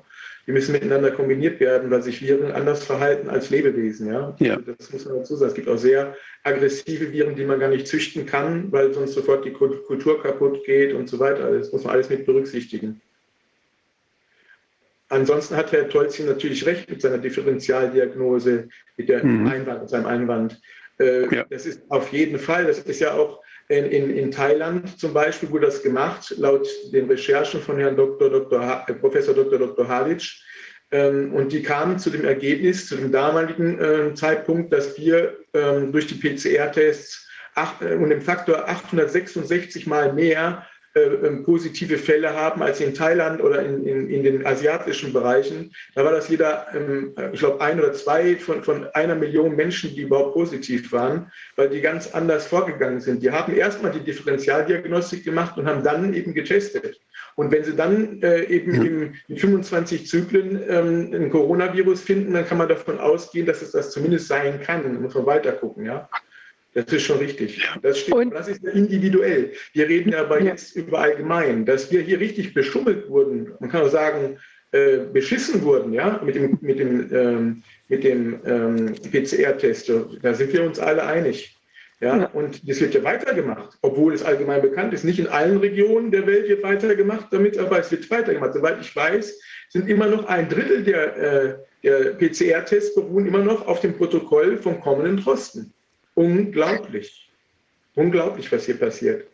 Die 0.47 0.51
müssen 0.51 0.71
miteinander 0.71 1.11
kombiniert 1.11 1.59
werden, 1.59 1.91
weil 1.91 2.01
sich 2.01 2.21
Viren 2.21 2.51
anders 2.51 2.83
verhalten 2.83 3.29
als 3.29 3.51
Lebewesen. 3.51 4.07
Ja? 4.07 4.35
ja. 4.39 4.57
Also 4.57 4.73
das 4.73 4.91
muss 4.91 5.05
man 5.05 5.17
dazu 5.17 5.35
sagen. 5.35 5.49
Es 5.49 5.55
gibt 5.55 5.69
auch 5.69 5.77
sehr 5.77 6.15
aggressive 6.43 7.11
Viren, 7.11 7.35
die 7.35 7.45
man 7.45 7.59
gar 7.59 7.69
nicht 7.69 7.87
züchten 7.87 8.25
kann, 8.25 8.71
weil 8.71 8.91
sonst 8.93 9.13
sofort 9.13 9.45
die 9.45 9.53
Kultur 9.53 10.21
kaputt 10.21 10.63
geht 10.65 10.93
und 10.93 11.07
so 11.07 11.19
weiter. 11.19 11.51
Das 11.51 11.71
muss 11.71 11.83
man 11.83 11.93
alles 11.93 12.09
mit 12.09 12.25
berücksichtigen. 12.25 13.01
Ansonsten 15.11 15.57
hat 15.57 15.73
Herr 15.73 15.89
Tolzin 15.89 16.25
natürlich 16.25 16.65
recht 16.65 16.89
mit 16.89 17.01
seiner 17.01 17.17
Differentialdiagnose, 17.17 18.69
mit, 18.95 19.09
der 19.09 19.25
mhm. 19.25 19.45
Einwand, 19.45 19.89
seinem 19.89 20.05
Einwand. 20.05 20.61
Äh, 20.99 21.35
ja. 21.35 21.45
Das 21.49 21.65
ist 21.65 21.81
auf 21.89 22.13
jeden 22.13 22.39
Fall, 22.39 22.65
das 22.65 22.79
ist 22.79 23.01
ja 23.01 23.13
auch 23.13 23.41
in, 23.67 23.85
in, 23.85 24.09
in, 24.09 24.31
Thailand 24.31 24.97
zum 24.97 25.13
Beispiel 25.13 25.49
wurde 25.51 25.65
das 25.65 25.83
gemacht, 25.83 26.33
laut 26.37 26.65
den 26.93 27.09
Recherchen 27.09 27.61
von 27.61 27.77
Herrn 27.77 27.97
Dr. 27.97 28.29
Dr. 28.29 28.65
Ha, 28.65 28.85
äh, 28.87 28.93
Professor 28.93 29.33
Dr. 29.33 29.59
Dr. 29.59 29.85
Halic. 29.85 30.23
Ähm, 30.91 31.33
und 31.33 31.51
die 31.51 31.61
kamen 31.61 31.99
zu 31.99 32.09
dem 32.09 32.23
Ergebnis, 32.23 32.87
zu 32.87 32.95
dem 32.95 33.11
damaligen 33.11 33.79
äh, 33.79 34.13
Zeitpunkt, 34.13 34.71
dass 34.71 34.97
wir 34.97 35.37
ähm, 35.53 35.91
durch 35.91 36.07
die 36.07 36.15
PCR-Tests 36.15 37.27
äh, 37.81 37.95
um 37.95 38.09
den 38.09 38.21
Faktor 38.21 38.67
866 38.69 39.87
mal 39.87 40.13
mehr 40.13 40.65
positive 41.43 41.97
Fälle 41.97 42.35
haben 42.35 42.61
als 42.61 42.81
in 42.81 42.93
Thailand 42.93 43.41
oder 43.41 43.63
in, 43.63 43.85
in, 43.85 44.09
in 44.09 44.23
den 44.23 44.45
asiatischen 44.45 45.13
Bereichen. 45.13 45.73
Da 45.95 46.03
war 46.03 46.11
das 46.11 46.27
jeder, 46.29 46.67
ähm, 46.75 47.15
ich 47.31 47.39
glaube, 47.39 47.61
ein 47.61 47.79
oder 47.79 47.93
zwei 47.93 48.35
von, 48.35 48.63
von 48.63 48.87
einer 48.93 49.15
Million 49.15 49.55
Menschen, 49.55 49.95
die 49.95 50.01
überhaupt 50.01 50.33
positiv 50.33 50.91
waren, 50.91 51.31
weil 51.55 51.69
die 51.69 51.81
ganz 51.81 52.13
anders 52.13 52.47
vorgegangen 52.47 52.99
sind. 52.99 53.23
Die 53.23 53.31
haben 53.31 53.55
erstmal 53.55 53.91
die 53.91 54.01
Differentialdiagnostik 54.01 55.23
gemacht 55.23 55.57
und 55.57 55.67
haben 55.67 55.83
dann 55.83 56.13
eben 56.13 56.33
getestet. 56.33 56.99
Und 57.35 57.51
wenn 57.51 57.63
sie 57.63 57.75
dann 57.75 58.21
äh, 58.21 58.43
eben 58.45 58.75
ja. 58.75 58.81
im, 58.83 59.13
in 59.27 59.37
25 59.37 60.07
Zyklen 60.07 60.61
ähm, 60.67 61.13
ein 61.13 61.29
Coronavirus 61.29 62.01
finden, 62.01 62.33
dann 62.33 62.45
kann 62.45 62.57
man 62.57 62.67
davon 62.67 62.99
ausgehen, 62.99 63.45
dass 63.45 63.61
es 63.61 63.71
das 63.71 63.91
zumindest 63.91 64.27
sein 64.27 64.59
kann. 64.61 64.83
Dann 64.83 65.01
muss 65.01 65.15
man 65.15 65.25
weiter 65.25 65.53
gucken, 65.53 65.85
ja. 65.85 66.09
Das 66.73 66.85
ist 66.85 67.03
schon 67.03 67.17
richtig. 67.17 67.67
Das, 67.81 67.99
stimmt. 67.99 68.17
Und 68.17 68.31
das 68.31 68.47
ist 68.47 68.63
individuell. 68.63 69.51
Wir 69.73 69.89
reden 69.89 70.13
aber 70.13 70.39
ja. 70.39 70.51
jetzt 70.51 70.75
über 70.75 70.99
allgemein, 70.99 71.65
dass 71.65 71.91
wir 71.91 72.01
hier 72.01 72.19
richtig 72.19 72.53
beschummelt 72.53 73.09
wurden. 73.09 73.51
Man 73.59 73.69
kann 73.69 73.83
auch 73.83 73.89
sagen, 73.89 74.37
äh, 74.71 74.99
beschissen 75.11 75.63
wurden, 75.63 75.91
ja, 75.91 76.21
mit 76.23 76.35
dem, 76.35 76.57
mit 76.61 76.79
dem, 76.79 77.13
ähm, 77.13 77.63
mit 77.89 78.05
dem 78.05 78.39
ähm, 78.45 78.95
PCR-Test. 79.11 79.91
Da 80.21 80.33
sind 80.33 80.53
wir 80.53 80.63
uns 80.63 80.79
alle 80.79 81.03
einig. 81.03 81.57
Ja, 81.99 82.17
ja, 82.17 82.25
und 82.27 82.67
das 82.67 82.79
wird 82.79 82.95
ja 82.95 83.03
weitergemacht, 83.03 83.77
obwohl 83.81 84.13
es 84.13 84.23
allgemein 84.23 84.61
bekannt 84.61 84.93
ist. 84.93 85.03
Nicht 85.03 85.19
in 85.19 85.27
allen 85.27 85.57
Regionen 85.57 86.09
der 86.09 86.25
Welt 86.25 86.47
wird 86.47 86.63
weitergemacht 86.63 87.27
damit, 87.31 87.57
aber 87.59 87.79
es 87.79 87.91
wird 87.91 88.09
weitergemacht. 88.09 88.53
Soweit 88.53 88.79
ich 88.79 88.95
weiß, 88.95 89.39
sind 89.69 89.89
immer 89.89 90.07
noch 90.07 90.25
ein 90.25 90.47
Drittel 90.49 90.83
der, 90.83 91.17
äh, 91.17 91.55
der 91.83 92.13
PCR-Tests 92.13 92.95
beruhen 92.95 93.27
immer 93.27 93.43
noch 93.43 93.67
auf 93.67 93.81
dem 93.81 93.95
Protokoll 93.95 94.57
vom 94.57 94.79
kommenden 94.79 95.17
Drosten 95.17 95.73
unglaublich. 96.21 97.29
Unglaublich, 97.95 98.51
was 98.51 98.65
hier 98.65 98.79
passiert. 98.79 99.27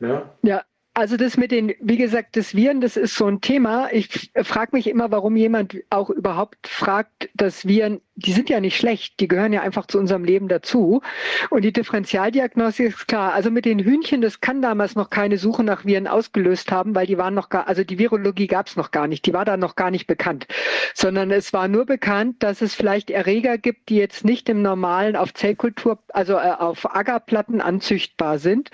Ja. 0.00 0.34
ja, 0.42 0.64
also 0.94 1.16
das 1.16 1.38
mit 1.38 1.52
den, 1.52 1.74
wie 1.80 1.96
gesagt, 1.96 2.36
das 2.36 2.54
Viren, 2.54 2.82
das 2.82 2.98
ist 2.98 3.14
so 3.14 3.26
ein 3.26 3.40
Thema. 3.40 3.88
Ich 3.92 4.30
frage 4.42 4.76
mich 4.76 4.86
immer, 4.86 5.10
warum 5.10 5.36
jemand 5.36 5.76
auch 5.88 6.10
überhaupt 6.10 6.66
fragt, 6.66 7.30
dass 7.32 7.66
Viren, 7.66 8.02
die 8.14 8.32
sind 8.32 8.50
ja 8.50 8.60
nicht 8.60 8.76
schlecht, 8.76 9.18
die 9.18 9.26
gehören 9.26 9.54
ja 9.54 9.62
einfach 9.62 9.86
zu 9.86 9.98
unserem 9.98 10.22
Leben 10.22 10.48
dazu. 10.48 11.00
Und 11.48 11.62
die 11.62 11.72
Differentialdiagnostik 11.72 12.88
ist 12.88 13.08
klar. 13.08 13.32
Also 13.32 13.50
mit 13.50 13.64
den 13.64 13.78
Hühnchen, 13.78 14.20
das 14.20 14.42
kann 14.42 14.60
damals 14.60 14.94
noch 14.94 15.08
keine 15.08 15.38
Suche 15.38 15.64
nach 15.64 15.86
Viren 15.86 16.06
ausgelöst 16.06 16.70
haben, 16.70 16.94
weil 16.94 17.06
die 17.06 17.16
waren 17.16 17.32
noch 17.32 17.48
gar, 17.48 17.68
also 17.68 17.84
die 17.84 17.98
Virologie 17.98 18.46
gab 18.46 18.66
es 18.66 18.76
noch 18.76 18.90
gar 18.90 19.06
nicht, 19.06 19.24
die 19.24 19.32
war 19.32 19.46
da 19.46 19.56
noch 19.56 19.76
gar 19.76 19.90
nicht 19.90 20.06
bekannt, 20.06 20.46
sondern 20.92 21.30
es 21.30 21.54
war 21.54 21.68
nur 21.68 21.86
bekannt, 21.86 22.42
dass 22.42 22.60
es 22.60 22.74
vielleicht 22.74 23.08
Erreger 23.08 23.56
gibt, 23.56 23.88
die 23.88 23.96
jetzt 23.96 24.26
nicht 24.26 24.46
im 24.50 24.60
normalen 24.60 25.16
auf 25.16 25.32
Zellkultur, 25.32 25.98
also 26.08 26.34
äh, 26.34 26.52
auf 26.58 26.94
Agarplatten 26.94 27.62
anzüchtbar 27.62 28.38
sind. 28.38 28.70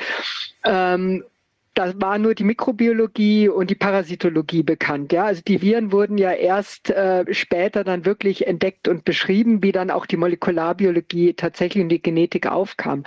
Ähm, 0.65 1.23
da 1.79 1.93
war 2.01 2.19
nur 2.19 2.35
die 2.35 2.43
Mikrobiologie 2.43 3.49
und 3.49 3.71
die 3.71 3.77
Parasitologie 3.77 4.65
bekannt. 4.65 5.13
Ja, 5.13 5.27
also 5.27 5.43
die 5.47 5.63
Viren 5.63 5.93
wurden 5.93 6.19
ja 6.19 6.33
erst 6.33 6.91
äh, 6.91 7.25
später 7.33 7.85
dann 7.85 8.05
wirklich 8.05 8.49
entdeckt 8.49 8.89
und 8.89 9.05
beschrieben, 9.05 9.63
wie 9.63 9.71
dann 9.71 9.93
auch 9.93 10.05
die 10.05 10.17
Molekularbiologie 10.17 11.35
tatsächlich 11.35 11.83
in 11.83 11.89
die 11.89 12.03
Genetik 12.03 12.49
aufkam. 12.49 13.05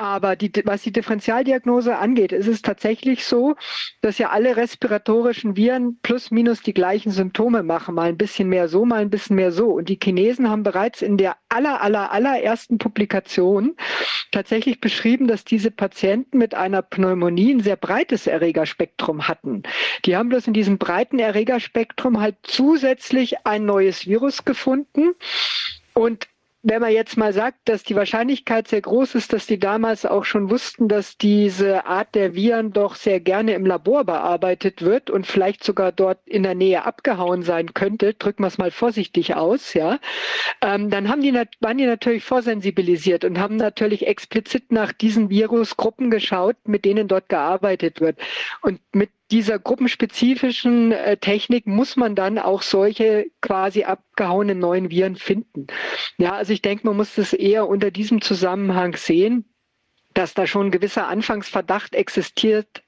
Aber 0.00 0.36
die, 0.36 0.52
was 0.64 0.82
die 0.82 0.92
Differentialdiagnose 0.92 1.98
angeht, 1.98 2.30
ist 2.30 2.46
es 2.46 2.62
tatsächlich 2.62 3.24
so, 3.24 3.56
dass 4.00 4.18
ja 4.18 4.30
alle 4.30 4.56
respiratorischen 4.56 5.56
Viren 5.56 5.98
plus 6.02 6.30
minus 6.30 6.62
die 6.62 6.72
gleichen 6.72 7.10
Symptome 7.10 7.64
machen. 7.64 7.96
Mal 7.96 8.10
ein 8.10 8.16
bisschen 8.16 8.48
mehr 8.48 8.68
so, 8.68 8.84
mal 8.84 9.00
ein 9.00 9.10
bisschen 9.10 9.34
mehr 9.34 9.50
so. 9.50 9.66
Und 9.66 9.88
die 9.88 9.98
Chinesen 10.00 10.48
haben 10.48 10.62
bereits 10.62 11.02
in 11.02 11.16
der 11.16 11.36
aller, 11.48 11.80
aller, 11.82 12.12
allerersten 12.12 12.78
Publikation 12.78 13.74
tatsächlich 14.30 14.80
beschrieben, 14.80 15.26
dass 15.26 15.44
diese 15.44 15.72
Patienten 15.72 16.38
mit 16.38 16.54
einer 16.54 16.82
Pneumonie 16.82 17.54
ein 17.54 17.60
sehr 17.64 17.76
breites 17.76 18.28
Erregerspektrum 18.28 19.26
hatten. 19.26 19.64
Die 20.04 20.16
haben 20.16 20.28
bloß 20.28 20.46
in 20.46 20.52
diesem 20.52 20.78
breiten 20.78 21.18
Erregerspektrum 21.18 22.20
halt 22.20 22.36
zusätzlich 22.44 23.44
ein 23.44 23.66
neues 23.66 24.06
Virus 24.06 24.44
gefunden. 24.44 25.14
Und 25.92 26.28
wenn 26.68 26.80
man 26.80 26.92
jetzt 26.92 27.16
mal 27.16 27.32
sagt, 27.32 27.68
dass 27.68 27.82
die 27.82 27.94
Wahrscheinlichkeit 27.94 28.68
sehr 28.68 28.80
groß 28.80 29.14
ist, 29.14 29.32
dass 29.32 29.46
die 29.46 29.58
damals 29.58 30.04
auch 30.04 30.24
schon 30.24 30.50
wussten, 30.50 30.88
dass 30.88 31.16
diese 31.16 31.86
Art 31.86 32.14
der 32.14 32.34
Viren 32.34 32.72
doch 32.72 32.94
sehr 32.94 33.20
gerne 33.20 33.54
im 33.54 33.64
Labor 33.64 34.04
bearbeitet 34.04 34.82
wird 34.82 35.10
und 35.10 35.26
vielleicht 35.26 35.64
sogar 35.64 35.92
dort 35.92 36.18
in 36.26 36.42
der 36.42 36.54
Nähe 36.54 36.84
abgehauen 36.84 37.42
sein 37.42 37.74
könnte, 37.74 38.14
drücken 38.14 38.42
wir 38.42 38.48
es 38.48 38.58
mal 38.58 38.70
vorsichtig 38.70 39.34
aus, 39.34 39.74
ja, 39.74 39.98
ähm, 40.62 40.90
dann 40.90 41.08
haben 41.08 41.22
die, 41.22 41.32
waren 41.32 41.78
die 41.78 41.86
natürlich 41.86 42.24
vorsensibilisiert 42.24 43.24
und 43.24 43.38
haben 43.38 43.56
natürlich 43.56 44.06
explizit 44.06 44.70
nach 44.72 44.92
diesen 44.92 45.30
Virusgruppen 45.30 46.10
geschaut, 46.10 46.56
mit 46.64 46.84
denen 46.84 47.08
dort 47.08 47.28
gearbeitet 47.28 48.00
wird. 48.00 48.18
Und 48.62 48.80
mit 48.92 49.10
dieser 49.30 49.58
gruppenspezifischen 49.58 50.92
äh, 50.92 51.16
Technik 51.18 51.66
muss 51.66 51.96
man 51.96 52.14
dann 52.14 52.38
auch 52.38 52.62
solche 52.62 53.26
quasi 53.40 53.84
abgehauenen 53.84 54.58
neuen 54.58 54.90
Viren 54.90 55.16
finden. 55.16 55.66
Ja, 56.16 56.32
also 56.32 56.52
ich 56.52 56.62
denke, 56.62 56.86
man 56.86 56.96
muss 56.96 57.14
das 57.14 57.32
eher 57.32 57.68
unter 57.68 57.90
diesem 57.90 58.20
Zusammenhang 58.22 58.96
sehen, 58.96 59.44
dass 60.14 60.34
da 60.34 60.46
schon 60.46 60.66
ein 60.66 60.70
gewisser 60.70 61.08
Anfangsverdacht 61.08 61.94
existiert, 61.94 62.82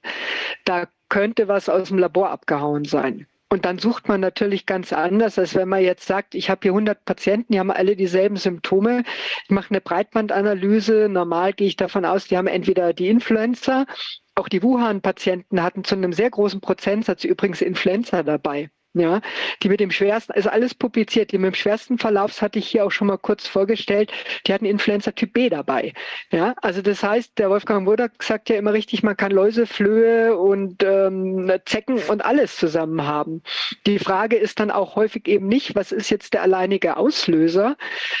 da 0.65 0.87
könnte 1.09 1.47
was 1.47 1.69
aus 1.69 1.89
dem 1.89 1.97
Labor 1.97 2.29
abgehauen 2.29 2.85
sein. 2.85 3.27
Und 3.49 3.65
dann 3.65 3.79
sucht 3.79 4.07
man 4.07 4.21
natürlich 4.21 4.65
ganz 4.65 4.93
anders, 4.93 5.37
als 5.37 5.55
wenn 5.55 5.67
man 5.67 5.81
jetzt 5.81 6.07
sagt, 6.07 6.35
ich 6.35 6.49
habe 6.49 6.61
hier 6.63 6.71
100 6.71 7.03
Patienten, 7.03 7.51
die 7.51 7.59
haben 7.59 7.69
alle 7.69 7.97
dieselben 7.97 8.37
Symptome. 8.37 9.03
Ich 9.43 9.49
mache 9.49 9.71
eine 9.71 9.81
Breitbandanalyse. 9.81 11.09
Normal 11.09 11.51
gehe 11.51 11.67
ich 11.67 11.75
davon 11.75 12.05
aus, 12.05 12.27
die 12.27 12.37
haben 12.37 12.47
entweder 12.47 12.93
die 12.93 13.09
Influenza 13.09 13.85
auch 14.35 14.49
die 14.49 14.63
Wuhan-Patienten 14.63 15.61
hatten 15.61 15.83
zu 15.83 15.95
einem 15.95 16.13
sehr 16.13 16.29
großen 16.29 16.61
Prozentsatz 16.61 17.23
übrigens 17.23 17.61
Influenza 17.61 18.23
dabei. 18.23 18.69
Ja, 18.93 19.21
die 19.63 19.69
mit 19.69 19.79
dem 19.79 19.89
schwersten, 19.89 20.33
also 20.33 20.49
alles 20.49 20.75
publiziert, 20.75 21.31
die 21.31 21.37
mit 21.37 21.53
dem 21.53 21.55
schwersten 21.55 21.97
Verlauf 21.97 22.41
hatte 22.41 22.59
ich 22.59 22.67
hier 22.67 22.85
auch 22.85 22.91
schon 22.91 23.07
mal 23.07 23.17
kurz 23.17 23.47
vorgestellt, 23.47 24.11
die 24.45 24.53
hatten 24.53 24.65
Influenza 24.65 25.11
Typ 25.11 25.31
B 25.31 25.47
dabei. 25.47 25.93
Ja, 26.29 26.55
also 26.61 26.81
das 26.81 27.01
heißt, 27.01 27.37
der 27.37 27.49
Wolfgang 27.49 27.87
Wodak 27.87 28.21
sagt 28.21 28.49
ja 28.49 28.57
immer 28.57 28.73
richtig, 28.73 29.01
man 29.01 29.15
kann 29.15 29.31
Läuse, 29.31 29.65
Flöhe 29.65 30.35
und 30.35 30.83
ähm, 30.83 31.49
Zecken 31.65 31.99
und 32.09 32.25
alles 32.25 32.57
zusammen 32.57 33.07
haben. 33.07 33.43
Die 33.85 33.97
Frage 33.97 34.35
ist 34.35 34.59
dann 34.59 34.71
auch 34.71 34.97
häufig 34.97 35.25
eben 35.29 35.47
nicht, 35.47 35.73
was 35.73 35.93
ist 35.93 36.09
jetzt 36.09 36.33
der 36.33 36.41
alleinige 36.41 36.97
Auslöser, 36.97 37.77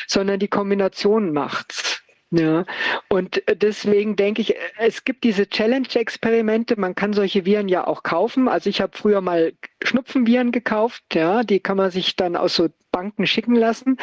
sondern 0.07 0.39
die 0.39 0.47
Kombination 0.47 1.33
macht's. 1.33 2.01
Ja, 2.33 2.65
und 3.09 3.43
deswegen 3.61 4.15
denke 4.15 4.41
ich, 4.41 4.55
es 4.77 5.03
gibt 5.03 5.25
diese 5.25 5.49
Challenge-Experimente. 5.49 6.79
Man 6.79 6.95
kann 6.95 7.11
solche 7.11 7.45
Viren 7.45 7.67
ja 7.67 7.85
auch 7.85 8.03
kaufen. 8.03 8.47
Also 8.47 8.69
ich 8.69 8.79
habe 8.79 8.97
früher 8.97 9.19
mal 9.19 9.51
Schnupfenviren 9.83 10.53
gekauft. 10.53 11.03
Ja, 11.13 11.43
die 11.43 11.59
kann 11.59 11.75
man 11.75 11.91
sich 11.91 12.15
dann 12.15 12.37
aus 12.37 12.55
so 12.55 12.69
Banken 12.91 13.27
schicken 13.27 13.55
lassen. 13.55 13.97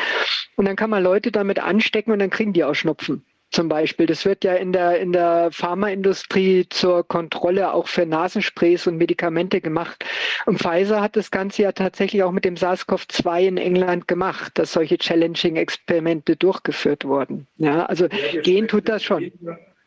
Und 0.56 0.66
dann 0.66 0.76
kann 0.76 0.90
man 0.90 1.02
Leute 1.02 1.32
damit 1.32 1.58
anstecken 1.58 2.12
und 2.12 2.18
dann 2.18 2.30
kriegen 2.30 2.52
die 2.52 2.64
auch 2.64 2.74
Schnupfen 2.74 3.24
zum 3.50 3.68
Beispiel. 3.68 4.06
Das 4.06 4.24
wird 4.24 4.44
ja 4.44 4.54
in 4.54 4.72
der, 4.72 5.00
in 5.00 5.12
der 5.12 5.50
Pharmaindustrie 5.52 6.66
zur 6.68 7.06
Kontrolle 7.06 7.72
auch 7.72 7.88
für 7.88 8.06
Nasensprays 8.06 8.86
und 8.86 8.96
Medikamente 8.96 9.60
gemacht. 9.60 10.04
Und 10.46 10.58
Pfizer 10.58 11.00
hat 11.00 11.16
das 11.16 11.30
Ganze 11.30 11.62
ja 11.62 11.72
tatsächlich 11.72 12.22
auch 12.22 12.32
mit 12.32 12.44
dem 12.44 12.56
SARS-CoV-2 12.56 13.40
in 13.46 13.56
England 13.56 14.08
gemacht, 14.08 14.52
dass 14.54 14.72
solche 14.72 14.98
Challenging-Experimente 14.98 16.36
durchgeführt 16.36 17.04
wurden. 17.04 17.46
Ja, 17.56 17.86
also 17.86 18.06
ja, 18.06 18.40
gehen 18.40 18.68
tut 18.68 18.88
das 18.88 19.02
schon. 19.02 19.32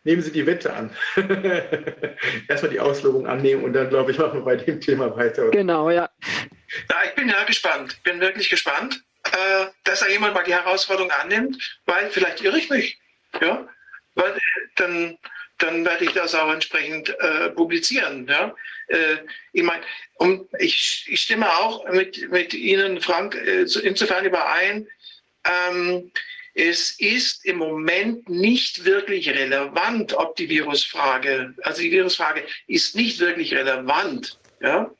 Nehmen 0.03 0.21
Sie 0.23 0.31
die 0.31 0.47
Wette 0.47 0.73
an. 0.73 0.89
Erstmal 2.47 2.71
die 2.71 2.79
Auslobung 2.79 3.27
annehmen 3.27 3.63
und 3.63 3.73
dann, 3.73 3.89
glaube 3.89 4.11
ich, 4.11 4.17
machen 4.17 4.39
wir 4.39 4.45
bei 4.45 4.55
dem 4.55 4.81
Thema 4.81 5.15
weiter. 5.15 5.51
Genau, 5.51 5.91
ja. 5.91 6.09
Ja, 6.89 6.95
ich 7.05 7.13
bin 7.13 7.29
ja 7.29 7.43
gespannt. 7.43 8.01
Bin 8.03 8.19
wirklich 8.19 8.49
gespannt, 8.49 9.03
äh, 9.25 9.67
dass 9.83 9.99
da 9.99 10.07
jemand 10.07 10.33
mal 10.33 10.43
die 10.43 10.53
Herausforderung 10.53 11.11
annimmt, 11.11 11.79
weil 11.85 12.09
vielleicht 12.09 12.41
irre 12.41 12.57
ich 12.57 12.69
mich. 12.69 13.00
Ja, 13.39 13.67
weil 14.15 14.37
dann, 14.75 15.17
dann 15.57 15.85
werde 15.85 16.05
ich 16.05 16.11
das 16.11 16.35
auch 16.35 16.51
entsprechend 16.51 17.09
äh, 17.19 17.49
publizieren. 17.51 18.27
Ja? 18.27 18.53
Äh, 18.87 19.17
ich 19.53 19.63
meine, 19.63 19.83
um, 20.15 20.47
ich, 20.59 21.05
ich, 21.07 21.21
stimme 21.21 21.49
auch 21.57 21.87
mit, 21.89 22.29
mit 22.29 22.53
Ihnen, 22.53 22.99
Frank, 23.01 23.35
äh, 23.35 23.65
insofern 23.83 24.25
überein. 24.25 24.87
Ähm, 25.45 26.11
es 26.53 26.99
ist 26.99 27.45
im 27.45 27.57
Moment 27.57 28.27
nicht 28.27 28.83
wirklich 28.83 29.29
relevant, 29.29 30.13
ob 30.13 30.35
die 30.35 30.49
Virusfrage, 30.49 31.53
also 31.63 31.81
die 31.81 31.91
Virusfrage 31.91 32.43
ist 32.67 32.95
nicht 32.95 33.19
wirklich 33.19 33.53
relevant. 33.53 34.37
Ja? 34.59 34.91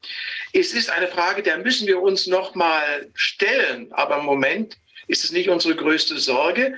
Es 0.54 0.74
ist 0.74 0.90
eine 0.90 1.08
Frage, 1.08 1.44
der 1.44 1.58
müssen 1.58 1.88
wir 1.88 2.02
uns 2.02 2.28
noch 2.28 2.56
mal 2.56 3.10
stellen. 3.14 3.92
Aber 3.92 4.20
im 4.20 4.26
Moment 4.26 4.78
ist 5.08 5.24
es 5.24 5.32
nicht 5.32 5.50
unsere 5.50 5.76
größte 5.76 6.18
Sorge 6.20 6.76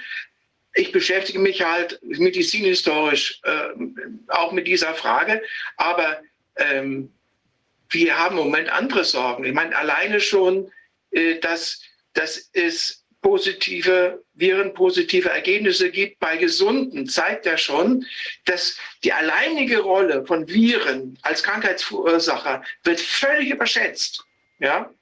ich 0.74 0.92
beschäftige 0.92 1.40
mich 1.40 1.62
halt 1.64 2.00
medizinhistorisch 2.02 3.42
äh, 3.44 3.70
auch 4.30 4.52
mit 4.52 4.68
dieser 4.68 4.94
Frage, 4.96 5.42
aber 5.78 6.22
ähm, 6.56 7.12
wir 7.90 8.18
haben 8.18 8.38
im 8.38 8.46
Moment 8.46 8.70
andere 8.70 9.04
Sorgen. 9.04 9.44
Ich 9.44 9.54
meine, 9.54 9.76
alleine 9.76 10.20
schon, 10.20 10.72
äh, 11.12 11.40
dass, 11.40 11.82
dass 12.14 12.50
es 12.54 13.04
positive, 13.22 14.24
virenpositive 14.34 15.30
Ergebnisse 15.30 15.90
gibt 15.92 16.20
bei 16.20 16.38
Gesunden, 16.38 17.08
zeigt 17.08 17.46
ja 17.46 17.58
schon, 17.58 18.06
dass 18.46 18.78
die 19.04 19.14
alleinige 19.14 19.80
Rolle 19.80 20.26
von 20.26 20.48
Viren 20.48 21.18
als 21.22 21.42
Krankheitsverursacher 21.44 22.64
wird 22.84 23.00
völlig 23.00 23.50
überschätzt. 23.50 24.26
Ja? 24.60 24.94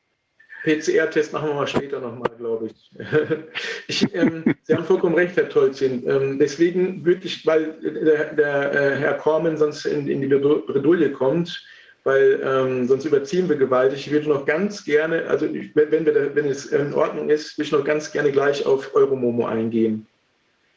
PCR-Test 0.63 1.33
machen 1.33 1.49
wir 1.49 1.55
mal 1.55 1.67
später 1.67 1.99
nochmal, 1.99 2.31
glaube 2.37 2.67
ich. 2.67 2.91
ich 3.87 4.15
ähm, 4.15 4.55
Sie 4.63 4.75
haben 4.75 4.85
vollkommen 4.85 5.15
recht, 5.15 5.35
Herr 5.35 5.49
Tolzin. 5.49 6.07
Ähm, 6.07 6.37
deswegen 6.37 7.03
würde 7.03 7.25
ich, 7.25 7.45
weil 7.45 7.73
der, 7.81 8.33
der 8.33 8.73
äh, 8.73 8.95
Herr 8.97 9.13
Kormann 9.15 9.57
sonst 9.57 9.85
in, 9.85 10.07
in 10.07 10.21
die 10.21 10.27
Bredouille 10.27 11.11
kommt, 11.11 11.65
weil 12.03 12.39
ähm, 12.43 12.87
sonst 12.87 13.05
überziehen 13.05 13.49
wir 13.49 13.55
gewaltig. 13.55 14.07
Ich 14.07 14.11
würde 14.11 14.29
noch 14.29 14.45
ganz 14.45 14.83
gerne, 14.85 15.25
also 15.27 15.47
wenn, 15.51 15.91
wenn, 15.91 16.05
wir, 16.05 16.35
wenn 16.35 16.47
es 16.47 16.67
in 16.67 16.93
Ordnung 16.93 17.29
ist, 17.29 17.57
würde 17.57 17.65
ich 17.65 17.71
noch 17.71 17.83
ganz 17.83 18.11
gerne 18.11 18.31
gleich 18.31 18.65
auf 18.65 18.93
Euromomo 18.93 19.47
eingehen. 19.47 20.05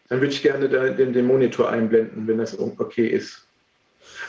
Dann 0.08 0.20
würde 0.20 0.32
ich 0.32 0.42
gerne 0.42 0.68
da, 0.68 0.88
den, 0.88 1.12
den 1.12 1.26
Monitor 1.26 1.68
einblenden, 1.68 2.26
wenn 2.26 2.38
das 2.38 2.58
okay 2.58 3.06
ist. 3.06 3.43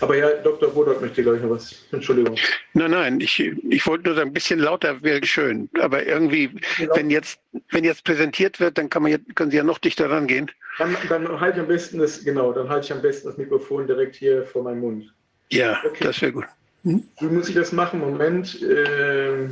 Aber 0.01 0.17
ja, 0.17 0.29
Dr. 0.43 0.69
Bodok 0.71 1.01
möchte, 1.01 1.23
glaube 1.23 1.37
ich, 1.37 1.43
noch 1.43 1.51
was. 1.51 1.75
Entschuldigung. 1.91 2.35
Nein, 2.73 2.91
nein, 2.91 3.21
ich, 3.21 3.39
ich 3.39 3.87
wollte 3.87 4.05
nur 4.05 4.15
sagen, 4.15 4.29
ein 4.29 4.33
bisschen 4.33 4.59
lauter 4.59 5.01
wäre 5.01 5.25
schön. 5.25 5.69
Aber 5.79 6.05
irgendwie, 6.05 6.51
wenn 6.93 7.09
jetzt, 7.09 7.39
wenn 7.69 7.83
jetzt 7.83 8.03
präsentiert 8.03 8.59
wird, 8.59 8.77
dann 8.77 8.89
kann 8.89 9.03
man 9.03 9.11
jetzt, 9.11 9.35
können 9.35 9.51
Sie 9.51 9.57
ja 9.57 9.63
noch 9.63 9.79
dichter 9.79 10.09
rangehen. 10.09 10.51
Dann, 10.77 10.95
dann 11.07 11.39
halte 11.39 11.57
ich 11.57 11.61
am 11.61 11.67
besten 11.67 11.99
das, 11.99 12.23
genau, 12.23 12.51
dann 12.51 12.67
halte 12.69 12.85
ich 12.85 12.93
am 12.93 13.01
besten 13.01 13.27
das 13.27 13.37
Mikrofon 13.37 13.87
direkt 13.87 14.15
hier 14.15 14.45
vor 14.45 14.63
meinem 14.63 14.81
Mund. 14.81 15.13
Ja, 15.49 15.81
okay. 15.85 16.03
das 16.03 16.21
wäre 16.21 16.33
gut. 16.33 16.45
Hm? 16.83 17.03
Wie 17.19 17.25
muss 17.25 17.49
ich 17.49 17.55
das 17.55 17.71
machen? 17.71 17.99
Moment. 17.99 18.61
Äh, 18.61 19.49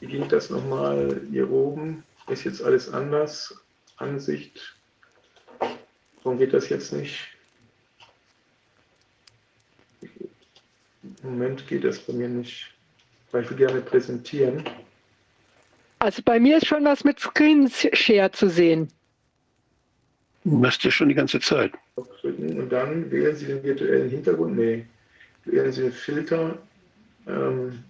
wie 0.00 0.06
ging 0.06 0.28
das 0.28 0.50
nochmal 0.50 1.20
hier 1.30 1.50
oben? 1.50 2.02
Ist 2.28 2.44
jetzt 2.44 2.62
alles 2.62 2.92
anders? 2.92 3.54
Ansicht. 3.96 4.76
Warum 6.22 6.38
geht 6.38 6.52
das 6.52 6.68
jetzt 6.68 6.92
nicht? 6.92 7.18
Im 11.28 11.34
Moment 11.38 11.66
geht 11.68 11.84
das 11.84 11.98
bei 11.98 12.14
mir 12.14 12.26
nicht, 12.28 12.72
weil 13.32 13.44
ich 13.44 13.50
will 13.50 13.58
gerne 13.58 13.82
präsentieren. 13.82 14.64
Also 15.98 16.22
bei 16.22 16.40
mir 16.40 16.56
ist 16.56 16.66
schon 16.66 16.84
was 16.86 17.04
mit 17.04 17.20
Screen 17.20 17.68
Share 17.68 18.30
zu 18.32 18.48
sehen. 18.48 18.88
Machst 20.44 20.82
du 20.84 20.90
schon 20.90 21.10
die 21.10 21.14
ganze 21.14 21.38
Zeit. 21.38 21.72
Und 21.96 22.70
dann 22.70 23.10
wählen 23.10 23.36
Sie 23.36 23.44
den 23.44 23.62
virtuellen 23.62 24.08
Hintergrund. 24.08 24.56
Nee, 24.56 24.86
wählen 25.44 25.70
Sie 25.70 25.82
den 25.82 25.92
Filter. 25.92 26.56
Ähm, 27.26 27.84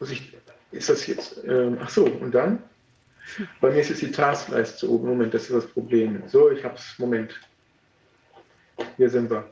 muss 0.00 0.10
ich, 0.10 0.32
ist 0.72 0.88
das 0.88 1.06
jetzt, 1.06 1.44
ähm, 1.46 1.78
ach 1.80 1.90
so, 1.90 2.04
und 2.04 2.34
dann? 2.34 2.58
Bei 3.60 3.70
mir 3.70 3.80
ist 3.80 3.90
jetzt 3.90 4.02
die 4.02 4.10
Taskleiste 4.10 4.90
oben. 4.90 5.08
Moment, 5.08 5.34
das 5.34 5.42
ist 5.44 5.52
das 5.52 5.66
Problem. 5.68 6.20
So, 6.26 6.50
ich 6.50 6.64
habe 6.64 6.74
es. 6.74 6.98
Moment. 6.98 7.38
Hier 8.96 9.08
sind 9.08 9.30
wir. 9.30 9.48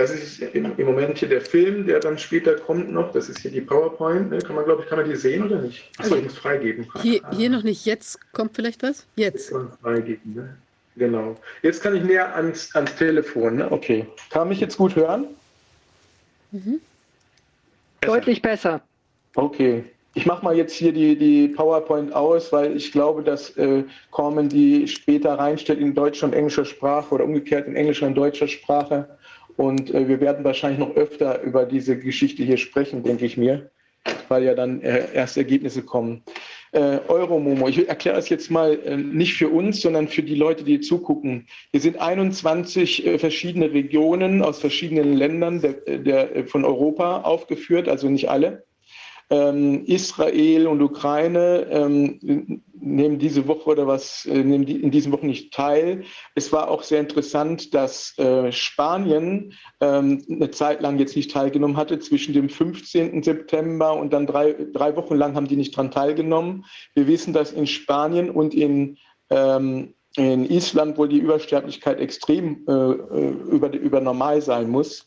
Das 0.00 0.10
ist 0.10 0.40
im, 0.40 0.72
im, 0.78 0.86
Moment 0.86 1.18
hier 1.18 1.28
der 1.28 1.42
Film, 1.42 1.86
der 1.86 2.00
dann 2.00 2.16
später 2.16 2.54
kommt 2.54 2.90
noch. 2.90 3.12
Das 3.12 3.28
ist 3.28 3.40
hier 3.40 3.50
die 3.50 3.60
PowerPoint. 3.60 4.30
Ne? 4.30 4.38
Kann 4.38 4.56
man, 4.56 4.64
glaube 4.64 4.82
ich, 4.82 4.88
kann 4.88 4.98
man 4.98 5.06
die 5.06 5.14
sehen 5.14 5.44
oder 5.44 5.60
nicht? 5.60 5.90
Achso, 5.98 6.16
ich 6.16 6.24
muss 6.24 6.38
freigeben. 6.38 6.88
Hier, 7.02 7.20
hier 7.32 7.50
noch 7.50 7.62
nicht. 7.62 7.84
Jetzt 7.84 8.18
kommt 8.32 8.56
vielleicht 8.56 8.82
was? 8.82 9.04
Jetzt. 9.16 9.52
Freigeben, 9.82 10.34
ne? 10.34 10.56
Genau. 10.96 11.36
Jetzt 11.60 11.82
kann 11.82 11.94
ich 11.94 12.02
näher 12.02 12.34
ans, 12.34 12.74
ans 12.74 12.96
Telefon. 12.96 13.56
Ne? 13.56 13.70
Okay. 13.70 14.06
Kann 14.30 14.48
mich 14.48 14.60
jetzt 14.60 14.78
gut 14.78 14.96
hören? 14.96 15.26
Mhm. 16.52 16.80
Deutlich 18.00 18.40
besser. 18.40 18.80
Okay. 19.34 19.84
Ich 20.14 20.24
mache 20.24 20.42
mal 20.42 20.56
jetzt 20.56 20.72
hier 20.72 20.94
die, 20.94 21.14
die 21.14 21.48
PowerPoint 21.48 22.14
aus, 22.14 22.50
weil 22.52 22.74
ich 22.74 22.90
glaube, 22.90 23.22
dass 23.22 23.50
äh, 23.58 23.84
Corman 24.10 24.48
die 24.48 24.88
später 24.88 25.34
reinstellt 25.34 25.78
in 25.78 25.94
deutscher 25.94 26.26
und 26.26 26.32
englischer 26.32 26.64
Sprache 26.64 27.14
oder 27.14 27.24
umgekehrt 27.24 27.68
in 27.68 27.76
englischer 27.76 28.06
und 28.06 28.14
deutscher 28.14 28.48
Sprache. 28.48 29.06
Und 29.60 29.94
äh, 29.94 30.08
wir 30.08 30.22
werden 30.22 30.42
wahrscheinlich 30.42 30.80
noch 30.80 30.96
öfter 30.96 31.42
über 31.42 31.66
diese 31.66 31.98
Geschichte 31.98 32.42
hier 32.42 32.56
sprechen, 32.56 33.02
denke 33.02 33.26
ich 33.26 33.36
mir, 33.36 33.70
weil 34.28 34.42
ja 34.42 34.54
dann 34.54 34.80
äh, 34.80 35.12
erst 35.12 35.36
Ergebnisse 35.36 35.82
kommen. 35.82 36.22
Äh, 36.72 37.00
Euromomo, 37.08 37.68
ich 37.68 37.86
erkläre 37.86 38.16
das 38.16 38.30
jetzt 38.30 38.50
mal 38.50 38.80
äh, 38.86 38.96
nicht 38.96 39.34
für 39.34 39.50
uns, 39.50 39.82
sondern 39.82 40.08
für 40.08 40.22
die 40.22 40.34
Leute, 40.34 40.64
die 40.64 40.80
zugucken. 40.80 41.46
Hier 41.72 41.80
sind 41.82 42.00
21 42.00 43.04
äh, 43.04 43.18
verschiedene 43.18 43.70
Regionen 43.70 44.40
aus 44.40 44.60
verschiedenen 44.60 45.12
Ländern 45.12 45.60
der, 45.60 45.98
der, 45.98 46.46
von 46.46 46.64
Europa 46.64 47.20
aufgeführt, 47.20 47.86
also 47.86 48.08
nicht 48.08 48.30
alle. 48.30 48.64
Ähm, 49.30 49.84
Israel 49.84 50.66
und 50.66 50.82
Ukraine 50.82 51.66
ähm, 51.70 52.62
nehmen 52.72 53.18
diese 53.18 53.46
Woche 53.46 53.70
oder 53.70 53.86
was, 53.86 54.26
äh, 54.26 54.42
nehmen 54.42 54.66
die, 54.66 54.82
in 54.82 54.90
diesen 54.90 55.12
Wochen 55.12 55.28
nicht 55.28 55.54
teil. 55.54 56.02
Es 56.34 56.52
war 56.52 56.68
auch 56.68 56.82
sehr 56.82 57.00
interessant, 57.00 57.72
dass 57.72 58.18
äh, 58.18 58.50
Spanien 58.50 59.52
ähm, 59.80 60.24
eine 60.28 60.50
Zeit 60.50 60.80
lang 60.80 60.98
jetzt 60.98 61.14
nicht 61.14 61.30
teilgenommen 61.30 61.76
hatte. 61.76 62.00
Zwischen 62.00 62.34
dem 62.34 62.48
15. 62.48 63.22
September 63.22 63.94
und 63.94 64.12
dann 64.12 64.26
drei, 64.26 64.56
drei 64.72 64.96
Wochen 64.96 65.14
lang 65.14 65.36
haben 65.36 65.46
die 65.46 65.56
nicht 65.56 65.76
daran 65.76 65.92
teilgenommen. 65.92 66.64
Wir 66.94 67.06
wissen, 67.06 67.32
dass 67.32 67.52
in 67.52 67.66
Spanien 67.66 68.30
und 68.30 68.52
in 68.52 68.98
ähm, 69.30 69.94
in 70.16 70.50
Island 70.50 70.98
wohl 70.98 71.08
die 71.08 71.18
Übersterblichkeit 71.18 72.00
extrem 72.00 72.64
äh, 72.66 72.72
äh 72.72 73.30
über, 73.50 73.72
über 73.72 74.00
normal 74.00 74.42
sein 74.42 74.68
muss. 74.68 75.06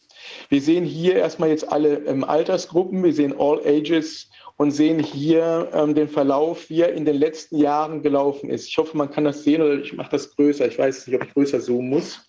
Wir 0.49 0.61
sehen 0.61 0.85
hier 0.85 1.15
erstmal 1.15 1.49
jetzt 1.49 1.71
alle 1.71 2.05
ähm, 2.05 2.23
Altersgruppen, 2.23 3.03
wir 3.03 3.13
sehen 3.13 3.33
All 3.37 3.59
Ages 3.65 4.29
und 4.57 4.71
sehen 4.71 4.99
hier 4.99 5.69
ähm, 5.73 5.95
den 5.95 6.07
Verlauf, 6.07 6.69
wie 6.69 6.81
er 6.81 6.93
in 6.93 7.05
den 7.05 7.15
letzten 7.17 7.57
Jahren 7.57 8.01
gelaufen 8.01 8.49
ist. 8.49 8.67
Ich 8.67 8.77
hoffe, 8.77 8.95
man 8.95 9.11
kann 9.11 9.23
das 9.23 9.43
sehen 9.43 9.61
oder 9.61 9.79
ich 9.79 9.93
mache 9.93 10.11
das 10.11 10.35
größer. 10.35 10.67
Ich 10.67 10.77
weiß 10.77 11.07
nicht, 11.07 11.15
ob 11.15 11.27
ich 11.27 11.33
größer 11.33 11.59
zoomen 11.59 11.89
muss. 11.89 12.21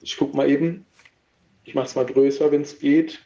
Ich 0.00 0.16
gucke 0.16 0.36
mal 0.36 0.48
eben. 0.48 0.86
Ich 1.64 1.74
mache 1.74 1.86
es 1.86 1.94
mal 1.94 2.06
größer, 2.06 2.50
wenn 2.50 2.62
es 2.62 2.78
geht. 2.78 3.20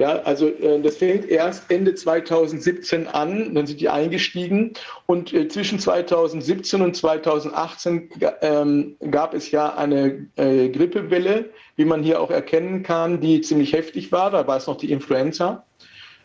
Ja, 0.00 0.22
also 0.22 0.48
äh, 0.48 0.80
das 0.80 0.96
fängt 0.96 1.28
erst 1.28 1.70
Ende 1.70 1.94
2017 1.94 3.06
an, 3.06 3.54
dann 3.54 3.66
sind 3.66 3.82
die 3.82 3.90
eingestiegen 3.90 4.72
und 5.04 5.34
äh, 5.34 5.46
zwischen 5.46 5.78
2017 5.78 6.80
und 6.80 6.96
2018 6.96 8.08
ähm, 8.40 8.96
gab 9.10 9.34
es 9.34 9.50
ja 9.50 9.74
eine 9.74 10.26
äh, 10.36 10.70
Grippewelle, 10.70 11.50
wie 11.76 11.84
man 11.84 12.02
hier 12.02 12.22
auch 12.22 12.30
erkennen 12.30 12.82
kann, 12.82 13.20
die 13.20 13.42
ziemlich 13.42 13.74
heftig 13.74 14.10
war. 14.10 14.30
Da 14.30 14.46
war 14.46 14.56
es 14.56 14.66
noch 14.66 14.78
die 14.78 14.90
Influenza 14.90 15.66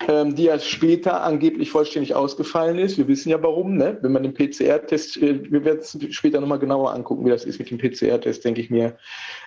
ähm, 0.07 0.35
die 0.35 0.43
ja 0.43 0.59
später 0.59 1.23
angeblich 1.23 1.71
vollständig 1.71 2.13
ausgefallen 2.13 2.77
ist. 2.77 2.97
Wir 2.97 3.07
wissen 3.07 3.29
ja 3.29 3.41
warum, 3.41 3.77
ne? 3.77 3.97
wenn 4.01 4.11
man 4.11 4.23
den 4.23 4.33
PCR-Test, 4.33 5.17
äh, 5.17 5.51
wir 5.51 5.63
werden 5.65 5.79
es 5.79 5.97
später 6.11 6.39
nochmal 6.41 6.59
genauer 6.59 6.93
angucken, 6.93 7.25
wie 7.25 7.29
das 7.29 7.45
ist 7.45 7.59
mit 7.59 7.71
dem 7.71 7.77
PCR-Test, 7.77 8.43
denke 8.45 8.61
ich 8.61 8.69
mir. 8.69 8.97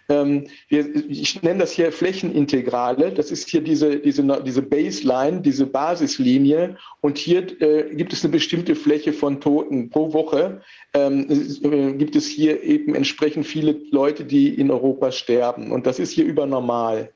Ähm, 0.08 0.46
wir, 0.68 0.86
ich 1.08 1.42
nenne 1.42 1.60
das 1.60 1.72
hier 1.72 1.92
Flächenintegrale, 1.92 3.12
das 3.12 3.30
ist 3.30 3.48
hier 3.48 3.60
diese, 3.60 3.98
diese, 3.98 4.42
diese 4.42 4.62
Baseline, 4.62 5.40
diese 5.40 5.66
Basislinie 5.66 6.76
und 7.00 7.16
hier 7.16 7.60
äh, 7.62 7.94
gibt 7.94 8.12
es 8.12 8.24
eine 8.24 8.32
bestimmte 8.32 8.74
Fläche 8.74 9.12
von 9.12 9.40
Toten 9.40 9.88
pro 9.88 10.12
Woche. 10.12 10.62
Ähm, 10.94 11.26
äh, 11.62 11.92
gibt 11.92 12.16
es 12.16 12.26
hier 12.26 12.62
eben 12.62 12.94
entsprechend 12.94 13.46
viele 13.46 13.80
Leute, 13.90 14.24
die 14.24 14.48
in 14.48 14.70
Europa 14.70 15.12
sterben 15.12 15.70
und 15.70 15.86
das 15.86 16.00
ist 16.00 16.10
hier 16.10 16.24
übernormal. 16.24 17.12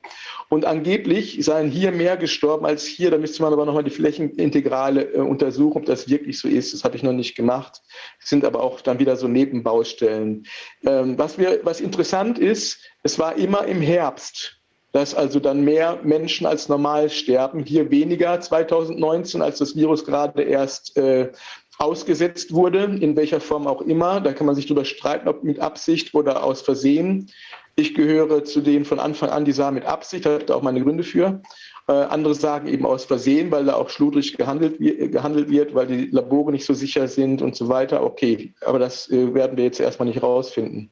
Und 0.48 0.66
angeblich 0.66 1.38
seien 1.44 1.70
hier 1.70 1.90
mehr 1.90 2.16
gestorben 2.16 2.64
als 2.64 2.84
hier. 2.84 3.10
Da 3.10 3.18
müsste 3.18 3.42
man 3.42 3.52
aber 3.52 3.66
nochmal 3.66 3.84
die 3.84 3.90
Flächenintegrale 3.90 5.14
äh, 5.14 5.18
untersuchen, 5.18 5.78
ob 5.78 5.86
das 5.86 6.08
wirklich 6.08 6.38
so 6.38 6.46
ist. 6.46 6.74
Das 6.74 6.84
habe 6.84 6.96
ich 6.96 7.02
noch 7.02 7.12
nicht 7.12 7.34
gemacht. 7.34 7.80
Das 8.20 8.28
sind 8.28 8.44
aber 8.44 8.62
auch 8.62 8.80
dann 8.82 9.00
wieder 9.00 9.16
so 9.16 9.26
Nebenbaustellen. 9.26 10.46
Ähm, 10.84 11.18
was, 11.18 11.38
wir, 11.38 11.60
was 11.64 11.80
interessant 11.80 12.38
ist, 12.38 12.80
es 13.02 13.18
war 13.18 13.36
immer 13.36 13.66
im 13.66 13.80
Herbst 13.80 14.61
dass 14.92 15.14
also 15.14 15.40
dann 15.40 15.64
mehr 15.64 15.98
Menschen 16.02 16.46
als 16.46 16.68
normal 16.68 17.10
sterben. 17.10 17.64
Hier 17.64 17.90
weniger 17.90 18.40
2019, 18.40 19.42
als 19.42 19.58
das 19.58 19.74
Virus 19.74 20.04
gerade 20.04 20.42
erst 20.42 20.96
äh, 20.96 21.32
ausgesetzt 21.78 22.52
wurde, 22.52 22.84
in 23.00 23.16
welcher 23.16 23.40
Form 23.40 23.66
auch 23.66 23.80
immer. 23.82 24.20
Da 24.20 24.32
kann 24.32 24.46
man 24.46 24.54
sich 24.54 24.66
darüber 24.66 24.84
streiten, 24.84 25.28
ob 25.28 25.42
mit 25.42 25.58
Absicht 25.58 26.14
oder 26.14 26.44
aus 26.44 26.62
Versehen. 26.62 27.30
Ich 27.74 27.94
gehöre 27.94 28.44
zu 28.44 28.60
denen 28.60 28.84
von 28.84 29.00
Anfang 29.00 29.30
an, 29.30 29.46
die 29.46 29.52
sagen 29.52 29.74
mit 29.74 29.86
Absicht, 29.86 30.26
da 30.26 30.38
da 30.38 30.54
auch 30.54 30.62
meine 30.62 30.82
Gründe 30.82 31.04
für. 31.04 31.40
Äh, 31.88 31.92
andere 31.92 32.34
sagen 32.34 32.68
eben 32.68 32.84
aus 32.84 33.06
Versehen, 33.06 33.50
weil 33.50 33.64
da 33.64 33.74
auch 33.74 33.88
schludrig 33.88 34.36
gehandelt, 34.36 34.78
gehandelt, 34.78 35.48
wird, 35.50 35.74
weil 35.74 35.86
die 35.86 36.06
Labore 36.06 36.52
nicht 36.52 36.66
so 36.66 36.74
sicher 36.74 37.08
sind 37.08 37.40
und 37.40 37.56
so 37.56 37.68
weiter. 37.68 38.04
Okay, 38.04 38.52
aber 38.60 38.78
das 38.78 39.10
äh, 39.10 39.34
werden 39.34 39.56
wir 39.56 39.64
jetzt 39.64 39.80
erstmal 39.80 40.06
nicht 40.06 40.22
rausfinden. 40.22 40.90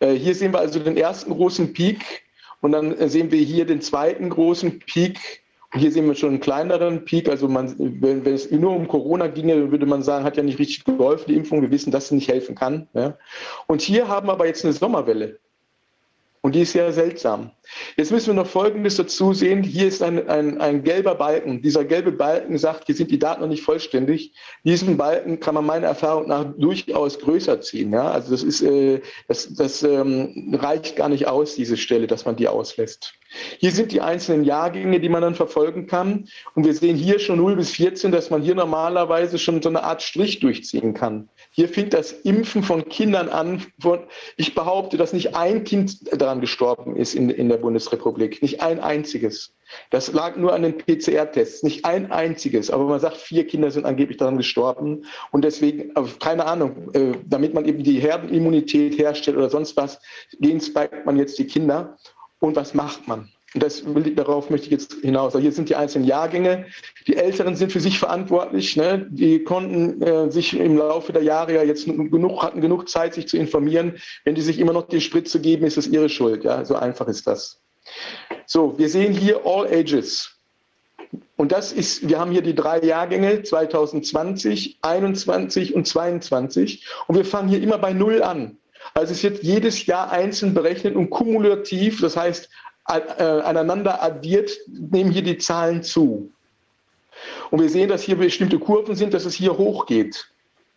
Äh, 0.00 0.14
hier 0.14 0.34
sehen 0.34 0.52
wir 0.52 0.58
also 0.58 0.80
den 0.80 0.96
ersten 0.96 1.30
großen 1.30 1.72
Peak 1.72 2.27
und 2.60 2.72
dann 2.72 2.96
äh, 2.96 3.08
sehen 3.08 3.30
wir 3.30 3.40
hier 3.40 3.64
den 3.66 3.80
zweiten 3.80 4.30
großen 4.30 4.80
Peak. 4.80 5.42
Und 5.72 5.80
hier 5.80 5.92
sehen 5.92 6.06
wir 6.06 6.14
schon 6.14 6.30
einen 6.30 6.40
kleineren 6.40 7.04
Peak. 7.04 7.28
Also 7.28 7.46
man, 7.46 7.74
wenn, 7.78 8.24
wenn, 8.24 8.34
es 8.34 8.50
nur 8.50 8.74
um 8.74 8.88
Corona 8.88 9.26
ginge, 9.26 9.70
würde 9.70 9.86
man 9.86 10.02
sagen, 10.02 10.24
hat 10.24 10.36
ja 10.36 10.42
nicht 10.42 10.58
richtig 10.58 10.84
geholfen, 10.84 11.26
die 11.28 11.34
Impfung. 11.34 11.60
Wir 11.60 11.70
wissen, 11.70 11.90
dass 11.90 12.08
sie 12.08 12.14
nicht 12.14 12.28
helfen 12.28 12.54
kann. 12.54 12.88
Ja. 12.94 13.18
Und 13.66 13.82
hier 13.82 14.08
haben 14.08 14.28
wir 14.28 14.32
aber 14.32 14.46
jetzt 14.46 14.64
eine 14.64 14.72
Sommerwelle. 14.72 15.38
Und 16.40 16.54
die 16.54 16.60
ist 16.60 16.72
sehr 16.72 16.92
seltsam. 16.92 17.50
Jetzt 17.96 18.12
müssen 18.12 18.28
wir 18.28 18.34
noch 18.34 18.46
Folgendes 18.46 18.96
dazu 18.96 19.34
sehen. 19.34 19.62
Hier 19.62 19.88
ist 19.88 20.02
ein, 20.02 20.28
ein, 20.28 20.60
ein 20.60 20.84
gelber 20.84 21.14
Balken. 21.14 21.60
Dieser 21.62 21.84
gelbe 21.84 22.12
Balken 22.12 22.56
sagt, 22.58 22.86
hier 22.86 22.94
sind 22.94 23.10
die 23.10 23.18
Daten 23.18 23.40
noch 23.40 23.48
nicht 23.48 23.62
vollständig. 23.62 24.32
Diesen 24.64 24.96
Balken 24.96 25.40
kann 25.40 25.54
man 25.54 25.66
meiner 25.66 25.88
Erfahrung 25.88 26.28
nach 26.28 26.46
durchaus 26.56 27.18
größer 27.18 27.60
ziehen. 27.60 27.92
Ja? 27.92 28.10
Also 28.10 28.30
das, 28.30 28.42
ist, 28.42 28.62
äh, 28.62 29.00
das, 29.26 29.52
das 29.54 29.82
ähm, 29.82 30.56
reicht 30.58 30.96
gar 30.96 31.08
nicht 31.08 31.26
aus, 31.26 31.56
diese 31.56 31.76
Stelle, 31.76 32.06
dass 32.06 32.24
man 32.24 32.36
die 32.36 32.48
auslässt. 32.48 33.14
Hier 33.58 33.72
sind 33.72 33.92
die 33.92 34.00
einzelnen 34.00 34.44
Jahrgänge, 34.44 35.00
die 35.00 35.08
man 35.08 35.22
dann 35.22 35.34
verfolgen 35.34 35.86
kann. 35.86 36.28
Und 36.54 36.64
wir 36.64 36.72
sehen 36.72 36.96
hier 36.96 37.18
schon 37.18 37.36
0 37.38 37.56
bis 37.56 37.72
14, 37.72 38.12
dass 38.12 38.30
man 38.30 38.42
hier 38.42 38.54
normalerweise 38.54 39.38
schon 39.38 39.60
so 39.60 39.68
eine 39.68 39.82
Art 39.82 40.02
Strich 40.02 40.40
durchziehen 40.40 40.94
kann. 40.94 41.28
Hier 41.58 41.68
fängt 41.68 41.92
das 41.92 42.12
Impfen 42.12 42.62
von 42.62 42.88
Kindern 42.88 43.28
an. 43.28 43.66
Ich 44.36 44.54
behaupte, 44.54 44.96
dass 44.96 45.12
nicht 45.12 45.34
ein 45.34 45.64
Kind 45.64 45.98
daran 46.16 46.40
gestorben 46.40 46.94
ist 46.94 47.16
in, 47.16 47.30
in 47.30 47.48
der 47.48 47.56
Bundesrepublik. 47.56 48.40
Nicht 48.42 48.62
ein 48.62 48.78
einziges. 48.78 49.56
Das 49.90 50.12
lag 50.12 50.36
nur 50.36 50.54
an 50.54 50.62
den 50.62 50.78
PCR-Tests. 50.78 51.64
Nicht 51.64 51.84
ein 51.84 52.12
einziges. 52.12 52.70
Aber 52.70 52.84
man 52.84 53.00
sagt, 53.00 53.16
vier 53.16 53.44
Kinder 53.44 53.72
sind 53.72 53.86
angeblich 53.86 54.18
daran 54.18 54.36
gestorben. 54.36 55.04
Und 55.32 55.44
deswegen, 55.44 55.92
keine 56.20 56.46
Ahnung, 56.46 56.94
äh, 56.94 57.14
damit 57.26 57.54
man 57.54 57.64
eben 57.64 57.82
die 57.82 57.98
Herdenimmunität 57.98 58.96
herstellt 58.96 59.36
oder 59.36 59.50
sonst 59.50 59.76
was, 59.76 59.98
spiked 60.30 61.06
man 61.06 61.16
jetzt 61.16 61.40
die 61.40 61.46
Kinder. 61.48 61.96
Und 62.38 62.54
was 62.54 62.72
macht 62.72 63.08
man? 63.08 63.32
Das, 63.54 63.82
darauf 64.14 64.50
möchte 64.50 64.66
ich 64.66 64.72
jetzt 64.72 64.94
hinaus. 65.00 65.34
Also 65.34 65.38
hier 65.38 65.52
sind 65.52 65.70
die 65.70 65.76
einzelnen 65.76 66.06
Jahrgänge. 66.06 66.66
Die 67.06 67.16
Älteren 67.16 67.56
sind 67.56 67.72
für 67.72 67.80
sich 67.80 67.98
verantwortlich. 67.98 68.76
Ne? 68.76 69.06
Die 69.08 69.42
konnten 69.42 70.02
äh, 70.02 70.30
sich 70.30 70.58
im 70.58 70.76
Laufe 70.76 71.14
der 71.14 71.22
Jahre 71.22 71.54
ja 71.54 71.62
jetzt 71.62 71.86
genug, 71.86 72.42
hatten 72.42 72.60
genug 72.60 72.90
Zeit, 72.90 73.14
sich 73.14 73.26
zu 73.26 73.38
informieren. 73.38 73.96
Wenn 74.24 74.34
die 74.34 74.42
sich 74.42 74.58
immer 74.58 74.74
noch 74.74 74.88
die 74.88 75.00
Spritze 75.00 75.40
geben, 75.40 75.64
ist 75.64 75.78
es 75.78 75.88
ihre 75.88 76.10
Schuld. 76.10 76.44
Ja? 76.44 76.62
So 76.64 76.74
einfach 76.74 77.08
ist 77.08 77.26
das. 77.26 77.58
So, 78.44 78.78
wir 78.78 78.90
sehen 78.90 79.14
hier 79.14 79.40
All 79.46 79.66
Ages. 79.66 80.38
Und 81.36 81.52
das 81.52 81.72
ist, 81.72 82.06
wir 82.06 82.18
haben 82.18 82.32
hier 82.32 82.42
die 82.42 82.54
drei 82.54 82.80
Jahrgänge 82.80 83.42
2020, 83.42 84.78
21 84.82 85.74
und 85.74 85.86
22. 85.86 86.86
Und 87.06 87.16
wir 87.16 87.24
fangen 87.24 87.48
hier 87.48 87.62
immer 87.62 87.78
bei 87.78 87.94
Null 87.94 88.22
an. 88.22 88.58
Also 88.92 89.12
es 89.12 89.22
wird 89.22 89.42
jedes 89.42 89.86
Jahr 89.86 90.10
einzeln 90.10 90.52
berechnet 90.52 90.96
und 90.96 91.10
kumulativ, 91.10 92.00
das 92.00 92.16
heißt 92.16 92.48
aneinander 92.88 94.02
addiert, 94.02 94.50
nehmen 94.66 95.10
hier 95.10 95.22
die 95.22 95.38
Zahlen 95.38 95.82
zu. 95.82 96.32
Und 97.50 97.60
wir 97.60 97.68
sehen, 97.68 97.88
dass 97.88 98.02
hier 98.02 98.16
bestimmte 98.16 98.58
Kurven 98.58 98.94
sind, 98.94 99.14
dass 99.14 99.24
es 99.24 99.34
hier 99.34 99.56
hochgeht. 99.58 100.30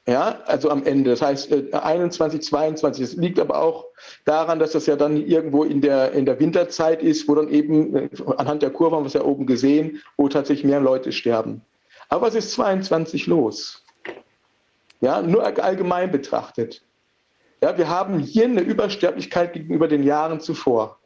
Ja, 0.08 0.40
also 0.46 0.70
am 0.70 0.84
Ende. 0.84 1.12
Das 1.12 1.22
heißt 1.22 1.74
21, 1.74 2.42
22. 2.42 3.06
Das 3.06 3.16
liegt 3.16 3.40
aber 3.40 3.62
auch 3.62 3.86
daran, 4.26 4.58
dass 4.58 4.72
das 4.72 4.88
ja 4.88 4.96
dann 4.96 5.16
irgendwo 5.16 5.64
in 5.64 5.80
der, 5.80 6.12
in 6.14 6.26
der 6.26 6.40
Winterzeit 6.40 7.04
ist, 7.04 7.28
wo 7.28 7.36
dann 7.36 7.50
eben 7.50 7.96
äh, 7.96 8.10
anhand 8.38 8.64
der 8.64 8.72
Kurve 8.72 8.96
haben 8.96 9.04
wir 9.04 9.08
es 9.08 9.14
ja 9.14 9.24
oben 9.24 9.46
gesehen, 9.46 10.02
wo 10.18 10.28
tatsächlich 10.28 10.66
mehr 10.66 10.80
Leute 10.80 11.12
sterben. 11.12 11.62
Aber 12.10 12.28
was 12.28 12.36
ist 12.36 12.52
22 12.52 13.28
los? 13.28 13.84
Ja, 15.02 15.22
nur 15.22 15.44
allgemein 15.64 16.12
betrachtet. 16.12 16.84
Ja, 17.62 17.78
wir 17.78 17.88
haben 17.88 18.20
hier 18.20 18.46
eine 18.46 18.62
Übersterblichkeit 18.62 19.54
gegenüber 19.54 19.88
den 19.88 20.04
Jahren 20.04 20.40
zuvor. 20.40 20.98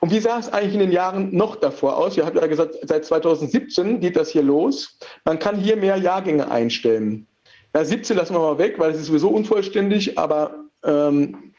Und 0.00 0.12
wie 0.12 0.20
sah 0.20 0.38
es 0.38 0.52
eigentlich 0.52 0.74
in 0.74 0.80
den 0.80 0.92
Jahren 0.92 1.34
noch 1.34 1.56
davor 1.56 1.96
aus? 1.96 2.16
Ihr 2.16 2.24
habt 2.24 2.36
ja 2.36 2.46
gesagt, 2.46 2.76
seit 2.82 3.04
2017 3.04 4.00
geht 4.00 4.16
das 4.16 4.30
hier 4.30 4.42
los. 4.42 4.98
Man 5.24 5.38
kann 5.38 5.56
hier 5.56 5.76
mehr 5.76 5.96
Jahrgänge 5.96 6.50
einstellen. 6.50 7.26
Ja, 7.74 7.84
17 7.84 8.16
lassen 8.16 8.34
wir 8.34 8.40
mal 8.40 8.58
weg, 8.58 8.78
weil 8.78 8.92
es 8.92 9.00
ist 9.00 9.06
sowieso 9.06 9.28
unvollständig, 9.28 10.18
aber 10.18 10.54
ähm, 10.84 11.52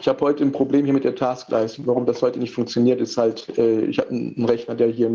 ich 0.00 0.06
habe 0.06 0.20
heute 0.20 0.44
ein 0.44 0.52
Problem 0.52 0.84
hier 0.84 0.94
mit 0.94 1.04
der 1.04 1.14
Taskleistung. 1.14 1.86
Warum 1.86 2.06
das 2.06 2.22
heute 2.22 2.38
nicht 2.38 2.54
funktioniert, 2.54 3.00
ist 3.00 3.16
halt, 3.16 3.58
äh, 3.58 3.82
ich 3.82 3.98
habe 3.98 4.10
einen 4.10 4.44
Rechner, 4.44 4.74
der 4.74 4.88
hier, 4.88 5.10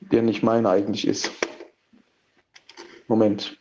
der 0.00 0.22
nicht 0.22 0.42
mein 0.42 0.66
eigentlich 0.66 1.06
ist. 1.06 1.30
Moment. 3.08 3.56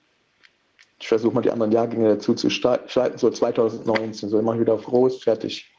Ich 0.99 1.07
versuche 1.07 1.33
mal 1.33 1.41
die 1.41 1.51
anderen 1.51 1.71
Jahrgänge 1.71 2.09
dazu 2.09 2.33
zu 2.33 2.49
schalten, 2.49 3.17
so 3.17 3.29
2019. 3.29 4.29
So, 4.29 4.41
mache 4.41 4.57
ich 4.57 4.61
wieder 4.61 4.73
auf 4.73 4.85
groß, 4.85 5.23
fertig. 5.23 5.71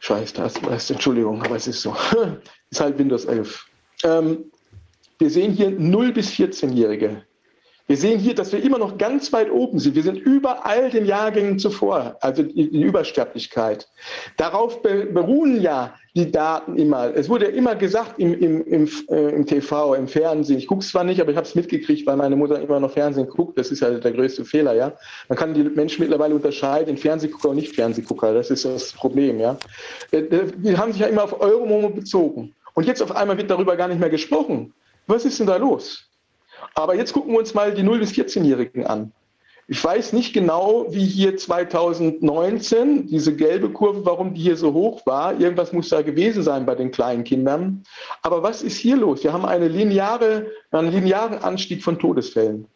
Scheiß 0.00 0.32
Taskleiste, 0.32 0.94
Entschuldigung, 0.94 1.42
aber 1.42 1.56
es 1.56 1.66
ist 1.66 1.82
so. 1.82 1.94
ist 2.70 2.80
halt 2.80 2.98
Windows 2.98 3.26
11. 3.26 3.66
Ähm, 4.02 4.44
wir 5.18 5.30
sehen 5.30 5.52
hier 5.52 5.70
0 5.70 6.12
bis 6.12 6.30
14-Jährige. 6.30 7.22
Wir 7.90 7.96
sehen 7.96 8.20
hier, 8.20 8.36
dass 8.36 8.52
wir 8.52 8.62
immer 8.62 8.78
noch 8.78 8.98
ganz 8.98 9.32
weit 9.32 9.50
oben 9.50 9.80
sind. 9.80 9.96
Wir 9.96 10.04
sind 10.04 10.16
über 10.16 10.64
all 10.64 10.90
den 10.90 11.06
Jahrgängen 11.06 11.58
zuvor, 11.58 12.16
also 12.20 12.44
die 12.44 12.84
Übersterblichkeit. 12.84 13.88
Darauf 14.36 14.80
beruhen 14.80 15.60
ja 15.60 15.92
die 16.14 16.30
Daten 16.30 16.76
immer. 16.76 17.12
Es 17.12 17.28
wurde 17.28 17.46
ja 17.46 17.50
immer 17.50 17.74
gesagt 17.74 18.20
im, 18.20 18.32
im, 18.32 18.64
im, 18.64 18.88
äh, 19.08 19.34
im 19.34 19.44
TV, 19.44 19.94
im 19.94 20.06
Fernsehen. 20.06 20.58
Ich 20.58 20.68
gucke 20.68 20.82
es 20.82 20.90
zwar 20.90 21.02
nicht, 21.02 21.20
aber 21.20 21.32
ich 21.32 21.36
habe 21.36 21.48
es 21.48 21.56
mitgekriegt, 21.56 22.06
weil 22.06 22.16
meine 22.16 22.36
Mutter 22.36 22.60
immer 22.60 22.78
noch 22.78 22.92
Fernsehen 22.92 23.28
guckt. 23.28 23.58
Das 23.58 23.72
ist 23.72 23.80
ja 23.80 23.90
der 23.90 24.12
größte 24.12 24.44
Fehler, 24.44 24.74
ja. 24.74 24.92
Man 25.28 25.36
kann 25.36 25.52
die 25.52 25.64
Menschen 25.64 26.02
mittlerweile 26.02 26.36
unterscheiden 26.36 26.90
in 26.90 26.96
Fernsehgucker 26.96 27.48
und 27.48 27.56
Nicht-Fernsehgucker. 27.56 28.32
Das 28.32 28.52
ist 28.52 28.64
das 28.66 28.92
Problem, 28.92 29.40
ja. 29.40 29.58
Äh, 30.12 30.18
äh, 30.18 30.52
die 30.58 30.78
haben 30.78 30.92
sich 30.92 31.00
ja 31.00 31.08
immer 31.08 31.24
auf 31.24 31.40
Euromomo 31.40 31.88
bezogen. 31.88 32.54
Und 32.74 32.86
jetzt 32.86 33.02
auf 33.02 33.16
einmal 33.16 33.36
wird 33.36 33.50
darüber 33.50 33.74
gar 33.74 33.88
nicht 33.88 33.98
mehr 33.98 34.10
gesprochen. 34.10 34.72
Was 35.08 35.24
ist 35.24 35.40
denn 35.40 35.48
da 35.48 35.56
los? 35.56 36.09
Aber 36.74 36.94
jetzt 36.94 37.12
gucken 37.12 37.32
wir 37.32 37.38
uns 37.38 37.54
mal 37.54 37.74
die 37.74 37.82
0- 37.82 37.98
bis 37.98 38.12
14-Jährigen 38.12 38.86
an. 38.86 39.12
Ich 39.72 39.84
weiß 39.84 40.14
nicht 40.14 40.32
genau, 40.32 40.86
wie 40.90 41.04
hier 41.04 41.36
2019 41.36 43.06
diese 43.06 43.36
gelbe 43.36 43.70
Kurve, 43.70 44.04
warum 44.04 44.34
die 44.34 44.40
hier 44.40 44.56
so 44.56 44.72
hoch 44.72 45.06
war. 45.06 45.38
Irgendwas 45.38 45.72
muss 45.72 45.88
da 45.90 46.02
gewesen 46.02 46.42
sein 46.42 46.66
bei 46.66 46.74
den 46.74 46.90
kleinen 46.90 47.22
Kindern. 47.22 47.84
Aber 48.22 48.42
was 48.42 48.62
ist 48.62 48.78
hier 48.78 48.96
los? 48.96 49.22
Wir 49.22 49.32
haben 49.32 49.44
eine 49.44 49.68
lineare, 49.68 50.50
einen 50.72 50.90
linearen 50.90 51.38
Anstieg 51.38 51.84
von 51.84 52.00
Todesfällen. 52.00 52.66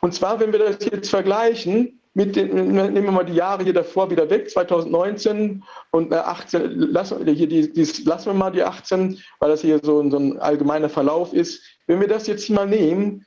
Und 0.00 0.14
zwar, 0.14 0.40
wenn 0.40 0.50
wir 0.52 0.60
das 0.60 0.82
jetzt 0.90 1.10
vergleichen, 1.10 2.00
mit 2.14 2.34
den, 2.34 2.72
nehmen 2.72 3.04
wir 3.04 3.12
mal 3.12 3.24
die 3.24 3.34
Jahre 3.34 3.62
hier 3.62 3.74
davor 3.74 4.10
wieder 4.10 4.28
weg, 4.30 4.50
2019 4.50 5.62
und 5.90 6.12
18, 6.12 6.70
lassen, 6.90 7.24
hier 7.26 7.48
die, 7.48 7.70
die, 7.70 8.02
lassen 8.04 8.26
wir 8.26 8.34
mal 8.34 8.50
die 8.50 8.62
18, 8.62 9.18
weil 9.38 9.50
das 9.50 9.60
hier 9.60 9.78
so, 9.82 10.08
so 10.10 10.16
ein 10.16 10.38
allgemeiner 10.38 10.88
Verlauf 10.88 11.34
ist. 11.34 11.62
Wenn 11.86 12.00
wir 12.00 12.08
das 12.08 12.26
jetzt 12.26 12.48
mal 12.48 12.66
nehmen, 12.66 13.26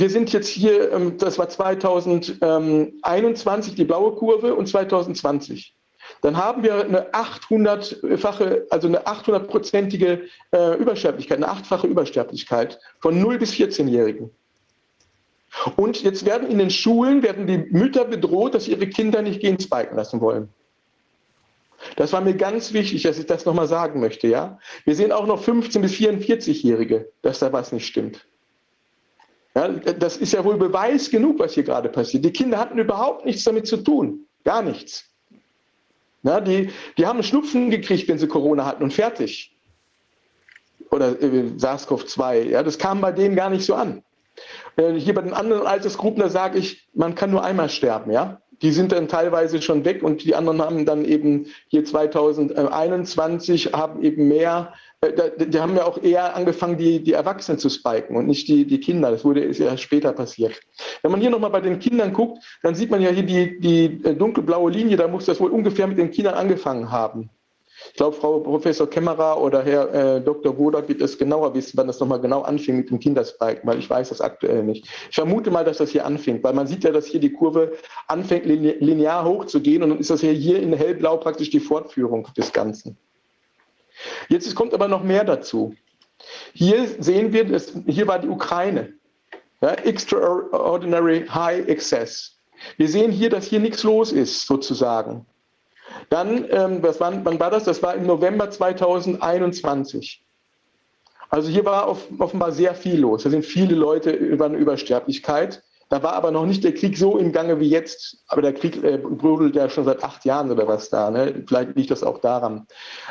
wir 0.00 0.08
sind 0.08 0.32
jetzt 0.32 0.48
hier, 0.48 0.92
ähm, 0.92 1.18
das 1.18 1.38
war 1.38 1.50
2021 1.50 3.74
die 3.74 3.84
blaue 3.84 4.16
Kurve 4.16 4.54
und 4.54 4.66
2020. 4.66 5.74
Dann 6.22 6.38
haben 6.38 6.62
wir 6.62 6.84
eine 6.84 7.12
800-fache, 7.12 8.62
also 8.70 8.88
eine 8.88 9.06
800-prozentige 9.06 10.22
äh, 10.52 10.78
Übersterblichkeit, 10.78 11.36
eine 11.36 11.48
achtfache 11.48 11.86
Übersterblichkeit 11.86 12.80
von 13.00 13.20
0 13.20 13.36
bis 13.38 13.52
14-Jährigen. 13.52 14.30
Und 15.76 16.02
jetzt 16.02 16.24
werden 16.24 16.50
in 16.50 16.56
den 16.58 16.70
Schulen, 16.70 17.22
werden 17.22 17.46
die 17.46 17.58
Mütter 17.58 18.06
bedroht, 18.06 18.54
dass 18.54 18.68
ihre 18.68 18.86
Kinder 18.86 19.20
nicht 19.20 19.40
gehen 19.40 19.60
spiken 19.60 19.96
lassen 19.96 20.22
wollen. 20.22 20.48
Das 21.96 22.12
war 22.12 22.20
mir 22.20 22.34
ganz 22.34 22.72
wichtig, 22.72 23.02
dass 23.02 23.18
ich 23.18 23.26
das 23.26 23.44
nochmal 23.44 23.66
sagen 23.68 24.00
möchte. 24.00 24.28
Ja? 24.28 24.58
Wir 24.84 24.94
sehen 24.94 25.12
auch 25.12 25.26
noch 25.26 25.42
15- 25.42 25.80
bis 25.80 25.92
44-Jährige, 25.92 27.10
dass 27.22 27.40
da 27.40 27.52
was 27.52 27.72
nicht 27.72 27.86
stimmt. 27.86 28.26
Ja, 29.54 29.68
das 29.68 30.16
ist 30.16 30.32
ja 30.32 30.44
wohl 30.44 30.56
Beweis 30.56 31.10
genug, 31.10 31.38
was 31.38 31.54
hier 31.54 31.64
gerade 31.64 31.88
passiert. 31.88 32.24
Die 32.24 32.32
Kinder 32.32 32.58
hatten 32.58 32.78
überhaupt 32.78 33.24
nichts 33.24 33.44
damit 33.44 33.66
zu 33.66 33.78
tun. 33.78 34.26
Gar 34.44 34.62
nichts. 34.62 35.04
Ja, 36.22 36.40
die, 36.40 36.70
die 36.98 37.06
haben 37.06 37.22
Schnupfen 37.22 37.70
gekriegt, 37.70 38.08
wenn 38.08 38.18
sie 38.18 38.28
Corona 38.28 38.64
hatten 38.64 38.82
und 38.82 38.92
fertig. 38.92 39.56
Oder 40.90 41.20
äh, 41.20 41.50
SARS-CoV-2. 41.56 42.42
Ja, 42.44 42.62
das 42.62 42.78
kam 42.78 43.00
bei 43.00 43.12
denen 43.12 43.36
gar 43.36 43.50
nicht 43.50 43.64
so 43.64 43.74
an. 43.74 44.02
Äh, 44.76 44.94
hier 44.94 45.14
bei 45.14 45.22
den 45.22 45.32
anderen 45.32 45.66
Altersgruppen, 45.66 46.20
da 46.20 46.28
sage 46.28 46.58
ich, 46.58 46.88
man 46.94 47.14
kann 47.14 47.30
nur 47.30 47.42
einmal 47.42 47.70
sterben. 47.70 48.10
Ja? 48.10 48.40
Die 48.62 48.72
sind 48.72 48.92
dann 48.92 49.08
teilweise 49.08 49.62
schon 49.62 49.84
weg 49.84 50.02
und 50.02 50.24
die 50.24 50.34
anderen 50.34 50.60
haben 50.60 50.84
dann 50.84 51.04
eben 51.04 51.46
hier 51.68 51.84
2021 51.84 53.72
haben 53.72 54.02
eben 54.02 54.28
mehr 54.28 54.74
äh, 55.02 55.46
die 55.46 55.58
haben 55.58 55.76
ja 55.76 55.84
auch 55.84 56.02
eher 56.02 56.36
angefangen, 56.36 56.76
die, 56.76 57.02
die 57.02 57.14
Erwachsenen 57.14 57.58
zu 57.58 57.70
spiken 57.70 58.16
und 58.16 58.26
nicht 58.26 58.48
die, 58.48 58.66
die 58.66 58.80
Kinder. 58.80 59.10
Das 59.10 59.24
wurde 59.24 59.40
ist 59.40 59.58
ja 59.58 59.76
später 59.76 60.12
passiert. 60.12 60.60
Wenn 61.02 61.10
man 61.10 61.20
hier 61.20 61.30
nochmal 61.30 61.50
bei 61.50 61.60
den 61.60 61.78
Kindern 61.78 62.12
guckt, 62.12 62.42
dann 62.62 62.74
sieht 62.74 62.90
man 62.90 63.00
ja 63.00 63.10
hier 63.10 63.22
die, 63.22 63.58
die 63.60 63.84
äh, 64.04 64.14
dunkelblaue 64.14 64.70
Linie, 64.70 64.96
da 64.96 65.08
muss 65.08 65.24
das 65.24 65.40
wohl 65.40 65.50
ungefähr 65.50 65.86
mit 65.86 65.98
den 65.98 66.10
Kindern 66.10 66.34
angefangen 66.34 66.90
haben. 66.90 67.30
Ich 67.88 67.94
glaube, 67.94 68.14
Frau 68.14 68.40
Professor 68.40 68.88
Kämmerer 68.90 69.40
oder 69.40 69.62
Herr 69.62 69.94
äh, 69.94 70.20
Dr. 70.20 70.58
Wodak 70.58 70.86
wird 70.88 71.00
es 71.00 71.16
genauer 71.16 71.54
wissen, 71.54 71.78
wann 71.78 71.86
das 71.86 71.98
nochmal 71.98 72.20
genau 72.20 72.42
anfing 72.42 72.76
mit 72.76 72.90
dem 72.90 72.98
Kinderspiken, 72.98 73.62
weil 73.64 73.78
ich 73.78 73.88
weiß 73.88 74.10
das 74.10 74.20
aktuell 74.20 74.62
nicht. 74.62 74.86
Ich 75.08 75.14
vermute 75.14 75.50
mal, 75.50 75.64
dass 75.64 75.78
das 75.78 75.90
hier 75.90 76.04
anfängt, 76.04 76.44
weil 76.44 76.52
man 76.52 76.66
sieht 76.66 76.84
ja, 76.84 76.92
dass 76.92 77.06
hier 77.06 77.20
die 77.20 77.32
Kurve 77.32 77.72
anfängt 78.06 78.44
linear 78.44 79.24
hochzugehen 79.24 79.82
und 79.82 79.88
dann 79.88 79.98
ist 79.98 80.10
das 80.10 80.20
hier 80.20 80.60
in 80.60 80.74
hellblau 80.74 81.16
praktisch 81.16 81.48
die 81.48 81.60
Fortführung 81.60 82.28
des 82.36 82.52
Ganzen. 82.52 82.98
Jetzt 84.28 84.54
kommt 84.54 84.74
aber 84.74 84.88
noch 84.88 85.02
mehr 85.02 85.24
dazu. 85.24 85.74
Hier 86.52 86.86
sehen 86.98 87.32
wir, 87.32 87.44
dass, 87.44 87.72
hier 87.86 88.06
war 88.06 88.18
die 88.18 88.28
Ukraine. 88.28 88.92
Ja, 89.60 89.74
extraordinary 89.74 91.26
High 91.26 91.68
Excess. 91.68 92.38
Wir 92.76 92.88
sehen 92.88 93.10
hier, 93.10 93.30
dass 93.30 93.46
hier 93.46 93.60
nichts 93.60 93.82
los 93.82 94.12
ist, 94.12 94.46
sozusagen. 94.46 95.26
Dann, 96.08 96.46
ähm, 96.50 96.82
was 96.82 97.00
war, 97.00 97.12
wann 97.24 97.40
war 97.40 97.50
das? 97.50 97.64
Das 97.64 97.82
war 97.82 97.94
im 97.94 98.06
November 98.06 98.50
2021. 98.50 100.24
Also 101.28 101.48
hier 101.48 101.64
war 101.64 101.88
offenbar 101.88 102.52
sehr 102.52 102.74
viel 102.74 102.98
los. 102.98 103.22
Da 103.22 103.30
sind 103.30 103.44
viele 103.44 103.74
Leute 103.74 104.10
über 104.10 104.46
eine 104.46 104.56
Übersterblichkeit. 104.56 105.62
Da 105.90 106.04
war 106.04 106.12
aber 106.12 106.30
noch 106.30 106.46
nicht 106.46 106.62
der 106.62 106.72
Krieg 106.72 106.96
so 106.96 107.18
im 107.18 107.32
Gange 107.32 107.58
wie 107.58 107.68
jetzt. 107.68 108.18
Aber 108.28 108.42
der 108.42 108.54
Krieg 108.54 108.82
äh, 108.82 108.96
brodelt 108.96 109.56
ja 109.56 109.68
schon 109.68 109.84
seit 109.84 110.04
acht 110.04 110.24
Jahren 110.24 110.50
oder 110.50 110.68
was 110.68 110.88
da. 110.88 111.10
Ne? 111.10 111.42
Vielleicht 111.48 111.76
liegt 111.76 111.90
das 111.90 112.04
auch 112.04 112.18
daran. 112.18 112.66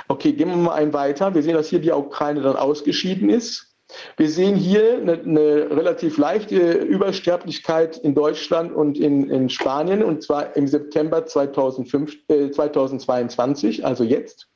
Okay, 0.07 0.31
gehen 0.31 0.47
wir 0.47 0.55
mal 0.55 0.75
einen 0.75 0.93
weiter. 0.93 1.35
Wir 1.35 1.43
sehen, 1.43 1.55
dass 1.55 1.67
hier 1.67 1.79
die 1.79 1.91
Ukraine 1.91 2.41
dann 2.41 2.55
ausgeschieden 2.55 3.29
ist. 3.29 3.75
Wir 4.15 4.29
sehen 4.29 4.55
hier 4.55 4.97
eine, 4.97 5.13
eine, 5.13 5.71
relativ 5.71 6.17
leichte 6.17 6.55
Übersterblichkeit 6.55 7.97
in 7.97 8.15
Deutschland 8.15 8.71
und 8.71 8.97
in, 8.97 9.29
in 9.29 9.49
Spanien, 9.49 10.01
und 10.01 10.23
zwar 10.23 10.55
im 10.55 10.67
September 10.67 11.25
2005, 11.25 12.15
äh, 12.29 12.51
2022, 12.51 13.85
also 13.85 14.05
jetzt. 14.05 14.47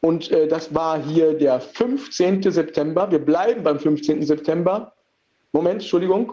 Und 0.00 0.32
äh, 0.32 0.48
das 0.48 0.74
war 0.74 1.00
hier 1.00 1.34
der 1.34 1.60
15. 1.60 2.50
September. 2.50 3.10
Wir 3.12 3.24
bleiben 3.24 3.62
beim 3.62 3.78
15. 3.78 4.22
September. 4.22 4.94
Moment, 5.52 5.82
Entschuldigung. 5.82 6.32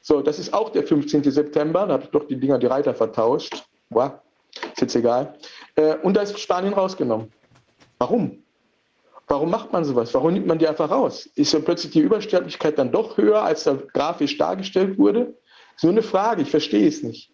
So, 0.00 0.22
das 0.22 0.38
ist 0.38 0.52
auch 0.54 0.70
der 0.70 0.82
15. 0.82 1.24
September. 1.24 1.86
Da 1.86 1.94
habe 1.94 2.04
ich 2.04 2.10
doch 2.10 2.26
die 2.26 2.38
Dinger, 2.38 2.58
die 2.58 2.66
Reiter 2.66 2.94
vertauscht. 2.94 3.64
Wow, 3.90 4.12
ist 4.72 4.80
jetzt 4.80 4.96
egal. 4.96 5.34
Äh, 5.74 5.96
und 5.96 6.16
da 6.16 6.22
ist 6.22 6.38
Spanien 6.38 6.72
rausgenommen. 6.72 7.32
Warum? 7.98 8.42
Warum 9.28 9.50
macht 9.50 9.72
man 9.72 9.84
sowas? 9.84 10.12
Warum 10.14 10.32
nimmt 10.32 10.46
man 10.46 10.58
die 10.58 10.66
einfach 10.66 10.90
raus? 10.90 11.26
Ist 11.36 11.52
ja 11.52 11.60
plötzlich 11.60 11.92
die 11.92 12.00
Übersterblichkeit 12.00 12.78
dann 12.78 12.90
doch 12.90 13.16
höher, 13.16 13.42
als 13.42 13.64
da 13.64 13.74
grafisch 13.74 14.36
dargestellt 14.38 14.98
wurde? 14.98 15.34
So 15.76 15.88
eine 15.88 16.02
Frage, 16.02 16.42
ich 16.42 16.50
verstehe 16.50 16.88
es 16.88 17.02
nicht. 17.02 17.30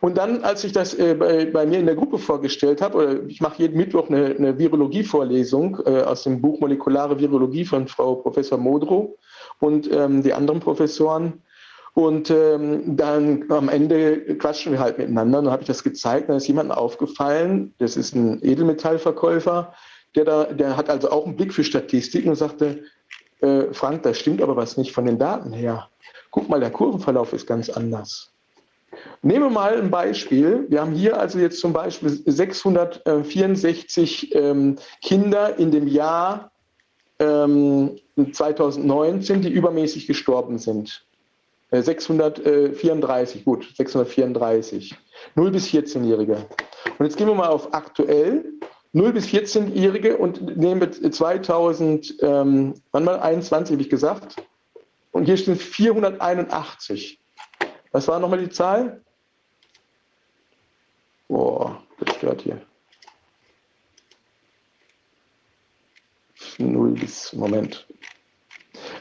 Und 0.00 0.16
dann, 0.16 0.42
als 0.42 0.64
ich 0.64 0.72
das 0.72 0.94
äh, 0.94 1.14
bei, 1.14 1.46
bei, 1.46 1.66
mir 1.66 1.78
in 1.78 1.86
der 1.86 1.94
Gruppe 1.94 2.18
vorgestellt 2.18 2.80
habe, 2.80 2.98
oder 2.98 3.22
ich 3.26 3.40
mache 3.40 3.62
jeden 3.62 3.76
Mittwoch 3.76 4.08
eine, 4.08 4.26
eine 4.26 4.58
Virologie-Vorlesung 4.58 5.80
äh, 5.86 6.02
aus 6.02 6.24
dem 6.24 6.40
Buch 6.40 6.60
Molekulare 6.60 7.18
Virologie 7.18 7.64
von 7.64 7.88
Frau 7.88 8.14
Professor 8.16 8.58
Modrow 8.58 9.16
und 9.58 9.90
ähm, 9.92 10.22
die 10.22 10.32
anderen 10.32 10.60
Professoren, 10.60 11.42
und 11.94 12.30
ähm, 12.30 12.96
dann 12.96 13.50
am 13.50 13.68
Ende 13.68 14.36
quatschen 14.36 14.72
wir 14.72 14.80
halt 14.80 14.98
miteinander. 14.98 15.42
dann 15.42 15.52
habe 15.52 15.62
ich 15.62 15.68
das 15.68 15.82
gezeigt. 15.82 16.28
Dann 16.28 16.36
ist 16.36 16.46
jemandem 16.46 16.76
aufgefallen, 16.76 17.74
das 17.78 17.96
ist 17.96 18.14
ein 18.14 18.44
Edelmetallverkäufer, 18.44 19.72
der, 20.16 20.24
da, 20.24 20.44
der 20.44 20.76
hat 20.76 20.90
also 20.90 21.10
auch 21.10 21.26
einen 21.26 21.36
Blick 21.36 21.52
für 21.52 21.64
Statistiken 21.64 22.30
und 22.30 22.36
sagte, 22.36 22.84
äh, 23.40 23.64
Frank, 23.72 24.02
da 24.02 24.14
stimmt 24.14 24.42
aber 24.42 24.56
was 24.56 24.76
nicht 24.76 24.92
von 24.92 25.06
den 25.06 25.18
Daten 25.18 25.52
her. 25.52 25.88
Guck 26.30 26.48
mal, 26.48 26.60
der 26.60 26.70
Kurvenverlauf 26.70 27.32
ist 27.32 27.46
ganz 27.46 27.70
anders. 27.70 28.32
Nehmen 29.22 29.44
wir 29.44 29.50
mal 29.50 29.80
ein 29.80 29.90
Beispiel. 29.90 30.66
Wir 30.68 30.80
haben 30.80 30.92
hier 30.92 31.18
also 31.18 31.38
jetzt 31.38 31.60
zum 31.60 31.72
Beispiel 31.72 32.10
664 32.26 34.34
ähm, 34.34 34.76
Kinder 35.02 35.58
in 35.58 35.70
dem 35.70 35.86
Jahr 35.86 36.50
ähm, 37.20 37.96
2019, 38.32 39.42
die 39.42 39.50
übermäßig 39.50 40.06
gestorben 40.06 40.58
sind. 40.58 41.06
634, 41.70 43.40
äh, 43.40 43.44
gut, 43.44 43.68
634. 43.76 44.94
0 45.34 45.50
bis 45.50 45.68
14-Jährige. 45.68 46.46
Und 46.98 47.06
jetzt 47.06 47.16
gehen 47.16 47.28
wir 47.28 47.34
mal 47.34 47.48
auf 47.48 47.72
aktuell. 47.72 48.44
0 48.92 49.12
bis 49.12 49.26
14-Jährige 49.26 50.16
und 50.16 50.56
nehmen 50.56 50.80
wir 50.80 51.12
2000, 51.12 52.16
ähm, 52.22 52.74
wann 52.90 53.04
mal 53.04 53.20
21, 53.20 53.74
habe 53.74 53.82
ich 53.82 53.90
gesagt? 53.90 54.36
und 55.12 55.24
hier 55.24 55.36
sind 55.36 55.60
481. 55.60 57.18
Was 57.92 58.08
war 58.08 58.18
nochmal 58.18 58.38
die 58.38 58.50
Zahl? 58.50 59.02
Boah, 61.28 61.82
das 61.98 62.14
stört 62.16 62.42
hier. 62.42 62.60
Null 66.58 66.92
bis, 66.92 67.32
Moment. 67.32 67.86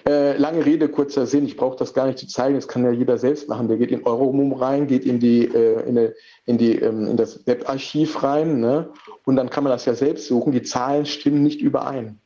Äh, 0.09 0.37
lange 0.37 0.65
Rede, 0.65 0.89
kurzer 0.89 1.27
Sinn. 1.27 1.45
Ich 1.45 1.55
brauche 1.55 1.77
das 1.77 1.93
gar 1.93 2.07
nicht 2.07 2.17
zu 2.17 2.25
zeigen. 2.25 2.55
Das 2.55 2.67
kann 2.67 2.83
ja 2.83 2.89
jeder 2.89 3.19
selbst 3.19 3.47
machen. 3.47 3.67
Der 3.67 3.77
geht 3.77 3.91
in 3.91 4.07
Euromum 4.07 4.53
rein, 4.53 4.87
geht 4.87 5.05
in, 5.05 5.19
die, 5.19 5.45
äh, 5.45 5.87
in, 5.87 5.95
die, 5.95 6.09
in, 6.47 6.57
die, 6.57 6.75
ähm, 6.77 7.05
in 7.05 7.15
das 7.15 7.45
Webarchiv 7.45 8.23
rein 8.23 8.59
ne? 8.59 8.89
und 9.25 9.35
dann 9.35 9.51
kann 9.51 9.63
man 9.63 9.69
das 9.69 9.85
ja 9.85 9.93
selbst 9.93 10.25
suchen. 10.25 10.51
Die 10.51 10.63
Zahlen 10.63 11.05
stimmen 11.05 11.43
nicht 11.43 11.61
überein. 11.61 12.17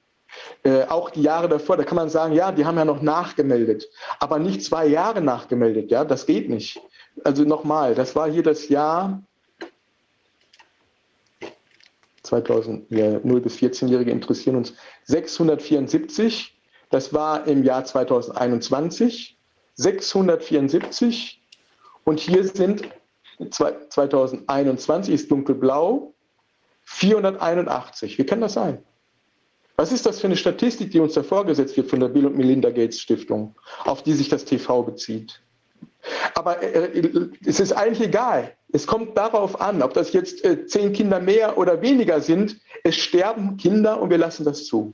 Äh, 0.64 0.84
auch 0.84 1.10
die 1.10 1.24
Jahre 1.24 1.50
davor, 1.50 1.76
da 1.76 1.84
kann 1.84 1.98
man 1.98 2.08
sagen, 2.08 2.34
ja, 2.34 2.54
die 2.54 2.64
haben 2.64 2.78
ja 2.78 2.86
noch 2.86 3.02
nachgemeldet, 3.02 3.90
aber 4.22 4.40
nicht 4.40 4.64
zwei 4.64 4.88
Jahre 4.88 5.20
nachgemeldet. 5.20 5.92
Ja, 5.92 6.06
das 6.06 6.26
geht 6.26 6.50
nicht. 6.50 6.80
Also 7.26 7.44
nochmal, 7.44 7.96
das 7.96 8.16
war 8.16 8.32
hier 8.32 8.44
das 8.44 8.70
Jahr 8.70 9.22
2000, 12.22 12.90
ja, 12.92 13.20
0 13.22 13.42
bis 13.42 13.58
14-Jährige 13.58 14.12
interessieren 14.12 14.56
uns 14.56 14.74
674. 15.04 16.54
Das 16.94 17.12
war 17.12 17.48
im 17.48 17.64
Jahr 17.64 17.84
2021 17.84 19.36
674. 19.74 21.42
Und 22.04 22.20
hier 22.20 22.44
sind 22.44 22.84
2021 23.50 25.12
ist 25.12 25.32
dunkelblau 25.32 26.14
481. 26.84 28.20
Wie 28.20 28.26
kann 28.28 28.42
das 28.42 28.54
sein? 28.54 28.84
Was 29.76 29.92
ist 29.92 30.06
das 30.06 30.20
für 30.20 30.28
eine 30.28 30.38
Statistik, 30.38 30.92
die 30.92 31.00
uns 31.00 31.14
da 31.16 31.24
vorgesetzt 31.24 31.76
wird 31.78 31.90
von 31.90 32.00
der 32.00 32.10
Bill 32.10 32.28
und 32.28 32.38
Melinda 32.38 32.70
Gates 32.70 33.00
Stiftung, 33.00 33.56
auf 33.86 34.04
die 34.04 34.14
sich 34.14 34.30
das 34.30 34.46
TV 34.46 34.84
bezieht? 34.84 35.42
Aber 36.36 36.62
äh, 36.62 37.00
äh, 37.00 37.30
es 37.44 37.60
ist 37.60 37.72
eigentlich 37.72 38.08
egal. 38.08 38.56
Es 38.72 38.86
kommt 38.86 39.18
darauf 39.18 39.60
an, 39.60 39.82
ob 39.82 39.96
das 39.96 40.14
jetzt 40.14 40.46
äh, 40.46 40.68
zehn 40.68 40.94
Kinder 40.94 41.20
mehr 41.20 41.58
oder 41.58 41.82
weniger 41.82 42.22
sind. 42.22 42.60
Es 42.84 42.98
sterben 42.98 43.58
Kinder 43.58 44.00
und 44.00 44.12
wir 44.12 44.20
lassen 44.20 44.46
das 44.46 44.66
zu. 44.66 44.94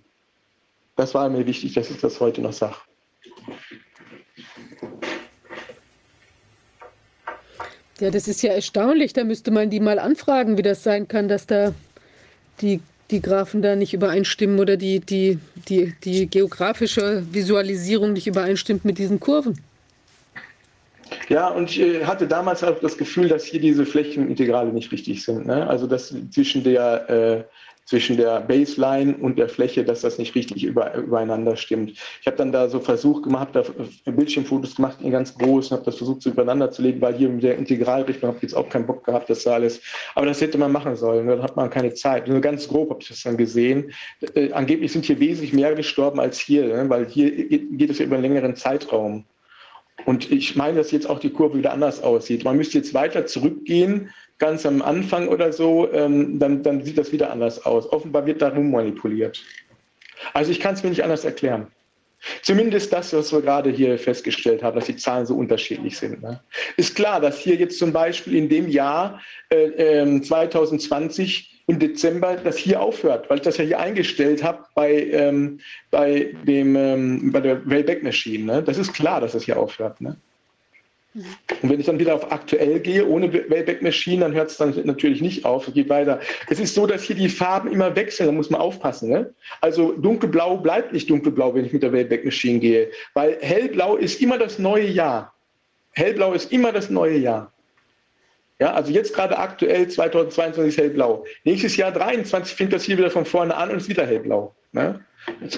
Das 1.00 1.14
war 1.14 1.30
mir 1.30 1.46
wichtig, 1.46 1.76
dass 1.76 1.90
ich 1.90 2.02
das 2.02 2.20
heute 2.20 2.42
noch 2.42 2.52
sage. 2.52 2.76
Ja, 8.02 8.12
das 8.12 8.28
ist 8.28 8.42
ja 8.42 8.52
erstaunlich. 8.52 9.14
Da 9.14 9.24
müsste 9.24 9.50
man 9.50 9.70
die 9.70 9.80
mal 9.80 9.98
anfragen, 9.98 10.58
wie 10.58 10.62
das 10.62 10.84
sein 10.84 11.08
kann, 11.08 11.30
dass 11.30 11.48
da 11.48 11.74
die, 12.60 12.82
die 13.12 13.22
Graphen 13.22 13.62
da 13.62 13.78
nicht 13.78 13.94
übereinstimmen 13.94 14.60
oder 14.60 14.76
die, 14.76 15.00
die, 15.00 15.40
die, 15.70 15.96
die 16.04 16.28
geografische 16.28 17.24
Visualisierung 17.32 18.12
nicht 18.12 18.28
übereinstimmt 18.28 18.84
mit 18.84 18.98
diesen 18.98 19.22
Kurven. 19.22 19.58
Ja, 21.30 21.48
und 21.48 21.70
ich 21.70 21.80
äh, 21.80 22.04
hatte 22.04 22.28
damals 22.28 22.62
auch 22.62 22.78
das 22.80 22.98
Gefühl, 22.98 23.30
dass 23.30 23.46
hier 23.46 23.62
diese 23.62 23.86
Flächenintegrale 23.86 24.74
nicht 24.74 24.92
richtig 24.92 25.24
sind. 25.24 25.46
Ne? 25.46 25.66
Also 25.66 25.88
dass 25.88 26.14
zwischen 26.32 26.64
der, 26.66 27.10
äh, 27.10 27.44
zwischen 27.90 28.18
der 28.18 28.42
Baseline 28.42 29.18
und 29.18 29.40
der 29.40 29.50
Fläche, 29.50 29.84
dass 29.84 30.02
das 30.02 30.20
nicht 30.20 30.36
richtig 30.36 30.64
über, 30.64 30.94
übereinander 30.94 31.56
stimmt. 31.56 31.94
Ich 32.22 32.28
habe 32.28 32.38
dann 32.38 32.52
da 32.52 32.70
so 32.70 32.80
Versuch 32.80 33.24
gemacht, 33.24 33.50
da 33.54 33.64
Bildschirmfotos 34.06 34.76
gemacht, 34.76 35.00
in 35.02 35.10
ganz 35.10 35.36
groß, 35.36 35.72
und 35.72 35.78
habe 35.78 35.86
das 35.86 35.96
versucht, 35.96 36.22
so 36.22 36.30
übereinander 36.30 36.70
zu 36.70 36.84
legen, 36.84 37.02
weil 37.02 37.16
hier 37.16 37.30
mit 37.30 37.42
der 37.42 37.58
Integralrichtung 37.58 38.28
habe 38.28 38.38
ich 38.38 38.44
jetzt 38.44 38.54
auch 38.54 38.70
keinen 38.70 38.86
Bock 38.86 39.04
gehabt, 39.04 39.28
das 39.32 39.44
da 39.44 39.54
alles. 39.54 39.82
Aber 40.14 40.28
das 40.28 40.40
hätte 40.40 40.60
man 40.60 40.72
machen 40.72 40.96
sollen, 40.96 41.26
dann 41.26 41.42
hat 41.42 41.56
man 41.56 41.72
keine 41.72 41.92
Zeit. 41.96 42.28
Nur 42.28 42.42
ganz 42.42 42.68
grob 42.68 42.92
habe 42.92 43.02
ich 43.02 43.08
das 43.08 43.24
dann 43.24 43.38
gesehen. 43.38 43.92
Äh, 44.36 44.52
angeblich 44.52 44.92
sind 44.92 45.06
hier 45.06 45.20
wesentlich 45.20 45.54
mehr 45.54 45.74
gestorben 45.74 46.20
als 46.20 46.38
hier, 46.38 46.68
ne? 46.68 46.88
weil 46.90 47.08
hier 47.08 47.32
geht 47.32 47.90
es 47.90 47.98
ja 47.98 48.06
über 48.06 48.18
einen 48.18 48.24
längeren 48.24 48.56
Zeitraum. 48.56 49.26
Und 50.06 50.32
ich 50.32 50.56
meine, 50.56 50.78
dass 50.78 50.92
jetzt 50.92 51.10
auch 51.10 51.20
die 51.20 51.30
Kurve 51.30 51.58
wieder 51.58 51.72
anders 51.72 52.02
aussieht. 52.02 52.44
Man 52.44 52.58
müsste 52.58 52.78
jetzt 52.78 52.94
weiter 52.94 53.26
zurückgehen, 53.26 54.10
ganz 54.38 54.66
am 54.66 54.82
Anfang 54.82 55.28
oder 55.28 55.52
so, 55.52 55.92
ähm, 55.92 56.40
dann, 56.40 56.64
dann 56.64 56.84
sieht 56.84 56.98
das 56.98 57.12
wieder 57.12 57.32
anders 57.32 57.66
aus. 57.66 57.92
Offenbar 57.92 58.26
wird 58.26 58.42
darum 58.42 58.72
manipuliert. 58.72 59.44
Also 60.34 60.52
ich 60.52 60.60
kann 60.60 60.74
es 60.74 60.84
mir 60.84 60.90
nicht 60.90 61.04
anders 61.04 61.26
erklären. 61.26 61.68
Zumindest 62.42 62.92
das, 62.92 63.14
was 63.14 63.32
wir 63.32 63.42
gerade 63.42 63.70
hier 63.70 63.98
festgestellt 63.98 64.62
haben, 64.62 64.76
dass 64.76 64.88
die 64.88 64.98
Zahlen 64.98 65.26
so 65.26 65.36
unterschiedlich 65.36 65.98
sind. 65.98 66.22
Ne? 66.22 66.42
Ist 66.76 66.96
klar, 66.96 67.22
dass 67.22 67.40
hier 67.40 67.56
jetzt 67.56 67.80
zum 67.80 67.94
Beispiel 67.94 68.36
in 68.36 68.50
dem 68.50 68.68
Jahr 68.68 69.22
äh, 69.50 70.20
2020 70.20 71.59
im 71.70 71.78
Dezember 71.78 72.36
das 72.36 72.58
hier 72.58 72.82
aufhört, 72.82 73.30
weil 73.30 73.38
ich 73.38 73.44
das 73.44 73.58
ja 73.58 73.64
hier 73.64 73.80
eingestellt 73.80 74.44
habe 74.44 74.66
bei, 74.74 75.06
ähm, 75.12 75.60
bei, 75.92 76.34
dem, 76.48 76.76
ähm, 76.76 77.32
bei 77.32 77.42
der 77.42 77.64
Wayback 77.70 78.02
Machine. 78.02 78.44
Ne? 78.44 78.64
Das 78.64 78.80
ist 78.80 78.92
klar, 78.92 79.22
dass 79.22 79.34
das 79.34 79.44
hier 79.44 79.60
aufhört. 79.60 80.02
Ne? 80.02 80.18
Mhm. 81.14 81.26
Und 81.62 81.70
wenn 81.70 81.80
ich 81.80 81.86
dann 81.86 82.00
wieder 82.00 82.16
auf 82.16 82.32
aktuell 82.32 82.80
gehe, 82.80 83.08
ohne 83.08 83.32
Wayback 83.32 83.84
Machine, 83.84 84.22
dann 84.22 84.34
hört 84.34 84.50
es 84.50 84.58
dann 84.58 84.74
natürlich 84.84 85.22
nicht 85.22 85.46
auf, 85.46 85.68
es 85.68 85.76
geht 85.76 85.90
weiter. 85.90 86.20
Es 86.50 86.60
ist 86.60 86.74
so, 86.74 86.88
dass 86.88 87.04
hier 87.04 87.16
die 87.16 87.30
Farben 87.30 87.72
immer 87.72 87.96
wechseln, 87.96 88.26
da 88.26 88.32
muss 88.32 88.50
man 88.50 88.62
aufpassen. 88.62 89.12
Ne? 89.12 89.32
Also 89.62 89.92
dunkelblau 89.92 90.58
bleibt 90.58 90.92
nicht 90.92 91.08
dunkelblau, 91.08 91.54
wenn 91.54 91.66
ich 91.66 91.74
mit 91.74 91.84
der 91.84 91.94
Wayback 91.94 92.26
Machine 92.26 92.58
gehe, 92.58 92.90
weil 93.14 93.38
hellblau 93.42 93.96
ist 93.96 94.24
immer 94.24 94.40
das 94.40 94.58
neue 94.58 94.88
Jahr. 94.88 95.36
Hellblau 95.92 96.34
ist 96.34 96.52
immer 96.52 96.72
das 96.72 96.90
neue 96.90 97.18
Jahr. 97.18 97.52
Ja, 98.60 98.74
also 98.74 98.92
jetzt 98.92 99.14
gerade 99.14 99.38
aktuell 99.38 99.88
2022 99.88 100.74
ist 100.74 100.78
hellblau. 100.78 101.24
Nächstes 101.46 101.78
Jahr 101.78 101.92
23 101.92 102.56
fängt 102.56 102.74
das 102.74 102.84
hier 102.84 102.98
wieder 102.98 103.10
von 103.10 103.26
vorne 103.26 103.56
an 103.56 103.72
und 103.72 103.78
ist 103.78 103.88
wieder 103.88 104.06
hellblau. 104.06 104.54
Ne? 104.74 105.00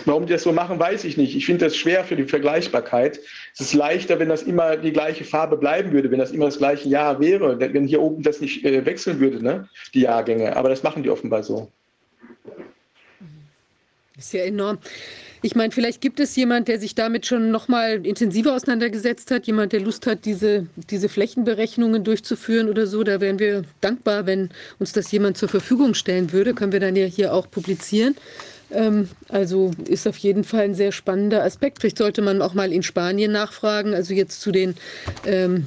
Warum 0.06 0.26
die 0.28 0.34
das 0.34 0.44
so 0.44 0.52
machen, 0.52 0.80
weiß 0.80 1.04
ich 1.06 1.18
nicht. 1.18 1.36
Ich 1.36 1.46
finde 1.46 1.66
das 1.66 1.76
schwer 1.76 2.04
für 2.04 2.16
die 2.16 2.26
Vergleichbarkeit. 2.26 3.20
Es 3.54 3.62
ist 3.62 3.74
leichter, 3.74 4.20
wenn 4.20 4.30
das 4.30 4.44
immer 4.44 4.78
die 4.78 4.92
gleiche 4.92 5.24
Farbe 5.24 5.58
bleiben 5.58 5.92
würde, 5.92 6.12
wenn 6.12 6.20
das 6.20 6.32
immer 6.32 6.46
das 6.46 6.60
gleiche 6.60 6.90
Jahr 6.90 7.20
wäre, 7.20 7.60
wenn 7.60 7.88
hier 7.88 8.02
oben 8.02 8.22
das 8.22 8.40
nicht 8.40 8.64
äh, 8.66 8.86
wechseln 8.86 9.20
würde, 9.20 9.44
ne? 9.44 9.68
die 9.94 10.02
Jahrgänge. 10.02 10.56
Aber 10.56 10.70
das 10.70 10.84
machen 10.84 11.02
die 11.02 11.10
offenbar 11.10 11.42
so. 11.42 11.72
Das 14.16 14.26
ist 14.26 14.34
ja 14.34 14.44
enorm. 14.44 14.78
Ich 15.44 15.56
meine, 15.56 15.72
vielleicht 15.72 16.02
gibt 16.02 16.20
es 16.20 16.36
jemand, 16.36 16.68
der 16.68 16.80
sich 16.80 16.94
damit 16.94 17.26
schon 17.26 17.50
noch 17.50 17.68
mal 17.68 18.06
intensiver 18.06 18.54
auseinandergesetzt 18.54 19.32
hat, 19.32 19.48
jemand, 19.48 19.74
der 19.74 19.80
Lust 19.80 20.06
hat, 20.06 20.26
diese, 20.26 20.68
diese 20.76 21.10
Flächenberechnungen 21.10 22.04
durchzuführen 22.04 22.70
oder 22.70 22.86
so. 22.86 23.04
Da 23.04 23.20
wären 23.20 23.40
wir 23.40 23.64
dankbar, 23.82 24.28
wenn 24.28 24.50
uns 24.78 24.94
das 24.94 25.12
jemand 25.12 25.38
zur 25.38 25.50
Verfügung 25.50 25.96
stellen 25.96 26.32
würde. 26.32 26.54
Können 26.54 26.72
wir 26.72 26.80
dann 26.80 26.96
ja 26.96 27.06
hier 27.06 27.34
auch 27.34 27.50
publizieren. 27.50 28.16
Ähm, 28.74 29.10
also 29.30 29.72
ist 29.86 30.08
auf 30.08 30.18
jeden 30.18 30.44
Fall 30.44 30.62
ein 30.62 30.76
sehr 30.76 30.92
spannender 30.92 31.44
Aspekt. 31.44 31.80
Vielleicht 31.80 31.98
sollte 31.98 32.22
man 32.22 32.42
auch 32.42 32.54
mal 32.54 32.72
in 32.72 32.84
Spanien 32.84 33.32
nachfragen, 33.32 33.94
also 33.94 34.14
jetzt 34.14 34.42
zu 34.42 34.52
den, 34.52 34.76
ähm, 35.26 35.66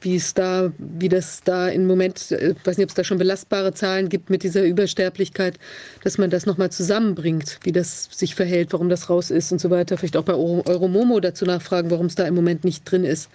wie 0.00 0.16
es 0.16 0.34
da, 0.34 0.72
wie 0.78 1.08
das 1.08 1.42
da 1.44 1.68
im 1.68 1.86
Moment, 1.86 2.32
äh, 2.32 2.54
weiß 2.64 2.76
nicht, 2.76 2.84
ob 2.84 2.90
es 2.90 2.94
da 2.94 3.04
schon 3.04 3.18
belastbare 3.18 3.72
Zahlen 3.72 4.08
gibt 4.08 4.30
mit 4.30 4.42
dieser 4.42 4.64
Übersterblichkeit, 4.64 5.58
dass 6.02 6.18
man 6.18 6.30
das 6.30 6.46
nochmal 6.46 6.70
zusammenbringt, 6.70 7.58
wie 7.62 7.72
das 7.72 8.08
sich 8.12 8.34
verhält, 8.34 8.72
warum 8.72 8.88
das 8.88 9.08
raus 9.08 9.30
ist 9.30 9.50
und 9.52 9.60
so 9.60 9.70
weiter. 9.70 9.96
Vielleicht 9.96 10.16
auch 10.16 10.24
bei 10.24 10.34
Euromomo 10.34 11.20
dazu 11.20 11.44
nachfragen, 11.44 11.90
warum 11.90 12.06
es 12.06 12.14
da 12.14 12.26
im 12.26 12.34
Moment 12.34 12.64
nicht 12.64 12.84
drin 12.84 13.04
ist. 13.04 13.30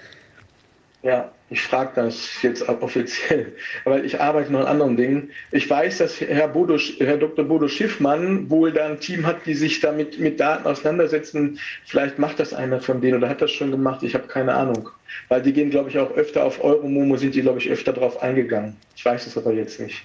Ja, 1.01 1.31
ich 1.49 1.61
frage 1.61 1.91
das 1.95 2.41
jetzt 2.41 2.67
offiziell, 2.67 3.53
weil 3.85 4.05
ich 4.05 4.19
arbeite 4.19 4.51
noch 4.51 4.61
an 4.61 4.67
anderen 4.67 4.97
Dingen. 4.97 5.31
Ich 5.51 5.69
weiß, 5.69 5.99
dass 5.99 6.19
Herr, 6.19 6.47
Bodo, 6.49 6.77
Herr 6.77 7.17
Dr. 7.17 7.45
Bodo 7.45 7.67
Schiffmann 7.67 8.49
wohl 8.49 8.71
da 8.71 8.85
ein 8.85 8.99
Team 8.99 9.25
hat, 9.25 9.45
die 9.45 9.53
sich 9.53 9.79
damit 9.79 10.19
mit 10.19 10.39
Daten 10.39 10.67
auseinandersetzen. 10.67 11.59
Vielleicht 11.85 12.19
macht 12.19 12.39
das 12.39 12.53
einer 12.53 12.81
von 12.81 13.01
denen 13.01 13.17
oder 13.17 13.29
hat 13.29 13.41
das 13.41 13.51
schon 13.51 13.71
gemacht. 13.71 14.03
Ich 14.03 14.13
habe 14.13 14.27
keine 14.27 14.53
Ahnung. 14.53 14.89
Weil 15.29 15.41
die 15.41 15.53
gehen, 15.53 15.69
glaube 15.69 15.89
ich, 15.89 15.97
auch 15.97 16.11
öfter 16.11 16.43
auf 16.43 16.63
Euromomo, 16.63 17.17
sind 17.17 17.33
die, 17.33 17.41
glaube 17.41 17.59
ich, 17.59 17.69
öfter 17.69 17.93
drauf 17.93 18.21
eingegangen. 18.21 18.75
Ich 18.95 19.05
weiß 19.05 19.25
es 19.25 19.37
aber 19.37 19.53
jetzt 19.53 19.79
nicht. 19.79 20.03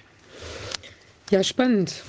Ja, 1.29 1.43
spannend. 1.43 2.03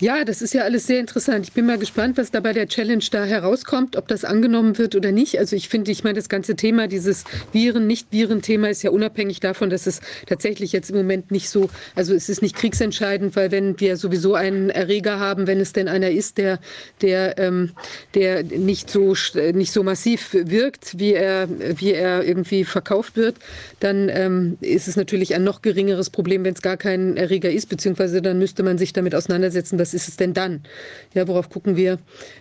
Ja, 0.00 0.24
das 0.24 0.42
ist 0.42 0.54
ja 0.54 0.62
alles 0.62 0.86
sehr 0.86 1.00
interessant. 1.00 1.46
Ich 1.46 1.52
bin 1.52 1.66
mal 1.66 1.78
gespannt, 1.78 2.16
was 2.16 2.30
da 2.30 2.40
bei 2.40 2.52
der 2.52 2.68
Challenge 2.68 3.04
da 3.10 3.24
herauskommt, 3.24 3.96
ob 3.96 4.08
das 4.08 4.24
angenommen 4.24 4.76
wird 4.78 4.94
oder 4.94 5.12
nicht. 5.12 5.38
Also 5.38 5.56
ich 5.56 5.68
finde, 5.68 5.90
ich 5.90 6.04
meine, 6.04 6.16
das 6.16 6.28
ganze 6.28 6.56
Thema, 6.56 6.88
dieses 6.88 7.24
Viren, 7.52 7.86
Nicht-Viren-Thema 7.86 8.68
ist 8.68 8.82
ja 8.82 8.90
unabhängig 8.90 9.40
davon, 9.40 9.70
dass 9.70 9.86
es 9.86 10.00
tatsächlich 10.26 10.72
jetzt 10.72 10.90
im 10.90 10.96
Moment 10.96 11.30
nicht 11.30 11.48
so, 11.48 11.70
also 11.94 12.14
es 12.14 12.28
ist 12.28 12.42
nicht 12.42 12.56
kriegsentscheidend, 12.56 13.34
weil 13.36 13.50
wenn 13.50 13.78
wir 13.80 13.96
sowieso 13.96 14.34
einen 14.34 14.70
Erreger 14.70 15.20
haben, 15.20 15.46
wenn 15.46 15.60
es 15.60 15.72
denn 15.72 15.88
einer 15.88 16.10
ist, 16.10 16.38
der, 16.38 16.58
der, 17.00 17.38
ähm, 17.38 17.72
der 18.14 18.42
nicht 18.42 18.90
so, 18.90 19.14
nicht 19.52 19.72
so 19.72 19.82
massiv 19.82 20.30
wirkt, 20.34 20.98
wie 20.98 21.14
er, 21.14 21.48
wie 21.48 21.92
er 21.92 22.24
irgendwie 22.24 22.64
verkauft 22.64 23.16
wird, 23.16 23.36
dann 23.80 24.08
ähm, 24.08 24.58
ist 24.60 24.88
es 24.88 24.96
natürlich 24.96 25.34
ein 25.34 25.44
noch 25.44 25.62
geringeres 25.62 26.10
Problem, 26.10 26.44
wenn 26.44 26.54
es 26.54 26.62
gar 26.62 26.76
kein 26.76 27.16
Erreger 27.16 27.50
ist, 27.50 27.68
beziehungsweise 27.68 28.22
dann 28.22 28.38
müsste 28.38 28.62
man 28.62 28.76
sich 28.76 28.92
damit 28.92 29.14
auseinandersetzen, 29.14 29.63
setzen, 29.64 29.78
was 29.78 29.94
ist 29.94 30.08
es 30.08 30.16
denn 30.16 30.34
dann? 30.34 30.62
Ja, 31.14 31.26
worauf 31.26 31.48
gucken 31.48 31.76
wir? 31.76 31.98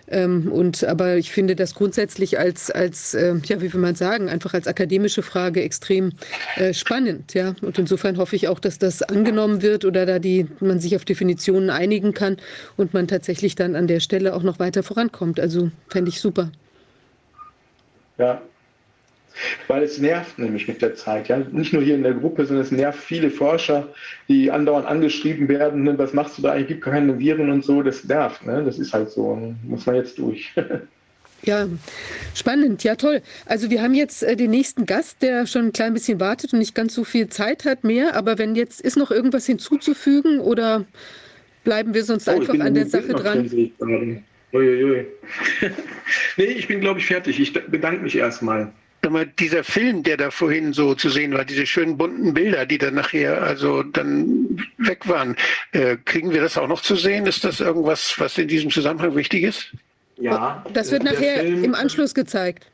Ähm, 0.08 0.52
und 0.52 0.84
aber 0.84 1.16
ich 1.16 1.32
finde 1.32 1.56
das 1.56 1.74
grundsätzlich 1.74 2.38
als, 2.38 2.70
als 2.70 3.14
äh, 3.14 3.36
ja, 3.46 3.62
wie 3.62 3.74
will 3.74 3.80
man 3.80 3.96
sagen, 3.96 4.30
einfach 4.30 4.54
als 4.54 4.68
akademische 4.68 5.22
Frage 5.22 5.64
extrem 5.64 6.12
äh, 6.58 6.74
spannend. 6.74 7.34
Ja, 7.34 7.56
und 7.62 7.80
insofern 7.80 8.18
hoffe 8.18 8.36
ich 8.36 8.48
auch, 8.48 8.60
dass 8.60 8.78
das 8.78 9.02
angenommen 9.02 9.62
wird 9.62 9.86
oder 9.86 10.06
da 10.06 10.20
die 10.20 10.48
man 10.60 10.80
sich 10.80 10.96
auf 10.96 11.06
Definitionen 11.06 11.70
einigen 11.70 12.14
kann 12.14 12.38
und 12.78 12.94
man 12.94 13.08
tatsächlich 13.08 13.56
dann 13.56 13.76
an 13.76 13.88
der 13.88 14.00
Stelle 14.00 14.36
auch 14.36 14.44
noch 14.44 14.60
weiter 14.60 14.84
vorankommt. 14.84 15.40
Also 15.40 15.72
fände 15.88 16.10
ich 16.10 16.20
super. 16.20 16.52
Ja. 18.18 18.42
Weil 19.68 19.84
es 19.84 19.98
nervt 19.98 20.38
nämlich 20.38 20.68
mit 20.68 20.82
der 20.82 20.96
Zeit. 20.96 21.28
Ja? 21.28 21.40
Nicht 21.40 21.74
nur 21.74 21.82
hier 21.82 21.96
in 21.96 22.04
der 22.04 22.14
Gruppe, 22.14 22.46
sondern 22.46 22.66
es 22.66 22.72
nervt 22.72 23.00
viele 23.00 23.30
Forscher, 23.30 23.90
die 24.28 24.52
andauernd 24.52 24.86
angeschrieben 24.86 25.48
werden, 25.48 25.84
ne? 25.84 25.98
was 25.98 26.14
machst 26.14 26.38
du 26.38 26.42
da 26.42 26.52
eigentlich, 26.52 26.68
gibt 26.68 26.84
keine 26.84 27.18
Viren 27.20 27.50
und 27.50 27.64
so, 27.64 27.82
das 27.82 28.04
nervt. 28.04 28.46
Ne? 28.46 28.64
Das 28.64 28.80
ist 28.80 28.94
halt 28.94 29.10
so, 29.10 29.36
muss 29.64 29.86
man 29.86 29.96
jetzt 29.96 30.18
durch. 30.18 30.54
Ja, 31.46 31.68
spannend, 32.34 32.86
ja 32.86 32.96
toll. 32.96 33.22
Also 33.46 33.70
wir 33.70 33.82
haben 33.82 33.94
jetzt 33.94 34.24
äh, 34.24 34.38
den 34.38 34.52
nächsten 34.52 34.86
Gast, 34.86 35.22
der 35.22 35.46
schon 35.46 35.66
ein 35.66 35.74
klein 35.74 35.94
bisschen 35.94 36.22
wartet 36.22 36.54
und 36.54 36.60
nicht 36.60 36.74
ganz 36.74 36.94
so 36.94 37.04
viel 37.04 37.28
Zeit 37.28 37.66
hat 37.66 37.84
mehr. 37.84 38.16
Aber 38.16 38.38
wenn 38.38 38.56
jetzt 38.56 38.80
ist 38.80 38.96
noch 38.96 39.12
irgendwas 39.12 39.46
hinzuzufügen 39.46 40.40
oder 40.40 40.86
bleiben 41.66 41.94
wir 41.94 42.06
sonst 42.06 42.30
oh, 42.30 42.32
einfach 42.32 42.58
an 42.58 42.74
der 42.74 42.86
Sache 42.86 43.14
dran? 43.14 43.50
Uiuiui. 44.54 45.06
nee, 46.38 46.44
ich 46.44 46.68
bin, 46.68 46.80
glaube 46.80 47.00
ich, 47.00 47.08
fertig. 47.08 47.40
Ich 47.40 47.52
bedanke 47.54 48.04
mich 48.04 48.16
erstmal. 48.16 48.72
Dieser 49.38 49.66
Film, 49.66 50.04
der 50.04 50.16
da 50.16 50.32
vorhin 50.32 50.72
so 50.72 50.96
zu 50.96 51.10
sehen 51.10 51.34
war, 51.34 51.44
diese 51.44 51.66
schönen 51.66 51.98
bunten 51.98 52.34
Bilder, 52.34 52.66
die 52.66 52.78
dann 52.78 52.94
nachher 52.96 53.44
also 53.44 53.84
dann 53.84 54.58
weg 54.78 55.08
waren, 55.08 55.36
äh, 55.74 55.98
kriegen 56.06 56.32
wir 56.32 56.42
das 56.42 56.58
auch 56.58 56.70
noch 56.70 56.82
zu 56.82 56.96
sehen? 56.96 57.26
Ist 57.26 57.44
das 57.44 57.60
irgendwas, 57.60 58.18
was 58.18 58.38
in 58.38 58.48
diesem 58.48 58.70
Zusammenhang 58.72 59.16
wichtig 59.16 59.44
ist? 59.44 59.72
Ja. 60.18 60.64
Das 60.74 60.92
wird 60.92 61.04
nachher 61.04 61.42
Film, 61.42 61.64
im 61.66 61.76
Anschluss 61.76 62.14
gezeigt. 62.14 62.68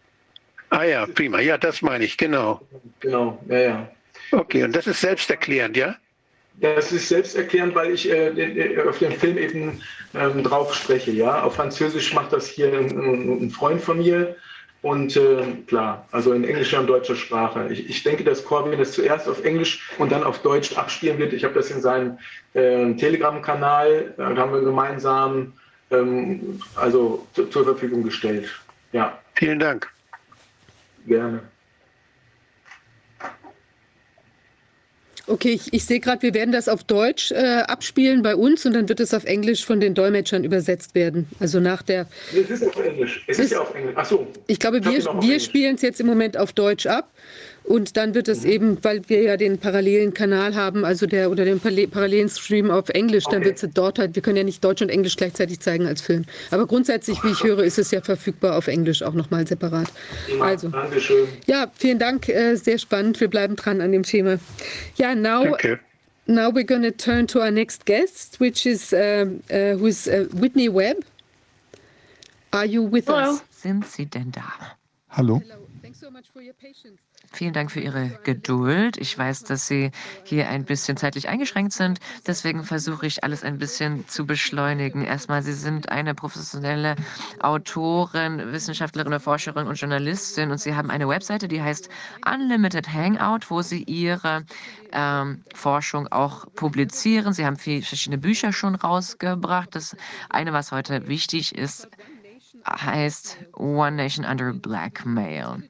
Ah 0.69 0.83
ja, 0.83 1.07
prima. 1.07 1.39
Ja, 1.39 1.57
das 1.57 1.81
meine 1.81 2.05
ich, 2.05 2.17
genau. 2.17 2.61
Genau, 2.99 3.41
ja, 3.49 3.57
ja. 3.57 3.91
Okay, 4.31 4.63
und 4.63 4.75
das 4.75 4.85
ist 4.85 5.01
selbsterklärend, 5.01 5.77
ja? 5.77 5.95
Das 6.61 6.91
ist 6.91 7.07
selbsterklärend, 7.07 7.73
weil 7.73 7.93
ich 7.93 8.09
äh, 8.09 8.77
auf 8.87 8.99
den 8.99 9.13
Film 9.13 9.37
eben 9.37 9.81
ähm, 10.13 10.43
drauf 10.43 10.75
spreche. 10.75 11.11
Ja? 11.11 11.41
Auf 11.41 11.55
Französisch 11.55 12.13
macht 12.13 12.33
das 12.33 12.47
hier 12.47 12.71
ein, 12.73 13.43
ein 13.45 13.49
Freund 13.49 13.81
von 13.81 13.99
mir. 13.99 14.35
Und 14.81 15.17
äh, 15.17 15.43
klar, 15.67 16.07
also 16.11 16.31
in 16.31 16.45
englischer 16.45 16.79
und 16.79 16.87
deutscher 16.87 17.15
Sprache. 17.15 17.67
Ich, 17.69 17.89
ich 17.89 18.03
denke, 18.03 18.23
dass 18.23 18.45
Corbyn 18.45 18.79
das 18.79 18.93
zuerst 18.93 19.27
auf 19.27 19.43
Englisch 19.43 19.91
und 19.97 20.11
dann 20.11 20.23
auf 20.23 20.41
Deutsch 20.41 20.77
abspielen 20.77 21.17
wird. 21.17 21.33
Ich 21.33 21.43
habe 21.43 21.53
das 21.53 21.69
in 21.69 21.81
seinem 21.81 22.17
äh, 22.53 22.93
Telegram-Kanal, 22.93 24.13
da 24.15 24.35
haben 24.37 24.53
wir 24.53 24.61
gemeinsam 24.61 25.53
ähm, 25.91 26.61
also 26.75 27.27
zur 27.33 27.63
Verfügung 27.65 28.03
gestellt. 28.03 28.47
Ja. 28.93 29.19
Vielen 29.35 29.59
Dank. 29.59 29.89
Gerne. 31.07 31.41
Okay, 35.29 35.51
ich, 35.51 35.71
ich 35.71 35.85
sehe 35.85 35.99
gerade, 35.99 36.23
wir 36.23 36.33
werden 36.33 36.51
das 36.51 36.67
auf 36.67 36.83
Deutsch 36.83 37.31
äh, 37.31 37.35
abspielen 37.67 38.23
bei 38.23 38.35
uns 38.35 38.65
und 38.65 38.73
dann 38.73 38.89
wird 38.89 38.99
es 38.99 39.13
auf 39.13 39.25
Englisch 39.25 39.63
von 39.63 39.79
den 39.79 39.93
Dolmetschern 39.93 40.43
übersetzt 40.43 40.95
werden. 40.95 41.29
Also 41.39 41.59
nach 41.59 41.83
der. 41.83 42.07
Es 42.33 42.49
ist 42.49 42.65
auf 42.65 42.83
Englisch. 42.83 43.23
Es 43.27 43.37
ist, 43.37 43.45
ist 43.45 43.51
ja 43.51 43.61
auf 43.61 43.75
Englisch. 43.75 43.93
Ach 43.95 44.05
so. 44.05 44.27
Ich 44.47 44.59
glaube, 44.59 44.83
wir, 44.83 44.91
wir 45.21 45.39
spielen 45.39 45.75
es 45.75 45.83
jetzt 45.83 45.99
im 45.99 46.07
Moment 46.07 46.35
auf 46.35 46.53
Deutsch 46.53 46.87
ab. 46.87 47.11
Und 47.63 47.97
dann 47.97 48.15
wird 48.15 48.27
es 48.27 48.43
mhm. 48.43 48.49
eben, 48.49 48.83
weil 48.83 49.01
wir 49.07 49.21
ja 49.21 49.37
den 49.37 49.59
parallelen 49.59 50.13
Kanal 50.13 50.55
haben, 50.55 50.85
also 50.85 51.05
der 51.05 51.29
oder 51.29 51.45
den 51.45 51.59
parallelen 51.59 52.29
Stream 52.29 52.71
auf 52.71 52.89
Englisch, 52.89 53.25
okay. 53.27 53.35
dann 53.35 53.45
wird 53.45 53.61
es 53.61 53.69
dort 53.73 53.99
halt, 53.99 54.15
wir 54.15 54.21
können 54.21 54.37
ja 54.37 54.43
nicht 54.43 54.63
Deutsch 54.63 54.81
und 54.81 54.89
Englisch 54.89 55.15
gleichzeitig 55.15 55.59
zeigen 55.59 55.85
als 55.85 56.01
Film. 56.01 56.25
Aber 56.51 56.65
grundsätzlich, 56.65 57.23
wie 57.23 57.29
ich 57.29 57.43
höre, 57.43 57.59
ist 57.59 57.77
es 57.77 57.91
ja 57.91 58.01
verfügbar 58.01 58.57
auf 58.57 58.67
Englisch 58.67 59.03
auch 59.03 59.13
nochmal 59.13 59.47
separat. 59.47 59.91
Also, 60.39 60.69
Dankeschön. 60.69 61.27
Ja, 61.45 61.71
vielen 61.75 61.99
Dank, 61.99 62.27
äh, 62.29 62.55
sehr 62.55 62.79
spannend. 62.79 63.19
Wir 63.19 63.27
bleiben 63.27 63.55
dran 63.55 63.81
an 63.81 63.91
dem 63.91 64.03
Thema. 64.03 64.39
Ja, 64.95 65.13
now. 65.13 65.51
Okay. 65.53 65.77
Now 66.25 66.51
we're 66.51 66.63
going 66.63 66.83
to 66.83 66.91
turn 66.91 67.25
to 67.29 67.39
our 67.39 67.49
next 67.49 67.87
guest, 67.87 68.39
which 68.39 68.67
is 68.67 68.93
uh, 68.93 69.25
uh, 69.49 69.75
who's 69.79 70.07
uh, 70.07 70.27
Whitney 70.31 70.69
Webb. 70.69 71.03
Are 72.53 72.65
you 72.65 72.83
with 72.83 73.07
Hello. 73.07 73.33
us? 73.33 73.43
Sind 73.49 73.83
Sie 73.87 74.05
denn 74.05 74.31
da? 74.31 74.77
Hallo. 75.09 75.39
Hello. 75.39 75.67
Thanks 75.81 75.99
so 75.99 76.11
much 76.11 76.29
for 76.31 76.41
your 76.41 76.53
patience. 76.53 76.99
Vielen 77.31 77.53
Dank 77.53 77.71
für 77.71 77.79
Ihre 77.79 78.19
Geduld. 78.23 78.97
Ich 78.97 79.17
weiß, 79.17 79.43
dass 79.43 79.67
Sie 79.67 79.91
hier 80.23 80.49
ein 80.49 80.65
bisschen 80.65 80.97
zeitlich 80.97 81.29
eingeschränkt 81.29 81.73
sind. 81.73 81.99
Deswegen 82.25 82.63
versuche 82.63 83.05
ich, 83.05 83.23
alles 83.23 83.43
ein 83.43 83.59
bisschen 83.59 84.07
zu 84.07 84.25
beschleunigen. 84.25 85.03
Erstmal, 85.03 85.43
Sie 85.43 85.53
sind 85.53 85.89
eine 85.89 86.15
professionelle 86.15 86.95
Autorin, 87.39 88.51
Wissenschaftlerin, 88.51 89.19
Forscherin 89.19 89.67
und 89.67 89.75
Journalistin. 89.75 90.51
Und 90.51 90.59
Sie 90.59 90.75
haben 90.75 90.89
eine 90.89 91.07
Webseite, 91.07 91.47
die 91.47 91.61
heißt 91.61 91.89
Unlimited 92.25 92.91
Hangout, 92.91 93.49
wo 93.49 93.61
Sie 93.61 93.83
Ihre 93.83 94.45
ähm, 94.91 95.43
Forschung 95.53 96.07
auch 96.07 96.45
publizieren. 96.55 97.33
Sie 97.33 97.45
haben 97.45 97.57
viele 97.57 97.83
verschiedene 97.83 98.17
Bücher 98.17 98.51
schon 98.53 98.75
rausgebracht. 98.75 99.75
Das 99.75 99.95
eine, 100.29 100.51
was 100.51 100.71
heute 100.71 101.07
wichtig 101.07 101.55
ist, 101.55 101.87
heißt 102.67 103.37
One 103.53 103.95
Nation 103.95 104.25
Under 104.25 104.53
Blackmail. 104.53 105.63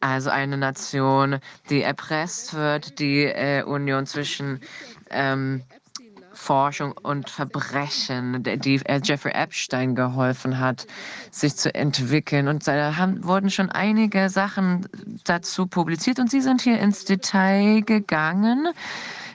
Also 0.00 0.30
eine 0.30 0.56
Nation, 0.56 1.38
die 1.68 1.82
erpresst 1.82 2.54
wird, 2.54 2.98
die 2.98 3.24
äh, 3.24 3.62
Union 3.62 4.06
zwischen 4.06 4.60
ähm, 5.10 5.62
Forschung 6.32 6.92
und 6.92 7.28
Verbrechen, 7.28 8.42
die 8.42 8.80
äh, 8.86 9.00
Jeffrey 9.02 9.32
Epstein 9.32 9.94
geholfen 9.94 10.58
hat, 10.58 10.86
sich 11.30 11.56
zu 11.56 11.74
entwickeln. 11.74 12.48
Und 12.48 12.66
da 12.66 12.96
haben, 12.96 13.24
wurden 13.24 13.50
schon 13.50 13.70
einige 13.70 14.30
Sachen 14.30 14.88
dazu 15.24 15.66
publiziert 15.66 16.18
und 16.18 16.30
Sie 16.30 16.40
sind 16.40 16.62
hier 16.62 16.80
ins 16.80 17.04
Detail 17.04 17.82
gegangen. 17.82 18.68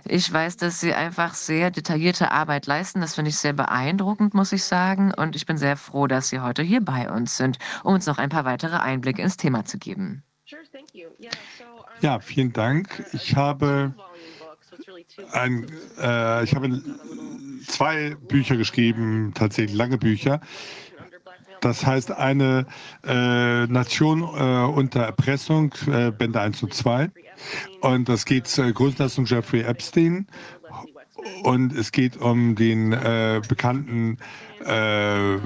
Ich 0.08 0.32
weiß, 0.32 0.58
dass 0.58 0.80
Sie 0.80 0.94
einfach 0.94 1.34
sehr 1.34 1.72
detaillierte 1.72 2.32
Arbeit 2.32 2.68
leisten. 2.68 3.02
Das 3.02 3.16
finde 3.16 3.30
ich 3.30 3.38
sehr 3.38 3.54
beeindruckend, 3.54 4.36
muss 4.36 4.52
ich 4.52 4.64
sagen. 4.64 5.12
Und 5.14 5.36
ich 5.36 5.46
bin 5.46 5.58
sehr 5.58 5.78
froh, 5.78 6.06
dass 6.06 6.30
Sie 6.30 6.40
heute 6.40 6.62
hier 6.62 6.82
bei 6.82 7.10
uns 7.10 7.38
sind, 7.38 7.58
um 7.84 7.96
uns 7.96 8.06
noch 8.06 8.20
ein 8.20 8.30
paar 8.30 8.46
weitere 8.46 8.78
Einblicke 8.78 9.22
ins 9.22 9.38
Thema 9.38 9.66
zu 9.66 9.80
geben. 9.80 10.24
Ja, 12.02 12.20
vielen 12.20 12.54
Dank. 12.54 13.04
Ich 13.14 13.36
habe, 13.36 13.96
ein, 15.32 15.66
äh, 16.00 16.44
ich 16.44 16.54
habe 16.54 16.84
zwei 17.68 18.16
Bücher 18.16 18.58
geschrieben, 18.58 19.34
tatsächlich 19.34 19.76
lange 19.76 19.98
Bücher. 19.98 20.40
Das 21.62 21.84
heißt, 21.84 22.12
eine 22.12 22.68
äh, 23.04 23.66
Nation 23.66 24.22
äh, 24.22 24.72
unter 24.72 25.02
Erpressung, 25.02 25.74
äh, 25.88 26.12
Bände 26.12 26.40
1 26.40 26.62
und 26.62 26.76
2. 26.76 27.10
Und 27.82 28.10
das 28.10 28.26
geht 28.26 28.46
äh, 28.58 28.72
größtenteils 28.72 29.18
um 29.18 29.26
Jeffrey 29.26 29.62
Epstein. 29.62 30.28
Und 31.44 31.76
es 31.76 31.92
geht 31.92 32.18
um 32.18 32.56
den 32.56 32.94
äh, 32.94 33.42
bekannten 33.48 34.18
äh, 34.66 35.38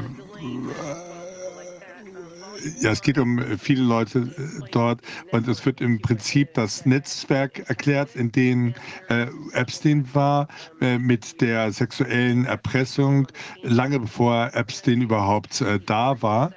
ja, 2.81 2.91
es 2.91 3.01
geht 3.01 3.17
um 3.17 3.41
viele 3.57 3.83
Leute 3.83 4.19
äh, 4.19 4.69
dort 4.71 5.01
und 5.31 5.47
es 5.47 5.65
wird 5.65 5.81
im 5.81 6.01
Prinzip 6.01 6.53
das 6.53 6.85
Netzwerk 6.85 7.69
erklärt, 7.69 8.15
in 8.15 8.31
dem 8.31 8.73
äh, 9.09 9.27
Epstein 9.53 10.07
war, 10.13 10.47
äh, 10.81 10.97
mit 10.97 11.41
der 11.41 11.71
sexuellen 11.71 12.45
Erpressung, 12.45 13.27
lange 13.61 13.99
bevor 13.99 14.51
Epstein 14.53 15.01
überhaupt 15.01 15.63
da 15.85 16.21
war. 16.21 16.53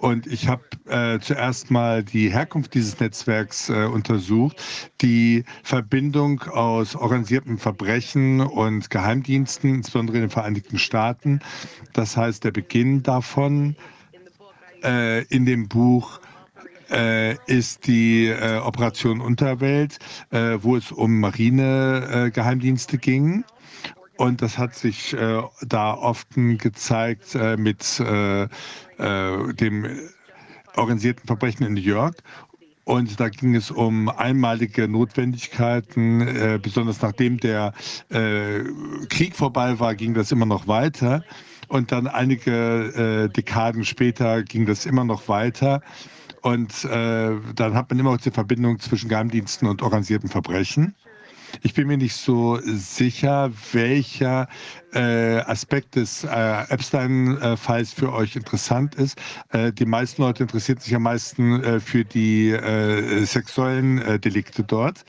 Und 0.00 0.26
ich 0.26 0.48
habe 0.48 0.62
äh, 0.86 1.18
zuerst 1.20 1.70
mal 1.70 2.04
die 2.04 2.30
Herkunft 2.30 2.74
dieses 2.74 3.00
Netzwerks 3.00 3.70
äh, 3.70 3.84
untersucht, 3.84 4.62
die 5.00 5.44
Verbindung 5.62 6.42
aus 6.42 6.94
organisiertem 6.94 7.58
Verbrechen 7.58 8.40
und 8.40 8.90
Geheimdiensten, 8.90 9.76
insbesondere 9.76 10.18
in 10.18 10.22
den 10.24 10.30
Vereinigten 10.30 10.78
Staaten. 10.78 11.40
Das 11.92 12.16
heißt, 12.16 12.44
der 12.44 12.50
Beginn 12.50 13.02
davon 13.02 13.76
äh, 14.84 15.24
in 15.24 15.46
dem 15.46 15.68
Buch 15.68 16.20
äh, 16.90 17.36
ist 17.46 17.86
die 17.86 18.26
äh, 18.26 18.58
Operation 18.58 19.20
Unterwelt, 19.20 19.98
äh, 20.30 20.58
wo 20.60 20.76
es 20.76 20.92
um 20.92 21.20
Marinegeheimdienste 21.20 22.98
ging. 22.98 23.44
Und 24.16 24.40
das 24.42 24.58
hat 24.58 24.74
sich 24.74 25.12
äh, 25.12 25.42
da 25.62 25.94
oft 25.94 26.28
gezeigt 26.34 27.34
äh, 27.34 27.56
mit 27.56 27.98
dem 28.98 29.86
organisierten 30.74 31.26
Verbrechen 31.26 31.66
in 31.66 31.74
New 31.74 31.80
York. 31.80 32.22
Und 32.88 33.18
da 33.18 33.28
ging 33.28 33.56
es 33.56 33.72
um 33.72 34.08
einmalige 34.08 34.86
Notwendigkeiten. 34.86 36.20
Äh, 36.20 36.60
besonders 36.62 37.02
nachdem 37.02 37.38
der 37.38 37.72
äh, 38.10 38.60
Krieg 39.08 39.34
vorbei 39.34 39.80
war, 39.80 39.96
ging 39.96 40.14
das 40.14 40.30
immer 40.30 40.46
noch 40.46 40.68
weiter. 40.68 41.24
Und 41.66 41.90
dann 41.90 42.06
einige 42.06 43.24
äh, 43.26 43.28
Dekaden 43.28 43.84
später 43.84 44.44
ging 44.44 44.66
das 44.66 44.86
immer 44.86 45.02
noch 45.02 45.28
weiter. 45.28 45.82
Und 46.42 46.84
äh, 46.84 47.32
dann 47.56 47.74
hat 47.74 47.90
man 47.90 47.98
immer 47.98 48.12
noch 48.12 48.20
die 48.20 48.30
Verbindung 48.30 48.78
zwischen 48.78 49.08
Geheimdiensten 49.08 49.66
und 49.66 49.82
organisiertem 49.82 50.30
Verbrechen. 50.30 50.94
Ich 51.62 51.74
bin 51.74 51.86
mir 51.86 51.96
nicht 51.96 52.14
so 52.14 52.58
sicher, 52.62 53.50
welcher 53.72 54.48
äh, 54.92 55.38
Aspekt 55.40 55.96
des 55.96 56.24
äh, 56.24 56.64
Epstein-Falls 56.68 57.92
für 57.92 58.12
euch 58.12 58.36
interessant 58.36 58.94
ist. 58.94 59.18
Äh, 59.50 59.72
die 59.72 59.86
meisten 59.86 60.22
Leute 60.22 60.44
interessieren 60.44 60.78
sich 60.78 60.94
am 60.94 61.02
meisten 61.02 61.62
äh, 61.62 61.80
für 61.80 62.04
die 62.04 62.50
äh, 62.50 63.24
sexuellen 63.24 63.98
äh, 63.98 64.18
Delikte 64.18 64.64
dort. 64.64 65.04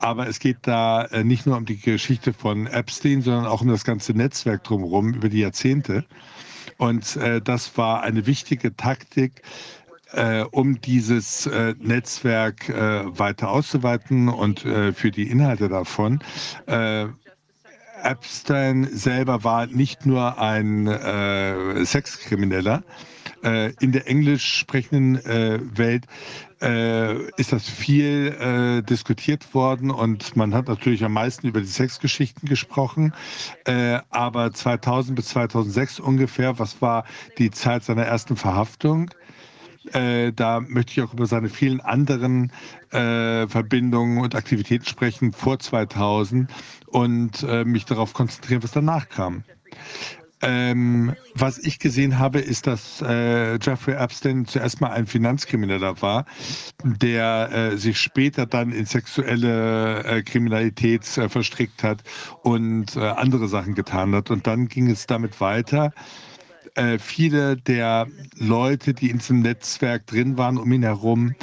Aber 0.00 0.26
es 0.26 0.40
geht 0.40 0.58
da 0.62 1.08
nicht 1.22 1.46
nur 1.46 1.56
um 1.56 1.64
die 1.64 1.78
Geschichte 1.78 2.32
von 2.32 2.66
Epstein, 2.66 3.22
sondern 3.22 3.46
auch 3.46 3.60
um 3.60 3.68
das 3.68 3.84
ganze 3.84 4.12
Netzwerk 4.14 4.64
drumherum 4.64 5.14
über 5.14 5.28
die 5.28 5.38
Jahrzehnte. 5.38 6.04
Und 6.76 7.16
das 7.44 7.78
war 7.78 8.02
eine 8.02 8.26
wichtige 8.26 8.74
Taktik, 8.74 9.42
äh, 10.12 10.42
um 10.50 10.80
dieses 10.80 11.46
äh, 11.46 11.74
Netzwerk 11.78 12.68
äh, 12.68 13.18
weiter 13.18 13.50
auszuweiten 13.50 14.28
und 14.28 14.64
äh, 14.64 14.92
für 14.92 15.10
die 15.10 15.28
Inhalte 15.28 15.68
davon. 15.68 16.20
Äh, 16.66 17.06
Epstein 18.02 18.88
selber 18.90 19.44
war 19.44 19.66
nicht 19.66 20.06
nur 20.06 20.38
ein 20.40 20.88
äh, 20.88 21.84
Sexkrimineller. 21.84 22.82
in 23.80 23.90
der 23.92 24.08
englisch 24.08 24.58
sprechenden 24.58 25.20
Welt 25.76 26.06
ist 27.36 27.52
das 27.52 27.68
viel 27.68 28.82
diskutiert 28.88 29.52
worden 29.52 29.90
und 29.90 30.36
man 30.36 30.54
hat 30.54 30.68
natürlich 30.68 31.02
am 31.02 31.12
meisten 31.12 31.48
über 31.48 31.60
die 31.60 31.66
Sexgeschichten 31.66 32.48
gesprochen. 32.48 33.12
aber 34.10 34.52
2000 34.52 35.16
bis 35.16 35.26
2006 35.30 35.98
ungefähr, 35.98 36.60
was 36.60 36.80
war 36.80 37.04
die 37.38 37.50
Zeit 37.50 37.82
seiner 37.82 38.04
ersten 38.04 38.36
Verhaftung? 38.36 39.10
Äh, 39.92 40.32
da 40.32 40.60
möchte 40.60 40.92
ich 40.92 41.02
auch 41.02 41.12
über 41.12 41.26
seine 41.26 41.48
vielen 41.48 41.80
anderen 41.80 42.52
äh, 42.90 43.46
Verbindungen 43.48 44.18
und 44.18 44.34
Aktivitäten 44.34 44.86
sprechen 44.86 45.32
vor 45.32 45.58
2000 45.58 46.50
und 46.86 47.42
äh, 47.42 47.64
mich 47.64 47.84
darauf 47.84 48.12
konzentrieren, 48.12 48.62
was 48.62 48.72
danach 48.72 49.08
kam. 49.08 49.44
Ähm, 50.44 51.14
was 51.34 51.58
ich 51.58 51.78
gesehen 51.78 52.18
habe, 52.18 52.40
ist, 52.40 52.66
dass 52.66 53.00
äh, 53.00 53.58
Jeffrey 53.60 53.94
Epstein 53.94 54.44
zuerst 54.44 54.80
mal 54.80 54.90
ein 54.90 55.06
Finanzkrimineller 55.06 56.02
war, 56.02 56.26
der 56.82 57.50
äh, 57.52 57.76
sich 57.76 57.98
später 57.98 58.46
dann 58.46 58.72
in 58.72 58.84
sexuelle 58.84 60.02
äh, 60.02 60.22
Kriminalität 60.22 61.04
verstrickt 61.04 61.84
hat 61.84 62.02
und 62.42 62.96
andere 62.96 63.46
Sachen 63.46 63.74
getan 63.74 64.14
hat. 64.16 64.32
Und 64.32 64.48
dann 64.48 64.66
ging 64.66 64.90
es 64.90 65.06
damit 65.06 65.40
weiter 65.40 65.92
äh, 66.74 66.98
viele 66.98 67.56
der 67.56 68.06
Leute, 68.36 68.94
die 68.94 69.10
in 69.10 69.18
diesem 69.18 69.40
Netzwerk 69.40 70.06
drin 70.06 70.38
waren, 70.38 70.58
um 70.58 70.72
ihn 70.72 70.82
herum, 70.82 71.34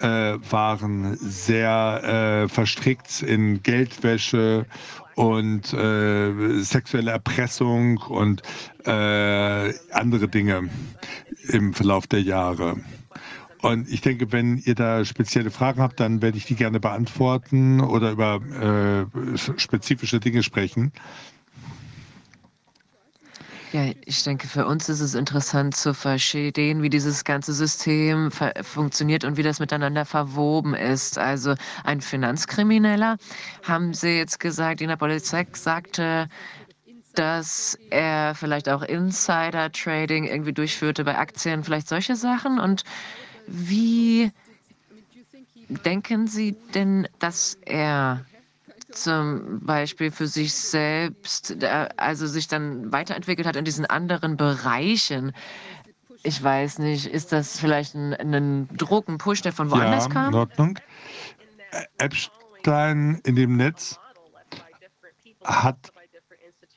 äh, 0.00 0.06
waren 0.50 1.16
sehr 1.16 2.44
äh, 2.44 2.48
verstrickt 2.48 3.22
in 3.22 3.62
Geldwäsche 3.62 4.66
und 5.14 5.72
äh, 5.72 6.60
sexuelle 6.62 7.12
Erpressung 7.12 7.98
und 7.98 8.42
äh, 8.84 9.72
andere 9.92 10.28
Dinge 10.28 10.68
im 11.48 11.72
Verlauf 11.72 12.06
der 12.06 12.22
Jahre. 12.22 12.76
Und 13.62 13.88
ich 13.88 14.02
denke, 14.02 14.30
wenn 14.30 14.58
ihr 14.58 14.74
da 14.74 15.06
spezielle 15.06 15.50
Fragen 15.50 15.80
habt, 15.80 15.98
dann 15.98 16.20
werde 16.20 16.36
ich 16.36 16.44
die 16.44 16.54
gerne 16.54 16.80
beantworten 16.80 17.80
oder 17.80 18.10
über 18.10 19.08
äh, 19.16 19.38
spezifische 19.56 20.20
Dinge 20.20 20.42
sprechen. 20.42 20.92
Ja, 23.74 23.90
ich 24.04 24.22
denke, 24.22 24.46
für 24.46 24.66
uns 24.66 24.88
ist 24.88 25.00
es 25.00 25.16
interessant 25.16 25.74
zu 25.74 25.94
verstehen, 25.94 26.82
wie 26.82 26.90
dieses 26.90 27.24
ganze 27.24 27.52
System 27.52 28.30
funktioniert 28.62 29.24
und 29.24 29.36
wie 29.36 29.42
das 29.42 29.58
miteinander 29.58 30.04
verwoben 30.04 30.74
ist. 30.74 31.18
Also 31.18 31.56
ein 31.82 32.00
Finanzkrimineller, 32.00 33.16
haben 33.64 33.92
Sie 33.92 34.16
jetzt 34.16 34.38
gesagt, 34.38 34.80
Ina 34.80 34.94
Polizei 34.94 35.44
sagte, 35.54 36.28
dass 37.16 37.76
er 37.90 38.36
vielleicht 38.36 38.68
auch 38.68 38.82
Insider-Trading 38.82 40.22
irgendwie 40.22 40.52
durchführte 40.52 41.02
bei 41.02 41.18
Aktien, 41.18 41.64
vielleicht 41.64 41.88
solche 41.88 42.14
Sachen. 42.14 42.60
Und 42.60 42.84
wie 43.48 44.30
denken 45.68 46.28
Sie 46.28 46.54
denn, 46.76 47.08
dass 47.18 47.58
er 47.66 48.24
zum 48.96 49.60
Beispiel 49.60 50.10
für 50.10 50.26
sich 50.26 50.54
selbst, 50.54 51.56
also 51.96 52.26
sich 52.26 52.48
dann 52.48 52.92
weiterentwickelt 52.92 53.46
hat 53.46 53.56
in 53.56 53.64
diesen 53.64 53.86
anderen 53.86 54.36
Bereichen. 54.36 55.32
Ich 56.22 56.42
weiß 56.42 56.78
nicht, 56.78 57.06
ist 57.06 57.32
das 57.32 57.58
vielleicht 57.58 57.94
ein, 57.94 58.14
ein 58.14 58.68
Druck, 58.76 59.08
ein 59.08 59.18
Push, 59.18 59.42
der 59.42 59.52
von 59.52 59.70
woanders 59.70 60.06
ja, 60.06 60.10
kam? 60.10 60.32
in 60.32 60.38
Ordnung. 60.38 60.78
Epstein 61.98 63.20
in 63.24 63.36
dem 63.36 63.56
Netz 63.56 63.98
hat 65.42 65.92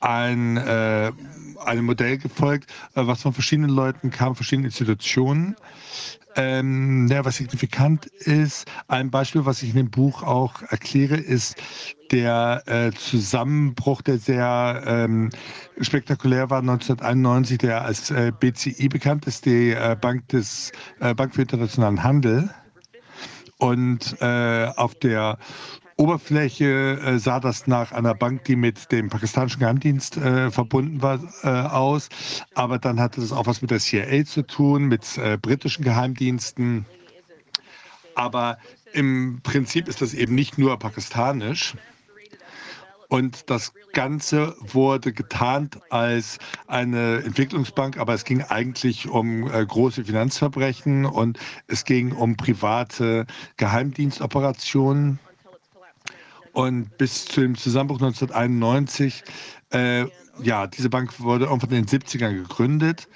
ein, 0.00 0.56
äh, 0.56 1.12
ein 1.64 1.84
Modell 1.84 2.18
gefolgt, 2.18 2.70
äh, 2.94 3.06
was 3.06 3.22
von 3.22 3.32
verschiedenen 3.32 3.70
Leuten 3.70 4.10
kam, 4.10 4.34
verschiedenen 4.34 4.66
Institutionen. 4.66 5.56
Ähm, 6.36 7.08
ja, 7.10 7.24
was 7.24 7.36
signifikant 7.36 8.06
ist, 8.06 8.66
ein 8.86 9.10
Beispiel, 9.10 9.44
was 9.44 9.62
ich 9.62 9.70
in 9.70 9.76
dem 9.76 9.90
Buch 9.90 10.22
auch 10.22 10.62
erkläre, 10.62 11.16
ist 11.16 11.56
der 12.10 12.62
äh, 12.66 12.92
Zusammenbruch, 12.92 14.02
der 14.02 14.18
sehr 14.18 14.82
ähm, 14.86 15.30
spektakulär 15.80 16.50
war 16.50 16.60
1991, 16.60 17.58
der 17.58 17.84
als 17.84 18.10
äh, 18.10 18.32
BCI 18.38 18.88
bekannt 18.88 19.26
ist, 19.26 19.46
die 19.46 19.70
äh, 19.70 19.96
Bank 20.00 20.28
des 20.28 20.72
äh, 21.00 21.14
Bank 21.14 21.34
für 21.34 21.42
internationalen 21.42 22.02
Handel. 22.02 22.50
Und 23.58 24.16
äh, 24.20 24.66
auf 24.76 24.94
der 24.94 25.38
Oberfläche 25.98 27.00
äh, 27.04 27.18
sah 27.18 27.40
das 27.40 27.66
nach 27.66 27.90
einer 27.90 28.14
Bank, 28.14 28.44
die 28.44 28.54
mit 28.54 28.92
dem 28.92 29.08
pakistanischen 29.08 29.58
Geheimdienst 29.58 30.16
äh, 30.16 30.48
verbunden 30.52 31.02
war, 31.02 31.18
äh, 31.42 31.48
aus. 31.48 32.08
Aber 32.54 32.78
dann 32.78 33.00
hatte 33.00 33.20
das 33.20 33.32
auch 33.32 33.46
was 33.46 33.62
mit 33.62 33.72
der 33.72 33.80
CIA 33.80 34.24
zu 34.24 34.46
tun, 34.46 34.84
mit 34.84 35.18
äh, 35.18 35.36
britischen 35.36 35.82
Geheimdiensten. 35.82 36.86
Aber 38.14 38.58
im 38.92 39.40
Prinzip 39.42 39.88
ist 39.88 40.00
das 40.00 40.14
eben 40.14 40.36
nicht 40.36 40.56
nur 40.56 40.78
pakistanisch. 40.78 41.74
Und 43.08 43.50
das 43.50 43.72
Ganze 43.92 44.54
wurde 44.60 45.12
getarnt 45.12 45.80
als 45.90 46.38
eine 46.68 47.22
Entwicklungsbank, 47.24 47.98
aber 47.98 48.14
es 48.14 48.24
ging 48.24 48.42
eigentlich 48.42 49.08
um 49.08 49.50
äh, 49.50 49.66
große 49.66 50.04
Finanzverbrechen 50.04 51.06
und 51.06 51.40
es 51.66 51.84
ging 51.84 52.12
um 52.12 52.36
private 52.36 53.26
Geheimdienstoperationen 53.56 55.18
und 56.58 56.98
bis 56.98 57.24
zu 57.26 57.40
dem 57.40 57.54
Zusammenbruch 57.54 58.00
1991, 58.00 59.22
äh, 59.70 60.06
ja, 60.42 60.66
diese 60.66 60.90
Bank 60.90 61.20
wurde 61.20 61.44
irgendwann 61.44 61.70
in 61.70 61.86
den 61.86 62.00
70ern 62.00 62.34
gegründet. 62.34 63.06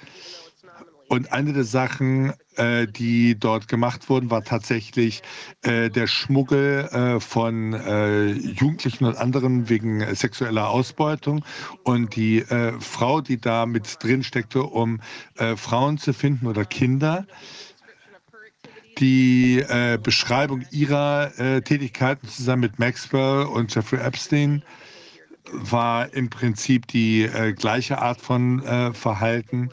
Und 1.09 1.33
eine 1.33 1.51
der 1.51 1.65
Sachen, 1.65 2.31
äh, 2.55 2.87
die 2.87 3.37
dort 3.37 3.67
gemacht 3.67 4.07
wurden, 4.07 4.31
war 4.31 4.45
tatsächlich 4.45 5.23
äh, 5.61 5.89
der 5.89 6.07
Schmuggel 6.07 6.85
äh, 6.85 7.19
von 7.19 7.73
äh, 7.73 8.27
Jugendlichen 8.31 9.03
und 9.03 9.17
anderen 9.17 9.67
wegen 9.67 10.15
sexueller 10.15 10.69
Ausbeutung. 10.69 11.43
Und 11.83 12.15
die 12.15 12.39
äh, 12.39 12.79
Frau, 12.79 13.19
die 13.19 13.41
da 13.41 13.65
mit 13.65 14.01
drin 14.01 14.23
steckte, 14.23 14.63
um 14.63 15.01
äh, 15.35 15.57
Frauen 15.57 15.97
zu 15.97 16.13
finden 16.13 16.47
oder 16.47 16.63
Kinder, 16.63 17.27
die 18.99 19.59
äh, 19.59 19.97
Beschreibung 20.01 20.63
ihrer 20.71 21.31
äh, 21.39 21.61
Tätigkeiten 21.61 22.27
zusammen 22.27 22.61
mit 22.61 22.79
Maxwell 22.79 23.45
und 23.45 23.73
Jeffrey 23.73 23.99
Epstein 23.99 24.63
war 25.51 26.13
im 26.13 26.29
Prinzip 26.29 26.87
die 26.87 27.23
äh, 27.23 27.53
gleiche 27.53 28.01
Art 28.01 28.21
von 28.21 28.63
äh, 28.63 28.93
Verhalten. 28.93 29.69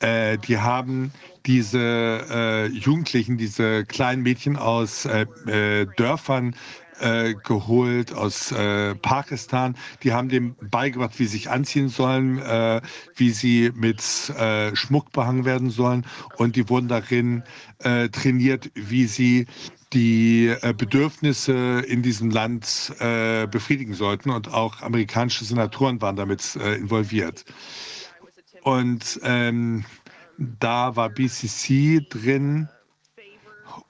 Äh, 0.00 0.38
die 0.38 0.58
haben 0.58 1.12
diese 1.46 1.78
äh, 2.30 2.66
Jugendlichen, 2.66 3.38
diese 3.38 3.84
kleinen 3.84 4.22
Mädchen 4.22 4.56
aus 4.56 5.08
Dörfern 5.96 6.56
äh, 7.00 7.34
geholt 7.34 8.12
aus 8.12 8.52
äh, 8.52 8.94
Pakistan. 8.94 9.76
Die 10.02 10.12
haben 10.12 10.28
dem 10.28 10.56
beigebracht, 10.70 11.18
wie 11.18 11.24
sie 11.24 11.36
sich 11.36 11.50
anziehen 11.50 11.88
sollen, 11.88 12.38
äh, 12.38 12.80
wie 13.14 13.30
sie 13.30 13.72
mit 13.74 14.30
äh, 14.30 14.74
Schmuck 14.74 15.12
behangen 15.12 15.44
werden 15.44 15.70
sollen. 15.70 16.06
Und 16.36 16.56
die 16.56 16.68
wurden 16.68 16.88
darin 16.88 17.42
äh, 17.78 18.08
trainiert, 18.08 18.70
wie 18.74 19.06
sie 19.06 19.46
die 19.92 20.52
Bedürfnisse 20.76 21.80
in 21.86 22.02
diesem 22.02 22.30
Land 22.30 22.92
befriedigen 22.98 23.94
sollten. 23.94 24.30
Und 24.30 24.52
auch 24.52 24.82
amerikanische 24.82 25.44
Senatoren 25.44 26.02
waren 26.02 26.16
damit 26.16 26.56
involviert. 26.56 27.44
Und 28.62 29.20
ähm, 29.22 29.84
da 30.38 30.96
war 30.96 31.08
BCC 31.08 32.04
drin, 32.10 32.68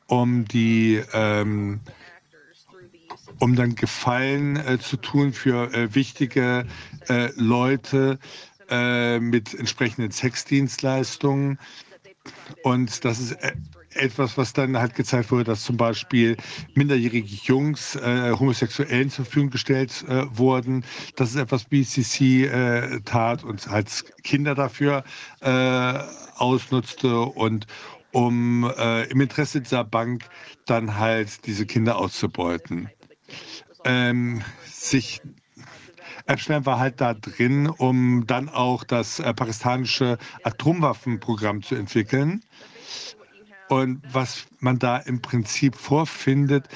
um 0.07 0.45
die 0.45 1.03
ähm, 1.13 1.81
um 3.39 3.57
dann 3.57 3.75
Gefallen 3.75 4.57
äh, 4.57 4.79
zu 4.79 4.97
tun 4.97 5.33
für 5.33 5.73
äh, 5.73 5.95
wichtige 5.95 6.67
äh, 7.09 7.31
Leute 7.37 8.19
äh, 8.69 9.19
mit 9.21 9.55
entsprechenden 9.55 10.11
Sexdienstleistungen. 10.11 11.59
Und 12.63 13.05
das 13.05 13.21
ist 13.21 13.33
äh, 13.33 13.53
etwas, 13.95 14.37
was 14.37 14.53
dann 14.53 14.77
halt 14.77 14.95
gezeigt 14.95 15.31
wurde, 15.31 15.45
dass 15.45 15.65
zum 15.65 15.77
Beispiel 15.77 16.37
minderjährige 16.75 17.35
Jungs 17.45 17.97
äh, 17.97 18.33
Homosexuellen 18.33 19.11
zur 19.11 19.25
Verfügung 19.25 19.51
gestellt 19.51 20.05
äh, 20.09 20.25
wurden. 20.37 20.85
Das 21.17 21.31
ist 21.31 21.37
etwas, 21.37 21.65
BCC 21.65 22.45
äh, 22.45 23.01
tat 23.05 23.45
und 23.45 23.69
als 23.69 24.05
Kinder 24.23 24.55
dafür 24.55 25.05
äh, 25.41 25.99
ausnutzte 26.37 27.21
und 27.21 27.67
um 28.13 28.65
im 29.11 29.21
Interesse 29.21 29.61
dieser 29.61 29.85
Bank 29.85 30.25
dann 30.65 30.97
halt 30.97 31.45
diese 31.47 31.67
Kinder 31.67 31.99
auszubeuten 31.99 32.89
ähm, 33.87 34.43
sich 34.67 35.23
Epstein 36.27 36.67
war 36.67 36.79
halt 36.79 37.01
da 37.01 37.15
drin, 37.15 37.69
um 37.69 38.27
dann 38.27 38.49
auch 38.49 38.83
das 38.83 39.21
äh, 39.21 39.33
pakistanische 39.33 40.19
Atomwaffenprogramm 40.43 41.63
zu 41.63 41.77
entwickeln. 41.77 42.43
Und 43.69 44.03
was 44.13 44.47
man 44.59 44.79
da 44.79 44.97
im 44.97 45.23
Prinzip 45.23 45.77
vorfindet, 45.77 46.69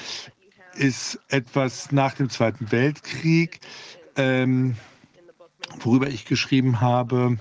ist 0.75 1.19
etwas 1.27 1.91
nach 1.91 2.13
dem 2.13 2.29
Zweiten 2.29 2.71
Weltkrieg, 2.71 3.59
ähm, 4.15 4.77
worüber 5.79 6.07
ich 6.07 6.25
geschrieben 6.25 6.79
habe. 6.79 7.37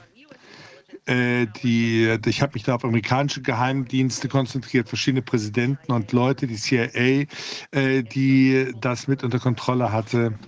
Äh, 1.11 1.49
die, 1.63 2.19
ich 2.27 2.41
habe 2.41 2.53
mich 2.55 2.63
da 2.63 2.77
auf 2.77 2.85
amerikanische 2.85 3.43
Geheimdienste 3.43 4.29
konzentriert, 4.29 4.89
verschiedene 4.89 5.23
Präsidenten 5.23 5.91
und 5.91 6.13
Leute, 6.13 6.47
die 6.47 6.55
CIA, 6.55 7.27
äh, 7.73 8.03
die 8.05 8.73
das 8.81 9.09
mit 9.09 9.25
unter 9.25 9.41
Kontrolle 9.41 9.91
hatte 9.91 10.39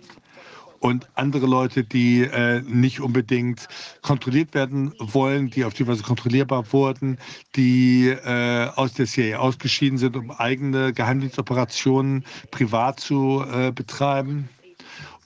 und 0.78 1.08
andere 1.16 1.46
Leute, 1.46 1.82
die 1.82 2.22
äh, 2.22 2.60
nicht 2.62 3.00
unbedingt 3.00 3.66
kontrolliert 4.02 4.54
werden 4.54 4.92
wollen, 4.98 5.50
die 5.50 5.64
auf 5.64 5.74
die 5.74 5.86
Weise 5.88 6.04
kontrollierbar 6.04 6.72
wurden, 6.72 7.18
die 7.56 8.08
äh, 8.08 8.68
aus 8.76 8.92
der 8.92 9.06
CIA 9.06 9.38
ausgeschieden 9.38 9.98
sind, 9.98 10.16
um 10.16 10.30
eigene 10.30 10.92
Geheimdienstoperationen 10.92 12.24
privat 12.52 13.00
zu 13.00 13.44
äh, 13.52 13.72
betreiben. 13.72 14.48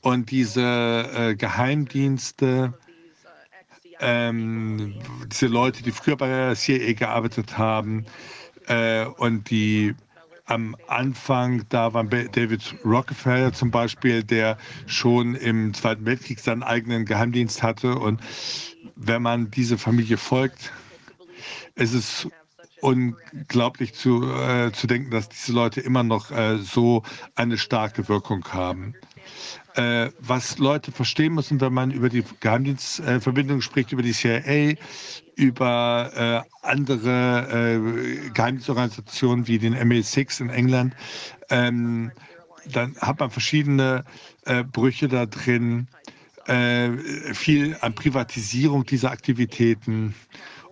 Und 0.00 0.30
diese 0.30 0.62
äh, 0.62 1.34
Geheimdienste, 1.34 2.72
ähm, 4.00 4.94
diese 5.26 5.46
Leute, 5.46 5.82
die 5.82 5.90
früher 5.90 6.16
bei 6.16 6.28
der 6.28 6.54
CIA 6.54 6.92
gearbeitet 6.92 7.58
haben 7.58 8.06
äh, 8.66 9.04
und 9.04 9.50
die 9.50 9.94
am 10.46 10.76
Anfang, 10.86 11.64
da 11.70 11.92
war 11.92 12.04
David 12.04 12.76
Rockefeller 12.84 13.52
zum 13.52 13.72
Beispiel, 13.72 14.22
der 14.22 14.58
schon 14.86 15.34
im 15.34 15.74
Zweiten 15.74 16.06
Weltkrieg 16.06 16.38
seinen 16.38 16.62
eigenen 16.62 17.04
Geheimdienst 17.04 17.64
hatte. 17.64 17.98
Und 17.98 18.20
wenn 18.94 19.22
man 19.22 19.50
diese 19.50 19.76
Familie 19.76 20.18
folgt, 20.18 20.72
ist 21.74 21.94
es 21.94 22.28
unglaublich 22.80 23.94
zu, 23.94 24.22
äh, 24.32 24.70
zu 24.72 24.86
denken, 24.86 25.10
dass 25.10 25.28
diese 25.28 25.52
Leute 25.52 25.80
immer 25.80 26.04
noch 26.04 26.30
äh, 26.30 26.58
so 26.58 27.02
eine 27.34 27.58
starke 27.58 28.08
Wirkung 28.08 28.46
haben. 28.52 28.94
Äh, 29.76 30.10
was 30.18 30.56
Leute 30.56 30.90
verstehen 30.90 31.34
müssen, 31.34 31.60
wenn 31.60 31.74
man 31.74 31.90
über 31.90 32.08
die 32.08 32.24
Geheimdienstverbindung 32.40 33.60
spricht, 33.60 33.92
über 33.92 34.00
die 34.00 34.12
CIA, 34.12 34.74
über 35.34 36.44
äh, 36.44 36.66
andere 36.66 37.76
äh, 37.76 38.30
Geheimdienstorganisationen 38.30 39.46
wie 39.46 39.58
den 39.58 39.76
MI6 39.76 40.40
in 40.40 40.48
England, 40.48 40.96
ähm, 41.50 42.10
dann 42.72 42.96
hat 42.96 43.20
man 43.20 43.30
verschiedene 43.30 44.04
äh, 44.46 44.64
Brüche 44.64 45.08
da 45.08 45.26
drin, 45.26 45.88
äh, 46.46 46.90
viel 47.34 47.76
an 47.82 47.94
Privatisierung 47.94 48.86
dieser 48.86 49.10
Aktivitäten. 49.10 50.14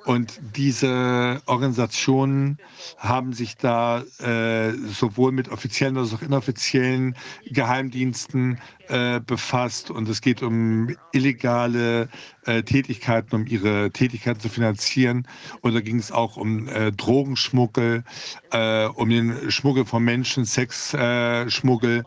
Und 0.05 0.39
diese 0.55 1.41
Organisationen 1.47 2.59
haben 2.99 3.33
sich 3.33 3.57
da 3.57 4.03
äh, 4.19 4.73
sowohl 4.73 5.33
mit 5.33 5.49
offiziellen 5.49 5.97
als 5.97 6.13
auch 6.13 6.21
inoffiziellen 6.21 7.17
Geheimdiensten 7.47 8.59
äh, 8.89 9.21
befasst. 9.21 9.91
Und 9.91 10.07
es 10.11 10.21
geht 10.21 10.43
um 10.43 10.95
illegale 11.13 12.11
äh, 12.45 12.63
Tätigkeiten, 12.63 13.35
um 13.35 13.47
ihre 13.47 13.93
Tätigkeiten 13.93 14.41
zu 14.41 14.51
finanzieren. 14.51 15.27
Und 15.63 15.75
da 15.75 15.81
ging 15.81 15.99
es 15.99 16.13
auch 16.13 16.37
um 16.37 16.69
äh, 16.69 16.93
Drogenschmuggel, 16.93 18.05
äh, 18.51 18.85
um 18.87 19.09
den 19.09 19.51
Schmuggel 19.51 19.87
von 19.87 20.05
Menschen, 20.05 20.45
Sexschmuggel. 20.45 22.05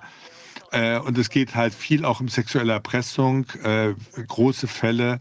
Äh, 0.72 1.00
und 1.00 1.18
es 1.18 1.30
geht 1.30 1.56
halt 1.56 1.74
viel 1.74 2.04
auch 2.06 2.20
um 2.20 2.28
sexuelle 2.28 2.74
Erpressung, 2.74 3.46
äh, 3.64 3.94
große 4.28 4.68
Fälle, 4.68 5.20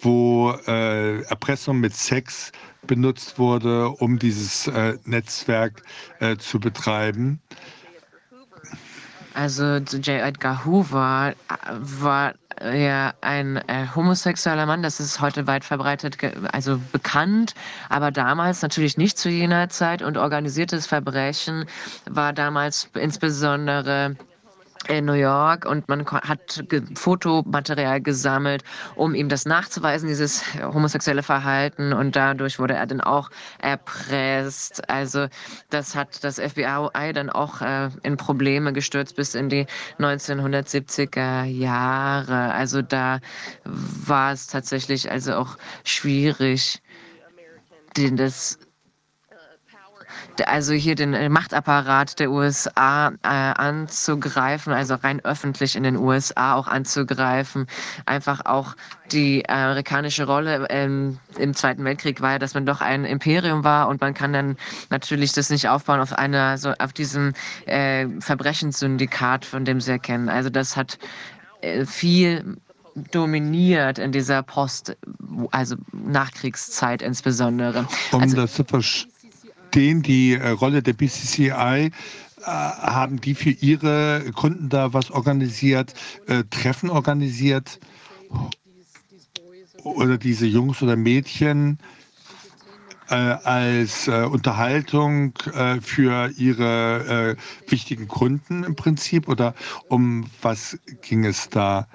wo 0.00 0.52
äh, 0.66 1.22
Erpressung 1.22 1.80
mit 1.80 1.94
Sex 1.94 2.52
benutzt 2.86 3.38
wurde, 3.38 3.88
um 3.88 4.18
dieses 4.18 4.66
äh, 4.68 4.98
Netzwerk 5.04 5.82
äh, 6.20 6.36
zu 6.36 6.60
betreiben. 6.60 7.40
Also 9.34 9.78
J. 9.78 10.08
Edgar 10.08 10.64
Hoover 10.64 11.34
war 11.70 12.34
ja 12.62 13.14
ein 13.20 13.56
äh, 13.56 13.86
homosexueller 13.92 14.64
Mann, 14.64 14.84
das 14.84 15.00
ist 15.00 15.20
heute 15.20 15.48
weit 15.48 15.64
verbreitet, 15.64 16.18
also 16.52 16.80
bekannt, 16.92 17.54
aber 17.88 18.12
damals 18.12 18.62
natürlich 18.62 18.96
nicht 18.96 19.18
zu 19.18 19.28
jener 19.28 19.68
Zeit 19.70 20.02
und 20.02 20.16
organisiertes 20.16 20.86
Verbrechen 20.86 21.64
war 22.08 22.32
damals 22.32 22.88
insbesondere 22.94 24.14
in 24.88 25.04
New 25.04 25.12
York 25.12 25.66
und 25.66 25.88
man 25.88 26.04
hat 26.06 26.64
Fotomaterial 26.94 28.00
gesammelt, 28.00 28.64
um 28.96 29.14
ihm 29.14 29.28
das 29.28 29.44
nachzuweisen, 29.44 30.08
dieses 30.08 30.44
homosexuelle 30.62 31.22
Verhalten 31.22 31.92
und 31.92 32.16
dadurch 32.16 32.58
wurde 32.58 32.74
er 32.74 32.86
dann 32.86 33.00
auch 33.00 33.30
erpresst. 33.58 34.88
Also 34.88 35.26
das 35.70 35.94
hat 35.94 36.22
das 36.24 36.40
FBI 36.40 37.12
dann 37.12 37.30
auch 37.30 37.60
äh, 37.60 37.90
in 38.02 38.16
Probleme 38.16 38.72
gestürzt 38.72 39.16
bis 39.16 39.34
in 39.34 39.48
die 39.48 39.66
1970er 39.98 41.44
Jahre. 41.44 42.52
Also 42.52 42.82
da 42.82 43.20
war 43.64 44.32
es 44.32 44.46
tatsächlich 44.46 45.10
also 45.10 45.34
auch 45.34 45.56
schwierig, 45.84 46.82
den 47.96 48.16
das 48.16 48.58
also 50.46 50.72
hier 50.72 50.94
den 50.94 51.14
äh, 51.14 51.28
Machtapparat 51.28 52.18
der 52.18 52.30
USA 52.30 53.08
äh, 53.22 53.28
anzugreifen, 53.28 54.72
also 54.72 54.94
rein 54.94 55.24
öffentlich 55.24 55.76
in 55.76 55.82
den 55.82 55.96
USA 55.96 56.54
auch 56.54 56.66
anzugreifen. 56.66 57.66
Einfach 58.06 58.44
auch 58.44 58.74
die 59.12 59.48
amerikanische 59.48 60.26
Rolle 60.26 60.66
ähm, 60.70 61.18
im 61.38 61.54
Zweiten 61.54 61.84
Weltkrieg 61.84 62.20
war 62.20 62.32
ja, 62.32 62.38
dass 62.38 62.54
man 62.54 62.66
doch 62.66 62.80
ein 62.80 63.04
Imperium 63.04 63.64
war 63.64 63.88
und 63.88 64.00
man 64.00 64.14
kann 64.14 64.32
dann 64.32 64.56
natürlich 64.90 65.32
das 65.32 65.50
nicht 65.50 65.68
aufbauen 65.68 66.00
auf 66.00 66.12
einer, 66.12 66.58
so 66.58 66.72
auf 66.78 66.92
diesem 66.92 67.32
äh, 67.66 68.06
Verbrechenssyndikat, 68.20 69.44
von 69.44 69.64
dem 69.64 69.80
Sie 69.80 69.92
erkennen. 69.92 70.28
Also 70.28 70.50
das 70.50 70.76
hat 70.76 70.98
äh, 71.60 71.84
viel 71.84 72.56
dominiert 73.10 73.98
in 73.98 74.12
dieser 74.12 74.42
Post, 74.42 74.96
also 75.50 75.76
Nachkriegszeit 75.92 77.02
insbesondere. 77.02 77.86
Um 78.12 78.22
also, 78.22 78.36
das 78.36 78.54
zu 78.54 78.64
verstehen 78.64 79.13
verstehen 79.64 80.02
die 80.02 80.34
äh, 80.34 80.50
Rolle 80.50 80.82
der 80.82 80.92
BCCI? 80.92 81.50
Äh, 81.50 81.90
haben 82.46 83.20
die 83.20 83.34
für 83.34 83.50
ihre 83.50 84.30
Kunden 84.34 84.68
da 84.68 84.92
was 84.92 85.10
organisiert, 85.10 85.94
äh, 86.26 86.44
Treffen 86.50 86.90
organisiert? 86.90 87.80
Oder 89.82 90.16
diese 90.16 90.46
Jungs 90.46 90.80
oder 90.82 90.96
Mädchen 90.96 91.78
äh, 93.08 93.14
als 93.14 94.08
äh, 94.08 94.24
Unterhaltung 94.24 95.34
äh, 95.52 95.80
für 95.80 96.30
ihre 96.36 97.36
wichtigen 97.68 98.08
Kunden 98.08 98.64
im 98.64 98.76
Prinzip? 98.76 99.28
Oder 99.28 99.54
um 99.88 100.26
was 100.40 100.78
ging 101.02 101.24
es 101.24 101.48
da? 101.48 101.88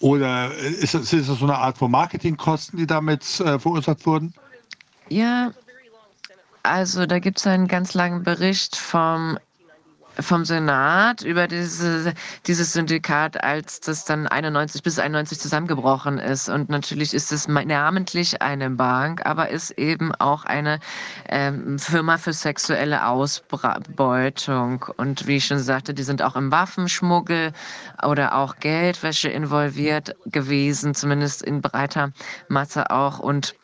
Oder 0.00 0.54
ist 0.54 0.94
das, 0.94 1.12
ist 1.12 1.28
das 1.28 1.38
so 1.38 1.44
eine 1.44 1.58
Art 1.58 1.76
von 1.76 1.90
Marketingkosten, 1.90 2.78
die 2.78 2.86
damit 2.86 3.24
verursacht 3.24 4.06
wurden? 4.06 4.32
Ja, 5.08 5.52
also 6.68 7.06
da 7.06 7.18
gibt 7.18 7.38
es 7.38 7.46
einen 7.46 7.68
ganz 7.68 7.94
langen 7.94 8.22
Bericht 8.22 8.76
vom 8.76 9.38
vom 10.20 10.44
Senat 10.44 11.22
über 11.22 11.46
diese, 11.46 12.12
dieses 12.46 12.72
Syndikat, 12.72 13.42
als 13.42 13.80
das 13.80 14.04
dann 14.04 14.26
91 14.26 14.82
bis 14.82 14.98
91 14.98 15.38
zusammengebrochen 15.38 16.18
ist. 16.18 16.48
Und 16.48 16.68
natürlich 16.70 17.14
ist 17.14 17.30
es 17.30 17.46
namentlich 17.46 18.42
eine 18.42 18.70
Bank, 18.70 19.24
aber 19.24 19.50
ist 19.50 19.70
eben 19.72 20.14
auch 20.14 20.44
eine 20.44 20.80
ähm, 21.28 21.78
Firma 21.78 22.18
für 22.18 22.32
sexuelle 22.32 23.06
Ausbeutung. 23.06 24.86
Und 24.96 25.26
wie 25.26 25.36
ich 25.36 25.46
schon 25.46 25.60
sagte, 25.60 25.94
die 25.94 26.02
sind 26.02 26.22
auch 26.22 26.36
im 26.36 26.50
Waffenschmuggel 26.50 27.52
oder 28.04 28.36
auch 28.36 28.56
Geldwäsche 28.56 29.28
involviert 29.28 30.16
gewesen, 30.26 30.94
zumindest 30.94 31.42
in 31.42 31.60
breiter 31.60 32.10
Masse 32.48 32.90
auch. 32.90 33.20
Und 33.20 33.54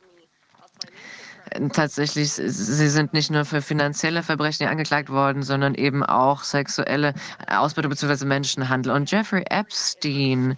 tatsächlich, 1.73 2.33
sie 2.33 2.89
sind 2.89 3.13
nicht 3.13 3.31
nur 3.31 3.45
für 3.45 3.63
finanzielle 3.63 4.23
Verbrechen 4.23 4.67
angeklagt 4.67 5.11
worden, 5.11 5.43
sondern 5.43 5.75
eben 5.75 6.03
auch 6.03 6.43
sexuelle 6.43 7.15
Ausbeutung 7.49 7.91
bzw. 7.91 8.25
Menschenhandel. 8.25 8.93
Und 8.93 9.11
Jeffrey 9.11 9.45
Epstein 9.49 10.57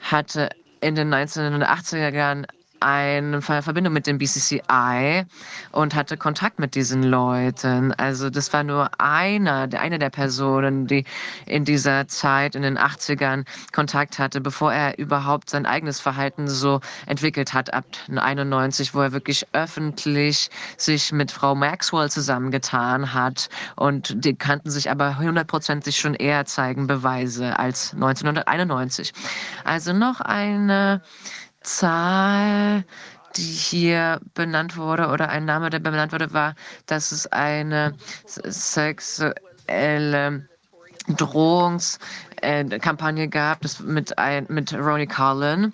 hatte 0.00 0.50
in 0.80 0.94
den 0.94 1.12
1980er 1.12 2.14
Jahren 2.14 2.46
eine 2.80 3.42
Verbindung 3.42 3.92
mit 3.92 4.06
dem 4.06 4.18
BCCI 4.18 5.24
und 5.72 5.94
hatte 5.94 6.16
Kontakt 6.16 6.58
mit 6.58 6.74
diesen 6.74 7.02
Leuten. 7.02 7.92
Also 7.92 8.30
das 8.30 8.52
war 8.52 8.64
nur 8.64 8.90
einer, 8.98 9.68
eine 9.78 9.98
der 9.98 10.10
Personen, 10.10 10.86
die 10.86 11.04
in 11.46 11.64
dieser 11.64 12.08
Zeit 12.08 12.54
in 12.54 12.62
den 12.62 12.78
80ern 12.78 13.44
Kontakt 13.72 14.18
hatte, 14.18 14.40
bevor 14.40 14.72
er 14.72 14.98
überhaupt 14.98 15.50
sein 15.50 15.66
eigenes 15.66 16.00
Verhalten 16.00 16.48
so 16.48 16.80
entwickelt 17.06 17.54
hat 17.54 17.72
ab 17.72 17.84
91, 18.08 18.94
wo 18.94 19.00
er 19.00 19.12
wirklich 19.12 19.46
öffentlich 19.52 20.50
sich 20.76 21.12
mit 21.12 21.30
Frau 21.30 21.54
Maxwell 21.54 22.10
zusammengetan 22.10 23.14
hat 23.14 23.48
und 23.76 24.24
die 24.24 24.34
kannten 24.34 24.70
sich 24.70 24.90
aber 24.90 25.18
hundertprozentig 25.18 25.98
schon 25.98 26.14
eher 26.14 26.44
zeigen 26.46 26.86
Beweise 26.86 27.58
als 27.58 27.94
1991. 27.94 29.12
Also 29.64 29.92
noch 29.92 30.20
eine 30.20 31.02
Zahl, 31.60 32.84
die 33.36 33.42
hier 33.42 34.20
benannt 34.34 34.76
wurde 34.76 35.08
oder 35.08 35.28
ein 35.28 35.44
Name, 35.44 35.70
der 35.70 35.78
benannt 35.78 36.10
wurde, 36.12 36.32
war, 36.32 36.56
dass 36.86 37.12
es 37.12 37.28
eine 37.28 37.94
sexuelle 38.26 40.48
Drohungskampagne 41.08 43.28
gab, 43.28 43.60
das 43.62 43.80
mit, 43.80 44.18
ein, 44.18 44.46
mit 44.48 44.74
Ronnie 44.74 45.06
Carlin. 45.06 45.72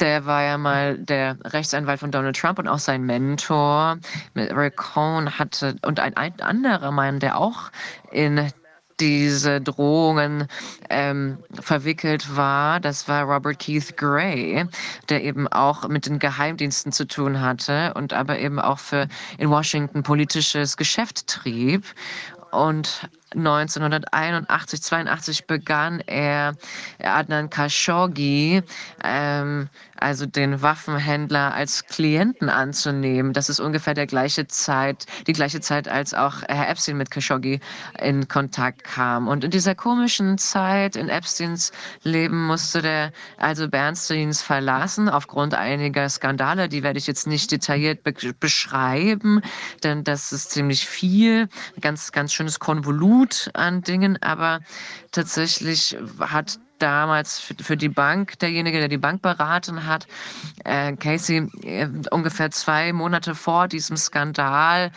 Der 0.00 0.26
war 0.26 0.42
ja 0.42 0.58
mal 0.58 0.98
der 0.98 1.38
Rechtsanwalt 1.44 2.00
von 2.00 2.10
Donald 2.10 2.36
Trump 2.36 2.58
und 2.58 2.68
auch 2.68 2.78
sein 2.78 3.04
Mentor. 3.04 3.96
Rick 4.34 4.76
Cohn 4.76 5.38
hatte 5.38 5.76
und 5.82 6.00
ein, 6.00 6.14
ein 6.16 6.40
anderer 6.40 6.90
Mann, 6.90 7.20
der 7.20 7.38
auch 7.38 7.70
in 8.10 8.50
diese 9.00 9.60
Drohungen 9.60 10.48
ähm, 10.90 11.38
verwickelt 11.60 12.36
war, 12.36 12.80
das 12.80 13.08
war 13.08 13.24
Robert 13.24 13.58
Keith 13.58 13.96
Gray, 13.96 14.66
der 15.08 15.24
eben 15.24 15.48
auch 15.48 15.88
mit 15.88 16.06
den 16.06 16.18
Geheimdiensten 16.18 16.92
zu 16.92 17.06
tun 17.06 17.40
hatte 17.40 17.94
und 17.94 18.12
aber 18.12 18.38
eben 18.38 18.58
auch 18.58 18.78
für 18.78 19.08
in 19.38 19.50
Washington 19.50 20.02
politisches 20.02 20.76
Geschäft 20.76 21.26
trieb. 21.26 21.84
Und 22.52 23.08
1981, 23.34 24.82
82 24.82 25.46
begann 25.46 26.00
er 26.06 26.54
Adnan 27.02 27.50
Khashoggi, 27.50 28.62
ähm, 29.04 29.68
also 29.98 30.26
den 30.26 30.62
Waffenhändler, 30.62 31.54
als 31.54 31.86
Klienten 31.86 32.48
anzunehmen. 32.48 33.32
Das 33.32 33.48
ist 33.48 33.60
ungefähr 33.60 33.94
der 33.94 34.06
gleiche 34.06 34.46
Zeit, 34.46 35.06
die 35.26 35.32
gleiche 35.32 35.60
Zeit, 35.60 35.88
als 35.88 36.14
auch 36.14 36.42
Herr 36.42 36.68
Epstein 36.68 36.96
mit 36.96 37.10
Khashoggi 37.10 37.60
in 38.00 38.28
Kontakt 38.28 38.84
kam. 38.84 39.28
Und 39.28 39.44
in 39.44 39.50
dieser 39.50 39.74
komischen 39.74 40.38
Zeit 40.38 40.96
in 40.96 41.08
Epsteins 41.08 41.72
Leben 42.02 42.46
musste 42.46 42.82
der 42.82 43.12
also 43.38 43.68
Bernsteins 43.68 44.42
verlassen 44.42 45.08
aufgrund 45.08 45.54
einiger 45.54 46.08
Skandale. 46.08 46.68
Die 46.68 46.82
werde 46.82 46.98
ich 46.98 47.06
jetzt 47.06 47.26
nicht 47.26 47.50
detailliert 47.50 48.02
be 48.02 48.14
beschreiben, 48.38 49.42
denn 49.82 50.04
das 50.04 50.32
ist 50.32 50.50
ziemlich 50.50 50.86
viel, 50.86 51.48
ganz 51.80 52.12
ganz 52.12 52.32
schönes 52.32 52.58
Konvolut 52.58 53.50
an 53.54 53.82
Dingen. 53.82 54.20
Aber 54.22 54.60
tatsächlich 55.12 55.96
hat 56.20 56.58
damals 56.78 57.38
für, 57.38 57.76
die 57.76 57.88
Bank, 57.88 58.38
derjenige, 58.38 58.78
der 58.78 58.88
die 58.88 58.98
Bank 58.98 59.22
beraten 59.22 59.86
hat, 59.86 60.06
äh, 60.64 60.94
Casey, 60.96 61.48
äh, 61.62 61.88
ungefähr 62.10 62.50
zwei 62.50 62.92
Monate 62.92 63.34
vor 63.34 63.68
diesem 63.68 63.96
Skandal, 63.96 64.90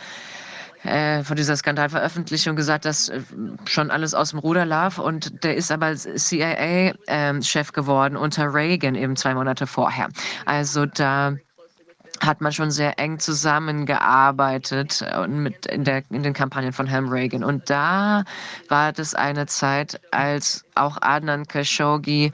äh, 0.82 1.22
vor 1.24 1.36
dieser 1.36 1.56
Skandalveröffentlichung 1.56 2.56
gesagt, 2.56 2.84
dass 2.84 3.08
äh, 3.08 3.20
schon 3.66 3.90
alles 3.90 4.14
aus 4.14 4.30
dem 4.30 4.38
Ruder 4.38 4.64
lief. 4.64 4.98
Und 4.98 5.44
der 5.44 5.56
ist 5.56 5.70
aber 5.70 5.94
CIA-Chef 5.94 7.68
ähm, 7.68 7.72
geworden 7.72 8.16
unter 8.16 8.52
Reagan 8.54 8.94
eben 8.94 9.16
zwei 9.16 9.34
Monate 9.34 9.66
vorher. 9.66 10.08
Also 10.46 10.86
da 10.86 11.34
hat 12.20 12.40
man 12.40 12.52
schon 12.52 12.70
sehr 12.70 12.98
eng 12.98 13.18
zusammengearbeitet 13.18 15.02
äh, 15.02 15.26
mit 15.26 15.66
in, 15.66 15.84
der, 15.84 16.02
in 16.10 16.22
den 16.22 16.34
Kampagnen 16.34 16.72
von 16.72 16.86
Herrn 16.86 17.08
Reagan. 17.08 17.42
Und 17.42 17.70
da 17.70 18.24
war 18.68 18.92
das 18.92 19.14
eine 19.14 19.46
Zeit, 19.46 20.00
als 20.10 20.64
auch 20.74 20.98
Adnan 21.00 21.46
Khashoggi 21.46 22.32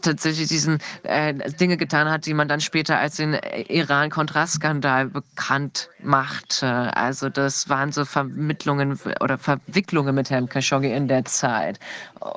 tatsächlich 0.00 0.48
diesen 0.48 0.78
äh, 1.04 1.34
Dinge 1.52 1.76
getan 1.76 2.10
hat, 2.10 2.26
die 2.26 2.34
man 2.34 2.48
dann 2.48 2.60
später 2.60 2.98
als 2.98 3.16
den 3.16 3.34
Iran-Contra-Skandal 3.68 5.06
bekannt 5.08 5.88
machte. 6.02 6.96
Also 6.96 7.28
das 7.28 7.68
waren 7.68 7.92
so 7.92 8.04
Vermittlungen 8.04 8.98
oder 9.20 9.38
Verwicklungen 9.38 10.14
mit 10.14 10.30
Herrn 10.30 10.48
Khashoggi 10.48 10.92
in 10.92 11.06
der 11.08 11.24
Zeit. 11.24 11.78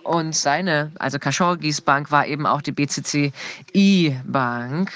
Und 0.03 0.35
seine, 0.35 0.91
also 0.99 1.17
Khashoggis 1.17 1.81
Bank 1.81 2.11
war 2.11 2.27
eben 2.27 2.45
auch 2.45 2.61
die 2.61 2.71
BCCI-Bank 2.71 3.31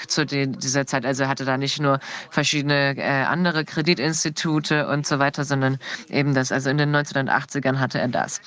zu 0.08 0.24
dieser 0.24 0.86
Zeit. 0.86 1.04
Also 1.04 1.24
er 1.24 1.28
hatte 1.28 1.44
da 1.44 1.56
nicht 1.58 1.80
nur 1.80 1.98
verschiedene 2.30 2.96
äh, 2.96 3.24
andere 3.24 3.64
Kreditinstitute 3.64 4.86
und 4.86 5.04
so 5.06 5.18
weiter, 5.18 5.44
sondern 5.44 5.78
eben 6.08 6.34
das. 6.34 6.52
Also 6.52 6.70
in 6.70 6.78
den 6.78 6.94
1980ern 6.94 7.78
hatte 7.78 7.98
er 7.98 8.08
das. 8.08 8.40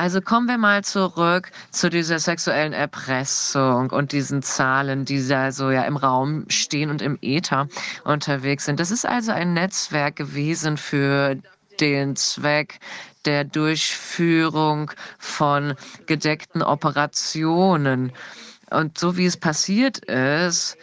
Also 0.00 0.22
kommen 0.22 0.48
wir 0.48 0.56
mal 0.56 0.82
zurück 0.82 1.50
zu 1.70 1.90
dieser 1.90 2.18
sexuellen 2.20 2.72
Erpressung 2.72 3.90
und 3.90 4.12
diesen 4.12 4.42
Zahlen, 4.42 5.04
die 5.04 5.28
da 5.28 5.52
so 5.52 5.70
ja 5.70 5.82
im 5.82 5.98
Raum 5.98 6.46
stehen 6.48 6.88
und 6.88 7.02
im 7.02 7.18
Äther 7.20 7.68
unterwegs 8.04 8.64
sind. 8.64 8.80
Das 8.80 8.90
ist 8.90 9.06
also 9.06 9.32
ein 9.32 9.52
Netzwerk 9.52 10.16
gewesen 10.16 10.78
für 10.78 11.36
den 11.80 12.16
Zweck 12.16 12.78
der 13.26 13.44
Durchführung 13.44 14.90
von 15.18 15.74
gedeckten 16.06 16.62
Operationen. 16.62 18.12
Und 18.70 18.96
so 18.96 19.18
wie 19.18 19.26
es 19.26 19.36
passiert 19.36 19.98
ist, 19.98 20.78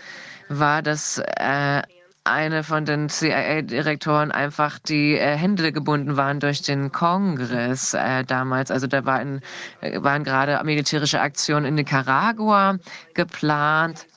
war 0.48 0.84
das 0.84 1.20
äh, 1.38 1.82
eine 2.28 2.64
von 2.64 2.86
den 2.86 3.10
CIA-Direktoren 3.10 4.32
einfach 4.32 4.80
die 4.80 5.18
äh, 5.18 5.36
Hände 5.36 5.72
gebunden 5.72 6.18
waren 6.18 6.40
durch 6.40 6.62
den 6.62 6.92
Kongress 6.92 7.94
äh, 7.94 8.24
damals. 8.24 8.72
Also 8.72 8.88
da 8.88 9.06
war 9.06 9.22
in, 9.22 9.42
äh, 9.82 10.02
waren 10.04 10.24
gerade 10.24 10.60
militärische 10.64 11.22
Aktionen 11.22 11.66
in 11.66 11.76
Nicaragua 11.76 12.78
geplant. 13.14 14.08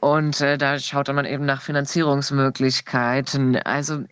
Und 0.00 0.40
äh, 0.40 0.58
da 0.58 0.78
schaute 0.78 1.12
man 1.12 1.24
eben 1.26 1.44
nach 1.44 1.62
Finanzierungsmöglichkeiten. 1.62 3.56
Also 3.56 4.02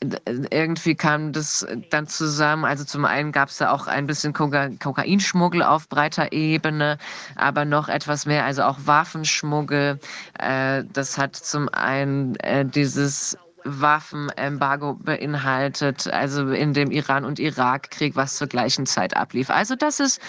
irgendwie 0.00 0.94
kam 0.94 1.32
das 1.32 1.66
dann 1.90 2.06
zusammen. 2.06 2.64
Also 2.64 2.84
zum 2.84 3.04
einen 3.04 3.32
gab 3.32 3.48
es 3.48 3.58
da 3.58 3.70
auch 3.70 3.86
ein 3.86 4.06
bisschen 4.06 4.32
Koka 4.32 4.70
Kokainschmuggel 4.80 5.62
auf 5.62 5.88
breiter 5.88 6.32
Ebene, 6.32 6.98
aber 7.36 7.64
noch 7.64 7.88
etwas 7.88 8.26
mehr, 8.26 8.44
also 8.44 8.62
auch 8.62 8.78
Waffenschmuggel. 8.84 9.98
Äh, 10.38 10.84
das 10.92 11.18
hat 11.18 11.36
zum 11.36 11.68
einen 11.68 12.36
äh, 12.36 12.64
dieses 12.64 13.38
Waffenembargo 13.64 14.94
beinhaltet, 14.94 16.06
also 16.06 16.50
in 16.50 16.74
dem 16.74 16.90
Iran- 16.90 17.24
und 17.24 17.38
Irakkrieg, 17.38 18.14
was 18.14 18.36
zur 18.36 18.46
gleichen 18.46 18.86
Zeit 18.86 19.16
ablief. 19.16 19.50
Also 19.50 19.74
das 19.74 20.00
ist 20.00 20.20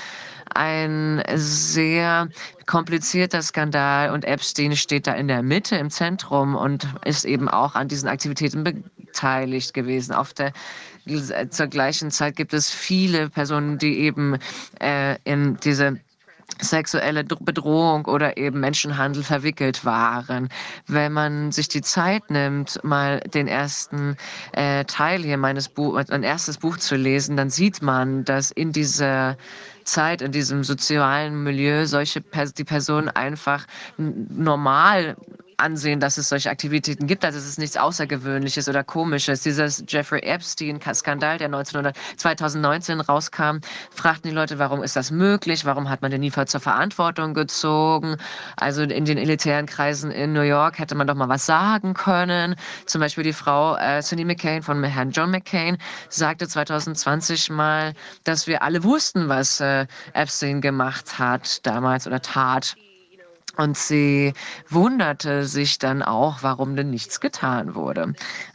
ein 0.56 1.22
sehr 1.35 2.30
komplizierter 2.66 3.42
Skandal 3.42 4.11
und 4.11 4.25
Epstein 4.25 4.75
steht 4.75 5.08
da 5.08 5.14
in 5.14 5.27
der 5.27 5.43
Mitte, 5.43 5.75
im 5.75 5.90
Zentrum 5.90 6.56
und 6.56 6.88
ist 7.06 7.25
eben 7.25 7.50
auch 7.50 7.75
an 7.75 7.88
diesen 7.88 8.09
Aktivitäten 8.09 8.64
beteiligt 8.64 9.74
gewesen. 9.74 10.14
Auf 10.14 10.34
der 10.34 10.53
zur 11.50 11.67
gleichen 11.67 12.09
Zeit 12.09 12.35
gibt 12.35 12.53
es 12.53 12.72
viele 12.72 13.30
Personen, 13.30 13.77
die 13.77 14.00
eben 14.00 14.38
äh, 14.80 15.17
in 15.24 15.58
diese 15.58 16.00
sexuelle 16.61 17.24
Bedrohung 17.24 18.06
oder 18.06 18.38
eben 18.38 18.59
Menschenhandel 18.59 19.24
verwickelt 19.24 19.84
waren. 19.84 20.50
Wenn 20.88 21.11
man 21.11 21.51
sich 21.51 21.67
die 21.67 21.82
Zeit 21.82 22.30
nimmt, 22.30 22.84
mal 22.84 23.19
den 23.19 23.48
ersten 23.48 24.16
äh, 24.53 24.85
Teil 24.85 25.24
hier 25.24 25.38
meines 25.38 25.69
Buches, 25.69 26.09
ein 26.09 26.24
erstes 26.24 26.58
Buch 26.58 26.77
zu 26.77 26.95
lesen, 26.95 27.35
dann 27.35 27.50
sieht 27.50 27.82
man, 27.82 28.25
dass 28.25 28.51
in 28.51 28.72
dieser 28.72 29.38
Zeit, 29.85 30.22
in 30.22 30.31
diesem 30.31 30.64
sozialen 30.64 31.43
Milieu 31.43 31.85
solche 31.85 32.22
die 32.57 32.64
Personen 32.64 33.09
einfach 33.09 33.65
normal 33.97 35.15
ansehen, 35.58 36.00
dass 36.00 36.17
es 36.17 36.30
solche 36.30 36.50
Aktivitäten 36.50 37.08
gibt. 37.08 37.25
Also 37.25 37.38
es 37.38 37.48
ist 37.48 37.59
nichts 37.59 37.77
Außergewöhnliches 37.77 38.67
oder 38.67 38.84
Komisches. 38.84 39.42
Dieser 39.42 39.67
Jeffrey 39.88 40.22
Epstein-Skandal, 40.22 41.38
der 41.38 41.48
1900, 41.48 41.95
2019 42.17 43.01
rauskam, 43.01 43.58
fragten 43.92 44.30
die 44.30 44.35
Leute, 44.35 44.59
warum 44.59 44.84
ist 44.84 44.95
das 44.95 45.11
möglich? 45.11 45.66
Warum 45.66 45.90
hat 45.90 46.01
man 46.01 46.11
den 46.11 46.22
nie 46.22 46.32
zur 46.32 46.59
Verantwortung 46.59 47.34
gezogen? 47.34 48.17
Also 48.58 48.84
in 48.84 49.06
den 49.06 49.17
elitären 49.17 49.66
Kreisen 49.66 50.11
in 50.11 50.34
New 50.34 50.42
York 50.42 50.80
hätte 50.80 50.95
man 50.95 51.08
doch 51.08 51.16
mal 51.16 51.30
was 51.30 51.45
sagen 51.45 51.93
können. 51.93 52.56
Zum 52.85 53.01
Beispiel 53.01 53.24
die 53.24 53.34
Frau 53.34 53.75
äh, 53.77 54.01
Cindy 54.01 54.25
McCain 54.25 54.64
von 54.64 54.84
Herrn 54.84 55.11
John 55.11 55.32
McCain 55.32 55.77
sagte 56.09 56.48
2020 56.48 57.50
mal, 57.50 57.93
dass 58.24 58.48
wir 58.48 58.61
alle 58.61 58.84
wussten, 58.84 59.30
was 59.30 59.59
äh, 59.59 59.85
Epstein 60.14 60.61
gemacht 60.61 61.19
hat 61.19 61.66
damals 61.66 62.08
oder 62.08 62.22
tat. 62.22 62.75
Und 63.58 63.77
sie 63.77 64.34
wunderte 64.69 65.45
sich 65.45 65.80
dann 65.80 66.01
auch, 66.01 66.40
warum 66.42 66.75
denn 66.75 66.90
nichts 66.90 67.19
getan 67.19 67.75
wurde. 67.75 68.14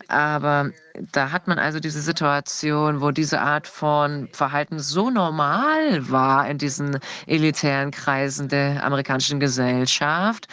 Aber 0.09 0.71
da 1.13 1.33
hat 1.33 1.47
man 1.47 1.59
also 1.59 1.81
diese 1.81 2.01
Situation, 2.01 3.01
wo 3.01 3.11
diese 3.11 3.41
Art 3.41 3.67
von 3.67 4.29
Verhalten 4.33 4.79
so 4.79 5.11
normal 5.11 6.11
war 6.11 6.49
in 6.49 6.59
diesen 6.59 6.99
elitären 7.27 7.91
Kreisen 7.91 8.49
der 8.49 8.85
amerikanischen 8.85 9.41
Gesellschaft, 9.41 10.49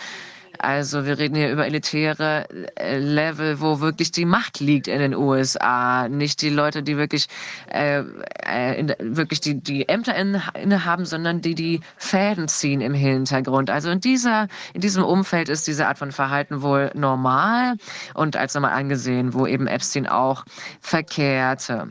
also 0.59 1.05
wir 1.05 1.17
reden 1.17 1.35
hier 1.35 1.51
über 1.51 1.65
elitäre 1.65 2.47
äh, 2.75 2.97
Level, 2.97 3.59
wo 3.59 3.79
wirklich 3.79 4.11
die 4.11 4.25
Macht 4.25 4.59
liegt 4.59 4.87
in 4.87 4.99
den 4.99 5.15
USA. 5.15 6.07
Nicht 6.07 6.41
die 6.41 6.49
Leute, 6.49 6.83
die 6.83 6.97
wirklich, 6.97 7.27
äh, 7.71 8.03
äh 8.45 8.79
in, 8.79 8.93
wirklich 8.99 9.41
die, 9.41 9.61
die 9.61 9.87
Ämter 9.87 10.15
innehaben, 10.15 11.05
sondern 11.05 11.41
die 11.41 11.55
die 11.55 11.81
Fäden 11.97 12.47
ziehen 12.47 12.81
im 12.81 12.93
Hintergrund. 12.93 13.69
Also 13.69 13.89
in, 13.89 14.01
dieser, 14.01 14.47
in 14.73 14.81
diesem 14.81 15.03
Umfeld 15.03 15.49
ist 15.49 15.67
diese 15.67 15.87
Art 15.87 15.97
von 15.97 16.11
Verhalten 16.11 16.61
wohl 16.61 16.91
normal 16.93 17.75
und 18.13 18.35
als 18.35 18.53
normal 18.53 18.73
angesehen, 18.73 19.33
wo 19.33 19.45
eben 19.45 19.67
Epstein 19.67 20.07
auch 20.07 20.45
verkehrte. 20.81 21.89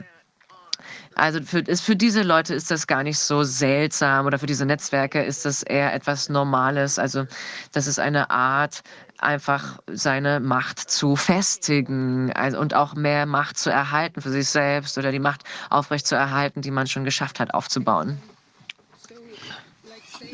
Also 1.17 1.41
für, 1.41 1.61
ist, 1.61 1.81
für 1.81 1.97
diese 1.97 2.23
Leute 2.23 2.55
ist 2.55 2.71
das 2.71 2.87
gar 2.87 3.03
nicht 3.03 3.19
so 3.19 3.43
seltsam 3.43 4.27
oder 4.27 4.39
für 4.39 4.45
diese 4.45 4.67
Netzwerke 4.67 5.23
ist 5.23 5.47
das 5.47 5.63
eher 5.63 5.95
etwas 5.95 6.29
Normales. 6.29 6.99
Also 6.99 7.25
das 7.73 7.87
ist 7.87 7.99
eine 7.99 8.29
Art, 8.29 8.83
einfach 9.17 9.79
seine 9.87 10.41
Macht 10.41 10.79
zu 10.79 11.17
festigen 11.17 12.31
also, 12.35 12.61
und 12.61 12.75
auch 12.75 12.95
mehr 12.95 13.25
Macht 13.25 13.57
zu 13.57 13.71
erhalten 13.71 14.21
für 14.21 14.29
sich 14.29 14.47
selbst 14.47 14.99
oder 14.99 15.11
die 15.11 15.19
Macht 15.19 15.45
aufrecht 15.71 16.07
zu 16.07 16.15
erhalten, 16.15 16.61
die 16.61 16.71
man 16.71 16.87
schon 16.87 17.05
geschafft 17.05 17.41
hat 17.41 17.55
aufzubauen. 17.55 18.21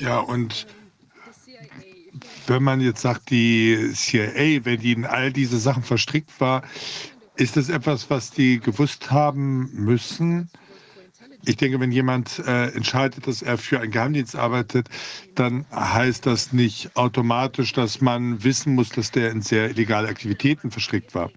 Ja, 0.01 0.19
und 0.19 0.67
wenn 2.49 2.65
man 2.65 2.81
jetzt 2.81 3.03
sagt, 3.03 3.31
die 3.31 3.93
CIA, 3.95 4.65
wenn 4.65 4.81
die 4.81 4.93
in 4.93 5.07
all 5.07 5.33
diese 5.33 5.59
Sachen 5.59 5.85
verstrickt 5.85 6.41
war, 6.41 6.63
ist 7.37 7.57
das 7.57 7.69
etwas, 7.69 8.11
was 8.11 8.33
die 8.33 8.59
gewusst 8.59 9.13
haben 9.13 9.71
müssen? 9.75 10.51
Ich 11.45 11.57
denke, 11.57 11.81
wenn 11.81 11.91
jemand 11.91 12.39
äh, 12.47 12.69
entscheidet, 12.69 13.27
dass 13.27 13.43
er 13.43 13.59
für 13.59 13.81
einen 13.81 13.91
Geheimdienst 13.91 14.37
arbeitet, 14.37 14.89
dann 15.35 15.67
heißt 15.73 16.27
das 16.27 16.53
nicht 16.53 16.97
automatisch, 16.97 17.73
dass 17.73 18.01
man 18.01 18.45
wissen 18.45 18.75
muss, 18.75 18.91
dass 18.91 19.11
der 19.11 19.31
in 19.31 19.43
sehr 19.43 19.71
illegale 19.71 20.09
Aktivitäten 20.09 20.71
verstrickt 20.71 21.15
war. 21.15 21.31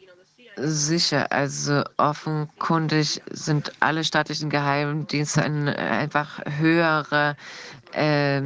Sicher, 0.57 1.31
also 1.31 1.83
offenkundig 1.97 3.21
sind 3.29 3.73
alle 3.81 4.03
staatlichen 4.03 4.49
Geheimdienste 4.49 5.43
ein, 5.43 5.67
einfach 5.67 6.39
höhere 6.45 7.35
äh, 7.91 8.43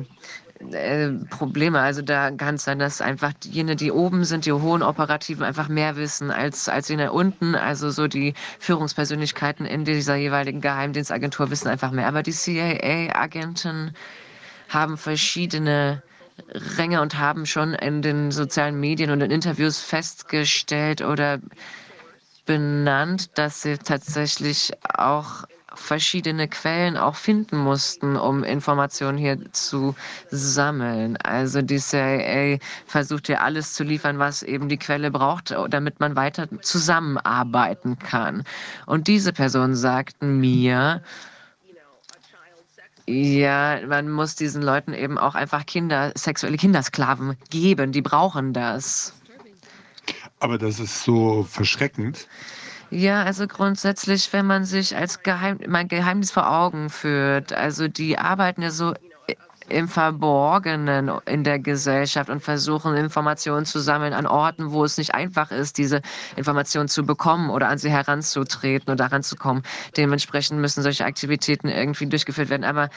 äh, 0.71 1.09
Probleme. 1.29 1.79
Also 1.79 2.01
da 2.01 2.31
kann 2.31 2.55
es 2.55 2.65
sein, 2.65 2.79
dass 2.79 3.01
einfach 3.01 3.33
jene, 3.43 3.75
die 3.75 3.91
oben 3.91 4.25
sind, 4.25 4.45
die 4.45 4.51
hohen 4.51 4.83
Operativen, 4.83 5.43
einfach 5.43 5.69
mehr 5.69 5.95
wissen 5.95 6.31
als, 6.31 6.67
als 6.67 6.89
jene 6.89 7.11
unten. 7.11 7.55
Also 7.55 7.89
so 7.91 8.07
die 8.07 8.33
Führungspersönlichkeiten 8.59 9.65
in 9.65 9.85
dieser 9.85 10.15
jeweiligen 10.15 10.61
Geheimdienstagentur 10.61 11.49
wissen 11.49 11.69
einfach 11.69 11.91
mehr. 11.91 12.07
Aber 12.07 12.23
die 12.23 12.33
CIA-Agenten 12.33 13.93
haben 14.67 14.97
verschiedene 14.97 16.03
Ränge 16.77 17.01
und 17.01 17.17
haben 17.17 17.45
schon 17.45 17.73
in 17.73 18.01
den 18.01 18.31
sozialen 18.31 18.79
Medien 18.79 19.11
und 19.11 19.21
in 19.21 19.31
Interviews 19.31 19.81
festgestellt 19.81 21.01
oder 21.01 21.39
benannt, 22.45 23.37
dass 23.37 23.61
sie 23.61 23.77
tatsächlich 23.77 24.71
auch 24.83 25.45
verschiedene 25.79 26.47
Quellen 26.47 26.97
auch 26.97 27.15
finden 27.15 27.57
mussten, 27.57 28.15
um 28.15 28.43
Informationen 28.43 29.17
hier 29.17 29.37
zu 29.53 29.95
sammeln. 30.29 31.17
Also 31.17 31.61
die 31.61 31.79
CIA 31.79 32.59
versucht 32.85 33.27
hier 33.27 33.41
alles 33.41 33.73
zu 33.73 33.83
liefern, 33.83 34.19
was 34.19 34.43
eben 34.43 34.69
die 34.69 34.77
Quelle 34.77 35.09
braucht, 35.09 35.55
damit 35.69 35.99
man 35.99 36.15
weiter 36.15 36.47
zusammenarbeiten 36.61 37.97
kann. 37.97 38.43
Und 38.85 39.07
diese 39.07 39.33
Personen 39.33 39.75
sagten 39.75 40.39
mir, 40.39 41.01
ja, 43.07 43.79
man 43.87 44.09
muss 44.11 44.35
diesen 44.35 44.61
Leuten 44.61 44.93
eben 44.93 45.17
auch 45.17 45.33
einfach 45.33 45.65
Kinder, 45.65 46.11
sexuelle 46.15 46.57
Kindersklaven 46.57 47.37
geben. 47.49 47.91
Die 47.91 48.03
brauchen 48.03 48.53
das. 48.53 49.15
Aber 50.39 50.59
das 50.59 50.79
ist 50.79 51.03
so 51.03 51.43
verschreckend. 51.43 52.27
Ja, 52.91 53.23
also 53.23 53.45
grundsätzlich, 53.47 54.31
wenn 54.33 54.47
man 54.47 54.65
sich 54.65 54.95
als 54.95 55.21
Geheim 55.21 55.59
mein 55.67 55.87
Geheimnis 55.87 56.31
vor 56.31 56.49
Augen 56.51 56.89
führt, 56.89 57.53
also 57.53 57.87
die 57.87 58.17
arbeiten 58.17 58.63
ja 58.63 58.71
so 58.71 58.93
im 59.67 59.87
Verborgenen 59.87 61.11
in 61.25 61.43
der 61.43 61.59
Gesellschaft 61.59 62.29
und 62.29 62.41
versuchen 62.41 62.95
Informationen 62.95 63.65
zu 63.65 63.79
sammeln 63.79 64.13
an 64.13 64.25
Orten, 64.25 64.71
wo 64.71 64.83
es 64.83 64.97
nicht 64.97 65.13
einfach 65.13 65.51
ist, 65.51 65.77
diese 65.77 66.01
Informationen 66.35 66.89
zu 66.89 67.05
bekommen 67.05 67.51
oder 67.51 67.69
an 67.69 67.77
sie 67.77 67.91
heranzutreten 67.91 68.91
oder 68.91 69.05
heranzukommen. 69.05 69.61
Dementsprechend 69.95 70.59
müssen 70.59 70.81
solche 70.81 71.05
Aktivitäten 71.05 71.67
irgendwie 71.67 72.07
durchgeführt 72.07 72.49
werden. 72.49 72.63
Aber 72.63 72.89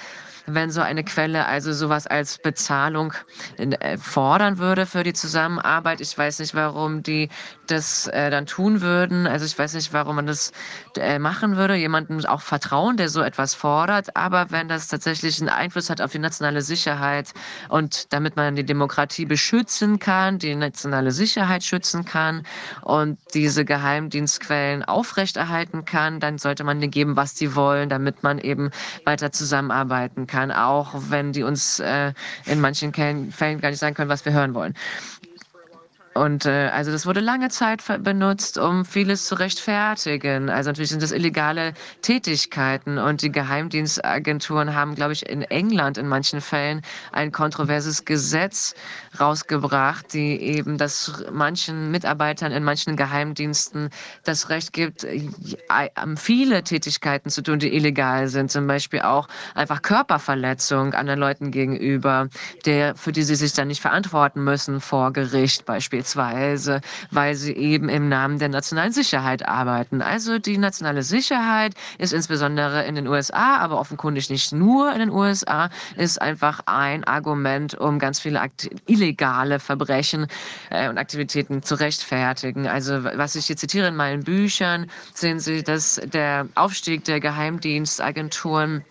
wenn 0.46 0.70
so 0.70 0.80
eine 0.80 1.04
Quelle 1.04 1.46
also 1.46 1.72
sowas 1.72 2.06
als 2.06 2.38
Bezahlung 2.38 3.12
äh, 3.56 3.96
fordern 3.98 4.58
würde 4.58 4.86
für 4.86 5.02
die 5.02 5.12
Zusammenarbeit. 5.12 6.00
Ich 6.00 6.16
weiß 6.16 6.40
nicht, 6.40 6.54
warum 6.54 7.02
die 7.02 7.28
das 7.66 8.06
äh, 8.08 8.30
dann 8.30 8.46
tun 8.46 8.80
würden. 8.80 9.26
Also 9.26 9.46
ich 9.46 9.58
weiß 9.58 9.74
nicht, 9.74 9.92
warum 9.92 10.16
man 10.16 10.26
das 10.26 10.52
äh, 10.96 11.18
machen 11.18 11.56
würde. 11.56 11.74
Jemandem 11.74 12.24
auch 12.26 12.42
vertrauen, 12.42 12.96
der 12.96 13.08
so 13.08 13.22
etwas 13.22 13.54
fordert. 13.54 14.16
Aber 14.16 14.50
wenn 14.50 14.68
das 14.68 14.88
tatsächlich 14.88 15.40
einen 15.40 15.48
Einfluss 15.48 15.90
hat 15.90 16.00
auf 16.00 16.12
die 16.12 16.18
nationale 16.18 16.62
Sicherheit 16.62 17.32
und 17.68 18.12
damit 18.12 18.36
man 18.36 18.56
die 18.56 18.64
Demokratie 18.64 19.24
beschützen 19.24 19.98
kann, 19.98 20.38
die 20.38 20.54
nationale 20.54 21.12
Sicherheit 21.12 21.64
schützen 21.64 22.04
kann 22.04 22.42
und 22.82 23.18
diese 23.34 23.64
Geheimdienstquellen 23.64 24.84
aufrechterhalten 24.84 25.84
kann, 25.84 26.20
dann 26.20 26.38
sollte 26.38 26.64
man 26.64 26.80
denen 26.80 26.90
geben, 26.90 27.16
was 27.16 27.36
sie 27.36 27.54
wollen, 27.54 27.88
damit 27.88 28.22
man 28.22 28.38
eben 28.38 28.70
weiter 29.04 29.32
zusammenarbeiten 29.32 30.26
kann, 30.26 30.31
auch 30.52 30.94
wenn 31.08 31.32
die 31.32 31.42
uns 31.42 31.80
äh, 31.80 32.12
in 32.46 32.60
manchen 32.60 32.92
Fällen 32.92 33.60
gar 33.60 33.70
nicht 33.70 33.78
sagen 33.78 33.94
können, 33.94 34.08
was 34.08 34.24
wir 34.24 34.32
hören 34.32 34.54
wollen. 34.54 34.74
Und 36.14 36.44
äh, 36.44 36.68
also 36.72 36.92
das 36.92 37.06
wurde 37.06 37.20
lange 37.20 37.48
Zeit 37.48 37.82
benutzt, 38.02 38.58
um 38.58 38.84
vieles 38.84 39.26
zu 39.26 39.34
rechtfertigen. 39.34 40.50
Also 40.50 40.68
natürlich 40.68 40.90
sind 40.90 41.02
das 41.02 41.12
illegale 41.12 41.72
Tätigkeiten 42.02 42.98
und 42.98 43.22
die 43.22 43.32
Geheimdienstagenturen 43.32 44.74
haben, 44.74 44.94
glaube 44.94 45.14
ich, 45.14 45.26
in 45.28 45.40
England 45.42 45.96
in 45.96 46.08
manchen 46.08 46.42
Fällen 46.42 46.82
ein 47.12 47.32
kontroverses 47.32 48.04
Gesetz 48.04 48.74
rausgebracht, 49.18 50.12
die 50.12 50.38
eben 50.40 50.76
das 50.76 51.24
manchen 51.32 51.90
Mitarbeitern 51.90 52.52
in 52.52 52.62
manchen 52.62 52.96
Geheimdiensten 52.96 53.88
das 54.24 54.50
Recht 54.50 54.74
gibt, 54.74 55.06
viele 56.16 56.62
Tätigkeiten 56.62 57.30
zu 57.30 57.42
tun, 57.42 57.58
die 57.58 57.74
illegal 57.74 58.28
sind. 58.28 58.50
Zum 58.50 58.66
Beispiel 58.66 59.00
auch 59.00 59.28
einfach 59.54 59.80
Körperverletzung 59.80 60.92
anderen 60.92 61.20
Leuten 61.20 61.50
gegenüber, 61.50 62.28
der, 62.66 62.96
für 62.96 63.12
die 63.12 63.22
sie 63.22 63.34
sich 63.34 63.54
dann 63.54 63.68
nicht 63.68 63.80
verantworten 63.80 64.44
müssen 64.44 64.80
vor 64.80 65.12
Gericht 65.12 65.64
beispielsweise 65.64 66.01
beispielsweise, 66.02 66.80
weil 67.10 67.34
sie 67.34 67.52
eben 67.52 67.88
im 67.88 68.08
Namen 68.08 68.38
der 68.38 68.48
nationalen 68.48 68.92
Sicherheit 68.92 69.46
arbeiten. 69.46 70.02
Also 70.02 70.38
die 70.38 70.58
nationale 70.58 71.02
Sicherheit 71.02 71.74
ist 71.98 72.12
insbesondere 72.12 72.84
in 72.84 72.94
den 72.94 73.06
USA, 73.06 73.58
aber 73.58 73.78
offenkundig 73.78 74.30
nicht 74.30 74.52
nur 74.52 74.92
in 74.92 74.98
den 74.98 75.10
USA, 75.10 75.70
ist 75.96 76.20
einfach 76.20 76.60
ein 76.66 77.04
Argument, 77.04 77.74
um 77.74 77.98
ganz 77.98 78.20
viele 78.20 78.42
illegale 78.86 79.58
Verbrechen 79.58 80.26
äh, 80.70 80.88
und 80.88 80.98
Aktivitäten 80.98 81.62
zu 81.62 81.76
rechtfertigen. 81.76 82.66
Also 82.66 83.04
was 83.04 83.36
ich 83.36 83.46
hier 83.46 83.56
zitiere 83.56 83.88
in 83.88 83.96
meinen 83.96 84.24
Büchern, 84.24 84.86
sehen 85.14 85.38
Sie, 85.38 85.62
dass 85.62 86.00
der 86.04 86.48
Aufstieg 86.54 87.04
der 87.04 87.20
Geheimdienstagenturen 87.20 88.84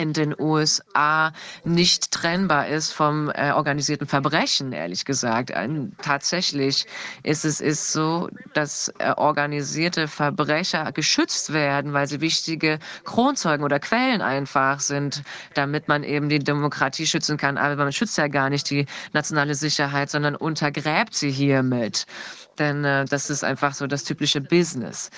in 0.00 0.14
den 0.14 0.34
USA 0.38 1.32
nicht 1.64 2.10
trennbar 2.10 2.68
ist 2.68 2.92
vom 2.92 3.30
äh, 3.34 3.52
organisierten 3.52 4.06
Verbrechen, 4.06 4.72
ehrlich 4.72 5.04
gesagt. 5.04 5.52
Ein, 5.52 5.92
tatsächlich 6.00 6.86
ist 7.22 7.44
es 7.44 7.60
ist 7.60 7.92
so, 7.92 8.30
dass 8.54 8.88
äh, 8.98 9.12
organisierte 9.14 10.08
Verbrecher 10.08 10.90
geschützt 10.92 11.52
werden, 11.52 11.92
weil 11.92 12.06
sie 12.06 12.22
wichtige 12.22 12.78
Kronzeugen 13.04 13.62
oder 13.62 13.78
Quellen 13.78 14.22
einfach 14.22 14.80
sind, 14.80 15.22
damit 15.52 15.86
man 15.86 16.02
eben 16.02 16.30
die 16.30 16.38
Demokratie 16.38 17.06
schützen 17.06 17.36
kann. 17.36 17.58
Aber 17.58 17.76
man 17.76 17.92
schützt 17.92 18.16
ja 18.16 18.28
gar 18.28 18.48
nicht 18.48 18.70
die 18.70 18.86
nationale 19.12 19.54
Sicherheit, 19.54 20.08
sondern 20.08 20.34
untergräbt 20.34 21.14
sie 21.14 21.30
hiermit. 21.30 22.06
Denn 22.58 22.84
äh, 22.84 23.04
das 23.04 23.28
ist 23.28 23.44
einfach 23.44 23.74
so 23.74 23.86
das 23.86 24.04
typische 24.04 24.40
Business. 24.40 25.10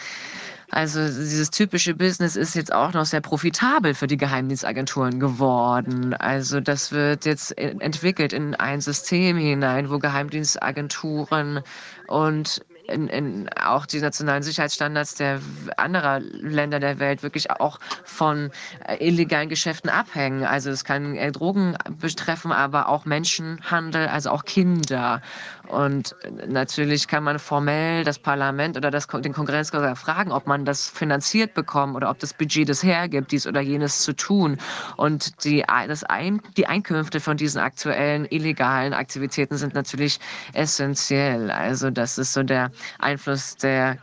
Also 0.75 1.01
dieses 1.07 1.51
typische 1.51 1.95
Business 1.95 2.35
ist 2.35 2.55
jetzt 2.55 2.73
auch 2.73 2.95
noch 2.95 3.05
sehr 3.05 3.21
profitabel 3.21 3.93
für 3.93 4.07
die 4.07 4.17
Geheimdienstagenturen 4.17 5.21
geworden. 5.21 6.15
Also 6.15 6.61
das 6.61 6.93
wird 6.93 7.27
jetzt 7.27 7.59
entwickelt 7.59 8.33
in 8.33 8.55
ein 8.55 8.81
System 8.81 9.37
hinein, 9.37 9.91
wo 9.91 9.99
Geheimdienstagenturen 9.99 11.61
und 12.07 12.63
in, 12.89 13.09
in 13.09 13.49
auch 13.51 13.87
die 13.87 14.01
nationalen 14.01 14.43
Sicherheitsstandards 14.43 15.15
der 15.15 15.41
anderer 15.77 16.21
Länder 16.21 16.81
der 16.81 16.99
Welt 16.99 17.23
wirklich 17.23 17.51
auch 17.51 17.79
von 18.05 18.51
äh, 18.87 19.07
illegalen 19.07 19.49
Geschäften 19.49 19.91
abhängen. 19.91 20.45
Also 20.45 20.71
es 20.71 20.85
kann 20.85 21.15
äh, 21.15 21.33
Drogen 21.33 21.77
betreffen, 22.01 22.53
aber 22.53 22.89
auch 22.89 23.05
Menschenhandel, 23.05 24.09
also 24.09 24.31
auch 24.31 24.45
Kinder. 24.45 25.21
Und 25.69 26.15
natürlich 26.47 27.09
kann 27.09 27.25
man 27.25 27.39
formell 27.39 28.05
das 28.05 28.19
Parlament 28.19 28.77
oder 28.77 28.91
das, 28.91 29.07
den 29.07 29.33
Kongress 29.33 29.71
fragen, 29.71 30.33
ob 30.33 30.47
man 30.47 30.65
das 30.65 30.89
finanziert 30.89 31.55
bekommt 31.55 31.97
oder 31.97 32.11
ob 32.11 32.19
das 32.19 32.35
Budget 32.35 32.69
das 32.69 32.83
hergibt, 32.83 33.33
dies 33.33 33.47
oder 33.47 33.61
jenes 33.61 34.01
zu 34.03 34.13
tun. 34.15 34.59
Und 34.97 35.45
die, 35.45 35.65
das 35.67 36.05
Ein, 36.05 36.43
die 36.57 36.67
Einkünfte 36.67 37.21
von 37.21 37.37
diesen 37.37 37.61
aktuellen 37.61 38.27
illegalen 38.31 38.93
Aktivitäten 38.93 39.57
sind 39.57 39.75
natürlich 39.75 40.19
essentiell. 40.53 41.51
Also 41.51 41.91
das 41.91 42.19
ist 42.19 42.33
so 42.33 42.43
der 42.43 42.71
Einfluss 42.99 43.57
der 43.57 43.99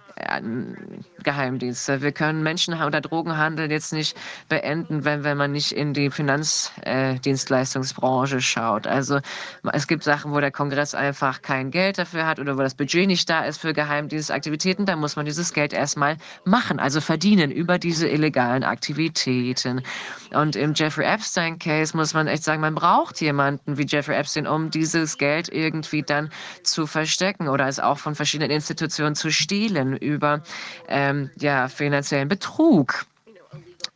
Geheimdienste. 1.23 2.01
Wir 2.01 2.11
können 2.11 2.43
Menschen- 2.43 2.81
oder 2.81 3.01
Drogenhandel 3.01 3.71
jetzt 3.71 3.93
nicht 3.93 4.17
beenden, 4.47 5.05
wenn, 5.05 5.23
wenn 5.23 5.37
man 5.37 5.51
nicht 5.51 5.71
in 5.71 5.93
die 5.93 6.09
Finanzdienstleistungsbranche 6.09 8.37
äh, 8.37 8.41
schaut. 8.41 8.87
Also 8.87 9.19
es 9.73 9.85
gibt 9.87 10.03
Sachen, 10.03 10.31
wo 10.31 10.39
der 10.39 10.51
Kongress 10.51 10.95
einfach 10.95 11.41
kein 11.41 11.71
Geld 11.71 11.97
dafür 11.97 12.27
hat 12.27 12.39
oder 12.39 12.57
wo 12.57 12.61
das 12.61 12.75
Budget 12.75 13.07
nicht 13.07 13.29
da 13.29 13.45
ist 13.45 13.59
für 13.59 13.73
Geheimdienstaktivitäten. 13.73 14.85
Da 14.85 14.95
muss 14.95 15.15
man 15.15 15.25
dieses 15.25 15.53
Geld 15.53 15.73
erstmal 15.73 16.17
machen, 16.45 16.79
also 16.79 17.01
verdienen 17.01 17.51
über 17.51 17.79
diese 17.79 18.07
illegalen 18.07 18.63
Aktivitäten. 18.63 19.81
Und 20.33 20.55
im 20.55 20.73
Jeffrey 20.73 21.05
Epstein-Case 21.05 21.97
muss 21.97 22.13
man 22.13 22.27
echt 22.27 22.43
sagen, 22.43 22.61
man 22.61 22.75
braucht 22.75 23.19
jemanden 23.21 23.77
wie 23.77 23.85
Jeffrey 23.85 24.15
Epstein, 24.15 24.47
um 24.47 24.69
dieses 24.69 25.17
Geld 25.17 25.49
irgendwie 25.49 26.03
dann 26.03 26.29
zu 26.63 26.87
verstecken 26.87 27.47
oder 27.47 27.67
es 27.67 27.79
auch 27.79 27.97
von 27.97 28.15
verschiedenen 28.15 28.51
Institutionen 28.51 29.15
zu 29.15 29.31
stehlen 29.31 29.97
über 29.97 30.41
ähm, 31.09 31.29
ja, 31.37 31.67
finanziellen 31.67 32.27
Betrug 32.27 33.05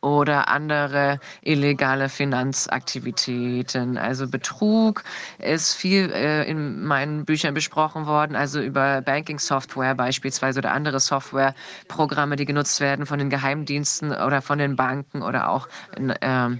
oder 0.04 0.48
andere 0.48 1.18
illegale 1.40 2.10
Finanzaktivitäten. 2.10 3.96
Also 3.96 4.28
Betrug 4.28 5.02
ist 5.38 5.72
viel 5.72 6.12
äh, 6.12 6.44
in 6.44 6.84
meinen 6.84 7.24
Büchern 7.24 7.54
besprochen 7.54 8.06
worden, 8.06 8.36
also 8.36 8.60
über 8.60 9.00
Banking-Software 9.00 9.94
beispielsweise 9.94 10.58
oder 10.58 10.72
andere 10.72 11.00
Softwareprogramme, 11.00 12.36
die 12.36 12.44
genutzt 12.44 12.80
werden 12.80 13.06
von 13.06 13.18
den 13.18 13.30
Geheimdiensten 13.30 14.12
oder 14.12 14.42
von 14.42 14.58
den 14.58 14.76
Banken 14.76 15.22
oder 15.22 15.48
auch 15.48 15.68
in, 15.96 16.10
äh, 16.10 16.50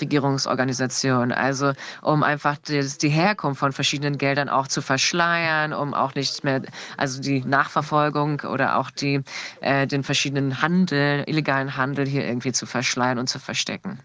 Regierungsorganisationen. 0.00 1.32
Also 1.32 1.72
um 2.00 2.22
einfach 2.22 2.56
die, 2.56 2.80
die 3.02 3.10
Herkunft 3.10 3.60
von 3.60 3.72
verschiedenen 3.72 4.16
Geldern 4.16 4.48
auch 4.48 4.66
zu 4.66 4.80
verschleiern, 4.80 5.74
um 5.74 5.92
auch 5.92 6.14
nicht 6.14 6.42
mehr, 6.42 6.62
also 6.96 7.20
die 7.20 7.44
Nachverfolgung 7.44 8.40
oder 8.40 8.78
auch 8.78 8.90
die, 8.90 9.20
äh, 9.60 9.86
den 9.86 10.04
verschiedenen 10.04 10.62
Handel, 10.62 11.24
illegalen 11.26 11.76
Handel 11.76 12.06
hier 12.06 12.24
irgendwie 12.24 12.52
zu 12.52 12.64
verschleiern 12.64 12.77
verschleiern 12.78 13.18
und 13.18 13.28
zu 13.28 13.40
verstecken. 13.40 13.98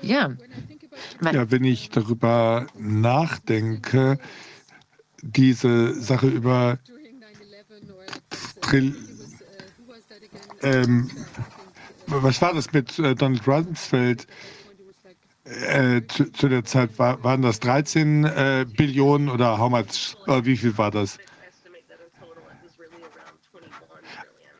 Ja. 0.00 0.30
Ja, 1.32 1.50
wenn 1.50 1.64
ich 1.64 1.90
darüber 1.90 2.68
nachdenke, 2.78 4.18
diese 5.22 6.00
Sache 6.00 6.28
über 6.28 6.78
Trill 8.60 8.94
ähm, 10.62 11.10
was 12.06 12.40
war 12.42 12.54
das 12.54 12.72
mit 12.72 12.98
äh, 12.98 13.14
Donald 13.14 13.46
Rumsfeld? 13.46 14.26
Äh, 15.44 16.02
zu, 16.08 16.30
zu, 16.32 16.48
der 16.48 16.64
Zeit 16.64 16.98
war, 16.98 17.22
waren 17.24 17.42
das 17.42 17.58
13 17.60 18.24
äh, 18.24 18.66
Billionen 18.76 19.28
oder 19.28 19.58
how 19.58 19.70
much, 19.70 20.16
äh, 20.26 20.44
wie 20.44 20.56
viel 20.56 20.76
war 20.78 20.90
das? 20.90 21.18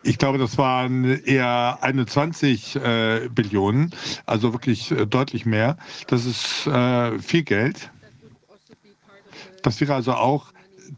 Ich 0.08 0.16
glaube, 0.16 0.38
das 0.38 0.56
waren 0.56 1.04
eher 1.04 1.76
21 1.82 2.76
äh, 2.76 3.28
Billionen, 3.30 3.94
also 4.24 4.54
wirklich 4.54 4.90
äh, 4.90 5.04
deutlich 5.04 5.44
mehr. 5.44 5.76
Das 6.06 6.24
ist 6.24 6.66
äh, 6.66 7.18
viel 7.18 7.42
Geld. 7.42 7.90
Das 9.62 9.82
wäre 9.82 9.94
also 9.94 10.14
auch 10.14 10.46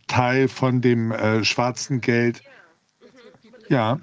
Teil 0.07 0.47
von 0.47 0.81
dem 0.81 1.11
äh, 1.11 1.43
schwarzen 1.43 2.01
Geld. 2.01 2.45
Ja. 3.69 3.99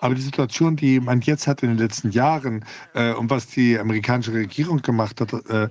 Aber 0.00 0.14
die 0.14 0.22
Situation, 0.22 0.76
die 0.76 1.00
man 1.00 1.20
jetzt 1.22 1.48
hat 1.48 1.64
in 1.64 1.70
den 1.70 1.78
letzten 1.78 2.12
Jahren 2.12 2.64
äh, 2.94 3.12
und 3.12 3.28
was 3.28 3.48
die 3.48 3.76
amerikanische 3.76 4.34
Regierung 4.34 4.82
gemacht 4.82 5.20
hat, 5.20 5.32
äh, 5.50 5.68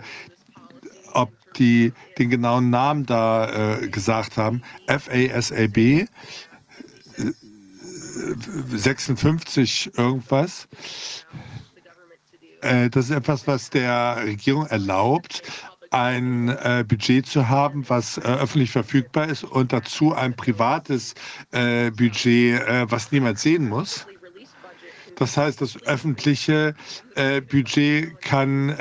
ob 1.13 1.31
die 1.53 1.93
den 2.17 2.29
genauen 2.29 2.69
Namen 2.69 3.05
da 3.05 3.77
gesagt 3.89 4.35
haben, 4.35 4.61
FASAB, 4.87 6.09
56 8.73 9.91
irgendwas. 9.97 10.67
Äh, 12.61 12.89
das 12.89 13.05
ist 13.05 13.11
etwas, 13.11 13.47
was 13.47 13.69
der 13.69 14.17
Regierung 14.23 14.65
erlaubt, 14.65 15.43
ein 15.91 16.49
äh, 16.49 16.83
Budget 16.87 17.25
zu 17.25 17.47
haben, 17.47 17.87
was 17.87 18.17
äh, 18.17 18.21
öffentlich 18.21 18.71
verfügbar 18.71 19.29
ist 19.29 19.43
und 19.43 19.71
dazu 19.71 20.13
ein 20.13 20.35
privates 20.35 21.13
äh, 21.51 21.91
Budget, 21.91 22.61
äh, 22.61 22.85
was 22.89 23.11
niemand 23.11 23.39
sehen 23.39 23.69
muss. 23.69 24.07
Das 25.15 25.37
heißt, 25.37 25.61
das 25.61 25.81
öffentliche 25.83 26.73
äh, 27.15 27.39
Budget 27.39 28.19
kann 28.21 28.75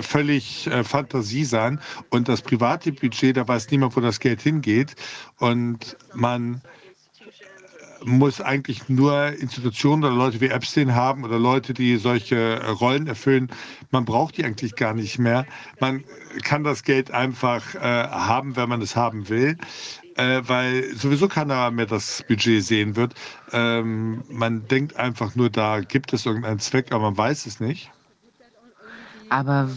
völlig 0.00 0.70
Fantasie 0.84 1.44
sein 1.44 1.80
und 2.10 2.28
das 2.28 2.40
private 2.40 2.92
Budget, 2.92 3.36
da 3.36 3.48
weiß 3.48 3.68
niemand, 3.72 3.96
wo 3.96 4.00
das 4.00 4.20
Geld 4.20 4.40
hingeht 4.42 4.94
und 5.38 5.96
man 6.14 6.62
muss 8.04 8.40
eigentlich 8.40 8.88
nur 8.88 9.28
Institutionen 9.38 10.04
oder 10.04 10.14
Leute 10.14 10.40
wie 10.40 10.48
Epstein 10.48 10.94
haben 10.94 11.24
oder 11.24 11.38
Leute, 11.38 11.74
die 11.74 11.96
solche 11.96 12.60
Rollen 12.80 13.06
erfüllen. 13.06 13.50
Man 13.90 14.04
braucht 14.04 14.36
die 14.36 14.44
eigentlich 14.44 14.76
gar 14.76 14.94
nicht 14.94 15.18
mehr. 15.18 15.46
Man 15.80 16.04
kann 16.42 16.64
das 16.64 16.82
Geld 16.82 17.10
einfach 17.10 17.74
äh, 17.74 17.78
haben, 17.78 18.56
wenn 18.56 18.68
man 18.68 18.82
es 18.82 18.96
haben 18.96 19.28
will. 19.28 19.56
Äh, 20.16 20.42
weil 20.44 20.94
sowieso 20.94 21.26
keiner 21.26 21.70
mehr 21.70 21.86
das 21.86 22.22
Budget 22.28 22.62
sehen 22.62 22.96
wird. 22.96 23.14
Ähm, 23.52 24.22
man 24.28 24.68
denkt 24.68 24.96
einfach 24.96 25.34
nur, 25.34 25.48
da 25.48 25.80
gibt 25.80 26.12
es 26.12 26.26
irgendeinen 26.26 26.58
Zweck, 26.58 26.92
aber 26.92 27.04
man 27.04 27.16
weiß 27.16 27.46
es 27.46 27.60
nicht. 27.60 27.90
Aber 29.30 29.70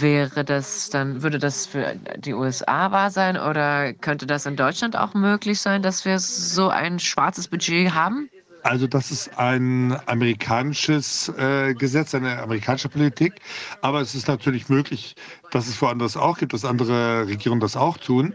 Wäre 0.00 0.44
das 0.44 0.90
dann, 0.90 1.22
würde 1.22 1.38
das 1.38 1.66
für 1.66 1.94
die 2.16 2.34
USA 2.34 2.90
wahr 2.90 3.10
sein 3.10 3.36
oder 3.36 3.92
könnte 3.92 4.26
das 4.26 4.46
in 4.46 4.56
Deutschland 4.56 4.96
auch 4.96 5.14
möglich 5.14 5.60
sein, 5.60 5.82
dass 5.82 6.04
wir 6.04 6.18
so 6.18 6.68
ein 6.68 6.98
schwarzes 6.98 7.48
Budget 7.48 7.94
haben? 7.94 8.28
Also 8.62 8.88
das 8.88 9.12
ist 9.12 9.38
ein 9.38 9.96
amerikanisches 10.06 11.28
äh, 11.38 11.72
Gesetz, 11.74 12.16
eine 12.16 12.42
amerikanische 12.42 12.88
Politik. 12.88 13.34
Aber 13.80 14.00
es 14.00 14.16
ist 14.16 14.26
natürlich 14.26 14.68
möglich, 14.68 15.14
dass 15.52 15.68
es 15.68 15.80
woanders 15.80 16.16
auch 16.16 16.38
gibt, 16.38 16.52
dass 16.52 16.64
andere 16.64 17.28
Regierungen 17.28 17.60
das 17.60 17.76
auch 17.76 17.96
tun. 17.96 18.34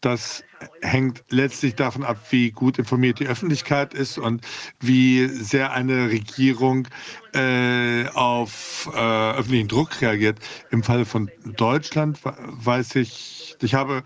Das 0.00 0.42
hängt 0.82 1.24
letztlich 1.28 1.74
davon 1.74 2.04
ab, 2.04 2.18
wie 2.30 2.50
gut 2.50 2.78
informiert 2.78 3.20
die 3.20 3.26
Öffentlichkeit 3.26 3.94
ist 3.94 4.18
und 4.18 4.44
wie 4.80 5.26
sehr 5.28 5.72
eine 5.72 6.08
Regierung 6.08 6.88
äh, 7.32 8.06
auf 8.14 8.90
äh, 8.94 8.98
öffentlichen 8.98 9.68
Druck 9.68 10.00
reagiert. 10.00 10.38
Im 10.70 10.82
Fall 10.82 11.04
von 11.04 11.30
Deutschland 11.44 12.18
weiß 12.22 12.96
ich, 12.96 13.56
ich 13.60 13.74
habe 13.74 14.04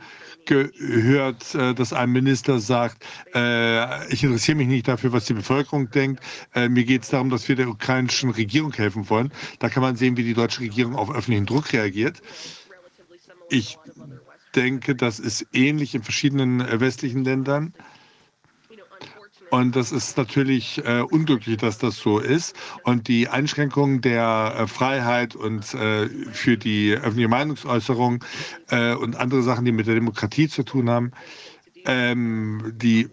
gehört, 0.49 1.55
äh, 1.55 1.75
dass 1.75 1.93
ein 1.93 2.11
Minister 2.11 2.59
sagt, 2.59 3.05
äh, 3.35 4.13
ich 4.13 4.25
interessiere 4.25 4.57
mich 4.57 4.67
nicht 4.67 4.89
dafür, 4.89 5.13
was 5.13 5.27
die 5.27 5.35
Bevölkerung 5.35 5.91
denkt. 5.91 6.23
Äh, 6.55 6.69
mir 6.69 6.85
geht 6.85 7.03
es 7.03 7.11
darum, 7.11 7.31
dass 7.31 7.49
wir 7.49 7.57
der 7.57 7.69
ukrainischen 7.69 8.31
Regierung 8.31 8.73
helfen 8.73 9.09
wollen. 9.11 9.31
Da 9.59 9.69
kann 9.69 9.83
man 9.83 9.97
sehen, 9.97 10.17
wie 10.17 10.25
die 10.25 10.35
deutsche 10.35 10.61
Regierung 10.61 10.97
auf 10.97 11.15
öffentlichen 11.15 11.47
Druck 11.47 11.73
reagiert. 11.73 12.23
Ich 13.51 13.79
denke, 14.55 14.95
das 14.95 15.19
ist 15.19 15.47
ähnlich 15.53 15.95
in 15.95 16.03
verschiedenen 16.03 16.61
äh, 16.61 16.81
westlichen 16.81 17.25
Ländern. 17.25 17.75
Und 19.51 19.77
das 19.77 19.93
ist 19.93 20.17
natürlich 20.19 20.85
äh, 20.85 21.01
unglücklich, 21.01 21.57
dass 21.57 21.79
das 21.79 21.97
so 21.97 22.19
ist. 22.19 22.55
Und 22.83 23.09
die 23.09 23.29
Einschränkungen 23.29 24.01
der 24.01 24.55
äh, 24.59 24.67
Freiheit 24.67 25.35
und 25.35 25.73
äh, 25.75 26.09
für 26.33 26.59
die 26.59 26.93
öffentliche 26.93 27.29
Meinungsäußerung 27.29 28.25
äh, 28.69 28.95
und 28.95 29.17
andere 29.17 29.43
Sachen, 29.43 29.65
die 29.65 29.73
mit 29.73 29.87
der 29.87 29.95
Demokratie 29.95 30.49
zu 30.49 30.65
tun 30.65 30.91
haben, 30.91 31.13
ähm, 31.87 32.75
die 32.77 33.09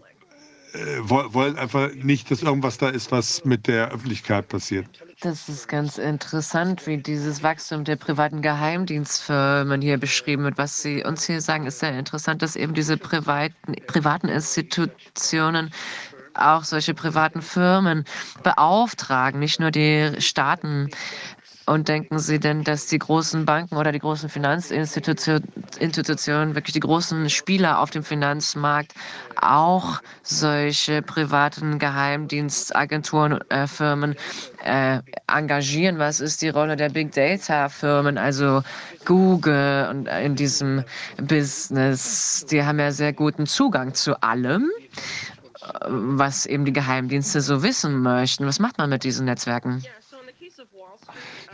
wollen 1.00 1.56
einfach 1.56 1.94
nicht, 1.94 2.30
dass 2.30 2.42
irgendwas 2.42 2.78
da 2.78 2.88
ist, 2.88 3.12
was 3.12 3.44
mit 3.44 3.66
der 3.66 3.90
Öffentlichkeit 3.90 4.48
passiert. 4.48 4.86
Das 5.20 5.48
ist 5.48 5.68
ganz 5.68 5.96
interessant, 5.96 6.86
wie 6.86 6.98
dieses 6.98 7.42
Wachstum 7.42 7.84
der 7.84 7.96
privaten 7.96 8.42
Geheimdienstfirmen 8.42 9.80
hier 9.80 9.98
beschrieben 9.98 10.44
wird. 10.44 10.58
Was 10.58 10.82
Sie 10.82 11.04
uns 11.04 11.24
hier 11.24 11.40
sagen, 11.40 11.66
ist 11.66 11.78
sehr 11.78 11.98
interessant, 11.98 12.42
dass 12.42 12.54
eben 12.54 12.74
diese 12.74 12.96
privaten, 12.96 13.74
privaten 13.86 14.28
Institutionen 14.28 15.70
auch 16.34 16.64
solche 16.64 16.92
privaten 16.94 17.40
Firmen 17.40 18.04
beauftragen, 18.42 19.40
nicht 19.40 19.58
nur 19.58 19.70
die 19.70 20.12
Staaten 20.18 20.90
und 21.66 21.88
denken 21.88 22.20
Sie 22.20 22.38
denn, 22.38 22.62
dass 22.62 22.86
die 22.86 22.98
großen 22.98 23.44
Banken 23.44 23.76
oder 23.76 23.90
die 23.90 23.98
großen 23.98 24.28
Finanzinstitutionen, 24.28 26.54
wirklich 26.54 26.74
die 26.74 26.80
großen 26.80 27.28
Spieler 27.28 27.80
auf 27.80 27.90
dem 27.90 28.04
Finanzmarkt, 28.04 28.94
auch 29.40 30.00
solche 30.22 31.02
privaten 31.02 31.80
Geheimdienstagenturen, 31.80 33.40
äh, 33.50 33.66
Firmen 33.66 34.14
äh, 34.64 35.00
engagieren? 35.26 35.98
Was 35.98 36.20
ist 36.20 36.40
die 36.42 36.50
Rolle 36.50 36.76
der 36.76 36.90
Big 36.90 37.10
Data 37.12 37.68
Firmen, 37.68 38.16
also 38.16 38.62
Google 39.04 39.88
und 39.90 40.06
äh, 40.06 40.24
in 40.24 40.36
diesem 40.36 40.84
Business? 41.20 42.46
Die 42.48 42.64
haben 42.64 42.78
ja 42.78 42.92
sehr 42.92 43.12
guten 43.12 43.46
Zugang 43.46 43.94
zu 43.94 44.22
allem 44.22 44.70
äh, 45.62 45.66
was 45.88 46.46
eben 46.46 46.64
die 46.64 46.72
Geheimdienste 46.72 47.40
so 47.40 47.64
wissen 47.64 48.02
möchten. 48.02 48.46
Was 48.46 48.60
macht 48.60 48.78
man 48.78 48.88
mit 48.88 49.02
diesen 49.02 49.26
Netzwerken? 49.26 49.82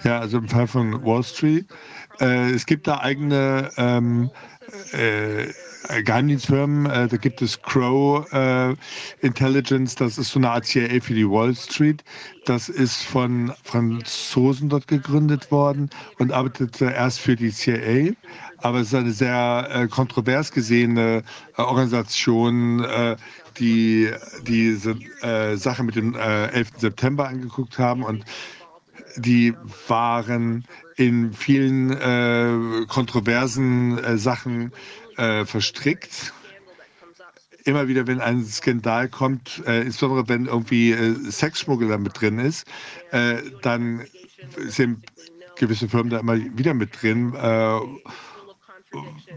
Ja, 0.05 0.19
also 0.19 0.39
im 0.39 0.49
Fall 0.49 0.67
von 0.67 1.05
Wall 1.05 1.23
Street. 1.23 1.67
Äh, 2.21 2.51
es 2.51 2.67
gibt 2.67 2.87
da 2.87 2.99
eigene 2.99 3.71
ähm, 3.77 4.31
äh, 4.93 5.49
äh, 5.89 6.03
Geheimdienstfirmen. 6.03 6.87
Äh, 6.87 7.09
da 7.09 7.17
gibt 7.17 7.43
es 7.43 7.61
Crow 7.61 8.31
äh, 8.33 8.75
Intelligence, 9.21 9.95
das 9.95 10.19
ist 10.19 10.31
so 10.31 10.39
eine 10.39 10.51
Art 10.51 10.67
CIA 10.67 11.01
für 11.01 11.15
die 11.15 11.29
Wall 11.29 11.55
Street. 11.55 12.05
Das 12.45 12.69
ist 12.69 13.03
von 13.03 13.53
Franzosen 13.63 14.69
dort 14.69 14.87
gegründet 14.89 15.51
worden 15.51 15.91
und 16.19 16.33
arbeitete 16.33 16.87
erst 16.87 17.21
für 17.21 17.37
die 17.37 17.51
CIA. 17.51 18.13
Aber 18.59 18.79
es 18.79 18.89
ist 18.89 18.95
eine 18.95 19.13
sehr 19.13 19.69
äh, 19.73 19.89
kontrovers 19.89 20.53
gesehene 20.53 21.25
äh, 21.57 21.63
Organisation, 21.63 22.85
äh, 22.85 23.17
die 23.59 24.09
diese 24.47 24.97
Sache 25.57 25.83
mit 25.83 25.95
dem 25.95 26.15
11. 26.15 26.69
September 26.79 27.29
angeguckt 27.29 27.79
haben 27.79 28.03
und 28.03 28.25
die 29.17 29.55
waren 29.89 30.65
in 30.97 31.33
vielen 31.33 31.91
äh, 31.91 32.87
kontroversen 32.87 33.99
äh, 33.99 34.19
Sachen 34.19 34.73
äh, 35.17 35.45
verstrickt. 35.45 36.33
Immer 37.65 37.87
wieder, 37.89 38.07
wenn 38.07 38.21
ein 38.21 38.45
Skandal 38.45 39.09
kommt, 39.09 39.63
äh, 39.67 39.83
insbesondere 39.83 40.29
wenn 40.29 40.47
irgendwie 40.47 40.93
äh, 40.93 41.15
Sexschmuggel 41.31 41.89
da 41.89 41.99
mit 41.99 42.21
drin 42.21 42.39
ist, 42.39 42.67
äh, 43.11 43.37
dann 43.63 44.03
sind 44.57 45.05
gewisse 45.57 45.89
Firmen 45.89 46.11
da 46.11 46.19
immer 46.19 46.37
wieder 46.37 46.75
mit 46.75 47.03
drin 47.03 47.35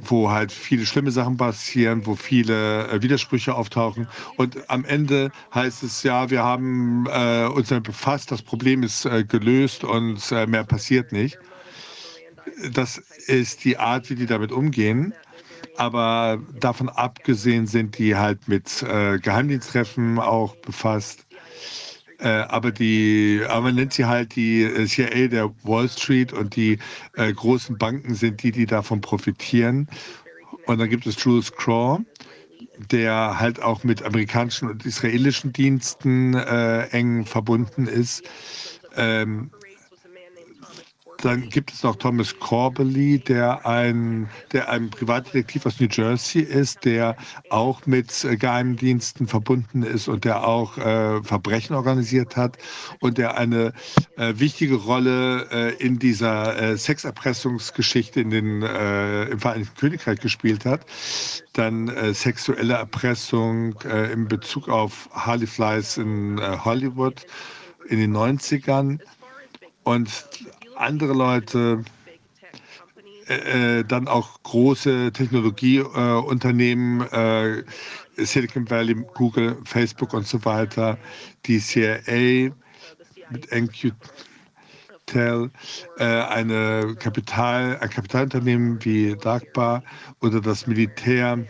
wo 0.02 0.32
halt 0.32 0.52
viele 0.52 0.86
schlimme 0.86 1.12
Sachen 1.12 1.38
passieren, 1.38 2.06
wo 2.06 2.16
viele 2.16 2.88
äh, 2.88 3.02
Widersprüche 3.02 3.56
auftauchen. 3.56 4.08
Und 4.38 4.70
am 4.70 4.86
Ende 4.86 5.32
heißt 5.54 5.84
es 5.84 6.04
ja, 6.04 6.30
wir 6.30 6.44
haben 6.44 7.06
äh, 7.08 7.46
uns 7.46 7.70
damit 7.70 7.86
befasst, 7.86 8.32
das 8.32 8.42
Problem 8.42 8.84
ist 8.84 9.06
äh, 9.06 9.24
gelöst 9.24 9.84
und 9.84 10.32
äh, 10.32 10.46
mehr 10.48 10.64
passiert 10.64 11.12
nicht. 11.12 11.40
Das 12.72 12.98
ist 12.98 13.64
die 13.64 13.78
Art, 13.78 14.10
wie 14.10 14.16
die 14.16 14.26
damit 14.26 14.52
umgehen. 14.52 15.14
Aber 15.78 16.40
davon 16.58 16.88
abgesehen 16.88 17.68
sind 17.68 17.98
die 17.98 18.16
halt 18.16 18.48
mit 18.48 18.82
äh, 18.84 19.20
Geheimdiensttreffen 19.20 20.20
auch 20.20 20.56
befasst. 20.58 21.26
Äh, 22.20 22.28
aber 22.28 22.72
die, 22.72 23.42
aber 23.48 23.62
man 23.62 23.76
nennt 23.76 23.94
sie 23.94 24.06
halt 24.06 24.36
die 24.36 24.64
äh, 24.64 24.86
CIA 24.86 25.28
der 25.28 25.54
Wall 25.64 25.90
Street 25.90 26.32
und 26.32 26.56
die 26.56 26.80
äh, 27.14 27.32
großen 27.34 27.78
Banken 27.78 28.16
sind 28.16 28.44
die, 28.44 28.52
die 28.52 28.66
davon 28.66 29.02
profitieren. 29.02 29.90
Und 30.66 30.80
dann 30.80 30.90
gibt 30.90 31.06
es 31.06 31.22
Jules 31.22 31.52
Craw, 31.52 32.00
der 32.92 33.40
halt 33.40 33.62
auch 33.62 33.84
mit 33.84 34.04
amerikanischen 34.04 34.70
und 34.70 34.86
israelischen 34.86 35.54
Diensten 35.54 36.34
äh, 36.34 36.88
eng 36.88 37.26
verbunden 37.26 37.88
ist. 37.88 38.24
Ähm, 38.96 39.52
dann 41.22 41.50
gibt 41.50 41.72
es 41.72 41.84
noch 41.84 41.96
Thomas 41.96 42.38
Corbely, 42.40 43.20
der 43.20 43.66
ein, 43.66 44.30
der 44.52 44.70
ein 44.70 44.90
Privatdetektiv 44.90 45.66
aus 45.66 45.80
New 45.80 45.88
Jersey 45.90 46.42
ist, 46.42 46.86
der 46.86 47.16
auch 47.50 47.86
mit 47.86 48.24
äh, 48.24 48.38
Geheimdiensten 48.38 49.28
verbunden 49.28 49.84
ist 49.84 50.08
und 50.08 50.26
der 50.26 50.48
auch 50.48 50.78
äh, 50.78 51.24
Verbrechen 51.24 51.76
organisiert 51.76 52.36
hat 52.36 52.58
und 53.00 53.18
der 53.18 53.38
eine 53.38 53.74
äh, 54.18 54.34
wichtige 54.36 54.76
Rolle 54.76 55.48
äh, 55.52 55.76
in 55.76 56.00
dieser 56.00 56.58
äh, 56.58 56.78
Sexerpressungsgeschichte 56.78 58.22
in 58.22 58.30
den, 58.30 58.62
äh, 58.62 59.26
im 59.26 59.40
Vereinigten 59.40 59.76
Königreich 59.76 60.20
gespielt 60.20 60.66
hat. 60.66 60.86
Dann 61.54 61.90
sexuelle 62.14 62.74
Erpressung 62.74 63.80
in 64.12 64.28
Bezug 64.28 64.68
auf 64.68 65.10
Harley 65.14 65.48
Flies 65.48 65.98
in 65.98 66.42
Hollywood 66.66 67.26
in 67.88 68.00
den 68.00 68.16
90ern 68.16 69.00
und 69.84 70.10
andere 70.76 71.14
Leute, 71.14 71.84
äh, 73.28 73.80
äh, 73.80 73.84
dann 73.84 74.08
auch 74.08 74.42
große 74.44 75.12
Technologieunternehmen, 75.12 77.02
äh, 77.12 77.64
Silicon 78.18 78.70
Valley, 78.70 78.96
Google, 79.14 79.58
Facebook 79.66 80.14
und 80.14 80.28
so 80.28 80.46
weiter, 80.46 80.98
die 81.46 81.60
CIA 81.60 82.52
mit 83.32 83.52
NQTEL, 83.52 85.50
äh, 85.98 86.04
eine 86.04 86.96
Kapital, 87.00 87.78
ein 87.80 87.90
Kapitalunternehmen 87.90 88.84
wie 88.86 89.16
DARPA 89.16 89.84
oder 90.22 90.40
das 90.40 90.68
Militär 90.68 91.46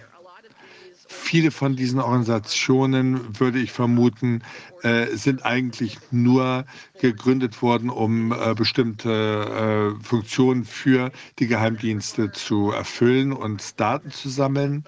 viele 1.25 1.49
von 1.51 1.75
diesen 1.75 1.99
Organisationen, 1.99 3.39
würde 3.39 3.59
ich 3.59 3.71
vermuten, 3.71 4.43
äh, 4.83 5.07
sind 5.15 5.43
eigentlich 5.43 5.97
nur 6.11 6.65
gegründet 7.01 7.61
worden, 7.61 7.89
um 7.89 8.31
äh, 8.31 8.53
bestimmte 8.53 9.95
äh, 9.99 10.03
Funktionen 10.03 10.65
für 10.65 11.11
die 11.39 11.47
Geheimdienste 11.47 12.31
zu 12.31 12.71
erfüllen 12.71 13.33
und 13.33 13.79
Daten 13.79 14.11
zu 14.11 14.29
sammeln. 14.29 14.85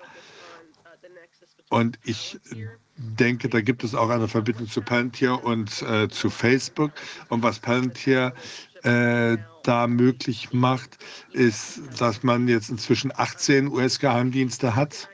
Und 1.69 1.99
ich 2.03 2.39
denke, 2.95 3.49
da 3.49 3.61
gibt 3.61 3.83
es 3.83 3.95
auch 3.95 4.09
eine 4.09 4.27
Verbindung 4.27 4.69
zu 4.69 4.81
Palantir 4.81 5.43
und 5.43 5.81
äh, 5.81 6.07
zu 6.07 6.29
Facebook. 6.29 6.91
Und 7.29 7.41
was 7.41 7.59
Palantir 7.59 8.33
äh, 8.83 9.37
da 9.63 9.87
möglich 9.87 10.53
macht, 10.53 10.97
ist, 11.33 11.81
dass 11.97 12.21
man 12.23 12.47
jetzt 12.47 12.69
inzwischen 12.69 13.11
18 13.13 13.67
US-Geheimdienste 13.67 14.75
hat 14.75 15.09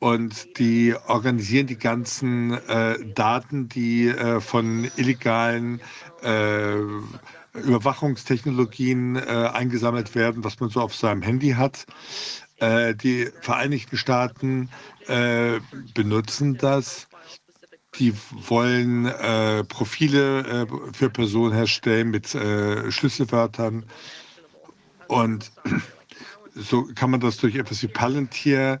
und 0.00 0.58
die 0.58 0.94
organisieren 1.06 1.66
die 1.66 1.78
ganzen 1.78 2.52
äh, 2.52 2.98
Daten, 3.14 3.68
die 3.68 4.08
äh, 4.08 4.40
von 4.40 4.90
illegalen 4.96 5.80
äh, 6.22 6.74
Überwachungstechnologien 7.52 9.16
äh, 9.16 9.50
eingesammelt 9.52 10.14
werden, 10.14 10.42
was 10.42 10.58
man 10.58 10.70
so 10.70 10.80
auf 10.80 10.94
seinem 10.94 11.20
Handy 11.22 11.50
hat. 11.50 11.84
Äh, 12.56 12.94
die 12.94 13.28
Vereinigten 13.42 13.98
Staaten 13.98 14.70
äh, 15.06 15.60
benutzen 15.94 16.56
das. 16.56 17.06
Die 17.98 18.14
wollen 18.30 19.12
Profile 19.66 20.68
für 20.92 21.10
Personen 21.10 21.52
herstellen 21.52 22.10
mit 22.12 22.28
Schlüsselwörtern. 22.28 23.84
Und 25.08 25.50
so 26.54 26.88
kann 26.94 27.10
man 27.10 27.18
das 27.18 27.38
durch 27.38 27.56
etwas 27.56 27.82
wie 27.82 27.88
Palantir 27.88 28.80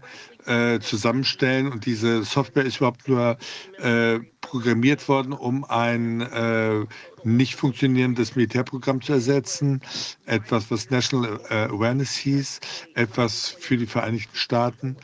äh, 0.50 0.80
zusammenstellen. 0.80 1.70
Und 1.70 1.86
diese 1.86 2.24
Software 2.24 2.64
ist 2.64 2.78
überhaupt 2.78 3.08
nur 3.08 3.38
äh, 3.78 4.18
programmiert 4.40 5.08
worden, 5.08 5.32
um 5.32 5.64
ein 5.64 6.20
äh, 6.20 6.84
nicht 7.22 7.54
funktionierendes 7.54 8.34
Militärprogramm 8.34 9.00
zu 9.00 9.12
ersetzen. 9.12 9.80
Etwas, 10.26 10.70
was 10.70 10.90
National 10.90 11.40
äh, 11.48 11.54
Awareness 11.66 12.14
hieß, 12.16 12.60
etwas 12.94 13.48
für 13.48 13.76
die 13.76 13.86
Vereinigten 13.86 14.36
Staaten. 14.36 14.96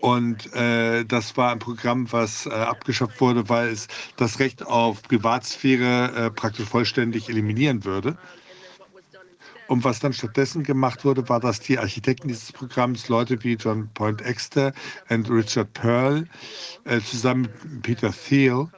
Und 0.00 0.52
äh, 0.54 1.04
das 1.04 1.36
war 1.36 1.52
ein 1.52 1.60
Programm, 1.60 2.10
was 2.10 2.46
äh, 2.46 2.50
abgeschafft 2.50 3.20
wurde, 3.20 3.48
weil 3.48 3.68
es 3.68 3.86
das 4.16 4.40
Recht 4.40 4.66
auf 4.66 5.00
Privatsphäre 5.02 6.12
äh, 6.16 6.30
praktisch 6.32 6.66
vollständig 6.66 7.28
eliminieren 7.28 7.84
würde. 7.84 8.18
Und 9.68 9.84
was 9.84 10.00
dann 10.00 10.12
stattdessen 10.12 10.62
gemacht 10.62 11.04
wurde, 11.04 11.28
war, 11.28 11.40
dass 11.40 11.60
die 11.60 11.78
Architekten 11.78 12.28
dieses 12.28 12.52
Programms, 12.52 13.08
Leute 13.08 13.42
wie 13.42 13.54
John 13.54 13.88
Poindexter 13.94 14.72
und 15.08 15.30
Richard 15.30 15.72
Pearl, 15.72 16.26
äh, 16.84 17.00
zusammen 17.00 17.48
mit 17.64 17.82
Peter 17.82 18.12
Thiel, 18.12 18.68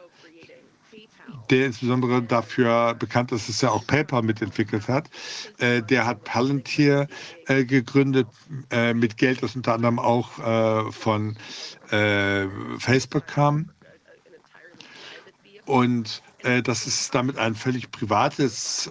der 1.50 1.66
insbesondere 1.66 2.22
dafür 2.22 2.94
bekannt 2.94 3.32
ist, 3.32 3.48
dass 3.48 3.62
er 3.62 3.72
auch 3.72 3.86
PayPal 3.86 4.22
mitentwickelt 4.22 4.88
hat. 4.88 5.10
Äh, 5.58 5.82
der 5.82 6.06
hat 6.06 6.24
Palantir 6.24 7.08
äh, 7.46 7.64
gegründet 7.64 8.28
äh, 8.70 8.94
mit 8.94 9.16
Geld, 9.16 9.42
das 9.42 9.56
unter 9.56 9.74
anderem 9.74 9.98
auch 9.98 10.38
äh, 10.38 10.92
von 10.92 11.36
äh, 11.90 12.46
Facebook 12.78 13.26
kam. 13.26 13.70
Und 15.66 16.22
äh, 16.44 16.62
das 16.62 16.86
ist 16.86 17.14
damit 17.14 17.38
ein 17.38 17.54
völlig 17.54 17.90
privates 17.90 18.90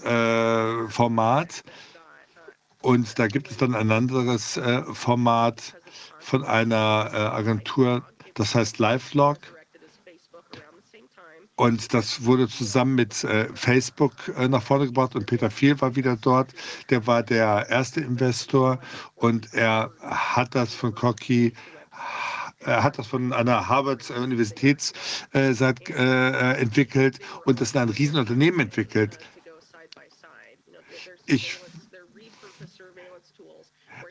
Format. 0.90 1.64
Und 2.84 3.18
da 3.18 3.28
gibt 3.28 3.50
es 3.50 3.56
dann 3.56 3.76
ein 3.76 3.92
anderes 3.92 4.58
äh, 4.58 4.84
Format 4.94 5.74
von 6.20 6.44
einer 6.44 7.12
äh, 7.14 7.18
Agentur, 7.18 8.04
das 8.34 8.56
heißt 8.56 8.78
LiveLog. 8.78 9.38
Und 11.56 11.94
das 11.94 12.26
wurde 12.26 12.50
zusammen 12.50 12.96
mit 12.96 13.24
äh, 13.24 13.48
Facebook 13.54 14.14
äh, 14.36 14.50
nach 14.50 14.62
vorne 14.62 14.88
gebracht 14.88 15.16
und 15.16 15.28
Peter 15.28 15.50
Thiel 15.50 15.80
war 15.80 15.96
wieder 15.96 16.18
dort. 16.18 16.52
Der 16.90 17.08
war 17.08 17.24
der 17.24 17.68
erste 17.70 18.02
Investor 18.02 18.80
und 19.16 19.54
er 19.54 19.94
hat 20.02 20.54
das 20.54 20.74
von 20.74 20.94
Cocky 20.94 21.54
er 22.66 22.84
hat 22.84 22.98
das 22.98 23.08
von 23.08 23.34
einer 23.34 23.68
Harvard-Universitätsseite 23.68 25.94
äh, 25.94 26.62
entwickelt 26.62 27.20
und 27.46 27.60
das 27.62 27.74
in 27.74 27.80
ein 27.80 27.90
Riesenunternehmen 27.90 28.62
entwickelt. 28.62 29.20
Ich 31.26 31.58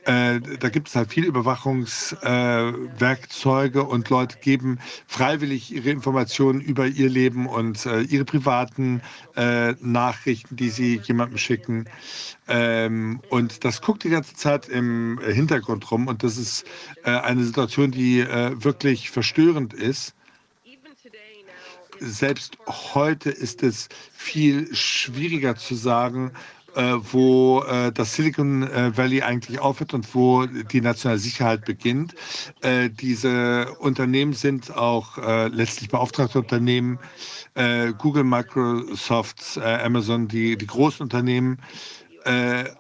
äh, 0.05 0.41
da 0.59 0.69
gibt 0.69 0.89
es 0.89 0.97
halt 0.97 1.13
viele 1.13 1.29
Überwachungswerkzeuge 1.29 3.79
äh, 3.79 3.83
und 3.83 4.11
Leute 4.11 4.39
geben 4.39 4.81
freiwillig 5.07 5.73
ihre 5.73 5.91
Informationen 5.91 6.61
über 6.61 6.87
ihr 6.87 7.09
Leben 7.09 7.47
und 7.47 7.87
äh, 7.87 8.01
ihre 8.01 8.25
privaten 8.25 9.01
äh, 9.37 9.75
Nachrichten, 9.81 10.57
die 10.57 10.71
sie 10.71 11.01
jemandem 11.05 11.39
schicken. 11.39 11.85
Ähm, 12.49 13.21
und 13.29 13.65
das 13.65 13.81
guckt 13.81 14.03
die 14.03 14.11
ganze 14.11 14.35
Zeit 14.35 14.69
im 14.69 15.21
Hintergrund 15.25 15.89
rum 15.91 16.09
und 16.09 16.25
das 16.25 16.37
ist 16.37 16.65
äh, 17.05 17.11
eine 17.11 17.45
Situation, 17.45 17.93
die 17.93 18.23
wirklich 18.23 19.11
verstörend 19.11 19.75
ist 19.75 20.15
selbst 22.01 22.57
heute 22.67 23.31
ist 23.31 23.63
es 23.63 23.89
viel 24.13 24.75
schwieriger 24.75 25.55
zu 25.57 25.77
sagen, 25.77 26.33
äh, 26.75 26.95
wo 27.11 27.63
äh, 27.63 27.93
das 27.93 28.15
Silicon 28.15 28.63
äh, 28.63 28.97
Valley 28.97 29.23
eigentlich 29.23 29.61
aufhört 29.61 29.95
und 29.95 30.15
wo 30.15 30.47
die 30.47 30.81
nationale 30.81 31.19
Sicherheit 31.19 31.65
beginnt. 31.65 32.15
Äh, 32.63 32.91
diese 32.91 33.73
Unternehmen 33.79 34.33
sind 34.33 34.75
auch 34.75 35.19
äh, 35.19 35.49
letztlich 35.49 35.91
beauftragte 35.91 36.39
Unternehmen. 36.39 36.99
Äh, 37.55 37.93
Google, 37.99 38.25
Microsoft, 38.25 39.59
Amazon, 39.59 40.29
die, 40.29 40.57
die 40.57 40.67
großen 40.67 41.03
Unternehmen 41.03 41.59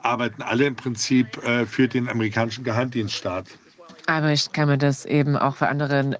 arbeiten 0.02 0.40
alle 0.40 0.66
im 0.66 0.76
Prinzip 0.76 1.36
für 1.66 1.88
den 1.88 2.08
amerikanischen 2.08 2.62
Geheimdienststaat. 2.62 3.46
Aber 4.06 4.32
ich 4.32 4.52
kann 4.52 4.68
mir 4.68 4.78
das 4.78 5.04
eben 5.04 5.36
auch 5.36 5.56
für 5.56 5.68
andere 5.68 6.14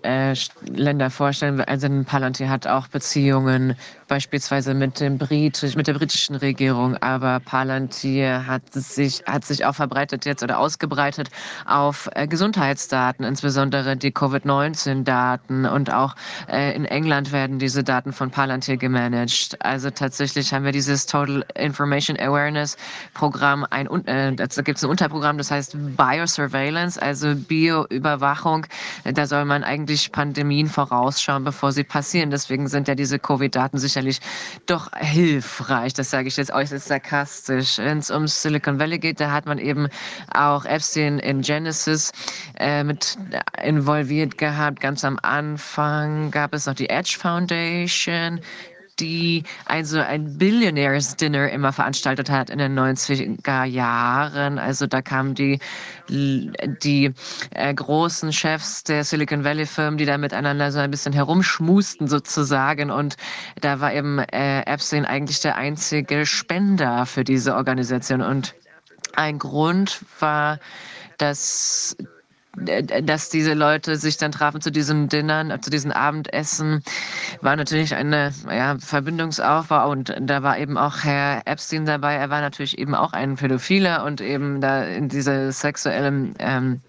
Länder 0.64 1.10
vorstellen. 1.10 1.60
Also 1.60 1.88
Palantir 2.04 2.48
hat 2.48 2.66
auch 2.66 2.88
Beziehungen 2.88 3.76
beispielsweise 4.12 4.74
mit, 4.74 5.00
dem 5.00 5.16
Britisch, 5.16 5.74
mit 5.74 5.86
der 5.86 5.94
britischen 5.94 6.36
Regierung, 6.36 6.98
aber 6.98 7.40
Palantir 7.40 8.46
hat 8.46 8.70
sich, 8.70 9.22
hat 9.24 9.42
sich 9.42 9.64
auch 9.64 9.74
verbreitet 9.74 10.26
jetzt 10.26 10.42
oder 10.42 10.58
ausgebreitet 10.58 11.30
auf 11.64 12.10
äh, 12.14 12.26
Gesundheitsdaten, 12.26 13.24
insbesondere 13.24 13.96
die 13.96 14.12
Covid-19-Daten 14.12 15.64
und 15.64 15.90
auch 15.94 16.14
äh, 16.46 16.76
in 16.76 16.84
England 16.84 17.32
werden 17.32 17.58
diese 17.58 17.84
Daten 17.84 18.12
von 18.12 18.30
Palantir 18.30 18.76
gemanagt. 18.76 19.56
Also 19.64 19.88
tatsächlich 19.88 20.52
haben 20.52 20.66
wir 20.66 20.72
dieses 20.72 21.06
Total 21.06 21.46
Information 21.54 22.18
Awareness 22.20 22.76
Programm, 23.14 23.66
ein, 23.70 23.86
äh, 24.04 24.34
da 24.34 24.44
gibt 24.60 24.76
es 24.76 24.84
ein 24.84 24.90
Unterprogramm, 24.90 25.38
das 25.38 25.50
heißt 25.50 25.74
Biosurveillance, 25.96 27.00
also 27.00 27.34
Bioüberwachung. 27.34 28.66
Da 29.04 29.26
soll 29.26 29.46
man 29.46 29.64
eigentlich 29.64 30.12
Pandemien 30.12 30.68
vorausschauen, 30.68 31.44
bevor 31.44 31.72
sie 31.72 31.84
passieren. 31.84 32.30
Deswegen 32.30 32.68
sind 32.68 32.88
ja 32.88 32.94
diese 32.94 33.18
Covid-Daten 33.18 33.78
sicher 33.78 34.01
sicherlich 34.02 34.20
doch 34.66 34.90
hilfreich. 34.96 35.94
Das 35.94 36.10
sage 36.10 36.28
ich 36.28 36.36
jetzt 36.36 36.52
äußerst 36.52 36.88
sarkastisch. 36.88 37.78
Wenn 37.78 37.98
es 37.98 38.10
um 38.10 38.26
Silicon 38.26 38.78
Valley 38.78 38.98
geht, 38.98 39.20
da 39.20 39.30
hat 39.30 39.46
man 39.46 39.58
eben 39.58 39.88
auch 40.34 40.64
Epstein 40.64 41.18
in 41.18 41.42
Genesis 41.42 42.12
äh, 42.58 42.84
mit 42.84 43.16
involviert 43.62 44.38
gehabt. 44.38 44.80
Ganz 44.80 45.04
am 45.04 45.18
Anfang 45.22 46.30
gab 46.30 46.54
es 46.54 46.66
noch 46.66 46.74
die 46.74 46.88
Edge 46.88 47.16
Foundation, 47.18 48.40
die 49.00 49.44
also 49.64 50.00
ein 50.00 50.38
Billionaires 50.38 51.16
Dinner 51.16 51.50
immer 51.50 51.72
veranstaltet 51.72 52.30
hat 52.30 52.50
in 52.50 52.58
den 52.58 52.78
90er 52.78 53.64
Jahren. 53.64 54.58
Also 54.58 54.86
da 54.86 55.02
kamen 55.02 55.34
die, 55.34 55.58
die 56.08 57.10
äh, 57.50 57.74
großen 57.74 58.32
Chefs 58.32 58.84
der 58.84 59.04
Silicon 59.04 59.44
Valley 59.44 59.66
Firmen, 59.66 59.98
die 59.98 60.04
da 60.04 60.18
miteinander 60.18 60.70
so 60.72 60.78
ein 60.78 60.90
bisschen 60.90 61.12
herumschmusten 61.12 62.08
sozusagen. 62.08 62.90
Und 62.90 63.16
da 63.60 63.80
war 63.80 63.94
eben 63.94 64.18
äh, 64.18 64.62
Epstein 64.62 65.04
eigentlich 65.04 65.40
der 65.40 65.56
einzige 65.56 66.26
Spender 66.26 67.06
für 67.06 67.24
diese 67.24 67.54
Organisation. 67.54 68.20
Und 68.20 68.54
ein 69.14 69.38
Grund 69.38 70.04
war, 70.20 70.58
dass 71.18 71.96
dass 72.56 73.30
diese 73.30 73.54
Leute 73.54 73.96
sich 73.96 74.18
dann 74.18 74.32
trafen 74.32 74.60
zu 74.60 74.70
diesem 74.70 75.08
Dinner, 75.08 75.60
zu 75.62 75.70
diesem 75.70 75.90
Abendessen, 75.90 76.82
war 77.40 77.56
natürlich 77.56 77.94
eine 77.94 78.32
ja, 78.50 78.76
Verbindungsaufbau 78.78 79.90
und 79.90 80.14
da 80.20 80.42
war 80.42 80.58
eben 80.58 80.76
auch 80.76 81.02
Herr 81.02 81.42
Epstein 81.46 81.86
dabei. 81.86 82.14
Er 82.14 82.28
war 82.28 82.40
natürlich 82.40 82.78
eben 82.78 82.94
auch 82.94 83.14
ein 83.14 83.36
Pädophiler 83.36 84.04
und 84.04 84.20
eben 84.20 84.60
da 84.60 84.84
in 84.84 85.08
diese 85.08 85.50
sexuellen 85.52 86.34
ähm, 86.38 86.82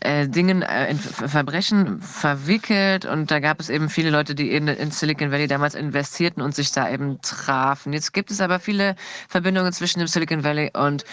äh, 0.00 0.28
Dingen, 0.28 0.62
äh, 0.62 0.90
in 0.90 0.98
Verbrechen 0.98 2.00
verwickelt 2.00 3.04
und 3.06 3.30
da 3.30 3.40
gab 3.40 3.60
es 3.60 3.70
eben 3.70 3.88
viele 3.88 4.10
Leute, 4.10 4.34
die 4.34 4.52
in, 4.52 4.68
in 4.68 4.90
Silicon 4.90 5.30
Valley 5.30 5.46
damals 5.46 5.74
investierten 5.74 6.42
und 6.42 6.54
sich 6.54 6.72
da 6.72 6.90
eben 6.90 7.20
trafen. 7.22 7.92
Jetzt 7.92 8.12
gibt 8.12 8.30
es 8.30 8.40
aber 8.40 8.60
viele 8.60 8.96
Verbindungen 9.28 9.72
zwischen 9.72 10.00
dem 10.00 10.08
Silicon 10.08 10.44
Valley 10.44 10.70
und 10.74 11.04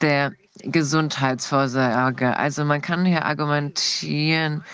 der 0.00 0.32
Gesundheitsvorsorge. 0.62 2.36
Also 2.36 2.64
man 2.64 2.82
kann 2.82 3.04
hier 3.04 3.24
argumentieren, 3.24 4.64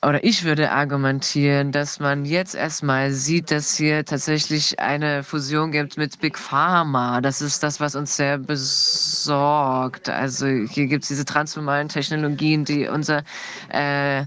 oder 0.00 0.22
ich 0.22 0.44
würde 0.44 0.70
argumentieren, 0.70 1.72
dass 1.72 1.98
man 1.98 2.24
jetzt 2.24 2.54
erstmal 2.54 3.10
sieht, 3.10 3.50
dass 3.50 3.74
hier 3.76 4.04
tatsächlich 4.04 4.78
eine 4.78 5.24
Fusion 5.24 5.72
gibt 5.72 5.96
mit 5.96 6.20
Big 6.20 6.38
Pharma. 6.38 7.20
Das 7.20 7.42
ist 7.42 7.64
das, 7.64 7.80
was 7.80 7.96
uns 7.96 8.16
sehr 8.16 8.38
besorgt. 8.38 10.08
Also 10.08 10.46
hier 10.46 10.86
gibt 10.86 11.02
es 11.02 11.08
diese 11.08 11.24
transformalen 11.24 11.88
Technologien, 11.88 12.64
die 12.64 12.86
unser 12.86 13.24
äh, 13.72 14.20
äh, 14.20 14.24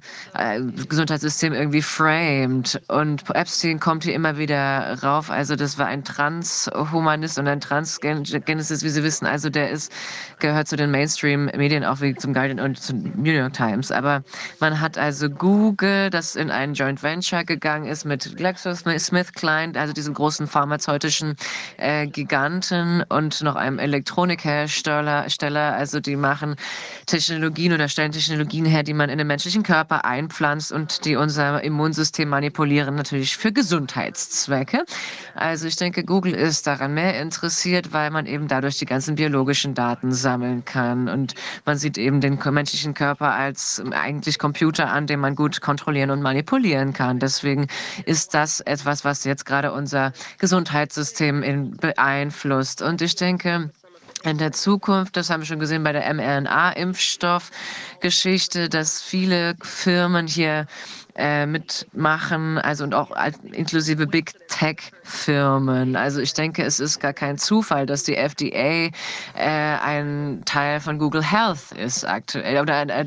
Gesundheitssystem 0.89 1.53
irgendwie 1.53 1.81
framed. 1.81 2.81
Und 2.89 3.23
Epstein 3.33 3.79
kommt 3.79 4.03
hier 4.03 4.13
immer 4.13 4.37
wieder 4.37 5.01
rauf. 5.01 5.29
Also 5.29 5.55
das 5.55 5.77
war 5.77 5.85
ein 5.85 6.03
Transhumanist 6.03 7.39
und 7.39 7.47
ein 7.47 7.61
Transgenesis, 7.61 8.83
wie 8.83 8.89
Sie 8.89 9.03
wissen. 9.03 9.25
Also 9.25 9.49
der 9.49 9.69
ist, 9.69 9.89
gehört 10.41 10.67
zu 10.67 10.75
den 10.75 10.91
Mainstream-Medien, 10.91 11.85
auch 11.85 12.01
wie 12.01 12.15
zum 12.15 12.33
Guardian 12.33 12.59
und 12.59 12.79
zum 12.79 13.13
New 13.15 13.31
York 13.31 13.53
Times. 13.53 13.91
Aber 13.91 14.23
man 14.59 14.81
hat 14.81 14.97
also 14.97 15.29
Google, 15.29 16.09
das 16.09 16.35
in 16.35 16.51
ein 16.51 16.73
Joint 16.73 17.01
Venture 17.01 17.43
gegangen 17.45 17.85
ist 17.85 18.05
mit 18.05 18.35
GlaxoSmithKline, 18.35 19.79
also 19.79 19.93
diesem 19.93 20.13
großen 20.13 20.47
pharmazeutischen 20.47 21.35
äh, 21.77 22.07
Giganten 22.07 23.03
und 23.07 23.41
noch 23.41 23.55
einem 23.55 23.79
Elektronikhersteller. 23.79 25.25
Also 25.73 25.99
die 25.99 26.15
machen 26.15 26.55
Technologien 27.05 27.73
oder 27.73 27.87
stellen 27.87 28.11
Technologien 28.11 28.65
her, 28.65 28.83
die 28.83 28.93
man 28.93 29.09
in 29.09 29.17
den 29.17 29.27
menschlichen 29.27 29.63
Körper 29.63 30.05
einpflanzt 30.05 30.71
und 30.71 31.05
die 31.05 31.15
unser 31.15 31.63
Immunsystem 31.63 32.27
manipulieren, 32.29 32.95
natürlich 32.95 33.37
für 33.37 33.51
Gesundheitszwecke. 33.51 34.85
Also 35.35 35.67
ich 35.67 35.75
denke, 35.75 36.03
Google 36.03 36.33
ist 36.33 36.67
daran 36.67 36.93
mehr 36.93 37.19
interessiert, 37.21 37.93
weil 37.93 38.11
man 38.11 38.25
eben 38.25 38.47
dadurch 38.47 38.77
die 38.79 38.85
ganzen 38.85 39.15
biologischen 39.15 39.73
Daten 39.73 40.11
sammeln 40.31 40.63
kann. 40.63 41.09
Und 41.09 41.35
man 41.65 41.77
sieht 41.77 41.97
eben 41.97 42.21
den 42.21 42.39
menschlichen 42.51 42.93
Körper 42.93 43.33
als 43.33 43.83
eigentlich 43.91 44.39
Computer 44.39 44.89
an, 44.89 45.07
den 45.07 45.19
man 45.19 45.35
gut 45.35 45.59
kontrollieren 45.59 46.09
und 46.09 46.21
manipulieren 46.21 46.93
kann. 46.93 47.19
Deswegen 47.19 47.67
ist 48.05 48.33
das 48.33 48.61
etwas, 48.61 49.03
was 49.03 49.25
jetzt 49.25 49.45
gerade 49.45 49.73
unser 49.73 50.13
Gesundheitssystem 50.37 51.75
beeinflusst. 51.79 52.81
Und 52.81 53.01
ich 53.01 53.15
denke, 53.15 53.71
in 54.23 54.37
der 54.37 54.53
Zukunft, 54.53 55.17
das 55.17 55.29
haben 55.29 55.41
wir 55.41 55.47
schon 55.47 55.59
gesehen 55.59 55.83
bei 55.83 55.91
der 55.91 56.13
mRNA-Impfstoffgeschichte, 56.13 58.69
dass 58.69 59.01
viele 59.01 59.55
Firmen 59.61 60.27
hier 60.27 60.67
äh, 61.15 61.45
mitmachen, 61.45 62.57
also 62.57 62.83
und 62.83 62.93
auch 62.93 63.11
inklusive 63.51 64.07
Big 64.07 64.33
Tech-Firmen. 64.47 65.95
Also 65.95 66.21
ich 66.21 66.33
denke, 66.33 66.63
es 66.63 66.79
ist 66.79 66.99
gar 66.99 67.13
kein 67.13 67.37
Zufall, 67.37 67.85
dass 67.85 68.03
die 68.03 68.15
FDA 68.15 68.89
äh, 69.35 69.35
ein 69.35 70.41
Teil 70.45 70.79
von 70.79 70.97
Google 70.97 71.23
Health 71.23 71.71
ist 71.73 72.05
aktuell 72.05 72.61
oder 72.61 72.87
äh, 72.89 73.05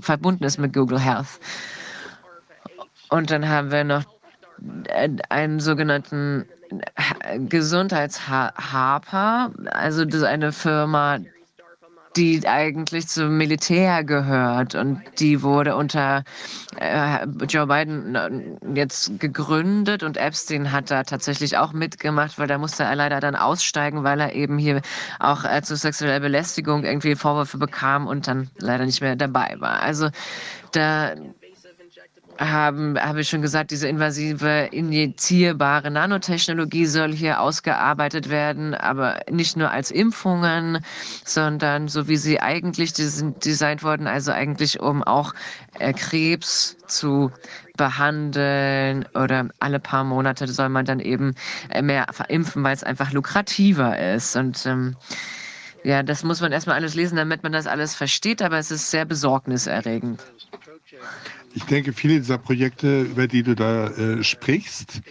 verbunden 0.00 0.44
ist 0.44 0.58
mit 0.58 0.72
Google 0.72 1.00
Health. 1.00 1.40
Und 3.08 3.30
dann 3.30 3.48
haben 3.48 3.70
wir 3.70 3.84
noch 3.84 4.04
einen 5.28 5.60
sogenannten 5.60 6.46
Gesundheitshaper, 7.48 9.50
also 9.70 10.04
das 10.04 10.16
ist 10.16 10.22
eine 10.22 10.52
Firma, 10.52 11.18
die 12.16 12.46
eigentlich 12.46 13.08
zum 13.08 13.36
Militär 13.36 14.04
gehört 14.04 14.74
und 14.74 15.00
die 15.18 15.42
wurde 15.42 15.76
unter 15.76 16.24
äh, 16.78 17.26
Joe 17.48 17.66
Biden 17.66 18.14
äh, 18.14 18.30
jetzt 18.74 19.18
gegründet 19.18 20.02
und 20.02 20.16
Epstein 20.16 20.72
hat 20.72 20.90
da 20.90 21.04
tatsächlich 21.04 21.56
auch 21.56 21.72
mitgemacht, 21.72 22.38
weil 22.38 22.46
da 22.46 22.58
musste 22.58 22.84
er 22.84 22.96
leider 22.96 23.20
dann 23.20 23.36
aussteigen, 23.36 24.04
weil 24.04 24.20
er 24.20 24.34
eben 24.34 24.58
hier 24.58 24.82
auch 25.18 25.44
äh, 25.44 25.62
zu 25.62 25.76
sexueller 25.76 26.20
Belästigung 26.20 26.84
irgendwie 26.84 27.14
Vorwürfe 27.14 27.58
bekam 27.58 28.06
und 28.06 28.26
dann 28.26 28.50
leider 28.58 28.84
nicht 28.84 29.00
mehr 29.00 29.16
dabei 29.16 29.56
war. 29.58 29.80
Also 29.80 30.10
da 30.72 31.14
haben, 32.50 32.98
habe 32.98 33.20
ich 33.20 33.28
schon 33.28 33.42
gesagt, 33.42 33.70
diese 33.70 33.88
invasive 33.88 34.68
injizierbare 34.72 35.90
Nanotechnologie 35.90 36.86
soll 36.86 37.12
hier 37.12 37.40
ausgearbeitet 37.40 38.30
werden, 38.30 38.74
aber 38.74 39.20
nicht 39.30 39.56
nur 39.56 39.70
als 39.70 39.90
Impfungen, 39.90 40.84
sondern 41.24 41.88
so 41.88 42.08
wie 42.08 42.16
sie 42.16 42.40
eigentlich 42.40 42.92
designt 42.94 43.82
wurden, 43.82 44.06
also 44.06 44.32
eigentlich 44.32 44.80
um 44.80 45.02
auch 45.02 45.34
äh, 45.78 45.92
Krebs 45.92 46.76
zu 46.86 47.30
behandeln 47.76 49.06
oder 49.14 49.48
alle 49.60 49.80
paar 49.80 50.04
Monate 50.04 50.46
soll 50.48 50.68
man 50.68 50.84
dann 50.84 51.00
eben 51.00 51.34
äh, 51.70 51.82
mehr 51.82 52.06
verimpfen, 52.10 52.62
weil 52.64 52.74
es 52.74 52.84
einfach 52.84 53.12
lukrativer 53.12 53.98
ist. 54.14 54.36
Und 54.36 54.66
ähm, 54.66 54.96
Ja, 55.84 56.02
das 56.02 56.22
muss 56.24 56.40
man 56.40 56.52
erstmal 56.52 56.76
alles 56.76 56.94
lesen, 56.94 57.16
damit 57.16 57.42
man 57.42 57.52
das 57.52 57.66
alles 57.66 57.94
versteht, 57.94 58.42
aber 58.42 58.58
es 58.58 58.70
ist 58.70 58.90
sehr 58.90 59.04
besorgniserregend. 59.04 60.22
Ich 61.54 61.64
denke, 61.64 61.92
viele 61.92 62.18
dieser 62.18 62.38
Projekte, 62.38 63.02
über 63.02 63.26
die 63.26 63.42
du 63.42 63.54
da 63.54 63.88
äh, 63.88 64.24
sprichst, 64.24 65.02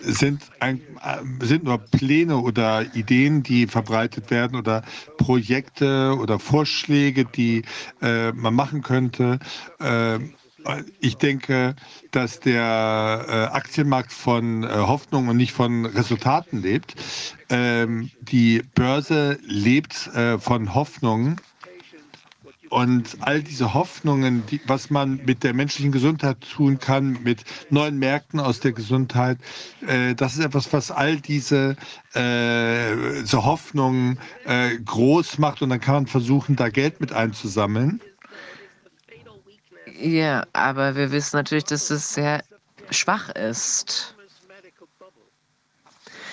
sind, 0.00 0.42
ein, 0.60 0.80
äh, 1.02 1.44
sind 1.44 1.64
nur 1.64 1.78
Pläne 1.78 2.38
oder 2.38 2.94
Ideen, 2.94 3.42
die 3.42 3.66
verbreitet 3.66 4.30
werden 4.30 4.56
oder 4.56 4.82
Projekte 5.16 6.16
oder 6.20 6.38
Vorschläge, 6.38 7.24
die 7.24 7.62
äh, 8.00 8.32
man 8.32 8.54
machen 8.54 8.82
könnte. 8.82 9.38
Äh, 9.80 10.18
ich 11.00 11.16
denke, 11.16 11.76
dass 12.10 12.40
der 12.40 13.24
äh, 13.28 13.56
Aktienmarkt 13.56 14.12
von 14.12 14.64
äh, 14.64 14.68
Hoffnung 14.68 15.28
und 15.28 15.36
nicht 15.36 15.52
von 15.52 15.86
Resultaten 15.86 16.62
lebt. 16.62 16.94
Ähm, 17.48 18.10
die 18.20 18.62
Börse 18.74 19.38
lebt 19.42 19.94
von 20.38 20.74
Hoffnungen 20.74 21.40
und 22.70 23.16
all 23.20 23.42
diese 23.42 23.74
Hoffnungen, 23.74 24.44
die, 24.46 24.60
was 24.66 24.90
man 24.90 25.20
mit 25.24 25.42
der 25.42 25.54
menschlichen 25.54 25.92
Gesundheit 25.92 26.40
tun 26.40 26.78
kann, 26.78 27.18
mit 27.22 27.44
neuen 27.70 27.98
Märkten 27.98 28.40
aus 28.40 28.60
der 28.60 28.72
Gesundheit, 28.72 29.38
äh, 29.86 30.14
das 30.14 30.34
ist 30.34 30.44
etwas, 30.44 30.72
was 30.72 30.90
all 30.90 31.16
diese 31.20 31.76
äh, 32.14 33.24
so 33.24 33.44
Hoffnungen 33.44 34.18
äh, 34.44 34.76
groß 34.78 35.38
macht. 35.38 35.62
Und 35.62 35.70
dann 35.70 35.80
kann 35.80 35.94
man 35.94 36.06
versuchen, 36.06 36.56
da 36.56 36.68
Geld 36.68 37.00
mit 37.00 37.12
einzusammeln. 37.12 38.00
Ja, 40.00 40.44
aber 40.52 40.94
wir 40.94 41.10
wissen 41.10 41.36
natürlich, 41.36 41.64
dass 41.64 41.90
es 41.90 42.14
sehr 42.14 42.42
schwach 42.90 43.30
ist. 43.30 44.14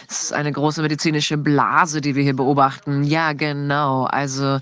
Es 0.08 0.24
ist 0.24 0.34
eine 0.34 0.52
große 0.52 0.82
medizinische 0.82 1.38
Blase, 1.38 2.00
die 2.00 2.16
wir 2.16 2.24
hier 2.24 2.36
beobachten. 2.36 3.04
Ja, 3.04 3.34
genau. 3.34 4.04
Also 4.04 4.60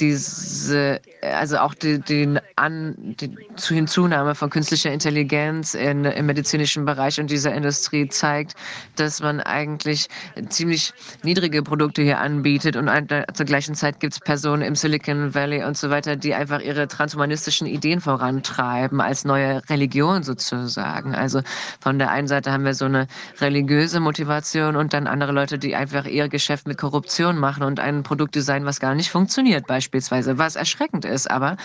diese, 0.00 1.00
also 1.20 1.58
auch 1.58 1.74
die, 1.74 2.00
die, 2.00 2.36
An, 2.56 2.94
die 3.20 3.30
Hinzunahme 3.58 4.34
von 4.34 4.50
künstlicher 4.50 4.92
Intelligenz 4.92 5.74
in, 5.74 6.04
im 6.04 6.26
medizinischen 6.26 6.84
Bereich 6.84 7.20
und 7.20 7.30
dieser 7.30 7.54
Industrie 7.54 8.08
zeigt, 8.08 8.54
dass 8.96 9.20
man 9.20 9.40
eigentlich 9.40 10.08
ziemlich 10.48 10.92
niedrige 11.22 11.62
Produkte 11.62 12.02
hier 12.02 12.18
anbietet 12.18 12.76
und 12.76 12.88
ein, 12.88 13.06
zur 13.34 13.46
gleichen 13.46 13.74
Zeit 13.74 14.00
gibt 14.00 14.14
es 14.14 14.20
Personen 14.20 14.62
im 14.62 14.74
Silicon 14.74 15.34
Valley 15.34 15.62
und 15.62 15.76
so 15.76 15.90
weiter, 15.90 16.16
die 16.16 16.34
einfach 16.34 16.60
ihre 16.60 16.88
transhumanistischen 16.88 17.66
Ideen 17.66 18.00
vorantreiben 18.00 19.00
als 19.00 19.24
neue 19.24 19.62
Religion 19.68 20.22
sozusagen. 20.22 21.14
Also 21.14 21.42
von 21.80 21.98
der 21.98 22.10
einen 22.10 22.28
Seite 22.28 22.50
haben 22.50 22.64
wir 22.64 22.74
so 22.74 22.86
eine 22.86 23.06
religiöse 23.40 24.00
Motivation 24.00 24.76
und 24.76 24.92
dann 24.92 25.06
andere 25.06 25.32
Leute, 25.32 25.58
die 25.58 25.76
einfach 25.76 26.06
ihr 26.06 26.28
Geschäft 26.28 26.66
mit 26.66 26.78
Korruption 26.78 27.38
machen 27.38 27.62
und 27.62 27.78
ein 27.78 28.02
Produkt 28.02 28.34
designen, 28.34 28.66
was 28.66 28.80
gar 28.80 28.94
nicht 28.94 29.10
funktioniert 29.10 29.66
beispielsweise. 29.66 29.81
Was 29.92 30.56
erschreckend 30.56 31.04
ist 31.04 31.30
aber, 31.30 31.56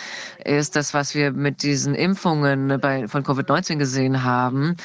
ist 0.44 0.76
das, 0.76 0.94
was 0.94 1.16
wir 1.16 1.32
mit 1.32 1.64
diesen 1.64 1.96
Impfungen 1.96 2.80
bei, 2.80 3.08
von 3.08 3.24
Covid-19 3.24 3.78
gesehen 3.78 4.24
haben 4.24 4.76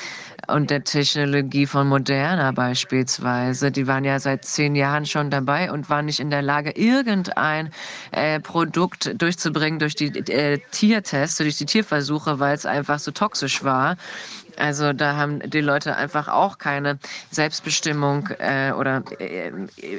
und 0.48 0.70
der 0.70 0.84
Technologie 0.84 1.66
von 1.66 1.88
Moderna 1.88 2.52
beispielsweise. 2.52 3.70
Die 3.70 3.86
waren 3.86 4.04
ja 4.04 4.18
seit 4.18 4.44
zehn 4.44 4.74
Jahren 4.74 5.06
schon 5.06 5.30
dabei 5.30 5.70
und 5.70 5.88
waren 5.88 6.06
nicht 6.06 6.20
in 6.20 6.30
der 6.30 6.42
Lage, 6.42 6.70
irgendein 6.72 7.70
äh, 8.10 8.40
Produkt 8.40 9.20
durchzubringen 9.20 9.78
durch 9.78 9.94
die 9.94 10.08
äh, 10.30 10.58
Tiertests, 10.70 11.38
durch 11.38 11.58
die 11.58 11.66
Tierversuche, 11.66 12.38
weil 12.38 12.54
es 12.54 12.66
einfach 12.66 12.98
so 12.98 13.10
toxisch 13.10 13.62
war. 13.64 13.96
Also 14.56 14.92
da 14.92 15.16
haben 15.16 15.40
die 15.40 15.60
Leute 15.60 15.96
einfach 15.96 16.28
auch 16.28 16.58
keine 16.58 16.98
Selbstbestimmung 17.30 18.28
äh, 18.38 18.72
oder 18.72 19.02
äh, 19.18 19.50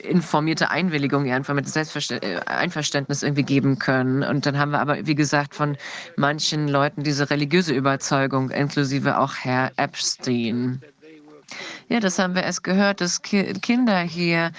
informierte 0.01 0.69
Einwilligung, 0.69 1.25
mit 1.53 1.67
Selbstverständ 1.67 2.23
äh, 2.23 2.40
Einverständnis 2.45 3.23
irgendwie 3.23 3.43
geben 3.43 3.80
können. 3.80 4.23
Und 4.23 4.45
dann 4.45 4.57
haben 4.57 4.72
wir 4.72 4.80
aber, 4.80 5.06
wie 5.06 5.15
gesagt, 5.15 5.56
von 5.56 5.77
manchen 6.15 6.67
Leuten 6.67 7.03
diese 7.03 7.30
religiöse 7.30 7.73
Überzeugung, 7.73 8.49
inklusive 8.49 9.17
auch 9.17 9.35
Herr 9.35 9.72
Epstein. 9.77 10.82
Ja, 11.93 11.99
das 11.99 12.17
haben 12.17 12.33
wir 12.33 12.41
erst 12.41 12.63
gehört, 12.63 13.01
dass 13.01 13.22
Ki 13.22 13.53
Kinder 13.61 13.99
hier 13.99 14.51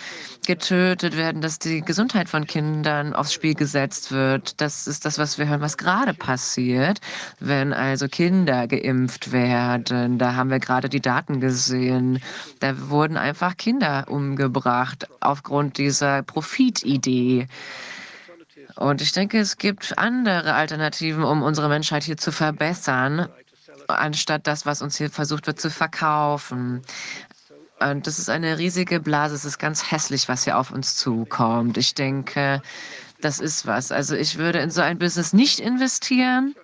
getötet 0.46 1.16
werden, 1.16 1.42
dass 1.42 1.58
die 1.58 1.80
Gesundheit 1.80 2.28
von 2.28 2.46
Kindern 2.46 3.12
aufs 3.12 3.32
Spiel 3.32 3.54
gesetzt 3.54 4.12
wird. 4.12 4.60
Das 4.60 4.86
ist 4.86 5.04
das, 5.04 5.18
was 5.18 5.36
wir 5.36 5.48
hören, 5.48 5.60
was 5.60 5.76
gerade 5.76 6.14
passiert, 6.14 7.00
wenn 7.40 7.72
also 7.72 8.06
Kinder 8.06 8.68
geimpft 8.68 9.32
werden. 9.32 10.16
Da 10.16 10.36
haben 10.36 10.48
wir 10.48 10.60
gerade 10.60 10.88
die 10.88 11.00
Daten 11.00 11.40
gesehen. 11.40 12.20
Da 12.60 12.88
wurden 12.88 13.16
einfach 13.16 13.56
Kinder 13.56 14.04
umgebracht 14.06 15.08
aufgrund 15.18 15.78
dieser 15.78 16.22
Profitidee. 16.22 17.48
Und 18.76 19.02
ich 19.02 19.10
denke, 19.10 19.40
es 19.40 19.58
gibt 19.58 19.98
andere 19.98 20.54
Alternativen, 20.54 21.24
um 21.24 21.42
unsere 21.42 21.68
Menschheit 21.68 22.04
hier 22.04 22.16
zu 22.16 22.30
verbessern 22.30 23.28
anstatt 23.88 24.46
das, 24.46 24.66
was 24.66 24.82
uns 24.82 24.96
hier 24.96 25.10
versucht 25.10 25.46
wird 25.46 25.60
zu 25.60 25.70
verkaufen. 25.70 26.82
Und 27.80 28.06
das 28.06 28.18
ist 28.18 28.30
eine 28.30 28.58
riesige 28.58 29.00
Blase. 29.00 29.34
Es 29.34 29.44
ist 29.44 29.58
ganz 29.58 29.90
hässlich, 29.90 30.28
was 30.28 30.44
hier 30.44 30.58
auf 30.58 30.70
uns 30.70 30.96
zukommt. 30.96 31.76
Ich 31.76 31.94
denke, 31.94 32.62
das 33.20 33.40
ist 33.40 33.66
was. 33.66 33.92
Also 33.92 34.14
ich 34.14 34.38
würde 34.38 34.60
in 34.60 34.70
so 34.70 34.80
ein 34.80 34.98
Business 34.98 35.32
nicht 35.32 35.60
investieren. 35.60 36.54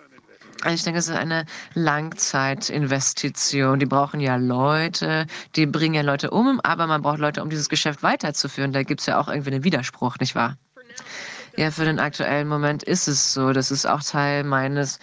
Ich 0.69 0.83
denke, 0.83 0.99
es 0.99 1.07
ist 1.07 1.15
eine 1.15 1.45
Langzeitinvestition. 1.73 3.79
Die 3.79 3.87
brauchen 3.87 4.19
ja 4.19 4.35
Leute, 4.35 5.25
die 5.55 5.65
bringen 5.65 5.95
ja 5.95 6.03
Leute 6.03 6.29
um, 6.29 6.59
aber 6.61 6.85
man 6.85 7.01
braucht 7.01 7.17
Leute, 7.17 7.41
um 7.41 7.49
dieses 7.49 7.67
Geschäft 7.67 8.03
weiterzuführen. 8.03 8.71
Da 8.71 8.83
gibt 8.83 9.01
es 9.01 9.07
ja 9.07 9.19
auch 9.19 9.27
irgendwie 9.27 9.53
einen 9.53 9.63
Widerspruch, 9.63 10.19
nicht 10.19 10.35
wahr? 10.35 10.57
Ja, 11.57 11.71
für 11.71 11.83
den 11.83 11.99
aktuellen 11.99 12.47
Moment 12.47 12.83
ist 12.83 13.07
es 13.07 13.33
so. 13.33 13.53
Das 13.53 13.71
ist 13.71 13.87
auch 13.87 14.03
Teil 14.03 14.43
meines 14.43 14.99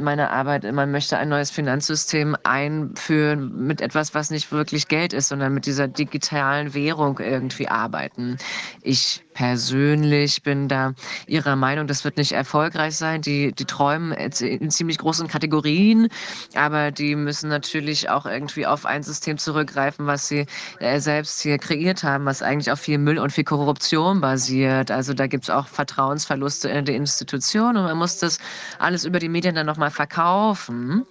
meiner 0.00 0.30
Arbeit. 0.30 0.70
Man 0.72 0.90
möchte 0.90 1.18
ein 1.18 1.28
neues 1.28 1.50
Finanzsystem 1.50 2.36
einführen 2.44 3.66
mit 3.66 3.80
etwas, 3.80 4.14
was 4.14 4.30
nicht 4.30 4.52
wirklich 4.52 4.88
Geld 4.88 5.12
ist, 5.12 5.28
sondern 5.28 5.54
mit 5.54 5.66
dieser 5.66 5.88
digitalen 5.88 6.74
Währung 6.74 7.18
irgendwie 7.18 7.68
arbeiten. 7.68 8.38
Ich 8.82 9.22
persönlich 9.34 10.42
bin 10.42 10.68
da 10.68 10.94
Ihrer 11.26 11.56
Meinung, 11.56 11.86
das 11.86 12.04
wird 12.04 12.16
nicht 12.16 12.32
erfolgreich 12.32 12.96
sein. 12.96 13.22
Die, 13.22 13.52
die 13.52 13.64
träumen 13.64 14.12
in 14.12 14.70
ziemlich 14.70 14.98
großen 14.98 15.28
Kategorien, 15.28 16.08
aber 16.54 16.90
die 16.90 17.16
müssen 17.16 17.48
natürlich 17.48 18.10
auch 18.10 18.26
irgendwie 18.26 18.66
auf 18.66 18.86
ein 18.86 19.02
System 19.02 19.38
zurückgreifen, 19.38 20.06
was 20.06 20.28
sie 20.28 20.46
äh, 20.80 21.00
selbst 21.00 21.40
hier 21.40 21.58
kreiert 21.58 22.02
haben, 22.02 22.24
was 22.24 22.42
eigentlich 22.42 22.70
auf 22.70 22.80
viel 22.80 22.98
Müll 22.98 23.18
und 23.18 23.32
viel 23.32 23.44
Korruption 23.44 24.20
basiert. 24.20 24.90
Also 24.90 25.14
da 25.14 25.26
gibt 25.26 25.44
es 25.44 25.50
auch 25.50 25.66
Vertrauensverluste 25.66 26.68
in 26.68 26.84
die 26.84 26.94
Institution 26.94 27.76
und 27.76 27.84
man 27.84 27.96
muss 27.96 28.18
das 28.18 28.38
alles 28.78 29.04
über 29.04 29.18
die 29.18 29.28
Medien 29.28 29.54
dann 29.54 29.66
nochmal 29.66 29.81
verkaufen. 29.90 31.04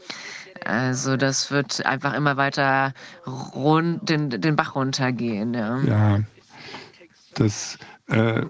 Also 0.64 1.18
das 1.18 1.50
wird 1.52 1.86
einfach 1.86 2.14
immer 2.14 2.38
weiter 2.38 2.94
rund, 3.26 4.08
den, 4.08 4.30
den 4.30 4.56
Bach 4.56 4.76
runtergehen. 4.76 5.54
Ja, 5.54 5.80
ja 5.80 6.20
das 7.34 7.80
äh, 8.08 8.46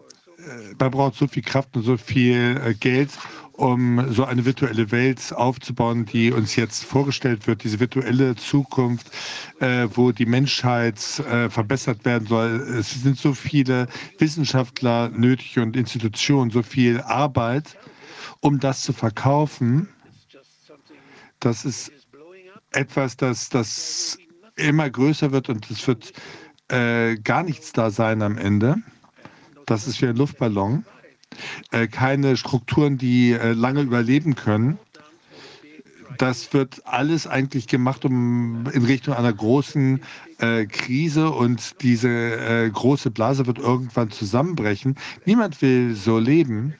man 0.79 0.91
braucht 0.91 1.15
so 1.15 1.27
viel 1.27 1.43
Kraft 1.43 1.75
und 1.75 1.83
so 1.83 1.97
viel 1.97 2.59
äh, 2.63 2.73
Geld, 2.73 3.09
um 3.53 4.11
so 4.11 4.25
eine 4.25 4.45
virtuelle 4.45 4.91
Welt 4.91 5.33
aufzubauen, 5.33 6.05
die 6.05 6.31
uns 6.31 6.55
jetzt 6.55 6.83
vorgestellt 6.83 7.47
wird, 7.47 7.63
diese 7.63 7.79
virtuelle 7.79 8.35
Zukunft, 8.35 9.11
äh, 9.59 9.87
wo 9.93 10.11
die 10.11 10.25
Menschheit 10.25 10.97
äh, 11.19 11.49
verbessert 11.49 12.05
werden 12.05 12.27
soll. 12.27 12.65
Es 12.79 12.91
sind 12.91 13.17
so 13.17 13.33
viele 13.33 13.87
Wissenschaftler 14.17 15.09
nötig 15.09 15.59
und 15.59 15.75
Institutionen, 15.75 16.49
so 16.49 16.63
viel 16.63 17.01
Arbeit, 17.01 17.77
um 18.39 18.59
das 18.59 18.81
zu 18.81 18.93
verkaufen. 18.93 19.89
Das 21.41 21.65
ist 21.65 21.91
etwas, 22.71 23.17
das, 23.17 23.49
das 23.49 24.17
immer 24.55 24.89
größer 24.89 25.31
wird 25.31 25.49
und 25.49 25.69
es 25.69 25.85
wird 25.87 26.13
äh, 26.69 27.15
gar 27.15 27.43
nichts 27.43 27.73
da 27.73 27.89
sein 27.89 28.21
am 28.21 28.37
Ende. 28.37 28.77
Das 29.65 29.87
ist 29.87 30.01
wie 30.01 30.07
ein 30.07 30.15
Luftballon. 30.15 30.85
Äh, 31.71 31.87
keine 31.87 32.37
Strukturen, 32.37 32.97
die 32.97 33.31
äh, 33.31 33.53
lange 33.53 33.81
überleben 33.81 34.35
können. 34.35 34.77
Das 36.17 36.53
wird 36.53 36.85
alles 36.85 37.25
eigentlich 37.25 37.67
gemacht, 37.67 38.05
um 38.05 38.65
in 38.71 38.85
Richtung 38.85 39.15
einer 39.15 39.33
großen 39.33 40.01
äh, 40.37 40.65
Krise 40.65 41.31
und 41.31 41.81
diese 41.81 42.09
äh, 42.09 42.69
große 42.69 43.09
Blase 43.09 43.47
wird 43.47 43.57
irgendwann 43.57 44.11
zusammenbrechen. 44.11 44.95
Niemand 45.25 45.61
will 45.63 45.95
so 45.95 46.19
leben. 46.19 46.75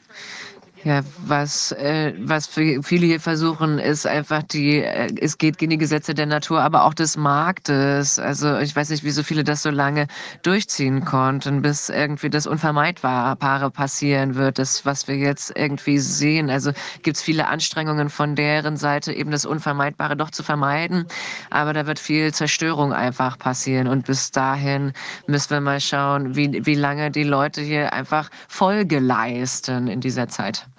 Ja, 0.84 1.02
was, 1.20 1.72
äh, 1.74 2.14
was 2.18 2.48
viele 2.48 3.06
hier 3.06 3.20
versuchen, 3.20 3.78
ist 3.78 4.08
einfach 4.08 4.42
die, 4.42 4.78
äh, 4.78 5.14
es 5.22 5.38
geht 5.38 5.60
gegen 5.60 5.70
die 5.70 5.78
Gesetze 5.78 6.16
der 6.16 6.26
Natur, 6.26 6.62
aber 6.64 6.86
auch 6.86 6.96
des 6.96 7.18
Marktes. 7.18 8.18
Also 8.18 8.58
ich 8.58 8.76
weiß 8.76 8.90
nicht, 8.90 9.04
wieso 9.04 9.22
viele 9.22 9.44
das 9.44 9.62
so 9.62 9.70
lange 9.70 10.08
durchziehen 10.42 11.06
konnten, 11.06 11.62
bis 11.62 11.90
irgendwie 11.90 12.32
das 12.32 12.48
Unvermeidbare 12.48 13.70
passieren 13.70 14.34
wird, 14.34 14.58
das, 14.58 14.84
was 14.84 15.08
wir 15.08 15.18
jetzt 15.18 15.54
irgendwie 15.56 16.00
sehen. 16.00 16.50
Also 16.50 16.72
gibt 17.04 17.18
es 17.18 17.22
viele 17.22 17.48
Anstrengungen 17.48 18.10
von 18.10 18.36
deren 18.36 18.76
Seite, 18.76 19.14
eben 19.14 19.30
das 19.30 19.46
Unvermeidbare 19.46 20.18
doch 20.18 20.32
zu 20.32 20.42
vermeiden, 20.42 21.06
aber 21.52 21.74
da 21.74 21.86
wird 21.86 22.00
viel 22.00 22.34
Zerstörung 22.34 22.92
einfach 22.92 23.38
passieren 23.38 23.88
und 23.88 24.08
bis 24.08 24.32
dahin 24.32 24.94
müssen 25.28 25.52
wir 25.52 25.62
mal 25.62 25.80
schauen, 25.80 26.36
wie, 26.36 26.66
wie 26.66 26.76
lange 26.76 27.12
die 27.12 27.24
Leute 27.24 27.62
hier 27.62 27.94
einfach 27.94 28.32
Folge 28.48 28.98
leisten 28.98 29.88
in 29.88 30.02
dieser 30.02 30.28
Zeit. 30.28 30.71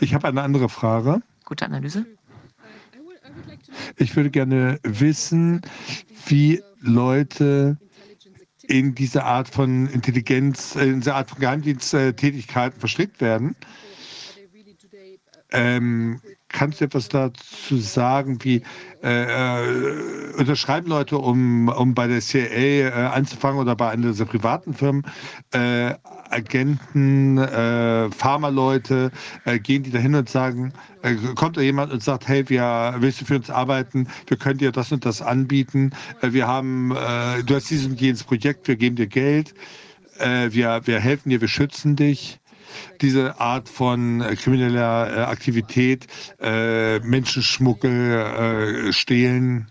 Ich 0.00 0.14
habe 0.14 0.28
eine 0.28 0.42
andere 0.42 0.68
Frage. 0.68 1.22
Gute 1.44 1.64
Analyse. 1.64 2.06
Ich 3.96 4.16
würde 4.16 4.30
gerne 4.30 4.78
wissen, 4.82 5.62
wie 6.26 6.62
Leute 6.80 7.78
in 8.62 8.94
diese 8.94 9.24
Art 9.24 9.48
von 9.48 9.86
Intelligenz, 9.86 10.76
äh, 10.76 10.84
in 10.84 11.00
diese 11.00 11.14
Art 11.14 11.30
von 11.30 11.40
Geheimdiensttätigkeiten 11.40 12.78
verstrickt 12.78 13.20
werden. 13.20 13.56
Ähm, 15.50 16.20
kannst 16.48 16.80
du 16.80 16.84
etwas 16.84 17.08
dazu 17.08 17.78
sagen, 17.78 18.44
wie 18.44 18.62
äh, 19.02 19.62
äh, 19.62 20.34
unterschreiben 20.36 20.88
Leute, 20.88 21.16
um, 21.16 21.68
um 21.68 21.94
bei 21.94 22.06
der 22.06 22.20
CIA 22.20 22.48
äh, 22.48 22.90
anzufangen 22.90 23.58
oder 23.58 23.74
bei 23.74 23.88
einer 23.88 24.08
dieser 24.08 24.26
privaten 24.26 24.74
Firmen, 24.74 25.06
äh, 25.52 25.94
Agenten, 26.30 27.38
äh, 27.38 28.10
Pharmaleute, 28.10 29.10
äh, 29.44 29.58
gehen 29.58 29.82
die 29.82 29.90
dahin 29.90 30.14
und 30.14 30.28
sagen, 30.28 30.72
äh, 31.02 31.14
kommt 31.34 31.56
da 31.56 31.60
jemand 31.60 31.92
und 31.92 32.02
sagt, 32.02 32.28
hey, 32.28 32.48
wir, 32.48 32.94
willst 32.98 33.20
du 33.20 33.24
für 33.24 33.36
uns 33.36 33.50
arbeiten? 33.50 34.08
Wir 34.26 34.36
können 34.36 34.58
dir 34.58 34.72
das 34.72 34.92
und 34.92 35.04
das 35.04 35.22
anbieten. 35.22 35.92
Äh, 36.20 36.32
wir 36.32 36.46
haben, 36.46 36.92
äh, 36.92 37.42
du 37.44 37.54
hast 37.54 37.70
dieses 37.70 37.86
und 37.86 38.00
jenes 38.00 38.24
Projekt, 38.24 38.68
wir 38.68 38.76
geben 38.76 38.96
dir 38.96 39.06
Geld. 39.06 39.54
Äh, 40.18 40.52
wir, 40.52 40.82
wir 40.84 41.00
helfen 41.00 41.30
dir, 41.30 41.40
wir 41.40 41.48
schützen 41.48 41.96
dich 41.96 42.40
diese 43.00 43.40
Art 43.40 43.68
von 43.68 44.22
krimineller 44.36 45.28
Aktivität, 45.28 46.06
Menschenschmuggel, 46.38 48.92
Stehlen? 48.92 49.68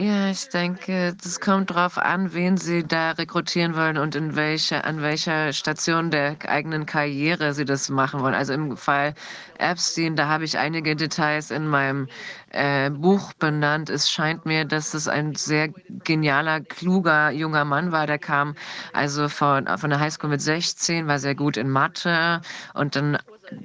Ja, 0.00 0.30
ich 0.30 0.48
denke, 0.48 1.14
das 1.22 1.40
kommt 1.40 1.68
darauf 1.68 1.98
an, 1.98 2.32
wen 2.32 2.56
Sie 2.56 2.84
da 2.84 3.10
rekrutieren 3.10 3.76
wollen 3.76 3.98
und 3.98 4.14
in 4.14 4.34
welcher, 4.34 4.86
an 4.86 5.02
welcher 5.02 5.52
Station 5.52 6.10
der 6.10 6.38
eigenen 6.48 6.86
Karriere 6.86 7.52
Sie 7.52 7.66
das 7.66 7.90
machen 7.90 8.20
wollen. 8.22 8.32
Also 8.34 8.54
im 8.54 8.78
Fall 8.78 9.12
Epstein, 9.58 10.16
da 10.16 10.26
habe 10.26 10.44
ich 10.44 10.56
einige 10.56 10.96
Details 10.96 11.50
in 11.50 11.66
meinem 11.66 12.08
äh, 12.48 12.88
Buch 12.88 13.34
benannt. 13.34 13.90
Es 13.90 14.10
scheint 14.10 14.46
mir, 14.46 14.64
dass 14.64 14.94
es 14.94 15.06
ein 15.06 15.34
sehr 15.34 15.68
genialer, 15.68 16.62
kluger 16.62 17.30
junger 17.30 17.66
Mann 17.66 17.92
war. 17.92 18.06
Der 18.06 18.18
kam 18.18 18.54
also 18.94 19.28
von, 19.28 19.66
von 19.76 19.90
der 19.90 20.00
Highschool 20.00 20.30
mit 20.30 20.40
16, 20.40 21.08
war 21.08 21.18
sehr 21.18 21.34
gut 21.34 21.58
in 21.58 21.68
Mathe 21.68 22.40
und 22.72 22.96
dann 22.96 23.18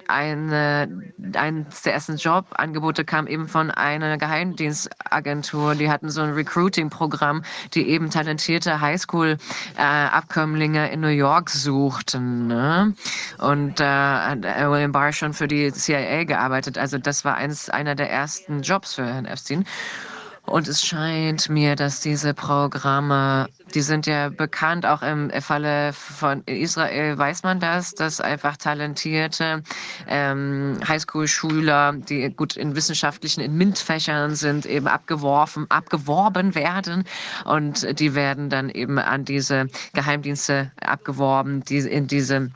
eine, 0.07 1.13
eines 1.35 1.83
der 1.83 1.93
ersten 1.93 2.17
Jobangebote 2.17 3.05
kam 3.05 3.27
eben 3.27 3.47
von 3.47 3.71
einer 3.71 4.17
Geheimdienstagentur. 4.17 5.75
Die 5.75 5.89
hatten 5.89 6.09
so 6.09 6.19
ein 6.21 6.33
Recruiting-Programm, 6.33 7.43
die 7.73 7.87
eben 7.89 8.09
talentierte 8.09 8.81
Highschool-Abkömmlinge 8.81 10.91
in 10.91 10.99
New 11.01 11.07
York 11.07 11.49
suchten. 11.49 12.47
Ne? 12.47 12.93
Und 13.39 13.79
äh, 13.79 13.85
hat 13.85 14.43
William 14.43 14.91
Barr 14.91 15.13
schon 15.13 15.33
für 15.33 15.47
die 15.47 15.71
CIA 15.71 16.25
gearbeitet. 16.25 16.77
Also 16.77 16.97
das 16.97 17.23
war 17.25 17.35
eins, 17.35 17.69
einer 17.69 17.95
der 17.95 18.11
ersten 18.11 18.61
Jobs 18.61 18.95
für 18.95 19.05
Herrn 19.05 19.25
Epstein. 19.25 19.65
Und 20.45 20.67
es 20.67 20.85
scheint 20.85 21.49
mir, 21.49 21.75
dass 21.75 22.01
diese 22.01 22.33
Programme, 22.33 23.47
die 23.73 23.81
sind 23.81 24.05
ja 24.05 24.29
bekannt, 24.29 24.85
auch 24.85 25.01
im 25.01 25.31
Falle 25.41 25.91
von 25.91 26.43
Israel 26.45 27.17
weiß 27.17 27.43
man 27.43 27.59
das, 27.59 27.95
dass 27.95 28.21
einfach 28.21 28.55
talentierte 28.55 29.63
ähm, 30.07 30.79
Highschool-Schüler, 30.87 31.93
die 31.93 32.29
gut 32.29 32.57
in 32.57 32.75
wissenschaftlichen, 32.75 33.41
in 33.41 33.57
MINT-Fächern 33.57 34.35
sind, 34.35 34.65
eben 34.65 34.87
abgeworfen, 34.87 35.65
abgeworben 35.69 36.53
werden. 36.53 37.05
Und 37.45 37.99
die 37.99 38.13
werden 38.13 38.49
dann 38.49 38.69
eben 38.69 38.99
an 38.99 39.25
diese 39.25 39.67
Geheimdienste 39.93 40.71
abgeworben, 40.79 41.63
die 41.63 41.79
in 41.79 42.07
diese 42.07 42.51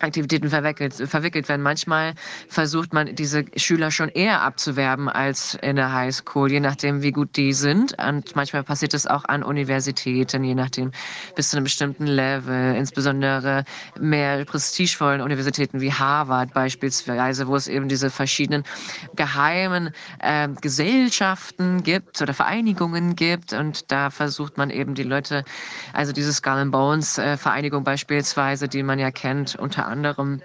Aktivitäten 0.00 0.50
verwickelt, 0.50 0.94
verwickelt 0.94 1.48
werden. 1.48 1.62
Manchmal 1.62 2.14
versucht 2.48 2.92
man, 2.92 3.14
diese 3.14 3.44
Schüler 3.56 3.90
schon 3.90 4.08
eher 4.08 4.42
abzuwerben 4.42 5.08
als 5.08 5.56
in 5.62 5.76
der 5.76 5.92
Highschool, 5.92 6.50
je 6.50 6.60
nachdem, 6.60 7.02
wie 7.02 7.12
gut 7.12 7.36
die 7.36 7.52
sind. 7.52 7.96
Und 7.98 8.34
manchmal 8.34 8.64
passiert 8.64 8.94
es 8.94 9.06
auch 9.06 9.24
an 9.24 9.42
Universitäten, 9.42 10.44
je 10.44 10.54
nachdem, 10.54 10.92
bis 11.36 11.50
zu 11.50 11.56
einem 11.56 11.64
bestimmten 11.64 12.06
Level. 12.06 12.74
Insbesondere 12.74 13.64
mehr 13.98 14.44
prestigevollen 14.44 15.20
Universitäten 15.20 15.80
wie 15.80 15.92
Harvard 15.92 16.52
beispielsweise, 16.52 17.46
wo 17.46 17.56
es 17.56 17.68
eben 17.68 17.88
diese 17.88 18.10
verschiedenen 18.10 18.64
geheimen 19.16 19.90
äh, 20.20 20.48
Gesellschaften 20.60 21.82
gibt 21.82 22.20
oder 22.20 22.34
Vereinigungen 22.34 23.14
gibt. 23.16 23.52
Und 23.52 23.90
da 23.92 24.10
versucht 24.10 24.58
man 24.58 24.70
eben 24.70 24.94
die 24.94 25.02
Leute, 25.02 25.44
also 25.92 26.12
diese 26.12 26.32
Skull 26.32 26.52
and 26.52 26.72
Bones 26.72 27.18
äh, 27.18 27.36
Vereinigung 27.36 27.84
beispielsweise, 27.84 28.68
die 28.68 28.82
man 28.82 28.98
ja 28.98 29.10
kennt, 29.10 29.56
unter 29.56 29.81
unter 29.82 29.90
anderem 29.90 30.42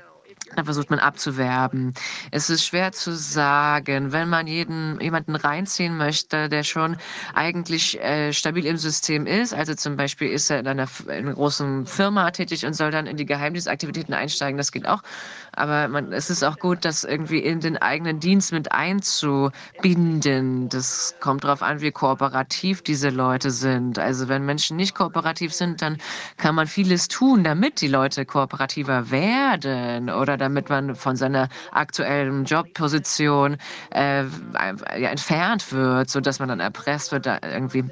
da 0.56 0.64
versucht 0.64 0.90
man 0.90 1.00
abzuwerben. 1.00 1.94
Es 2.32 2.50
ist 2.50 2.66
schwer 2.66 2.94
zu 2.94 3.16
sagen, 3.16 4.14
wenn 4.14 4.30
man 4.30 4.48
jeden, 4.48 5.00
jemanden 5.02 5.36
reinziehen 5.36 5.98
möchte, 5.98 6.48
der 6.48 6.64
schon 6.64 6.98
eigentlich 7.34 8.00
äh, 8.00 8.32
stabil 8.32 8.66
im 8.66 8.78
System 8.78 9.26
ist. 9.26 9.54
Also 9.54 9.76
zum 9.76 9.98
Beispiel 9.98 10.30
ist 10.30 10.50
er 10.50 10.60
in 10.60 10.68
einer, 10.68 10.88
in 11.06 11.10
einer, 11.10 11.34
großen 11.34 11.86
Firma 11.86 12.32
tätig 12.32 12.66
und 12.66 12.74
soll 12.74 12.92
dann 12.92 13.08
in 13.08 13.18
die 13.18 13.26
Geheimdienstaktivitäten 13.26 14.14
einsteigen. 14.14 14.58
Das 14.58 14.72
geht 14.72 14.88
auch. 14.88 15.02
Aber 15.58 15.88
man, 15.88 16.14
es 16.14 16.30
ist 16.30 16.44
auch 16.44 16.60
gut, 16.60 16.86
das 16.86 17.04
irgendwie 17.04 17.40
in 17.40 17.60
den 17.60 17.78
eigenen 17.78 18.20
Dienst 18.20 18.52
mit 18.52 18.72
einzubinden. 18.72 20.70
Das 20.70 21.16
kommt 21.20 21.44
darauf 21.44 21.64
an, 21.64 21.82
wie 21.82 21.92
kooperativ 21.92 22.84
diese 22.84 23.10
Leute 23.10 23.50
sind. 23.50 23.98
Also 23.98 24.28
wenn 24.28 24.46
Menschen 24.46 24.78
nicht 24.78 24.94
kooperativ 24.94 25.54
sind, 25.54 25.82
dann 25.82 25.98
kann 26.38 26.54
man 26.54 26.68
vieles 26.68 27.08
tun, 27.08 27.44
damit 27.44 27.82
die 27.82 27.88
Leute 27.88 28.26
kooperativer 28.26 29.10
werden 29.10 30.10
oder 30.10 30.38
damit 30.38 30.70
man 30.70 30.96
von 30.96 31.16
seiner 31.16 31.50
aktuellen 31.72 32.46
Jobposition 32.46 33.58
äh, 33.90 34.26
entfernt 34.94 35.72
wird, 35.72 36.10
sodass 36.12 36.40
man 36.40 36.50
dann 36.50 36.60
erpresst 36.60 37.12
wird, 37.12 37.26
da 37.26 37.40
irgendwie 37.42 37.86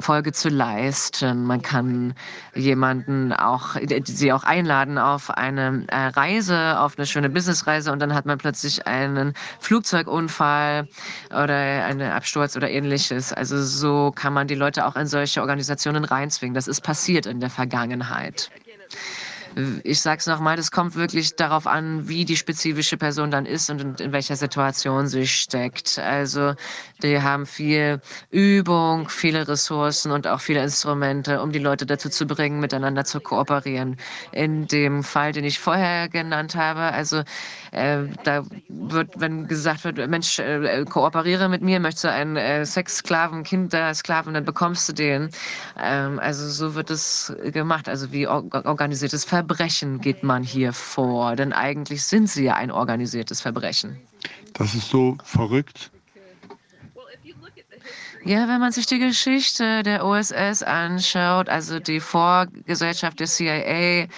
Folge 0.00 0.32
zu 0.32 0.48
leisten. 0.48 1.44
Man 1.44 1.62
kann 1.62 2.14
jemanden 2.54 3.32
auch, 3.32 3.76
sie 4.04 4.32
auch 4.32 4.44
einladen 4.44 4.98
auf 4.98 5.30
eine 5.30 5.84
äh, 5.88 6.06
Reise, 6.06 6.78
auf 6.78 6.99
eine 7.00 7.06
schöne 7.06 7.30
Businessreise 7.30 7.90
und 7.92 7.98
dann 7.98 8.14
hat 8.14 8.26
man 8.26 8.38
plötzlich 8.38 8.86
einen 8.86 9.34
Flugzeugunfall 9.58 10.88
oder 11.30 11.54
einen 11.84 12.12
Absturz 12.12 12.56
oder 12.56 12.70
ähnliches. 12.70 13.32
Also 13.32 13.62
so 13.62 14.12
kann 14.14 14.32
man 14.32 14.46
die 14.46 14.54
Leute 14.54 14.86
auch 14.86 14.96
in 14.96 15.06
solche 15.06 15.40
Organisationen 15.40 16.04
reinzwingen. 16.04 16.54
Das 16.54 16.68
ist 16.68 16.82
passiert 16.82 17.26
in 17.26 17.40
der 17.40 17.50
Vergangenheit 17.50 18.50
ich 19.84 20.00
sage 20.00 20.18
es 20.18 20.26
nochmal, 20.26 20.56
das 20.56 20.70
kommt 20.70 20.94
wirklich 20.94 21.36
darauf 21.36 21.66
an, 21.66 22.08
wie 22.08 22.24
die 22.24 22.36
spezifische 22.36 22.96
Person 22.96 23.30
dann 23.30 23.46
ist 23.46 23.70
und 23.70 24.00
in 24.00 24.12
welcher 24.12 24.36
Situation 24.36 25.06
sie 25.06 25.26
steckt. 25.26 25.98
Also 25.98 26.54
die 27.02 27.20
haben 27.22 27.46
viel 27.46 28.00
Übung, 28.30 29.08
viele 29.08 29.48
Ressourcen 29.48 30.12
und 30.12 30.26
auch 30.26 30.40
viele 30.40 30.62
Instrumente, 30.62 31.42
um 31.42 31.52
die 31.52 31.58
Leute 31.58 31.86
dazu 31.86 32.08
zu 32.08 32.26
bringen, 32.26 32.60
miteinander 32.60 33.04
zu 33.04 33.20
kooperieren. 33.20 33.96
In 34.32 34.66
dem 34.66 35.02
Fall, 35.02 35.32
den 35.32 35.44
ich 35.44 35.58
vorher 35.58 36.08
genannt 36.08 36.54
habe, 36.54 36.80
also 36.80 37.22
äh, 37.72 38.04
da 38.24 38.44
wird, 38.68 39.20
wenn 39.20 39.46
gesagt 39.46 39.84
wird, 39.84 40.08
Mensch, 40.08 40.38
äh, 40.38 40.84
kooperiere 40.88 41.48
mit 41.48 41.62
mir, 41.62 41.80
möchtest 41.80 42.04
du 42.04 42.10
einen 42.10 42.36
äh, 42.36 42.64
Sexsklaven, 42.64 43.42
Kindersklaven, 43.42 44.34
dann 44.34 44.44
bekommst 44.44 44.88
du 44.88 44.92
den. 44.92 45.30
Ähm, 45.78 46.18
also 46.18 46.48
so 46.48 46.74
wird 46.74 46.90
es 46.90 47.32
gemacht, 47.52 47.88
also 47.88 48.12
wie 48.12 48.26
or 48.26 48.44
organisiertes 48.64 49.24
Verbrechen 49.24 49.50
Verbrechen 49.50 50.00
geht 50.00 50.22
man 50.22 50.42
hier 50.42 50.72
vor? 50.72 51.34
Denn 51.34 51.52
eigentlich 51.52 52.04
sind 52.04 52.28
sie 52.28 52.44
ja 52.44 52.54
ein 52.54 52.70
organisiertes 52.70 53.40
Verbrechen. 53.40 53.98
Das 54.52 54.74
ist 54.74 54.88
so 54.88 55.16
verrückt. 55.24 55.90
Ja, 58.24 58.48
wenn 58.48 58.60
man 58.60 58.70
sich 58.70 58.86
die 58.86 58.98
Geschichte 58.98 59.82
der 59.82 60.04
OSS 60.04 60.62
anschaut, 60.62 61.48
also 61.48 61.80
die 61.80 62.00
Vorgesellschaft 62.00 63.18
der 63.18 63.26
CIA, 63.26 64.08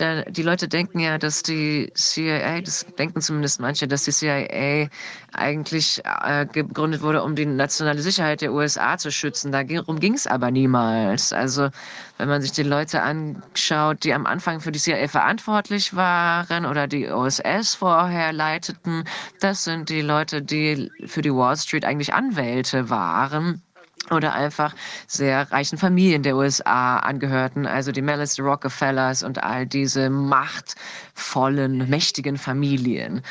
da, 0.00 0.22
die 0.22 0.42
Leute 0.42 0.66
denken 0.66 1.00
ja, 1.00 1.18
dass 1.18 1.42
die 1.42 1.92
CIA, 1.94 2.62
das 2.62 2.86
denken 2.98 3.20
zumindest 3.20 3.60
manche, 3.60 3.86
dass 3.86 4.04
die 4.04 4.12
CIA 4.12 4.88
eigentlich 5.32 6.02
äh, 6.04 6.46
gegründet 6.46 7.02
wurde, 7.02 7.22
um 7.22 7.36
die 7.36 7.46
nationale 7.46 8.00
Sicherheit 8.00 8.40
der 8.40 8.52
USA 8.52 8.96
zu 8.96 9.12
schützen. 9.12 9.52
Darum 9.52 10.00
ging 10.00 10.14
es 10.14 10.26
aber 10.26 10.50
niemals. 10.50 11.32
Also 11.32 11.68
wenn 12.16 12.28
man 12.28 12.40
sich 12.40 12.52
die 12.52 12.62
Leute 12.62 13.02
anschaut, 13.02 14.04
die 14.04 14.14
am 14.14 14.26
Anfang 14.26 14.60
für 14.60 14.72
die 14.72 14.78
CIA 14.78 15.08
verantwortlich 15.08 15.94
waren 15.94 16.64
oder 16.64 16.86
die 16.86 17.08
OSS 17.08 17.74
vorher 17.74 18.32
leiteten, 18.32 19.04
das 19.40 19.64
sind 19.64 19.90
die 19.90 20.00
Leute, 20.00 20.40
die 20.42 20.90
für 21.06 21.22
die 21.22 21.34
Wall 21.34 21.56
Street 21.56 21.84
eigentlich 21.84 22.14
Anwälte 22.14 22.88
waren 22.90 23.62
oder 24.10 24.32
einfach 24.32 24.74
sehr 25.06 25.50
reichen 25.52 25.78
Familien 25.78 26.22
der 26.22 26.36
USA 26.36 26.98
angehörten, 26.98 27.66
also 27.66 27.92
die 27.92 28.02
Mellis, 28.02 28.34
die 28.34 28.42
Rockefellers 28.42 29.22
und 29.22 29.42
all 29.42 29.66
diese 29.66 30.10
machtvollen, 30.10 31.88
mächtigen 31.88 32.36
Familien. 32.36 33.22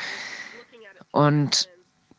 Und 1.10 1.68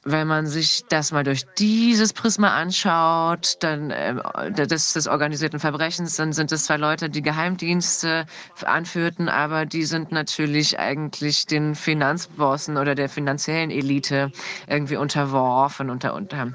wenn 0.03 0.27
man 0.27 0.47
sich 0.47 0.83
das 0.89 1.11
mal 1.11 1.23
durch 1.23 1.45
dieses 1.59 2.11
Prisma 2.13 2.55
anschaut, 2.55 3.57
dann 3.59 3.91
äh, 3.91 4.51
des, 4.51 4.93
des 4.93 5.07
organisierten 5.07 5.59
Verbrechens, 5.59 6.15
dann 6.15 6.33
sind 6.33 6.51
es 6.51 6.65
zwei 6.65 6.77
Leute, 6.77 7.09
die 7.09 7.21
Geheimdienste 7.21 8.25
anführten, 8.65 9.29
aber 9.29 9.67
die 9.67 9.83
sind 9.83 10.11
natürlich 10.11 10.79
eigentlich 10.79 11.45
den 11.45 11.75
Finanzbossen 11.75 12.77
oder 12.77 12.95
der 12.95 13.09
finanziellen 13.09 13.69
Elite 13.69 14.31
irgendwie 14.67 14.97
unterworfen, 14.97 15.91
unter, 15.91 16.15
unter 16.15 16.51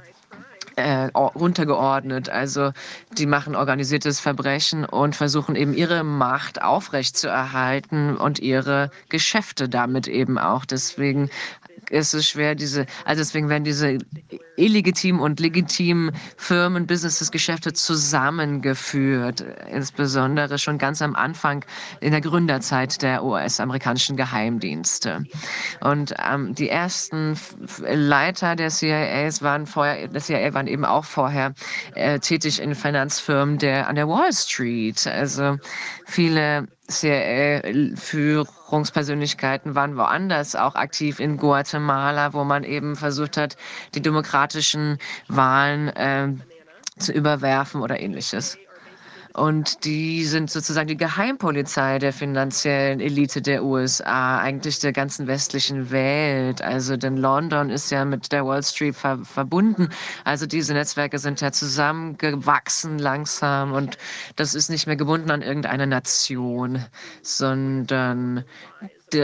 äh, 0.77 1.07
runtergeordnet. 1.15 2.29
Also 2.29 2.73
die 3.13 3.27
machen 3.27 3.57
organisiertes 3.57 4.21
Verbrechen 4.21 4.85
und 4.85 5.17
versuchen 5.17 5.57
eben 5.57 5.75
ihre 5.75 6.05
Macht 6.05 6.63
aufrechtzuerhalten 6.63 8.17
und 8.17 8.39
ihre 8.39 8.91
Geschäfte 9.09 9.69
damit 9.69 10.07
eben 10.07 10.39
auch. 10.39 10.65
Deswegen 10.65 11.31
ist 11.91 12.15
es 12.15 12.29
schwer, 12.29 12.55
diese, 12.55 12.87
also 13.05 13.21
deswegen 13.21 13.49
werden 13.49 13.65
diese 13.65 13.99
illegitimen 14.57 15.21
und 15.21 15.41
legitimen 15.41 16.13
Firmen, 16.37 16.87
Businesses, 16.87 17.31
Geschäfte 17.31 17.73
zusammengeführt, 17.73 19.45
insbesondere 19.71 20.59
schon 20.59 20.79
ganz 20.79 21.03
am 21.03 21.15
Anfang 21.15 21.65
in 22.01 22.13
der 22.13 22.21
Gründerzeit 22.21 23.03
der 23.03 23.25
US-amerikanischen 23.25 24.17
Geheimdienste. 24.17 25.25
Und 25.81 26.15
ähm, 26.31 26.55
die 26.55 26.69
ersten 26.69 27.39
Leiter 27.87 28.57
der 28.57 28.71
CIAs 28.71 29.43
waren 29.43 29.67
vorher, 29.67 30.09
der 30.09 30.21
CIA 30.21 30.55
waren 30.55 30.67
eben 30.67 30.85
auch 30.85 31.05
vorher 31.05 31.55
äh, 31.95 32.19
tätig 32.19 32.61
in 32.61 32.75
Finanzfirmen 32.75 33.59
der, 33.59 33.89
an 33.89 33.97
der 33.97 34.09
Wall 34.09 34.33
Street. 34.33 35.07
Also 35.07 35.59
viele 36.07 36.69
CIA-Führungspersönlichkeiten 36.89 39.75
waren 39.75 39.97
woanders 39.97 40.55
auch 40.55 40.75
aktiv 40.75 41.21
in 41.21 41.37
Guatemala, 41.37 42.33
wo 42.33 42.45
man 42.45 42.65
eben 42.65 42.97
versucht 42.97 43.37
hat, 43.37 43.57
die 43.95 44.03
demokratischen 44.03 44.99
Wahlen 45.29 45.89
äh, 45.89 46.29
zu 46.99 47.13
überwerfen 47.13 47.83
oder 47.83 48.01
ähnliches. 48.01 48.57
Und 49.37 49.85
die 49.85 50.25
sind 50.25 50.51
sozusagen 50.51 50.89
die 50.89 50.97
Geheimpolizei 50.97 51.99
der 51.99 52.15
finanziellen 52.15 53.01
Elite 53.01 53.43
der 53.43 53.65
USA, 53.65 54.39
eigentlich 54.39 54.79
der 54.79 54.95
ganzen 54.95 55.27
westlichen 55.27 55.91
Welt. 55.91 56.63
Also 56.63 56.97
denn 56.97 57.19
London 57.19 57.69
ist 57.69 57.91
ja 57.91 58.07
mit 58.07 58.33
der 58.33 58.47
Wall 58.47 58.63
Street 58.63 58.97
ver 58.97 59.19
verbunden. 59.25 59.91
Also 60.25 60.47
diese 60.47 60.73
Netzwerke 60.73 61.19
sind 61.19 61.43
ja 61.43 61.53
zusammengewachsen 61.53 62.99
langsam 62.99 63.75
und 63.75 63.99
das 64.37 64.55
ist 64.55 64.71
nicht 64.71 64.87
mehr 64.87 64.97
gebunden 64.97 65.31
an 65.31 65.43
irgendeine 65.43 65.87
Nation, 65.87 66.83
sondern 67.21 68.43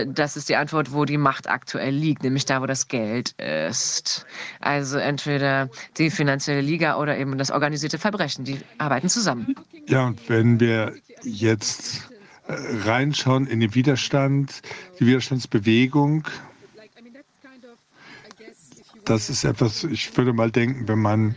das 0.06 0.36
ist 0.36 0.48
die 0.48 0.56
Antwort, 0.56 0.92
wo 0.92 1.04
die 1.04 1.18
Macht 1.18 1.48
aktuell 1.48 1.94
liegt, 1.94 2.22
nämlich 2.22 2.44
da, 2.44 2.60
wo 2.60 2.66
das 2.66 2.88
Geld 2.88 3.32
ist. 3.32 4.26
Also 4.60 4.98
entweder 4.98 5.68
die 5.98 6.10
finanzielle 6.10 6.60
Liga 6.60 6.96
oder 6.96 7.16
eben 7.18 7.38
das 7.38 7.50
organisierte 7.50 7.98
Verbrechen, 7.98 8.44
die 8.44 8.58
arbeiten 8.78 9.08
zusammen. 9.08 9.54
Ja, 9.86 10.06
und 10.06 10.28
wenn 10.28 10.60
wir 10.60 10.94
jetzt 11.22 12.08
äh, 12.46 12.54
reinschauen 12.84 13.46
in 13.46 13.60
den 13.60 13.74
Widerstand, 13.74 14.62
die 14.98 15.06
Widerstandsbewegung, 15.06 16.24
das 19.04 19.30
ist 19.30 19.44
etwas, 19.44 19.84
ich 19.84 20.16
würde 20.16 20.32
mal 20.32 20.50
denken, 20.50 20.86
wenn 20.88 21.00
man 21.00 21.34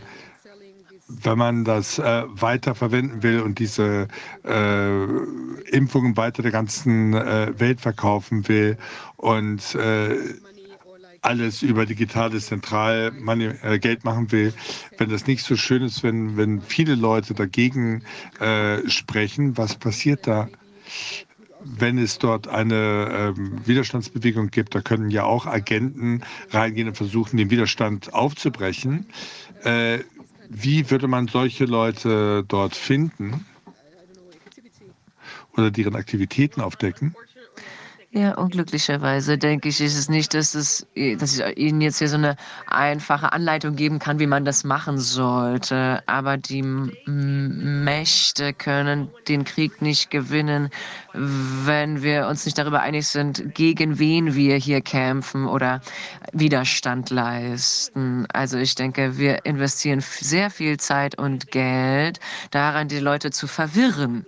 wenn 1.08 1.38
man 1.38 1.64
das 1.64 1.98
äh, 1.98 2.24
weiter 2.28 2.74
verwenden 2.74 3.22
will 3.22 3.40
und 3.40 3.58
diese 3.58 4.08
äh, 4.44 5.04
Impfungen 5.70 6.16
weiter 6.16 6.42
der 6.42 6.50
ganzen 6.50 7.14
äh, 7.14 7.52
Welt 7.58 7.80
verkaufen 7.80 8.48
will 8.48 8.76
und 9.16 9.74
äh, 9.76 10.16
alles 11.22 11.62
über 11.62 11.86
digitales 11.86 12.46
Zentral 12.46 13.12
äh, 13.62 13.78
Geld 13.78 14.04
machen 14.04 14.30
will, 14.32 14.52
wenn 14.98 15.10
das 15.10 15.26
nicht 15.26 15.44
so 15.44 15.56
schön 15.56 15.82
ist, 15.82 16.02
wenn, 16.02 16.36
wenn 16.36 16.60
viele 16.60 16.94
Leute 16.94 17.34
dagegen 17.34 18.02
äh, 18.40 18.88
sprechen, 18.88 19.56
was 19.56 19.76
passiert 19.76 20.26
da? 20.26 20.48
wenn 21.68 21.98
es 21.98 22.18
dort 22.18 22.46
eine 22.46 23.34
ähm, 23.36 23.60
Widerstandsbewegung 23.66 24.52
gibt, 24.52 24.76
da 24.76 24.80
können 24.80 25.10
ja 25.10 25.24
auch 25.24 25.46
Agenten 25.46 26.22
reingehen 26.50 26.86
und 26.86 26.96
versuchen, 26.96 27.36
den 27.38 27.50
Widerstand 27.50 28.14
aufzubrechen. 28.14 29.06
Äh, 29.64 30.00
wie 30.48 30.90
würde 30.90 31.08
man 31.08 31.28
solche 31.28 31.64
Leute 31.64 32.44
dort 32.46 32.74
finden 32.74 33.46
oder 35.56 35.70
deren 35.70 35.96
Aktivitäten 35.96 36.60
aufdecken? 36.60 37.14
Ja, 38.16 38.32
unglücklicherweise 38.32 39.36
denke 39.36 39.68
ich, 39.68 39.78
ist 39.78 39.98
es 39.98 40.08
nicht, 40.08 40.32
dass, 40.32 40.54
es, 40.54 40.86
dass 41.18 41.38
ich 41.38 41.58
Ihnen 41.58 41.82
jetzt 41.82 41.98
hier 41.98 42.08
so 42.08 42.16
eine 42.16 42.36
einfache 42.66 43.32
Anleitung 43.32 43.76
geben 43.76 43.98
kann, 43.98 44.18
wie 44.18 44.26
man 44.26 44.46
das 44.46 44.64
machen 44.64 44.96
sollte. 44.96 46.02
Aber 46.06 46.38
die 46.38 46.62
Mächte 46.62 48.54
können 48.54 49.10
den 49.28 49.44
Krieg 49.44 49.82
nicht 49.82 50.10
gewinnen, 50.10 50.70
wenn 51.16 52.02
wir 52.02 52.26
uns 52.28 52.44
nicht 52.44 52.58
darüber 52.58 52.80
einig 52.80 53.06
sind, 53.06 53.54
gegen 53.54 53.98
wen 53.98 54.34
wir 54.34 54.56
hier 54.56 54.80
kämpfen 54.80 55.46
oder 55.46 55.80
Widerstand 56.32 57.10
leisten. 57.10 58.26
Also 58.32 58.58
ich 58.58 58.74
denke, 58.74 59.16
wir 59.18 59.44
investieren 59.44 60.00
sehr 60.00 60.50
viel 60.50 60.76
Zeit 60.78 61.18
und 61.18 61.50
Geld 61.50 62.20
daran, 62.50 62.88
die 62.88 62.98
Leute 62.98 63.30
zu 63.30 63.46
verwirren. 63.46 64.26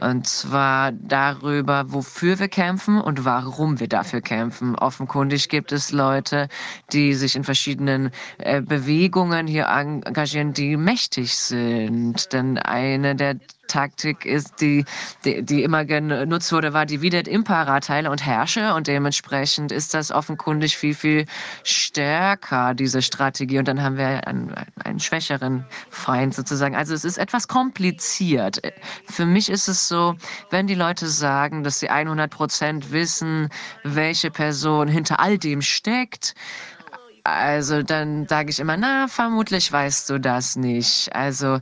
Und 0.00 0.26
zwar 0.26 0.92
darüber, 0.92 1.92
wofür 1.92 2.38
wir 2.38 2.48
kämpfen 2.48 3.00
und 3.00 3.24
warum 3.24 3.80
wir 3.80 3.88
dafür 3.88 4.20
kämpfen. 4.20 4.76
Offenkundig 4.76 5.48
gibt 5.48 5.72
es 5.72 5.92
Leute, 5.92 6.48
die 6.92 7.14
sich 7.14 7.36
in 7.36 7.44
verschiedenen 7.44 8.10
äh, 8.38 8.60
Bewegungen 8.60 9.46
hier 9.46 9.66
engagieren, 9.66 10.52
die 10.52 10.76
mächtig 10.76 11.36
sind. 11.36 12.32
Denn 12.32 12.58
eine 12.58 13.16
der 13.16 13.36
Taktik 13.68 14.24
ist, 14.24 14.60
die, 14.60 14.84
die, 15.24 15.42
die 15.42 15.62
immer 15.62 15.84
genutzt 15.84 16.52
wurde, 16.52 16.72
war 16.72 16.86
die 16.86 17.02
Videt 17.02 17.28
Impera, 17.28 17.80
Teile 17.80 18.10
und 18.10 18.24
Herrsche. 18.24 18.74
Und 18.74 18.86
dementsprechend 18.86 19.72
ist 19.72 19.94
das 19.94 20.10
offenkundig 20.10 20.76
viel, 20.76 20.94
viel 20.94 21.26
stärker, 21.62 22.74
diese 22.74 23.02
Strategie. 23.02 23.58
Und 23.58 23.68
dann 23.68 23.82
haben 23.82 23.96
wir 23.96 24.26
einen, 24.26 24.54
einen 24.84 25.00
schwächeren 25.00 25.66
Feind 25.90 26.34
sozusagen. 26.34 26.76
Also 26.76 26.94
es 26.94 27.04
ist 27.04 27.18
etwas 27.18 27.48
kompliziert. 27.48 28.60
Für 29.06 29.26
mich 29.26 29.48
ist 29.48 29.68
es 29.68 29.88
so, 29.88 30.16
wenn 30.50 30.66
die 30.66 30.74
Leute 30.74 31.06
sagen, 31.08 31.62
dass 31.64 31.80
sie 31.80 31.88
100 31.88 32.30
Prozent 32.30 32.92
wissen, 32.92 33.48
welche 33.82 34.30
Person 34.30 34.88
hinter 34.88 35.20
all 35.20 35.38
dem 35.38 35.62
steckt, 35.62 36.34
also 37.26 37.82
dann 37.82 38.28
sage 38.28 38.50
ich 38.50 38.60
immer, 38.60 38.76
na, 38.76 39.08
vermutlich 39.08 39.70
weißt 39.72 40.08
du 40.10 40.20
das 40.20 40.54
nicht. 40.54 41.12
Also 41.12 41.58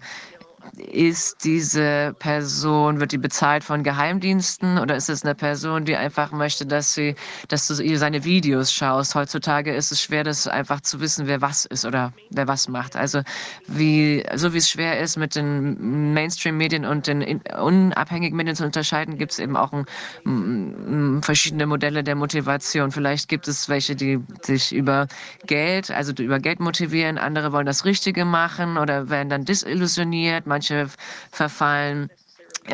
ist 0.78 1.44
diese 1.44 2.14
Person, 2.18 3.00
wird 3.00 3.12
die 3.12 3.18
bezahlt 3.18 3.64
von 3.64 3.82
Geheimdiensten 3.82 4.78
oder 4.78 4.96
ist 4.96 5.08
es 5.08 5.24
eine 5.24 5.34
Person, 5.34 5.84
die 5.84 5.96
einfach 5.96 6.32
möchte, 6.32 6.66
dass 6.66 6.94
sie, 6.94 7.14
dass 7.48 7.66
du 7.66 7.74
seine 7.96 8.24
Videos 8.24 8.72
schaust? 8.72 9.14
Heutzutage 9.14 9.74
ist 9.74 9.92
es 9.92 10.02
schwer, 10.02 10.24
das 10.24 10.46
einfach 10.48 10.80
zu 10.80 11.00
wissen, 11.00 11.26
wer 11.26 11.40
was 11.40 11.64
ist 11.64 11.84
oder 11.84 12.12
wer 12.30 12.48
was 12.48 12.68
macht. 12.68 12.96
Also 12.96 13.22
wie, 13.66 14.24
so 14.34 14.52
wie 14.52 14.58
es 14.58 14.68
schwer 14.68 15.00
ist, 15.00 15.16
mit 15.16 15.36
den 15.36 16.12
Mainstream-Medien 16.14 16.84
und 16.84 17.06
den 17.06 17.40
unabhängigen 17.60 18.36
Medien 18.36 18.56
zu 18.56 18.64
unterscheiden, 18.64 19.18
gibt 19.18 19.32
es 19.32 19.38
eben 19.38 19.56
auch 19.56 19.72
ein, 19.72 21.20
verschiedene 21.22 21.66
Modelle 21.66 22.02
der 22.02 22.14
Motivation. 22.14 22.90
Vielleicht 22.90 23.28
gibt 23.28 23.48
es 23.48 23.68
welche, 23.68 23.94
die 23.96 24.20
sich 24.42 24.74
über 24.74 25.06
Geld, 25.46 25.90
also 25.90 26.12
über 26.12 26.38
Geld 26.38 26.60
motivieren, 26.60 27.18
andere 27.18 27.52
wollen 27.52 27.66
das 27.66 27.84
Richtige 27.84 28.24
machen 28.24 28.78
oder 28.78 29.08
werden 29.10 29.28
dann 29.28 29.44
disillusioniert. 29.44 30.46
Manche 30.46 30.63
Manche 30.64 30.88
verfallen, 31.30 32.08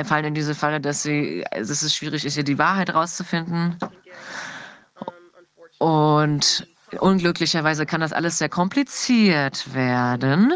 fallen 0.05 0.27
in 0.27 0.35
diese 0.35 0.55
Falle, 0.55 0.81
dass 0.81 1.03
sie, 1.03 1.45
also 1.51 1.73
es 1.73 1.93
schwierig 1.93 2.25
ist, 2.25 2.35
hier 2.35 2.45
die 2.45 2.59
Wahrheit 2.59 2.95
rauszufinden. 2.95 3.77
Und 5.79 6.69
unglücklicherweise 7.01 7.87
kann 7.87 8.01
das 8.01 8.13
alles 8.13 8.39
sehr 8.39 8.49
kompliziert 8.49 9.75
werden. 9.75 10.53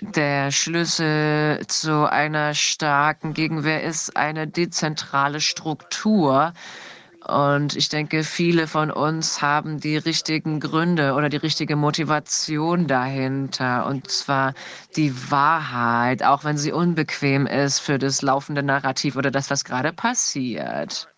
Der 0.00 0.50
Schlüssel 0.50 1.64
zu 1.68 2.10
einer 2.10 2.54
starken 2.54 3.34
Gegenwehr 3.34 3.84
ist 3.84 4.16
eine 4.16 4.48
dezentrale 4.48 5.40
Struktur, 5.40 6.54
Und 7.26 7.74
ich 7.76 7.88
denke, 7.88 8.22
viele 8.22 8.66
von 8.66 8.90
uns 8.90 9.40
haben 9.40 9.80
die 9.80 9.96
richtigen 9.96 10.60
Gründe 10.60 11.14
oder 11.14 11.30
die 11.30 11.38
richtige 11.38 11.74
Motivation 11.74 12.86
dahinter. 12.86 13.86
Und 13.86 14.10
zwar 14.10 14.52
die 14.96 15.30
Wahrheit, 15.30 16.22
auch 16.22 16.44
wenn 16.44 16.58
sie 16.58 16.72
unbequem 16.72 17.46
ist 17.46 17.80
für 17.80 17.98
das 17.98 18.20
laufende 18.20 18.62
Narrativ 18.62 19.16
oder 19.16 19.30
das, 19.30 19.48
was 19.50 19.64
gerade 19.64 19.92
passiert. 19.92 21.13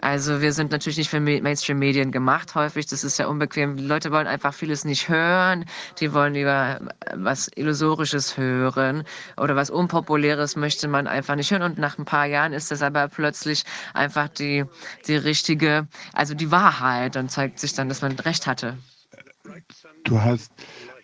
Also 0.00 0.40
wir 0.40 0.52
sind 0.52 0.70
natürlich 0.70 0.96
nicht 0.96 1.10
für 1.10 1.20
Mainstream-Medien 1.20 2.12
gemacht 2.12 2.54
häufig. 2.54 2.86
Das 2.86 3.04
ist 3.04 3.18
ja 3.18 3.26
unbequem. 3.26 3.76
Die 3.76 3.84
Leute 3.84 4.12
wollen 4.12 4.26
einfach 4.26 4.54
vieles 4.54 4.84
nicht 4.84 5.08
hören. 5.08 5.64
Die 5.98 6.12
wollen 6.12 6.34
lieber 6.34 6.80
äh, 7.00 7.14
was 7.16 7.50
Illusorisches 7.54 8.36
hören 8.36 9.04
oder 9.36 9.56
was 9.56 9.70
Unpopuläres 9.70 10.56
möchte 10.56 10.88
man 10.88 11.06
einfach 11.06 11.34
nicht 11.34 11.50
hören. 11.50 11.62
Und 11.62 11.78
nach 11.78 11.98
ein 11.98 12.04
paar 12.04 12.26
Jahren 12.26 12.52
ist 12.52 12.70
das 12.70 12.82
aber 12.82 13.08
plötzlich 13.08 13.64
einfach 13.92 14.28
die, 14.28 14.64
die 15.06 15.16
richtige, 15.16 15.88
also 16.12 16.34
die 16.34 16.50
Wahrheit. 16.50 17.16
Dann 17.16 17.28
zeigt 17.28 17.58
sich 17.58 17.74
dann, 17.74 17.88
dass 17.88 18.02
man 18.02 18.12
recht 18.12 18.46
hatte. 18.46 18.78
Du 20.04 20.20
hast 20.20 20.52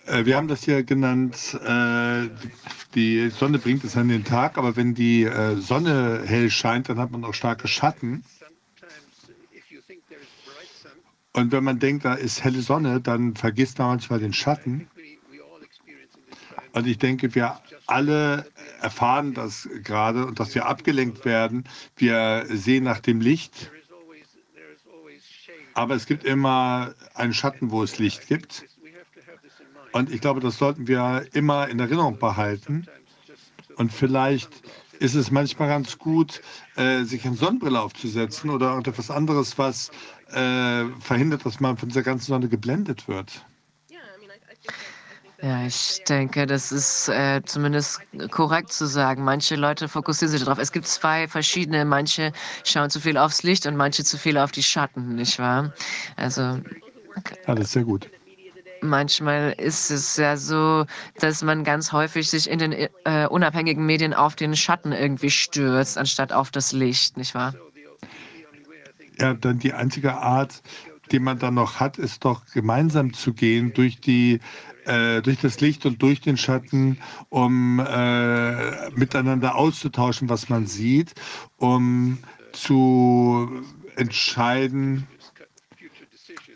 äh, 0.07 0.27
wir 0.27 0.37
haben 0.37 0.49
das 0.49 0.65
hier 0.65 0.83
genannt, 0.83 1.59
äh, 1.65 2.29
die 2.95 3.31
Sonne 3.31 3.59
bringt 3.59 3.85
es 3.85 3.97
an 3.97 4.09
den 4.09 4.25
Tag, 4.25 4.59
aber 4.59 4.77
wenn 4.77 4.95
die 4.95 5.25
äh, 5.25 5.57
Sonne 5.57 6.23
hell 6.27 6.51
scheint, 6.51 6.89
dann 6.89 6.99
hat 6.99 7.11
man 7.11 7.25
auch 7.25 7.35
starke 7.35 7.69
Schatten. 7.69 8.23
Und 11.35 11.51
wenn 11.51 11.65
man 11.65 11.81
denkt, 11.81 12.05
da 12.05 12.15
ist 12.15 12.45
helle 12.45 12.63
Sonne, 12.63 13.01
dann 13.01 13.35
vergisst 13.35 13.79
man 13.79 13.89
manchmal 13.89 14.21
den 14.21 14.33
Schatten. 14.33 14.89
Und 16.73 16.87
ich 16.87 16.99
denke, 16.99 17.35
wir 17.35 17.61
alle 17.87 18.47
erfahren 18.81 19.35
das 19.35 19.69
gerade 19.83 20.27
und 20.27 20.39
dass 20.39 20.55
wir 20.55 20.67
abgelenkt 20.67 21.25
werden. 21.25 21.65
Wir 21.97 22.47
sehen 22.49 22.85
nach 22.85 23.01
dem 23.01 23.21
Licht. 23.21 23.73
Aber 25.75 25.97
es 25.97 26.07
gibt 26.07 26.25
immer 26.25 26.95
einen 27.15 27.35
Schatten, 27.35 27.73
wo 27.73 27.83
es 27.83 27.99
Licht 27.99 28.29
gibt. 28.29 28.67
Und 29.93 30.13
ich 30.13 30.21
glaube, 30.21 30.41
das 30.41 30.57
sollten 30.59 30.87
wir 30.87 31.27
immer 31.33 31.69
in 31.69 31.81
Erinnerung 31.81 32.19
behalten. 32.19 32.87
Und 33.77 33.93
vielleicht 33.93 34.51
ist 35.01 35.15
es 35.15 35.31
manchmal 35.31 35.69
ganz 35.69 35.99
gut, 35.99 36.41
äh, 36.77 37.03
sich 37.05 37.27
eine 37.27 37.37
Sonnenbrille 37.37 37.81
aufzusetzen 37.81 38.51
oder 38.51 38.79
etwas 38.79 39.11
anderes, 39.11 39.59
was 39.59 39.91
äh, 40.35 40.85
verhindert, 41.01 41.47
dass 41.47 41.61
man 41.61 41.77
von 41.77 41.89
dieser 41.89 42.03
ganzen 42.03 42.27
Sonne 42.27 42.49
geblendet 42.49 43.09
wird. 43.09 43.45
Ja, 45.43 45.67
ich 45.67 46.03
denke, 46.09 46.47
das 46.47 46.73
ist 46.73 47.11
äh, 47.11 47.43
zumindest 47.45 48.01
korrekt 48.31 48.73
zu 48.73 48.87
sagen. 48.87 49.25
Manche 49.25 49.57
Leute 49.57 49.89
fokussieren 49.89 50.31
sich 50.31 50.43
darauf. 50.43 50.59
Es 50.59 50.73
gibt 50.73 50.87
zwei 50.87 51.29
verschiedene. 51.29 51.85
Manche 51.85 52.33
schauen 52.65 52.89
zu 52.89 52.99
viel 52.99 53.19
aufs 53.19 53.43
Licht 53.43 53.67
und 53.67 53.77
manche 53.77 54.05
zu 54.05 54.17
viel 54.17 54.39
auf 54.39 54.53
die 54.53 54.63
Schatten, 54.63 55.17
nicht 55.17 55.39
wahr? 55.39 55.75
Also. 56.17 56.61
Ist 57.47 57.73
sehr 57.73 57.85
gut. 57.85 58.09
Manchmal 58.81 59.55
ist 59.59 59.91
es 59.91 60.17
ja 60.17 60.39
so, 60.39 60.87
dass 61.19 61.43
man 61.43 61.63
ganz 61.63 61.93
häufig 61.93 62.31
sich 62.31 62.49
in 62.49 62.59
den 62.59 62.73
äh, 62.73 63.27
unabhängigen 63.29 63.85
Medien 63.85 64.15
auf 64.15 64.37
den 64.37 64.57
Schatten 64.57 64.93
irgendwie 64.93 65.31
stürzt, 65.31 65.99
anstatt 65.99 66.33
auf 66.33 66.53
das 66.53 66.73
Licht, 66.73 67.19
nicht 67.19 67.35
wahr? 67.35 67.55
Ja, 69.19 69.35
dann 69.35 69.59
die 69.59 69.73
einzige 69.73 70.15
Art, 70.17 70.63
die 71.11 71.19
man 71.19 71.39
dann 71.39 71.55
noch 71.55 71.81
hat, 71.81 71.99
ist 71.99 72.25
doch 72.25 72.47
gemeinsam 72.47 73.13
zu 73.13 73.35
gehen 73.35 73.73
durch 73.75 74.01
die 74.01 74.41
äh, 74.87 75.23
durch 75.23 75.39
das 75.39 75.61
Licht 75.61 75.87
und 75.87 76.03
durch 76.03 76.21
den 76.21 76.37
Schatten, 76.37 76.99
um 77.29 77.79
äh, 77.79 78.91
miteinander 78.91 79.55
auszutauschen, 79.55 80.29
was 80.29 80.49
man 80.49 80.67
sieht, 80.67 81.15
um 81.57 82.19
zu 82.53 83.63
entscheiden, 83.97 85.07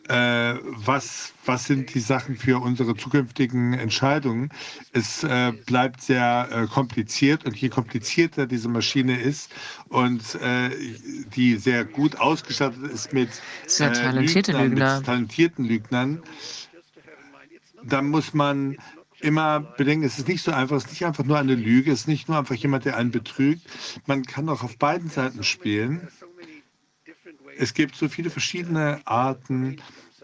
äh, 0.09 0.55
was, 0.65 1.33
was 1.45 1.65
sind 1.65 1.95
die 1.95 2.01
Sachen 2.01 2.37
für 2.37 2.61
unsere 2.63 2.97
zukünftigen 2.97 3.75
Entscheidungen. 3.75 4.51
Es 4.93 5.23
äh, 5.25 5.53
bleibt 5.67 6.01
sehr 6.01 6.49
äh, 6.51 6.67
kompliziert 6.67 7.45
und 7.45 7.57
je 7.57 7.69
komplizierter 7.69 8.47
diese 8.47 8.69
Maschine 8.69 9.21
ist 9.21 9.51
und 9.89 10.35
äh, 10.37 10.71
die 11.35 11.57
sehr 11.57 11.85
gut 11.85 12.17
ausgestattet 12.17 12.91
ist 12.91 13.13
mit, 13.13 13.29
sehr 13.67 13.91
äh, 13.91 13.93
talentierte 13.93 14.53
Lügner. 14.53 14.97
mit 14.97 15.07
talentierten 15.07 15.65
Lügnern, 15.65 16.23
dann 17.85 18.09
muss 18.09 18.35
man 18.35 18.77
immer 19.21 19.61
bedenken, 19.61 20.05
es 20.05 20.19
ist 20.19 20.29
nicht 20.29 20.43
so 20.43 20.53
einfach, 20.53 20.77
es 20.77 20.85
ist 20.85 20.91
nicht 20.91 21.05
einfach 21.05 21.25
nur 21.25 21.39
eine 21.39 21.55
Lüge, 21.55 21.91
es 21.91 22.01
ist 22.01 22.09
nicht 22.09 22.29
nur 22.29 22.39
einfach 22.39 22.55
jemand, 22.55 22.85
der 22.85 22.97
einen 22.97 23.11
betrügt. 23.11 23.63
Man 24.07 24.25
kann 24.25 24.49
auch 24.49 24.63
auf 24.63 24.79
beiden 24.79 25.11
Seiten 25.11 25.43
spielen. 25.43 26.09
Es 27.59 27.75
gibt 27.75 27.97
so 27.97 28.09
viele 28.09 28.31
verschiedene 28.31 29.01
Arten, 29.05 29.79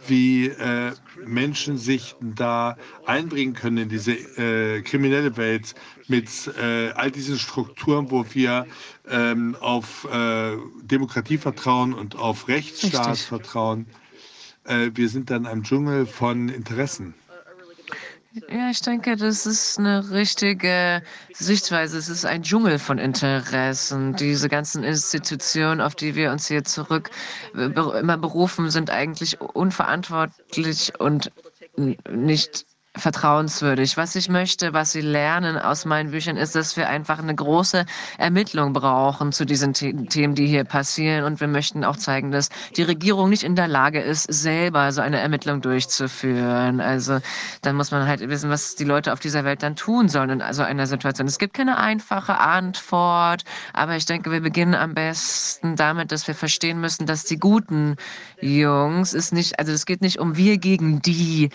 wie 0.06 0.46
äh, 0.46 0.92
Menschen 1.26 1.78
sich 1.78 2.14
da 2.20 2.76
einbringen 3.06 3.54
können 3.54 3.78
in 3.78 3.88
diese 3.88 4.12
äh, 4.12 4.82
kriminelle 4.82 5.36
Welt 5.36 5.74
mit 6.08 6.28
äh, 6.60 6.90
all 6.90 7.10
diesen 7.10 7.38
Strukturen, 7.38 8.10
wo 8.10 8.24
wir 8.32 8.66
ähm, 9.08 9.56
auf 9.60 10.06
äh, 10.12 10.56
Demokratie 10.82 11.38
vertrauen 11.38 11.94
und 11.94 12.16
auf 12.16 12.48
Rechtsstaat 12.48 13.12
Richtig. 13.12 13.26
vertrauen. 13.26 13.86
Äh, 14.64 14.90
wir 14.94 15.08
sind 15.08 15.30
dann 15.30 15.46
einem 15.46 15.62
Dschungel 15.62 16.06
von 16.06 16.48
Interessen. 16.48 17.14
Ja, 18.34 18.68
ich 18.70 18.80
denke, 18.80 19.14
das 19.14 19.46
ist 19.46 19.78
eine 19.78 20.10
richtige 20.10 21.02
Sichtweise. 21.32 21.98
Es 21.98 22.08
ist 22.08 22.24
ein 22.24 22.42
Dschungel 22.42 22.80
von 22.80 22.98
Interessen. 22.98 24.14
Diese 24.16 24.48
ganzen 24.48 24.82
Institutionen, 24.82 25.80
auf 25.80 25.94
die 25.94 26.16
wir 26.16 26.32
uns 26.32 26.48
hier 26.48 26.64
zurück 26.64 27.10
immer 27.54 28.18
berufen, 28.18 28.70
sind 28.70 28.90
eigentlich 28.90 29.40
unverantwortlich 29.40 30.98
und 30.98 31.30
nicht 31.76 32.66
vertrauenswürdig. 32.96 33.96
Was 33.96 34.14
ich 34.14 34.28
möchte, 34.28 34.72
was 34.72 34.92
Sie 34.92 35.00
lernen 35.00 35.58
aus 35.58 35.84
meinen 35.84 36.12
Büchern, 36.12 36.36
ist, 36.36 36.54
dass 36.54 36.76
wir 36.76 36.88
einfach 36.88 37.18
eine 37.18 37.34
große 37.34 37.84
Ermittlung 38.18 38.72
brauchen 38.72 39.32
zu 39.32 39.44
diesen 39.44 39.74
The 39.74 39.92
Themen, 40.06 40.34
die 40.34 40.46
hier 40.46 40.64
passieren. 40.64 41.24
Und 41.24 41.40
wir 41.40 41.48
möchten 41.48 41.84
auch 41.84 41.96
zeigen, 41.96 42.30
dass 42.30 42.50
die 42.76 42.82
Regierung 42.82 43.30
nicht 43.30 43.42
in 43.42 43.56
der 43.56 43.68
Lage 43.68 44.00
ist, 44.00 44.32
selber 44.32 44.92
so 44.92 45.00
eine 45.00 45.18
Ermittlung 45.18 45.60
durchzuführen. 45.60 46.80
Also 46.80 47.18
dann 47.62 47.76
muss 47.76 47.90
man 47.90 48.06
halt 48.06 48.20
wissen, 48.28 48.50
was 48.50 48.76
die 48.76 48.84
Leute 48.84 49.12
auf 49.12 49.20
dieser 49.20 49.44
Welt 49.44 49.62
dann 49.62 49.76
tun 49.76 50.08
sollen 50.08 50.40
in 50.40 50.52
so 50.52 50.62
einer 50.62 50.86
Situation. 50.86 51.26
Es 51.26 51.38
gibt 51.38 51.54
keine 51.54 51.78
einfache 51.78 52.38
Antwort, 52.38 53.42
aber 53.72 53.96
ich 53.96 54.06
denke, 54.06 54.30
wir 54.30 54.40
beginnen 54.40 54.74
am 54.74 54.94
besten 54.94 55.76
damit, 55.76 56.12
dass 56.12 56.28
wir 56.28 56.34
verstehen 56.34 56.80
müssen, 56.80 57.06
dass 57.06 57.24
die 57.24 57.38
guten 57.38 57.96
Jungs 58.40 59.14
ist 59.14 59.32
nicht, 59.32 59.58
also 59.58 59.72
es 59.72 59.86
geht 59.86 60.00
nicht 60.00 60.18
um 60.18 60.36
wir 60.36 60.58
gegen 60.58 61.02
die, 61.02 61.50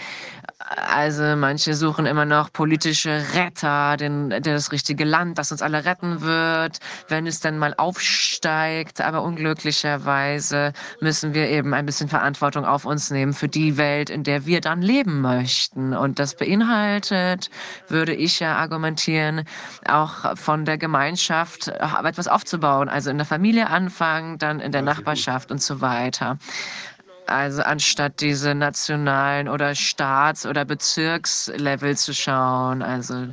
also 0.69 1.35
manche 1.35 1.73
suchen 1.73 2.05
immer 2.05 2.25
noch 2.25 2.53
politische 2.53 3.23
Retter, 3.33 3.97
den, 3.97 4.29
das 4.29 4.71
richtige 4.71 5.03
Land, 5.03 5.39
das 5.39 5.51
uns 5.51 5.63
alle 5.63 5.83
retten 5.83 6.21
wird, 6.21 6.77
wenn 7.07 7.25
es 7.25 7.39
dann 7.39 7.57
mal 7.57 7.73
aufsteigt. 7.75 9.01
Aber 9.01 9.23
unglücklicherweise 9.23 10.73
müssen 11.01 11.33
wir 11.33 11.49
eben 11.49 11.73
ein 11.73 11.87
bisschen 11.87 12.07
Verantwortung 12.07 12.65
auf 12.65 12.85
uns 12.85 13.09
nehmen 13.09 13.33
für 13.33 13.47
die 13.47 13.77
Welt, 13.77 14.11
in 14.11 14.23
der 14.23 14.45
wir 14.45 14.61
dann 14.61 14.83
leben 14.83 15.21
möchten. 15.21 15.95
Und 15.95 16.19
das 16.19 16.35
beinhaltet, 16.35 17.49
würde 17.87 18.13
ich 18.13 18.39
ja 18.39 18.55
argumentieren, 18.57 19.45
auch 19.87 20.37
von 20.37 20.65
der 20.65 20.77
Gemeinschaft 20.77 21.69
etwas 21.69 22.27
aufzubauen. 22.27 22.89
Also 22.89 23.09
in 23.09 23.17
der 23.17 23.25
Familie 23.25 23.69
anfangen, 23.69 24.37
dann 24.37 24.59
in 24.59 24.71
der 24.71 24.83
Nachbarschaft 24.83 25.51
und 25.51 25.63
so 25.63 25.81
weiter. 25.81 26.37
Also 27.29 27.61
anstatt 27.61 28.21
diese 28.21 28.55
nationalen 28.55 29.47
oder 29.47 29.75
Staats- 29.75 30.45
oder 30.45 30.65
Bezirkslevel 30.65 31.95
zu 31.97 32.13
schauen. 32.13 32.81
Also 32.81 33.27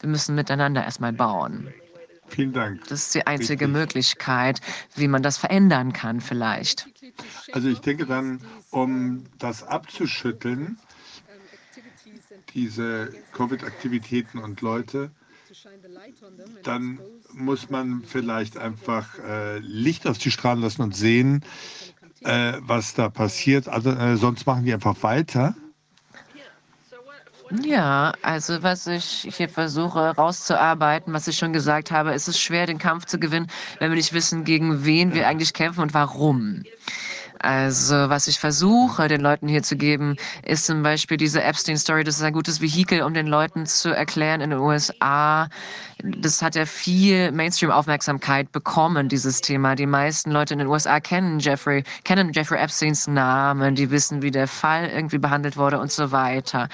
wir 0.00 0.08
müssen 0.08 0.34
miteinander 0.34 0.84
erstmal 0.84 1.12
bauen. 1.12 1.72
Vielen 2.28 2.52
Dank. 2.52 2.80
Das 2.88 3.02
ist 3.02 3.14
die 3.14 3.26
einzige 3.26 3.66
Richtig. 3.66 3.80
Möglichkeit, 3.80 4.60
wie 4.94 5.06
man 5.06 5.22
das 5.22 5.36
verändern 5.36 5.92
kann 5.92 6.20
vielleicht. 6.20 6.88
Also 7.52 7.68
ich 7.68 7.80
denke 7.80 8.06
dann, 8.06 8.40
um 8.70 9.24
das 9.38 9.62
abzuschütteln, 9.64 10.78
diese 12.54 13.12
Covid-Aktivitäten 13.32 14.38
und 14.38 14.62
Leute, 14.62 15.10
dann 16.62 16.98
muss 17.32 17.70
man 17.70 18.02
vielleicht 18.02 18.56
einfach 18.56 19.18
äh, 19.18 19.58
Licht 19.58 20.06
auf 20.06 20.16
die 20.18 20.30
Strahlen 20.30 20.60
lassen 20.60 20.82
und 20.82 20.96
sehen, 20.96 21.44
äh, 22.24 22.54
was 22.60 22.94
da 22.94 23.08
passiert. 23.08 23.68
Also, 23.68 23.90
äh, 23.90 24.16
sonst 24.16 24.46
machen 24.46 24.64
die 24.64 24.72
einfach 24.72 24.96
weiter. 25.02 25.54
Ja, 27.60 28.14
also 28.22 28.62
was 28.62 28.86
ich 28.86 29.28
hier 29.30 29.48
versuche 29.48 30.16
rauszuarbeiten, 30.16 31.12
was 31.12 31.28
ich 31.28 31.36
schon 31.36 31.52
gesagt 31.52 31.90
habe, 31.90 32.12
es 32.12 32.26
ist 32.26 32.40
schwer, 32.40 32.66
den 32.66 32.78
Kampf 32.78 33.04
zu 33.04 33.18
gewinnen, 33.18 33.46
wenn 33.78 33.90
wir 33.90 33.96
nicht 33.96 34.14
wissen, 34.14 34.44
gegen 34.44 34.86
wen 34.86 35.12
wir 35.12 35.28
eigentlich 35.28 35.52
kämpfen 35.52 35.82
und 35.82 35.92
warum. 35.92 36.62
Also, 37.42 38.08
was 38.08 38.28
ich 38.28 38.38
versuche, 38.38 39.08
den 39.08 39.20
Leuten 39.20 39.48
hier 39.48 39.64
zu 39.64 39.76
geben, 39.76 40.16
ist 40.44 40.64
zum 40.64 40.84
Beispiel 40.84 41.16
diese 41.16 41.42
Epstein-Story. 41.42 42.04
Das 42.04 42.16
ist 42.16 42.22
ein 42.22 42.32
gutes 42.32 42.60
Vehikel, 42.60 43.02
um 43.02 43.14
den 43.14 43.26
Leuten 43.26 43.66
zu 43.66 43.90
erklären 43.90 44.40
in 44.40 44.50
den 44.50 44.60
USA. 44.60 45.48
Das 46.04 46.40
hat 46.40 46.54
ja 46.54 46.66
viel 46.66 47.32
Mainstream-Aufmerksamkeit 47.32 48.52
bekommen, 48.52 49.08
dieses 49.08 49.40
Thema. 49.40 49.74
Die 49.74 49.86
meisten 49.86 50.30
Leute 50.30 50.54
in 50.54 50.60
den 50.60 50.68
USA 50.68 51.00
kennen 51.00 51.40
Jeffrey, 51.40 51.82
kennen 52.04 52.32
Jeffrey 52.32 52.58
Epsteins 52.60 53.08
Namen, 53.08 53.74
die 53.74 53.90
wissen, 53.90 54.22
wie 54.22 54.30
der 54.30 54.46
Fall 54.46 54.88
irgendwie 54.88 55.18
behandelt 55.18 55.56
wurde 55.56 55.80
und 55.80 55.90
so 55.90 56.12
weiter. 56.12 56.68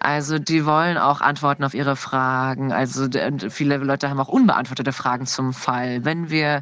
Also, 0.00 0.38
die 0.38 0.66
wollen 0.66 0.98
auch 0.98 1.22
Antworten 1.22 1.64
auf 1.64 1.72
ihre 1.72 1.96
Fragen. 1.96 2.72
Also, 2.72 3.08
viele 3.48 3.78
Leute 3.78 4.10
haben 4.10 4.20
auch 4.20 4.28
unbeantwortete 4.28 4.92
Fragen 4.92 5.24
zum 5.24 5.54
Fall. 5.54 6.04
Wenn 6.04 6.28
wir 6.28 6.60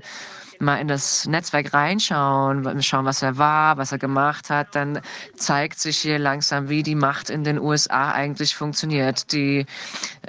mal 0.61 0.77
in 0.77 0.89
das 0.89 1.27
Netzwerk 1.27 1.73
reinschauen, 1.73 2.83
schauen, 2.83 3.05
was 3.05 3.23
er 3.23 3.39
war, 3.39 3.77
was 3.77 3.93
er 3.93 3.99
gemacht 3.99 4.51
hat, 4.51 4.75
dann 4.75 5.01
zeigt 5.37 5.79
sich 5.79 5.99
hier 5.99 6.19
langsam, 6.19 6.69
wie 6.69 6.83
die 6.83 6.95
Macht 6.95 7.31
in 7.31 7.45
den 7.45 7.59
USA 7.59 8.13
eigentlich 8.13 8.55
funktioniert. 8.55 9.33
Die 9.33 9.67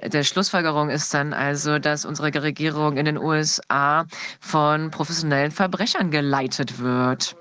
der 0.03 0.23
Schlussfolgerung 0.23 0.89
ist 0.89 1.13
dann 1.13 1.33
also, 1.33 1.79
dass 1.79 2.05
unsere 2.05 2.41
Regierung 2.41 2.97
in 2.97 3.05
den 3.05 3.17
USA 3.17 4.05
von 4.39 4.91
professionellen 4.91 5.51
Verbrechern 5.51 6.11
geleitet 6.11 6.79
wird. 6.79 7.35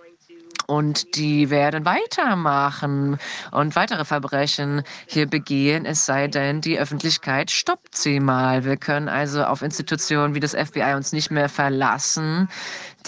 Und 0.70 1.16
die 1.16 1.48
werden 1.48 1.86
weitermachen 1.86 3.16
und 3.52 3.74
weitere 3.74 4.04
Verbrechen 4.04 4.82
hier 5.06 5.26
begehen, 5.26 5.86
es 5.86 6.04
sei 6.04 6.28
denn, 6.28 6.60
die 6.60 6.78
Öffentlichkeit 6.78 7.50
stoppt 7.50 7.96
sie 7.96 8.20
mal. 8.20 8.66
Wir 8.66 8.76
können 8.76 9.08
also 9.08 9.44
auf 9.44 9.62
Institutionen 9.62 10.34
wie 10.34 10.40
das 10.40 10.52
FBI 10.52 10.92
uns 10.94 11.14
nicht 11.14 11.30
mehr 11.30 11.48
verlassen, 11.48 12.50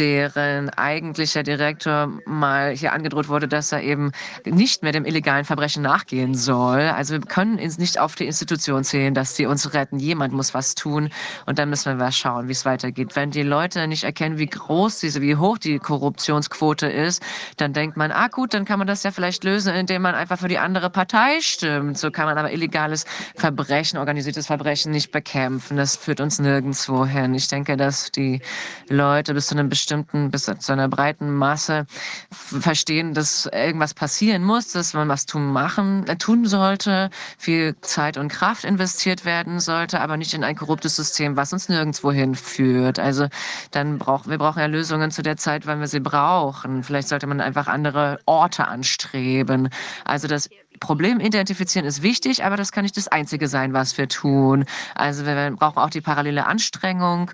deren 0.01 0.71
eigentlicher 0.71 1.43
Direktor 1.43 2.11
mal 2.25 2.71
hier 2.75 2.95
angedroht 2.95 3.29
wurde, 3.29 3.47
dass 3.47 3.71
er 3.71 3.83
eben 3.83 4.13
nicht 4.47 4.83
mehr 4.83 4.93
dem 4.93 5.05
illegalen 5.05 5.45
Verbrechen 5.45 5.83
nachgehen 5.83 6.35
soll. 6.35 6.81
Also 6.81 7.15
wir 7.15 7.21
können 7.21 7.57
nicht 7.57 7.99
auf 7.99 8.15
die 8.15 8.25
Institution 8.25 8.83
zählen, 8.83 9.13
dass 9.13 9.37
sie 9.37 9.45
uns 9.45 9.75
retten. 9.75 9.99
Jemand 9.99 10.33
muss 10.33 10.55
was 10.55 10.75
tun 10.75 11.11
und 11.45 11.59
dann 11.59 11.69
müssen 11.69 11.93
wir 11.93 11.97
mal 11.97 12.13
schauen, 12.13 12.49
wie 12.49 12.53
es 12.53 12.65
weitergeht. 12.65 13.15
Wenn 13.15 13.31
die 13.31 13.43
Leute 13.43 13.87
nicht 13.87 14.05
erkennen, 14.05 14.39
wie 14.39 14.47
groß 14.47 15.01
diese, 15.01 15.21
wie 15.21 15.37
hoch 15.37 15.59
die 15.59 15.79
Korruptionsquote 15.79 16.87
ist, 16.87 17.23
dann 17.59 17.75
denkt 17.75 17.99
man, 17.99 18.11
ah 18.11 18.29
gut, 18.29 18.55
dann 18.55 18.65
kann 18.65 18.79
man 18.79 18.89
das 18.89 19.03
ja 19.03 19.11
vielleicht 19.11 19.45
lösen, 19.45 19.75
indem 19.75 20.01
man 20.01 20.15
einfach 20.15 20.39
für 20.39 20.49
die 20.49 20.59
andere 20.59 20.89
Partei 20.89 21.41
stimmt. 21.43 21.99
So 21.99 22.11
kann 22.11 22.25
man 22.25 22.39
aber 22.39 22.53
illegales 22.53 23.05
Verbrechen, 23.37 23.99
organisiertes 23.99 24.47
Verbrechen 24.47 24.93
nicht 24.93 25.13
bekämpfen. 25.13 25.77
Das 25.77 25.95
führt 25.95 26.23
uns 26.23 26.39
nirgendwo 26.39 27.05
hin. 27.05 27.35
Ich 27.35 27.49
denke, 27.49 27.77
dass 27.77 28.11
die 28.11 28.41
Leute 28.89 29.35
bis 29.35 29.49
zu 29.49 29.55
einem 29.55 29.69
bestimmten 29.69 29.90
bestimmten, 29.91 30.31
bis 30.31 30.45
zu 30.45 30.73
einer 30.73 30.89
breiten 30.89 31.31
Masse 31.31 31.85
verstehen, 32.31 33.13
dass 33.13 33.47
irgendwas 33.47 33.93
passieren 33.93 34.45
muss, 34.45 34.71
dass 34.71 34.95
man 34.95 35.09
was 35.09 35.27
tun 35.27 35.53
machen, 35.53 36.07
äh, 36.07 36.17
tun 36.17 36.47
sollte, 36.47 37.11
viel 37.39 37.75
Zeit 37.81 38.17
und 38.17 38.29
Kraft 38.29 38.65
investiert 38.65 39.25
werden 39.25 39.59
sollte, 39.59 40.01
aber 40.01 40.17
nicht 40.17 40.33
in 40.33 40.45
ein 40.45 40.55
korruptes 40.55 40.95
System, 40.95 41.37
was 41.37 41.53
uns 41.53 41.69
nirgendwo 41.69 42.13
hinführt. 42.13 43.01
Also 43.01 43.27
dann 43.73 43.99
brauchen 43.99 44.31
wir 44.31 44.39
brauchen 44.39 44.61
ja 44.61 44.67
Lösungen 44.67 45.11
zu 45.11 45.23
der 45.23 45.37
Zeit, 45.37 45.67
wann 45.67 45.81
wir 45.81 45.89
sie 45.89 46.01
brauchen. 46.01 46.85
Vielleicht 46.85 47.09
sollte 47.09 47.27
man 47.27 47.41
einfach 47.41 47.67
andere 47.67 48.21
Orte 48.27 48.69
anstreben. 48.69 49.71
Also 50.05 50.29
das 50.29 50.49
Problem 50.81 51.21
identifizieren 51.21 51.87
ist 51.87 52.03
wichtig, 52.03 52.45
aber 52.45 52.57
das 52.57 52.73
kann 52.73 52.85
nicht 52.85 52.97
das 52.97 53.07
Einzige 53.07 53.49
sein, 53.49 53.75
was 53.75 53.99
wir 53.99 54.09
tun. 54.09 54.65
Also 54.95 55.27
wir 55.27 55.51
brauchen 55.53 55.79
auch 55.79 55.91
die 55.91 56.01
parallele 56.01 56.47
Anstrengung, 56.47 57.31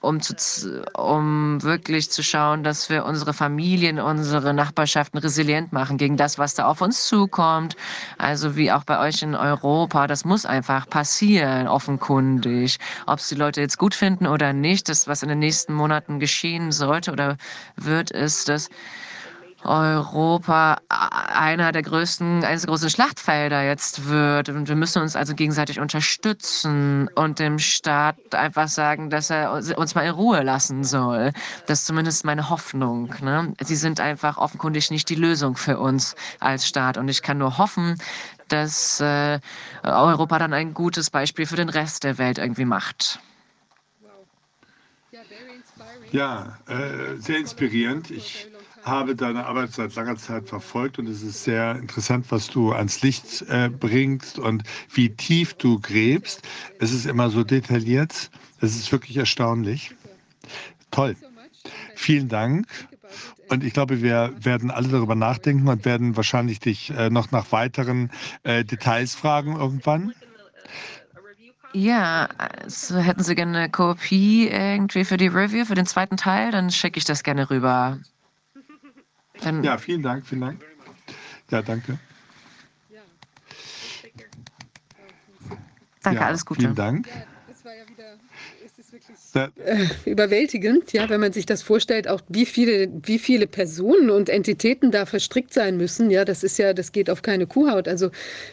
um, 0.00 0.20
zu, 0.20 0.84
um 0.94 1.62
wirklich 1.62 2.10
zu 2.10 2.22
schauen, 2.22 2.62
dass 2.62 2.90
wir 2.90 3.06
unsere 3.06 3.32
Familien, 3.32 3.98
unsere 3.98 4.52
Nachbarschaften 4.52 5.18
resilient 5.18 5.72
machen 5.72 5.96
gegen 5.96 6.18
das, 6.18 6.38
was 6.38 6.54
da 6.54 6.66
auf 6.66 6.82
uns 6.82 7.06
zukommt. 7.06 7.74
Also 8.18 8.54
wie 8.54 8.70
auch 8.70 8.84
bei 8.84 9.00
euch 9.00 9.22
in 9.22 9.34
Europa, 9.34 10.06
das 10.06 10.26
muss 10.26 10.44
einfach 10.44 10.86
passieren, 10.88 11.66
offenkundig. 11.66 12.76
Ob 13.06 13.18
es 13.18 13.28
die 13.28 13.34
Leute 13.34 13.62
jetzt 13.62 13.78
gut 13.78 13.94
finden 13.94 14.26
oder 14.26 14.52
nicht, 14.52 14.90
das, 14.90 15.08
was 15.08 15.22
in 15.22 15.30
den 15.30 15.38
nächsten 15.38 15.72
Monaten 15.72 16.20
geschehen 16.20 16.70
sollte 16.70 17.12
oder 17.12 17.38
wird, 17.76 18.10
ist, 18.10 18.50
dass 18.50 18.68
Europa 19.64 20.78
einer 20.88 21.72
der 21.72 21.82
größten, 21.82 22.44
eines 22.44 22.62
der 22.62 22.68
großen 22.68 22.90
Schlachtfelder 22.90 23.62
jetzt 23.64 24.08
wird. 24.08 24.50
Und 24.50 24.68
wir 24.68 24.76
müssen 24.76 25.02
uns 25.02 25.16
also 25.16 25.34
gegenseitig 25.34 25.80
unterstützen 25.80 27.08
und 27.14 27.38
dem 27.38 27.58
Staat 27.58 28.34
einfach 28.34 28.68
sagen, 28.68 29.10
dass 29.10 29.30
er 29.30 29.52
uns 29.52 29.94
mal 29.94 30.02
in 30.02 30.10
Ruhe 30.10 30.42
lassen 30.42 30.84
soll. 30.84 31.32
Das 31.66 31.80
ist 31.80 31.86
zumindest 31.86 32.24
meine 32.24 32.50
Hoffnung. 32.50 33.14
Ne? 33.22 33.54
Sie 33.60 33.76
sind 33.76 34.00
einfach 34.00 34.36
offenkundig 34.36 34.90
nicht 34.90 35.08
die 35.08 35.14
Lösung 35.14 35.56
für 35.56 35.78
uns 35.78 36.14
als 36.40 36.66
Staat. 36.68 36.98
Und 36.98 37.08
ich 37.08 37.22
kann 37.22 37.38
nur 37.38 37.58
hoffen, 37.58 37.96
dass 38.48 39.00
äh, 39.00 39.40
Europa 39.82 40.38
dann 40.38 40.52
ein 40.52 40.74
gutes 40.74 41.10
Beispiel 41.10 41.46
für 41.46 41.56
den 41.56 41.70
Rest 41.70 42.04
der 42.04 42.18
Welt 42.18 42.38
irgendwie 42.38 42.66
macht. 42.66 43.18
Ja, 46.10 46.58
äh, 46.68 47.16
sehr 47.16 47.38
inspirierend. 47.38 48.10
Ich 48.10 48.46
habe 48.84 49.16
deine 49.16 49.46
Arbeit 49.46 49.72
seit 49.72 49.94
langer 49.94 50.16
Zeit 50.16 50.48
verfolgt 50.48 50.98
und 50.98 51.08
es 51.08 51.22
ist 51.22 51.44
sehr 51.44 51.76
interessant, 51.76 52.26
was 52.30 52.48
du 52.48 52.72
ans 52.72 53.02
Licht 53.02 53.42
äh, 53.48 53.70
bringst 53.70 54.38
und 54.38 54.62
wie 54.92 55.10
tief 55.10 55.54
du 55.54 55.80
gräbst. 55.80 56.42
Es 56.78 56.92
ist 56.92 57.06
immer 57.06 57.30
so 57.30 57.44
detailliert. 57.44 58.30
Es 58.60 58.76
ist 58.76 58.92
wirklich 58.92 59.16
erstaunlich. 59.16 59.94
Toll. 60.90 61.16
Vielen 61.94 62.28
Dank. 62.28 62.66
Und 63.48 63.64
ich 63.64 63.72
glaube, 63.72 64.02
wir 64.02 64.32
werden 64.38 64.70
alle 64.70 64.88
darüber 64.88 65.14
nachdenken 65.14 65.68
und 65.68 65.84
werden 65.84 66.16
wahrscheinlich 66.16 66.60
dich 66.60 66.90
äh, 66.90 67.10
noch 67.10 67.30
nach 67.30 67.52
weiteren 67.52 68.10
äh, 68.42 68.64
Details 68.64 69.14
fragen 69.14 69.56
irgendwann. 69.56 70.12
Ja, 71.72 72.28
also 72.36 72.98
hätten 72.98 73.24
Sie 73.24 73.34
gerne 73.34 73.58
eine 73.58 73.70
Kopie 73.70 74.48
irgendwie 74.48 75.04
für 75.04 75.16
die 75.16 75.26
Review, 75.26 75.64
für 75.64 75.74
den 75.74 75.86
zweiten 75.86 76.16
Teil, 76.16 76.52
dann 76.52 76.70
schicke 76.70 76.98
ich 76.98 77.04
das 77.04 77.24
gerne 77.24 77.50
rüber. 77.50 77.98
Dann 79.40 79.64
ja, 79.64 79.78
vielen 79.78 80.02
Dank, 80.02 80.26
vielen 80.26 80.40
Dank. 80.40 80.64
Ja, 81.50 81.62
danke. 81.62 81.98
Danke, 86.02 86.20
ja, 86.20 86.26
alles 86.26 86.44
Gute. 86.44 86.60
Vielen 86.60 86.74
Dank. 86.74 87.06
Ja, 87.06 87.24
das 87.48 87.64
war 87.64 87.74
ja 87.74 87.88
wieder 87.88 88.18
äh, 89.34 89.48
überwältigend, 90.04 90.92
ja, 90.92 91.08
wenn 91.08 91.20
man 91.20 91.32
sich 91.32 91.44
das 91.44 91.62
vorstellt, 91.62 92.06
auch 92.06 92.20
wie 92.28 92.46
viele, 92.46 92.88
wie 93.02 93.18
viele 93.18 93.46
Personen 93.46 94.10
und 94.10 94.28
Entitäten 94.28 94.92
da 94.92 95.06
verstrickt 95.06 95.52
sein 95.52 95.76
müssen. 95.76 96.10
Ja, 96.10 96.24
das 96.24 96.44
ist 96.44 96.56
ja, 96.58 96.72
das 96.72 96.92
geht 96.92 97.10
auf 97.10 97.22
keine 97.22 97.46
Kuhhaut. 97.46 97.88
Also 97.88 98.10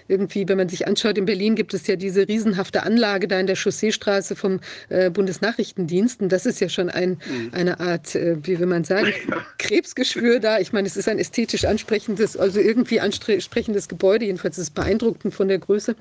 irgendwie, 0.08 0.48
wenn 0.48 0.58
man 0.58 0.70
sich 0.70 0.88
anschaut, 0.88 1.18
in 1.18 1.26
Berlin 1.26 1.56
gibt 1.56 1.74
es 1.74 1.86
ja 1.86 1.96
diese 1.96 2.28
riesenhafte 2.28 2.84
Anlage 2.84 3.28
da 3.28 3.40
in 3.40 3.48
der 3.48 3.56
Chausseestraße 3.56 4.36
vom 4.36 4.60
äh, 4.90 5.12
Bundesnachrichtendienst. 5.12 6.22
Und 6.22 6.32
das 6.32 6.46
ist 6.48 6.60
ja 6.60 6.70
schon 6.70 6.90
ein, 6.90 7.12
mhm. 7.12 7.50
eine 7.52 7.80
Art, 7.80 8.16
äh, 8.16 8.38
wie 8.42 8.60
will 8.60 8.68
man 8.68 8.84
sagen, 8.84 9.14
Krebsgeschwür 9.60 10.40
da. 10.40 10.60
Ich 10.60 10.74
meine, 10.74 10.88
es 10.88 10.98
ist 10.98 11.08
ein 11.08 11.20
ästhetisch 11.20 11.66
ansprechendes, 11.66 12.38
also 12.38 12.60
irgendwie 12.60 13.00
ansprechendes 13.00 13.88
Gebäude. 13.88 14.26
Jedenfalls 14.26 14.58
ist 14.58 14.64
es 14.64 14.70
beeindruckend 14.72 15.34
von 15.34 15.48
der 15.48 15.60
Größe. 15.60 15.96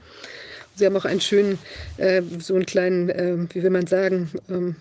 Sie 0.77 0.87
haben 0.87 0.97
auch 0.97 1.05
einen 1.05 1.21
schönen, 1.21 1.59
äh, 1.99 2.23
so 2.39 2.55
einen 2.55 2.67
kleinen, 2.67 3.09
äh, 3.11 3.37
wie 3.53 3.63
will 3.63 3.71
man 3.71 3.87
sagen, 3.87 4.31
ähm, 4.49 4.77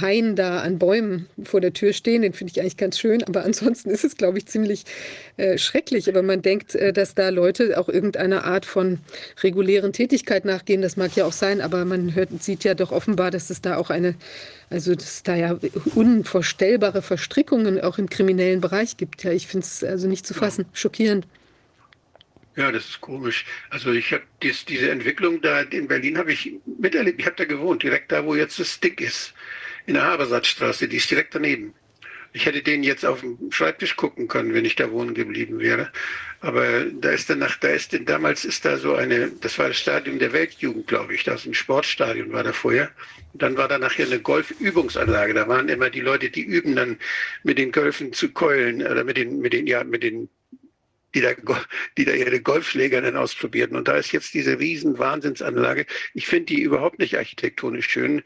Hain 0.00 0.36
da 0.36 0.60
an 0.60 0.78
Bäumen 0.78 1.26
vor 1.44 1.60
der 1.60 1.72
Tür 1.72 1.92
stehen. 1.92 2.22
Den 2.22 2.32
finde 2.32 2.52
ich 2.52 2.60
eigentlich 2.60 2.76
ganz 2.76 2.98
schön. 2.98 3.22
Aber 3.24 3.44
ansonsten 3.44 3.90
ist 3.90 4.04
es, 4.04 4.16
glaube 4.16 4.38
ich, 4.38 4.46
ziemlich 4.46 4.84
äh, 5.36 5.58
schrecklich. 5.58 6.08
Aber 6.08 6.22
man 6.22 6.42
denkt, 6.42 6.74
äh, 6.74 6.92
dass 6.92 7.14
da 7.14 7.28
Leute 7.28 7.78
auch 7.78 7.88
irgendeiner 7.88 8.44
Art 8.44 8.64
von 8.64 8.98
regulären 9.42 9.92
Tätigkeit 9.92 10.44
nachgehen. 10.44 10.82
Das 10.82 10.96
mag 10.96 11.14
ja 11.14 11.24
auch 11.24 11.32
sein. 11.32 11.60
Aber 11.60 11.84
man 11.84 12.14
hört, 12.14 12.42
sieht 12.42 12.64
ja 12.64 12.74
doch 12.74 12.92
offenbar, 12.92 13.30
dass 13.30 13.50
es 13.50 13.60
da 13.60 13.76
auch 13.76 13.90
eine, 13.90 14.14
also 14.70 14.94
dass 14.94 15.04
es 15.04 15.22
da 15.22 15.36
ja 15.36 15.58
unvorstellbare 15.94 17.02
Verstrickungen 17.02 17.80
auch 17.80 17.98
im 17.98 18.10
kriminellen 18.10 18.60
Bereich 18.60 18.96
gibt. 18.96 19.22
Ja, 19.24 19.32
ich 19.32 19.46
finde 19.46 19.66
es 19.66 19.84
also 19.84 20.08
nicht 20.08 20.26
zu 20.26 20.34
fassen. 20.34 20.66
Schockierend. 20.72 21.26
Ja, 22.56 22.72
das 22.72 22.86
ist 22.88 23.00
komisch. 23.02 23.44
Also 23.68 23.92
ich 23.92 24.12
habe 24.14 24.24
diese 24.40 24.90
Entwicklung 24.90 25.42
da 25.42 25.60
in 25.60 25.88
Berlin 25.88 26.16
habe 26.16 26.32
ich 26.32 26.54
miterlebt. 26.78 27.20
Ich 27.20 27.26
habe 27.26 27.36
da 27.36 27.44
gewohnt, 27.44 27.82
direkt 27.82 28.10
da, 28.10 28.24
wo 28.24 28.34
jetzt 28.34 28.58
das 28.58 28.72
Stick 28.72 29.00
ist, 29.02 29.34
in 29.84 29.94
der 29.94 30.04
Habersatzstraße. 30.04 30.88
Die 30.88 30.96
ist 30.96 31.10
direkt 31.10 31.34
daneben. 31.34 31.74
Ich 32.32 32.46
hätte 32.46 32.62
den 32.62 32.82
jetzt 32.82 33.04
auf 33.04 33.20
dem 33.20 33.38
Schreibtisch 33.50 33.96
gucken 33.96 34.26
können, 34.28 34.54
wenn 34.54 34.64
ich 34.64 34.74
da 34.74 34.90
wohnen 34.90 35.14
geblieben 35.14 35.58
wäre. 35.58 35.90
Aber 36.40 36.84
da 36.84 37.10
ist 37.10 37.28
danach, 37.28 37.56
da 37.56 37.68
ist 37.68 37.92
denn 37.92 38.06
damals 38.06 38.44
ist 38.46 38.64
da 38.64 38.78
so 38.78 38.94
eine, 38.94 39.30
das 39.40 39.58
war 39.58 39.68
das 39.68 39.78
Stadion 39.78 40.18
der 40.18 40.32
Weltjugend, 40.32 40.86
glaube 40.86 41.14
ich. 41.14 41.24
Da 41.24 41.34
ist 41.34 41.46
ein 41.46 41.54
Sportstadion 41.54 42.32
war 42.32 42.42
da 42.42 42.52
vorher. 42.54 42.90
Und 43.34 43.42
dann 43.42 43.56
war 43.58 43.68
da 43.68 43.78
nachher 43.78 44.06
eine 44.06 44.20
Golfübungsanlage. 44.20 45.34
Da 45.34 45.46
waren 45.48 45.68
immer 45.68 45.90
die 45.90 46.00
Leute, 46.00 46.30
die 46.30 46.42
üben 46.42 46.74
dann 46.74 46.98
mit 47.42 47.58
den 47.58 47.70
Golfen 47.70 48.14
zu 48.14 48.30
keulen 48.30 48.80
oder 48.80 49.04
mit 49.04 49.18
den, 49.18 49.40
mit 49.40 49.52
den, 49.52 49.66
ja, 49.66 49.84
mit 49.84 50.02
den 50.02 50.30
die 51.14 51.20
da, 51.20 51.34
die 51.96 52.04
da 52.04 52.12
ihre 52.12 52.40
Golfschläger 52.40 53.00
dann 53.00 53.16
ausprobierten. 53.16 53.76
Und 53.76 53.88
da 53.88 53.96
ist 53.96 54.12
jetzt 54.12 54.34
diese 54.34 54.58
riesen 54.58 54.98
Wahnsinnsanlage. 54.98 55.86
Ich 56.14 56.26
finde 56.26 56.46
die 56.46 56.60
überhaupt 56.60 56.98
nicht 56.98 57.16
architektonisch 57.16 57.88
schön. 57.88 58.22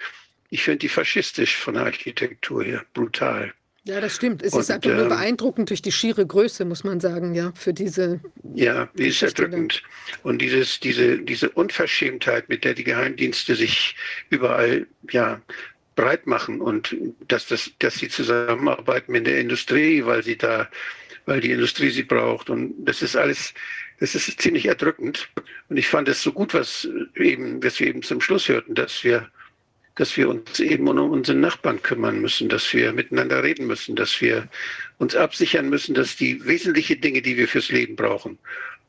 Ich 0.50 0.62
finde 0.64 0.78
die 0.78 0.88
faschistisch 0.88 1.56
von 1.56 1.74
der 1.74 1.84
Architektur 1.84 2.64
her. 2.64 2.84
Brutal. 2.94 3.52
Ja, 3.84 4.00
das 4.00 4.14
stimmt. 4.14 4.42
Es 4.42 4.52
und, 4.52 4.60
ist 4.60 4.70
einfach 4.70 4.90
nur 4.90 5.02
ähm, 5.02 5.08
beeindruckend 5.08 5.70
durch 5.70 5.80
die 5.80 5.92
schiere 5.92 6.26
Größe, 6.26 6.64
muss 6.64 6.84
man 6.84 7.00
sagen, 7.00 7.34
ja, 7.34 7.52
für 7.54 7.72
diese. 7.72 8.20
Ja, 8.54 8.90
die 8.94 9.08
ist 9.08 9.22
erdrückend. 9.22 9.82
Und 10.22 10.42
dieses, 10.42 10.80
diese, 10.80 11.18
diese 11.18 11.48
Unverschämtheit, 11.50 12.48
mit 12.48 12.64
der 12.64 12.74
die 12.74 12.84
Geheimdienste 12.84 13.54
sich 13.54 13.96
überall 14.28 14.86
ja, 15.10 15.40
breit 15.96 16.26
machen 16.26 16.60
und 16.60 16.94
dass, 17.26 17.46
das, 17.46 17.70
dass 17.78 17.94
sie 17.94 18.08
zusammenarbeiten 18.08 19.12
mit 19.12 19.26
der 19.26 19.40
Industrie, 19.40 20.04
weil 20.04 20.22
sie 20.22 20.36
da, 20.36 20.68
weil 21.30 21.40
die 21.40 21.52
Industrie 21.52 21.90
sie 21.90 22.02
braucht. 22.02 22.50
Und 22.50 22.74
das 22.84 23.02
ist 23.02 23.14
alles, 23.14 23.54
das 24.00 24.16
ist 24.16 24.42
ziemlich 24.42 24.66
erdrückend. 24.66 25.28
Und 25.68 25.76
ich 25.76 25.86
fand 25.86 26.08
es 26.08 26.22
so 26.22 26.32
gut, 26.32 26.52
was 26.54 26.88
eben, 27.14 27.62
was 27.62 27.78
wir 27.78 27.86
eben 27.86 28.02
zum 28.02 28.20
Schluss 28.20 28.48
hörten, 28.48 28.74
dass 28.74 29.04
wir, 29.04 29.30
dass 29.94 30.16
wir 30.16 30.28
uns 30.28 30.58
eben 30.58 30.88
um 30.88 30.98
unseren 31.12 31.38
Nachbarn 31.38 31.80
kümmern 31.82 32.20
müssen, 32.20 32.48
dass 32.48 32.74
wir 32.74 32.92
miteinander 32.92 33.44
reden 33.44 33.68
müssen, 33.68 33.94
dass 33.94 34.20
wir 34.20 34.48
uns 34.98 35.14
absichern 35.14 35.68
müssen, 35.68 35.94
dass 35.94 36.16
die 36.16 36.44
wesentlichen 36.44 37.00
Dinge, 37.00 37.22
die 37.22 37.36
wir 37.36 37.46
fürs 37.46 37.70
Leben 37.70 37.94
brauchen, 37.94 38.36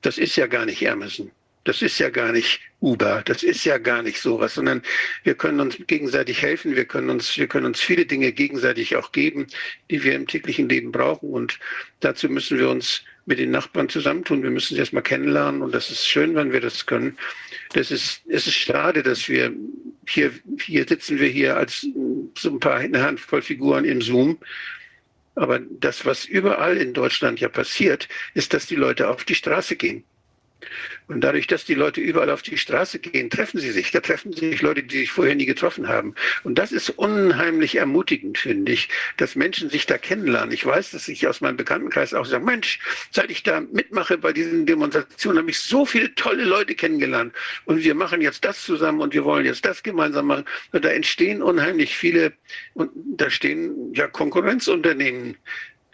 das 0.02 0.18
ist 0.18 0.36
ja 0.36 0.48
gar 0.48 0.66
nicht 0.66 0.90
Amazon. 0.90 1.30
Das 1.64 1.82
ist 1.82 2.00
ja 2.00 2.10
gar 2.10 2.32
nicht 2.32 2.60
Uber, 2.80 3.22
das 3.24 3.44
ist 3.44 3.64
ja 3.66 3.78
gar 3.78 4.02
nicht 4.02 4.20
sowas, 4.20 4.56
sondern 4.56 4.82
wir 5.24 5.36
können 5.36 5.60
uns 5.60 5.78
gegenseitig 5.86 6.42
helfen, 6.42 6.76
wir 6.76 6.86
können 6.86 7.12
uns, 7.12 7.38
wir 7.38 7.46
können 7.46 7.68
uns 7.68 7.80
viele 7.80 8.08
Dinge 8.08 8.32
gegenseitig 8.32 8.96
auch 8.96 9.12
geben, 9.12 9.46
die 9.92 10.04
wir 10.04 10.16
im 10.16 10.26
täglichen 10.26 10.68
Leben 10.68 10.92
brauchen. 10.92 11.30
Und 11.30 11.60
dazu 12.00 12.28
müssen 12.30 12.58
wir 12.58 12.70
uns 12.70 13.04
mit 13.26 13.38
den 13.38 13.52
Nachbarn 13.52 13.90
zusammentun. 13.90 14.42
Wir 14.42 14.50
müssen 14.50 14.74
sie 14.74 14.80
erstmal 14.80 15.04
kennenlernen 15.04 15.62
und 15.62 15.74
das 15.74 15.92
ist 15.92 16.08
schön, 16.08 16.34
wenn 16.36 16.52
wir 16.52 16.62
das 16.62 16.88
können. 16.88 17.18
Das 17.74 17.92
ist, 17.92 18.22
es 18.28 18.48
ist 18.48 18.56
schade, 18.56 19.04
dass 19.04 19.30
wir 19.30 19.54
hier, 20.08 20.32
hier 20.60 20.88
sitzen 20.88 21.20
wir 21.20 21.28
hier 21.28 21.58
als 21.58 21.86
so 22.38 22.50
ein 22.50 22.60
paar, 22.60 22.78
eine 22.78 23.04
Handvoll 23.04 23.42
Figuren 23.44 23.86
im 23.86 24.02
Zoom. 24.02 24.40
Aber 25.36 25.60
das, 25.60 26.06
was 26.06 26.26
überall 26.26 26.78
in 26.78 26.94
Deutschland 26.94 27.40
ja 27.40 27.48
passiert, 27.48 28.10
ist, 28.34 28.54
dass 28.54 28.66
die 28.66 28.76
Leute 28.76 29.08
auf 29.10 29.24
die 29.24 29.36
Straße 29.36 29.76
gehen. 29.76 30.04
Und 31.12 31.20
dadurch, 31.22 31.46
dass 31.46 31.66
die 31.66 31.74
Leute 31.74 32.00
überall 32.00 32.30
auf 32.30 32.42
die 32.42 32.58
Straße 32.58 33.00
gehen, 33.00 33.30
treffen 33.30 33.60
sie 33.60 33.72
sich. 33.72 33.92
Da 33.92 34.00
treffen 34.00 34.32
sich 34.32 34.62
Leute, 34.62 34.82
die 34.82 35.00
sich 35.00 35.12
vorher 35.12 35.36
nie 35.36 35.46
getroffen 35.46 35.90
haben. 35.90 36.16
Und 36.46 36.58
das 36.58 36.72
ist 36.72 36.90
unheimlich 36.92 37.76
ermutigend, 37.76 38.38
finde 38.38 38.72
ich, 38.72 38.88
dass 39.18 39.36
Menschen 39.36 39.70
sich 39.70 39.86
da 39.86 39.98
kennenlernen. 39.98 40.54
Ich 40.54 40.66
weiß, 40.66 40.92
dass 40.92 41.10
ich 41.10 41.28
aus 41.28 41.42
meinem 41.42 41.58
Bekanntenkreis 41.58 42.14
auch 42.14 42.26
sage, 42.26 42.46
Mensch, 42.46 42.80
seit 43.12 43.30
ich 43.30 43.44
da 43.44 43.60
mitmache 43.60 44.18
bei 44.18 44.32
diesen 44.32 44.66
Demonstrationen, 44.66 45.40
habe 45.40 45.52
ich 45.52 45.60
so 45.60 45.86
viele 45.86 46.16
tolle 46.16 46.46
Leute 46.46 46.76
kennengelernt. 46.76 47.34
Und 47.66 47.84
wir 47.84 47.94
machen 47.94 48.22
jetzt 48.22 48.46
das 48.46 48.64
zusammen 48.64 49.02
und 49.02 49.14
wir 49.14 49.26
wollen 49.26 49.46
jetzt 49.46 49.66
das 49.66 49.84
gemeinsam 49.84 50.28
machen. 50.28 50.46
Und 50.72 50.86
da 50.86 50.90
entstehen 50.90 51.42
unheimlich 51.42 51.98
viele, 51.98 52.32
und 52.74 52.90
da 53.18 53.30
stehen 53.30 53.94
ja 53.94 54.08
Konkurrenzunternehmen 54.08 55.36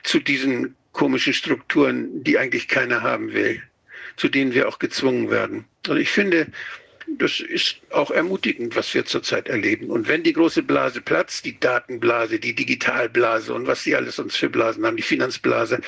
zu 0.03 0.19
diesen 0.19 0.75
komischen 0.91 1.33
Strukturen, 1.33 2.23
die 2.23 2.37
eigentlich 2.37 2.67
keiner 2.67 3.01
haben 3.01 3.33
will 3.33 3.63
zu 4.17 4.27
denen 4.27 4.53
wir 4.53 4.67
auch 4.67 4.79
gezwungen 4.79 5.29
werden. 5.29 5.65
Und 5.87 5.97
ich 5.97 6.09
finde, 6.09 6.47
das 7.17 7.39
ist 7.39 7.77
auch 7.91 8.11
ermutigend, 8.11 8.75
was 8.75 8.93
wir 8.93 9.05
zurzeit 9.05 9.47
erleben. 9.47 9.89
Und 9.89 10.07
wenn 10.07 10.23
die 10.23 10.33
große 10.33 10.63
Blase 10.63 11.01
platzt, 11.01 11.45
die 11.45 11.57
Datenblase, 11.59 12.39
die 12.39 12.53
Digitalblase 12.53 13.53
und 13.53 13.65
was 13.65 13.83
sie 13.83 13.95
alles 13.95 14.19
uns 14.19 14.35
für 14.35 14.49
Blasen 14.49 14.85
haben, 14.85 14.97
die 14.97 15.03
Finanzblase, 15.03 15.79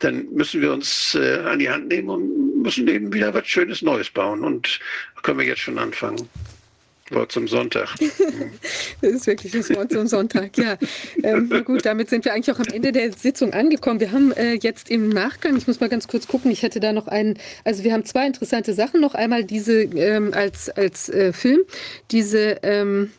dann 0.00 0.26
müssen 0.32 0.60
wir 0.60 0.72
uns 0.72 1.14
äh, 1.14 1.40
an 1.44 1.58
die 1.58 1.70
Hand 1.70 1.88
nehmen 1.88 2.08
und 2.08 2.62
müssen 2.62 2.88
eben 2.88 3.12
wieder 3.12 3.34
was 3.34 3.46
Schönes 3.46 3.82
Neues 3.82 4.10
bauen. 4.10 4.44
Und 4.44 4.80
können 5.22 5.38
wir 5.38 5.46
jetzt 5.46 5.60
schon 5.60 5.78
anfangen. 5.78 6.28
Wort 7.12 7.32
zum 7.32 7.48
Sonntag. 7.48 7.88
das 9.00 9.12
ist 9.12 9.26
wirklich 9.26 9.52
das 9.52 9.70
Wort 9.70 9.92
zum 9.92 10.06
Sonntag, 10.06 10.56
ja. 10.58 10.76
Ähm, 11.22 11.48
na 11.50 11.60
gut, 11.60 11.84
damit 11.84 12.10
sind 12.10 12.24
wir 12.24 12.32
eigentlich 12.32 12.54
auch 12.54 12.60
am 12.60 12.72
Ende 12.72 12.92
der 12.92 13.12
Sitzung 13.12 13.52
angekommen. 13.52 14.00
Wir 14.00 14.12
haben 14.12 14.32
äh, 14.32 14.54
jetzt 14.54 14.90
im 14.90 15.08
Nachgang, 15.08 15.56
ich 15.56 15.66
muss 15.66 15.80
mal 15.80 15.88
ganz 15.88 16.08
kurz 16.08 16.26
gucken, 16.26 16.50
ich 16.50 16.62
hätte 16.62 16.80
da 16.80 16.92
noch 16.92 17.08
einen, 17.08 17.38
also 17.64 17.84
wir 17.84 17.92
haben 17.92 18.04
zwei 18.04 18.26
interessante 18.26 18.74
Sachen 18.74 19.00
noch. 19.00 19.14
Einmal 19.14 19.44
diese 19.44 19.82
ähm, 19.82 20.32
als, 20.34 20.70
als 20.70 21.08
äh, 21.08 21.32
Film, 21.32 21.60
diese 22.10 22.58
ähm, 22.62 23.10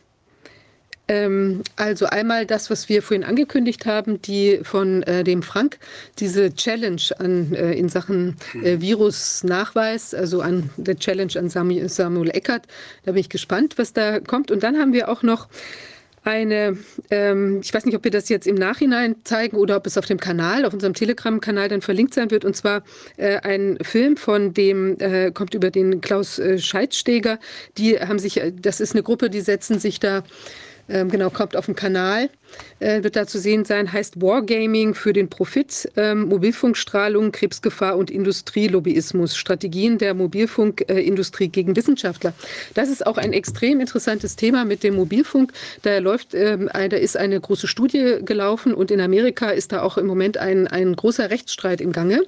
ähm, 1.10 1.64
also 1.74 2.06
einmal 2.06 2.46
das, 2.46 2.70
was 2.70 2.88
wir 2.88 3.02
vorhin 3.02 3.24
angekündigt 3.24 3.84
haben, 3.84 4.22
die 4.22 4.60
von 4.62 5.02
äh, 5.02 5.24
dem 5.24 5.42
Frank, 5.42 5.78
diese 6.20 6.54
Challenge 6.54 7.02
an, 7.18 7.52
äh, 7.52 7.72
in 7.72 7.88
Sachen 7.88 8.36
äh, 8.62 8.80
Virusnachweis, 8.80 10.14
also 10.14 10.40
an 10.40 10.70
der 10.76 10.96
Challenge 10.96 11.32
an 11.36 11.48
Samuel, 11.48 11.88
Samuel 11.88 12.30
Eckert. 12.30 12.68
Da 13.04 13.10
bin 13.10 13.20
ich 13.20 13.28
gespannt, 13.28 13.76
was 13.76 13.92
da 13.92 14.20
kommt. 14.20 14.52
Und 14.52 14.62
dann 14.62 14.78
haben 14.78 14.92
wir 14.92 15.08
auch 15.08 15.24
noch 15.24 15.48
eine, 16.22 16.78
ähm, 17.10 17.58
ich 17.60 17.74
weiß 17.74 17.86
nicht, 17.86 17.96
ob 17.96 18.04
wir 18.04 18.12
das 18.12 18.28
jetzt 18.28 18.46
im 18.46 18.54
Nachhinein 18.54 19.16
zeigen 19.24 19.56
oder 19.56 19.76
ob 19.78 19.88
es 19.88 19.98
auf 19.98 20.06
dem 20.06 20.20
Kanal, 20.20 20.64
auf 20.64 20.72
unserem 20.72 20.94
Telegram-Kanal 20.94 21.68
dann 21.68 21.80
verlinkt 21.82 22.14
sein 22.14 22.30
wird. 22.30 22.44
Und 22.44 22.54
zwar 22.54 22.84
äh, 23.16 23.38
ein 23.38 23.78
Film 23.82 24.16
von 24.16 24.54
dem, 24.54 24.96
äh, 25.00 25.32
kommt 25.32 25.54
über 25.54 25.72
den 25.72 26.00
Klaus 26.00 26.38
äh, 26.38 26.58
Scheidsteger. 26.58 27.40
Die 27.78 27.98
haben 27.98 28.20
sich, 28.20 28.40
äh, 28.40 28.52
das 28.52 28.78
ist 28.78 28.92
eine 28.92 29.02
Gruppe, 29.02 29.28
die 29.28 29.40
setzen 29.40 29.80
sich 29.80 29.98
da 29.98 30.22
ähm, 30.90 31.08
genau, 31.10 31.30
kommt 31.30 31.56
auf 31.56 31.66
dem 31.66 31.76
Kanal 31.76 32.30
äh, 32.80 33.02
wird 33.02 33.16
da 33.16 33.26
zu 33.26 33.38
sehen 33.38 33.64
sein, 33.64 33.92
heißt 33.92 34.20
Wargaming 34.20 34.94
für 34.94 35.12
den 35.12 35.28
Profit, 35.28 35.90
ähm, 35.96 36.28
Mobilfunkstrahlung, 36.28 37.32
Krebsgefahr 37.32 37.96
und 37.96 38.10
Industrielobbyismus, 38.10 39.36
Strategien 39.36 39.98
der 39.98 40.14
Mobilfunkindustrie 40.14 41.44
äh, 41.44 41.48
gegen 41.48 41.76
Wissenschaftler. 41.76 42.32
Das 42.74 42.88
ist 42.88 43.06
auch 43.06 43.18
ein 43.18 43.32
extrem 43.32 43.80
interessantes 43.80 44.36
Thema 44.36 44.64
mit 44.64 44.82
dem 44.82 44.94
Mobilfunk. 44.94 45.52
Da 45.82 45.98
läuft, 45.98 46.34
ähm, 46.34 46.68
da 46.72 46.96
ist 46.96 47.16
eine 47.16 47.40
große 47.40 47.66
Studie 47.66 48.18
gelaufen 48.24 48.74
und 48.74 48.90
in 48.90 49.00
Amerika 49.00 49.50
ist 49.50 49.72
da 49.72 49.82
auch 49.82 49.98
im 49.98 50.06
Moment 50.06 50.38
ein, 50.38 50.66
ein 50.66 50.96
großer 50.96 51.30
Rechtsstreit 51.30 51.80
im 51.80 51.92
Gange, 51.92 52.22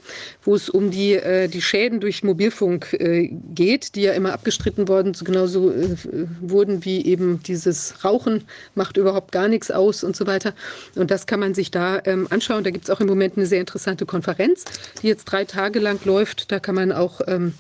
wo 0.45 0.55
es 0.55 0.69
um 0.69 0.91
die, 0.91 1.15
äh, 1.15 1.49
die 1.49 1.63
Schäden 1.63 2.01
durch 2.01 2.23
Mobilfunk 2.23 2.93
äh, 2.93 3.31
geht, 3.55 3.95
die 3.95 4.03
ja 4.03 4.13
immer 4.13 4.33
abgestritten 4.33 4.89
worden, 4.89 5.15
genauso 5.25 5.71
äh, 5.71 5.97
wurden 6.41 6.85
wie 6.85 7.05
eben 7.05 7.43
dieses 7.43 8.05
Rauchen 8.05 8.45
macht 8.75 8.97
überhaupt 8.97 9.33
gar 9.33 9.49
nichts 9.49 9.71
aus 9.71 10.05
und 10.13 10.17
so 10.17 10.27
weiter. 10.27 10.55
Und 10.95 11.11
das 11.11 11.27
kann 11.27 11.41
man 11.41 11.55
sich 11.55 11.71
da 11.71 12.01
ähm, 12.05 12.27
anschauen. 12.31 12.65
Da 12.65 12.71
gibt 12.71 12.85
es 12.85 12.91
auch 12.91 13.01
im 13.01 13.07
Moment 13.07 13.37
eine 13.37 13.47
sehr 13.47 13.61
interessante 13.61 14.05
Konferenz, 14.05 14.65
die 15.01 15.09
jetzt 15.09 15.25
drei 15.25 15.45
Tage 15.45 15.81
lang 15.81 15.99
läuft. 16.05 16.53
Da 16.53 16.61
kann 16.61 16.75
man 16.75 16.93
auch 16.93 17.23
ähm, 17.27 17.55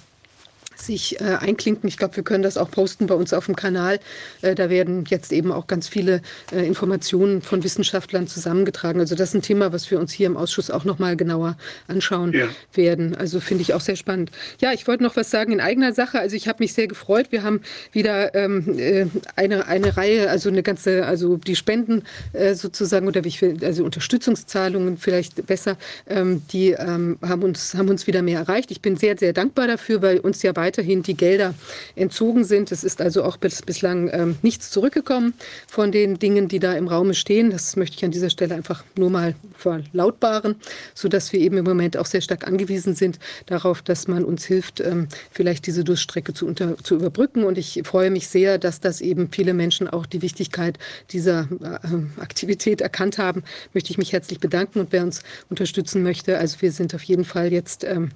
sich 0.86 1.20
äh, 1.20 1.24
einklinken. 1.24 1.88
Ich 1.88 1.96
glaube, 1.96 2.16
wir 2.16 2.24
können 2.24 2.42
das 2.42 2.56
auch 2.56 2.70
posten 2.70 3.06
bei 3.06 3.14
uns 3.14 3.32
auf 3.32 3.46
dem 3.46 3.56
Kanal. 3.56 4.00
Äh, 4.42 4.54
da 4.54 4.70
werden 4.70 5.04
jetzt 5.08 5.32
eben 5.32 5.52
auch 5.52 5.66
ganz 5.66 5.88
viele 5.88 6.22
äh, 6.52 6.66
Informationen 6.66 7.42
von 7.42 7.64
Wissenschaftlern 7.64 8.26
zusammengetragen. 8.26 9.00
Also 9.00 9.14
das 9.14 9.30
ist 9.30 9.34
ein 9.34 9.42
Thema, 9.42 9.72
was 9.72 9.90
wir 9.90 9.98
uns 9.98 10.12
hier 10.12 10.26
im 10.26 10.36
Ausschuss 10.36 10.70
auch 10.70 10.84
noch 10.84 10.98
mal 10.98 11.16
genauer 11.16 11.56
anschauen 11.88 12.32
ja. 12.32 12.48
werden. 12.74 13.14
Also 13.14 13.40
finde 13.40 13.62
ich 13.62 13.74
auch 13.74 13.80
sehr 13.80 13.96
spannend. 13.96 14.30
Ja, 14.60 14.72
ich 14.72 14.86
wollte 14.86 15.02
noch 15.02 15.16
was 15.16 15.30
sagen 15.30 15.52
in 15.52 15.60
eigener 15.60 15.92
Sache. 15.92 16.18
Also 16.18 16.36
ich 16.36 16.48
habe 16.48 16.62
mich 16.62 16.72
sehr 16.72 16.86
gefreut. 16.86 17.26
Wir 17.30 17.42
haben 17.42 17.60
wieder 17.92 18.34
ähm, 18.34 18.78
äh, 18.78 19.06
eine, 19.36 19.66
eine 19.66 19.96
Reihe, 19.96 20.30
also 20.30 20.48
eine 20.48 20.62
ganze, 20.62 21.06
also 21.06 21.36
die 21.36 21.56
Spenden 21.56 22.02
äh, 22.32 22.54
sozusagen 22.54 23.06
oder 23.06 23.24
wie 23.24 23.28
ich 23.28 23.42
will, 23.42 23.58
also 23.64 23.84
Unterstützungszahlungen 23.84 24.96
vielleicht 24.98 25.46
besser, 25.46 25.76
ähm, 26.08 26.42
die 26.52 26.70
ähm, 26.70 27.18
haben 27.22 27.42
uns 27.42 27.74
haben 27.74 27.88
uns 27.88 28.06
wieder 28.06 28.22
mehr 28.22 28.40
erreicht. 28.40 28.70
Ich 28.70 28.80
bin 28.80 28.96
sehr 28.96 29.16
sehr 29.18 29.32
dankbar 29.32 29.66
dafür, 29.66 30.02
weil 30.02 30.18
uns 30.18 30.42
ja 30.42 30.52
weiterhin 30.72 31.02
die 31.02 31.14
Gelder 31.14 31.54
entzogen 31.96 32.44
sind. 32.44 32.72
Es 32.72 32.82
ist 32.82 33.02
also 33.02 33.24
auch 33.24 33.36
bis, 33.36 33.60
bislang 33.60 34.08
ähm, 34.10 34.36
nichts 34.40 34.70
zurückgekommen 34.70 35.34
von 35.68 35.92
den 35.92 36.18
Dingen, 36.18 36.48
die 36.48 36.60
da 36.60 36.72
im 36.72 36.88
Raum 36.88 37.12
stehen. 37.12 37.50
Das 37.50 37.76
möchte 37.76 37.98
ich 37.98 38.04
an 38.06 38.10
dieser 38.10 38.30
Stelle 38.30 38.54
einfach 38.54 38.82
nur 38.96 39.10
mal 39.10 39.34
verlautbaren, 39.54 40.56
sodass 40.94 41.30
wir 41.34 41.40
eben 41.40 41.58
im 41.58 41.64
Moment 41.64 41.98
auch 41.98 42.06
sehr 42.06 42.22
stark 42.22 42.46
angewiesen 42.46 42.94
sind 42.94 43.18
darauf, 43.44 43.82
dass 43.82 44.08
man 44.08 44.24
uns 44.24 44.46
hilft, 44.46 44.80
ähm, 44.80 45.08
vielleicht 45.30 45.66
diese 45.66 45.84
Durststrecke 45.84 46.32
zu, 46.32 46.46
unter, 46.46 46.78
zu 46.78 46.94
überbrücken. 46.94 47.44
Und 47.44 47.58
ich 47.58 47.82
freue 47.84 48.10
mich 48.10 48.28
sehr, 48.28 48.56
dass 48.56 48.80
das 48.80 49.02
eben 49.02 49.28
viele 49.30 49.52
Menschen 49.52 49.88
auch 49.88 50.06
die 50.06 50.22
Wichtigkeit 50.22 50.78
dieser 51.10 51.48
äh, 51.60 52.20
Aktivität 52.20 52.80
erkannt 52.80 53.18
haben. 53.18 53.42
Möchte 53.74 53.90
ich 53.90 53.98
mich 53.98 54.14
herzlich 54.14 54.40
bedanken 54.40 54.80
und 54.80 54.90
wer 54.90 55.02
uns 55.02 55.20
unterstützen 55.50 56.02
möchte. 56.02 56.38
Also 56.38 56.62
wir 56.62 56.72
sind 56.72 56.94
auf 56.94 57.02
jeden 57.02 57.26
Fall 57.26 57.52
jetzt 57.52 57.84
ähm, 57.84 58.10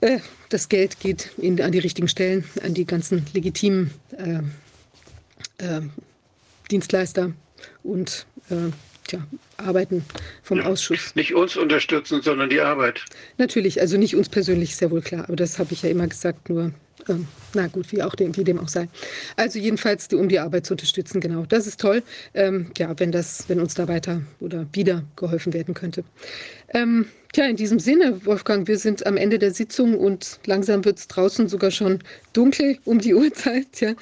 äh, 0.00 0.18
das 0.48 0.68
Geld 0.68 1.00
geht 1.00 1.30
in, 1.38 1.60
an 1.60 1.72
die 1.72 1.78
richtigen 1.78 2.08
Stellen, 2.08 2.44
an 2.62 2.74
die 2.74 2.86
ganzen 2.86 3.26
legitimen 3.32 3.90
äh, 4.16 5.64
äh, 5.64 5.82
Dienstleister 6.70 7.32
und 7.82 8.26
äh, 8.50 8.72
tja, 9.06 9.26
Arbeiten 9.56 10.04
vom 10.42 10.58
ja, 10.58 10.66
Ausschuss. 10.66 11.14
Nicht 11.14 11.34
uns 11.34 11.56
unterstützen, 11.56 12.22
sondern 12.22 12.50
die 12.50 12.60
Arbeit. 12.60 13.04
Natürlich, 13.38 13.80
also 13.80 13.96
nicht 13.96 14.16
uns 14.16 14.28
persönlich, 14.28 14.76
sehr 14.76 14.90
wohl 14.90 15.02
klar, 15.02 15.24
aber 15.24 15.36
das 15.36 15.58
habe 15.58 15.72
ich 15.72 15.82
ja 15.82 15.90
immer 15.90 16.06
gesagt, 16.06 16.48
nur 16.48 16.72
ähm, 17.08 17.28
na 17.54 17.68
gut, 17.68 17.92
wie, 17.92 18.02
auch 18.02 18.14
dem, 18.14 18.36
wie 18.36 18.44
dem 18.44 18.58
auch 18.58 18.68
sei. 18.68 18.88
Also 19.36 19.58
jedenfalls, 19.58 20.08
um 20.12 20.28
die 20.28 20.38
Arbeit 20.38 20.66
zu 20.66 20.74
unterstützen, 20.74 21.20
genau. 21.20 21.44
Das 21.46 21.66
ist 21.66 21.80
toll, 21.80 22.02
ähm, 22.34 22.70
ja, 22.76 22.98
wenn, 22.98 23.12
das, 23.12 23.48
wenn 23.48 23.60
uns 23.60 23.74
da 23.74 23.86
weiter 23.88 24.22
oder 24.40 24.66
wieder 24.72 25.04
geholfen 25.14 25.52
werden 25.52 25.74
könnte. 25.74 26.04
Ähm, 26.72 27.06
tja, 27.36 27.44
in 27.46 27.56
diesem 27.56 27.78
Sinne, 27.78 28.24
Wolfgang, 28.24 28.66
wir 28.66 28.78
sind 28.78 29.06
am 29.06 29.18
Ende 29.18 29.38
der 29.38 29.52
Sitzung 29.52 29.98
und 29.98 30.40
langsam 30.46 30.86
wird 30.86 30.98
es 30.98 31.06
draußen 31.06 31.48
sogar 31.48 31.70
schon 31.70 31.98
dunkel 32.32 32.78
um 32.84 32.98
die 32.98 33.14
Uhrzeit. 33.14 33.80
Ja. 33.80 33.94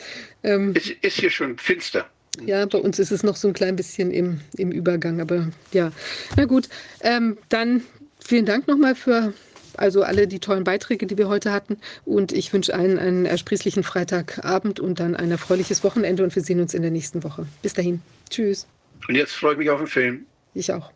Ähm, 0.44 0.72
es 0.76 0.90
ist 1.00 1.18
hier 1.18 1.30
schon 1.30 1.58
finster. 1.58 2.06
Ja, 2.46 2.64
bei 2.66 2.78
uns 2.78 2.98
ist 2.98 3.10
es 3.10 3.22
noch 3.22 3.36
so 3.36 3.48
ein 3.48 3.54
klein 3.54 3.76
bisschen 3.76 4.10
im, 4.10 4.40
im 4.56 4.72
Übergang, 4.72 5.20
aber 5.20 5.48
ja, 5.72 5.92
na 6.36 6.44
gut. 6.46 6.68
Ähm, 7.00 7.36
dann 7.48 7.82
vielen 8.24 8.46
Dank 8.46 8.66
nochmal 8.68 8.94
für 8.94 9.32
also 9.76 10.02
alle 10.02 10.28
die 10.28 10.38
tollen 10.38 10.62
Beiträge, 10.62 11.06
die 11.06 11.18
wir 11.18 11.28
heute 11.28 11.52
hatten. 11.52 11.78
Und 12.04 12.32
ich 12.32 12.52
wünsche 12.52 12.72
allen 12.74 12.98
einen 13.00 13.26
ersprießlichen 13.26 13.82
Freitagabend 13.82 14.78
und 14.78 15.00
dann 15.00 15.16
ein 15.16 15.32
erfreuliches 15.32 15.82
Wochenende 15.82 16.22
und 16.22 16.34
wir 16.34 16.42
sehen 16.42 16.60
uns 16.60 16.74
in 16.74 16.82
der 16.82 16.92
nächsten 16.92 17.24
Woche. 17.24 17.46
Bis 17.62 17.74
dahin. 17.74 18.00
Tschüss. 18.30 18.68
Und 19.08 19.16
jetzt 19.16 19.32
freue 19.32 19.52
ich 19.52 19.58
mich 19.58 19.70
auf 19.70 19.80
den 19.80 19.88
Film. 19.88 20.26
Ich 20.54 20.72
auch. 20.72 20.92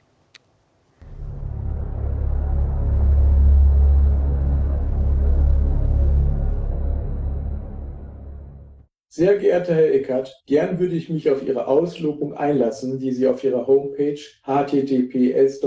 Sehr 9.19 9.37
geehrter 9.37 9.75
Herr 9.75 9.93
Eckert, 9.93 10.45
gern 10.47 10.79
würde 10.79 10.95
ich 10.95 11.11
mich 11.11 11.29
auf 11.29 11.45
Ihre 11.45 11.67
Auslobung 11.67 12.35
einlassen, 12.35 13.01
die 13.01 13.11
Sie 13.11 13.27
auf 13.27 13.43
Ihrer 13.43 13.67
Homepage 13.67 14.21
https 14.45 15.59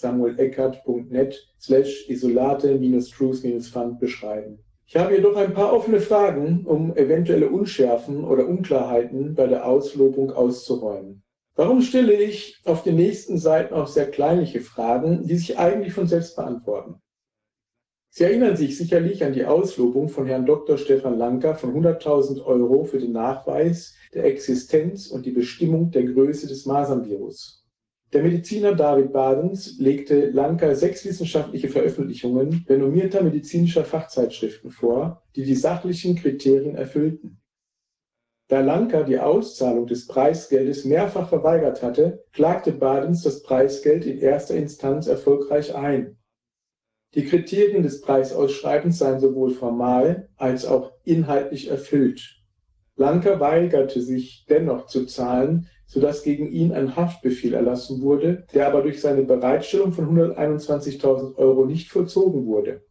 samueleckert.net 0.00 1.48
slash 1.60 2.08
isolate-truth-fund 2.08 4.00
beschreiben. 4.00 4.58
Ich 4.88 4.96
habe 4.96 5.14
jedoch 5.14 5.36
ein 5.36 5.54
paar 5.54 5.72
offene 5.72 6.00
Fragen, 6.00 6.66
um 6.66 6.96
eventuelle 6.96 7.48
Unschärfen 7.48 8.24
oder 8.24 8.48
Unklarheiten 8.48 9.36
bei 9.36 9.46
der 9.46 9.64
Auslobung 9.64 10.32
auszuräumen. 10.32 11.22
Warum 11.54 11.80
stelle 11.80 12.14
ich 12.14 12.60
auf 12.64 12.82
den 12.82 12.96
nächsten 12.96 13.38
Seiten 13.38 13.72
auch 13.72 13.86
sehr 13.86 14.10
kleinliche 14.10 14.62
Fragen, 14.62 15.28
die 15.28 15.36
sich 15.36 15.60
eigentlich 15.60 15.92
von 15.92 16.08
selbst 16.08 16.34
beantworten? 16.34 17.00
Sie 18.12 18.24
erinnern 18.24 18.56
sich 18.56 18.76
sicherlich 18.76 19.22
an 19.22 19.32
die 19.32 19.44
Auslobung 19.44 20.08
von 20.08 20.26
Herrn 20.26 20.44
Dr. 20.44 20.76
Stefan 20.76 21.16
Lanker 21.16 21.54
von 21.54 21.72
100.000 21.72 22.44
Euro 22.44 22.82
für 22.82 22.98
den 22.98 23.12
Nachweis 23.12 23.94
der 24.12 24.24
Existenz 24.24 25.06
und 25.06 25.26
die 25.26 25.30
Bestimmung 25.30 25.92
der 25.92 26.02
Größe 26.02 26.48
des 26.48 26.66
Masernvirus. 26.66 27.64
Der 28.12 28.24
Mediziner 28.24 28.74
David 28.74 29.12
Badens 29.12 29.78
legte 29.78 30.30
Lanker 30.30 30.74
sechs 30.74 31.04
wissenschaftliche 31.04 31.68
Veröffentlichungen 31.68 32.66
renommierter 32.68 33.22
medizinischer 33.22 33.84
Fachzeitschriften 33.84 34.70
vor, 34.70 35.22
die 35.36 35.44
die 35.44 35.54
sachlichen 35.54 36.16
Kriterien 36.16 36.74
erfüllten. 36.74 37.40
Da 38.48 38.58
Lanker 38.58 39.04
die 39.04 39.20
Auszahlung 39.20 39.86
des 39.86 40.08
Preisgeldes 40.08 40.84
mehrfach 40.84 41.28
verweigert 41.28 41.84
hatte, 41.84 42.24
klagte 42.32 42.72
Badens 42.72 43.22
das 43.22 43.44
Preisgeld 43.44 44.04
in 44.04 44.18
erster 44.18 44.56
Instanz 44.56 45.06
erfolgreich 45.06 45.76
ein. 45.76 46.16
Die 47.14 47.24
Kriterien 47.24 47.82
des 47.82 48.00
Preisausschreibens 48.00 48.98
seien 48.98 49.18
sowohl 49.18 49.50
formal 49.50 50.28
als 50.36 50.64
auch 50.64 50.92
inhaltlich 51.04 51.68
erfüllt. 51.68 52.36
Lanker 52.96 53.40
weigerte 53.40 54.00
sich 54.00 54.46
dennoch 54.48 54.86
zu 54.86 55.06
zahlen, 55.06 55.66
sodass 55.86 56.22
gegen 56.22 56.52
ihn 56.52 56.72
ein 56.72 56.94
Haftbefehl 56.94 57.54
erlassen 57.54 58.00
wurde, 58.02 58.46
der 58.54 58.68
aber 58.68 58.82
durch 58.82 59.00
seine 59.00 59.22
Bereitstellung 59.24 59.92
von 59.92 60.16
121.000 60.16 61.34
Euro 61.36 61.64
nicht 61.64 61.88
vollzogen 61.88 62.46
wurde. 62.46 62.82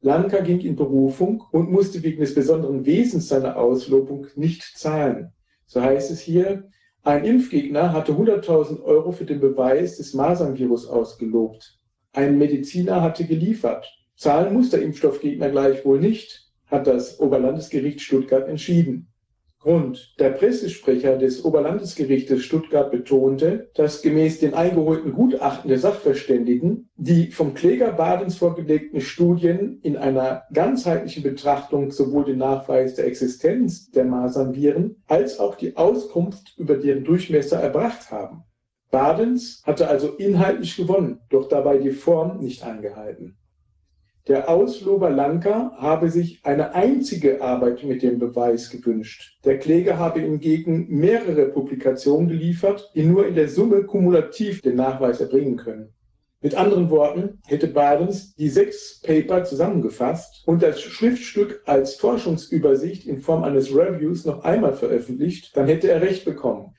Lanker 0.00 0.40
ging 0.40 0.60
in 0.60 0.76
Berufung 0.76 1.42
und 1.52 1.70
musste 1.70 2.02
wegen 2.02 2.20
des 2.20 2.34
besonderen 2.34 2.86
Wesens 2.86 3.28
seiner 3.28 3.56
Auslobung 3.56 4.26
nicht 4.36 4.62
zahlen. 4.78 5.32
So 5.66 5.82
heißt 5.82 6.10
es 6.10 6.20
hier, 6.20 6.70
ein 7.02 7.24
Impfgegner 7.24 7.92
hatte 7.92 8.12
100.000 8.12 8.82
Euro 8.84 9.12
für 9.12 9.24
den 9.24 9.40
Beweis 9.40 9.96
des 9.96 10.14
Masernvirus 10.14 10.86
ausgelobt. 10.86 11.78
Ein 12.16 12.38
Mediziner 12.38 13.02
hatte 13.02 13.26
geliefert. 13.26 13.94
Zahlen 14.14 14.54
muss 14.54 14.70
der 14.70 14.80
Impfstoffgegner 14.80 15.50
gleichwohl 15.50 16.00
nicht, 16.00 16.50
hat 16.64 16.86
das 16.86 17.20
Oberlandesgericht 17.20 18.00
Stuttgart 18.00 18.48
entschieden. 18.48 19.08
Grund. 19.58 20.14
Der 20.18 20.30
Pressesprecher 20.30 21.18
des 21.18 21.44
Oberlandesgerichtes 21.44 22.42
Stuttgart 22.42 22.90
betonte, 22.90 23.68
dass 23.74 24.00
gemäß 24.00 24.40
den 24.40 24.54
eingeholten 24.54 25.12
Gutachten 25.12 25.68
der 25.68 25.78
Sachverständigen 25.78 26.88
die 26.96 27.32
vom 27.32 27.52
Kläger 27.52 27.92
Badens 27.92 28.38
vorgelegten 28.38 29.02
Studien 29.02 29.78
in 29.82 29.98
einer 29.98 30.44
ganzheitlichen 30.54 31.22
Betrachtung 31.22 31.90
sowohl 31.90 32.24
den 32.24 32.38
Nachweis 32.38 32.94
der 32.94 33.08
Existenz 33.08 33.90
der 33.90 34.06
Masernviren 34.06 35.02
als 35.06 35.38
auch 35.38 35.54
die 35.54 35.76
Auskunft 35.76 36.54
über 36.56 36.78
deren 36.78 37.04
Durchmesser 37.04 37.60
erbracht 37.60 38.10
haben. 38.10 38.45
Badens 38.90 39.62
hatte 39.64 39.88
also 39.88 40.08
inhaltlich 40.16 40.76
gewonnen, 40.76 41.20
doch 41.30 41.48
dabei 41.48 41.78
die 41.78 41.90
Form 41.90 42.38
nicht 42.38 42.62
eingehalten. 42.62 43.36
Der 44.28 44.48
Auslober 44.48 45.08
Lanka 45.08 45.72
habe 45.76 46.10
sich 46.10 46.40
eine 46.44 46.74
einzige 46.74 47.40
Arbeit 47.40 47.84
mit 47.84 48.02
dem 48.02 48.18
Beweis 48.18 48.70
gewünscht. 48.70 49.38
Der 49.44 49.58
Kläger 49.58 49.98
habe 49.98 50.20
hingegen 50.20 50.88
mehrere 50.88 51.46
Publikationen 51.46 52.26
geliefert, 52.26 52.90
die 52.96 53.04
nur 53.04 53.28
in 53.28 53.36
der 53.36 53.48
Summe 53.48 53.84
kumulativ 53.84 54.62
den 54.62 54.74
Nachweis 54.76 55.20
erbringen 55.20 55.56
können. 55.56 55.92
Mit 56.42 56.54
anderen 56.54 56.90
Worten, 56.90 57.40
hätte 57.46 57.66
Badens 57.66 58.34
die 58.34 58.48
sechs 58.48 59.00
Paper 59.00 59.44
zusammengefasst 59.44 60.42
und 60.46 60.62
das 60.62 60.80
Schriftstück 60.80 61.62
als 61.64 61.94
Forschungsübersicht 61.94 63.06
in 63.06 63.20
Form 63.20 63.42
eines 63.42 63.74
Reviews 63.74 64.24
noch 64.24 64.44
einmal 64.44 64.74
veröffentlicht, 64.74 65.56
dann 65.56 65.66
hätte 65.66 65.90
er 65.90 66.02
recht 66.02 66.24
bekommen. 66.24 66.75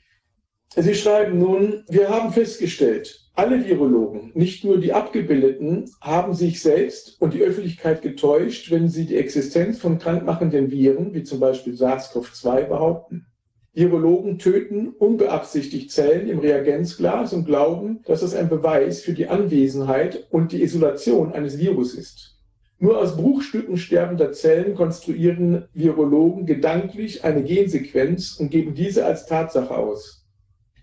Sie 0.75 0.95
schreiben 0.95 1.39
nun, 1.39 1.83
wir 1.87 2.09
haben 2.09 2.31
festgestellt, 2.31 3.27
alle 3.33 3.65
Virologen, 3.65 4.31
nicht 4.33 4.63
nur 4.63 4.79
die 4.79 4.93
Abgebildeten, 4.93 5.89
haben 6.01 6.33
sich 6.33 6.61
selbst 6.61 7.21
und 7.21 7.33
die 7.33 7.41
Öffentlichkeit 7.41 8.01
getäuscht, 8.01 8.69
wenn 8.71 8.89
sie 8.89 9.05
die 9.05 9.17
Existenz 9.17 9.79
von 9.79 9.97
krankmachenden 9.97 10.69
Viren, 10.71 11.13
wie 11.13 11.23
zum 11.23 11.39
Beispiel 11.39 11.73
SARS-CoV-2, 11.73 12.63
behaupten. 12.65 13.27
Virologen 13.73 14.39
töten 14.39 14.89
unbeabsichtigt 14.89 15.91
Zellen 15.91 16.27
im 16.27 16.39
Reagenzglas 16.39 17.31
und 17.31 17.45
glauben, 17.45 18.01
dass 18.05 18.23
es 18.23 18.33
ein 18.33 18.49
Beweis 18.49 19.01
für 19.01 19.13
die 19.13 19.27
Anwesenheit 19.27 20.27
und 20.31 20.51
die 20.51 20.63
Isolation 20.63 21.31
eines 21.31 21.59
Virus 21.59 21.93
ist. 21.93 22.39
Nur 22.79 22.97
aus 22.97 23.15
Bruchstücken 23.15 23.77
sterbender 23.77 24.31
Zellen 24.31 24.73
konstruieren 24.73 25.67
Virologen 25.73 26.47
gedanklich 26.47 27.23
eine 27.23 27.43
Gensequenz 27.43 28.37
und 28.39 28.49
geben 28.49 28.73
diese 28.73 29.05
als 29.05 29.27
Tatsache 29.27 29.75
aus. 29.75 30.16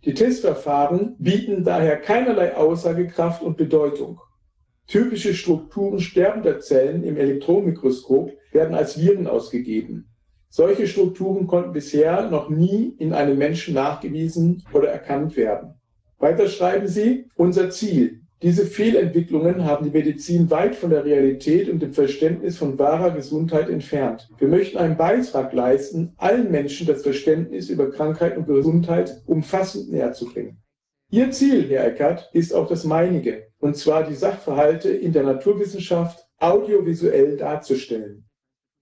Die 0.04 0.12
Testverfahren 0.12 1.16
bieten 1.18 1.64
daher 1.64 1.96
keinerlei 1.96 2.54
Aussagekraft 2.56 3.42
und 3.42 3.56
Bedeutung. 3.56 4.20
Typische 4.86 5.32
Strukturen 5.32 5.98
sterbender 5.98 6.60
Zellen 6.60 7.04
im 7.04 7.16
Elektronenmikroskop 7.16 8.32
werden 8.52 8.74
als 8.74 8.98
Viren 9.00 9.26
ausgegeben. 9.26 10.10
Solche 10.50 10.86
Strukturen 10.86 11.46
konnten 11.46 11.72
bisher 11.72 12.28
noch 12.28 12.50
nie 12.50 12.94
in 12.98 13.14
einem 13.14 13.38
Menschen 13.38 13.74
nachgewiesen 13.74 14.62
oder 14.74 14.88
erkannt 14.88 15.38
werden. 15.38 15.80
Weiter 16.18 16.48
schreiben 16.48 16.86
sie, 16.86 17.30
unser 17.34 17.70
Ziel, 17.70 18.23
diese 18.44 18.66
Fehlentwicklungen 18.66 19.64
haben 19.64 19.86
die 19.86 19.90
Medizin 19.90 20.50
weit 20.50 20.74
von 20.74 20.90
der 20.90 21.06
Realität 21.06 21.70
und 21.70 21.80
dem 21.80 21.94
Verständnis 21.94 22.58
von 22.58 22.78
wahrer 22.78 23.12
Gesundheit 23.12 23.70
entfernt. 23.70 24.28
Wir 24.36 24.48
möchten 24.48 24.76
einen 24.76 24.98
Beitrag 24.98 25.54
leisten, 25.54 26.12
allen 26.18 26.50
Menschen 26.50 26.86
das 26.86 27.00
Verständnis 27.00 27.70
über 27.70 27.90
Krankheit 27.90 28.36
und 28.36 28.46
Gesundheit 28.46 29.22
umfassend 29.24 29.90
näher 29.90 30.12
zu 30.12 30.26
bringen. 30.26 30.62
Ihr 31.10 31.30
Ziel, 31.30 31.66
Herr 31.70 31.86
Eckert, 31.86 32.28
ist 32.34 32.52
auch 32.52 32.68
das 32.68 32.84
meinige, 32.84 33.46
und 33.60 33.78
zwar 33.78 34.06
die 34.06 34.14
Sachverhalte 34.14 34.90
in 34.90 35.14
der 35.14 35.22
Naturwissenschaft 35.22 36.28
audiovisuell 36.38 37.38
darzustellen. 37.38 38.28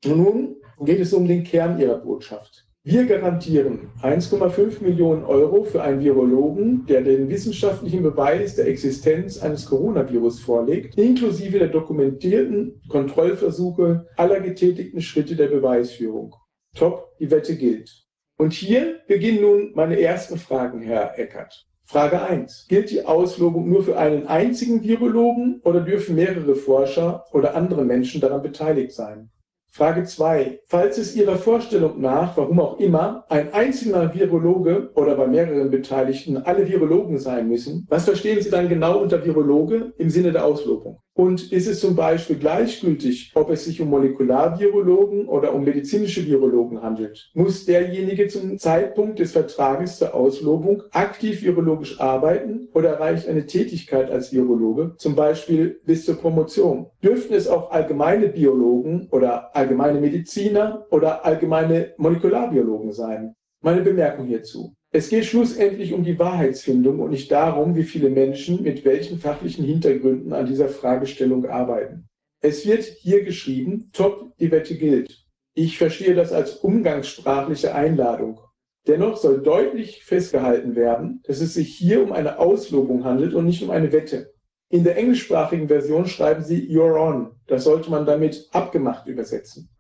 nun 0.05 0.57
geht 0.81 0.99
es 0.99 1.13
um 1.13 1.29
den 1.29 1.45
Kern 1.45 1.79
Ihrer 1.79 1.99
Botschaft. 1.99 2.67
Wir 2.85 3.07
garantieren 3.07 3.93
1,5 4.03 4.83
Millionen 4.83 5.23
Euro 5.25 5.63
für 5.63 5.85
einen 5.85 6.01
Virologen, 6.01 6.85
der 6.87 7.03
den 7.03 7.29
wissenschaftlichen 7.29 8.03
Beweis 8.03 8.57
der 8.57 8.67
Existenz 8.67 9.39
eines 9.41 9.67
Coronavirus 9.67 10.41
vorlegt, 10.41 10.99
inklusive 10.99 11.61
der 11.61 11.69
dokumentierten 11.69 12.83
Kontrollversuche 12.89 14.09
aller 14.17 14.41
getätigten 14.41 15.01
Schritte 15.01 15.37
der 15.37 15.47
Beweisführung. 15.47 16.35
Top, 16.77 17.17
die 17.21 17.31
Wette 17.31 17.55
gilt. 17.55 17.89
Und 18.37 18.53
hier 18.53 18.97
beginnen 19.07 19.43
nun 19.43 19.71
meine 19.77 20.01
ersten 20.01 20.37
Fragen, 20.37 20.81
Herr 20.81 21.17
Eckert. 21.21 21.69
Frage 21.85 22.21
1. 22.21 22.67
Gilt 22.69 22.91
die 22.91 23.07
Auslobung 23.07 23.69
nur 23.69 23.85
für 23.85 23.97
einen 23.97 24.27
einzigen 24.27 24.83
Virologen 24.83 25.61
oder 25.63 25.83
dürfen 25.83 26.17
mehrere 26.17 26.57
Forscher 26.57 27.27
oder 27.31 27.55
andere 27.55 27.85
Menschen 27.85 28.21
daran 28.21 28.43
beteiligt 28.43 28.91
sein? 28.91 29.31
Frage 29.75 30.05
2. 30.05 30.61
Falls 30.67 30.99
es 30.99 31.17
Ihrer 31.17 31.37
Vorstellung 31.37 31.99
nach, 31.99 32.37
warum 32.37 32.61
auch 32.61 32.79
immer, 32.79 33.25
ein 33.31 33.55
einzelner 33.55 34.13
Virologe 34.13 34.91
oder 34.95 35.15
bei 35.15 35.27
mehreren 35.27 35.71
Beteiligten 35.71 36.37
alle 36.37 36.69
Virologen 36.69 37.17
sein 37.17 37.49
müssen, 37.49 37.87
was 37.89 38.05
verstehen 38.05 38.43
Sie 38.43 38.51
dann 38.51 38.69
genau 38.69 38.99
unter 38.99 39.25
Virologe 39.25 39.95
im 39.97 40.11
Sinne 40.11 40.31
der 40.33 40.45
Auslobung? 40.45 41.01
Und 41.15 41.53
ist 41.53 41.67
es 41.67 41.81
zum 41.81 41.95
Beispiel 41.95 42.37
gleichgültig, 42.37 43.33
ob 43.35 43.51
es 43.51 43.67
sich 43.67 43.83
um 43.83 43.91
Molekularvirologen 43.91 45.29
oder 45.29 45.55
um 45.55 45.63
medizinische 45.63 46.27
Virologen 46.27 46.83
handelt? 46.83 47.31
Muss 47.35 47.67
derjenige 47.67 48.29
zum 48.29 48.59
Zeitpunkt 48.59 49.19
des 49.19 49.33
Vertrages 49.33 49.99
zur 49.99 50.15
Auslobung 50.15 50.85
aktiv 50.91 51.43
virologisch 51.43 52.01
arbeiten 52.01 52.69
oder 52.73 52.99
reicht 52.99 53.29
eine 53.29 53.45
Tätigkeit 53.45 54.11
als 54.11 54.33
Virologe, 54.33 54.95
zum 54.97 55.15
Beispiel 55.15 55.81
bis 55.85 56.07
zur 56.07 56.17
Promotion? 56.17 56.87
Dürften 57.03 57.35
es 57.35 57.47
auch 57.47 57.71
allgemeine 57.71 58.29
Biologen 58.29 59.09
oder 59.11 59.55
allgemeine 59.55 60.01
Mediziner 60.01 60.87
oder 60.91 61.27
allgemeine 61.27 61.93
Molekularbiologen 61.99 62.93
sein? 62.93 63.35
Meine 63.61 63.83
Bemerkung 63.83 64.27
hierzu. 64.27 64.75
Es 64.95 65.09
geht 65.09 65.25
schlussendlich 65.25 65.95
um 65.95 66.05
die 66.05 66.19
Wahrheitsfindung 66.19 67.01
und 67.01 67.11
nicht 67.11 67.33
darum, 67.33 67.77
wie 67.77 67.85
viele 67.85 68.11
Menschen 68.11 68.63
mit 68.63 68.85
welchen 68.85 69.19
fachlichen 69.19 69.65
Hintergründen 69.65 70.35
an 70.35 70.45
dieser 70.45 70.69
Fragestellung 70.69 71.47
arbeiten. 71.47 72.11
Es 72.43 72.67
wird 72.67 72.85
hier 72.85 73.25
geschrieben, 73.25 73.91
top, 73.95 74.37
die 74.37 74.51
Wette 74.51 74.77
gilt. 74.77 75.25
Ich 75.55 75.79
verstehe 75.79 76.15
das 76.15 76.33
als 76.33 76.57
umgangssprachliche 76.57 77.75
Einladung. 77.75 78.41
Dennoch 78.87 79.17
soll 79.17 79.43
deutlich 79.43 80.05
festgehalten 80.05 80.77
werden, 80.77 81.23
dass 81.25 81.41
es 81.41 81.55
sich 81.55 81.75
hier 81.75 82.03
um 82.03 82.13
eine 82.13 82.39
Auslobung 82.39 83.05
handelt 83.05 83.33
und 83.33 83.47
nicht 83.47 83.63
um 83.63 83.71
eine 83.71 83.93
Wette. 83.93 84.35
In 84.69 84.85
der 84.85 84.99
englischsprachigen 84.99 85.69
Version 85.69 86.07
schreiben 86.07 86.43
sie 86.43 86.69
You're 86.69 87.01
on. 87.01 87.31
Das 87.47 87.65
sollte 87.65 87.91
man 87.91 88.05
damit 88.05 88.49
abgemacht 88.53 89.07
übersetzen. 89.07 89.71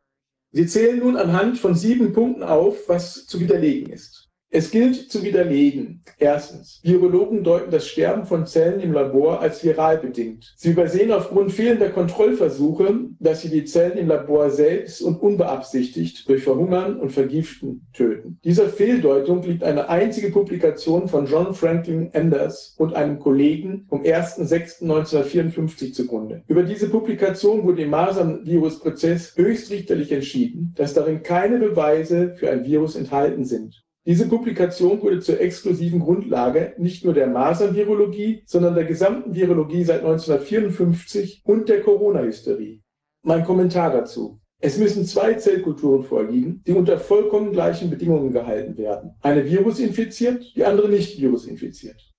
Sie 0.52 0.66
zählen 0.66 1.00
nun 1.00 1.16
anhand 1.16 1.58
von 1.58 1.74
sieben 1.74 2.12
Punkten 2.12 2.42
auf, 2.42 2.88
was 2.88 3.26
zu 3.26 3.40
widerlegen 3.40 3.92
ist. 3.92 4.21
Es 4.54 4.70
gilt 4.70 5.10
zu 5.10 5.22
widerlegen. 5.22 6.02
Erstens. 6.18 6.78
Virologen 6.82 7.42
deuten 7.42 7.70
das 7.70 7.88
Sterben 7.88 8.26
von 8.26 8.44
Zellen 8.44 8.80
im 8.80 8.92
Labor 8.92 9.40
als 9.40 9.64
viral 9.64 9.96
bedingt. 9.96 10.52
Sie 10.58 10.72
übersehen 10.72 11.10
aufgrund 11.10 11.52
fehlender 11.52 11.88
Kontrollversuche, 11.88 13.06
dass 13.18 13.40
sie 13.40 13.48
die 13.48 13.64
Zellen 13.64 13.96
im 13.96 14.08
Labor 14.08 14.50
selbst 14.50 15.00
und 15.00 15.22
unbeabsichtigt 15.22 16.28
durch 16.28 16.44
Verhungern 16.44 17.00
und 17.00 17.12
Vergiften 17.12 17.86
töten. 17.94 18.40
Dieser 18.44 18.68
Fehldeutung 18.68 19.42
liegt 19.42 19.62
eine 19.62 19.88
einzige 19.88 20.30
Publikation 20.30 21.08
von 21.08 21.24
John 21.24 21.54
Franklin 21.54 22.10
Anders 22.12 22.74
und 22.76 22.94
einem 22.94 23.20
Kollegen 23.20 23.86
vom 23.88 24.02
1.6.1954 24.02 25.94
zugrunde. 25.94 26.42
Über 26.46 26.62
diese 26.62 26.90
Publikation 26.90 27.64
wurde 27.64 27.84
im 27.84 27.90
Masern-Virus-Prozess 27.90 29.34
höchstrichterlich 29.34 30.12
entschieden, 30.12 30.74
dass 30.76 30.92
darin 30.92 31.22
keine 31.22 31.58
Beweise 31.58 32.34
für 32.34 32.50
ein 32.50 32.66
Virus 32.66 32.96
enthalten 32.96 33.46
sind. 33.46 33.81
Diese 34.04 34.28
Publikation 34.28 35.00
wurde 35.00 35.20
zur 35.20 35.40
exklusiven 35.40 36.00
Grundlage 36.00 36.74
nicht 36.76 37.04
nur 37.04 37.14
der 37.14 37.28
Masern-Virologie, 37.28 38.42
sondern 38.46 38.74
der 38.74 38.84
gesamten 38.84 39.34
Virologie 39.34 39.84
seit 39.84 40.00
1954 40.00 41.42
und 41.44 41.68
der 41.68 41.82
Corona-Hysterie. 41.82 42.82
Mein 43.22 43.44
Kommentar 43.44 43.92
dazu. 43.92 44.40
Es 44.58 44.78
müssen 44.78 45.04
zwei 45.04 45.34
Zellkulturen 45.34 46.02
vorliegen, 46.02 46.62
die 46.66 46.72
unter 46.72 46.98
vollkommen 46.98 47.52
gleichen 47.52 47.90
Bedingungen 47.90 48.32
gehalten 48.32 48.76
werden. 48.76 49.14
Eine 49.20 49.44
virusinfiziert, 49.44 50.52
die 50.56 50.64
andere 50.64 50.88
nicht 50.88 51.20
virusinfiziert. 51.20 52.11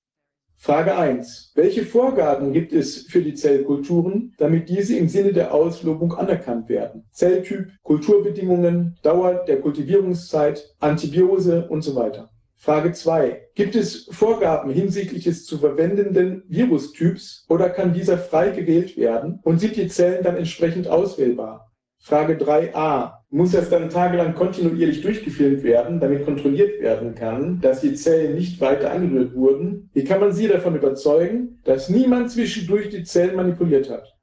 Frage 0.64 0.96
1. 0.96 1.52
Welche 1.56 1.86
Vorgaben 1.86 2.54
gibt 2.54 2.72
es 2.72 3.00
für 3.08 3.22
die 3.22 3.34
Zellkulturen, 3.34 4.34
damit 4.38 4.70
diese 4.70 4.96
im 4.96 5.10
Sinne 5.10 5.34
der 5.34 5.54
Auslobung 5.54 6.14
anerkannt 6.14 6.70
werden? 6.70 7.04
Zelltyp, 7.12 7.74
Kulturbedingungen, 7.82 8.98
Dauer 9.04 9.44
der 9.46 9.60
Kultivierungszeit, 9.60 10.74
Antibiose 10.80 11.68
und 11.68 11.82
so 11.82 11.98
weiter. 11.98 12.30
Frage 12.56 12.94
2. 12.94 13.50
Gibt 13.56 13.76
es 13.76 14.08
Vorgaben 14.10 14.72
hinsichtlich 14.72 15.26
des 15.26 15.46
zu 15.46 15.58
verwendenden 15.58 16.44
Virustyps 16.48 17.46
oder 17.50 17.70
kann 17.70 17.94
dieser 17.94 18.18
frei 18.18 18.52
gewählt 18.52 18.96
werden 18.96 19.42
und 19.44 19.60
sind 19.60 19.76
die 19.76 19.90
Zellen 19.90 20.24
dann 20.24 20.38
entsprechend 20.38 20.88
auswählbar? 20.88 21.74
Frage 21.98 22.36
3a. 22.36 23.16
Muss 23.34 23.54
das 23.54 23.68
dann 23.68 23.90
tagelang 23.90 24.36
kontinuierlich 24.36 25.02
durchgefilmt 25.02 25.64
werden, 25.64 26.00
damit 26.00 26.24
kontrolliert 26.24 26.80
werden 26.80 27.16
kann, 27.16 27.60
dass 27.62 27.82
die 27.82 27.96
Zellen 27.96 28.36
nicht 28.36 28.62
weiter 28.62 28.92
angerührt 28.92 29.34
wurden? 29.34 29.90
Wie 29.94 30.04
kann 30.04 30.20
man 30.20 30.34
Sie 30.34 30.48
davon 30.48 30.76
überzeugen, 30.76 31.60
dass 31.64 31.90
niemand 31.90 32.30
zwischendurch 32.30 32.90
die 32.90 33.04
Zellen 33.04 33.36
manipuliert 33.36 33.90
hat? 33.90 34.14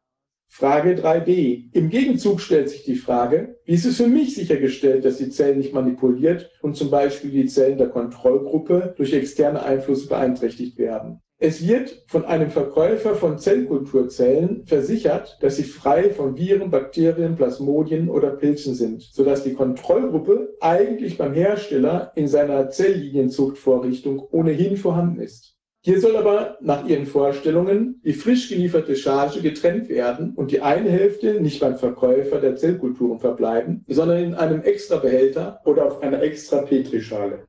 Frage 0.47 0.95
3b. 0.95 1.71
Im 1.73 1.89
Gegenzug 1.89 2.41
stellt 2.41 2.69
sich 2.69 2.85
die 2.85 2.95
Frage, 2.95 3.59
wie 3.65 3.73
ist 3.73 3.85
es 3.85 3.97
für 3.97 4.07
mich 4.07 4.37
sichergestellt, 4.37 5.05
dass 5.05 5.17
die 5.17 5.31
Zellen 5.31 5.59
nicht 5.59 5.75
manipuliert 5.75 6.49
und 6.63 6.77
zum 6.77 6.93
Beispiel 6.93 7.33
die 7.33 7.47
Zellen 7.47 7.79
der 7.79 7.89
Kontrollgruppe 7.89 8.95
durch 8.97 9.13
externe 9.13 9.65
Einflüsse 9.65 10.07
beeinträchtigt 10.07 10.79
werden? 10.79 11.21
Es 11.43 11.67
wird 11.67 12.03
von 12.07 12.27
einem 12.27 12.51
Verkäufer 12.51 13.15
von 13.15 13.39
Zellkulturzellen 13.39 14.67
versichert, 14.67 15.39
dass 15.41 15.57
sie 15.57 15.63
frei 15.63 16.11
von 16.11 16.37
Viren, 16.37 16.71
Bakterien, 16.71 17.35
Plasmodien 17.35 18.11
oder 18.11 18.33
Pilzen 18.33 18.75
sind, 18.75 19.01
sodass 19.01 19.43
die 19.43 19.55
Kontrollgruppe 19.55 20.55
eigentlich 20.61 21.17
beim 21.17 21.33
Hersteller 21.33 22.13
in 22.15 22.29
seiner 22.29 22.69
Zelllinienzuchtvorrichtung 22.69 24.21
ohnehin 24.31 24.77
vorhanden 24.77 25.23
ist. 25.23 25.57
Hier 25.83 25.99
soll 25.99 26.17
aber 26.17 26.59
nach 26.61 26.87
ihren 26.87 27.07
Vorstellungen 27.07 28.03
die 28.05 28.13
frisch 28.13 28.51
gelieferte 28.51 28.95
Charge 28.95 29.41
getrennt 29.41 29.89
werden 29.89 30.35
und 30.37 30.51
die 30.51 30.61
eine 30.61 30.91
Hälfte 30.91 31.41
nicht 31.41 31.59
beim 31.59 31.79
Verkäufer 31.79 32.39
der 32.39 32.57
Zellkulturen 32.57 33.19
verbleiben, 33.19 33.83
sondern 33.89 34.23
in 34.23 34.35
einem 34.35 34.61
extra 34.61 34.97
Behälter 34.97 35.63
oder 35.65 35.87
auf 35.87 36.03
einer 36.03 36.23
extra 36.23 36.61
Petrischale. 36.61 37.47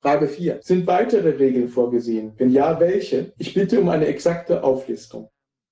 Frage 0.00 0.28
4. 0.28 0.60
Sind 0.62 0.86
weitere 0.86 1.30
Regeln 1.30 1.68
vorgesehen? 1.68 2.32
Wenn 2.36 2.50
ja, 2.50 2.78
welche? 2.78 3.32
Ich 3.36 3.54
bitte 3.54 3.80
um 3.80 3.88
eine 3.88 4.06
exakte 4.06 4.62
Auflistung. 4.62 5.28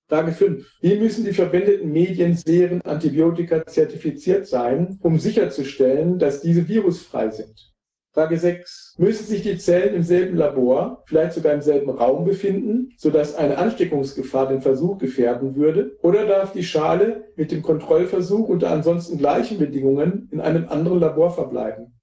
Frage 0.09 0.33
5. 0.33 0.79
Wie 0.81 0.97
müssen 0.97 1.25
die 1.25 1.33
verwendeten 1.33 1.93
Medien, 1.93 2.35
Serien, 2.35 2.83
Antibiotika 2.83 3.65
zertifiziert 3.67 4.47
sein, 4.47 4.99
um 5.03 5.19
sicherzustellen, 5.19 6.19
dass 6.19 6.41
diese 6.41 6.67
virusfrei 6.69 7.31
sind? 7.31 7.73
Frage 8.13 8.39
6. 8.39 8.95
Müssen 8.99 9.27
sich 9.27 9.43
die 9.43 9.59
Zellen 9.59 9.95
im 9.95 10.03
selben 10.03 10.37
Labor, 10.37 11.05
vielleicht 11.07 11.35
sogar 11.35 11.53
im 11.53 11.61
selben 11.61 11.91
Raum 11.91 12.25
befinden, 12.25 12.95
sodass 12.97 13.37
eine 13.37 13.59
Ansteckungsgefahr 13.59 14.49
den 14.49 14.63
Versuch 14.63 14.99
gefährden 14.99 15.55
würde? 15.55 15.97
Oder 16.03 16.27
darf 16.27 16.53
die 16.53 16.65
Schale 16.65 17.29
mit 17.37 17.53
dem 17.53 17.63
Kontrollversuch 17.63 18.49
unter 18.49 18.71
ansonsten 18.71 19.19
gleichen 19.19 19.59
Bedingungen 19.59 20.29
in 20.33 20.41
einem 20.41 20.67
anderen 20.69 20.99
Labor 20.99 21.33
verbleiben? 21.33 21.96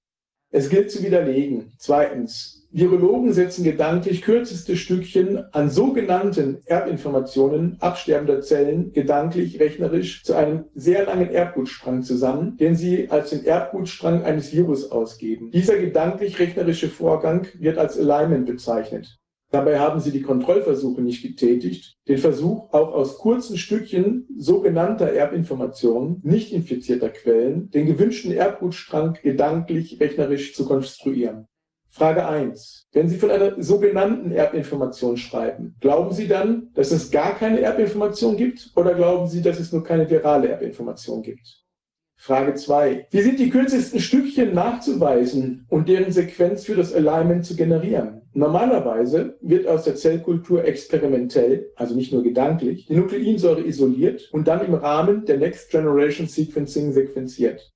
Es 0.54 0.68
gilt 0.68 0.88
zu 0.88 1.02
widerlegen. 1.02 1.72
Zweitens, 1.78 2.64
Virologen 2.70 3.32
setzen 3.32 3.64
gedanklich 3.64 4.22
kürzeste 4.22 4.76
Stückchen 4.76 5.52
an 5.52 5.68
sogenannten 5.68 6.58
Erbinformationen 6.66 7.76
absterbender 7.80 8.40
Zellen 8.40 8.92
gedanklich, 8.92 9.58
rechnerisch 9.58 10.22
zu 10.22 10.34
einem 10.34 10.66
sehr 10.72 11.06
langen 11.06 11.28
Erbgutstrang 11.32 12.04
zusammen, 12.04 12.56
den 12.56 12.76
sie 12.76 13.10
als 13.10 13.30
den 13.30 13.44
Erbgutstrang 13.44 14.22
eines 14.22 14.52
Virus 14.52 14.92
ausgeben. 14.92 15.50
Dieser 15.50 15.76
gedanklich-rechnerische 15.76 16.88
Vorgang 16.88 17.48
wird 17.58 17.76
als 17.76 17.98
Alignment 17.98 18.46
bezeichnet. 18.46 19.18
Dabei 19.54 19.78
haben 19.78 20.00
sie 20.00 20.10
die 20.10 20.22
Kontrollversuche 20.22 21.00
nicht 21.00 21.22
getätigt, 21.22 21.96
den 22.08 22.18
Versuch, 22.18 22.72
auch 22.72 22.92
aus 22.92 23.18
kurzen 23.18 23.56
Stückchen 23.56 24.26
sogenannter 24.36 25.12
Erbinformationen, 25.12 26.18
nicht 26.24 26.52
infizierter 26.52 27.08
Quellen, 27.08 27.70
den 27.70 27.86
gewünschten 27.86 28.32
Erbgutstrang 28.32 29.16
gedanklich, 29.22 30.00
rechnerisch 30.00 30.56
zu 30.56 30.66
konstruieren. 30.66 31.46
Frage 31.88 32.26
1. 32.26 32.88
Wenn 32.90 33.08
Sie 33.08 33.16
von 33.16 33.30
einer 33.30 33.62
sogenannten 33.62 34.32
Erbinformation 34.32 35.16
schreiben, 35.16 35.76
glauben 35.78 36.12
Sie 36.12 36.26
dann, 36.26 36.70
dass 36.74 36.90
es 36.90 37.12
gar 37.12 37.36
keine 37.36 37.60
Erbinformation 37.60 38.36
gibt 38.36 38.72
oder 38.74 38.92
glauben 38.94 39.28
Sie, 39.28 39.40
dass 39.40 39.60
es 39.60 39.70
nur 39.70 39.84
keine 39.84 40.10
virale 40.10 40.48
Erbinformation 40.48 41.22
gibt? 41.22 41.63
Frage 42.16 42.54
2. 42.54 43.08
Wie 43.10 43.20
sind 43.20 43.38
die 43.38 43.50
kürzesten 43.50 44.00
Stückchen 44.00 44.54
nachzuweisen 44.54 45.66
und 45.68 45.88
deren 45.88 46.12
Sequenz 46.12 46.64
für 46.64 46.74
das 46.74 46.94
Alignment 46.94 47.44
zu 47.44 47.56
generieren? 47.56 48.22
Normalerweise 48.32 49.36
wird 49.42 49.66
aus 49.66 49.84
der 49.84 49.94
Zellkultur 49.94 50.64
experimentell, 50.64 51.70
also 51.76 51.94
nicht 51.94 52.12
nur 52.12 52.22
gedanklich, 52.22 52.86
die 52.86 52.96
Nukleinsäure 52.96 53.64
isoliert 53.64 54.28
und 54.32 54.48
dann 54.48 54.64
im 54.64 54.74
Rahmen 54.74 55.24
der 55.26 55.38
Next 55.38 55.70
Generation 55.70 56.26
Sequencing 56.26 56.92
sequenziert. 56.92 57.73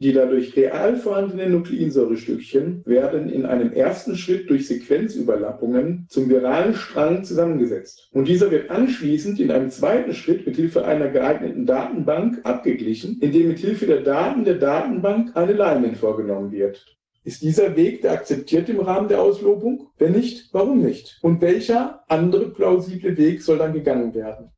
Die 0.00 0.12
dadurch 0.12 0.56
real 0.56 0.94
vorhandenen 0.94 1.50
Nukleinsäurestückchen 1.50 2.82
werden 2.86 3.28
in 3.28 3.44
einem 3.44 3.72
ersten 3.72 4.16
Schritt 4.16 4.48
durch 4.48 4.68
Sequenzüberlappungen 4.68 6.06
zum 6.08 6.28
viralen 6.28 6.74
Strang 6.74 7.24
zusammengesetzt. 7.24 8.08
Und 8.12 8.28
dieser 8.28 8.52
wird 8.52 8.70
anschließend 8.70 9.40
in 9.40 9.50
einem 9.50 9.70
zweiten 9.70 10.14
Schritt 10.14 10.46
mit 10.46 10.54
Hilfe 10.54 10.84
einer 10.84 11.08
geeigneten 11.08 11.66
Datenbank 11.66 12.38
abgeglichen, 12.44 13.18
indem 13.20 13.48
mit 13.48 13.58
Hilfe 13.58 13.86
der 13.86 14.02
Daten 14.02 14.44
der 14.44 14.58
Datenbank 14.58 15.36
eine 15.36 15.52
Alignment 15.52 15.96
vorgenommen 15.96 16.52
wird. 16.52 16.86
Ist 17.24 17.42
dieser 17.42 17.74
Weg 17.74 18.02
der 18.02 18.12
akzeptiert 18.12 18.68
im 18.68 18.78
Rahmen 18.78 19.08
der 19.08 19.20
Auslobung? 19.20 19.88
Wenn 19.98 20.12
nicht, 20.12 20.48
warum 20.52 20.80
nicht? 20.80 21.18
Und 21.22 21.40
welcher 21.40 22.04
andere 22.08 22.50
plausible 22.50 23.16
Weg 23.16 23.42
soll 23.42 23.58
dann 23.58 23.72
gegangen 23.72 24.14
werden? 24.14 24.52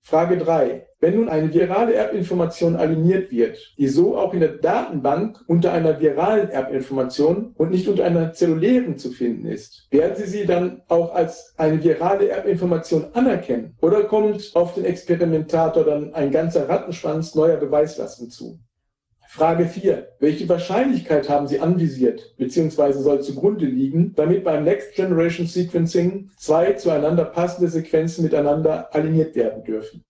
Frage 0.00 0.36
3. 0.36 0.86
Wenn 1.02 1.14
nun 1.14 1.30
eine 1.30 1.52
virale 1.52 1.94
Erbinformation 1.94 2.76
aligniert 2.76 3.30
wird, 3.30 3.56
die 3.78 3.88
so 3.88 4.18
auch 4.18 4.34
in 4.34 4.40
der 4.40 4.58
Datenbank 4.58 5.42
unter 5.46 5.72
einer 5.72 5.98
viralen 5.98 6.50
Erbinformation 6.50 7.54
und 7.56 7.70
nicht 7.70 7.88
unter 7.88 8.04
einer 8.04 8.34
zellulären 8.34 8.98
zu 8.98 9.10
finden 9.10 9.46
ist, 9.46 9.88
werden 9.90 10.14
Sie 10.16 10.26
sie 10.26 10.44
dann 10.44 10.82
auch 10.88 11.14
als 11.14 11.54
eine 11.56 11.82
virale 11.82 12.28
Erbinformation 12.28 13.06
anerkennen? 13.14 13.78
Oder 13.80 14.04
kommt 14.04 14.50
auf 14.54 14.74
den 14.74 14.84
Experimentator 14.84 15.84
dann 15.84 16.12
ein 16.12 16.30
ganzer 16.30 16.68
Rattenschwanz 16.68 17.34
neuer 17.34 17.56
Beweislasten 17.56 18.28
zu? 18.28 18.60
Frage 19.26 19.64
4. 19.64 20.16
Welche 20.18 20.48
Wahrscheinlichkeit 20.50 21.30
haben 21.30 21.48
Sie 21.48 21.60
anvisiert 21.60 22.34
bzw. 22.36 22.92
soll 22.92 23.22
zugrunde 23.22 23.64
liegen, 23.64 24.12
damit 24.16 24.44
beim 24.44 24.64
Next 24.64 24.94
Generation 24.96 25.46
Sequencing 25.46 26.28
zwei 26.36 26.72
zueinander 26.74 27.24
passende 27.24 27.70
Sequenzen 27.70 28.24
miteinander 28.24 28.94
aligniert 28.94 29.34
werden 29.34 29.64
dürfen? 29.64 30.04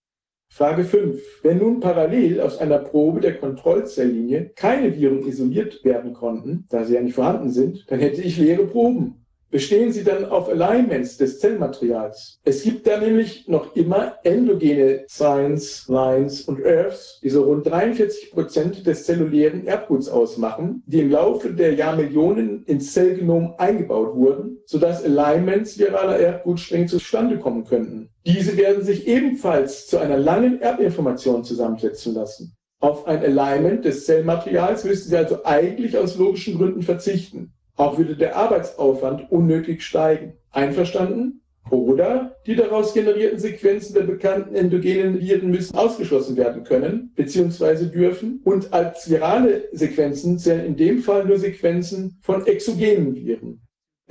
Frage 0.53 0.83
5. 0.83 1.43
Wenn 1.43 1.59
nun 1.59 1.79
parallel 1.79 2.41
aus 2.41 2.57
einer 2.57 2.79
Probe 2.79 3.21
der 3.21 3.37
Kontrollzelllinie 3.37 4.51
keine 4.53 4.93
Viren 4.93 5.25
isoliert 5.25 5.85
werden 5.85 6.11
konnten, 6.11 6.65
da 6.69 6.83
sie 6.83 6.95
ja 6.95 7.01
nicht 7.01 7.15
vorhanden 7.15 7.51
sind, 7.51 7.85
dann 7.89 8.01
hätte 8.01 8.21
ich 8.21 8.37
leere 8.37 8.65
Proben 8.65 9.20
bestehen 9.51 9.91
sie 9.91 10.03
dann 10.03 10.25
auf 10.25 10.49
Alignments 10.49 11.17
des 11.17 11.39
Zellmaterials. 11.39 12.39
Es 12.43 12.63
gibt 12.63 12.87
da 12.87 12.99
nämlich 12.99 13.47
noch 13.47 13.75
immer 13.75 14.15
endogene 14.23 15.03
Signs, 15.07 15.87
Lines 15.87 16.41
und 16.41 16.65
Earths, 16.65 17.19
die 17.21 17.29
so 17.29 17.43
rund 17.43 17.67
43 17.67 18.31
Prozent 18.31 18.87
des 18.87 19.05
zellulären 19.05 19.67
Erbguts 19.67 20.09
ausmachen, 20.09 20.83
die 20.85 21.01
im 21.01 21.11
Laufe 21.11 21.53
der 21.53 21.73
Jahrmillionen 21.73 22.63
ins 22.65 22.93
Zellgenom 22.93 23.53
eingebaut 23.57 24.15
wurden, 24.15 24.57
sodass 24.65 25.03
Alignments 25.03 25.77
viraler 25.77 26.17
Erbgutstränge 26.17 26.87
zustande 26.87 27.37
kommen 27.37 27.65
könnten. 27.65 28.09
Diese 28.25 28.55
werden 28.57 28.83
sich 28.83 29.07
ebenfalls 29.07 29.87
zu 29.87 29.97
einer 29.97 30.17
langen 30.17 30.61
Erbinformation 30.61 31.43
zusammensetzen 31.43 32.13
lassen. 32.13 32.55
Auf 32.79 33.05
ein 33.05 33.21
Alignment 33.21 33.85
des 33.85 34.05
Zellmaterials 34.05 34.85
müssten 34.85 35.09
Sie 35.09 35.17
also 35.17 35.43
eigentlich 35.43 35.97
aus 35.97 36.17
logischen 36.17 36.57
Gründen 36.57 36.81
verzichten. 36.81 37.53
Auch 37.81 37.97
würde 37.97 38.15
der 38.15 38.35
Arbeitsaufwand 38.35 39.31
unnötig 39.31 39.81
steigen. 39.81 40.33
Einverstanden? 40.51 41.41
Oder 41.71 42.35
die 42.45 42.55
daraus 42.55 42.93
generierten 42.93 43.39
Sequenzen 43.39 43.95
der 43.95 44.03
bekannten 44.03 44.53
endogenen 44.53 45.19
Viren 45.19 45.49
müssen 45.49 45.75
ausgeschlossen 45.75 46.37
werden 46.37 46.63
können 46.63 47.11
bzw. 47.15 47.85
dürfen. 47.85 48.39
Und 48.43 48.71
als 48.71 49.09
virale 49.09 49.63
Sequenzen 49.71 50.37
zählen 50.37 50.63
in 50.63 50.75
dem 50.75 50.99
Fall 50.99 51.25
nur 51.25 51.39
Sequenzen 51.39 52.19
von 52.21 52.45
exogenen 52.45 53.15
Viren. 53.15 53.61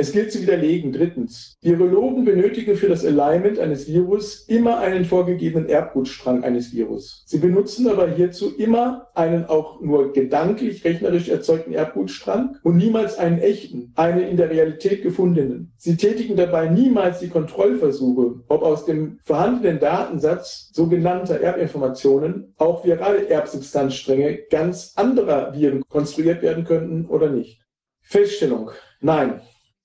Es 0.01 0.13
gilt 0.13 0.33
zu 0.33 0.41
widerlegen. 0.41 0.93
Drittens. 0.93 1.59
Virologen 1.61 2.25
benötigen 2.25 2.75
für 2.75 2.89
das 2.89 3.05
Alignment 3.05 3.59
eines 3.59 3.87
Virus 3.87 4.47
immer 4.49 4.79
einen 4.79 5.05
vorgegebenen 5.05 5.69
Erbgutstrang 5.69 6.43
eines 6.43 6.73
Virus. 6.73 7.23
Sie 7.27 7.37
benutzen 7.37 7.87
aber 7.87 8.09
hierzu 8.09 8.57
immer 8.57 9.09
einen 9.15 9.45
auch 9.45 9.83
nur 9.83 10.15
gedanklich 10.15 10.87
rechnerisch 10.87 11.29
erzeugten 11.29 11.75
Erbgutstrang 11.75 12.57
und 12.63 12.79
niemals 12.79 13.19
einen 13.19 13.41
echten, 13.41 13.93
einen 13.95 14.27
in 14.27 14.39
der 14.39 14.49
Realität 14.49 15.03
gefundenen. 15.03 15.75
Sie 15.77 15.99
tätigen 15.99 16.35
dabei 16.35 16.71
niemals 16.71 17.19
die 17.19 17.29
Kontrollversuche, 17.29 18.37
ob 18.49 18.63
aus 18.63 18.87
dem 18.87 19.19
vorhandenen 19.23 19.81
Datensatz 19.81 20.71
sogenannter 20.73 21.43
Erbinformationen 21.43 22.55
auch 22.57 22.87
virale 22.87 23.29
Erbsubstanzstränge 23.29 24.45
ganz 24.51 24.95
anderer 24.97 25.53
Viren 25.53 25.83
konstruiert 25.91 26.41
werden 26.41 26.65
könnten 26.65 27.05
oder 27.05 27.29
nicht. 27.29 27.61
Feststellung. 28.01 28.71
Nein, 29.03 29.41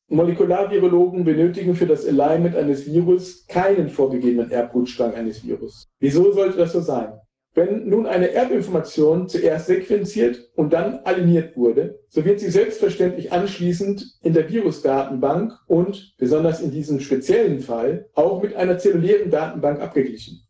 Molekularvirologen 0.08 1.24
benötigen 1.24 1.76
für 1.76 1.88
das 1.88 2.06
Alignment 2.06 2.56
eines 2.56 2.86
Virus 2.86 3.48
keinen 3.48 3.90
vorgegebenen 3.90 4.52
Erbgutstrang 4.52 5.14
eines 5.16 5.44
Virus. 5.44 5.88
Wieso 6.00 6.32
sollte 6.32 6.58
das 6.58 6.74
so 6.74 6.82
sein? 6.82 7.14
Wenn 7.56 7.88
nun 7.88 8.06
eine 8.06 8.32
Erbinformation 8.32 9.30
zuerst 9.30 9.68
sequenziert 9.68 10.52
und 10.56 10.74
dann 10.74 11.00
aligniert 11.06 11.56
wurde, 11.56 12.02
so 12.10 12.26
wird 12.26 12.42
sie 12.42 12.50
selbstverständlich 12.50 13.32
anschließend 13.32 14.20
in 14.22 14.34
der 14.34 14.50
Virusdatenbank 14.50 15.54
und, 15.68 16.16
besonders 16.18 16.62
in 16.62 16.72
diesem 16.72 17.00
speziellen 17.00 17.62
Fall, 17.62 18.10
auch 18.14 18.44
mit 18.44 18.56
einer 18.56 18.78
zellulären 18.78 19.32
Datenbank 19.32 19.80
abgeglichen. 19.80 20.46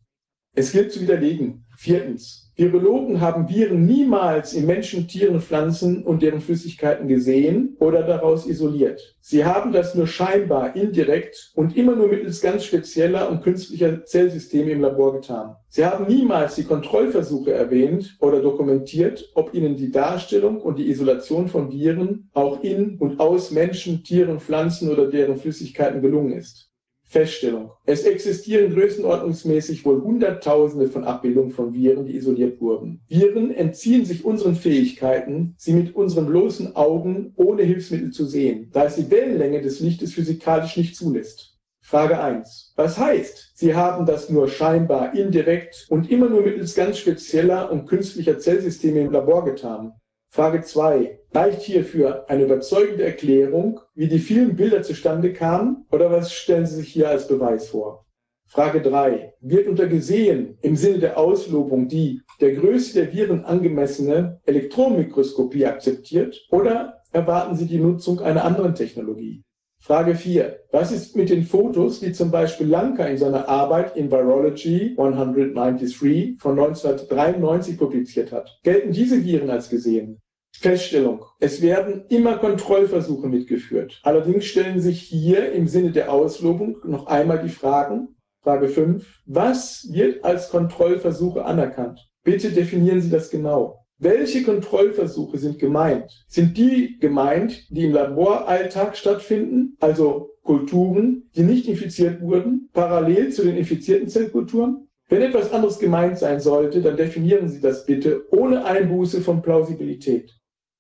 Es 0.56 0.72
gilt 0.72 0.92
zu 0.92 1.00
widerlegen. 1.00 1.66
Viertens. 1.77 2.45
Virologen 2.58 3.19
haben 3.19 3.50
Viren 3.50 3.85
niemals 3.85 4.53
in 4.53 4.66
Menschen, 4.66 5.09
Tieren, 5.09 5.42
Pflanzen 5.42 6.03
und 6.03 6.22
deren 6.22 6.40
Flüssigkeiten 6.40 7.06
gesehen 7.09 7.75
oder 7.80 8.03
daraus 8.03 8.48
isoliert. 8.48 9.17
Sie 9.19 9.43
haben 9.43 9.74
das 9.74 9.93
nur 9.93 10.08
scheinbar, 10.08 10.74
indirekt 10.74 11.51
und 11.56 11.75
immer 11.75 11.98
nur 11.98 12.08
mittels 12.08 12.40
ganz 12.40 12.64
spezieller 12.64 13.30
und 13.30 13.43
künstlicher 13.43 14.06
Zellsysteme 14.06 14.72
im 14.72 14.80
Labor 14.80 15.19
getan. 15.19 15.58
Sie 15.67 15.85
haben 15.85 16.08
niemals 16.08 16.56
die 16.56 16.64
Kontrollversuche 16.64 17.51
erwähnt 17.51 18.16
oder 18.22 18.42
dokumentiert, 18.42 19.32
ob 19.35 19.53
ihnen 19.53 19.75
die 19.75 19.92
Darstellung 19.92 20.61
und 20.61 20.80
die 20.80 20.90
Isolation 20.90 21.50
von 21.50 21.74
Viren 21.74 22.30
auch 22.34 22.64
in 22.64 22.98
und 23.00 23.19
aus 23.19 23.51
Menschen, 23.51 24.01
Tieren, 24.06 24.40
Pflanzen 24.40 24.90
oder 24.90 25.08
deren 25.08 25.35
Flüssigkeiten 25.35 26.01
gelungen 26.01 26.32
ist. 26.32 26.72
Feststellung. 27.06 27.72
Es 27.85 28.03
existieren 28.03 28.74
größenordnungsmäßig 28.74 29.85
wohl 29.85 30.01
Hunderttausende 30.01 30.88
von 30.88 31.03
Abbildungen 31.03 31.51
von 31.51 31.74
Viren, 31.74 32.06
die 32.06 32.16
isoliert 32.16 32.59
wurden. 32.59 33.01
Viren 33.08 33.51
entziehen 33.51 34.06
sich 34.06 34.25
unseren 34.25 34.56
Fähigkeiten, 34.56 35.56
sie 35.58 35.74
mit 35.74 35.95
unseren 35.95 36.25
bloßen 36.25 36.75
Augen 36.75 37.34
ohne 37.35 37.64
Hilfsmittel 37.64 38.11
zu 38.11 38.25
sehen, 38.25 38.69
da 38.74 38.85
es 38.85 38.95
die 38.95 39.09
Wellenlänge 39.09 39.61
des 39.61 39.80
Lichtes 39.80 40.14
physikalisch 40.14 40.77
nicht 40.77 40.95
zulässt. 40.95 41.56
Frage 41.80 42.20
1. 42.20 42.73
Was 42.75 42.98
heißt, 42.98 43.52
Sie 43.54 43.75
haben 43.75 44.07
das 44.07 44.32
nur 44.32 44.48
scheinbar, 44.48 45.14
indirekt 45.14 45.86
und 45.89 46.09
immer 46.09 46.27
nur 46.27 46.41
mittels 46.41 46.73
ganz 46.73 46.98
spezieller 46.98 47.71
und 47.71 47.86
künstlicher 47.86 48.39
Zellsysteme 48.39 49.02
im 49.02 49.11
Labor 49.11 49.45
getan? 49.45 49.93
Frage 50.27 50.64
2. 50.64 51.20
Reicht 51.35 51.64
hierfür 51.64 52.30
eine 52.30 52.45
überzeugende 52.45 53.03
Erklärung, 53.03 53.82
wie 53.93 54.07
die 54.07 54.19
vielen 54.19 54.55
Bilder 54.55 54.84
zustande 54.84 55.34
kamen, 55.34 55.85
oder 55.91 56.09
was 56.09 56.32
stellen 56.32 56.66
Sie 56.66 56.77
sich 56.77 56.87
hier 56.87 57.09
als 57.09 57.27
Beweis 57.27 57.68
vor? 57.68 58.05
Frage 58.48 58.82
3. 58.82 59.34
Wird 59.41 59.68
unter 59.68 59.87
gesehen 59.87 60.57
im 60.61 60.77
Sinne 60.77 61.00
der 61.00 61.18
Auslobung 61.18 61.89
die 61.89 62.21
der 62.39 62.53
Größe 62.53 62.93
der 62.93 63.11
Viren 63.11 63.43
angemessene 63.43 64.39
Elektronenmikroskopie 64.45 65.66
akzeptiert 65.66 66.41
oder 66.51 67.01
erwarten 67.11 67.57
Sie 67.57 67.66
die 67.66 67.80
Nutzung 67.80 68.21
einer 68.21 68.45
anderen 68.45 68.73
Technologie? 68.73 69.43
Frage 69.82 70.16
4. 70.16 70.61
Was 70.71 70.93
ist 70.93 71.18
mit 71.18 71.30
den 71.30 71.43
Fotos, 71.43 72.00
die 72.00 72.14
zum 72.14 72.32
Beispiel 72.32 72.68
Lanka 72.68 73.05
in 73.07 73.18
seiner 73.18 73.50
Arbeit 73.50 73.98
in 73.98 74.09
Virology 74.09 74.95
193 74.98 76.39
von 76.39 76.57
1993 76.57 77.77
publiziert 77.77 78.32
hat? 78.32 78.57
Gelten 78.64 78.93
diese 78.93 79.21
Viren 79.25 79.50
als 79.50 79.69
gesehen? 79.69 80.21
Feststellung. 80.59 81.25
Es 81.39 81.61
werden 81.61 82.05
immer 82.09 82.38
Kontrollversuche 82.38 83.27
mitgeführt. 83.27 84.00
Allerdings 84.04 84.45
stellen 84.45 84.80
sich 84.80 85.02
hier 85.02 85.52
im 85.52 85.68
Sinne 85.68 85.91
der 85.91 86.11
Auslobung 86.11 86.77
noch 86.86 87.07
einmal 87.07 87.41
die 87.41 87.50
Fragen. 87.50 88.16
Frage 88.41 88.68
5. 88.68 89.21
Was 89.25 89.88
wird 89.91 90.23
als 90.23 90.50
Kontrollversuche 90.50 91.45
anerkannt? 91.45 92.07
Bitte 92.23 92.52
definieren 92.52 93.02
Sie 93.02 93.09
das 93.09 93.30
genau. 93.30 93.86
Welche 93.98 94.43
Kontrollversuche 94.43 95.38
sind 95.38 95.57
gemeint? 95.57 96.25
Sind 96.27 96.57
die 96.57 96.98
gemeint, 97.00 97.66
die 97.70 97.86
im 97.86 97.93
Laboralltag 97.93 98.98
stattfinden, 98.98 99.77
also 99.80 100.32
Kulturen, 100.43 101.30
die 101.36 101.43
nicht 101.43 101.68
infiziert 101.68 102.21
wurden, 102.21 102.70
parallel 102.73 103.32
zu 103.32 103.43
den 103.43 103.55
infizierten 103.55 104.09
Zellkulturen? 104.09 104.88
Wenn 105.07 105.21
etwas 105.21 105.52
anderes 105.52 105.80
gemeint 105.80 106.18
sein 106.18 106.39
sollte, 106.39 106.82
dann 106.82 106.98
definieren 106.98 107.48
Sie 107.48 107.61
das 107.61 107.86
bitte 107.86 108.25
ohne 108.32 108.66
Einbuße 108.66 109.21
von 109.21 109.41
Plausibilität. 109.41 110.36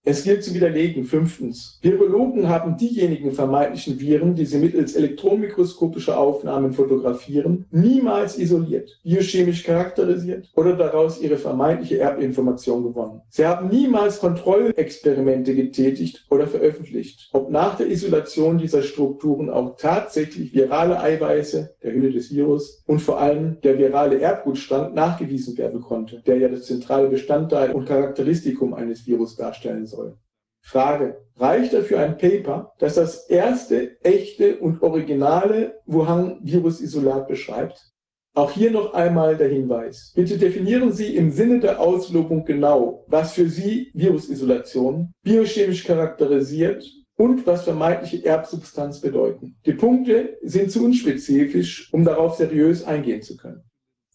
Es 0.07 0.23
gilt 0.23 0.43
zu 0.43 0.53
widerlegen. 0.53 1.03
Fünftens. 1.03 1.79
Virologen 1.81 2.47
haben 2.47 2.77
diejenigen 2.77 3.31
vermeintlichen 3.31 3.99
Viren, 3.99 4.35
die 4.35 4.45
sie 4.45 4.59
mittels 4.59 4.95
elektronenmikroskopischer 4.95 6.19
Aufnahmen 6.19 6.73
fotografieren, 6.73 7.65
niemals 7.71 8.37
isoliert, 8.37 8.99
biochemisch 9.03 9.63
charakterisiert 9.63 10.51
oder 10.55 10.75
daraus 10.75 11.19
ihre 11.19 11.37
vermeintliche 11.37 11.97
Erbinformation 11.97 12.83
gewonnen. 12.83 13.21
Sie 13.29 13.47
haben 13.47 13.69
niemals 13.69 14.19
Kontrollexperimente 14.19 15.55
getätigt 15.55 16.23
oder 16.29 16.45
veröffentlicht, 16.45 17.29
ob 17.33 17.49
nach 17.49 17.75
der 17.75 17.87
Isolation 17.87 18.59
dieser 18.59 18.83
Strukturen 18.83 19.49
auch 19.49 19.75
tatsächlich 19.75 20.53
virale 20.53 20.99
Eiweiße, 20.99 21.77
der 21.81 21.93
Hülle 21.93 22.11
des 22.11 22.31
Virus 22.31 22.83
und 22.85 22.99
vor 22.99 23.19
allem 23.19 23.57
der 23.63 23.79
virale 23.79 24.19
Erbgutstrang 24.19 24.93
nachgewiesen 24.93 25.57
werden 25.57 25.81
konnte, 25.81 26.21
der 26.27 26.37
ja 26.37 26.47
das 26.47 26.67
zentrale 26.67 27.07
Bestandteil 27.07 27.71
und 27.71 27.85
Charakteristikum 27.85 28.75
eines 28.75 29.07
Virus 29.07 29.35
darstellen 29.35 29.87
soll 29.87 29.94
soll. 29.95 30.17
Frage. 30.61 31.21
Reicht 31.37 31.73
dafür 31.73 31.99
ein 31.99 32.17
Paper, 32.17 32.73
das 32.79 32.95
das 32.95 33.29
erste 33.29 34.01
echte 34.01 34.57
und 34.57 34.81
originale 34.81 35.79
Wuhan-Virus-Isolat 35.85 37.27
beschreibt? 37.27 37.91
Auch 38.33 38.51
hier 38.51 38.71
noch 38.71 38.93
einmal 38.93 39.37
der 39.37 39.49
Hinweis. 39.49 40.11
Bitte 40.15 40.37
definieren 40.37 40.91
Sie 40.91 41.15
im 41.15 41.31
Sinne 41.31 41.59
der 41.59 41.79
Auslobung 41.79 42.45
genau, 42.45 43.05
was 43.07 43.33
für 43.33 43.47
Sie 43.47 43.91
Virusisolation 43.93 45.13
biochemisch 45.23 45.83
charakterisiert 45.83 46.83
und 47.17 47.45
was 47.47 47.63
vermeintliche 47.63 48.25
Erbsubstanz 48.25 48.99
bedeuten. 48.99 49.55
Die 49.65 49.73
Punkte 49.73 50.37
sind 50.41 50.71
zu 50.71 50.83
unspezifisch, 50.83 51.89
um 51.93 52.03
darauf 52.03 52.35
seriös 52.35 52.83
eingehen 52.83 53.21
zu 53.21 53.37
können. 53.37 53.63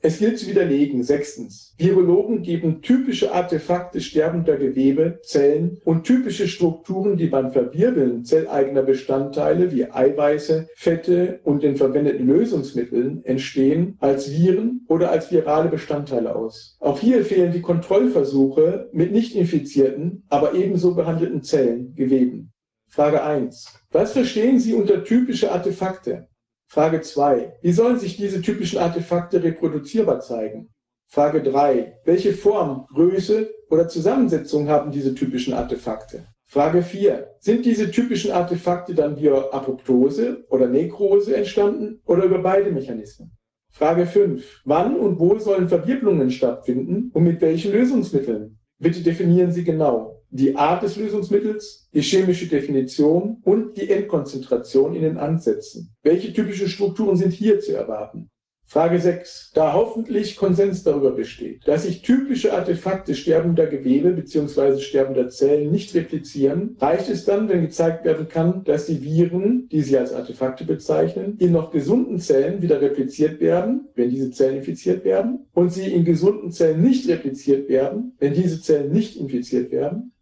Es 0.03 0.19
gilt 0.19 0.39
zu 0.39 0.47
widerlegen. 0.47 1.03
Sechstens. 1.03 1.75
Virologen 1.77 2.41
geben 2.41 2.81
typische 2.81 3.33
Artefakte 3.33 4.01
sterbender 4.01 4.57
Gewebe, 4.57 5.21
Zellen 5.23 5.79
und 5.85 6.05
typische 6.05 6.49
Strukturen, 6.49 7.19
die 7.19 7.27
beim 7.27 7.53
Verwirbeln 7.53 8.25
zelleigener 8.25 8.83
Bestandteile 8.83 9.73
wie 9.73 9.91
Eiweiße, 9.91 10.69
Fette 10.75 11.41
und 11.45 11.63
den 11.63 11.77
verwendeten 11.77 12.27
Lösungsmitteln 12.27 13.23
entstehen, 13.25 13.99
als 14.01 14.31
Viren 14.31 14.87
oder 14.89 15.11
als 15.11 15.31
virale 15.31 15.69
Bestandteile 15.69 16.35
aus. 16.35 16.79
Auch 16.81 16.99
hier 16.99 17.23
fehlen 17.23 17.53
die 17.53 17.61
Kontrollversuche 17.61 18.89
mit 18.93 19.13
nicht 19.13 19.35
infizierten, 19.35 20.25
aber 20.31 20.55
ebenso 20.55 20.95
behandelten 20.95 21.43
Zellen, 21.43 21.95
Geweben. 21.95 22.53
Frage 22.89 23.23
1. 23.23 23.67
Was 23.93 24.13
verstehen 24.13 24.59
Sie 24.59 24.73
unter 24.73 25.05
typische 25.05 25.53
Artefakte? 25.53 26.30
Frage 26.73 27.01
2. 27.01 27.57
Wie 27.63 27.73
sollen 27.73 27.99
sich 27.99 28.17
diese 28.17 28.41
typischen 28.41 28.79
Artefakte 28.79 29.43
reproduzierbar 29.43 30.21
zeigen? 30.21 30.69
Frage 31.09 31.43
3. 31.43 31.99
Welche 32.05 32.33
Form, 32.33 32.87
Größe 32.95 33.51
oder 33.71 33.89
Zusammensetzung 33.89 34.69
haben 34.69 34.93
diese 34.93 35.13
typischen 35.17 35.53
Artefakte? 35.53 36.29
Frage 36.47 36.83
4. 36.83 37.27
Sind 37.41 37.67
diese 37.67 37.91
typischen 37.91 38.31
Artefakte 38.31 38.95
dann 38.95 39.19
via 39.19 39.51
Apoptose 39.51 40.45
oder 40.49 40.69
Nekrose 40.69 41.35
entstanden 41.35 42.03
oder 42.07 42.23
über 42.23 42.39
beide 42.39 42.71
Mechanismen? 42.71 43.33
Frage 43.73 44.07
5. 44.07 44.63
Wann 44.65 44.95
und 44.95 45.19
wo 45.19 45.37
sollen 45.41 45.69
Verwirbelungen 45.69 46.31
stattfinden 46.31 47.11
und 47.13 47.25
mit 47.25 47.41
welchen 47.41 47.73
Lösungsmitteln? 47.73 48.61
Bitte 48.79 49.01
definieren 49.01 49.51
Sie 49.51 49.65
genau 49.65 50.10
die 50.31 50.57
Art 50.57 50.83
des 50.83 50.97
Lösungsmittels, 50.97 51.89
die 51.93 52.03
chemische 52.03 52.47
Definition 52.47 53.39
und 53.43 53.77
die 53.77 53.91
Endkonzentration 53.91 54.95
in 54.95 55.03
den 55.03 55.19
Ansätzen. 55.19 55.95
Welche 56.03 56.33
typischen 56.33 56.69
Strukturen 56.69 57.17
sind 57.17 57.33
hier 57.33 57.61
zu 57.61 57.75
erwarten? 57.75 58.31
Frage 58.71 59.01
6. 59.01 59.51
Da 59.53 59.73
hoffentlich 59.73 60.37
Konsens 60.37 60.85
darüber 60.85 61.11
besteht, 61.11 61.67
dass 61.67 61.83
sich 61.83 62.03
typische 62.03 62.53
Artefakte 62.53 63.17
sterbender 63.17 63.67
Gewebe 63.67 64.13
bzw. 64.13 64.79
sterbender 64.79 65.29
Zellen 65.29 65.73
nicht 65.73 65.93
replizieren, 65.97 66.77
reicht 66.79 67.09
es 67.09 67.25
dann, 67.25 67.49
wenn 67.49 67.63
gezeigt 67.63 68.05
werden 68.05 68.29
kann, 68.29 68.63
dass 68.63 68.87
die 68.87 69.03
Viren, 69.03 69.69
die 69.73 69.83
Sie 69.83 69.99
als 69.99 70.13
Artefakte 70.13 70.65
bezeichnen, 70.65 71.37
in 71.41 71.51
noch 71.51 71.73
gesunden 71.73 72.21
Zellen 72.21 72.63
wieder 72.63 72.81
repliziert 72.81 73.41
werden, 73.41 73.89
wenn 73.97 74.11
diese 74.11 74.31
Zellen 74.31 74.59
infiziert 74.59 75.05
werden, 75.05 75.49
und 75.53 75.73
sie 75.73 75.93
in 75.93 76.05
gesunden 76.05 76.53
Zellen 76.53 76.81
nicht 76.81 77.09
repliziert 77.09 77.69
werden, 77.69 78.15
wenn 78.21 78.35
diese 78.35 78.63
Zellen 78.63 78.93
nicht 78.93 79.17
infiziert 79.17 79.73
werden? 79.73 80.13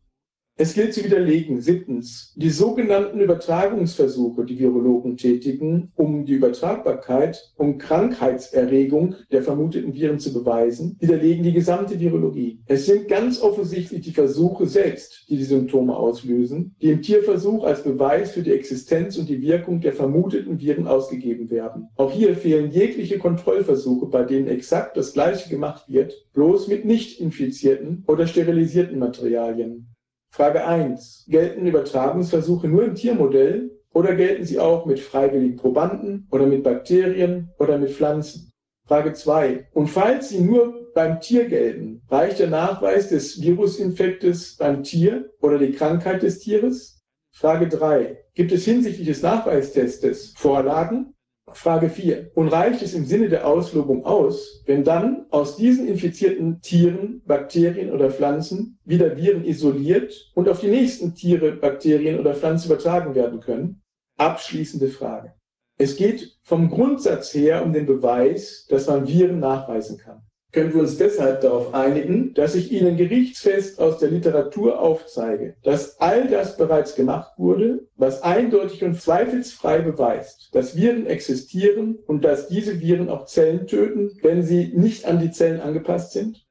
Es 0.61 0.75
gilt 0.75 0.93
zu 0.93 1.05
widerlegen. 1.05 1.61
Siebtens. 1.61 2.35
Die 2.35 2.51
sogenannten 2.51 3.21
Übertragungsversuche, 3.21 4.45
die 4.45 4.59
Virologen 4.59 5.17
tätigen, 5.17 5.93
um 5.95 6.25
die 6.25 6.33
Übertragbarkeit, 6.33 7.53
um 7.57 7.79
Krankheitserregung 7.79 9.15
der 9.31 9.45
vermuteten 9.45 9.95
Viren 9.95 10.19
zu 10.19 10.33
beweisen, 10.33 10.97
widerlegen 10.99 11.45
die 11.45 11.53
gesamte 11.53 12.01
Virologie. 12.01 12.61
Es 12.67 12.87
sind 12.87 13.07
ganz 13.07 13.41
offensichtlich 13.41 14.01
die 14.01 14.11
Versuche 14.11 14.67
selbst, 14.67 15.27
die 15.29 15.37
die 15.37 15.45
Symptome 15.45 15.97
auslösen, 15.97 16.75
die 16.83 16.91
im 16.91 17.03
Tierversuch 17.03 17.63
als 17.63 17.85
Beweis 17.85 18.33
für 18.33 18.43
die 18.43 18.53
Existenz 18.53 19.17
und 19.17 19.29
die 19.29 19.41
Wirkung 19.41 19.81
der 19.81 19.93
vermuteten 19.93 20.59
Viren 20.59 20.89
ausgegeben 20.89 21.51
werden. 21.51 21.89
Auch 21.95 22.11
hier 22.11 22.35
fehlen 22.35 22.73
jegliche 22.73 23.19
Kontrollversuche, 23.19 24.07
bei 24.07 24.25
denen 24.25 24.49
exakt 24.49 24.97
das 24.97 25.13
Gleiche 25.13 25.49
gemacht 25.51 25.85
wird, 25.89 26.27
bloß 26.33 26.67
mit 26.67 26.85
nicht 26.85 27.21
infizierten 27.21 28.03
oder 28.09 28.27
sterilisierten 28.27 28.99
Materialien. 28.99 29.95
Frage 30.31 30.65
1. 30.65 31.27
Gelten 31.29 31.67
Übertragungsversuche 31.67 32.69
nur 32.69 32.85
im 32.85 32.95
Tiermodell 32.95 33.71
oder 33.93 34.15
gelten 34.15 34.45
sie 34.45 34.59
auch 34.59 34.87
mit 34.87 35.01
freiwilligen 35.01 35.57
Probanden 35.57 36.29
oder 36.31 36.47
mit 36.47 36.63
Bakterien 36.63 37.51
oder 37.59 37.79
mit 37.79 37.91
Pflanzen? 37.91 38.53
Frage 38.87 39.13
2. 39.13 39.69
Und 39.73 39.89
falls 39.89 40.31
sie 40.31 40.41
nur 40.41 40.93
beim 40.95 41.21
Tier 41.21 41.47
gelten, 41.47 42.03
reicht 42.09 42.39
der 42.39 42.49
Nachweis 42.49 43.09
des 43.09 43.41
Virusinfektes 43.41 44.57
beim 44.57 44.83
Tier 44.83 45.31
oder 45.41 45.59
die 45.59 45.73
Krankheit 45.73 46.23
des 46.23 46.39
Tieres? 46.39 47.01
Frage 47.33 47.69
3. 47.69 48.19
Gibt 48.35 48.53
es 48.53 48.65
hinsichtlich 48.65 49.07
des 49.07 49.23
Nachweistestes 49.23 50.35
Vorlagen? 50.37 51.15
Frage 51.55 51.91
4. 51.91 52.31
Und 52.35 52.49
reicht 52.49 52.83
es 52.83 52.95
im 52.95 53.07
Sinne 53.07 53.29
der 53.29 53.47
Auslobung 53.47 54.05
aus, 54.05 54.63
wenn 54.67 54.85
dann 54.85 55.27
aus 55.31 55.57
diesen 55.57 55.89
infizierten 55.89 56.61
Tieren, 56.61 57.23
Bakterien 57.27 57.93
oder 57.93 58.11
Pflanzen 58.11 58.79
wieder 58.85 59.17
Viren 59.17 59.45
isoliert 59.45 60.31
und 60.35 60.49
auf 60.49 60.61
die 60.61 60.69
nächsten 60.69 61.15
Tiere, 61.15 61.53
Bakterien 61.53 62.19
oder 62.19 62.35
Pflanzen 62.35 62.71
übertragen 62.71 63.15
werden 63.15 63.41
können? 63.41 63.83
Abschließende 64.17 64.89
Frage. 64.89 65.35
Es 65.77 65.97
geht 65.97 66.37
vom 66.43 66.71
Grundsatz 66.71 67.33
her 67.35 67.65
um 67.65 67.73
den 67.73 67.87
Beweis, 67.87 68.67
dass 68.69 68.87
man 68.87 69.07
Viren 69.07 69.39
nachweisen 69.39 69.99
kann 69.99 70.28
können 70.53 70.73
wir 70.73 70.81
uns 70.81 70.97
deshalb 70.97 71.43
darauf 71.43 71.75
einigen, 71.75 72.33
dass 72.35 72.55
ich 72.55 72.73
Ihnen 72.73 72.97
gerichtsfest 72.97 73.79
aus 73.79 73.99
der 73.99 74.11
Literatur 74.11 74.81
aufzeige, 74.81 75.57
dass 75.63 76.01
all 76.01 76.29
das 76.29 76.57
bereits 76.57 76.95
gemacht 76.95 77.33
wurde, 77.37 77.87
was 77.97 78.23
eindeutig 78.23 78.83
und 78.83 79.01
zweifelsfrei 79.01 79.81
beweist, 79.81 80.49
dass 80.53 80.77
Viren 80.77 81.07
existieren 81.07 81.99
und 82.07 82.25
dass 82.25 82.49
diese 82.49 82.81
Viren 82.81 83.11
auch 83.11 83.27
Zellen 83.27 83.67
töten, 83.67 84.19
wenn 84.23 84.43
sie 84.43 84.73
nicht 84.75 85.05
an 85.05 85.21
die 85.21 85.31
Zellen 85.31 85.61
angepasst 85.61 86.13
sind? 86.13 86.47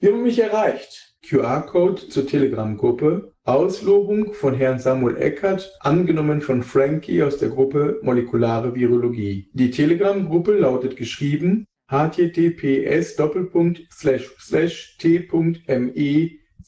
Wie 0.00 0.10
man 0.10 0.22
mich 0.22 0.38
erreicht? 0.38 1.14
QR-Code 1.26 2.08
zur 2.08 2.26
Telegram-Gruppe, 2.26 3.32
Auslobung 3.44 4.34
von 4.34 4.54
Herrn 4.54 4.78
Samuel 4.78 5.16
Eckert, 5.16 5.72
angenommen 5.80 6.42
von 6.42 6.62
Frankie 6.62 7.22
aus 7.22 7.38
der 7.38 7.48
Gruppe 7.48 7.98
Molekulare 8.02 8.74
Virologie. 8.74 9.48
Die 9.54 9.70
Telegram-Gruppe 9.70 10.58
lautet 10.58 10.96
geschrieben 10.96 11.64
https 11.88 13.16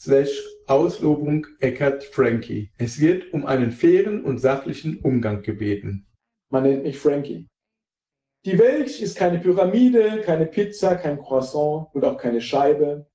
t.me 0.00 0.28
Auslobung 0.68 1.46
Eckert 1.60 2.04
Frankie. 2.04 2.70
Es 2.78 3.00
wird 3.00 3.32
um 3.32 3.46
einen 3.46 3.72
fairen 3.72 4.22
und 4.22 4.38
sachlichen 4.38 5.00
Umgang 5.00 5.42
gebeten. 5.42 6.06
Man 6.50 6.62
nennt 6.64 6.82
mich 6.82 6.98
Frankie. 6.98 7.48
Die 8.44 8.58
Welt 8.58 9.00
ist 9.00 9.16
keine 9.16 9.38
Pyramide, 9.38 10.20
keine 10.22 10.46
Pizza, 10.46 10.94
kein 10.94 11.18
Croissant 11.18 11.88
und 11.94 12.04
auch 12.04 12.16
keine 12.16 12.40
Scheibe. 12.40 13.10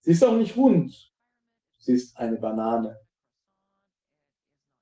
Sie 0.00 0.10
ist 0.10 0.24
auch 0.24 0.36
nicht 0.36 0.56
rund. 0.56 1.12
Sie 1.78 1.92
ist 1.92 2.16
eine 2.18 2.36
Banane. 2.36 3.00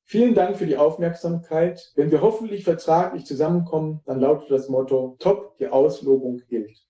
Vielen 0.07 0.35
Dank 0.35 0.57
für 0.57 0.67
die 0.67 0.77
Aufmerksamkeit. 0.77 1.93
Wenn 1.95 2.11
wir 2.11 2.21
hoffentlich 2.21 2.65
vertraglich 2.65 3.25
zusammenkommen, 3.27 4.01
dann 4.07 4.21
lautet 4.21 4.51
das 4.51 4.69
Motto, 4.69 5.17
top, 5.19 5.57
die 5.59 5.69
Auslobung 5.69 6.43
gilt. 6.49 6.84